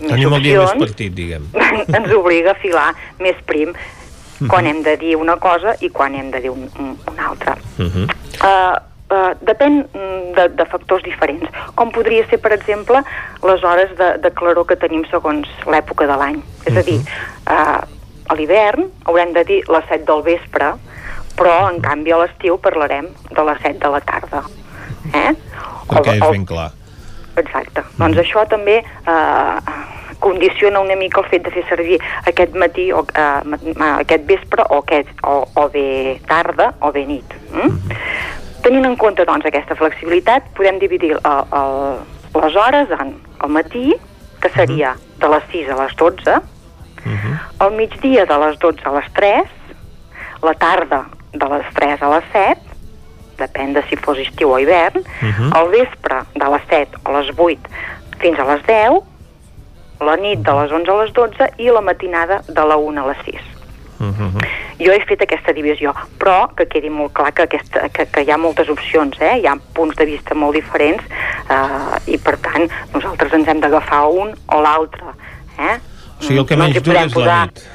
més 0.00 0.10
Tenim 0.10 0.32
el 0.32 0.42
dia 0.42 0.58
més 0.58 0.70
opcions 0.70 0.84
partit, 0.88 1.12
diguem. 1.14 1.42
ens 1.96 2.12
obliga 2.12 2.50
a 2.50 2.54
filar 2.54 2.94
més 3.18 3.36
prim 3.46 3.72
quan 4.48 4.66
hem 4.66 4.82
de 4.82 4.96
dir 4.96 5.16
una 5.16 5.36
cosa 5.36 5.76
i 5.80 5.90
quan 5.90 6.14
hem 6.14 6.30
de 6.30 6.40
dir 6.40 6.50
un, 6.50 6.68
un, 6.78 6.96
una 7.12 7.28
altra. 7.28 7.56
Uh 7.78 7.84
-huh. 7.86 8.06
Uh, 8.42 8.76
uh, 9.14 9.32
depèn 9.46 9.86
mm, 9.92 10.34
de, 10.36 10.48
de 10.48 10.64
factors 10.64 11.02
diferents, 11.02 11.48
com 11.74 11.90
podria 11.90 12.26
ser, 12.28 12.38
per 12.38 12.52
exemple, 12.52 13.02
les 13.42 13.62
hores 13.64 13.96
de, 13.96 14.18
de 14.18 14.30
claror 14.30 14.66
que 14.66 14.76
tenim 14.76 15.04
segons 15.10 15.48
l'època 15.66 16.06
de 16.06 16.16
l'any. 16.16 16.42
És 16.66 16.76
a 16.76 16.82
dir, 16.82 17.00
uh, 17.50 17.80
a 18.28 18.34
l'hivern 18.34 18.84
haurem 19.04 19.32
de 19.32 19.44
dir 19.44 19.62
les 19.68 19.84
7 19.88 20.04
del 20.04 20.22
vespre, 20.22 20.74
però, 21.36 21.68
en 21.70 21.80
canvi, 21.80 22.12
a 22.12 22.16
l'estiu 22.16 22.58
parlarem 22.58 23.06
de 23.30 23.42
les 23.44 23.58
7 23.62 23.78
de 23.78 23.88
la 23.88 24.00
tarda. 24.00 24.42
Eh? 25.12 25.32
Perquè 25.88 26.14
és 26.14 26.22
o- 26.22 26.30
ben 26.30 26.46
clar. 26.46 26.70
Exacte. 27.36 27.82
Doncs 27.98 28.16
això 28.16 28.44
també 28.48 28.76
eh, 28.78 29.56
condiciona 30.24 30.80
una 30.80 30.96
mica 30.96 31.20
el 31.20 31.28
fet 31.28 31.44
de 31.44 31.52
fer 31.52 31.64
servir 31.68 31.98
aquest 32.30 32.54
matí 32.56 32.88
o 32.96 33.02
eh, 33.04 33.74
aquest 34.00 34.24
vespre 34.30 34.64
o, 34.70 34.80
aquest, 34.80 35.12
o, 35.28 35.42
o 35.60 35.68
bé 35.74 36.18
tarda 36.30 36.72
o 36.80 36.90
bé 36.94 37.04
nit. 37.06 37.36
Mm? 37.52 38.00
Tenint 38.64 38.88
en 38.88 38.96
compte 38.96 39.26
doncs, 39.28 39.44
aquesta 39.44 39.76
flexibilitat, 39.76 40.46
podem 40.56 40.78
dividir 40.80 41.12
el, 41.18 41.40
el, 41.60 41.98
les 42.40 42.56
hores 42.56 42.88
en 42.96 43.14
el 43.44 43.52
matí, 43.52 43.92
que 44.40 44.48
seria 44.56 44.94
de 45.20 45.28
les 45.28 45.44
6 45.52 45.68
a 45.74 45.76
les 45.82 45.96
12, 46.00 46.38
al 47.60 47.72
migdia 47.76 48.24
de 48.24 48.38
les 48.46 48.56
12 48.62 48.80
a 48.88 48.92
les 48.96 49.10
3, 49.12 49.50
la 50.44 50.54
tarda 50.60 51.02
de 51.32 51.48
les 51.52 51.68
3 51.76 52.00
a 52.02 52.08
les 52.14 52.24
7, 52.32 52.60
depèn 53.36 53.74
de 53.76 53.82
si 53.90 53.96
fos 54.00 54.16
estiu 54.22 54.52
o 54.54 54.58
hivern, 54.62 55.04
Mhm. 55.20 55.52
al 55.52 55.68
vespre 55.68 56.22
de 56.34 56.48
les 56.54 56.64
7 56.70 56.96
a 57.04 57.12
les 57.18 57.32
8 57.36 57.68
fins 58.20 58.38
a 58.38 58.44
les 58.54 58.62
10, 58.66 59.02
la 60.04 60.16
nit 60.20 60.40
de 60.44 60.54
les 60.60 60.72
11 60.72 60.90
a 60.90 61.00
les 61.02 61.12
12 61.16 61.50
i 61.58 61.70
la 61.72 61.80
matinada 61.80 62.42
de 62.48 62.64
la 62.70 62.76
1 62.76 63.02
a 63.02 63.06
les 63.08 63.24
6. 63.26 63.50
Uh 64.00 64.06
-huh. 64.06 64.46
Jo 64.78 64.92
he 64.92 65.00
fet 65.06 65.22
aquesta 65.22 65.52
divisió, 65.52 65.94
però 66.18 66.48
que 66.56 66.66
quedi 66.66 66.90
molt 66.90 67.12
clar 67.12 67.32
que, 67.32 67.42
aquesta, 67.42 67.88
que, 67.88 68.06
que 68.06 68.22
hi 68.22 68.30
ha 68.30 68.36
moltes 68.36 68.68
opcions, 68.68 69.20
eh? 69.20 69.38
hi 69.38 69.46
ha 69.46 69.56
punts 69.72 69.96
de 69.96 70.04
vista 70.04 70.34
molt 70.34 70.54
diferents 70.54 71.02
eh, 71.50 72.12
i 72.12 72.18
per 72.18 72.36
tant 72.36 72.68
nosaltres 72.92 73.32
ens 73.32 73.48
hem 73.48 73.60
d'agafar 73.60 74.08
un 74.08 74.34
o 74.46 74.60
l'altre. 74.60 75.04
Eh? 75.58 75.78
O 76.20 76.22
sigui, 76.24 76.38
el 76.38 76.46
que 76.46 76.56
No 76.56 76.64
menys 76.64 76.82
podem 76.82 77.06
és 77.06 77.14
la 77.14 77.44
nit. 77.44 77.73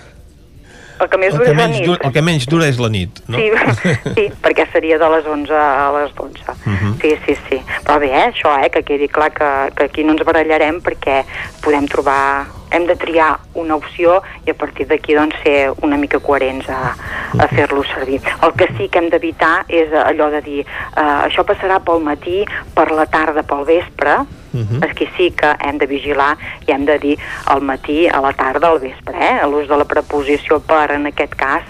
El 1.00 1.08
que 1.08 1.18
més 1.18 1.34
El 1.34 1.40
que 1.40 1.46
és 1.46 1.56
la 1.56 1.64
menys 1.64 1.78
nit. 1.78 1.86
dura, 1.88 2.00
el 2.04 2.12
que 2.14 2.22
menys 2.22 2.46
dura 2.52 2.68
és 2.68 2.80
la 2.80 2.90
nit, 2.92 3.22
no? 3.28 3.38
Sí, 3.40 3.50
sí, 4.18 4.26
perquè 4.44 4.66
seria 4.74 4.98
de 5.00 5.10
les 5.16 5.26
11 5.26 5.54
a 5.56 5.90
les 5.96 6.14
12. 6.16 6.56
Mhm. 6.66 6.94
Sí, 7.02 7.14
sí, 7.26 7.36
sí. 7.48 7.62
Però 7.86 8.00
bé, 8.04 8.10
eh, 8.12 8.26
això, 8.34 8.52
eh, 8.60 8.70
que 8.70 8.84
quedi 8.84 9.08
clar 9.08 9.32
que, 9.32 9.50
que 9.76 9.88
aquí 9.88 10.04
no 10.04 10.14
ens 10.18 10.26
barallarem 10.28 10.82
perquè 10.82 11.24
podem 11.64 11.88
trobar... 11.88 12.48
Hem 12.72 12.86
de 12.88 12.96
triar 12.96 13.40
una 13.54 13.76
opció 13.76 14.22
i 14.46 14.52
a 14.52 14.58
partir 14.58 14.88
d'aquí 14.88 15.16
doncs, 15.18 15.36
ser 15.44 15.72
una 15.82 15.98
mica 15.98 16.20
coherents 16.20 16.70
a, 16.70 16.96
a 17.38 17.48
fer-lo 17.48 17.84
servir. 17.94 18.22
El 18.44 18.54
que 18.54 18.68
sí 18.78 18.90
que 18.90 19.00
hem 19.00 19.10
d'evitar 19.10 19.66
és 19.68 19.94
allò 19.94 20.30
de 20.30 20.42
dir 20.42 20.60
eh, 20.62 21.02
això 21.02 21.46
passarà 21.48 21.80
pel 21.80 22.04
matí, 22.06 22.44
per 22.76 22.92
la 22.92 23.06
tarda, 23.10 23.44
pel 23.44 23.66
vespre, 23.66 24.20
Mhm. 24.52 24.84
Aquí 24.84 25.08
sí 25.16 25.32
que 25.32 25.56
hem 25.60 25.78
de 25.78 25.86
vigilar 25.86 26.36
i 26.66 26.72
hem 26.72 26.86
de 26.86 26.98
dir 26.98 27.18
al 27.46 27.62
matí, 27.62 28.08
a 28.08 28.20
la 28.22 28.34
tarda, 28.34 28.70
al 28.70 28.80
vespre. 28.80 29.14
Eh? 29.14 29.46
L'ús 29.46 29.68
de 29.68 29.78
la 29.78 29.86
preposició 29.86 30.60
per, 30.60 30.92
en 30.92 31.06
aquest 31.06 31.36
cas, 31.36 31.64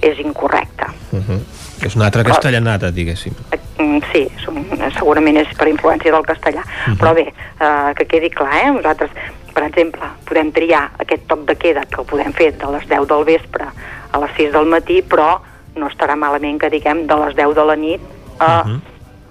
és 0.00 0.18
incorrecte. 0.18 0.86
Uh 1.12 1.20
-huh. 1.20 1.40
És 1.84 1.96
una 1.96 2.06
altra 2.06 2.24
castellanata, 2.24 2.90
diguéssim. 2.90 3.34
Mm, 3.78 4.00
Sí, 4.12 4.28
és 4.36 4.44
un, 4.48 4.64
segurament 4.94 5.36
és 5.40 5.48
per 5.58 5.66
influència 5.68 6.12
del 6.14 6.22
castellà. 6.26 6.62
Mhm. 6.86 6.98
Però 7.00 7.14
bé, 7.14 7.26
eh, 7.60 7.94
que 7.96 8.06
quedi 8.06 8.30
clar, 8.30 8.52
eh? 8.62 8.70
Nosaltres, 8.70 9.10
per 9.52 9.64
exemple, 9.64 10.06
podem 10.24 10.52
triar 10.52 10.90
aquest 10.98 11.26
toc 11.26 11.44
de 11.46 11.56
queda 11.56 11.82
que 11.86 12.00
el 12.00 12.06
podem 12.06 12.32
fer 12.32 12.52
de 12.56 12.66
les 12.72 12.86
10 12.88 13.06
del 13.08 13.24
vespre 13.24 13.66
a 14.12 14.18
les 14.18 14.30
6 14.36 14.52
del 14.52 14.66
matí, 14.66 15.02
però 15.02 15.40
no 15.76 15.88
estarà 15.88 16.16
malament 16.16 16.60
que 16.60 16.70
diguem 16.70 17.06
de 17.06 17.16
les 17.16 17.34
10 17.34 17.54
de 17.54 17.64
la 17.64 17.76
nit 17.76 18.00
a, 18.38 18.64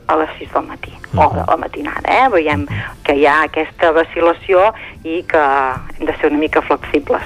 a 0.08 0.16
les 0.18 0.30
6 0.40 0.52
del 0.54 0.68
matí 0.68 0.92
o 1.16 1.30
de 1.30 1.44
la 1.48 1.58
matinada, 1.58 2.02
eh? 2.10 2.30
Veiem 2.30 2.66
que 3.04 3.16
hi 3.16 3.26
ha 3.26 3.44
aquesta 3.44 3.92
vacil·lació 3.94 4.74
i 5.04 5.24
que 5.24 5.44
hem 6.00 6.06
de 6.08 6.16
ser 6.18 6.32
una 6.32 6.40
mica 6.40 6.62
flexibles. 6.62 7.24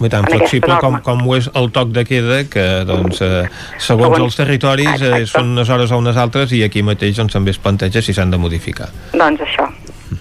I 0.00 0.08
tant 0.12 0.28
flexible 0.30 0.76
com, 0.80 1.00
com 1.02 1.24
ho 1.26 1.34
és 1.36 1.48
el 1.58 1.70
toc 1.74 1.88
de 1.90 2.04
queda, 2.06 2.44
que 2.50 2.84
doncs, 2.86 3.20
eh, 3.20 3.48
segons, 3.78 4.04
Segons- 4.06 4.20
els 4.24 4.36
territoris 4.38 5.02
eh, 5.02 5.24
són 5.26 5.50
unes 5.56 5.68
hores 5.74 5.90
o 5.90 5.98
unes 5.98 6.16
altres 6.16 6.52
i 6.54 6.62
aquí 6.62 6.82
mateix 6.86 7.16
doncs, 7.18 7.32
també 7.34 7.50
es 7.50 7.58
planteja 7.58 8.02
si 8.02 8.14
s'han 8.14 8.30
de 8.30 8.38
modificar. 8.38 8.88
Doncs 9.12 9.40
això, 9.42 9.66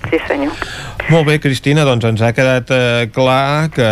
sí 0.10 0.20
senyor. 0.28 0.54
Molt 1.08 1.28
bé, 1.30 1.38
Cristina, 1.40 1.86
doncs 1.88 2.04
ens 2.10 2.22
ha 2.26 2.34
quedat 2.36 2.72
eh, 2.76 3.08
clar 3.16 3.70
que 3.72 3.88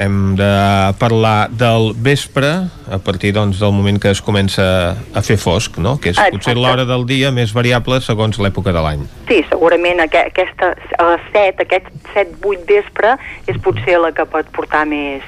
hem 0.00 0.34
de 0.38 0.52
parlar 1.00 1.50
del 1.52 1.92
vespre 1.92 2.52
a 2.88 2.98
partir 3.04 3.34
doncs, 3.36 3.58
del 3.60 3.74
moment 3.76 4.00
que 4.00 4.12
es 4.14 4.22
comença 4.24 4.64
a 4.96 5.22
fer 5.24 5.36
fosc, 5.36 5.76
no? 5.76 5.98
que 6.00 6.12
és 6.12 6.16
Exacte. 6.16 6.38
potser 6.38 6.56
l'hora 6.56 6.86
del 6.88 7.04
dia 7.08 7.32
més 7.34 7.52
variable 7.52 8.00
segons 8.00 8.40
l'època 8.40 8.72
de 8.72 8.84
l'any. 8.84 9.04
Sí, 9.28 9.42
segurament 9.50 10.00
aqu 10.06 10.22
aquesta, 10.24 10.72
a 10.96 11.10
les 11.12 11.28
7, 11.34 11.66
aquest 11.66 11.92
7-8 12.14 12.64
vespre 12.68 13.16
és 13.46 13.60
potser 13.64 14.00
la 14.00 14.14
que 14.16 14.24
pot 14.28 14.48
portar 14.56 14.86
més, 14.88 15.26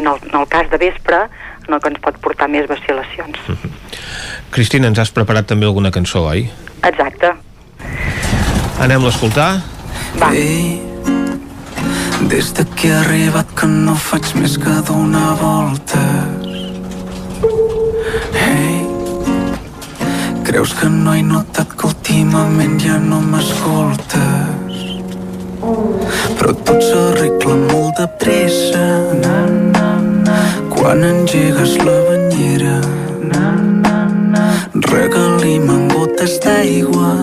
en 0.00 0.08
el, 0.08 0.22
en 0.32 0.38
el 0.40 0.48
cas 0.48 0.70
de 0.72 0.80
vespre, 0.80 1.26
en 1.68 1.76
el 1.76 1.80
que 1.80 1.92
ens 1.92 2.00
pot 2.04 2.16
portar 2.24 2.48
més 2.52 2.68
vacil·lacions. 2.70 3.36
Cristina, 4.54 4.88
ens 4.88 5.02
has 5.02 5.12
preparat 5.12 5.48
també 5.50 5.68
alguna 5.68 5.92
cançó, 5.92 6.24
oi? 6.32 6.48
Exacte. 6.84 7.34
Anem-la 8.82 9.06
a 9.06 9.12
escoltar? 9.14 9.50
Va. 10.18 10.30
Des 12.30 12.52
de 12.56 12.64
que 12.74 12.88
he 12.88 12.94
arribat 12.98 13.52
que 13.54 13.66
no 13.70 13.94
faig 13.94 14.32
més 14.40 14.56
que 14.58 14.74
donar 14.88 15.36
voltes. 15.38 16.48
Hey 18.34 18.82
Creus 20.44 20.74
que 20.74 20.88
no 20.90 21.14
he 21.14 21.22
notat 21.22 21.76
que 21.78 21.86
últimament 21.86 22.76
ja 22.82 22.98
no 22.98 23.20
m'escoltes? 23.22 24.82
Però 26.38 26.52
tot 26.66 26.82
s'arregla 26.88 27.56
molt 27.70 28.02
de 28.02 28.08
pressa. 28.20 28.84
Quan 30.74 31.06
engegues 31.06 31.78
la 31.86 31.96
banyera 32.10 32.76
Regalim 34.90 35.70
en 35.70 35.88
gotes 35.88 36.38
d'aigua 36.44 37.14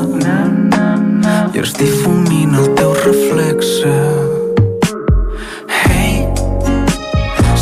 i 1.53 1.59
es 1.59 1.73
difumina 1.73 2.59
el 2.59 2.67
teu 2.75 2.93
reflexe. 2.93 3.91
Hey, 5.67 6.27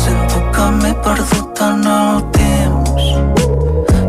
sento 0.02 0.42
que 0.54 0.66
m'he 0.78 0.92
perdut 1.06 1.62
en 1.68 1.88
el 1.94 2.20
temps. 2.36 3.08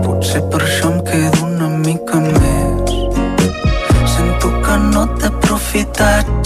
Potser 0.06 0.44
per 0.52 0.62
això 0.68 0.92
em 0.92 1.00
quedo 1.08 1.48
una 1.48 1.70
mica 1.86 2.22
més. 2.28 2.94
Sento 4.14 4.54
que 4.66 4.78
no 4.92 5.08
t'he 5.16 5.32
aprofitat 5.32 6.41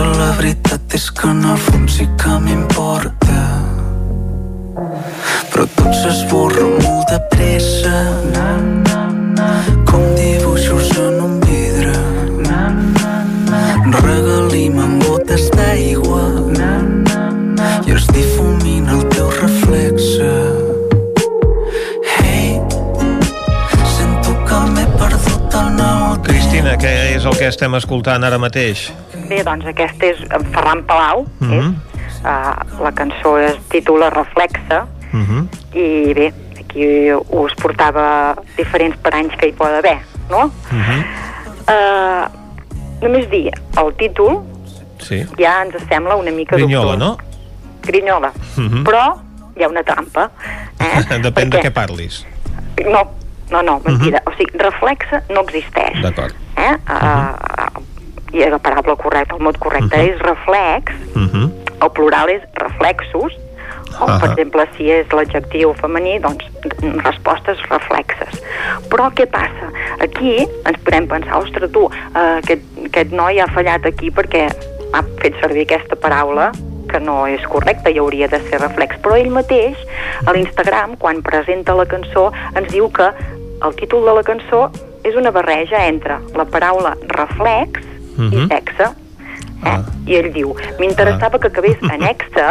que 0.00 0.18
la 0.18 0.30
veritat 0.38 0.94
és 0.96 1.06
que 1.12 1.28
en 1.28 1.42
el 1.44 1.58
fons 1.60 1.98
sí 1.98 2.06
que 2.20 2.36
m'importa. 2.44 3.40
Però 5.52 5.66
tot 5.76 5.90
s'esborra 5.98 6.68
molt 6.84 7.10
de 7.12 7.18
pressa. 7.32 7.98
Com 9.90 10.06
dibuixos 10.16 10.94
en 11.04 11.20
un 11.26 11.36
vidre. 11.44 11.92
Regalim 13.98 14.80
en 14.86 14.96
gotes 15.04 15.50
d'aigua. 15.58 16.24
I 17.84 17.96
es 17.98 18.08
difumina 18.16 18.96
el 18.96 19.04
teu 19.12 19.28
reflexe. 19.42 20.32
Cristina, 26.24 26.74
què 26.76 26.90
és 27.14 27.24
el 27.24 27.36
que 27.38 27.46
estem 27.48 27.74
escoltant 27.78 28.24
ara 28.26 28.38
mateix? 28.40 28.88
Bé, 29.30 29.42
doncs 29.46 29.66
aquesta 29.70 30.06
és 30.10 30.20
en 30.34 30.44
Ferran 30.52 30.82
Palau, 30.88 31.24
Mm 31.38 31.50
-hmm. 31.50 31.74
uh, 32.24 32.82
la 32.82 32.92
cançó 32.92 33.38
es 33.38 33.56
titula 33.70 34.10
Reflexa, 34.10 34.86
Mm 35.12 35.24
-hmm. 35.26 35.42
i 35.76 36.14
bé, 36.14 36.32
aquí 36.60 37.12
us 37.30 37.52
portava 37.62 38.34
diferents 38.56 38.96
paranys 39.02 39.34
que 39.38 39.46
hi 39.48 39.52
pot 39.52 39.68
haver, 39.68 39.98
no? 40.30 40.50
Mm 40.70 40.82
-hmm. 40.82 41.04
Uh, 41.70 42.24
només 43.02 43.28
dir 43.30 43.50
el 43.78 43.94
títol 43.96 44.42
Sí. 44.98 45.24
ja 45.38 45.62
ens 45.62 45.74
sembla 45.88 46.14
una 46.16 46.30
mica 46.30 46.56
Grinyola, 46.56 46.92
dubtós. 46.96 46.98
no? 46.98 47.16
Grinyola. 47.82 48.32
Mm 48.56 48.68
-hmm. 48.68 48.82
Però 48.84 49.18
hi 49.56 49.62
ha 49.64 49.68
una 49.68 49.82
trampa. 49.82 50.30
Eh? 50.78 51.00
Depèn 51.22 51.48
de 51.48 51.58
Perquè- 51.58 51.62
què 51.62 51.70
parlis. 51.70 52.26
No, 52.84 53.02
no, 53.50 53.62
no, 53.62 53.80
mentida. 53.84 54.22
O 54.26 54.30
sigui, 54.36 54.58
reflexa 54.58 55.22
no 55.28 55.40
existeix. 55.40 56.02
D'acord. 56.02 56.34
Eh? 56.56 56.74
Uh, 56.88 57.80
I 58.32 58.46
la 58.50 58.58
paraula 58.58 58.96
correcta, 58.96 59.36
el 59.36 59.42
mot 59.42 59.58
correcte 59.58 59.96
és 59.96 60.18
reflex, 60.18 60.92
Mm 61.14 61.28
-hmm. 61.28 61.50
el 61.82 61.90
plural 61.90 62.28
és 62.28 62.42
reflexos, 62.54 63.32
o, 64.00 64.06
per 64.06 64.14
Ahà. 64.14 64.32
exemple, 64.32 64.66
si 64.76 64.90
és 64.90 65.06
l'adjectiu 65.12 65.74
femení, 65.74 66.18
doncs 66.20 66.44
respostes 67.04 67.58
reflexes. 67.68 68.40
Però 68.88 69.10
què 69.12 69.26
passa? 69.26 69.70
Aquí 70.00 70.46
ens 70.64 70.78
podem 70.84 71.08
pensar, 71.08 71.38
ostres, 71.42 71.70
tu, 71.72 71.90
eh, 72.14 72.38
aquest, 72.38 72.62
aquest 72.86 73.12
noi 73.12 73.40
ha 73.40 73.46
fallat 73.46 73.86
aquí 73.86 74.10
perquè 74.10 74.48
ha 74.92 75.02
fet 75.20 75.34
servir 75.40 75.66
aquesta 75.66 75.96
paraula 75.96 76.50
que 76.90 77.00
no 77.00 77.26
és 77.26 77.42
correcta 77.46 77.90
i 77.90 77.98
hauria 77.98 78.28
de 78.28 78.40
ser 78.48 78.60
reflex. 78.60 78.96
Però 79.02 79.16
ell 79.16 79.30
mateix, 79.30 79.76
a 80.26 80.32
l'Instagram, 80.32 80.96
quan 80.98 81.22
presenta 81.22 81.74
la 81.74 81.86
cançó, 81.86 82.32
ens 82.56 82.70
diu 82.72 82.90
que 82.90 83.12
el 83.62 83.76
títol 83.76 84.04
de 84.04 84.14
la 84.16 84.22
cançó 84.22 84.70
és 85.04 85.14
una 85.16 85.30
barreja 85.30 85.86
entre 85.86 86.18
la 86.34 86.44
paraula 86.44 86.96
reflex 87.08 87.80
i 88.20 88.36
Mhm. 88.36 88.48
sexe. 88.48 88.90
Eh? 89.64 89.78
I 90.06 90.14
ell 90.16 90.32
diu, 90.32 90.54
m'interessava 90.78 91.38
que 91.38 91.48
acabés 91.48 91.76
en 91.82 92.02
exe 92.02 92.46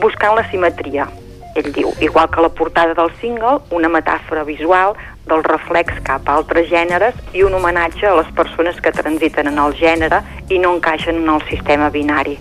buscant 0.00 0.34
la 0.36 0.48
simetria. 0.50 1.08
Ell 1.56 1.72
diu, 1.72 1.92
igual 2.00 2.28
que 2.30 2.40
la 2.40 2.48
portada 2.50 2.94
del 2.94 3.10
single, 3.20 3.58
una 3.70 3.88
metàfora 3.88 4.44
visual 4.44 4.94
del 5.26 5.42
reflex 5.44 5.92
cap 6.04 6.28
a 6.28 6.36
altres 6.36 6.68
gèneres 6.70 7.14
i 7.34 7.42
un 7.42 7.54
homenatge 7.54 8.06
a 8.06 8.14
les 8.14 8.28
persones 8.32 8.78
que 8.80 8.92
transiten 8.92 9.48
en 9.48 9.58
el 9.58 9.74
gènere 9.74 10.22
i 10.48 10.58
no 10.58 10.74
encaixen 10.76 11.16
en 11.16 11.28
el 11.28 11.42
sistema 11.48 11.90
binari. 11.90 12.38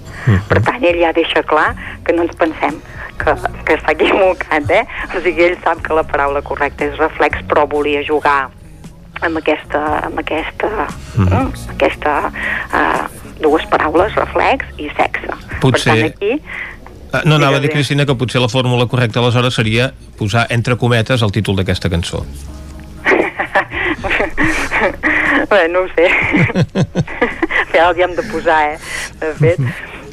Per 0.47 0.61
tant, 0.61 0.83
ell 0.83 0.99
ja 1.01 1.13
deixa 1.13 1.41
clar 1.43 1.73
que 2.05 2.13
no 2.13 2.23
ens 2.23 2.35
pensem 2.35 2.77
que, 3.17 3.33
que 3.65 3.79
s'ha 3.81 3.91
equivocat, 3.95 4.69
eh? 4.69 4.85
O 5.17 5.21
sigui, 5.23 5.43
ell 5.49 5.57
sap 5.63 5.81
que 5.81 5.93
la 5.97 6.03
paraula 6.03 6.41
correcta 6.45 6.85
és 6.85 6.97
reflex, 6.99 7.41
però 7.49 7.65
volia 7.67 8.03
jugar 8.05 8.49
amb 9.21 9.37
aquesta, 9.41 9.81
amb 10.07 10.17
aquesta, 10.19 10.69
mm. 11.17 11.27
aquesta 11.75 12.13
uh, 12.29 13.03
dues 13.41 13.65
paraules, 13.71 14.15
reflex 14.15 14.65
i 14.77 14.89
sexe. 14.97 15.27
Potser- 15.61 15.93
Per 15.93 16.01
tant, 16.01 16.13
aquí 16.15 16.41
Ah, 17.13 17.21
No, 17.23 17.35
anava 17.35 17.55
a 17.57 17.59
dir. 17.63 17.69
Cristina, 17.71 18.05
que 18.05 18.15
potser 18.19 18.41
la 18.41 18.49
fórmula 18.51 18.85
correcta 18.91 19.19
aleshores 19.21 19.53
seria 19.55 19.93
posar 20.19 20.45
entre 20.51 20.75
cometes 20.75 21.21
el 21.23 21.31
títol 21.31 21.55
d'aquesta 21.55 21.89
cançó. 21.89 22.25
Bé, 25.49 25.67
no 25.71 25.79
ho 25.85 25.87
sé. 25.95 26.07
ja 27.73 27.87
els 27.89 27.97
hi 27.97 28.03
hem 28.03 28.15
de 28.17 28.23
posar, 28.31 28.59
eh? 28.73 28.77
De 29.21 29.31
fet. 29.39 29.59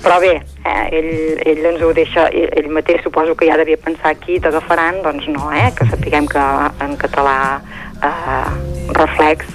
Però 0.05 0.19
bé, 0.21 0.35
eh, 0.69 0.85
ell, 0.99 1.39
ell 1.49 1.65
ens 1.71 1.83
ho 1.83 1.89
deixa, 1.97 2.27
ell, 2.29 2.51
ell 2.61 2.69
mateix 2.77 3.01
suposo 3.03 3.33
que 3.41 3.47
ja 3.49 3.57
devia 3.57 3.79
pensar 3.81 4.11
aquí, 4.13 4.37
t'agafaran, 4.39 5.01
doncs 5.03 5.27
no, 5.33 5.49
eh? 5.57 5.71
Que 5.77 5.87
sapiguem 5.89 6.27
que 6.29 6.43
en 6.85 6.93
català 7.01 7.39
eh, 8.05 8.93
reflex 8.95 9.47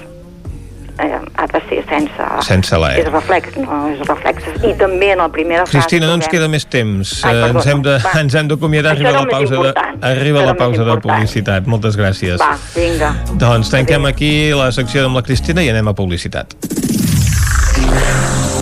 eh, 1.00 1.20
ha 1.38 1.46
de 1.48 1.62
ser 1.70 1.84
sense... 1.88 2.26
Sense 2.48 2.78
la 2.78 2.90
E. 2.98 3.02
És 3.04 3.08
reflex, 3.14 3.56
no 3.62 3.78
és 3.94 4.02
reflexes. 4.08 4.58
I 4.68 4.74
també 4.80 5.12
en 5.14 5.22
la 5.24 5.30
primera 5.32 5.64
frase... 5.66 5.78
Cristina, 5.78 6.10
no 6.10 6.18
ens 6.20 6.28
queda 6.28 6.50
més 6.52 6.66
temps. 6.68 7.14
Ai, 7.24 7.32
Eh, 7.38 7.42
perdona. 7.46 7.60
ens 7.60 7.68
hem 7.72 7.82
de, 7.86 7.96
Va. 8.04 8.14
ens 8.20 8.36
hem 8.36 8.50
d'acomiadar. 8.52 8.96
Això 8.98 9.06
Arriba 9.08 9.14
la 9.16 9.20
el 9.22 9.26
més 9.30 9.34
pausa 9.38 9.54
de, 9.56 9.68
important. 9.70 10.04
arriba 10.12 10.42
la 10.44 10.52
el 10.52 10.58
pausa 10.58 10.84
de 10.90 10.98
publicitat. 11.06 11.68
Moltes 11.72 11.96
gràcies. 12.00 12.38
Va, 12.42 12.52
vinga. 12.76 13.14
Doncs 13.40 13.72
tanquem 13.72 14.06
aquí 14.12 14.34
la 14.52 14.72
secció 14.76 15.06
amb 15.08 15.16
la 15.22 15.24
Cristina 15.24 15.64
i 15.64 15.70
anem 15.72 15.88
a 15.88 15.96
publicitat. 15.96 16.54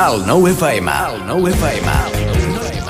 El 0.08 0.22
9 0.28 0.52
FM. 0.54 0.92
El 1.10 1.26
9 1.28 1.52
FM. 1.58 2.27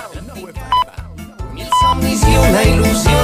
somnis 1.81 2.23
i 2.27 2.37
una 2.37 2.63
il·lusió. 2.67 3.19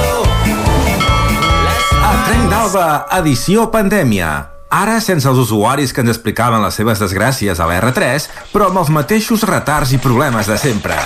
A 1.98 2.12
Trenc 2.26 2.50
d'Alba, 2.52 2.86
edició 3.20 3.68
pandèmia. 3.72 4.30
Ara 4.68 4.98
sense 5.00 5.28
els 5.30 5.40
usuaris 5.40 5.94
que 5.94 6.02
ens 6.04 6.12
explicaven 6.12 6.60
les 6.64 6.76
seves 6.76 7.00
desgràcies 7.00 7.60
a 7.60 7.68
la 7.70 7.78
R3, 7.80 8.28
però 8.52 8.68
amb 8.68 8.82
els 8.82 8.92
mateixos 8.92 9.46
retards 9.48 9.94
i 9.96 10.02
problemes 10.02 10.50
de 10.50 10.58
sempre. 10.60 10.98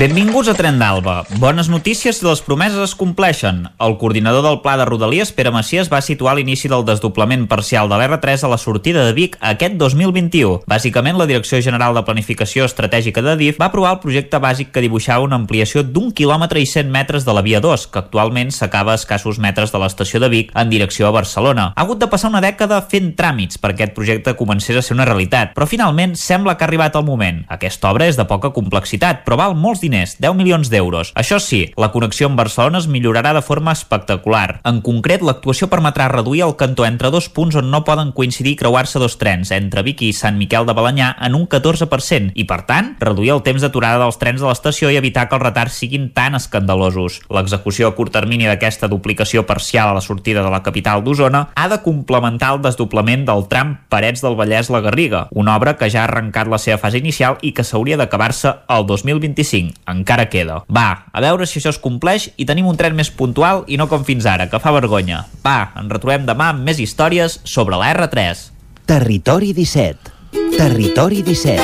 Benvinguts 0.00 0.48
a 0.48 0.54
Tren 0.56 0.78
d'Alba. 0.80 1.26
Bones 1.36 1.68
notícies 1.68 2.16
si 2.16 2.24
les 2.24 2.40
promeses 2.40 2.80
es 2.80 2.94
compleixen. 2.96 3.66
El 3.76 3.98
coordinador 4.00 4.40
del 4.40 4.62
Pla 4.64 4.78
de 4.80 4.86
Rodalies, 4.88 5.34
Pere 5.36 5.50
Macias, 5.52 5.90
va 5.92 6.00
situar 6.00 6.32
l'inici 6.38 6.70
del 6.72 6.86
desdoblament 6.88 7.44
parcial 7.46 7.90
de 7.92 7.98
l'R3 8.00 8.46
a 8.46 8.48
la 8.48 8.56
sortida 8.56 9.04
de 9.04 9.12
Vic 9.12 9.36
aquest 9.44 9.76
2021. 9.76 10.62
Bàsicament, 10.66 11.18
la 11.20 11.26
Direcció 11.28 11.60
General 11.60 11.92
de 11.92 12.04
Planificació 12.06 12.64
Estratègica 12.64 13.20
de 13.20 13.34
DIF 13.36 13.58
va 13.60 13.68
aprovar 13.68 13.90
el 13.92 14.00
projecte 14.00 14.40
bàsic 14.40 14.70
que 14.72 14.80
dibuixava 14.80 15.26
una 15.26 15.36
ampliació 15.36 15.84
d'un 15.84 16.08
quilòmetre 16.16 16.64
i 16.64 16.70
100 16.72 16.88
metres 16.88 17.28
de 17.28 17.36
la 17.36 17.44
via 17.44 17.60
2, 17.60 17.86
que 17.92 18.00
actualment 18.00 18.48
s'acaba 18.48 18.96
a 18.96 19.00
escassos 19.02 19.36
metres 19.38 19.76
de 19.76 19.82
l'estació 19.84 20.24
de 20.24 20.32
Vic 20.32 20.56
en 20.56 20.72
direcció 20.72 21.10
a 21.10 21.12
Barcelona. 21.12 21.68
Ha 21.76 21.84
hagut 21.84 22.00
de 22.00 22.08
passar 22.08 22.32
una 22.32 22.40
dècada 22.40 22.80
fent 22.88 23.12
tràmits 23.12 23.60
perquè 23.60 23.84
aquest 23.84 23.94
projecte 24.00 24.36
comencés 24.40 24.80
a 24.80 24.82
ser 24.82 24.96
una 24.96 25.04
realitat, 25.04 25.52
però 25.52 25.68
finalment 25.68 26.16
sembla 26.16 26.56
que 26.56 26.64
ha 26.64 26.70
arribat 26.72 26.96
el 26.96 27.04
moment. 27.04 27.44
Aquesta 27.52 27.92
obra 27.92 28.08
és 28.08 28.16
de 28.16 28.24
poca 28.24 28.54
complexitat, 28.56 29.26
però 29.28 29.36
val 29.44 29.54
molts 29.54 29.81
diners, 29.82 30.16
10 30.22 30.38
milions 30.38 30.70
d'euros. 30.72 31.12
Això 31.18 31.40
sí, 31.42 31.66
la 31.76 31.90
connexió 31.92 32.30
amb 32.30 32.38
Barcelona 32.38 32.80
es 32.80 32.88
millorarà 32.88 33.34
de 33.34 33.42
forma 33.42 33.74
espectacular. 33.74 34.60
En 34.68 34.80
concret, 34.86 35.20
l'actuació 35.26 35.68
permetrà 35.72 36.08
reduir 36.08 36.44
el 36.46 36.56
cantó 36.56 36.86
entre 36.86 37.10
dos 37.10 37.28
punts 37.28 37.58
on 37.58 37.70
no 37.72 37.82
poden 37.84 38.14
coincidir 38.16 38.56
creuar-se 38.60 39.02
dos 39.02 39.18
trens, 39.18 39.50
entre 39.52 39.82
Vic 39.82 40.02
i 40.06 40.12
Sant 40.16 40.38
Miquel 40.38 40.66
de 40.68 40.76
Balanyà, 40.78 41.12
en 41.20 41.36
un 41.36 41.48
14%, 41.50 42.32
i 42.38 42.46
per 42.48 42.62
tant, 42.70 42.94
reduir 43.02 43.34
el 43.34 43.42
temps 43.44 43.62
d'aturada 43.62 44.00
dels 44.04 44.18
trens 44.22 44.40
de 44.40 44.48
l'estació 44.48 44.90
i 44.92 44.98
evitar 45.00 45.28
que 45.28 45.36
els 45.36 45.44
retards 45.44 45.78
siguin 45.82 46.10
tan 46.14 46.38
escandalosos. 46.38 47.20
L'execució 47.32 47.90
a 47.90 47.96
curt 47.98 48.14
termini 48.14 48.46
d'aquesta 48.48 48.88
duplicació 48.92 49.46
parcial 49.48 49.90
a 49.90 49.96
la 49.98 50.04
sortida 50.04 50.42
de 50.44 50.52
la 50.52 50.62
capital 50.62 51.02
d'Osona 51.04 51.48
ha 51.54 51.68
de 51.68 51.80
complementar 51.82 52.52
el 52.54 52.62
desdoblament 52.62 53.26
del 53.26 53.46
tram 53.50 53.76
Parets 53.92 54.22
del 54.22 54.36
Vallès-La 54.38 54.82
Garriga, 54.84 55.26
una 55.32 55.56
obra 55.56 55.76
que 55.76 55.90
ja 55.90 56.04
ha 56.04 56.08
arrencat 56.10 56.48
la 56.48 56.60
seva 56.62 56.78
fase 56.78 57.00
inicial 57.02 57.38
i 57.42 57.52
que 57.56 57.64
s'hauria 57.66 57.98
d'acabar-se 58.00 58.54
el 58.68 58.86
2025. 58.86 59.71
Encara 59.90 60.28
queda. 60.32 60.62
Va, 60.72 60.88
a 61.12 61.22
veure 61.24 61.46
si 61.48 61.60
això 61.60 61.72
es 61.72 61.80
compleix 61.82 62.30
i 62.36 62.46
tenim 62.48 62.68
un 62.70 62.78
tren 62.78 62.96
més 62.98 63.10
puntual 63.10 63.64
i 63.66 63.78
no 63.80 63.88
com 63.90 64.06
fins 64.06 64.26
ara, 64.28 64.48
que 64.50 64.62
fa 64.62 64.74
vergonya. 64.74 65.24
Va, 65.44 65.72
ens 65.80 65.92
retrobem 65.92 66.26
demà 66.28 66.52
amb 66.52 66.66
més 66.66 66.80
històries 66.82 67.40
sobre 67.44 67.80
la 67.80 67.92
R3. 67.94 68.48
Territori 68.86 69.52
17. 69.56 70.18
Territori 70.56 71.22
17. 71.22 71.62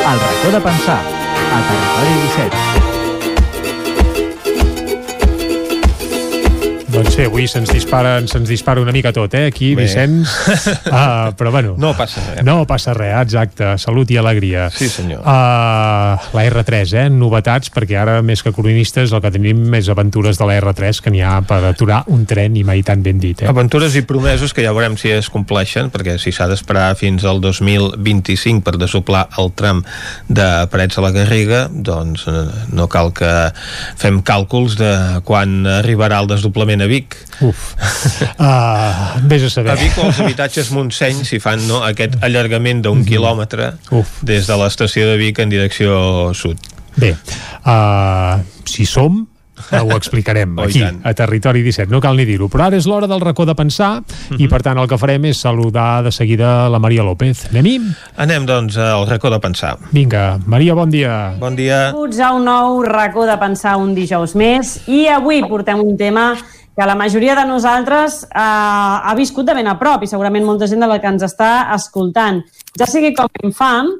El 0.00 0.22
racó 0.26 0.54
de 0.56 0.62
pensar. 0.68 1.02
A 1.50 1.64
Territori 1.68 2.14
17. 2.28 2.89
Doncs 7.00 7.14
sí, 7.16 7.24
avui 7.24 7.46
se'ns 7.48 7.70
dispara, 7.72 8.18
se'ns 8.28 8.50
dispara 8.50 8.82
una 8.82 8.92
mica 8.92 9.08
tot, 9.16 9.32
eh, 9.32 9.46
aquí, 9.48 9.70
Bé. 9.72 9.86
Vicenç. 9.86 10.28
Uh, 10.84 11.30
però 11.38 11.48
bueno. 11.50 11.72
No 11.80 11.94
passa 11.96 12.20
res. 12.26 12.42
No 12.44 12.66
passa 12.68 12.92
res, 12.92 13.14
exacte. 13.22 13.70
Salut 13.80 14.10
i 14.12 14.18
alegria. 14.20 14.66
Sí, 14.68 14.90
senyor. 14.92 15.22
Uh, 15.24 16.26
la 16.36 16.44
R3, 16.44 16.92
eh? 17.00 17.04
Novetats, 17.08 17.72
perquè 17.72 17.96
ara, 17.96 18.18
més 18.20 18.44
que 18.44 18.52
cronistes, 18.52 19.14
el 19.16 19.22
que 19.24 19.30
tenim 19.32 19.62
més 19.72 19.88
aventures 19.88 20.36
de 20.36 20.48
la 20.50 20.58
R3 20.60 21.00
que 21.00 21.12
n'hi 21.14 21.22
ha 21.24 21.38
per 21.48 21.62
aturar 21.70 22.02
un 22.12 22.26
tren 22.28 22.58
i 22.60 22.66
mai 22.68 22.84
tan 22.84 23.00
ben 23.00 23.16
dit, 23.22 23.46
eh? 23.46 23.48
Aventures 23.48 23.96
i 23.96 24.04
promesos 24.04 24.52
que 24.52 24.66
ja 24.66 24.76
veurem 24.76 25.00
si 25.00 25.08
es 25.14 25.32
compleixen, 25.32 25.88
perquè 25.88 26.18
si 26.20 26.34
s'ha 26.36 26.50
d'esperar 26.52 26.90
fins 27.00 27.24
al 27.24 27.40
2025 27.40 28.60
per 28.66 28.76
desoplar 28.76 29.24
el 29.40 29.54
tram 29.56 29.80
de 30.28 30.50
Parets 30.68 31.00
a 31.00 31.06
la 31.08 31.14
Garriga, 31.16 31.64
doncs 31.72 32.28
eh, 32.28 32.44
no 32.76 32.90
cal 32.92 33.14
que 33.16 33.32
fem 33.96 34.20
càlculs 34.20 34.76
de 34.76 34.92
quan 35.24 35.64
arribarà 35.80 36.20
el 36.20 36.28
desdoblament 36.36 36.84
a 36.84 36.89
Vic. 36.90 37.16
Uf. 37.46 37.70
Uh, 38.36 39.20
vés 39.30 39.46
a 39.46 39.52
saber. 39.52 39.72
A 39.72 39.78
Vic 39.80 39.96
o 40.00 40.08
els 40.10 40.20
habitatges 40.24 40.72
Montseny 40.74 41.24
si 41.28 41.40
fan 41.42 41.62
no, 41.70 41.84
aquest 41.86 42.18
allargament 42.26 42.82
d'un 42.84 43.04
quilòmetre 43.06 43.72
des 44.26 44.50
de 44.50 44.60
l'estació 44.60 45.08
de 45.12 45.18
Vic 45.20 45.40
en 45.42 45.52
direcció 45.52 45.96
sud. 46.36 46.58
Bé, 47.00 47.14
uh, 47.64 48.40
si 48.66 48.84
som, 48.84 49.22
uh, 49.22 49.80
ho 49.80 49.96
explicarem 49.96 50.52
Oh, 50.58 50.66
aquí, 50.66 50.82
a 50.82 51.14
Territori 51.14 51.62
17, 51.62 51.88
no 51.92 52.00
cal 52.02 52.18
ni 52.18 52.26
dir-ho. 52.28 52.50
Però 52.50 52.66
ara 52.66 52.76
és 52.76 52.88
l'hora 52.90 53.08
del 53.10 53.22
racó 53.22 53.46
de 53.48 53.54
pensar 53.56 53.92
i, 54.36 54.48
per 54.50 54.60
tant, 54.66 54.78
el 54.82 54.90
que 54.90 54.98
farem 55.00 55.30
és 55.30 55.40
saludar 55.40 56.02
de 56.04 56.12
seguida 56.12 56.68
la 56.72 56.82
Maria 56.82 57.06
López. 57.06 57.46
Anem-hi? 57.52 57.76
Anem, 58.20 58.46
doncs, 58.48 58.76
al 58.82 59.06
racó 59.08 59.30
de 59.32 59.40
pensar. 59.40 59.76
Vinga, 59.94 60.40
Maria, 60.46 60.74
bon 60.74 60.90
dia. 60.92 61.36
Bon 61.40 61.56
dia. 61.56 61.86
Benvinguts 61.90 62.20
a 62.20 62.32
un 62.36 62.48
nou 62.50 62.82
racó 62.86 63.26
de 63.30 63.38
pensar 63.40 63.78
un 63.80 63.94
dijous 63.94 64.34
més 64.34 64.80
i 64.90 65.06
avui 65.08 65.44
portem 65.46 65.80
un 65.80 65.96
tema 66.00 66.32
que 66.80 66.86
la 66.86 66.94
majoria 66.94 67.34
de 67.36 67.44
nosaltres 67.44 68.22
eh, 68.24 68.30
ha 68.40 69.12
viscut 69.12 69.44
de 69.44 69.52
ben 69.52 69.66
a 69.68 69.74
prop 69.76 70.00
i 70.00 70.08
segurament 70.08 70.46
molta 70.48 70.64
gent 70.64 70.80
de 70.80 70.86
la 70.88 70.96
que 70.96 71.10
ens 71.12 71.26
està 71.26 71.68
escoltant, 71.74 72.38
ja 72.72 72.86
sigui 72.88 73.10
com 73.12 73.28
a 73.28 73.42
infant 73.44 73.90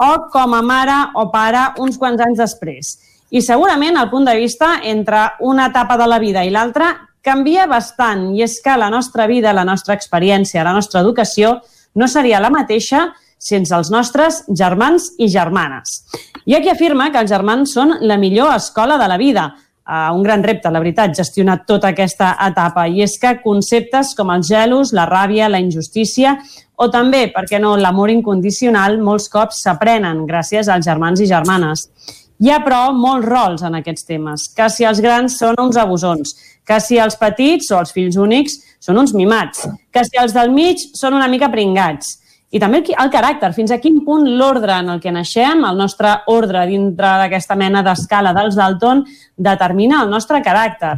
o 0.00 0.08
com 0.32 0.56
a 0.56 0.62
mare 0.64 0.96
o 1.20 1.26
pare 1.28 1.66
uns 1.84 2.00
quants 2.00 2.22
anys 2.24 2.40
després. 2.40 2.94
I 3.28 3.44
segurament 3.44 4.00
el 4.00 4.08
punt 4.08 4.24
de 4.24 4.38
vista 4.40 4.78
entre 4.88 5.26
una 5.44 5.68
etapa 5.68 6.00
de 6.00 6.08
la 6.08 6.16
vida 6.18 6.40
i 6.40 6.54
l'altra 6.54 6.94
canvia 7.20 7.68
bastant 7.68 8.30
i 8.32 8.40
és 8.48 8.56
que 8.64 8.72
la 8.80 8.88
nostra 8.88 9.28
vida, 9.28 9.52
la 9.52 9.68
nostra 9.68 9.92
experiència, 9.92 10.64
la 10.64 10.72
nostra 10.72 11.04
educació 11.04 11.58
no 11.92 12.08
seria 12.08 12.40
la 12.40 12.48
mateixa 12.48 13.10
sense 13.36 13.76
els 13.76 13.92
nostres 13.92 14.46
germans 14.48 15.12
i 15.20 15.28
germanes. 15.28 16.06
Hi 16.48 16.56
ha 16.56 16.64
qui 16.64 16.72
afirma 16.72 17.12
que 17.12 17.20
els 17.20 17.28
germans 17.28 17.76
són 17.76 17.98
la 18.00 18.16
millor 18.16 18.56
escola 18.56 18.96
de 18.96 19.12
la 19.12 19.20
vida, 19.20 19.50
uh, 19.88 20.10
un 20.14 20.22
gran 20.22 20.42
repte, 20.44 20.70
la 20.70 20.82
veritat, 20.82 21.14
gestionar 21.16 21.60
tota 21.66 21.90
aquesta 21.94 22.34
etapa. 22.46 22.86
I 22.88 23.04
és 23.06 23.16
que 23.20 23.36
conceptes 23.44 24.14
com 24.18 24.32
els 24.34 24.48
gelos, 24.50 24.94
la 24.96 25.06
ràbia, 25.08 25.50
la 25.50 25.60
injustícia 25.62 26.36
o 26.80 26.88
també, 26.88 27.26
per 27.34 27.44
què 27.48 27.60
no, 27.60 27.74
l'amor 27.76 28.12
incondicional, 28.12 28.98
molts 29.04 29.28
cops 29.32 29.60
s'aprenen 29.64 30.24
gràcies 30.28 30.68
als 30.68 30.88
germans 30.88 31.20
i 31.20 31.28
germanes. 31.28 31.88
Hi 32.40 32.48
ha, 32.48 32.62
però, 32.64 32.86
molts 32.96 33.28
rols 33.28 33.64
en 33.68 33.76
aquests 33.76 34.06
temes, 34.08 34.46
que 34.56 34.70
si 34.72 34.86
els 34.88 35.02
grans 35.04 35.36
són 35.36 35.60
uns 35.60 35.76
abusons, 35.76 36.32
que 36.64 36.78
si 36.80 36.96
els 36.96 37.18
petits 37.20 37.68
o 37.74 37.80
els 37.82 37.92
fills 37.92 38.16
únics 38.16 38.56
són 38.80 38.96
uns 39.02 39.12
mimats, 39.12 39.66
que 39.92 40.06
si 40.06 40.16
els 40.22 40.32
del 40.32 40.48
mig 40.54 40.80
són 40.96 41.18
una 41.18 41.28
mica 41.28 41.50
pringats, 41.52 42.19
i 42.50 42.58
també 42.58 42.80
el, 42.82 42.94
el 42.98 43.10
caràcter, 43.12 43.52
fins 43.54 43.70
a 43.70 43.78
quin 43.82 44.00
punt 44.04 44.26
l'ordre 44.38 44.80
en 44.82 44.90
el 44.94 45.02
que 45.02 45.12
naixem, 45.14 45.62
el 45.66 45.78
nostre 45.78 46.16
ordre 46.32 46.64
dintre 46.66 47.12
d'aquesta 47.22 47.56
mena 47.58 47.82
d'escala 47.86 48.34
dels 48.36 48.58
Dalton, 48.58 49.04
determina 49.38 50.02
el 50.02 50.10
nostre 50.10 50.42
caràcter. 50.42 50.96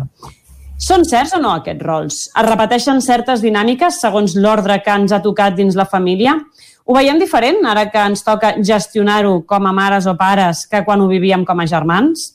Són 0.83 1.05
certs 1.07 1.37
o 1.37 1.39
no 1.39 1.53
aquests 1.55 1.85
rols? 1.87 2.17
Es 2.33 2.47
repeteixen 2.49 2.99
certes 3.05 3.43
dinàmiques 3.45 4.01
segons 4.03 4.35
l'ordre 4.35 4.81
que 4.83 4.97
ens 4.97 5.13
ha 5.13 5.21
tocat 5.23 5.55
dins 5.55 5.77
la 5.79 5.87
família? 5.87 6.35
Ho 6.83 6.97
veiem 6.97 7.21
diferent 7.21 7.61
ara 7.69 7.85
que 7.93 8.01
ens 8.03 8.25
toca 8.27 8.57
gestionar-ho 8.59 9.43
com 9.47 9.69
a 9.69 9.75
mares 9.77 10.09
o 10.11 10.17
pares 10.19 10.65
que 10.67 10.83
quan 10.83 11.05
ho 11.05 11.07
vivíem 11.07 11.45
com 11.47 11.61
a 11.63 11.69
germans? 11.71 12.33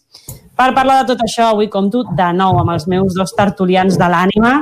Per 0.58 0.72
parlar 0.74 1.02
de 1.02 1.12
tot 1.12 1.26
això, 1.26 1.50
avui 1.52 1.68
compto 1.70 2.06
de 2.18 2.30
nou 2.34 2.62
amb 2.62 2.72
els 2.74 2.88
meus 2.88 3.18
dos 3.18 3.36
tertulians 3.36 3.98
de 4.00 4.08
l'ànima, 4.14 4.54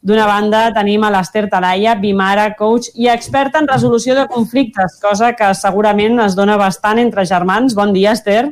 D'una 0.00 0.24
banda, 0.24 0.62
tenim 0.72 1.02
a 1.04 1.10
l'Ester 1.12 1.44
Talaia, 1.52 1.92
bimara, 2.00 2.46
coach 2.56 2.88
i 2.96 3.10
experta 3.12 3.60
en 3.60 3.68
resolució 3.68 4.16
de 4.16 4.24
conflictes, 4.32 4.96
cosa 5.02 5.34
que 5.36 5.52
segurament 5.58 6.16
es 6.24 6.36
dona 6.38 6.56
bastant 6.56 7.02
entre 7.02 7.26
germans. 7.28 7.76
Bon 7.76 7.92
dia, 7.92 8.16
Ester. 8.16 8.46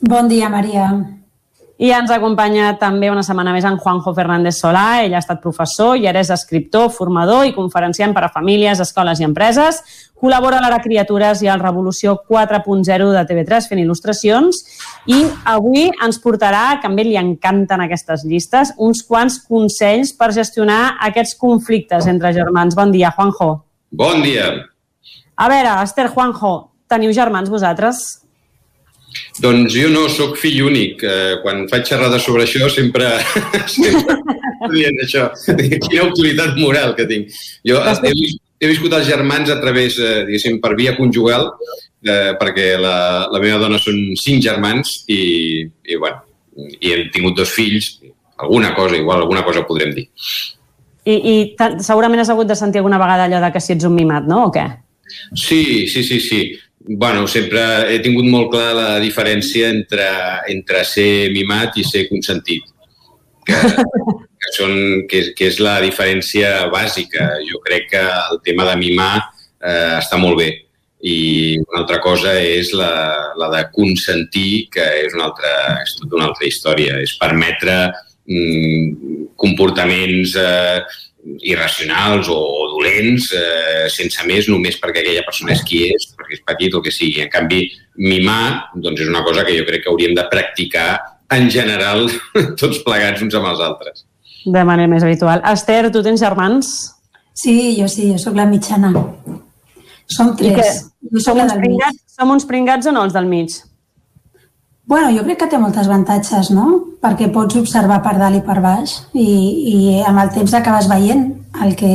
Bon 0.00 0.32
dia, 0.32 0.48
Maria. 0.48 0.88
I 1.78 1.92
ens 1.94 2.10
acompanya 2.10 2.72
també 2.74 3.06
una 3.06 3.22
setmana 3.22 3.52
més 3.54 3.62
en 3.68 3.76
Juanjo 3.78 4.10
Fernández 4.10 4.56
Solà. 4.58 5.04
Ell 5.04 5.12
ha 5.14 5.20
estat 5.22 5.38
professor 5.38 5.94
i 5.94 6.08
ara 6.10 6.18
és 6.24 6.32
escriptor, 6.34 6.88
formador 6.90 7.44
i 7.46 7.54
conferenciant 7.54 8.10
per 8.16 8.24
a 8.26 8.30
famílies, 8.34 8.82
escoles 8.82 9.22
i 9.22 9.26
empreses. 9.28 9.78
Col·labora 10.18 10.58
a 10.58 10.64
l'Ara 10.64 10.80
Criatures 10.82 11.44
i 11.46 11.46
al 11.46 11.62
Revolució 11.62 12.16
4.0 12.26 13.12
de 13.14 13.24
TV3 13.30 13.70
fent 13.70 13.84
il·lustracions. 13.84 14.58
I 15.06 15.22
avui 15.46 15.86
ens 15.92 16.18
portarà, 16.18 16.80
que 16.82 16.90
a 16.90 16.94
ell 16.96 17.12
li 17.12 17.20
encanten 17.20 17.86
aquestes 17.86 18.26
llistes, 18.26 18.74
uns 18.76 19.06
quants 19.06 19.38
consells 19.46 20.10
per 20.18 20.32
gestionar 20.34 20.96
aquests 21.06 21.38
conflictes 21.38 22.10
entre 22.10 22.34
germans. 22.34 22.74
Bon 22.74 22.90
dia, 22.90 23.14
Juanjo. 23.14 23.52
Bon 23.94 24.18
dia. 24.26 24.50
A 25.38 25.46
veure, 25.46 25.78
Esther, 25.86 26.10
Juanjo, 26.10 26.72
teniu 26.90 27.14
germans 27.14 27.54
vosaltres? 27.54 28.26
Doncs 29.38 29.74
jo 29.74 29.88
no, 29.92 30.06
sóc 30.10 30.36
fill 30.40 30.64
únic. 30.66 31.02
Eh, 31.06 31.38
quan 31.42 31.64
faig 31.70 31.86
xerrades 31.86 32.24
sobre 32.26 32.44
això 32.44 32.68
sempre, 32.72 33.10
sempre 33.76 34.18
dient 34.72 34.98
això. 35.04 35.28
Quina 35.46 36.04
autoritat 36.06 36.58
moral 36.58 36.94
que 36.98 37.06
tinc. 37.10 37.32
Jo 37.66 37.80
he, 37.86 38.12
he 38.58 38.70
viscut 38.70 38.94
els 38.98 39.08
germans 39.08 39.52
a 39.54 39.58
través, 39.62 39.98
eh, 40.02 40.24
diguéssim, 40.28 40.58
per 40.62 40.74
via 40.78 40.96
conjugal, 40.98 41.52
eh, 42.02 42.34
perquè 42.40 42.72
la, 42.80 42.98
la 43.30 43.42
meva 43.42 43.62
dona 43.62 43.80
són 43.82 44.00
cinc 44.18 44.42
germans 44.44 45.02
i, 45.06 45.22
i, 45.64 45.96
bueno, 45.96 46.22
i 46.78 46.94
hem 46.94 47.08
tingut 47.14 47.38
dos 47.38 47.54
fills. 47.54 47.96
Alguna 48.38 48.70
cosa, 48.74 48.98
igual, 48.98 49.24
alguna 49.24 49.42
cosa 49.46 49.64
podrem 49.66 49.94
dir. 49.96 50.08
I, 51.08 51.14
i 51.14 51.34
segurament 51.82 52.22
has 52.22 52.30
hagut 52.30 52.50
de 52.50 52.58
sentir 52.58 52.82
alguna 52.82 53.00
vegada 53.00 53.24
allò 53.26 53.40
de 53.42 53.50
que 53.54 53.62
si 53.62 53.72
ets 53.74 53.86
un 53.88 53.96
mimat, 53.96 54.26
no? 54.30 54.44
O 54.50 54.54
què? 54.54 54.66
Sí, 55.32 55.88
sí, 55.88 56.02
sí, 56.04 56.18
sí 56.20 56.42
bueno, 56.80 57.26
sempre 57.28 57.60
he 57.92 57.98
tingut 58.04 58.28
molt 58.30 58.52
clar 58.52 58.70
la 58.76 58.90
diferència 59.02 59.68
entre, 59.72 60.08
entre 60.52 60.84
ser 60.86 61.30
mimat 61.34 61.76
i 61.76 61.84
ser 61.84 62.06
consentit. 62.08 62.64
Que, 63.48 63.58
que, 64.40 64.54
són, 64.56 64.78
que, 65.10 65.24
és, 65.24 65.34
que 65.36 65.50
és 65.50 65.60
la 65.64 65.78
diferència 65.84 66.68
bàsica. 66.72 67.34
Jo 67.48 67.60
crec 67.64 67.90
que 67.92 68.04
el 68.04 68.40
tema 68.46 68.68
de 68.70 68.78
mimar 68.80 69.12
eh, 69.18 69.98
està 69.98 70.20
molt 70.20 70.40
bé 70.40 70.50
i 70.98 71.54
una 71.60 71.84
altra 71.84 72.00
cosa 72.02 72.32
és 72.42 72.72
la, 72.74 73.30
la 73.38 73.48
de 73.52 73.62
consentir, 73.70 74.66
que 74.74 74.82
és 75.04 75.14
una 75.14 75.28
altra, 75.28 75.52
és 75.84 75.94
tota 76.00 76.18
una 76.18 76.30
altra 76.30 76.48
història. 76.48 76.96
És 77.04 77.14
permetre 77.20 77.76
mm, 78.26 79.28
comportaments 79.38 80.34
eh, 80.40 80.80
irracionals 81.46 82.28
o 82.32 82.38
dolents 82.74 83.28
eh, 83.36 83.86
sense 83.92 84.24
més, 84.28 84.48
només 84.50 84.78
perquè 84.80 85.02
aquella 85.02 85.26
persona 85.26 85.54
és 85.54 85.62
qui 85.66 85.84
és, 85.92 86.08
perquè 86.16 86.38
és 86.38 86.44
petit 86.46 86.74
o 86.74 86.82
que 86.84 86.92
sigui. 86.94 87.22
En 87.24 87.32
canvi, 87.32 87.64
mimar 88.00 88.72
doncs 88.74 89.04
és 89.04 89.10
una 89.10 89.24
cosa 89.26 89.44
que 89.46 89.56
jo 89.58 89.66
crec 89.68 89.84
que 89.84 89.92
hauríem 89.92 90.16
de 90.16 90.26
practicar 90.30 90.90
en 91.34 91.50
general 91.52 92.06
tots 92.60 92.82
plegats 92.86 93.24
uns 93.24 93.36
amb 93.38 93.50
els 93.52 93.64
altres. 93.64 94.06
De 94.48 94.64
manera 94.64 94.90
més 94.90 95.04
habitual. 95.04 95.42
Esther, 95.52 95.88
tu 95.92 96.02
tens 96.06 96.22
germans? 96.22 96.74
Sí, 97.38 97.76
jo 97.78 97.88
sí, 97.90 98.08
jo 98.12 98.18
sóc 98.18 98.38
la 98.38 98.48
mitjana. 98.48 98.92
Som 100.08 100.32
tres. 100.38 100.86
Jo 101.12 101.20
som, 101.22 101.38
uns 101.38 101.54
pringats, 101.54 102.04
som 102.16 102.30
uns 102.34 102.46
pringats 102.48 102.88
o 102.88 102.94
no, 102.94 103.04
els 103.06 103.14
del 103.14 103.28
mig? 103.30 103.58
Bueno, 104.88 105.10
jo 105.12 105.22
crec 105.26 105.42
que 105.42 105.46
té 105.52 105.58
moltes 105.60 105.84
avantatges, 105.84 106.48
no? 106.56 106.66
Perquè 107.04 107.26
pots 107.32 107.58
observar 107.60 107.98
per 108.00 108.14
dalt 108.16 108.38
i 108.38 108.44
per 108.44 108.56
baix 108.64 108.94
i, 109.12 109.26
i 109.72 109.74
amb 110.00 110.22
el 110.22 110.30
temps 110.32 110.54
acabes 110.56 110.88
veient 110.88 111.26
el 111.64 111.74
que 111.76 111.90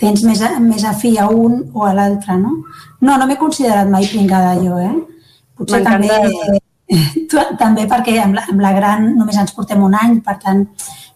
tens 0.00 0.22
més, 0.24 0.40
a, 0.40 0.54
més 0.64 0.86
afí 0.88 1.12
a 1.20 1.26
un 1.28 1.58
o 1.74 1.84
a 1.84 1.92
l'altre, 1.96 2.38
no? 2.40 2.54
No, 3.04 3.18
no 3.20 3.26
m'he 3.28 3.36
considerat 3.36 3.92
mai 3.92 4.08
pringada 4.08 4.54
jo, 4.62 4.78
eh? 4.80 4.94
Potser 5.60 5.82
també, 5.84 6.16
tu, 7.28 7.44
també 7.60 7.84
perquè 7.90 8.16
amb 8.24 8.40
la, 8.40 8.46
amb 8.48 8.64
la 8.64 8.72
gran 8.78 9.10
només 9.18 9.36
ens 9.36 9.52
portem 9.52 9.84
un 9.84 10.00
any, 10.00 10.16
per 10.24 10.38
tant 10.40 10.64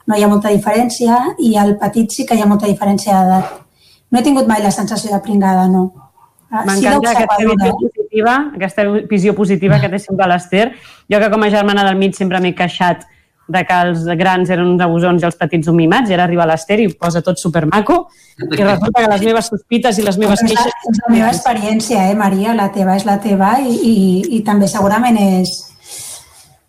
no 0.05 0.19
hi 0.19 0.27
ha 0.27 0.29
molta 0.29 0.53
diferència 0.53 1.17
i 1.41 1.55
al 1.57 1.79
petit 1.81 2.13
sí 2.13 2.29
que 2.29 2.37
hi 2.37 2.45
ha 2.45 2.51
molta 2.51 2.69
diferència 2.69 3.17
d'edat. 3.17 3.57
No 4.11 4.21
he 4.21 4.27
tingut 4.27 4.49
mai 4.53 4.61
la 4.61 4.77
sensació 4.77 5.15
de 5.15 5.25
pringada, 5.25 5.65
no. 5.73 6.10
Ah, 6.51 6.65
M'encanta 6.67 7.13
sí, 7.13 7.15
aquesta 7.15 7.37
visió 7.39 7.77
positiva, 7.79 8.35
aquesta 8.59 8.85
visió 9.09 9.35
positiva 9.39 9.79
que 9.81 9.89
té 9.93 10.01
sempre 10.03 10.27
l'Ester. 10.27 10.67
Jo 11.11 11.21
que 11.23 11.31
com 11.31 11.47
a 11.47 11.51
germana 11.53 11.85
del 11.87 11.99
mig 12.01 12.17
sempre 12.19 12.41
m'he 12.43 12.57
queixat 12.59 13.07
de 13.51 13.63
que 13.67 13.77
els 13.87 14.05
grans 14.19 14.51
eren 14.51 14.67
uns 14.73 14.83
abusons 14.83 15.23
i 15.23 15.27
els 15.27 15.39
petits 15.39 15.71
un 15.71 15.77
mimats, 15.79 16.11
i 16.11 16.15
ara 16.15 16.27
arriba 16.27 16.47
l'Ester 16.47 16.79
i 16.83 16.87
ho 16.87 16.95
posa 16.99 17.23
tot 17.27 17.39
supermaco, 17.39 18.05
i 18.39 18.63
resulta 18.63 19.03
que 19.03 19.09
les 19.11 19.25
meves 19.27 19.51
sospites 19.51 19.99
i 19.99 20.07
les 20.07 20.19
meves 20.23 20.43
queixes... 20.45 20.77
És 20.91 21.01
la 21.07 21.15
meva 21.15 21.33
experiència, 21.33 22.05
eh, 22.11 22.19
Maria? 22.19 22.55
La 22.59 22.71
teva 22.75 22.95
és 22.99 23.07
la 23.07 23.19
teva 23.23 23.57
i, 23.63 23.75
i, 23.75 23.97
i 24.39 24.43
també 24.47 24.71
segurament 24.71 25.19
és, 25.19 25.57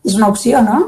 és 0.06 0.18
una 0.18 0.30
opció, 0.34 0.64
no? 0.66 0.82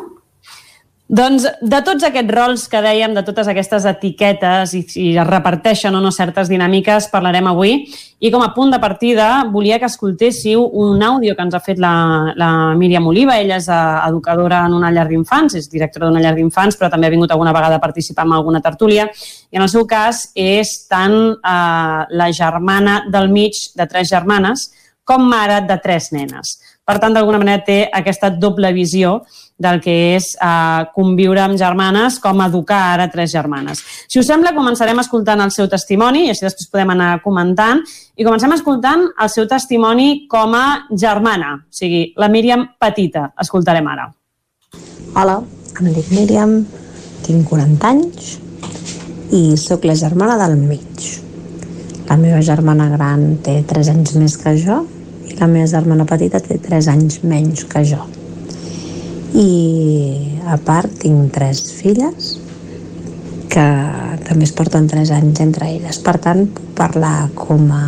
Doncs 1.13 1.43
de 1.61 1.79
tots 1.85 2.01
aquests 2.07 2.33
rols 2.33 2.63
que 2.71 2.79
dèiem, 2.81 3.11
de 3.13 3.21
totes 3.21 3.45
aquestes 3.51 3.83
etiquetes 3.85 4.71
i 4.73 4.79
si 4.89 5.03
es 5.13 5.27
reparteixen 5.27 5.93
o 5.93 5.99
no 6.01 6.09
certes 6.15 6.49
dinàmiques, 6.49 7.11
parlarem 7.11 7.51
avui. 7.51 7.83
I 8.17 8.31
com 8.33 8.41
a 8.41 8.49
punt 8.55 8.73
de 8.73 8.79
partida, 8.81 9.27
volia 9.53 9.77
que 9.77 9.85
escoltéssiu 9.85 10.63
un 10.65 11.03
àudio 11.05 11.35
que 11.37 11.45
ens 11.45 11.53
ha 11.53 11.61
fet 11.61 11.77
la, 11.77 11.93
la 12.39 12.49
Míriam 12.79 13.05
Oliva. 13.11 13.37
Ella 13.37 13.59
és 13.61 13.69
eh, 13.69 13.79
educadora 14.07 14.63
en 14.65 14.73
una 14.73 14.89
llar 14.95 15.05
d'infants, 15.11 15.59
és 15.59 15.69
directora 15.69 16.09
d'una 16.09 16.23
llar 16.23 16.33
d'infants, 16.39 16.79
però 16.79 16.89
també 16.89 17.05
ha 17.05 17.13
vingut 17.13 17.35
alguna 17.35 17.53
vegada 17.53 17.77
a 17.77 17.83
participar 17.83 18.25
en 18.25 18.33
alguna 18.39 18.63
tertúlia. 18.65 19.05
I 19.53 19.61
en 19.61 19.67
el 19.67 19.69
seu 19.69 19.85
cas 19.85 20.31
és 20.33 20.79
tant 20.89 21.19
eh, 21.35 21.99
la 22.09 22.31
germana 22.33 23.03
del 23.13 23.29
mig 23.29 23.67
de 23.77 23.85
tres 23.85 24.09
germanes 24.09 24.71
com 25.03 25.29
mare 25.29 25.61
de 25.67 25.77
tres 25.83 26.09
nenes. 26.15 26.57
Per 26.83 26.97
tant, 26.99 27.13
d'alguna 27.15 27.39
manera 27.39 27.63
té 27.63 27.77
aquesta 27.95 28.27
doble 28.27 28.73
visió 28.75 29.21
del 29.63 29.79
que 29.79 29.93
és 30.17 30.33
eh, 30.35 30.83
conviure 30.91 31.39
amb 31.39 31.55
germanes, 31.59 32.17
com 32.19 32.41
educar 32.43 32.79
ara 32.91 33.05
tres 33.11 33.31
germanes. 33.31 33.79
Si 34.11 34.19
us 34.19 34.27
sembla, 34.27 34.51
començarem 34.55 34.99
escoltant 34.99 35.39
el 35.45 35.53
seu 35.55 35.69
testimoni 35.71 36.25
i 36.25 36.33
així 36.33 36.43
després 36.43 36.67
podem 36.73 36.91
anar 36.91 37.21
comentant. 37.23 37.79
I 38.19 38.27
comencem 38.27 38.51
escoltant 38.55 39.05
el 39.15 39.31
seu 39.31 39.47
testimoni 39.47 40.25
com 40.31 40.57
a 40.59 40.65
germana, 40.91 41.53
o 41.63 41.73
sigui, 41.73 42.09
la 42.19 42.27
Míriam 42.33 42.65
petita. 42.81 43.29
Escoltarem 43.39 43.87
ara. 43.87 44.09
Hola, 45.15 45.37
em 45.79 45.87
dic 45.95 46.09
Míriam, 46.11 46.57
tinc 47.23 47.47
40 47.47 47.93
anys 47.93 48.33
i 49.33 49.55
sóc 49.57 49.87
la 49.87 49.95
germana 49.95 50.35
del 50.41 50.57
mig. 50.59 51.07
La 52.09 52.19
meva 52.19 52.43
germana 52.43 52.89
gran 52.91 53.37
té 53.45 53.61
3 53.71 53.93
anys 53.93 54.17
més 54.19 54.35
que 54.41 54.57
jo 54.59 54.81
i 55.33 55.39
la 55.39 55.49
meva 55.49 55.69
germana 55.69 56.05
petita 56.09 56.41
té 56.43 56.61
3 56.61 56.91
anys 56.93 57.23
menys 57.25 57.65
que 57.69 57.83
jo 57.89 58.05
i 59.33 60.37
a 60.45 60.59
part 60.61 60.91
tinc 61.01 61.31
tres 61.33 61.63
filles 61.79 62.35
que 63.49 63.65
també 64.25 64.45
es 64.45 64.53
porten 64.55 64.87
tres 64.89 65.11
anys 65.13 65.41
entre 65.43 65.69
elles. 65.75 65.99
Per 66.01 66.15
tant, 66.21 66.45
puc 66.53 66.71
parlar 66.77 67.29
com 67.37 67.67
a 67.73 67.83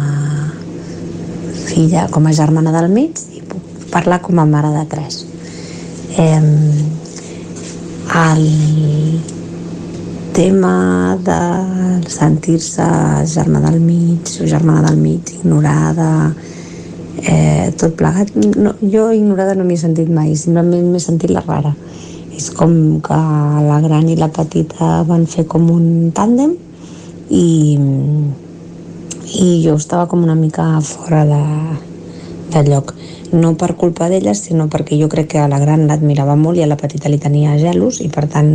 filla, 1.66 2.08
com 2.14 2.26
a 2.26 2.34
germana 2.38 2.74
del 2.76 2.90
mig 2.94 3.22
i 3.34 3.42
puc 3.46 3.88
parlar 3.94 4.20
com 4.26 4.42
a 4.42 4.46
mare 4.50 4.74
de 4.74 4.84
tres. 4.90 5.24
Eh, 6.18 6.42
el 8.26 8.44
tema 10.36 11.18
de 11.26 11.40
sentir-se 12.10 12.86
germà 13.32 13.62
del 13.66 13.80
mig 13.82 14.36
o 14.42 14.50
germana 14.50 14.90
del 14.90 15.02
mig, 15.02 15.34
ignorada, 15.40 16.34
eh, 17.28 17.72
tot 17.78 17.96
plegat. 17.98 18.34
No, 18.36 18.76
jo 18.82 19.10
ignorada 19.14 19.56
no 19.56 19.66
m'he 19.66 19.78
sentit 19.80 20.10
mai, 20.12 20.36
simplement 20.40 20.92
m'he 20.92 21.02
sentit 21.02 21.34
la 21.34 21.44
rara. 21.46 21.74
És 22.36 22.50
com 22.52 23.00
que 23.04 23.18
la 23.70 23.80
gran 23.84 24.10
i 24.12 24.18
la 24.20 24.30
petita 24.34 25.04
van 25.08 25.26
fer 25.30 25.46
com 25.48 25.70
un 25.72 26.12
tàndem 26.16 26.56
i, 27.32 27.78
i 29.40 29.50
jo 29.64 29.78
estava 29.80 30.10
com 30.12 30.24
una 30.24 30.36
mica 30.36 30.68
fora 30.84 31.24
de, 31.30 31.44
de 32.52 32.66
lloc. 32.68 32.92
No 33.36 33.56
per 33.60 33.74
culpa 33.80 34.10
d'elles, 34.12 34.44
sinó 34.48 34.68
perquè 34.72 35.00
jo 35.00 35.08
crec 35.12 35.32
que 35.34 35.40
a 35.42 35.48
la 35.52 35.62
gran 35.64 35.88
l'admirava 35.88 36.36
molt 36.40 36.60
i 36.60 36.66
a 36.66 36.70
la 36.70 36.78
petita 36.80 37.10
li 37.10 37.22
tenia 37.24 37.56
gelos 37.60 38.02
i 38.04 38.12
per 38.12 38.28
tant 38.32 38.52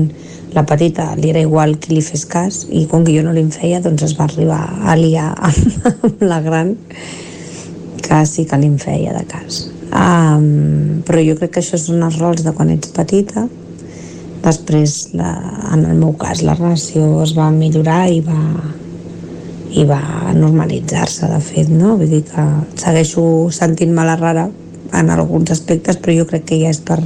la 0.55 0.65
petita 0.67 1.15
li 1.17 1.31
era 1.31 1.41
igual 1.41 1.77
qui 1.81 1.95
li 1.95 2.05
fes 2.05 2.25
cas 2.29 2.65
i 2.71 2.85
com 2.91 3.05
que 3.07 3.15
jo 3.17 3.25
no 3.27 3.33
li 3.35 3.43
en 3.45 3.53
feia 3.55 3.81
doncs 3.83 4.03
es 4.07 4.17
va 4.19 4.27
arribar 4.29 4.63
a 4.83 4.97
liar 4.99 5.33
amb 5.49 6.23
la 6.23 6.41
gran 6.45 6.75
que 8.11 8.21
sí 8.27 8.45
que 8.51 8.59
li 8.59 8.67
en 8.67 8.79
feia 8.83 9.15
de 9.15 9.23
cas. 9.31 9.63
Um, 9.95 11.03
però 11.07 11.23
jo 11.23 11.37
crec 11.39 11.55
que 11.55 11.63
això 11.63 11.79
són 11.79 12.03
els 12.07 12.19
rols 12.19 12.43
de 12.47 12.53
quan 12.55 12.71
ets 12.75 12.91
petita 12.95 13.47
després 14.45 15.11
la, 15.19 15.33
en 15.75 15.83
el 15.85 15.99
meu 15.99 16.13
cas 16.19 16.45
la 16.47 16.55
relació 16.55 17.23
es 17.25 17.35
va 17.37 17.51
millorar 17.51 18.05
i 18.09 18.21
va, 18.25 18.39
i 19.75 19.85
va 19.89 20.01
normalitzar-se 20.37 21.29
de 21.33 21.41
fet 21.45 21.73
no? 21.75 21.97
vull 21.99 22.15
dir 22.15 22.23
que 22.29 22.47
segueixo 22.81 23.25
sentint-me 23.55 24.07
la 24.07 24.17
rara 24.21 24.47
en 24.97 25.11
alguns 25.11 25.53
aspectes 25.57 25.99
però 26.01 26.17
jo 26.21 26.29
crec 26.31 26.47
que 26.53 26.61
ja 26.63 26.71
és 26.73 26.81
per, 26.87 27.01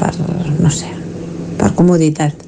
per 0.00 0.12
no 0.58 0.72
sé 0.72 0.90
per 1.60 1.72
comoditat 1.78 2.42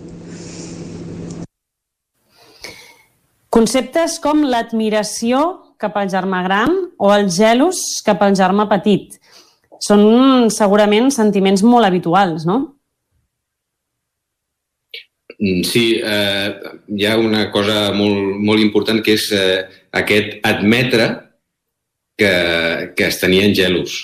Conceptes 3.48 4.18
com 4.22 4.42
l'admiració 4.44 5.67
cap 5.78 5.96
al 5.96 6.10
germà 6.10 6.42
gran 6.46 6.74
o 6.98 7.12
el 7.14 7.28
gelos 7.30 7.80
cap 8.06 8.22
al 8.26 8.36
germà 8.38 8.66
petit 8.70 9.16
són 9.82 10.50
segurament 10.50 11.12
sentiments 11.14 11.62
molt 11.62 11.86
habituals, 11.86 12.44
no? 12.48 12.58
Mm, 15.38 15.62
sí, 15.62 16.00
eh, 16.02 16.74
hi 16.98 17.06
ha 17.06 17.16
una 17.16 17.46
cosa 17.54 17.92
molt, 17.94 18.36
molt 18.42 18.60
important 18.60 18.98
que 19.06 19.14
és 19.14 19.30
eh, 19.30 19.62
aquest 19.94 20.40
admetre 20.42 21.08
que, 22.18 22.32
que 22.98 23.06
es 23.06 23.20
tenien 23.22 23.54
gelos, 23.54 24.00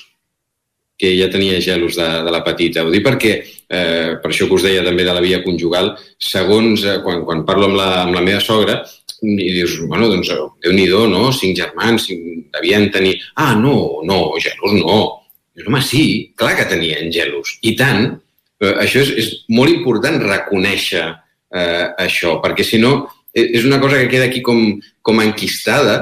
que 0.97 1.11
ella 1.11 1.27
tenia 1.33 1.59
gelos 1.61 1.99
de, 1.99 2.07
de 2.23 2.31
la 2.31 2.45
petita. 2.47 2.85
Ho 2.87 2.93
dic 2.95 3.03
perquè, 3.03 3.33
eh, 3.67 4.15
per 4.23 4.31
això 4.31 4.47
que 4.47 4.61
us 4.61 4.67
deia 4.69 4.85
també 4.87 5.03
de 5.03 5.17
la 5.17 5.25
via 5.25 5.43
conjugal, 5.43 5.97
segons 6.23 6.87
eh, 6.87 7.01
quan, 7.03 7.25
quan 7.27 7.43
parlo 7.49 7.67
amb 7.73 7.81
la, 7.83 7.89
amb 8.05 8.15
la 8.15 8.23
meva 8.23 8.39
sogra, 8.45 8.85
i 9.25 9.51
dius, 9.55 9.79
bueno, 9.89 10.09
doncs, 10.13 10.31
déu-n'hi-do, 10.65 11.07
no? 11.11 11.29
Cinc 11.35 11.59
germans, 11.59 12.09
cinc... 12.09 12.47
devien 12.55 12.91
tenir... 12.95 13.17
Ah, 13.35 13.55
no, 13.59 14.03
no, 14.07 14.19
gelos 14.43 14.77
no. 14.77 14.99
Dius, 15.55 15.69
home, 15.69 15.83
sí, 15.83 16.05
clar 16.39 16.55
que 16.59 16.69
tenien 16.71 17.13
gelos. 17.15 17.57
I 17.67 17.75
tant, 17.79 18.13
eh, 18.61 18.75
això 18.85 19.03
és, 19.03 19.13
és 19.23 19.33
molt 19.55 19.73
important 19.73 20.21
reconèixer 20.23 21.05
eh, 21.09 21.87
això, 22.07 22.39
perquè 22.45 22.67
si 22.67 22.81
no 22.83 22.97
e, 23.35 23.51
és 23.59 23.67
una 23.67 23.81
cosa 23.83 23.99
que 24.01 24.11
queda 24.13 24.29
aquí 24.31 24.43
com, 24.43 24.63
com 25.03 25.21
enquistada 25.23 25.99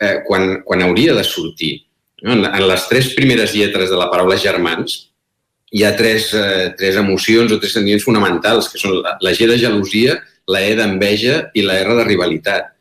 eh, 0.00 0.22
quan, 0.26 0.62
quan 0.66 0.86
hauria 0.86 1.16
de 1.16 1.24
sortir. 1.26 1.74
No? 2.22 2.36
En, 2.36 2.46
en 2.46 2.68
les 2.68 2.88
tres 2.90 3.12
primeres 3.18 3.54
lletres 3.54 3.90
de 3.90 3.98
la 3.98 4.10
paraula 4.12 4.38
germans 4.40 5.06
hi 5.76 5.82
ha 5.84 5.96
tres, 5.98 6.30
eh, 6.34 6.72
tres 6.78 6.96
emocions 6.96 7.52
o 7.52 7.58
tres 7.60 7.74
sentiments 7.74 8.06
fonamentals, 8.06 8.70
que 8.70 8.80
són 8.80 9.00
la, 9.02 9.16
la 9.20 9.34
G 9.34 9.48
de 9.50 9.58
gelosia, 9.60 10.16
la 10.52 10.62
E 10.62 10.74
d'enveja 10.78 11.36
i 11.54 11.64
la 11.66 11.78
R 11.82 11.98
de 11.98 12.06
rivalitat. 12.06 12.72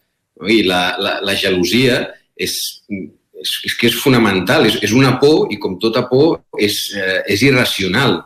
I 0.45 0.63
la, 0.67 0.95
la, 0.99 1.19
la 1.23 1.35
gelosia 1.39 2.01
és, 2.35 2.55
és, 2.85 3.51
és 3.69 3.75
que 3.79 3.87
és 3.89 3.99
fonamental, 3.99 4.67
és, 4.67 4.79
és 4.83 4.93
una 4.95 5.15
por 5.21 5.53
i 5.53 5.59
com 5.61 5.79
tota 5.81 6.05
por 6.09 6.41
és, 6.59 6.81
eh, 6.95 7.21
és 7.31 7.45
irracional 7.47 8.19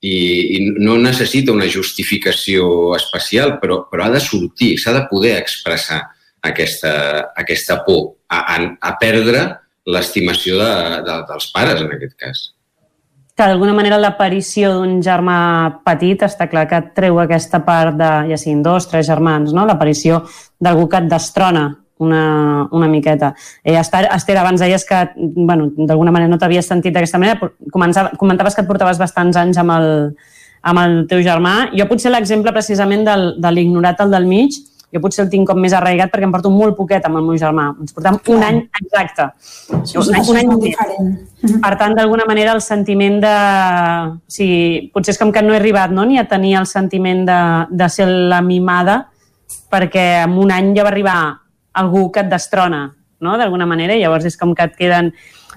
i, 0.00 0.16
i 0.56 0.58
no 0.78 0.96
necessita 1.02 1.54
una 1.54 1.68
justificació 1.70 2.94
especial, 2.96 3.56
però, 3.62 3.82
però 3.90 4.06
ha 4.06 4.12
de 4.14 4.22
sortir, 4.22 4.76
s'ha 4.78 4.94
de 4.94 5.06
poder 5.10 5.36
expressar 5.40 6.02
aquesta, 6.46 6.92
aquesta 7.36 7.80
por 7.86 8.12
a, 8.28 8.42
a, 8.54 8.58
a 8.78 8.92
perdre 9.00 9.46
l'estimació 9.86 10.58
de, 10.60 10.74
de, 11.06 11.16
dels 11.30 11.50
pares, 11.54 11.82
en 11.82 11.94
aquest 11.96 12.14
cas. 12.20 12.44
Que 13.36 13.44
d'alguna 13.44 13.74
manera 13.76 13.98
l'aparició 14.00 14.70
d'un 14.78 15.00
germà 15.04 15.38
petit 15.84 16.22
està 16.24 16.46
clar 16.48 16.64
que 16.70 16.80
treu 16.96 17.18
aquesta 17.20 17.60
part 17.66 17.98
de, 17.98 18.12
ja 18.30 18.38
siguin 18.40 18.62
dos, 18.64 18.86
tres 18.88 19.04
germans, 19.10 19.52
no? 19.52 19.66
l'aparició 19.68 20.22
d'algú 20.58 20.86
que 20.88 21.02
et 21.02 21.10
destrona 21.10 21.66
una, 21.98 22.68
una 22.72 22.88
miqueta. 22.88 23.34
Eh, 23.62 23.76
Esther, 23.76 24.06
Esther, 24.14 24.38
abans 24.40 24.60
deies 24.60 24.84
que 24.88 25.02
bueno, 25.16 25.68
d'alguna 25.76 26.14
manera 26.16 26.32
no 26.32 26.38
t'havies 26.40 26.68
sentit 26.68 26.96
d'aquesta 26.96 27.20
manera, 27.20 27.50
comentaves 27.72 28.56
que 28.56 28.64
et 28.64 28.68
portaves 28.68 29.00
bastants 29.00 29.36
anys 29.36 29.60
amb 29.60 29.76
el, 29.76 29.90
amb 30.66 30.82
el 30.82 30.96
teu 31.10 31.20
germà. 31.24 31.70
Jo 31.76 31.88
potser 31.90 32.12
l'exemple 32.12 32.52
precisament 32.56 33.04
del, 33.06 33.28
de 33.40 33.52
l'ignorat 33.52 34.00
al 34.00 34.12
del 34.16 34.28
mig, 34.28 34.56
jo 34.94 35.00
potser 35.02 35.24
el 35.24 35.30
tinc 35.32 35.48
com 35.48 35.58
més 35.60 35.74
arraigat 35.74 36.12
perquè 36.12 36.26
em 36.28 36.32
porto 36.34 36.50
molt 36.52 36.76
poquet 36.78 37.04
amb 37.08 37.18
el 37.18 37.24
meu 37.26 37.38
germà. 37.40 37.66
Ens 37.82 37.94
portem 37.96 38.18
un 38.34 38.44
any 38.46 38.60
exacte. 38.80 39.28
Això 39.80 40.02
un, 40.02 40.14
any, 40.14 40.28
un 40.30 40.40
any 40.42 40.52
diferent. 40.62 41.10
Per 41.64 41.72
tant, 41.80 41.96
d'alguna 41.98 42.26
manera, 42.28 42.54
el 42.56 42.62
sentiment 42.64 43.18
de... 43.22 43.32
O 44.16 44.36
sigui, 44.36 44.86
potser 44.94 45.16
és 45.16 45.20
com 45.20 45.32
que 45.34 45.42
no 45.44 45.54
he 45.54 45.58
arribat 45.58 45.94
no? 45.94 46.06
ni 46.06 46.20
a 46.22 46.26
tenir 46.30 46.54
el 46.60 46.68
sentiment 46.70 47.24
de, 47.26 47.40
de 47.70 47.90
ser 47.92 48.06
la 48.06 48.40
mimada, 48.46 49.02
perquè 49.72 50.06
en 50.22 50.38
un 50.42 50.54
any 50.54 50.72
ja 50.76 50.86
va 50.86 50.94
arribar 50.94 51.18
algú 51.76 52.06
que 52.12 52.22
et 52.22 52.30
destrona, 52.30 52.86
no?, 53.20 53.36
d'alguna 53.36 53.66
manera, 53.68 53.94
i 53.94 54.04
llavors 54.04 54.24
és 54.30 54.38
com 54.38 54.54
que 54.54 54.70
et 54.70 54.78
queden... 54.78 55.12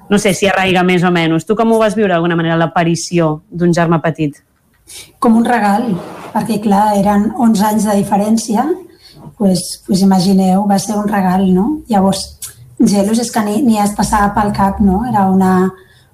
No 0.09 0.17
sé 0.17 0.31
si 0.33 0.47
arraiga 0.49 0.81
més 0.81 1.03
o 1.05 1.11
menys. 1.13 1.43
Tu 1.45 1.53
com 1.53 1.69
ho 1.69 1.75
vas 1.77 1.93
viure, 1.93 2.09
d'alguna 2.09 2.33
manera, 2.33 2.55
l'aparició 2.57 3.43
d'un 3.53 3.69
germà 3.77 3.99
petit? 4.01 4.39
Com 5.21 5.35
un 5.37 5.45
regal, 5.45 5.83
perquè, 6.33 6.57
clar, 6.63 6.95
eren 6.97 7.27
11 7.37 7.65
anys 7.67 7.85
de 7.85 7.97
diferència, 7.99 8.63
pues, 9.39 9.81
pues 9.87 10.03
imagineu, 10.05 10.67
va 10.69 10.77
ser 10.79 10.97
un 10.99 11.07
regal, 11.07 11.47
no? 11.55 11.79
Llavors, 11.89 12.25
gelos 12.79 13.19
és 13.23 13.31
que 13.31 13.43
ni, 13.47 13.61
ni 13.63 13.79
es 13.81 13.95
passava 13.97 14.33
pel 14.35 14.51
cap, 14.55 14.81
no? 14.83 15.01
Era 15.09 15.25
una, 15.31 15.53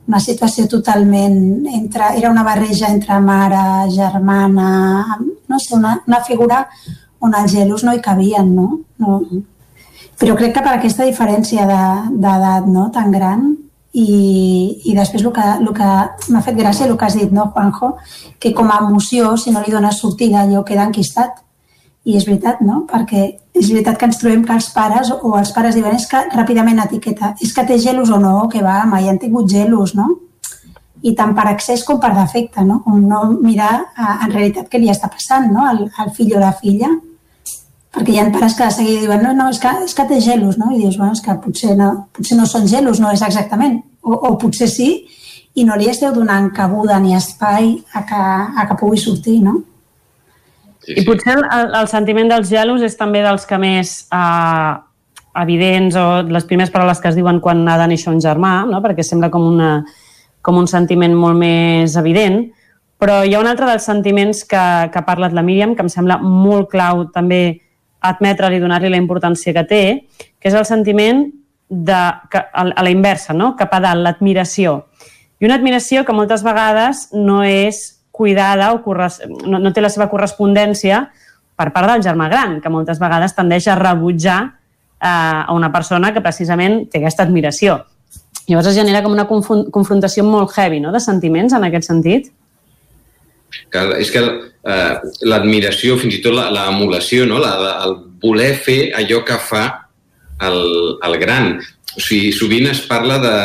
una 0.08 0.22
situació 0.22 0.68
totalment 0.70 1.66
entre, 1.74 2.14
era 2.20 2.30
una 2.32 2.46
barreja 2.46 2.94
entre 2.94 3.20
mare, 3.20 3.90
germana, 3.92 5.18
no 5.50 5.60
sé, 5.60 5.74
una, 5.76 5.98
una 6.08 6.22
figura 6.24 6.68
on 7.26 7.34
els 7.34 7.52
gelos 7.52 7.84
no 7.84 7.94
hi 7.96 8.02
cabien, 8.06 8.54
no? 8.56 8.70
no 9.02 9.20
però 10.20 10.36
crec 10.40 10.54
que 10.56 10.64
per 10.64 10.76
aquesta 10.78 11.06
diferència 11.08 11.66
d'edat 11.68 12.68
no, 12.72 12.88
tan 12.94 13.12
gran 13.12 13.48
i, 13.96 14.84
i 14.88 14.94
després 14.96 15.24
el 15.24 15.34
que, 15.36 15.48
el 15.60 15.72
que 15.76 15.90
m'ha 16.32 16.44
fet 16.44 16.58
gràcia 16.60 16.88
el 16.88 16.96
que 17.00 17.08
has 17.08 17.18
dit, 17.20 17.32
no, 17.36 17.50
Juanjo, 17.56 17.96
que 18.40 18.54
com 18.56 18.72
a 18.72 18.82
emoció, 18.84 19.34
si 19.40 19.52
no 19.52 19.64
li 19.64 19.74
dones 19.74 20.00
sortida, 20.00 20.44
allò 20.44 20.64
queda 20.68 20.88
enquistat. 20.88 21.42
I 22.06 22.18
és 22.20 22.28
veritat, 22.28 22.62
no? 22.62 22.84
Perquè 22.90 23.24
és 23.56 23.72
veritat 23.72 23.98
que 23.98 24.06
ens 24.10 24.20
trobem 24.22 24.44
que 24.46 24.54
els 24.54 24.68
pares 24.76 25.10
o 25.16 25.32
els 25.40 25.52
pares 25.56 25.78
diuen 25.78 25.96
és 25.98 26.06
que 26.12 26.22
ràpidament 26.36 26.84
etiqueta, 26.84 27.34
és 27.42 27.54
que 27.56 27.66
té 27.66 27.80
gelos 27.82 28.12
o 28.14 28.20
no, 28.22 28.46
que 28.52 28.62
va, 28.62 28.84
mai 28.90 29.10
han 29.10 29.20
tingut 29.22 29.50
gelos, 29.50 29.96
no? 29.98 30.12
I 31.06 31.14
tant 31.18 31.34
per 31.38 31.48
accés 31.50 31.84
com 31.86 32.00
per 32.02 32.14
defecte, 32.14 32.64
no? 32.66 32.80
Com 32.86 33.02
no 33.10 33.24
mirar 33.42 33.74
en 33.98 34.32
realitat 34.32 34.70
què 34.70 34.82
li 34.82 34.94
està 34.94 35.10
passant, 35.10 35.52
no? 35.54 35.66
Al, 35.66 35.86
al 36.02 36.14
fill 36.14 36.36
o 36.38 36.42
la 36.44 36.54
filla 36.54 36.94
perquè 37.96 38.12
hi 38.12 38.18
ha 38.20 38.26
pares 38.32 38.58
que 38.58 38.66
de 38.68 38.76
seguida 38.76 39.04
diuen 39.06 39.22
no, 39.24 39.32
no, 39.34 39.46
és 39.54 39.60
que, 39.64 39.72
és 39.86 39.94
que 39.96 40.04
té 40.10 40.20
gelos, 40.20 40.58
no? 40.60 40.74
I 40.76 40.82
dius, 40.82 40.98
bueno, 41.00 41.16
és 41.16 41.22
que 41.24 41.36
potser 41.40 41.78
no, 41.80 41.92
potser 42.16 42.36
no 42.36 42.48
són 42.50 42.68
gelos, 42.68 43.00
no 43.00 43.14
és 43.16 43.24
exactament, 43.24 43.78
o, 44.04 44.12
o 44.12 44.34
potser 44.42 44.68
sí, 44.68 44.90
i 45.56 45.64
no 45.64 45.78
li 45.80 45.88
esteu 45.88 46.12
donant 46.14 46.50
cabuda 46.56 47.00
ni 47.00 47.16
espai 47.16 47.72
a 47.96 48.04
que, 48.10 48.20
a 48.20 48.68
que 48.68 48.78
pugui 48.82 49.00
sortir, 49.00 49.40
no? 49.46 49.62
Sí, 50.86 50.94
sí. 50.94 51.02
I 51.02 51.06
potser 51.08 51.36
el, 51.42 51.72
el 51.82 51.88
sentiment 51.90 52.30
dels 52.30 52.50
gelos 52.52 52.84
és 52.86 52.96
també 53.00 53.24
dels 53.26 53.48
que 53.50 53.58
més 53.62 53.96
eh, 54.14 54.74
evidents 55.42 55.98
o 55.98 56.06
les 56.30 56.46
primeres 56.46 56.72
paraules 56.72 57.02
que 57.02 57.10
es 57.10 57.18
diuen 57.18 57.42
quan 57.44 57.66
ha 57.68 57.80
de 57.82 57.90
néixer 57.92 58.12
un 58.14 58.22
germà, 58.24 58.60
no? 58.70 58.82
perquè 58.84 59.04
sembla 59.04 59.32
com, 59.34 59.48
una, 59.50 59.80
com 60.46 60.60
un 60.62 60.70
sentiment 60.70 61.16
molt 61.18 61.40
més 61.42 61.98
evident, 62.00 62.44
però 63.02 63.24
hi 63.26 63.34
ha 63.36 63.42
un 63.42 63.50
altre 63.50 63.68
dels 63.68 63.88
sentiments 63.88 64.46
que, 64.48 64.66
que 64.92 65.02
ha 65.02 65.08
parlat 65.08 65.34
la 65.36 65.44
Míriam, 65.44 65.76
que 65.76 65.84
em 65.84 65.92
sembla 65.92 66.20
molt 66.22 66.70
clau 66.72 67.08
també 67.14 67.60
admetre-li, 68.06 68.62
donar-li 68.62 68.92
la 68.94 69.02
importància 69.02 69.54
que 69.56 69.66
té, 69.68 69.84
que 70.40 70.52
és 70.52 70.56
el 70.56 70.68
sentiment 70.70 71.26
de, 71.68 72.02
que, 72.32 72.40
a, 72.40 72.68
a 72.70 72.86
la 72.86 72.94
inversa, 72.94 73.34
no? 73.34 73.56
cap 73.60 73.74
a 73.74 73.82
dalt, 73.84 74.06
l'admiració. 74.06 74.84
I 75.42 75.50
una 75.50 75.58
admiració 75.60 76.06
que 76.06 76.16
moltes 76.16 76.46
vegades 76.46 77.10
no 77.18 77.42
és 77.44 77.95
cuidada 78.16 78.72
o 78.74 78.82
corres... 78.86 79.20
no, 79.44 79.60
no 79.60 79.74
té 79.76 79.84
la 79.84 79.92
seva 79.92 80.08
correspondència 80.12 81.04
per 81.56 81.72
part 81.76 81.92
del 81.92 82.04
germà 82.04 82.30
gran, 82.32 82.60
que 82.64 82.72
moltes 82.72 83.00
vegades 83.02 83.36
tendeix 83.36 83.68
a 83.68 83.76
rebutjar 83.80 84.40
eh, 84.46 85.08
a 85.08 85.52
una 85.56 85.72
persona 85.74 86.14
que 86.16 86.24
precisament 86.24 86.86
té 86.92 87.02
aquesta 87.02 87.28
admiració. 87.28 87.82
Llavors 88.48 88.70
es 88.70 88.78
genera 88.78 89.02
com 89.04 89.16
una 89.16 89.28
confrontació 89.28 90.24
molt 90.28 90.54
heavy 90.56 90.82
no? 90.84 90.92
de 90.94 91.02
sentiments 91.04 91.56
en 91.58 91.66
aquest 91.68 91.90
sentit. 91.90 92.30
Que, 93.72 93.82
és 94.00 94.12
que 94.12 94.22
eh, 94.22 94.94
l'admiració, 95.26 95.96
fins 96.00 96.20
i 96.20 96.22
tot 96.24 96.36
l'emulació, 96.36 97.26
no? 97.30 97.40
la, 97.42 97.56
el 97.88 97.98
voler 98.22 98.52
fer 98.60 98.80
allò 99.00 99.24
que 99.26 99.40
fa 99.42 99.66
el, 100.46 100.60
el 101.08 101.18
gran. 101.22 101.56
O 101.96 102.04
sigui, 102.04 102.34
sovint 102.36 102.68
es 102.70 102.84
parla 102.90 103.18
de, 103.24 103.36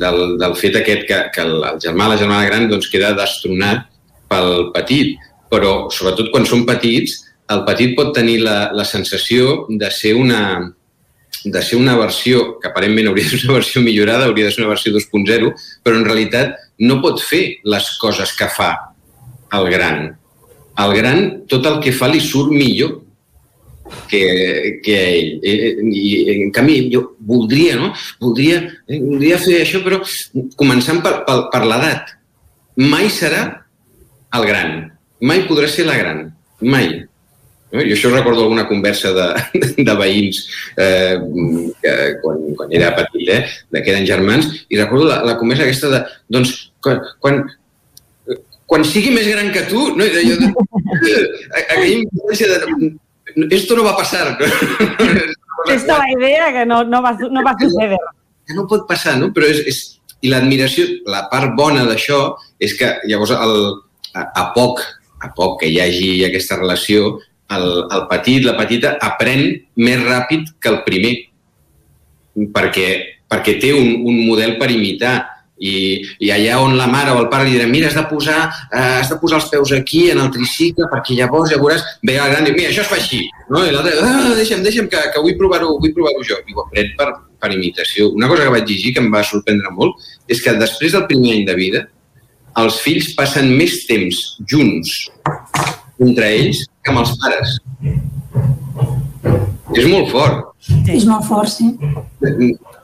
del, 0.00 0.38
del 0.40 0.56
fet 0.58 0.80
aquest 0.80 1.06
que, 1.08 1.20
que 1.34 1.44
el, 1.44 1.56
el 1.68 1.80
germà, 1.84 2.08
la 2.10 2.18
germana 2.20 2.48
gran, 2.48 2.68
doncs 2.72 2.88
queda 2.90 3.12
destronat 3.18 3.89
pel 4.30 4.70
petit. 4.74 5.18
Però, 5.50 5.90
sobretot 5.90 6.30
quan 6.30 6.46
són 6.46 6.62
petits, 6.68 7.16
el 7.50 7.64
petit 7.66 7.96
pot 7.98 8.12
tenir 8.14 8.38
la, 8.44 8.70
la 8.76 8.86
sensació 8.86 9.64
de 9.68 9.90
ser 9.90 10.14
una, 10.14 10.70
de 11.44 11.62
ser 11.62 11.78
una 11.80 11.96
versió, 11.98 12.60
que 12.62 12.70
aparentment 12.70 13.10
hauria 13.10 13.26
de 13.26 13.38
ser 13.38 13.48
una 13.48 13.58
versió 13.58 13.82
millorada, 13.82 14.28
hauria 14.28 14.46
de 14.46 14.54
ser 14.54 14.64
una 14.64 14.72
versió 14.74 14.92
2.0, 14.94 15.52
però 15.82 15.98
en 15.98 16.06
realitat 16.06 16.56
no 16.86 17.00
pot 17.02 17.22
fer 17.22 17.42
les 17.64 17.92
coses 18.00 18.34
que 18.38 18.48
fa 18.54 18.72
el 19.58 19.70
gran. 19.72 20.10
Al 20.80 20.94
gran, 20.96 21.24
tot 21.50 21.66
el 21.66 21.80
que 21.82 21.92
fa 21.92 22.08
li 22.08 22.20
surt 22.22 22.52
millor 22.54 23.00
que, 24.08 24.80
que 24.84 24.98
ell. 25.18 25.32
Eh, 25.42 25.56
eh, 25.70 25.88
I, 25.90 26.12
en 26.36 26.52
canvi, 26.54 26.84
jo 26.92 27.16
voldria, 27.18 27.76
no? 27.80 27.92
Voldria, 28.22 28.62
eh, 28.86 29.00
voldria 29.02 29.40
fer 29.42 29.60
això, 29.64 29.82
però 29.84 30.00
començant 30.60 31.02
per, 31.04 31.20
per, 31.26 31.40
per 31.52 31.64
l'edat. 31.66 32.14
Mai 32.80 33.10
serà 33.12 33.59
el 34.38 34.46
gran. 34.48 34.74
Mai 35.20 35.44
podrà 35.48 35.68
ser 35.68 35.86
la 35.88 35.96
gran. 35.98 36.26
Mai. 36.60 36.90
No? 37.70 37.84
Jo 37.86 37.94
això 37.94 38.10
recordo 38.10 38.44
alguna 38.44 38.66
conversa 38.68 39.12
de, 39.14 39.26
de 39.86 39.94
veïns 39.98 40.40
eh, 40.76 41.16
que, 41.82 41.94
quan, 42.22 42.40
quan 42.58 42.72
era 42.74 42.90
petit, 42.96 43.28
eh, 43.30 43.44
de 43.70 43.82
que 43.82 43.92
eren 43.94 44.08
germans, 44.08 44.48
i 44.68 44.78
recordo 44.80 45.06
la, 45.10 45.20
la 45.26 45.36
conversa 45.38 45.66
aquesta 45.68 45.92
de, 45.92 46.00
doncs, 46.34 46.56
quan, 46.82 46.98
quan, 47.22 47.44
quan 48.70 48.86
sigui 48.86 49.12
més 49.14 49.28
gran 49.30 49.52
que 49.54 49.66
tu, 49.70 49.84
no? 49.94 50.06
I 50.06 50.34
de, 50.40 50.50
aquella 51.60 51.92
importància 52.00 52.50
de, 52.50 52.90
esto 53.50 53.76
no 53.76 53.84
va 53.84 53.92
a 53.94 53.96
pasar. 53.96 54.38
Esta 55.68 55.98
la 55.98 56.10
idea 56.10 56.52
que 56.52 56.64
no, 56.66 56.82
no, 56.84 57.02
va, 57.02 57.12
no 57.30 57.42
va 57.44 57.54
suceder. 57.60 57.98
Que 58.46 58.54
no 58.56 58.66
pot 58.66 58.86
passar, 58.88 59.18
no? 59.20 59.28
Però 59.36 59.46
és, 59.46 59.60
és, 59.68 59.80
i 60.24 60.32
l'admiració, 60.32 60.86
la 61.06 61.26
part 61.30 61.52
bona 61.58 61.84
d'això 61.88 62.20
és 62.58 62.74
que 62.78 62.88
llavors 63.10 63.34
el, 63.36 63.54
a, 64.14 64.26
a 64.42 64.48
poc 64.56 64.82
a 65.20 65.32
poc 65.36 65.60
que 65.60 65.68
hi 65.68 65.80
hagi 65.80 66.12
aquesta 66.24 66.58
relació, 66.60 67.18
el, 67.54 67.66
el 67.92 68.06
petit, 68.10 68.44
la 68.46 68.56
petita, 68.58 68.94
aprèn 69.04 69.44
més 69.80 70.00
ràpid 70.06 70.54
que 70.62 70.72
el 70.72 70.80
primer, 70.86 71.12
perquè, 72.54 72.88
perquè 73.30 73.58
té 73.60 73.74
un, 73.76 74.00
un 74.06 74.24
model 74.28 74.56
per 74.60 74.70
imitar. 74.72 75.18
I, 75.60 75.72
I 76.24 76.30
allà 76.32 76.54
on 76.64 76.78
la 76.78 76.86
mare 76.88 77.12
o 77.12 77.18
el 77.20 77.26
pare 77.28 77.44
li 77.44 77.50
dirà 77.52 77.66
mira, 77.68 77.90
has 77.90 77.96
de 77.98 78.06
posar, 78.08 78.46
eh, 78.72 79.02
has 79.02 79.10
de 79.12 79.18
posar 79.20 79.42
els 79.42 79.50
peus 79.52 79.74
aquí 79.76 80.06
en 80.08 80.22
el 80.22 80.30
tricicle 80.32 80.86
perquè 80.88 81.18
llavors 81.18 81.52
ja 81.52 81.58
veuràs, 81.60 81.84
ve 82.00 82.14
el 82.16 82.30
gran 82.32 82.48
i 82.48 82.54
mira, 82.54 82.70
això 82.70 82.80
es 82.80 82.88
fa 82.88 82.96
així. 82.96 83.18
No? 83.52 83.66
I 83.68 83.74
l'altre, 83.74 83.92
ah, 84.00 84.30
deixa'm, 84.38 84.62
deixa'm, 84.64 84.88
que, 84.88 85.02
que 85.12 85.20
vull 85.20 85.36
provar-ho 85.36 85.74
vull 85.82 85.92
provar 85.92 86.14
jo. 86.24 86.40
I 86.48 86.56
ho 86.56 86.64
aprèn 86.64 86.94
per, 86.96 87.10
per 87.44 87.52
imitació. 87.52 88.08
Una 88.16 88.30
cosa 88.32 88.46
que 88.46 88.54
vaig 88.56 88.72
llegir 88.72 88.94
que 88.96 89.04
em 89.04 89.12
va 89.12 89.20
sorprendre 89.20 89.74
molt 89.76 90.00
és 90.32 90.40
que 90.40 90.56
després 90.56 90.96
del 90.96 91.04
primer 91.12 91.36
any 91.36 91.44
de 91.50 91.58
vida 91.60 91.84
els 92.58 92.80
fills 92.82 93.12
passen 93.18 93.50
més 93.56 93.84
temps 93.88 94.20
junts 94.50 94.92
entre 96.00 96.30
ells 96.32 96.64
que 96.82 96.92
amb 96.92 97.02
els 97.02 97.12
pares. 97.20 97.56
És 99.76 99.86
molt 99.86 100.10
fort. 100.10 100.46
És 100.90 101.04
molt 101.06 101.26
fort, 101.28 101.50
sí. 101.52 101.68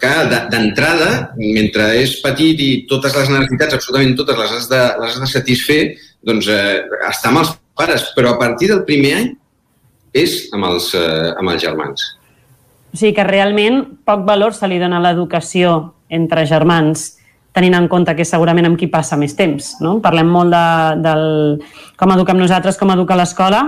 Que 0.01 0.13
d'entrada, 0.53 1.33
mentre 1.39 1.89
és 2.03 2.19
petit 2.23 2.61
i 2.63 2.71
totes 2.91 3.17
les 3.17 3.33
necessitats, 3.33 3.79
absolutament 3.79 4.15
totes, 4.19 4.39
les 4.39 4.55
has 4.59 4.69
de, 4.71 4.83
les 5.01 5.17
has 5.17 5.25
de 5.25 5.31
satisfer, 5.33 5.81
doncs 6.27 6.51
eh, 6.53 6.85
està 7.09 7.33
amb 7.33 7.43
els 7.43 7.57
pares, 7.77 8.07
però 8.17 8.35
a 8.35 8.41
partir 8.41 8.71
del 8.71 8.85
primer 8.89 9.13
any 9.19 9.35
és 10.17 10.47
amb 10.57 10.69
els, 10.71 10.93
eh, 10.97 11.33
amb 11.35 11.53
els 11.53 11.63
germans. 11.65 12.07
O 12.95 12.97
sigui 12.97 13.17
que 13.17 13.27
realment 13.27 13.83
poc 14.09 14.25
valor 14.29 14.55
se 14.57 14.69
li 14.71 14.79
dona 14.81 15.01
a 15.01 15.05
l'educació 15.05 15.77
entre 16.09 16.47
germans 16.49 17.17
tenint 17.57 17.77
en 17.79 17.89
compte 17.89 18.13
que 18.13 18.25
és 18.27 18.31
segurament 18.31 18.69
amb 18.69 18.77
qui 18.77 18.91
passa 18.93 19.17
més 19.17 19.33
temps. 19.39 19.77
No? 19.81 19.97
Parlem 20.05 20.29
molt 20.29 20.53
de, 20.53 20.67
del 21.07 21.25
com 21.97 22.13
eduquem 22.13 22.37
nosaltres, 22.41 22.77
com 22.77 22.93
educa 22.93 23.17
l'escola, 23.17 23.63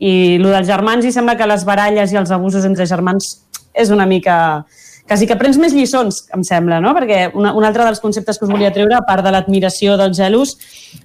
i 0.00 0.40
el 0.40 0.48
dels 0.48 0.66
germans 0.66 1.04
i 1.04 1.12
sembla 1.14 1.36
que 1.38 1.46
les 1.46 1.66
baralles 1.68 2.12
i 2.12 2.18
els 2.18 2.32
abusos 2.34 2.64
entre 2.66 2.88
germans 2.88 3.36
és 3.74 3.92
una 3.94 4.08
mica... 4.08 4.64
Quasi 5.04 5.26
que 5.28 5.36
prens 5.36 5.58
més 5.60 5.74
lliçons, 5.76 6.22
em 6.32 6.40
sembla, 6.48 6.78
no? 6.80 6.94
Perquè 6.96 7.26
una, 7.36 7.50
un 7.52 7.66
altre 7.68 7.84
dels 7.84 8.00
conceptes 8.00 8.38
que 8.40 8.46
us 8.46 8.52
volia 8.54 8.70
treure, 8.72 8.94
a 8.96 9.04
part 9.04 9.20
de 9.20 9.34
l'admiració 9.34 9.98
dels 10.00 10.16
gelos, 10.16 10.54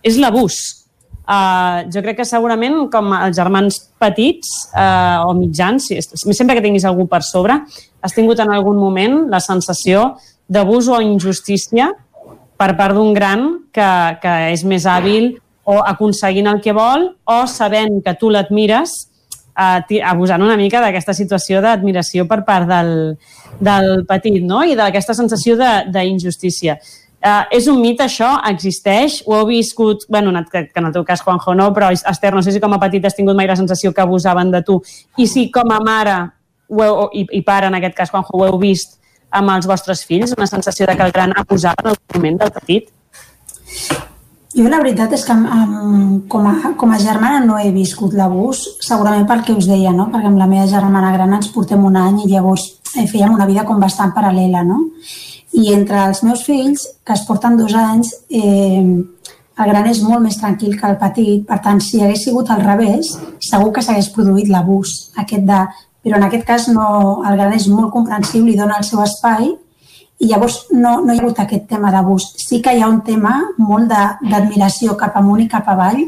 és 0.07 0.15
l'abús. 0.15 0.55
Uh, 1.27 1.83
jo 1.91 1.99
crec 2.05 2.21
que 2.21 2.25
segurament 2.25 2.85
com 2.93 3.11
els 3.17 3.35
germans 3.35 3.81
petits 3.99 4.53
uh, 4.71 5.27
o 5.27 5.35
mitjans, 5.35 5.91
sempre 6.15 6.55
que 6.55 6.63
tinguis 6.63 6.87
algú 6.87 7.09
per 7.11 7.19
sobre, 7.27 7.59
has 7.99 8.15
tingut 8.15 8.39
en 8.39 8.55
algun 8.55 8.79
moment 8.79 9.25
la 9.27 9.43
sensació 9.43 10.13
d'abús 10.47 10.87
o 10.87 11.01
injustícia 11.03 11.91
per 12.59 12.73
part 12.75 12.97
d'un 12.97 13.13
gran 13.15 13.45
que, 13.71 13.91
que 14.21 14.33
és 14.51 14.65
més 14.67 14.85
hàbil 14.89 15.31
o 15.69 15.79
aconseguint 15.85 16.49
el 16.51 16.59
que 16.63 16.75
vol 16.75 17.11
o 17.29 17.39
sabent 17.47 18.01
que 18.03 18.15
tu 18.19 18.31
l'admires 18.33 18.95
eh, 19.55 20.01
abusant 20.03 20.43
una 20.43 20.57
mica 20.59 20.81
d'aquesta 20.83 21.15
situació 21.15 21.61
d'admiració 21.63 22.25
per 22.27 22.41
part 22.47 22.67
del, 22.67 22.91
del 23.59 24.03
petit 24.09 24.41
no? 24.43 24.63
i 24.63 24.75
d'aquesta 24.75 25.15
sensació 25.15 25.55
d'injustícia. 25.59 26.79
Uh, 27.19 27.43
és 27.51 27.65
un 27.67 27.81
mit, 27.83 27.99
això? 27.99 28.29
Existeix? 28.47 29.17
Ho 29.27 29.33
heu 29.35 29.49
viscut? 29.49 30.05
bueno, 30.07 30.31
que, 30.47 30.69
que 30.71 30.79
en 30.79 30.85
el 30.87 30.93
teu 30.95 31.03
cas, 31.03 31.19
Juanjo, 31.19 31.51
no, 31.51 31.65
però 31.75 31.89
Esther, 31.91 32.31
no 32.31 32.39
sé 32.41 32.53
si 32.55 32.61
com 32.63 32.71
a 32.71 32.79
petit 32.79 33.03
has 33.03 33.17
tingut 33.17 33.35
mai 33.35 33.47
la 33.47 33.57
sensació 33.59 33.91
que 33.91 33.99
abusaven 33.99 34.53
de 34.53 34.61
tu. 34.63 34.77
I 35.19 35.27
si 35.27 35.49
com 35.51 35.67
a 35.75 35.81
mare 35.83 36.15
heu, 36.71 37.09
i, 37.11 37.25
i 37.35 37.41
pare, 37.43 37.67
en 37.67 37.75
aquest 37.75 37.97
cas, 37.97 38.13
Juanjo, 38.13 38.31
ho 38.39 38.47
heu 38.47 38.61
vist 38.61 38.98
amb 39.31 39.55
els 39.55 39.67
vostres 39.69 40.03
fills? 40.05 40.35
Una 40.37 40.47
sensació 40.49 40.87
de 40.89 40.95
que 40.97 41.07
el 41.07 41.15
gran 41.15 41.33
abusava 41.37 41.83
en 41.83 41.91
el 41.93 41.99
moment 42.15 42.39
del 42.43 42.53
petit? 42.59 42.89
Jo 44.55 44.65
la 44.65 44.79
veritat 44.81 45.13
és 45.13 45.23
que 45.27 45.35
um, 45.35 46.21
com, 46.31 46.47
a, 46.49 46.73
com 46.79 46.91
a 46.91 46.97
germana 46.99 47.43
no 47.45 47.59
he 47.61 47.69
viscut 47.71 48.15
l'abús, 48.17 48.63
segurament 48.81 49.27
pel 49.29 49.43
que 49.45 49.53
us 49.53 49.69
deia, 49.69 49.93
no? 49.93 50.07
perquè 50.09 50.31
amb 50.31 50.41
la 50.41 50.49
meva 50.49 50.65
germana 50.67 51.13
gran 51.13 51.35
ens 51.37 51.51
portem 51.53 51.85
un 51.85 51.99
any 51.99 52.23
i 52.23 52.31
llavors 52.31 52.65
eh, 52.97 53.05
fèiem 53.05 53.35
una 53.35 53.45
vida 53.49 53.65
com 53.67 53.79
bastant 53.79 54.15
paral·lela. 54.15 54.65
No? 54.65 54.81
I 55.53 55.73
entre 55.75 56.01
els 56.07 56.23
meus 56.25 56.41
fills, 56.45 56.87
que 57.05 57.13
es 57.13 57.23
porten 57.27 57.57
dos 57.61 57.75
anys, 57.77 58.15
eh, 58.29 58.81
el 59.59 59.71
gran 59.73 59.89
és 59.91 60.01
molt 60.01 60.23
més 60.23 60.37
tranquil 60.39 60.75
que 60.79 60.87
el 60.87 60.97
petit, 60.97 61.45
per 61.45 61.59
tant, 61.61 61.81
si 61.83 62.01
hagués 62.01 62.25
sigut 62.25 62.49
al 62.49 62.63
revés, 62.65 63.11
segur 63.43 63.73
que 63.75 63.83
s'hagués 63.85 64.09
produït 64.15 64.49
l'abús, 64.49 65.11
aquest 65.19 65.45
de 65.45 65.61
però 66.03 66.17
en 66.17 66.27
aquest 66.27 66.45
cas 66.47 66.67
no, 66.73 67.23
el 67.27 67.39
gran 67.39 67.55
és 67.55 67.67
molt 67.71 67.91
comprensiu, 67.93 68.45
li 68.45 68.57
dona 68.57 68.79
el 68.79 68.87
seu 68.87 69.01
espai 69.03 69.49
i 70.19 70.27
llavors 70.27 70.65
no, 70.71 70.99
no 70.99 71.13
hi 71.13 71.19
ha 71.19 71.23
hagut 71.23 71.39
aquest 71.39 71.67
tema 71.69 71.91
d'abús. 71.91 72.33
Sí 72.39 72.61
que 72.61 72.73
hi 72.75 72.81
ha 72.83 72.89
un 72.91 73.01
tema 73.07 73.35
molt 73.57 73.91
d'admiració 73.91 74.95
cap 74.99 75.15
amunt 75.19 75.45
i 75.45 75.51
cap 75.51 75.67
avall 75.71 76.01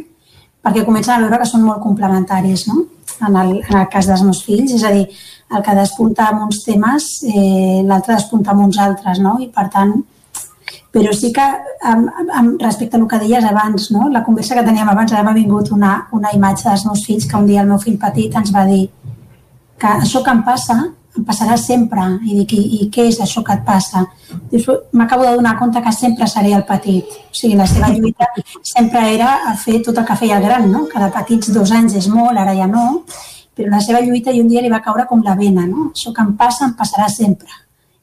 perquè 0.61 0.85
comencen 0.85 1.15
a 1.15 1.21
veure 1.23 1.39
que 1.41 1.49
són 1.49 1.63
molt 1.65 1.81
complementaris 1.81 2.67
no? 2.69 2.83
en, 3.27 3.35
el, 3.35 3.53
en 3.63 3.77
el 3.79 3.87
cas 3.89 4.07
dels 4.09 4.23
meus 4.25 4.43
fills, 4.45 4.73
és 4.75 4.83
a 4.85 4.91
dir, 4.93 5.07
el 5.51 5.63
que 5.65 5.75
despunta 5.75 6.29
amb 6.29 6.45
uns 6.47 6.61
temes, 6.63 7.07
eh, 7.27 7.81
l'altre 7.87 8.15
despunta 8.15 8.53
amb 8.53 8.67
uns 8.67 8.79
altres, 8.79 9.19
no? 9.19 9.35
I 9.41 9.49
per 9.51 9.67
tant, 9.73 9.95
però 10.91 11.11
sí 11.15 11.31
que 11.35 11.43
amb, 11.87 12.07
amb, 12.35 12.61
respecte 12.61 12.97
a 12.97 13.01
el 13.01 13.07
que 13.07 13.19
deies 13.19 13.47
abans, 13.47 13.89
no? 13.91 14.09
la 14.11 14.23
conversa 14.23 14.55
que 14.55 14.65
teníem 14.67 14.89
abans, 14.91 15.13
ara 15.13 15.23
m'ha 15.23 15.35
vingut 15.35 15.71
una, 15.71 15.93
una 16.11 16.31
imatge 16.35 16.67
dels 16.67 16.85
meus 16.85 17.05
fills 17.07 17.27
que 17.27 17.37
un 17.37 17.47
dia 17.47 17.63
el 17.63 17.71
meu 17.71 17.79
fill 17.79 17.99
petit 17.99 18.35
ens 18.35 18.51
va 18.55 18.65
dir 18.67 18.89
que 19.81 19.93
això 19.97 20.21
que 20.23 20.33
em 20.33 20.43
passa 20.45 20.77
em 21.17 21.25
passarà 21.27 21.57
sempre. 21.59 22.03
I 22.23 22.37
dic, 22.39 22.53
i, 22.55 22.61
i 22.79 22.87
què 22.93 23.07
és 23.09 23.19
això 23.23 23.43
que 23.43 23.55
et 23.57 23.65
passa? 23.67 24.05
M'acabo 24.95 25.25
de 25.25 25.33
donar 25.35 25.57
compte 25.59 25.81
que 25.83 25.93
sempre 25.95 26.27
seré 26.27 26.53
el 26.55 26.63
petit. 26.67 27.17
O 27.27 27.35
sigui, 27.35 27.57
la 27.59 27.67
seva 27.67 27.91
lluita 27.91 28.29
sempre 28.73 29.03
era 29.15 29.33
a 29.49 29.55
fer 29.59 29.81
tot 29.85 29.97
el 29.97 30.07
que 30.07 30.17
feia 30.21 30.39
el 30.39 30.45
gran, 30.47 30.69
no? 30.71 30.85
Que 30.91 31.01
de 31.03 31.11
petits 31.17 31.51
dos 31.55 31.73
anys 31.75 31.97
és 31.99 32.07
molt, 32.11 32.37
ara 32.37 32.55
ja 32.55 32.69
no, 32.69 33.03
però 33.57 33.73
la 33.73 33.81
seva 33.83 34.01
lluita 34.05 34.31
i 34.31 34.39
un 34.41 34.47
dia 34.51 34.63
li 34.63 34.71
va 34.71 34.83
caure 34.85 35.07
com 35.09 35.23
la 35.25 35.35
vena, 35.35 35.67
no? 35.67 35.89
Això 35.91 36.13
que 36.15 36.23
em 36.23 36.31
passa 36.39 36.67
em 36.69 36.77
passarà 36.79 37.09
sempre. 37.11 37.51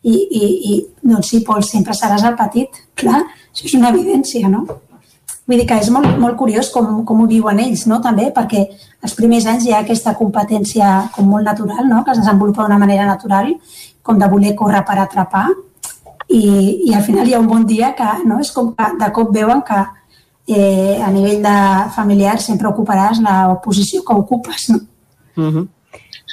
I, 0.02 0.12
i, 0.14 0.42
i 0.70 0.74
doncs 1.02 1.32
sí, 1.32 1.40
Pol, 1.46 1.64
sempre 1.66 1.96
seràs 1.96 2.26
el 2.28 2.36
petit. 2.38 2.76
Clar, 2.98 3.24
això 3.48 3.66
és 3.66 3.78
una 3.78 3.90
evidència, 3.94 4.52
no? 4.52 4.66
Vull 5.48 5.62
dir 5.62 5.66
que 5.68 5.78
és 5.80 5.88
molt, 5.88 6.10
molt 6.20 6.36
curiós 6.36 6.68
com, 6.74 7.02
com 7.08 7.22
ho 7.22 7.26
viuen 7.28 7.60
ells, 7.64 7.86
no? 7.88 8.02
també, 8.04 8.28
perquè 8.36 8.66
els 9.02 9.14
primers 9.16 9.46
anys 9.48 9.64
hi 9.64 9.72
ha 9.72 9.80
aquesta 9.80 10.12
competència 10.18 10.90
com 11.14 11.30
molt 11.30 11.48
natural, 11.48 11.86
no? 11.88 12.02
que 12.04 12.12
es 12.12 12.20
desenvolupa 12.20 12.66
d'una 12.66 12.80
manera 12.80 13.06
natural, 13.08 13.54
com 14.04 14.20
de 14.20 14.28
voler 14.28 14.52
córrer 14.58 14.82
per 14.84 14.98
atrapar, 15.00 15.46
i, 16.28 16.42
i 16.90 16.92
al 16.92 17.06
final 17.06 17.28
hi 17.28 17.32
ha 17.32 17.40
un 17.40 17.48
bon 17.48 17.64
dia 17.64 17.94
que 17.96 18.10
no? 18.28 18.42
és 18.44 18.52
com 18.52 18.74
que 18.76 18.90
de 19.00 19.08
cop 19.16 19.32
veuen 19.32 19.64
que 19.64 19.78
eh, 20.52 21.00
a 21.00 21.08
nivell 21.14 21.40
de 21.44 21.56
familiar 21.96 22.36
sempre 22.44 22.68
ocuparàs 22.68 23.24
la 23.24 23.56
posició 23.64 24.04
que 24.04 24.20
ocupes. 24.20 24.68
No? 24.68 24.80
Uh 25.36 25.48
-huh. 25.48 25.66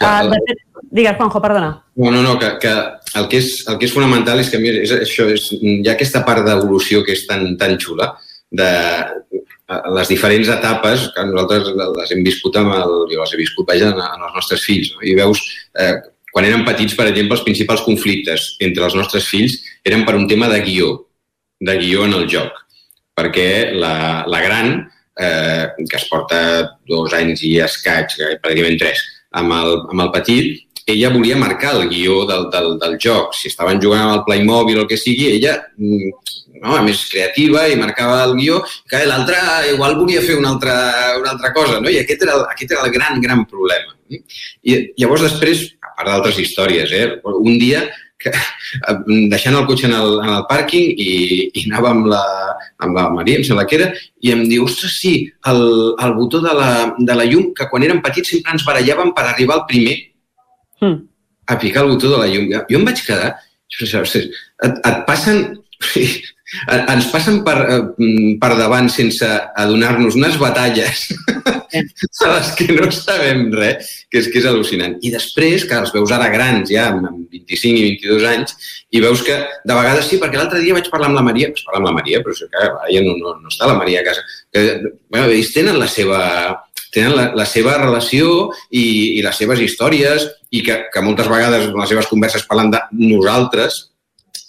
Uh, 0.02 0.28
de 0.28 0.40
fet, 0.44 0.60
digues, 0.92 1.16
Juanjo, 1.16 1.42
perdona. 1.42 1.84
No, 1.96 2.12
no, 2.12 2.22
no, 2.22 2.38
que, 2.38 2.58
que 2.60 2.74
el, 3.16 3.28
que 3.30 3.38
és, 3.38 3.64
el 3.68 3.78
que 3.80 3.86
és 3.86 3.94
fonamental 3.94 4.40
és 4.40 4.50
que 4.50 4.58
és, 4.58 4.92
això, 4.92 5.30
és, 5.32 5.52
hi 5.56 5.88
ha 5.88 5.94
aquesta 5.94 6.26
part 6.26 6.44
d'evolució 6.44 7.04
que 7.04 7.14
és 7.14 7.26
tan, 7.28 7.56
tan 7.58 7.78
xula, 7.80 8.10
de 8.60 8.72
les 9.98 10.12
diferents 10.12 10.50
etapes 10.54 11.08
que 11.14 11.24
nosaltres 11.26 11.72
les 11.98 12.12
hem 12.14 12.22
viscut 12.26 12.58
amb 12.62 12.76
el, 12.76 12.92
jo 13.12 13.22
les 13.22 13.34
he 13.34 13.40
viscut 13.40 13.68
vaja, 13.70 13.90
en, 13.94 14.02
els 14.28 14.36
nostres 14.38 14.66
fills. 14.66 14.92
No? 14.94 15.02
I 15.02 15.16
veus, 15.18 15.42
eh, 15.82 15.96
quan 16.36 16.46
eren 16.46 16.66
petits, 16.68 16.94
per 16.98 17.08
exemple, 17.10 17.38
els 17.38 17.46
principals 17.46 17.84
conflictes 17.86 18.52
entre 18.66 18.86
els 18.86 18.98
nostres 18.98 19.26
fills 19.32 19.58
eren 19.88 20.06
per 20.06 20.18
un 20.20 20.28
tema 20.30 20.50
de 20.52 20.62
guió, 20.66 20.92
de 21.60 21.78
guió 21.82 22.06
en 22.06 22.14
el 22.20 22.30
joc. 22.30 22.62
Perquè 23.16 23.50
la, 23.74 23.96
la 24.30 24.42
gran, 24.44 24.76
eh, 25.18 25.66
que 25.90 25.98
es 25.98 26.08
porta 26.12 26.40
dos 26.88 27.16
anys 27.18 27.42
i 27.48 27.56
escaig, 27.64 28.18
pràcticament 28.44 28.78
tres, 28.82 29.02
amb 29.40 29.56
el, 29.56 29.80
amb 29.96 30.06
el 30.06 30.14
petit, 30.14 30.66
ella 30.86 31.10
volia 31.10 31.38
marcar 31.40 31.74
el 31.80 31.88
guió 31.90 32.26
del, 32.30 32.50
del, 32.54 32.76
del 32.78 33.00
joc. 33.02 33.34
Si 33.34 33.50
estaven 33.50 33.82
jugant 33.82 34.04
amb 34.04 34.20
el 34.20 34.26
Playmobil 34.28 34.78
o 34.78 34.84
el 34.84 34.90
que 34.92 35.00
sigui, 35.02 35.32
ella, 35.34 35.58
mm, 35.80 36.12
no, 36.62 36.76
a 36.76 36.84
més 36.86 37.04
creativa 37.12 37.66
i 37.70 37.78
marcava 37.80 38.22
el 38.26 38.36
guió, 38.40 38.62
que 38.90 39.04
l'altre 39.08 39.40
igual 39.74 39.98
volia 40.00 40.24
fer 40.26 40.38
una 40.40 40.54
altra, 40.56 40.76
una 41.20 41.36
altra 41.36 41.52
cosa, 41.56 41.80
no? 41.82 41.92
I 41.92 42.00
aquest 42.02 42.26
era, 42.26 42.40
el, 42.40 42.48
aquest 42.54 42.74
era 42.76 42.86
el 42.86 42.94
gran, 42.94 43.22
gran 43.24 43.46
problema. 43.50 43.96
I 44.10 44.80
llavors 45.02 45.26
després, 45.26 45.68
a 45.82 45.94
part 45.98 46.12
d'altres 46.12 46.40
històries, 46.42 46.92
eh? 46.94 47.06
un 47.26 47.58
dia 47.62 47.86
que, 48.22 48.32
deixant 49.34 49.58
el 49.58 49.66
cotxe 49.70 49.88
en 49.90 49.96
el, 49.98 50.20
en 50.24 50.34
el 50.38 50.46
pàrquing 50.50 50.94
i, 50.94 51.10
i 51.52 51.66
anava 51.70 51.92
amb 51.94 52.10
la, 52.12 52.24
amb 52.86 53.00
la 53.00 53.08
Maria, 53.16 53.40
em 53.40 53.48
sembla 53.48 53.66
que 53.70 53.80
era, 53.80 53.90
i 54.22 54.34
em 54.36 54.46
diu, 54.50 54.68
ostres, 54.70 55.00
sí, 55.02 55.16
el, 55.52 55.66
el 56.06 56.16
botó 56.20 56.42
de 56.46 56.54
la, 56.56 56.70
de 57.00 57.18
la 57.18 57.28
llum, 57.30 57.52
que 57.58 57.68
quan 57.72 57.86
érem 57.88 58.04
petits 58.06 58.36
sempre 58.36 58.56
ens 58.56 58.68
barallàvem 58.68 59.14
per 59.18 59.28
arribar 59.30 59.60
al 59.60 59.68
primer, 59.70 59.98
mm. 60.84 61.02
a 61.52 61.60
picar 61.62 61.86
el 61.86 61.96
botó 61.96 62.14
de 62.14 62.22
la 62.22 62.30
llum. 62.32 62.54
Jo 62.70 62.80
em 62.80 62.88
vaig 62.88 63.04
quedar... 63.08 63.36
Et, 63.76 64.72
et 64.72 65.00
passen... 65.10 65.44
Ens 66.70 67.08
passen 67.10 67.40
per, 67.46 67.56
eh, 67.74 67.80
per 68.42 68.52
davant 68.60 68.86
sense 68.94 69.26
adonar-nos 69.58 70.18
unes 70.20 70.36
batalles 70.38 71.08
a 71.74 72.28
les 72.36 72.52
que 72.58 72.68
no 72.70 72.90
sabem 72.94 73.48
res, 73.54 73.90
que 74.12 74.22
és 74.22 74.30
que 74.30 74.40
és 74.44 74.46
al·lucinant. 74.50 74.94
I 75.02 75.12
després, 75.16 75.66
que 75.66 75.80
els 75.80 75.94
veus 75.96 76.14
ara 76.14 76.30
grans, 76.34 76.70
ja 76.70 76.92
amb 76.92 77.26
25 77.34 77.82
i 77.82 77.88
22 77.96 78.28
anys, 78.30 78.54
i 78.94 79.02
veus 79.04 79.24
que 79.26 79.40
de 79.42 79.80
vegades 79.80 80.06
sí, 80.10 80.20
perquè 80.22 80.38
l'altre 80.38 80.62
dia 80.62 80.78
vaig 80.78 80.92
parlar 80.94 81.10
amb 81.10 81.20
la 81.20 81.26
Maria, 81.26 81.50
vaig 81.50 81.66
parlar 81.66 81.82
amb 81.82 81.90
la 81.90 81.96
Maria, 81.98 82.22
però 82.22 82.36
és 82.36 82.46
que 82.46 82.70
ja 82.94 83.04
no, 83.08 83.18
no, 83.18 83.36
no 83.42 83.52
està 83.52 83.72
la 83.72 83.80
Maria 83.80 84.04
a 84.04 84.08
casa, 84.12 84.24
que 84.54 84.68
bueno, 84.86 85.26
ells 85.26 85.52
tenen 85.56 85.82
la 85.82 85.90
seva, 85.90 86.22
tenen 86.94 87.18
la, 87.18 87.28
la 87.36 87.50
seva 87.50 87.76
relació 87.82 88.52
i, 88.70 89.18
i 89.18 89.26
les 89.26 89.42
seves 89.42 89.66
històries 89.66 90.30
i 90.54 90.62
que, 90.64 90.86
que 90.94 91.04
moltes 91.04 91.28
vegades 91.32 91.68
en 91.72 91.82
les 91.82 91.92
seves 91.92 92.08
converses 92.12 92.46
parlen 92.48 92.72
de 92.72 92.86
nosaltres, 93.02 93.88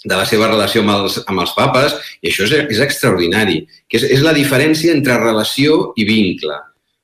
de 0.07 0.15
la 0.15 0.27
seva 0.29 0.49
relació 0.51 0.85
amb 0.85 0.95
els, 0.95 1.19
amb 1.27 1.43
els 1.43 1.53
papes, 1.57 1.97
i 2.23 2.31
això 2.31 2.47
és, 2.47 2.55
és 2.77 2.83
extraordinari, 2.85 3.61
que 3.91 3.99
és, 3.99 4.07
és 4.19 4.23
la 4.25 4.35
diferència 4.37 4.95
entre 4.95 5.19
relació 5.19 5.93
i 5.99 6.07
vincle. 6.09 6.59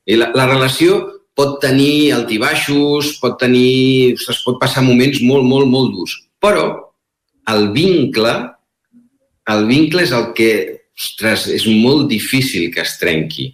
I 0.07 0.19
la, 0.21 0.31
la 0.39 0.47
relació 0.51 1.01
pot 1.39 1.59
tenir 1.63 2.13
altibaixos, 2.15 3.17
pot 3.23 3.39
tenir... 3.41 4.15
Es 4.15 4.43
pot 4.47 4.61
passar 4.61 4.85
moments 4.87 5.23
molt, 5.25 5.47
molt, 5.49 5.71
molt 5.71 5.95
durs. 5.97 6.15
Però 6.43 6.67
el 7.51 7.71
vincle, 7.75 8.37
el 9.51 9.67
vincle 9.71 10.07
és 10.07 10.15
el 10.15 10.31
que, 10.37 10.53
ostres, 10.99 11.49
és 11.51 11.67
molt 11.67 12.07
difícil 12.11 12.71
que 12.75 12.85
es 12.85 12.99
trenqui 13.01 13.51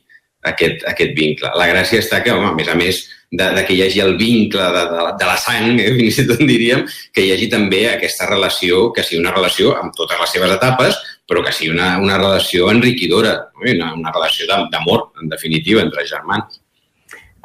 aquest, 0.51 0.85
aquest 0.91 1.15
vincle. 1.17 1.53
La 1.59 1.69
gràcia 1.71 2.03
està 2.03 2.23
que, 2.25 2.35
home, 2.35 2.51
a 2.51 2.57
més 2.57 2.69
a 2.69 2.77
més 2.79 3.01
de, 3.31 3.49
de 3.55 3.65
que 3.67 3.75
hi 3.77 3.83
hagi 3.85 4.01
el 4.05 4.17
vincle 4.21 4.69
de, 4.75 4.85
de, 4.93 5.09
de 5.21 5.29
la 5.29 5.37
sang, 5.41 5.81
eh, 5.81 5.91
fins 5.99 6.21
i 6.23 6.27
tot 6.29 6.45
diríem, 6.49 6.85
que 7.15 7.25
hi 7.25 7.33
hagi 7.35 7.51
també 7.53 7.85
aquesta 7.91 8.29
relació, 8.31 8.89
que 8.97 9.05
sigui 9.05 9.21
una 9.23 9.35
relació 9.35 9.75
amb 9.79 9.97
totes 9.97 10.21
les 10.23 10.37
seves 10.37 10.55
etapes, 10.57 11.01
però 11.29 11.43
que 11.45 11.53
sigui 11.53 11.75
una, 11.75 11.97
una 12.01 12.17
relació 12.17 12.71
enriquidora, 12.73 13.35
una, 13.61 13.93
una 13.97 14.15
relació 14.15 14.49
d'amor, 14.49 15.11
en 15.21 15.29
definitiva, 15.29 15.85
entre 15.85 16.07
germans. 16.09 16.63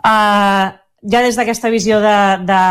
Uh, 0.04 0.72
ja 1.12 1.20
des 1.24 1.36
d'aquesta 1.36 1.72
visió 1.72 2.00
de, 2.04 2.16
de, 2.48 2.62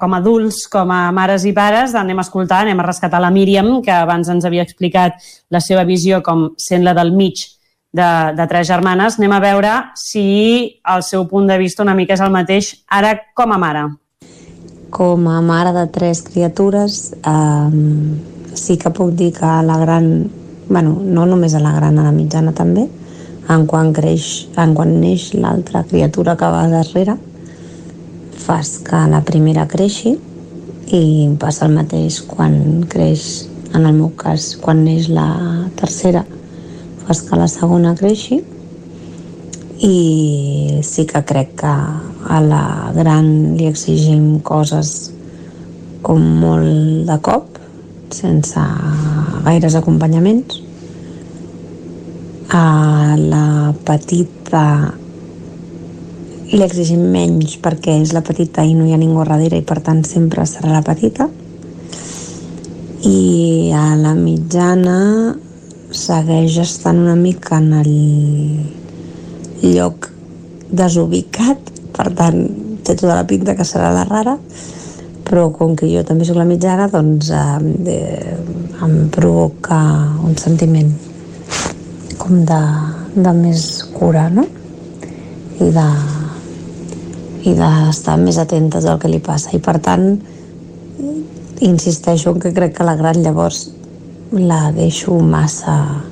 com 0.00 0.14
a 0.14 0.18
adults, 0.18 0.64
com 0.70 0.90
a 0.90 1.12
mares 1.14 1.46
i 1.46 1.52
pares, 1.54 1.94
anem 1.94 2.18
a 2.18 2.24
escoltar, 2.26 2.64
anem 2.64 2.82
a 2.82 2.88
rescatar 2.88 3.22
la 3.22 3.30
Míriam, 3.34 3.78
que 3.86 3.94
abans 3.94 4.30
ens 4.34 4.46
havia 4.46 4.66
explicat 4.66 5.22
la 5.54 5.62
seva 5.62 5.86
visió 5.86 6.18
com 6.26 6.48
sent 6.58 6.82
la 6.86 6.96
del 6.98 7.14
mig 7.14 7.46
de, 7.92 8.34
de 8.36 8.46
tres 8.46 8.68
germanes, 8.68 9.16
anem 9.18 9.32
a 9.32 9.40
veure 9.40 9.72
si 9.96 10.80
el 10.84 11.02
seu 11.02 11.26
punt 11.28 11.48
de 11.48 11.58
vista 11.58 11.82
una 11.82 11.96
mica 11.96 12.14
és 12.16 12.24
el 12.24 12.34
mateix 12.34 12.74
ara 12.88 13.14
com 13.34 13.52
a 13.52 13.58
mare. 13.60 13.86
Com 14.92 15.26
a 15.28 15.40
mare 15.44 15.72
de 15.76 15.86
tres 15.92 16.22
criatures, 16.24 17.14
eh, 17.20 18.56
sí 18.56 18.78
que 18.80 18.92
puc 18.92 19.12
dir 19.16 19.32
que 19.36 19.52
la 19.64 19.78
gran, 19.78 20.30
bueno, 20.68 20.96
no 21.02 21.26
només 21.26 21.54
a 21.54 21.60
la 21.64 21.74
gran, 21.76 21.98
a 21.98 22.06
la 22.08 22.12
mitjana 22.12 22.54
també, 22.56 22.88
en 23.48 23.66
quan 23.66 23.92
creix, 23.96 24.48
en 24.60 24.74
quan 24.76 24.98
neix 25.00 25.32
l'altra 25.34 25.84
criatura 25.88 26.36
que 26.36 26.48
va 26.52 26.66
darrere, 26.68 27.16
fas 28.38 28.78
que 28.84 29.00
la 29.10 29.22
primera 29.24 29.66
creixi 29.68 30.14
i 30.92 31.04
passa 31.40 31.66
el 31.66 31.76
mateix 31.76 32.20
quan 32.28 32.84
creix, 32.88 33.48
en 33.74 33.84
el 33.84 33.92
meu 33.96 34.12
cas, 34.16 34.54
quan 34.60 34.84
neix 34.84 35.08
la 35.12 35.28
tercera, 35.76 36.24
fas 37.08 37.22
que 37.24 37.36
la 37.40 37.48
segona 37.48 37.94
creixi 37.96 38.42
i 39.80 40.80
sí 40.84 41.06
que 41.08 41.22
crec 41.24 41.54
que 41.62 41.70
a 41.72 42.40
la 42.44 42.92
gran 42.92 43.56
li 43.56 43.64
exigim 43.64 44.42
coses 44.44 44.90
com 46.04 46.20
molt 46.42 47.08
de 47.08 47.16
cop, 47.24 47.56
sense 48.12 48.60
gaires 49.46 49.78
acompanyaments. 49.80 50.60
A 52.52 53.16
la 53.16 53.72
petita 53.88 54.66
li 56.52 56.62
exigim 56.64 57.08
menys 57.12 57.56
perquè 57.64 57.98
és 58.02 58.12
la 58.12 58.24
petita 58.24 58.68
i 58.68 58.76
no 58.76 58.84
hi 58.84 58.92
ha 58.92 59.00
ningú 59.00 59.24
darrere 59.24 59.56
i 59.56 59.64
per 59.64 59.80
tant 59.80 60.04
sempre 60.04 60.44
serà 60.44 60.76
la 60.76 60.84
petita. 60.84 61.28
I 63.08 63.72
a 63.72 63.92
la 63.96 64.12
mitjana 64.12 64.98
segueix 65.94 66.58
estant 66.62 66.98
una 67.00 67.16
mica 67.16 67.58
en 67.58 67.72
el 67.80 67.92
lloc 69.62 70.10
desubicat, 70.68 71.72
per 71.96 72.10
tant 72.16 72.42
té 72.84 72.94
tota 72.94 73.14
la 73.14 73.26
pinta 73.28 73.54
que 73.56 73.66
serà 73.66 73.90
la 73.94 74.04
rara, 74.08 74.36
però 75.28 75.48
com 75.52 75.74
que 75.76 75.88
jo 75.90 76.04
també 76.08 76.24
sóc 76.24 76.38
la 76.38 76.46
mitjana, 76.48 76.88
doncs 76.92 77.30
eh, 77.32 77.40
eh, 77.94 78.36
em 78.84 78.94
provoca 79.12 79.80
un 80.24 80.36
sentiment 80.40 80.92
com 82.20 82.44
de, 82.48 82.60
de 83.16 83.34
més 83.36 83.66
cura, 83.96 84.28
no? 84.32 84.46
I 85.58 85.72
de 85.74 85.88
i 87.48 87.54
d'estar 87.56 88.18
més 88.20 88.38
atentes 88.40 88.84
al 88.84 88.98
que 89.00 89.10
li 89.10 89.20
passa. 89.24 89.52
I 89.56 89.60
per 89.62 89.78
tant, 89.84 90.08
insisteixo 91.64 92.34
en 92.34 92.42
que 92.42 92.52
crec 92.54 92.76
que 92.76 92.86
la 92.86 92.96
gran 92.98 93.22
llavors 93.22 93.68
la 94.32 94.72
deixo 94.72 95.18
massa 95.20 96.02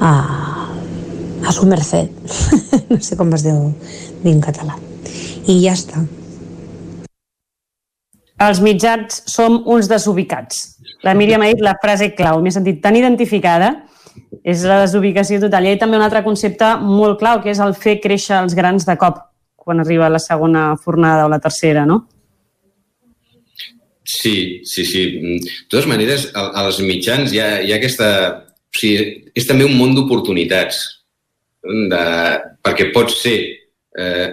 a, 0.00 0.12
a 1.46 1.52
su 1.52 1.66
merced. 1.66 2.10
no 2.90 2.98
sé 3.00 3.16
com 3.16 3.32
es 3.34 3.44
diu 3.46 3.70
en 4.24 4.42
català. 4.42 4.76
I 5.46 5.58
ja 5.62 5.76
està. 5.76 6.02
Els 8.42 8.60
mitjans 8.62 9.22
som 9.30 9.60
uns 9.70 9.88
desubicats. 9.90 10.78
La 11.06 11.14
Míriam 11.14 11.42
ha 11.42 11.50
dit 11.50 11.62
la 11.62 11.76
frase 11.82 12.12
clau, 12.14 12.40
m'he 12.42 12.50
sentit 12.54 12.80
tan 12.82 12.96
identificada, 12.98 13.72
és 14.42 14.64
la 14.66 14.80
desubicació 14.82 15.38
total. 15.42 15.66
I 15.66 15.72
hi 15.72 15.76
ha 15.76 15.82
també 15.82 15.98
un 15.98 16.06
altre 16.06 16.24
concepte 16.26 16.74
molt 16.82 17.20
clau, 17.20 17.42
que 17.42 17.52
és 17.54 17.60
el 17.62 17.74
fer 17.78 18.00
créixer 18.02 18.40
els 18.40 18.56
grans 18.58 18.86
de 18.86 18.96
cop, 18.98 19.20
quan 19.54 19.82
arriba 19.82 20.10
la 20.10 20.22
segona 20.22 20.72
fornada 20.82 21.26
o 21.26 21.30
la 21.30 21.38
tercera, 21.42 21.86
no? 21.86 22.02
Sí, 24.04 24.62
sí, 24.64 24.84
sí. 24.84 25.02
De 25.12 25.38
totes 25.70 25.86
maneres, 25.86 26.28
als 26.34 26.80
mitjans 26.82 27.32
hi 27.32 27.40
ha, 27.42 27.50
hi 27.62 27.72
ha 27.72 27.78
aquesta... 27.78 28.08
O 28.72 28.78
sigui, 28.80 29.28
és 29.36 29.44
també 29.46 29.66
un 29.68 29.76
món 29.76 29.92
d'oportunitats. 29.96 30.80
De... 31.62 32.06
Perquè 32.64 32.90
pot 32.94 33.12
ser... 33.14 33.36
Eh, 33.98 34.30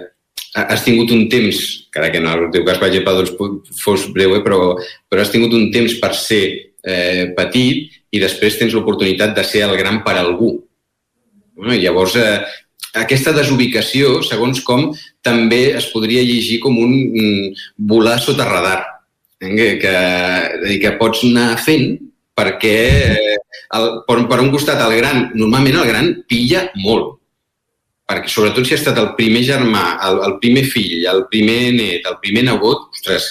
has 0.50 0.82
tingut 0.82 1.12
un 1.14 1.28
temps, 1.30 1.58
encara 1.86 2.08
que 2.10 2.18
en 2.18 2.26
el 2.26 2.48
teu 2.50 2.64
cas, 2.66 2.80
per 2.80 2.88
exemple, 2.88 3.12
doncs, 3.20 3.60
fos 3.84 4.08
breu, 4.14 4.34
eh, 4.34 4.42
però, 4.42 4.72
però 5.06 5.22
has 5.22 5.30
tingut 5.30 5.54
un 5.54 5.68
temps 5.70 5.94
per 6.02 6.10
ser 6.18 6.42
eh, 6.82 7.28
petit 7.36 8.00
i 8.10 8.22
després 8.22 8.58
tens 8.58 8.74
l'oportunitat 8.74 9.36
de 9.36 9.44
ser 9.46 9.62
el 9.68 9.76
gran 9.78 10.00
per 10.02 10.16
algú. 10.18 10.56
No? 11.60 11.70
Llavors, 11.70 12.16
eh, 12.18 12.40
aquesta 12.98 13.36
desubicació, 13.36 14.18
segons 14.26 14.64
com, 14.66 14.88
també 15.22 15.68
es 15.78 15.86
podria 15.92 16.24
llegir 16.26 16.58
com 16.64 16.80
un 16.82 16.96
mm, 16.96 17.68
volar 17.92 18.18
sota 18.18 18.48
radar 18.48 18.80
que, 19.40 19.78
que, 19.80 20.78
que 20.82 20.92
pots 21.00 21.24
anar 21.26 21.54
fent 21.64 21.96
perquè 22.36 22.76
el, 23.76 23.88
per, 24.06 24.18
per 24.28 24.40
un 24.42 24.52
costat 24.52 24.80
el 24.84 24.96
gran, 25.00 25.30
normalment 25.34 25.80
el 25.80 25.88
gran 25.88 26.10
pilla 26.28 26.66
molt, 26.80 27.16
perquè 28.10 28.30
sobretot 28.30 28.66
si 28.66 28.74
ha 28.74 28.80
estat 28.80 28.98
el 29.00 29.12
primer 29.18 29.44
germà, 29.46 29.84
el, 30.08 30.20
el 30.28 30.36
primer 30.42 30.64
fill, 30.68 31.04
el 31.08 31.24
primer 31.32 31.60
net, 31.76 32.08
el 32.10 32.18
primer 32.22 32.46
nebot, 32.48 32.88
ostres, 32.94 33.28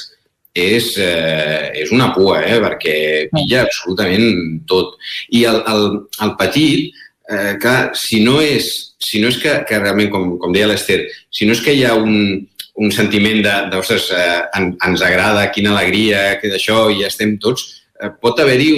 és, 0.59 0.93
eh, 0.97 1.69
és 1.83 1.91
una 1.95 2.09
pua, 2.15 2.39
eh, 2.43 2.57
perquè 2.63 2.95
pilla 3.33 3.63
absolutament 3.65 4.63
tot. 4.67 4.95
I 5.35 5.43
el, 5.49 5.59
el, 5.73 5.83
el 6.25 6.33
petit, 6.39 7.03
eh, 7.29 7.53
clar, 7.61 7.91
si 7.95 8.23
no 8.25 8.39
és, 8.41 8.69
si 8.99 9.21
no 9.21 9.29
és 9.29 9.38
que, 9.41 9.59
que 9.67 9.81
realment, 9.81 10.09
com, 10.13 10.31
com 10.41 10.55
deia 10.55 10.69
l'Ester, 10.71 11.03
si 11.31 11.47
no 11.47 11.55
és 11.55 11.61
que 11.63 11.75
hi 11.75 11.85
ha 11.85 11.93
un, 11.99 12.47
un 12.80 12.91
sentiment 12.95 13.41
de, 13.43 13.56
de 13.72 13.77
ostres, 13.77 14.08
eh, 14.16 14.41
en, 14.56 14.72
ens 14.88 15.01
agrada, 15.03 15.49
quina 15.51 15.74
alegria, 15.75 16.38
que 16.40 16.51
d'això, 16.51 16.85
i 16.90 17.01
ja 17.01 17.09
estem 17.11 17.35
tots, 17.43 17.66
eh, 17.99 18.11
pot 18.24 18.40
haver-hi, 18.40 18.69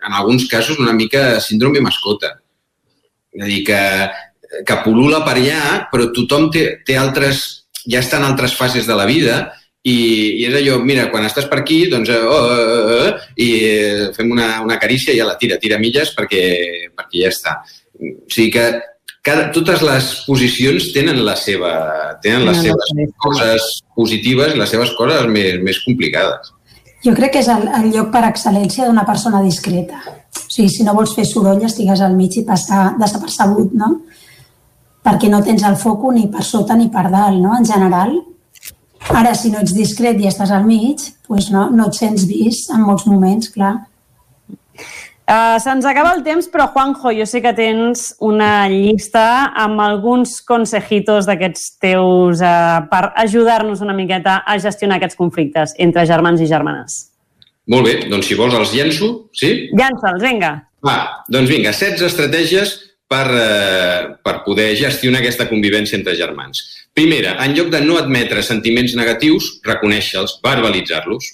en 0.00 0.16
alguns 0.16 0.46
casos, 0.48 0.80
una 0.80 0.94
mica 0.96 1.40
síndrome 1.44 1.82
mascota. 1.84 2.38
És 3.34 3.44
a 3.44 3.50
dir, 3.50 3.60
que, 3.68 3.82
que 4.64 4.78
pol·lula 4.86 5.20
per 5.26 5.36
allà, 5.36 5.60
però 5.92 6.08
tothom 6.16 6.48
té, 6.54 6.64
té 6.88 6.96
altres, 6.96 7.42
ja 7.84 8.00
està 8.00 8.16
en 8.16 8.30
altres 8.30 8.56
fases 8.56 8.88
de 8.88 8.96
la 8.96 9.04
vida 9.04 9.42
i, 9.84 9.92
i 10.40 10.46
és 10.48 10.56
allò, 10.56 10.78
mira, 10.80 11.10
quan 11.12 11.26
estàs 11.28 11.44
per 11.50 11.60
aquí, 11.60 11.82
doncs, 11.92 12.08
oh, 12.16 12.32
oh, 12.32 12.64
oh, 12.64 12.96
oh, 12.96 13.30
i 13.36 13.50
fem 14.16 14.32
una, 14.32 14.48
una 14.64 14.80
carícia 14.80 15.12
i 15.12 15.20
ja 15.20 15.28
la 15.28 15.36
tira, 15.36 15.60
tira 15.60 15.76
milles 15.82 16.14
perquè, 16.16 16.44
perquè 16.96 17.26
ja 17.26 17.32
està. 17.34 17.58
O 18.00 18.14
sigui 18.32 18.48
que 18.56 18.64
cada, 19.24 19.46
totes 19.54 19.82
les 19.84 20.10
posicions 20.26 20.90
tenen, 20.94 21.22
la 21.24 21.36
seva, 21.40 21.72
tenen 22.24 22.44
les 22.48 22.60
seves 22.66 23.14
coses 23.24 23.70
positives 23.96 24.52
i 24.52 24.60
les 24.60 24.74
seves 24.74 24.92
coses 24.98 25.24
més, 25.30 25.56
més 25.64 25.80
complicades. 25.86 26.52
Jo 27.04 27.14
crec 27.16 27.34
que 27.34 27.40
és 27.44 27.48
el, 27.52 27.66
el 27.80 27.90
lloc 27.92 28.12
per 28.12 28.24
excel·lència 28.28 28.88
d'una 28.88 29.04
persona 29.08 29.42
discreta. 29.44 30.00
O 30.04 30.44
sigui, 30.48 30.68
si 30.72 30.84
no 30.86 30.94
vols 30.96 31.14
fer 31.16 31.24
soroll, 31.28 31.64
estigues 31.64 32.00
al 32.04 32.14
mig 32.16 32.36
i 32.36 32.44
passar 32.48 32.94
desapercebut, 33.00 33.74
no? 33.80 33.90
Perquè 35.04 35.28
no 35.28 35.42
tens 35.44 35.64
el 35.68 35.76
foc 35.76 36.06
ni 36.16 36.28
per 36.32 36.44
sota 36.44 36.76
ni 36.76 36.88
per 36.92 37.10
dalt, 37.12 37.40
no? 37.40 37.52
En 37.58 37.66
general, 37.68 38.14
Ara, 39.12 39.34
si 39.36 39.50
no 39.52 39.60
ets 39.60 39.74
discret 39.76 40.20
i 40.20 40.28
estàs 40.30 40.52
al 40.54 40.64
mig, 40.64 41.02
doncs 41.28 41.50
no, 41.52 41.66
no 41.76 41.90
et 41.90 41.98
sents 41.98 42.24
vist 42.28 42.70
en 42.72 42.84
molts 42.86 43.04
moments, 43.04 43.50
clar. 43.52 43.74
Uh, 45.24 45.56
Se'ns 45.56 45.86
acaba 45.88 46.12
el 46.12 46.20
temps, 46.20 46.50
però 46.52 46.66
Juanjo, 46.74 47.08
jo 47.16 47.24
sé 47.24 47.40
que 47.40 47.54
tens 47.56 48.10
una 48.20 48.68
llista 48.68 49.54
amb 49.56 49.80
alguns 49.80 50.36
consejitos 50.44 51.24
d'aquests 51.24 51.78
teus 51.80 52.42
uh, 52.44 52.82
per 52.90 53.06
ajudar-nos 53.22 53.80
una 53.80 53.96
miqueta 53.96 54.42
a 54.44 54.58
gestionar 54.60 54.98
aquests 55.00 55.16
conflictes 55.16 55.72
entre 55.80 56.04
germans 56.04 56.44
i 56.44 56.48
germanes. 56.50 56.98
Molt 57.72 57.88
bé, 57.88 57.94
doncs 58.12 58.28
si 58.28 58.36
vols 58.36 58.56
els 58.58 58.74
llenço, 58.76 59.08
sí? 59.32 59.70
Llança'ls, 59.72 60.20
vinga. 60.20 60.52
Va, 60.84 60.98
doncs 61.32 61.48
vinga, 61.48 61.72
16 61.72 62.04
estratègies 62.04 62.74
per, 63.08 63.24
eh, 63.32 64.00
per 64.20 64.42
poder 64.44 64.74
gestionar 64.76 65.22
aquesta 65.22 65.48
convivència 65.48 65.96
entre 65.96 66.16
germans. 66.18 66.60
Primera, 66.92 67.38
en 67.44 67.54
lloc 67.56 67.70
de 67.72 67.80
no 67.80 67.96
admetre 67.96 68.42
sentiments 68.42 68.94
negatius, 68.94 69.60
reconèixer-los, 69.64 70.38
verbalitzar-los. 70.44 71.30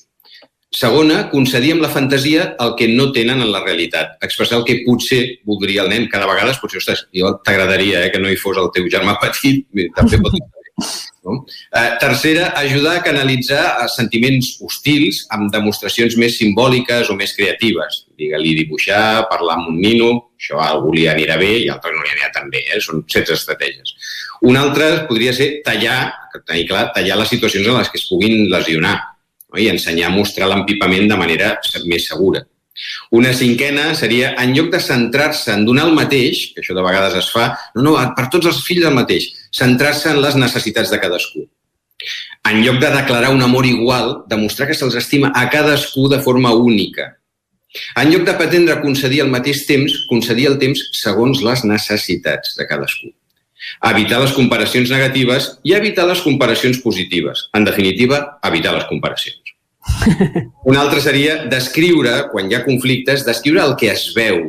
Segona, 0.70 1.24
concedir 1.32 1.72
amb 1.74 1.82
la 1.82 1.90
fantasia 1.90 2.44
el 2.62 2.76
que 2.78 2.86
no 2.88 3.08
tenen 3.10 3.42
en 3.42 3.50
la 3.50 3.64
realitat. 3.64 4.12
Expressar 4.22 4.60
el 4.60 4.64
que 4.68 4.78
potser 4.84 5.20
voldria 5.44 5.82
el 5.82 5.90
nen. 5.90 6.06
Cada 6.12 6.30
vegada 6.30 6.54
potser, 6.62 6.78
ostres, 6.78 7.08
jo 7.10 7.32
t'agradaria 7.42 8.04
eh, 8.06 8.12
que 8.14 8.22
no 8.22 8.30
hi 8.30 8.38
fos 8.38 8.60
el 8.60 8.70
teu 8.76 8.86
germà 8.92 9.16
petit. 9.18 9.66
També 9.96 10.20
pot 10.22 10.38
no? 11.26 11.44
Eh, 11.74 11.90
tercera, 11.98 12.52
ajudar 12.56 12.94
a 12.96 13.02
canalitzar 13.02 13.88
sentiments 13.90 14.54
hostils 14.62 15.24
amb 15.34 15.50
demostracions 15.52 16.16
més 16.16 16.38
simbòliques 16.38 17.10
o 17.10 17.18
més 17.18 17.34
creatives. 17.36 18.04
Digue-li 18.14 18.54
dibuixar, 18.62 19.26
parlar 19.28 19.58
amb 19.58 19.74
un 19.74 19.82
nino, 19.82 20.10
això 20.38 20.62
a 20.62 20.70
algú 20.70 20.94
li 20.94 21.06
anirà 21.10 21.36
bé 21.40 21.52
i 21.64 21.68
a 21.68 21.76
altre 21.76 21.92
no 21.96 22.06
li 22.06 22.14
anirà 22.14 22.30
tan 22.38 22.50
bé. 22.52 22.62
Eh? 22.70 22.80
Són 22.84 23.02
16 23.04 23.36
estratègies. 23.36 23.94
Una 24.46 24.62
altra 24.64 24.92
podria 25.10 25.34
ser 25.36 25.56
tallar, 25.66 26.12
tenir 26.46 26.68
clar, 26.70 26.92
tallar 26.94 27.18
les 27.20 27.34
situacions 27.34 27.66
en 27.66 27.80
les 27.82 27.90
que 27.90 28.00
es 28.00 28.06
puguin 28.08 28.46
lesionar? 28.54 29.00
I 29.58 29.68
ensenyar 29.72 30.10
a 30.10 30.14
mostrar 30.14 30.48
l'empipament 30.50 31.08
de 31.10 31.18
manera 31.18 31.54
més 31.86 32.06
segura. 32.08 32.44
Una 33.10 33.32
cinquena 33.34 33.94
seria, 33.98 34.34
en 34.40 34.54
lloc 34.56 34.70
de 34.72 34.80
centrar-se 34.80 35.52
en 35.52 35.64
donar 35.66 35.88
el 35.88 35.96
mateix, 35.96 36.46
que 36.54 36.62
això 36.62 36.76
de 36.76 36.84
vegades 36.84 37.16
es 37.18 37.30
fa, 37.34 37.50
no, 37.74 37.82
no, 37.84 37.96
per 38.16 38.28
tots 38.32 38.48
els 38.50 38.62
fills 38.64 38.86
el 38.88 38.96
mateix, 38.96 39.26
centrar-se 39.56 40.12
en 40.14 40.20
les 40.22 40.38
necessitats 40.40 40.92
de 40.92 41.00
cadascú. 41.02 41.44
En 42.48 42.62
lloc 42.64 42.78
de 42.80 42.88
declarar 42.94 43.34
un 43.34 43.42
amor 43.44 43.66
igual, 43.66 44.22
demostrar 44.30 44.70
que 44.70 44.76
se'ls 44.78 44.96
estima 44.96 45.32
a 45.36 45.48
cadascú 45.52 46.08
de 46.08 46.20
forma 46.24 46.54
única. 46.56 47.16
En 48.00 48.10
lloc 48.10 48.24
de 48.26 48.34
pretendre 48.34 48.80
concedir 48.80 49.20
al 49.22 49.30
mateix 49.30 49.66
temps, 49.68 49.94
concedir 50.08 50.48
el 50.50 50.58
temps 50.58 50.80
segons 50.96 51.42
les 51.46 51.66
necessitats 51.68 52.56
de 52.58 52.66
cadascú. 52.70 53.12
Evitar 53.90 54.22
les 54.22 54.32
comparacions 54.32 54.90
negatives 54.90 55.50
i 55.68 55.74
evitar 55.76 56.06
les 56.08 56.22
comparacions 56.24 56.80
positives. 56.80 57.48
En 57.54 57.68
definitiva, 57.68 58.22
evitar 58.48 58.72
les 58.74 58.88
comparacions. 58.88 59.39
Un 60.70 60.78
altre 60.78 61.00
seria 61.04 61.44
descriure, 61.50 62.14
quan 62.32 62.48
hi 62.50 62.56
ha 62.56 62.64
conflictes, 62.64 63.26
descriure 63.26 63.64
el 63.64 63.76
que 63.80 63.90
es 63.92 64.08
veu, 64.16 64.40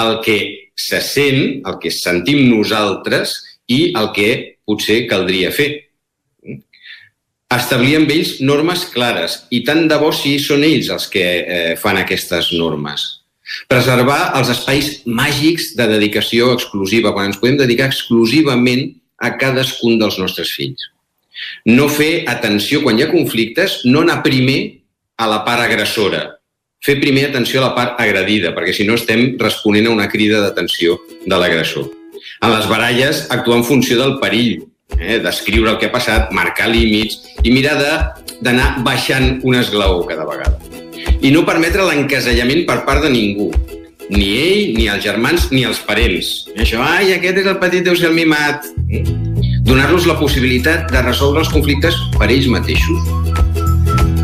el 0.00 0.18
que 0.24 0.38
se 0.76 1.00
sent, 1.04 1.60
el 1.66 1.78
que 1.82 1.92
sentim 1.94 2.46
nosaltres 2.48 3.36
i 3.70 3.92
el 3.98 4.10
que 4.16 4.30
potser 4.66 5.04
caldria 5.10 5.52
fer. 5.54 5.70
Establir 7.50 7.96
amb 7.98 8.12
ells 8.14 8.36
normes 8.46 8.84
clares 8.92 9.40
i 9.50 9.64
tant 9.66 9.88
de 9.90 9.98
bo 9.98 10.12
si 10.14 10.36
són 10.42 10.62
ells 10.66 10.90
els 10.94 11.08
que 11.10 11.24
eh, 11.40 11.72
fan 11.80 11.98
aquestes 11.98 12.52
normes. 12.54 13.06
Preservar 13.70 14.30
els 14.38 14.52
espais 14.52 14.90
màgics 15.06 15.72
de 15.78 15.88
dedicació 15.90 16.52
exclusiva, 16.54 17.10
quan 17.10 17.32
ens 17.32 17.40
podem 17.42 17.58
dedicar 17.58 17.88
exclusivament 17.90 18.92
a 19.18 19.32
cadascun 19.40 19.98
dels 19.98 20.20
nostres 20.22 20.54
fills. 20.54 20.86
No 21.70 21.88
fer 21.92 22.24
atenció 22.30 22.82
quan 22.84 22.98
hi 22.98 23.06
ha 23.06 23.12
conflictes, 23.12 23.80
no 23.84 24.04
anar 24.04 24.22
primer 24.26 24.60
a 25.20 25.28
la 25.28 25.42
part 25.44 25.66
agressora. 25.66 26.24
Fer 26.80 26.96
primer 27.00 27.26
atenció 27.28 27.60
a 27.60 27.68
la 27.68 27.74
part 27.76 28.00
agredida, 28.00 28.54
perquè 28.56 28.72
si 28.72 28.86
no 28.88 28.96
estem 28.96 29.34
responent 29.40 29.90
a 29.90 29.94
una 29.94 30.08
crida 30.08 30.40
d'atenció 30.40 30.96
de 31.26 31.36
l'agressor. 31.36 31.90
En 32.40 32.52
les 32.54 32.68
baralles, 32.68 33.26
actuar 33.28 33.58
en 33.60 33.66
funció 33.68 33.98
del 34.00 34.16
perill, 34.20 34.62
eh? 34.98 35.18
descriure 35.20 35.74
el 35.74 35.78
que 35.78 35.90
ha 35.90 35.92
passat, 35.92 36.32
marcar 36.32 36.70
límits 36.72 37.20
i 37.44 37.52
mirar 37.52 37.76
d'anar 38.40 38.70
baixant 38.86 39.42
un 39.44 39.60
esglaó 39.60 40.06
cada 40.08 40.24
vegada. 40.28 40.56
I 41.20 41.32
no 41.34 41.44
permetre 41.48 41.84
l'encasellament 41.84 42.64
per 42.68 42.80
part 42.88 43.04
de 43.04 43.12
ningú, 43.12 43.50
ni 44.10 44.30
ell, 44.40 44.76
ni 44.76 44.88
els 44.88 45.04
germans, 45.04 45.50
ni 45.52 45.64
els 45.68 45.80
parents. 45.86 46.32
Això, 46.56 46.80
ai, 46.82 47.12
aquest 47.16 47.44
és 47.44 47.50
el 47.52 47.60
petit 47.62 47.84
deu 47.86 47.96
ser 47.96 48.10
el 48.10 48.16
mimat. 48.18 48.66
Donar-los 49.70 50.08
la 50.10 50.16
possibilitat 50.18 50.88
de 50.90 51.00
resoldre 51.04 51.44
els 51.44 51.50
conflictes 51.54 51.94
per 52.16 52.26
ells 52.26 52.48
mateixos 52.50 53.04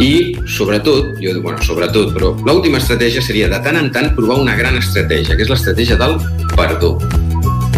i, 0.03 0.35
sobretot, 0.51 1.13
jo 1.23 1.37
dic, 1.37 1.39
bueno, 1.45 1.63
sobretot, 1.63 2.11
però 2.17 2.33
l'última 2.49 2.81
estratègia 2.83 3.23
seria 3.23 3.47
de 3.53 3.61
tant 3.63 3.79
en 3.79 3.93
tant 3.95 4.11
provar 4.19 4.41
una 4.43 4.57
gran 4.59 4.75
estratègia, 4.81 5.39
que 5.39 5.47
és 5.47 5.53
l'estratègia 5.53 6.01
del 6.03 6.19
perdó. 6.57 6.97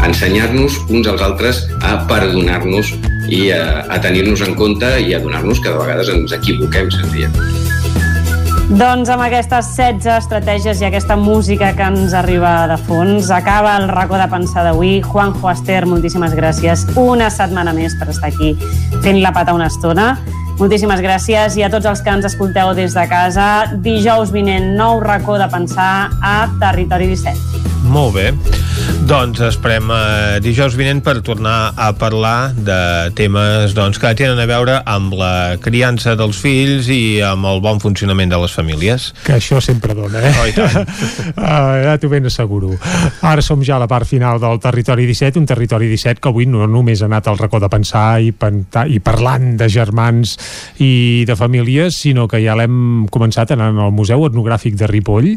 Ensenyar-nos 0.00 0.80
uns 0.88 1.12
als 1.12 1.28
altres 1.28 1.62
a 1.84 1.98
perdonar-nos 2.08 2.96
i 3.28 3.50
a, 3.52 3.84
a 3.84 4.00
tenir-nos 4.00 4.48
en 4.48 4.56
compte 4.56 4.88
i 5.04 5.12
a 5.12 5.20
donar-nos 5.20 5.60
que 5.60 5.68
de 5.68 5.78
vegades 5.84 6.16
ens 6.16 6.38
equivoquem, 6.40 6.88
senzillament. 6.96 7.57
Doncs 8.68 9.08
amb 9.08 9.24
aquestes 9.24 9.70
16 9.78 10.10
estratègies 10.12 10.82
i 10.82 10.86
aquesta 10.90 11.14
música 11.16 11.70
que 11.72 11.86
ens 11.88 12.12
arriba 12.12 12.66
de 12.68 12.76
fons, 12.84 13.30
acaba 13.32 13.72
el 13.80 13.86
racó 13.88 14.18
de 14.20 14.26
pensar 14.28 14.66
d'avui. 14.66 14.98
Juanjo 15.00 15.48
Aster, 15.48 15.86
moltíssimes 15.88 16.34
gràcies 16.36 16.84
una 17.00 17.30
setmana 17.32 17.72
més 17.72 17.96
per 17.96 18.10
estar 18.12 18.28
aquí 18.28 18.52
fent 19.00 19.22
la 19.22 19.32
pata 19.32 19.56
una 19.56 19.70
estona. 19.72 20.10
Moltíssimes 20.58 21.00
gràcies 21.00 21.56
i 21.56 21.64
a 21.64 21.72
tots 21.72 21.88
els 21.88 22.04
que 22.04 22.12
ens 22.12 22.28
escolteu 22.28 22.74
des 22.76 22.92
de 22.92 23.06
casa. 23.08 23.48
Dijous 23.72 24.36
vinent, 24.36 24.74
nou 24.76 25.00
racó 25.00 25.40
de 25.40 25.48
pensar 25.48 26.10
a 26.20 26.36
Territori 26.60 27.08
17. 27.14 27.67
Molt 27.88 28.14
bé. 28.14 28.32
Doncs 29.08 29.40
esperem 29.40 29.88
eh, 29.88 30.38
dijous 30.44 30.74
vinent 30.76 30.98
per 31.00 31.14
tornar 31.24 31.72
a 31.80 31.88
parlar 31.96 32.50
de 32.52 33.08
temes 33.16 33.72
doncs, 33.72 33.96
que 33.96 34.10
tenen 34.18 34.36
a 34.42 34.44
veure 34.48 34.74
amb 34.84 35.14
la 35.16 35.56
criança 35.64 36.12
dels 36.18 36.36
fills 36.42 36.90
i 36.92 37.20
amb 37.24 37.48
el 37.48 37.62
bon 37.64 37.80
funcionament 37.80 38.28
de 38.28 38.40
les 38.42 38.52
famílies. 38.52 39.06
Que 39.24 39.38
això 39.38 39.62
sempre 39.64 39.96
dona, 39.96 40.20
eh? 40.20 40.32
Oh, 40.36 40.48
tant. 40.58 40.92
uh, 41.38 41.78
ja 41.86 41.94
t'ho 42.00 42.10
ben 42.12 42.28
asseguro. 42.28 42.74
Ara 43.24 43.44
som 43.44 43.62
ja 43.64 43.78
a 43.78 43.80
la 43.80 43.88
part 43.88 44.08
final 44.08 44.42
del 44.42 44.60
Territori 44.60 45.08
17, 45.08 45.40
un 45.40 45.48
Territori 45.48 45.88
17 45.88 46.20
que 46.20 46.28
avui 46.28 46.44
no 46.50 46.68
només 46.68 47.00
ha 47.00 47.08
anat 47.08 47.32
al 47.32 47.40
racó 47.40 47.62
de 47.64 47.72
pensar 47.72 48.20
i, 48.20 48.34
penta, 48.36 48.84
i 48.84 49.00
parlant 49.00 49.54
de 49.56 49.70
germans 49.72 50.36
i 50.84 51.24
de 51.24 51.38
famílies, 51.38 52.02
sinó 52.04 52.28
que 52.28 52.42
ja 52.44 52.58
l'hem 52.58 53.08
començat 53.08 53.56
anant 53.56 53.80
al 53.86 53.96
Museu 53.96 54.28
Etnogràfic 54.28 54.76
de 54.76 54.90
Ripoll. 54.90 55.32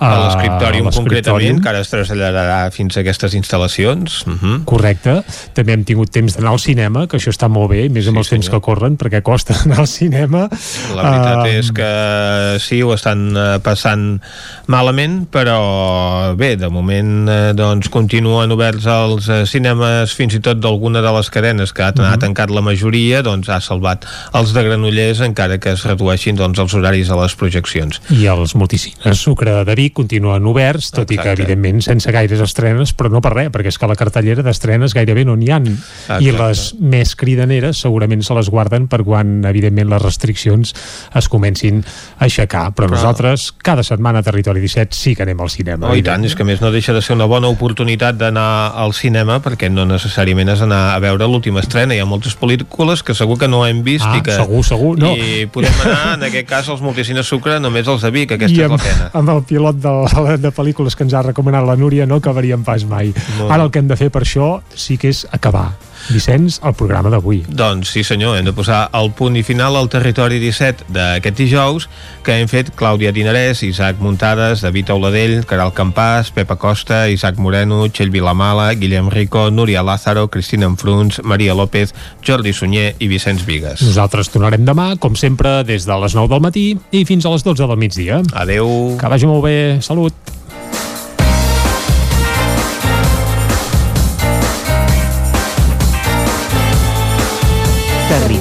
A 0.00 0.14
l'escriptòrium, 0.24 0.88
concretament, 0.94 1.60
que 1.60 1.74
ara 1.74 1.84
es 1.90 2.08
traslladarà 2.08 2.70
fins 2.74 2.96
a 2.96 3.02
aquestes 3.02 3.34
instal·lacions. 3.34 4.22
Uh 4.26 4.34
-huh. 4.34 4.64
Correcte. 4.64 5.22
També 5.54 5.72
hem 5.72 5.84
tingut 5.84 6.10
temps 6.10 6.36
d'anar 6.36 6.52
al 6.52 6.60
cinema, 6.60 7.06
que 7.06 7.16
això 7.16 7.30
està 7.30 7.48
molt 7.48 7.70
bé, 7.70 7.88
més 7.88 8.06
amb 8.06 8.18
els 8.18 8.28
temps 8.28 8.48
que 8.48 8.60
corren, 8.60 8.96
perquè 8.96 9.22
costa 9.22 9.54
anar 9.64 9.80
al 9.80 9.86
cinema. 9.86 10.48
La 10.94 11.02
veritat 11.02 11.44
uh, 11.44 11.58
és 11.58 11.72
que 11.72 12.58
sí, 12.60 12.82
ho 12.82 12.94
estan 12.94 13.36
eh, 13.36 13.58
passant 13.58 14.20
malament, 14.66 15.26
però 15.30 16.34
bé, 16.36 16.56
de 16.56 16.68
moment 16.68 17.28
eh, 17.28 17.52
doncs 17.54 17.88
continuen 17.88 18.50
oberts 18.52 18.86
els 18.86 19.28
eh, 19.28 19.46
cinemes, 19.46 20.12
fins 20.12 20.34
i 20.34 20.40
tot 20.40 20.60
d'alguna 20.60 21.00
de 21.00 21.12
les 21.12 21.30
cadenes 21.30 21.72
que 21.72 21.82
ha, 21.82 21.90
uh 21.90 21.94
-huh. 21.94 22.12
ha 22.12 22.18
tancat 22.18 22.50
la 22.50 22.60
majoria, 22.60 23.22
doncs 23.22 23.48
ha 23.48 23.60
salvat 23.60 24.06
els 24.32 24.52
de 24.52 24.62
Granollers, 24.62 25.20
encara 25.20 25.58
que 25.58 25.72
es 25.72 25.84
redueixin 25.84 26.36
doncs, 26.36 26.58
els 26.58 26.74
horaris 26.74 27.10
a 27.10 27.16
les 27.16 27.34
projeccions. 27.34 28.00
I 28.10 28.26
els 28.26 28.54
multicines 28.54 29.18
Sucre 29.18 29.64
de 29.64 29.74
Vic 29.74 29.92
continuen 29.92 30.46
oberts, 30.46 30.90
tot 30.90 31.10
Exacte. 31.10 31.14
i 31.14 31.18
que, 31.18 31.42
evidentment, 31.42 31.79
sense 31.82 32.12
gaires 32.12 32.40
estrenes, 32.40 32.92
però 32.96 33.10
no 33.10 33.20
per 33.20 33.32
res, 33.34 33.50
perquè 33.52 33.68
és 33.72 33.78
que 33.78 33.86
la 33.90 33.96
cartellera 33.98 34.42
d'estrenes 34.42 34.94
gairebé 34.94 35.24
no 35.24 35.36
n'hi 35.36 35.50
han. 35.50 35.66
Exacte. 35.66 36.24
I 36.24 36.32
les 36.36 36.64
més 36.80 37.14
cridaneres 37.16 37.80
segurament 37.80 38.22
se 38.26 38.34
les 38.34 38.48
guarden 38.50 38.86
per 38.88 39.02
quan, 39.04 39.44
evidentment, 39.44 39.88
les 39.90 40.02
restriccions 40.02 40.74
es 41.14 41.28
comencin 41.28 41.82
a 42.18 42.24
aixecar. 42.24 42.70
Però, 42.74 42.86
Però- 42.88 42.96
nosaltres, 42.98 43.52
cada 43.58 43.82
setmana 43.82 44.20
a 44.20 44.22
Territori 44.22 44.60
17 44.60 44.94
sí 44.96 45.14
que 45.16 45.22
anem 45.24 45.40
al 45.40 45.50
cinema. 45.50 45.88
Oh, 45.90 45.96
i 45.96 46.02
tant, 46.02 46.24
és 46.24 46.34
que 46.36 46.44
més 46.44 46.60
no 46.60 46.70
deixa 46.70 46.92
de 46.92 47.02
ser 47.02 47.14
una 47.16 47.26
bona 47.26 47.48
oportunitat 47.48 48.16
d'anar 48.20 48.72
al 48.76 48.92
cinema 48.94 49.40
perquè 49.42 49.70
no 49.70 49.84
necessàriament 49.86 50.48
has 50.50 50.60
d'anar 50.60 50.94
a 50.94 50.98
veure 51.02 51.26
l'última 51.26 51.60
estrena. 51.60 51.94
Hi 51.94 52.00
ha 52.00 52.06
moltes 52.08 52.36
pel·lícules 52.38 53.02
que 53.04 53.14
segur 53.14 53.38
que 53.38 53.48
no 53.48 53.64
hem 53.66 53.82
vist 53.86 54.04
Ah, 54.06 54.16
i 54.18 54.22
que... 54.22 54.32
segur, 54.36 54.64
segur, 54.64 54.98
no. 54.98 55.12
I 55.16 55.46
podem 55.52 55.72
anar, 55.84 56.14
en 56.18 56.24
aquest 56.30 56.48
cas, 56.48 56.68
als 56.68 56.80
multicines 56.80 57.26
Sucre, 57.26 57.58
només 57.60 57.86
els 57.88 58.02
de 58.02 58.10
Vic, 58.10 58.32
aquesta 58.36 58.56
I 58.56 58.60
és 58.64 58.70
amb, 58.70 58.78
la 58.78 58.84
pena. 58.84 59.10
amb 59.20 59.30
el 59.34 59.42
pilot 59.44 59.76
de, 59.80 60.36
de 60.42 60.50
pel·lícules 60.56 60.96
que 60.96 61.04
ens 61.04 61.14
ha 61.14 61.22
recomanat 61.22 61.64
la 61.70 61.78
Núria 61.78 62.08
no 62.10 62.18
acabaríem 62.20 62.66
pas 62.66 62.84
mai. 62.84 63.14
Molt 63.38 63.54
Ara 63.54 63.62
el 63.66 63.70
que 63.70 63.82
hem 63.82 63.88
de 63.90 63.98
fer 64.00 64.10
per 64.10 64.24
això 64.26 64.58
sí 64.74 64.98
que 64.98 65.14
és 65.14 65.24
acabar. 65.30 65.70
Vicenç, 66.08 66.58
el 66.64 66.74
programa 66.74 67.10
d'avui. 67.12 67.42
Doncs 67.46 67.92
sí 67.92 68.02
senyor, 68.06 68.38
hem 68.38 68.46
de 68.48 68.54
posar 68.56 68.86
el 68.96 69.10
punt 69.16 69.36
i 69.36 69.42
final 69.46 69.76
al 69.76 69.90
territori 69.92 70.40
17 70.42 70.88
d'aquest 70.94 71.36
dijous 71.38 71.86
que 72.24 72.38
hem 72.40 72.48
fet 72.50 72.72
Clàudia 72.78 73.12
Dinarès, 73.14 73.62
Isaac 73.66 74.00
Muntades, 74.02 74.64
David 74.64 74.90
Auladell, 74.94 75.36
Caral 75.48 75.74
Campàs, 75.76 76.32
Pepa 76.34 76.56
Costa, 76.60 77.02
Isaac 77.12 77.38
Moreno, 77.38 77.84
Txell 77.88 78.12
Vilamala, 78.14 78.70
Guillem 78.74 79.10
Rico, 79.12 79.48
Núria 79.50 79.84
Lázaro, 79.86 80.28
Cristina 80.32 80.66
Enfruns, 80.70 81.20
Maria 81.22 81.54
López, 81.54 81.94
Jordi 82.26 82.54
Sunyer 82.56 82.94
i 82.98 83.10
Vicenç 83.10 83.44
Vigues. 83.46 83.84
Nosaltres 83.84 84.32
tornarem 84.32 84.66
demà, 84.66 84.94
com 84.98 85.16
sempre, 85.16 85.60
des 85.68 85.86
de 85.86 86.02
les 86.02 86.16
9 86.16 86.32
del 86.32 86.44
matí 86.44 86.66
i 86.90 87.04
fins 87.04 87.26
a 87.26 87.34
les 87.36 87.46
12 87.46 87.68
del 87.70 87.80
migdia. 87.80 88.22
Adeu. 88.34 88.96
Que 89.00 89.14
vagi 89.14 89.30
molt 89.30 89.44
bé. 89.46 89.56
Salut. 89.84 90.39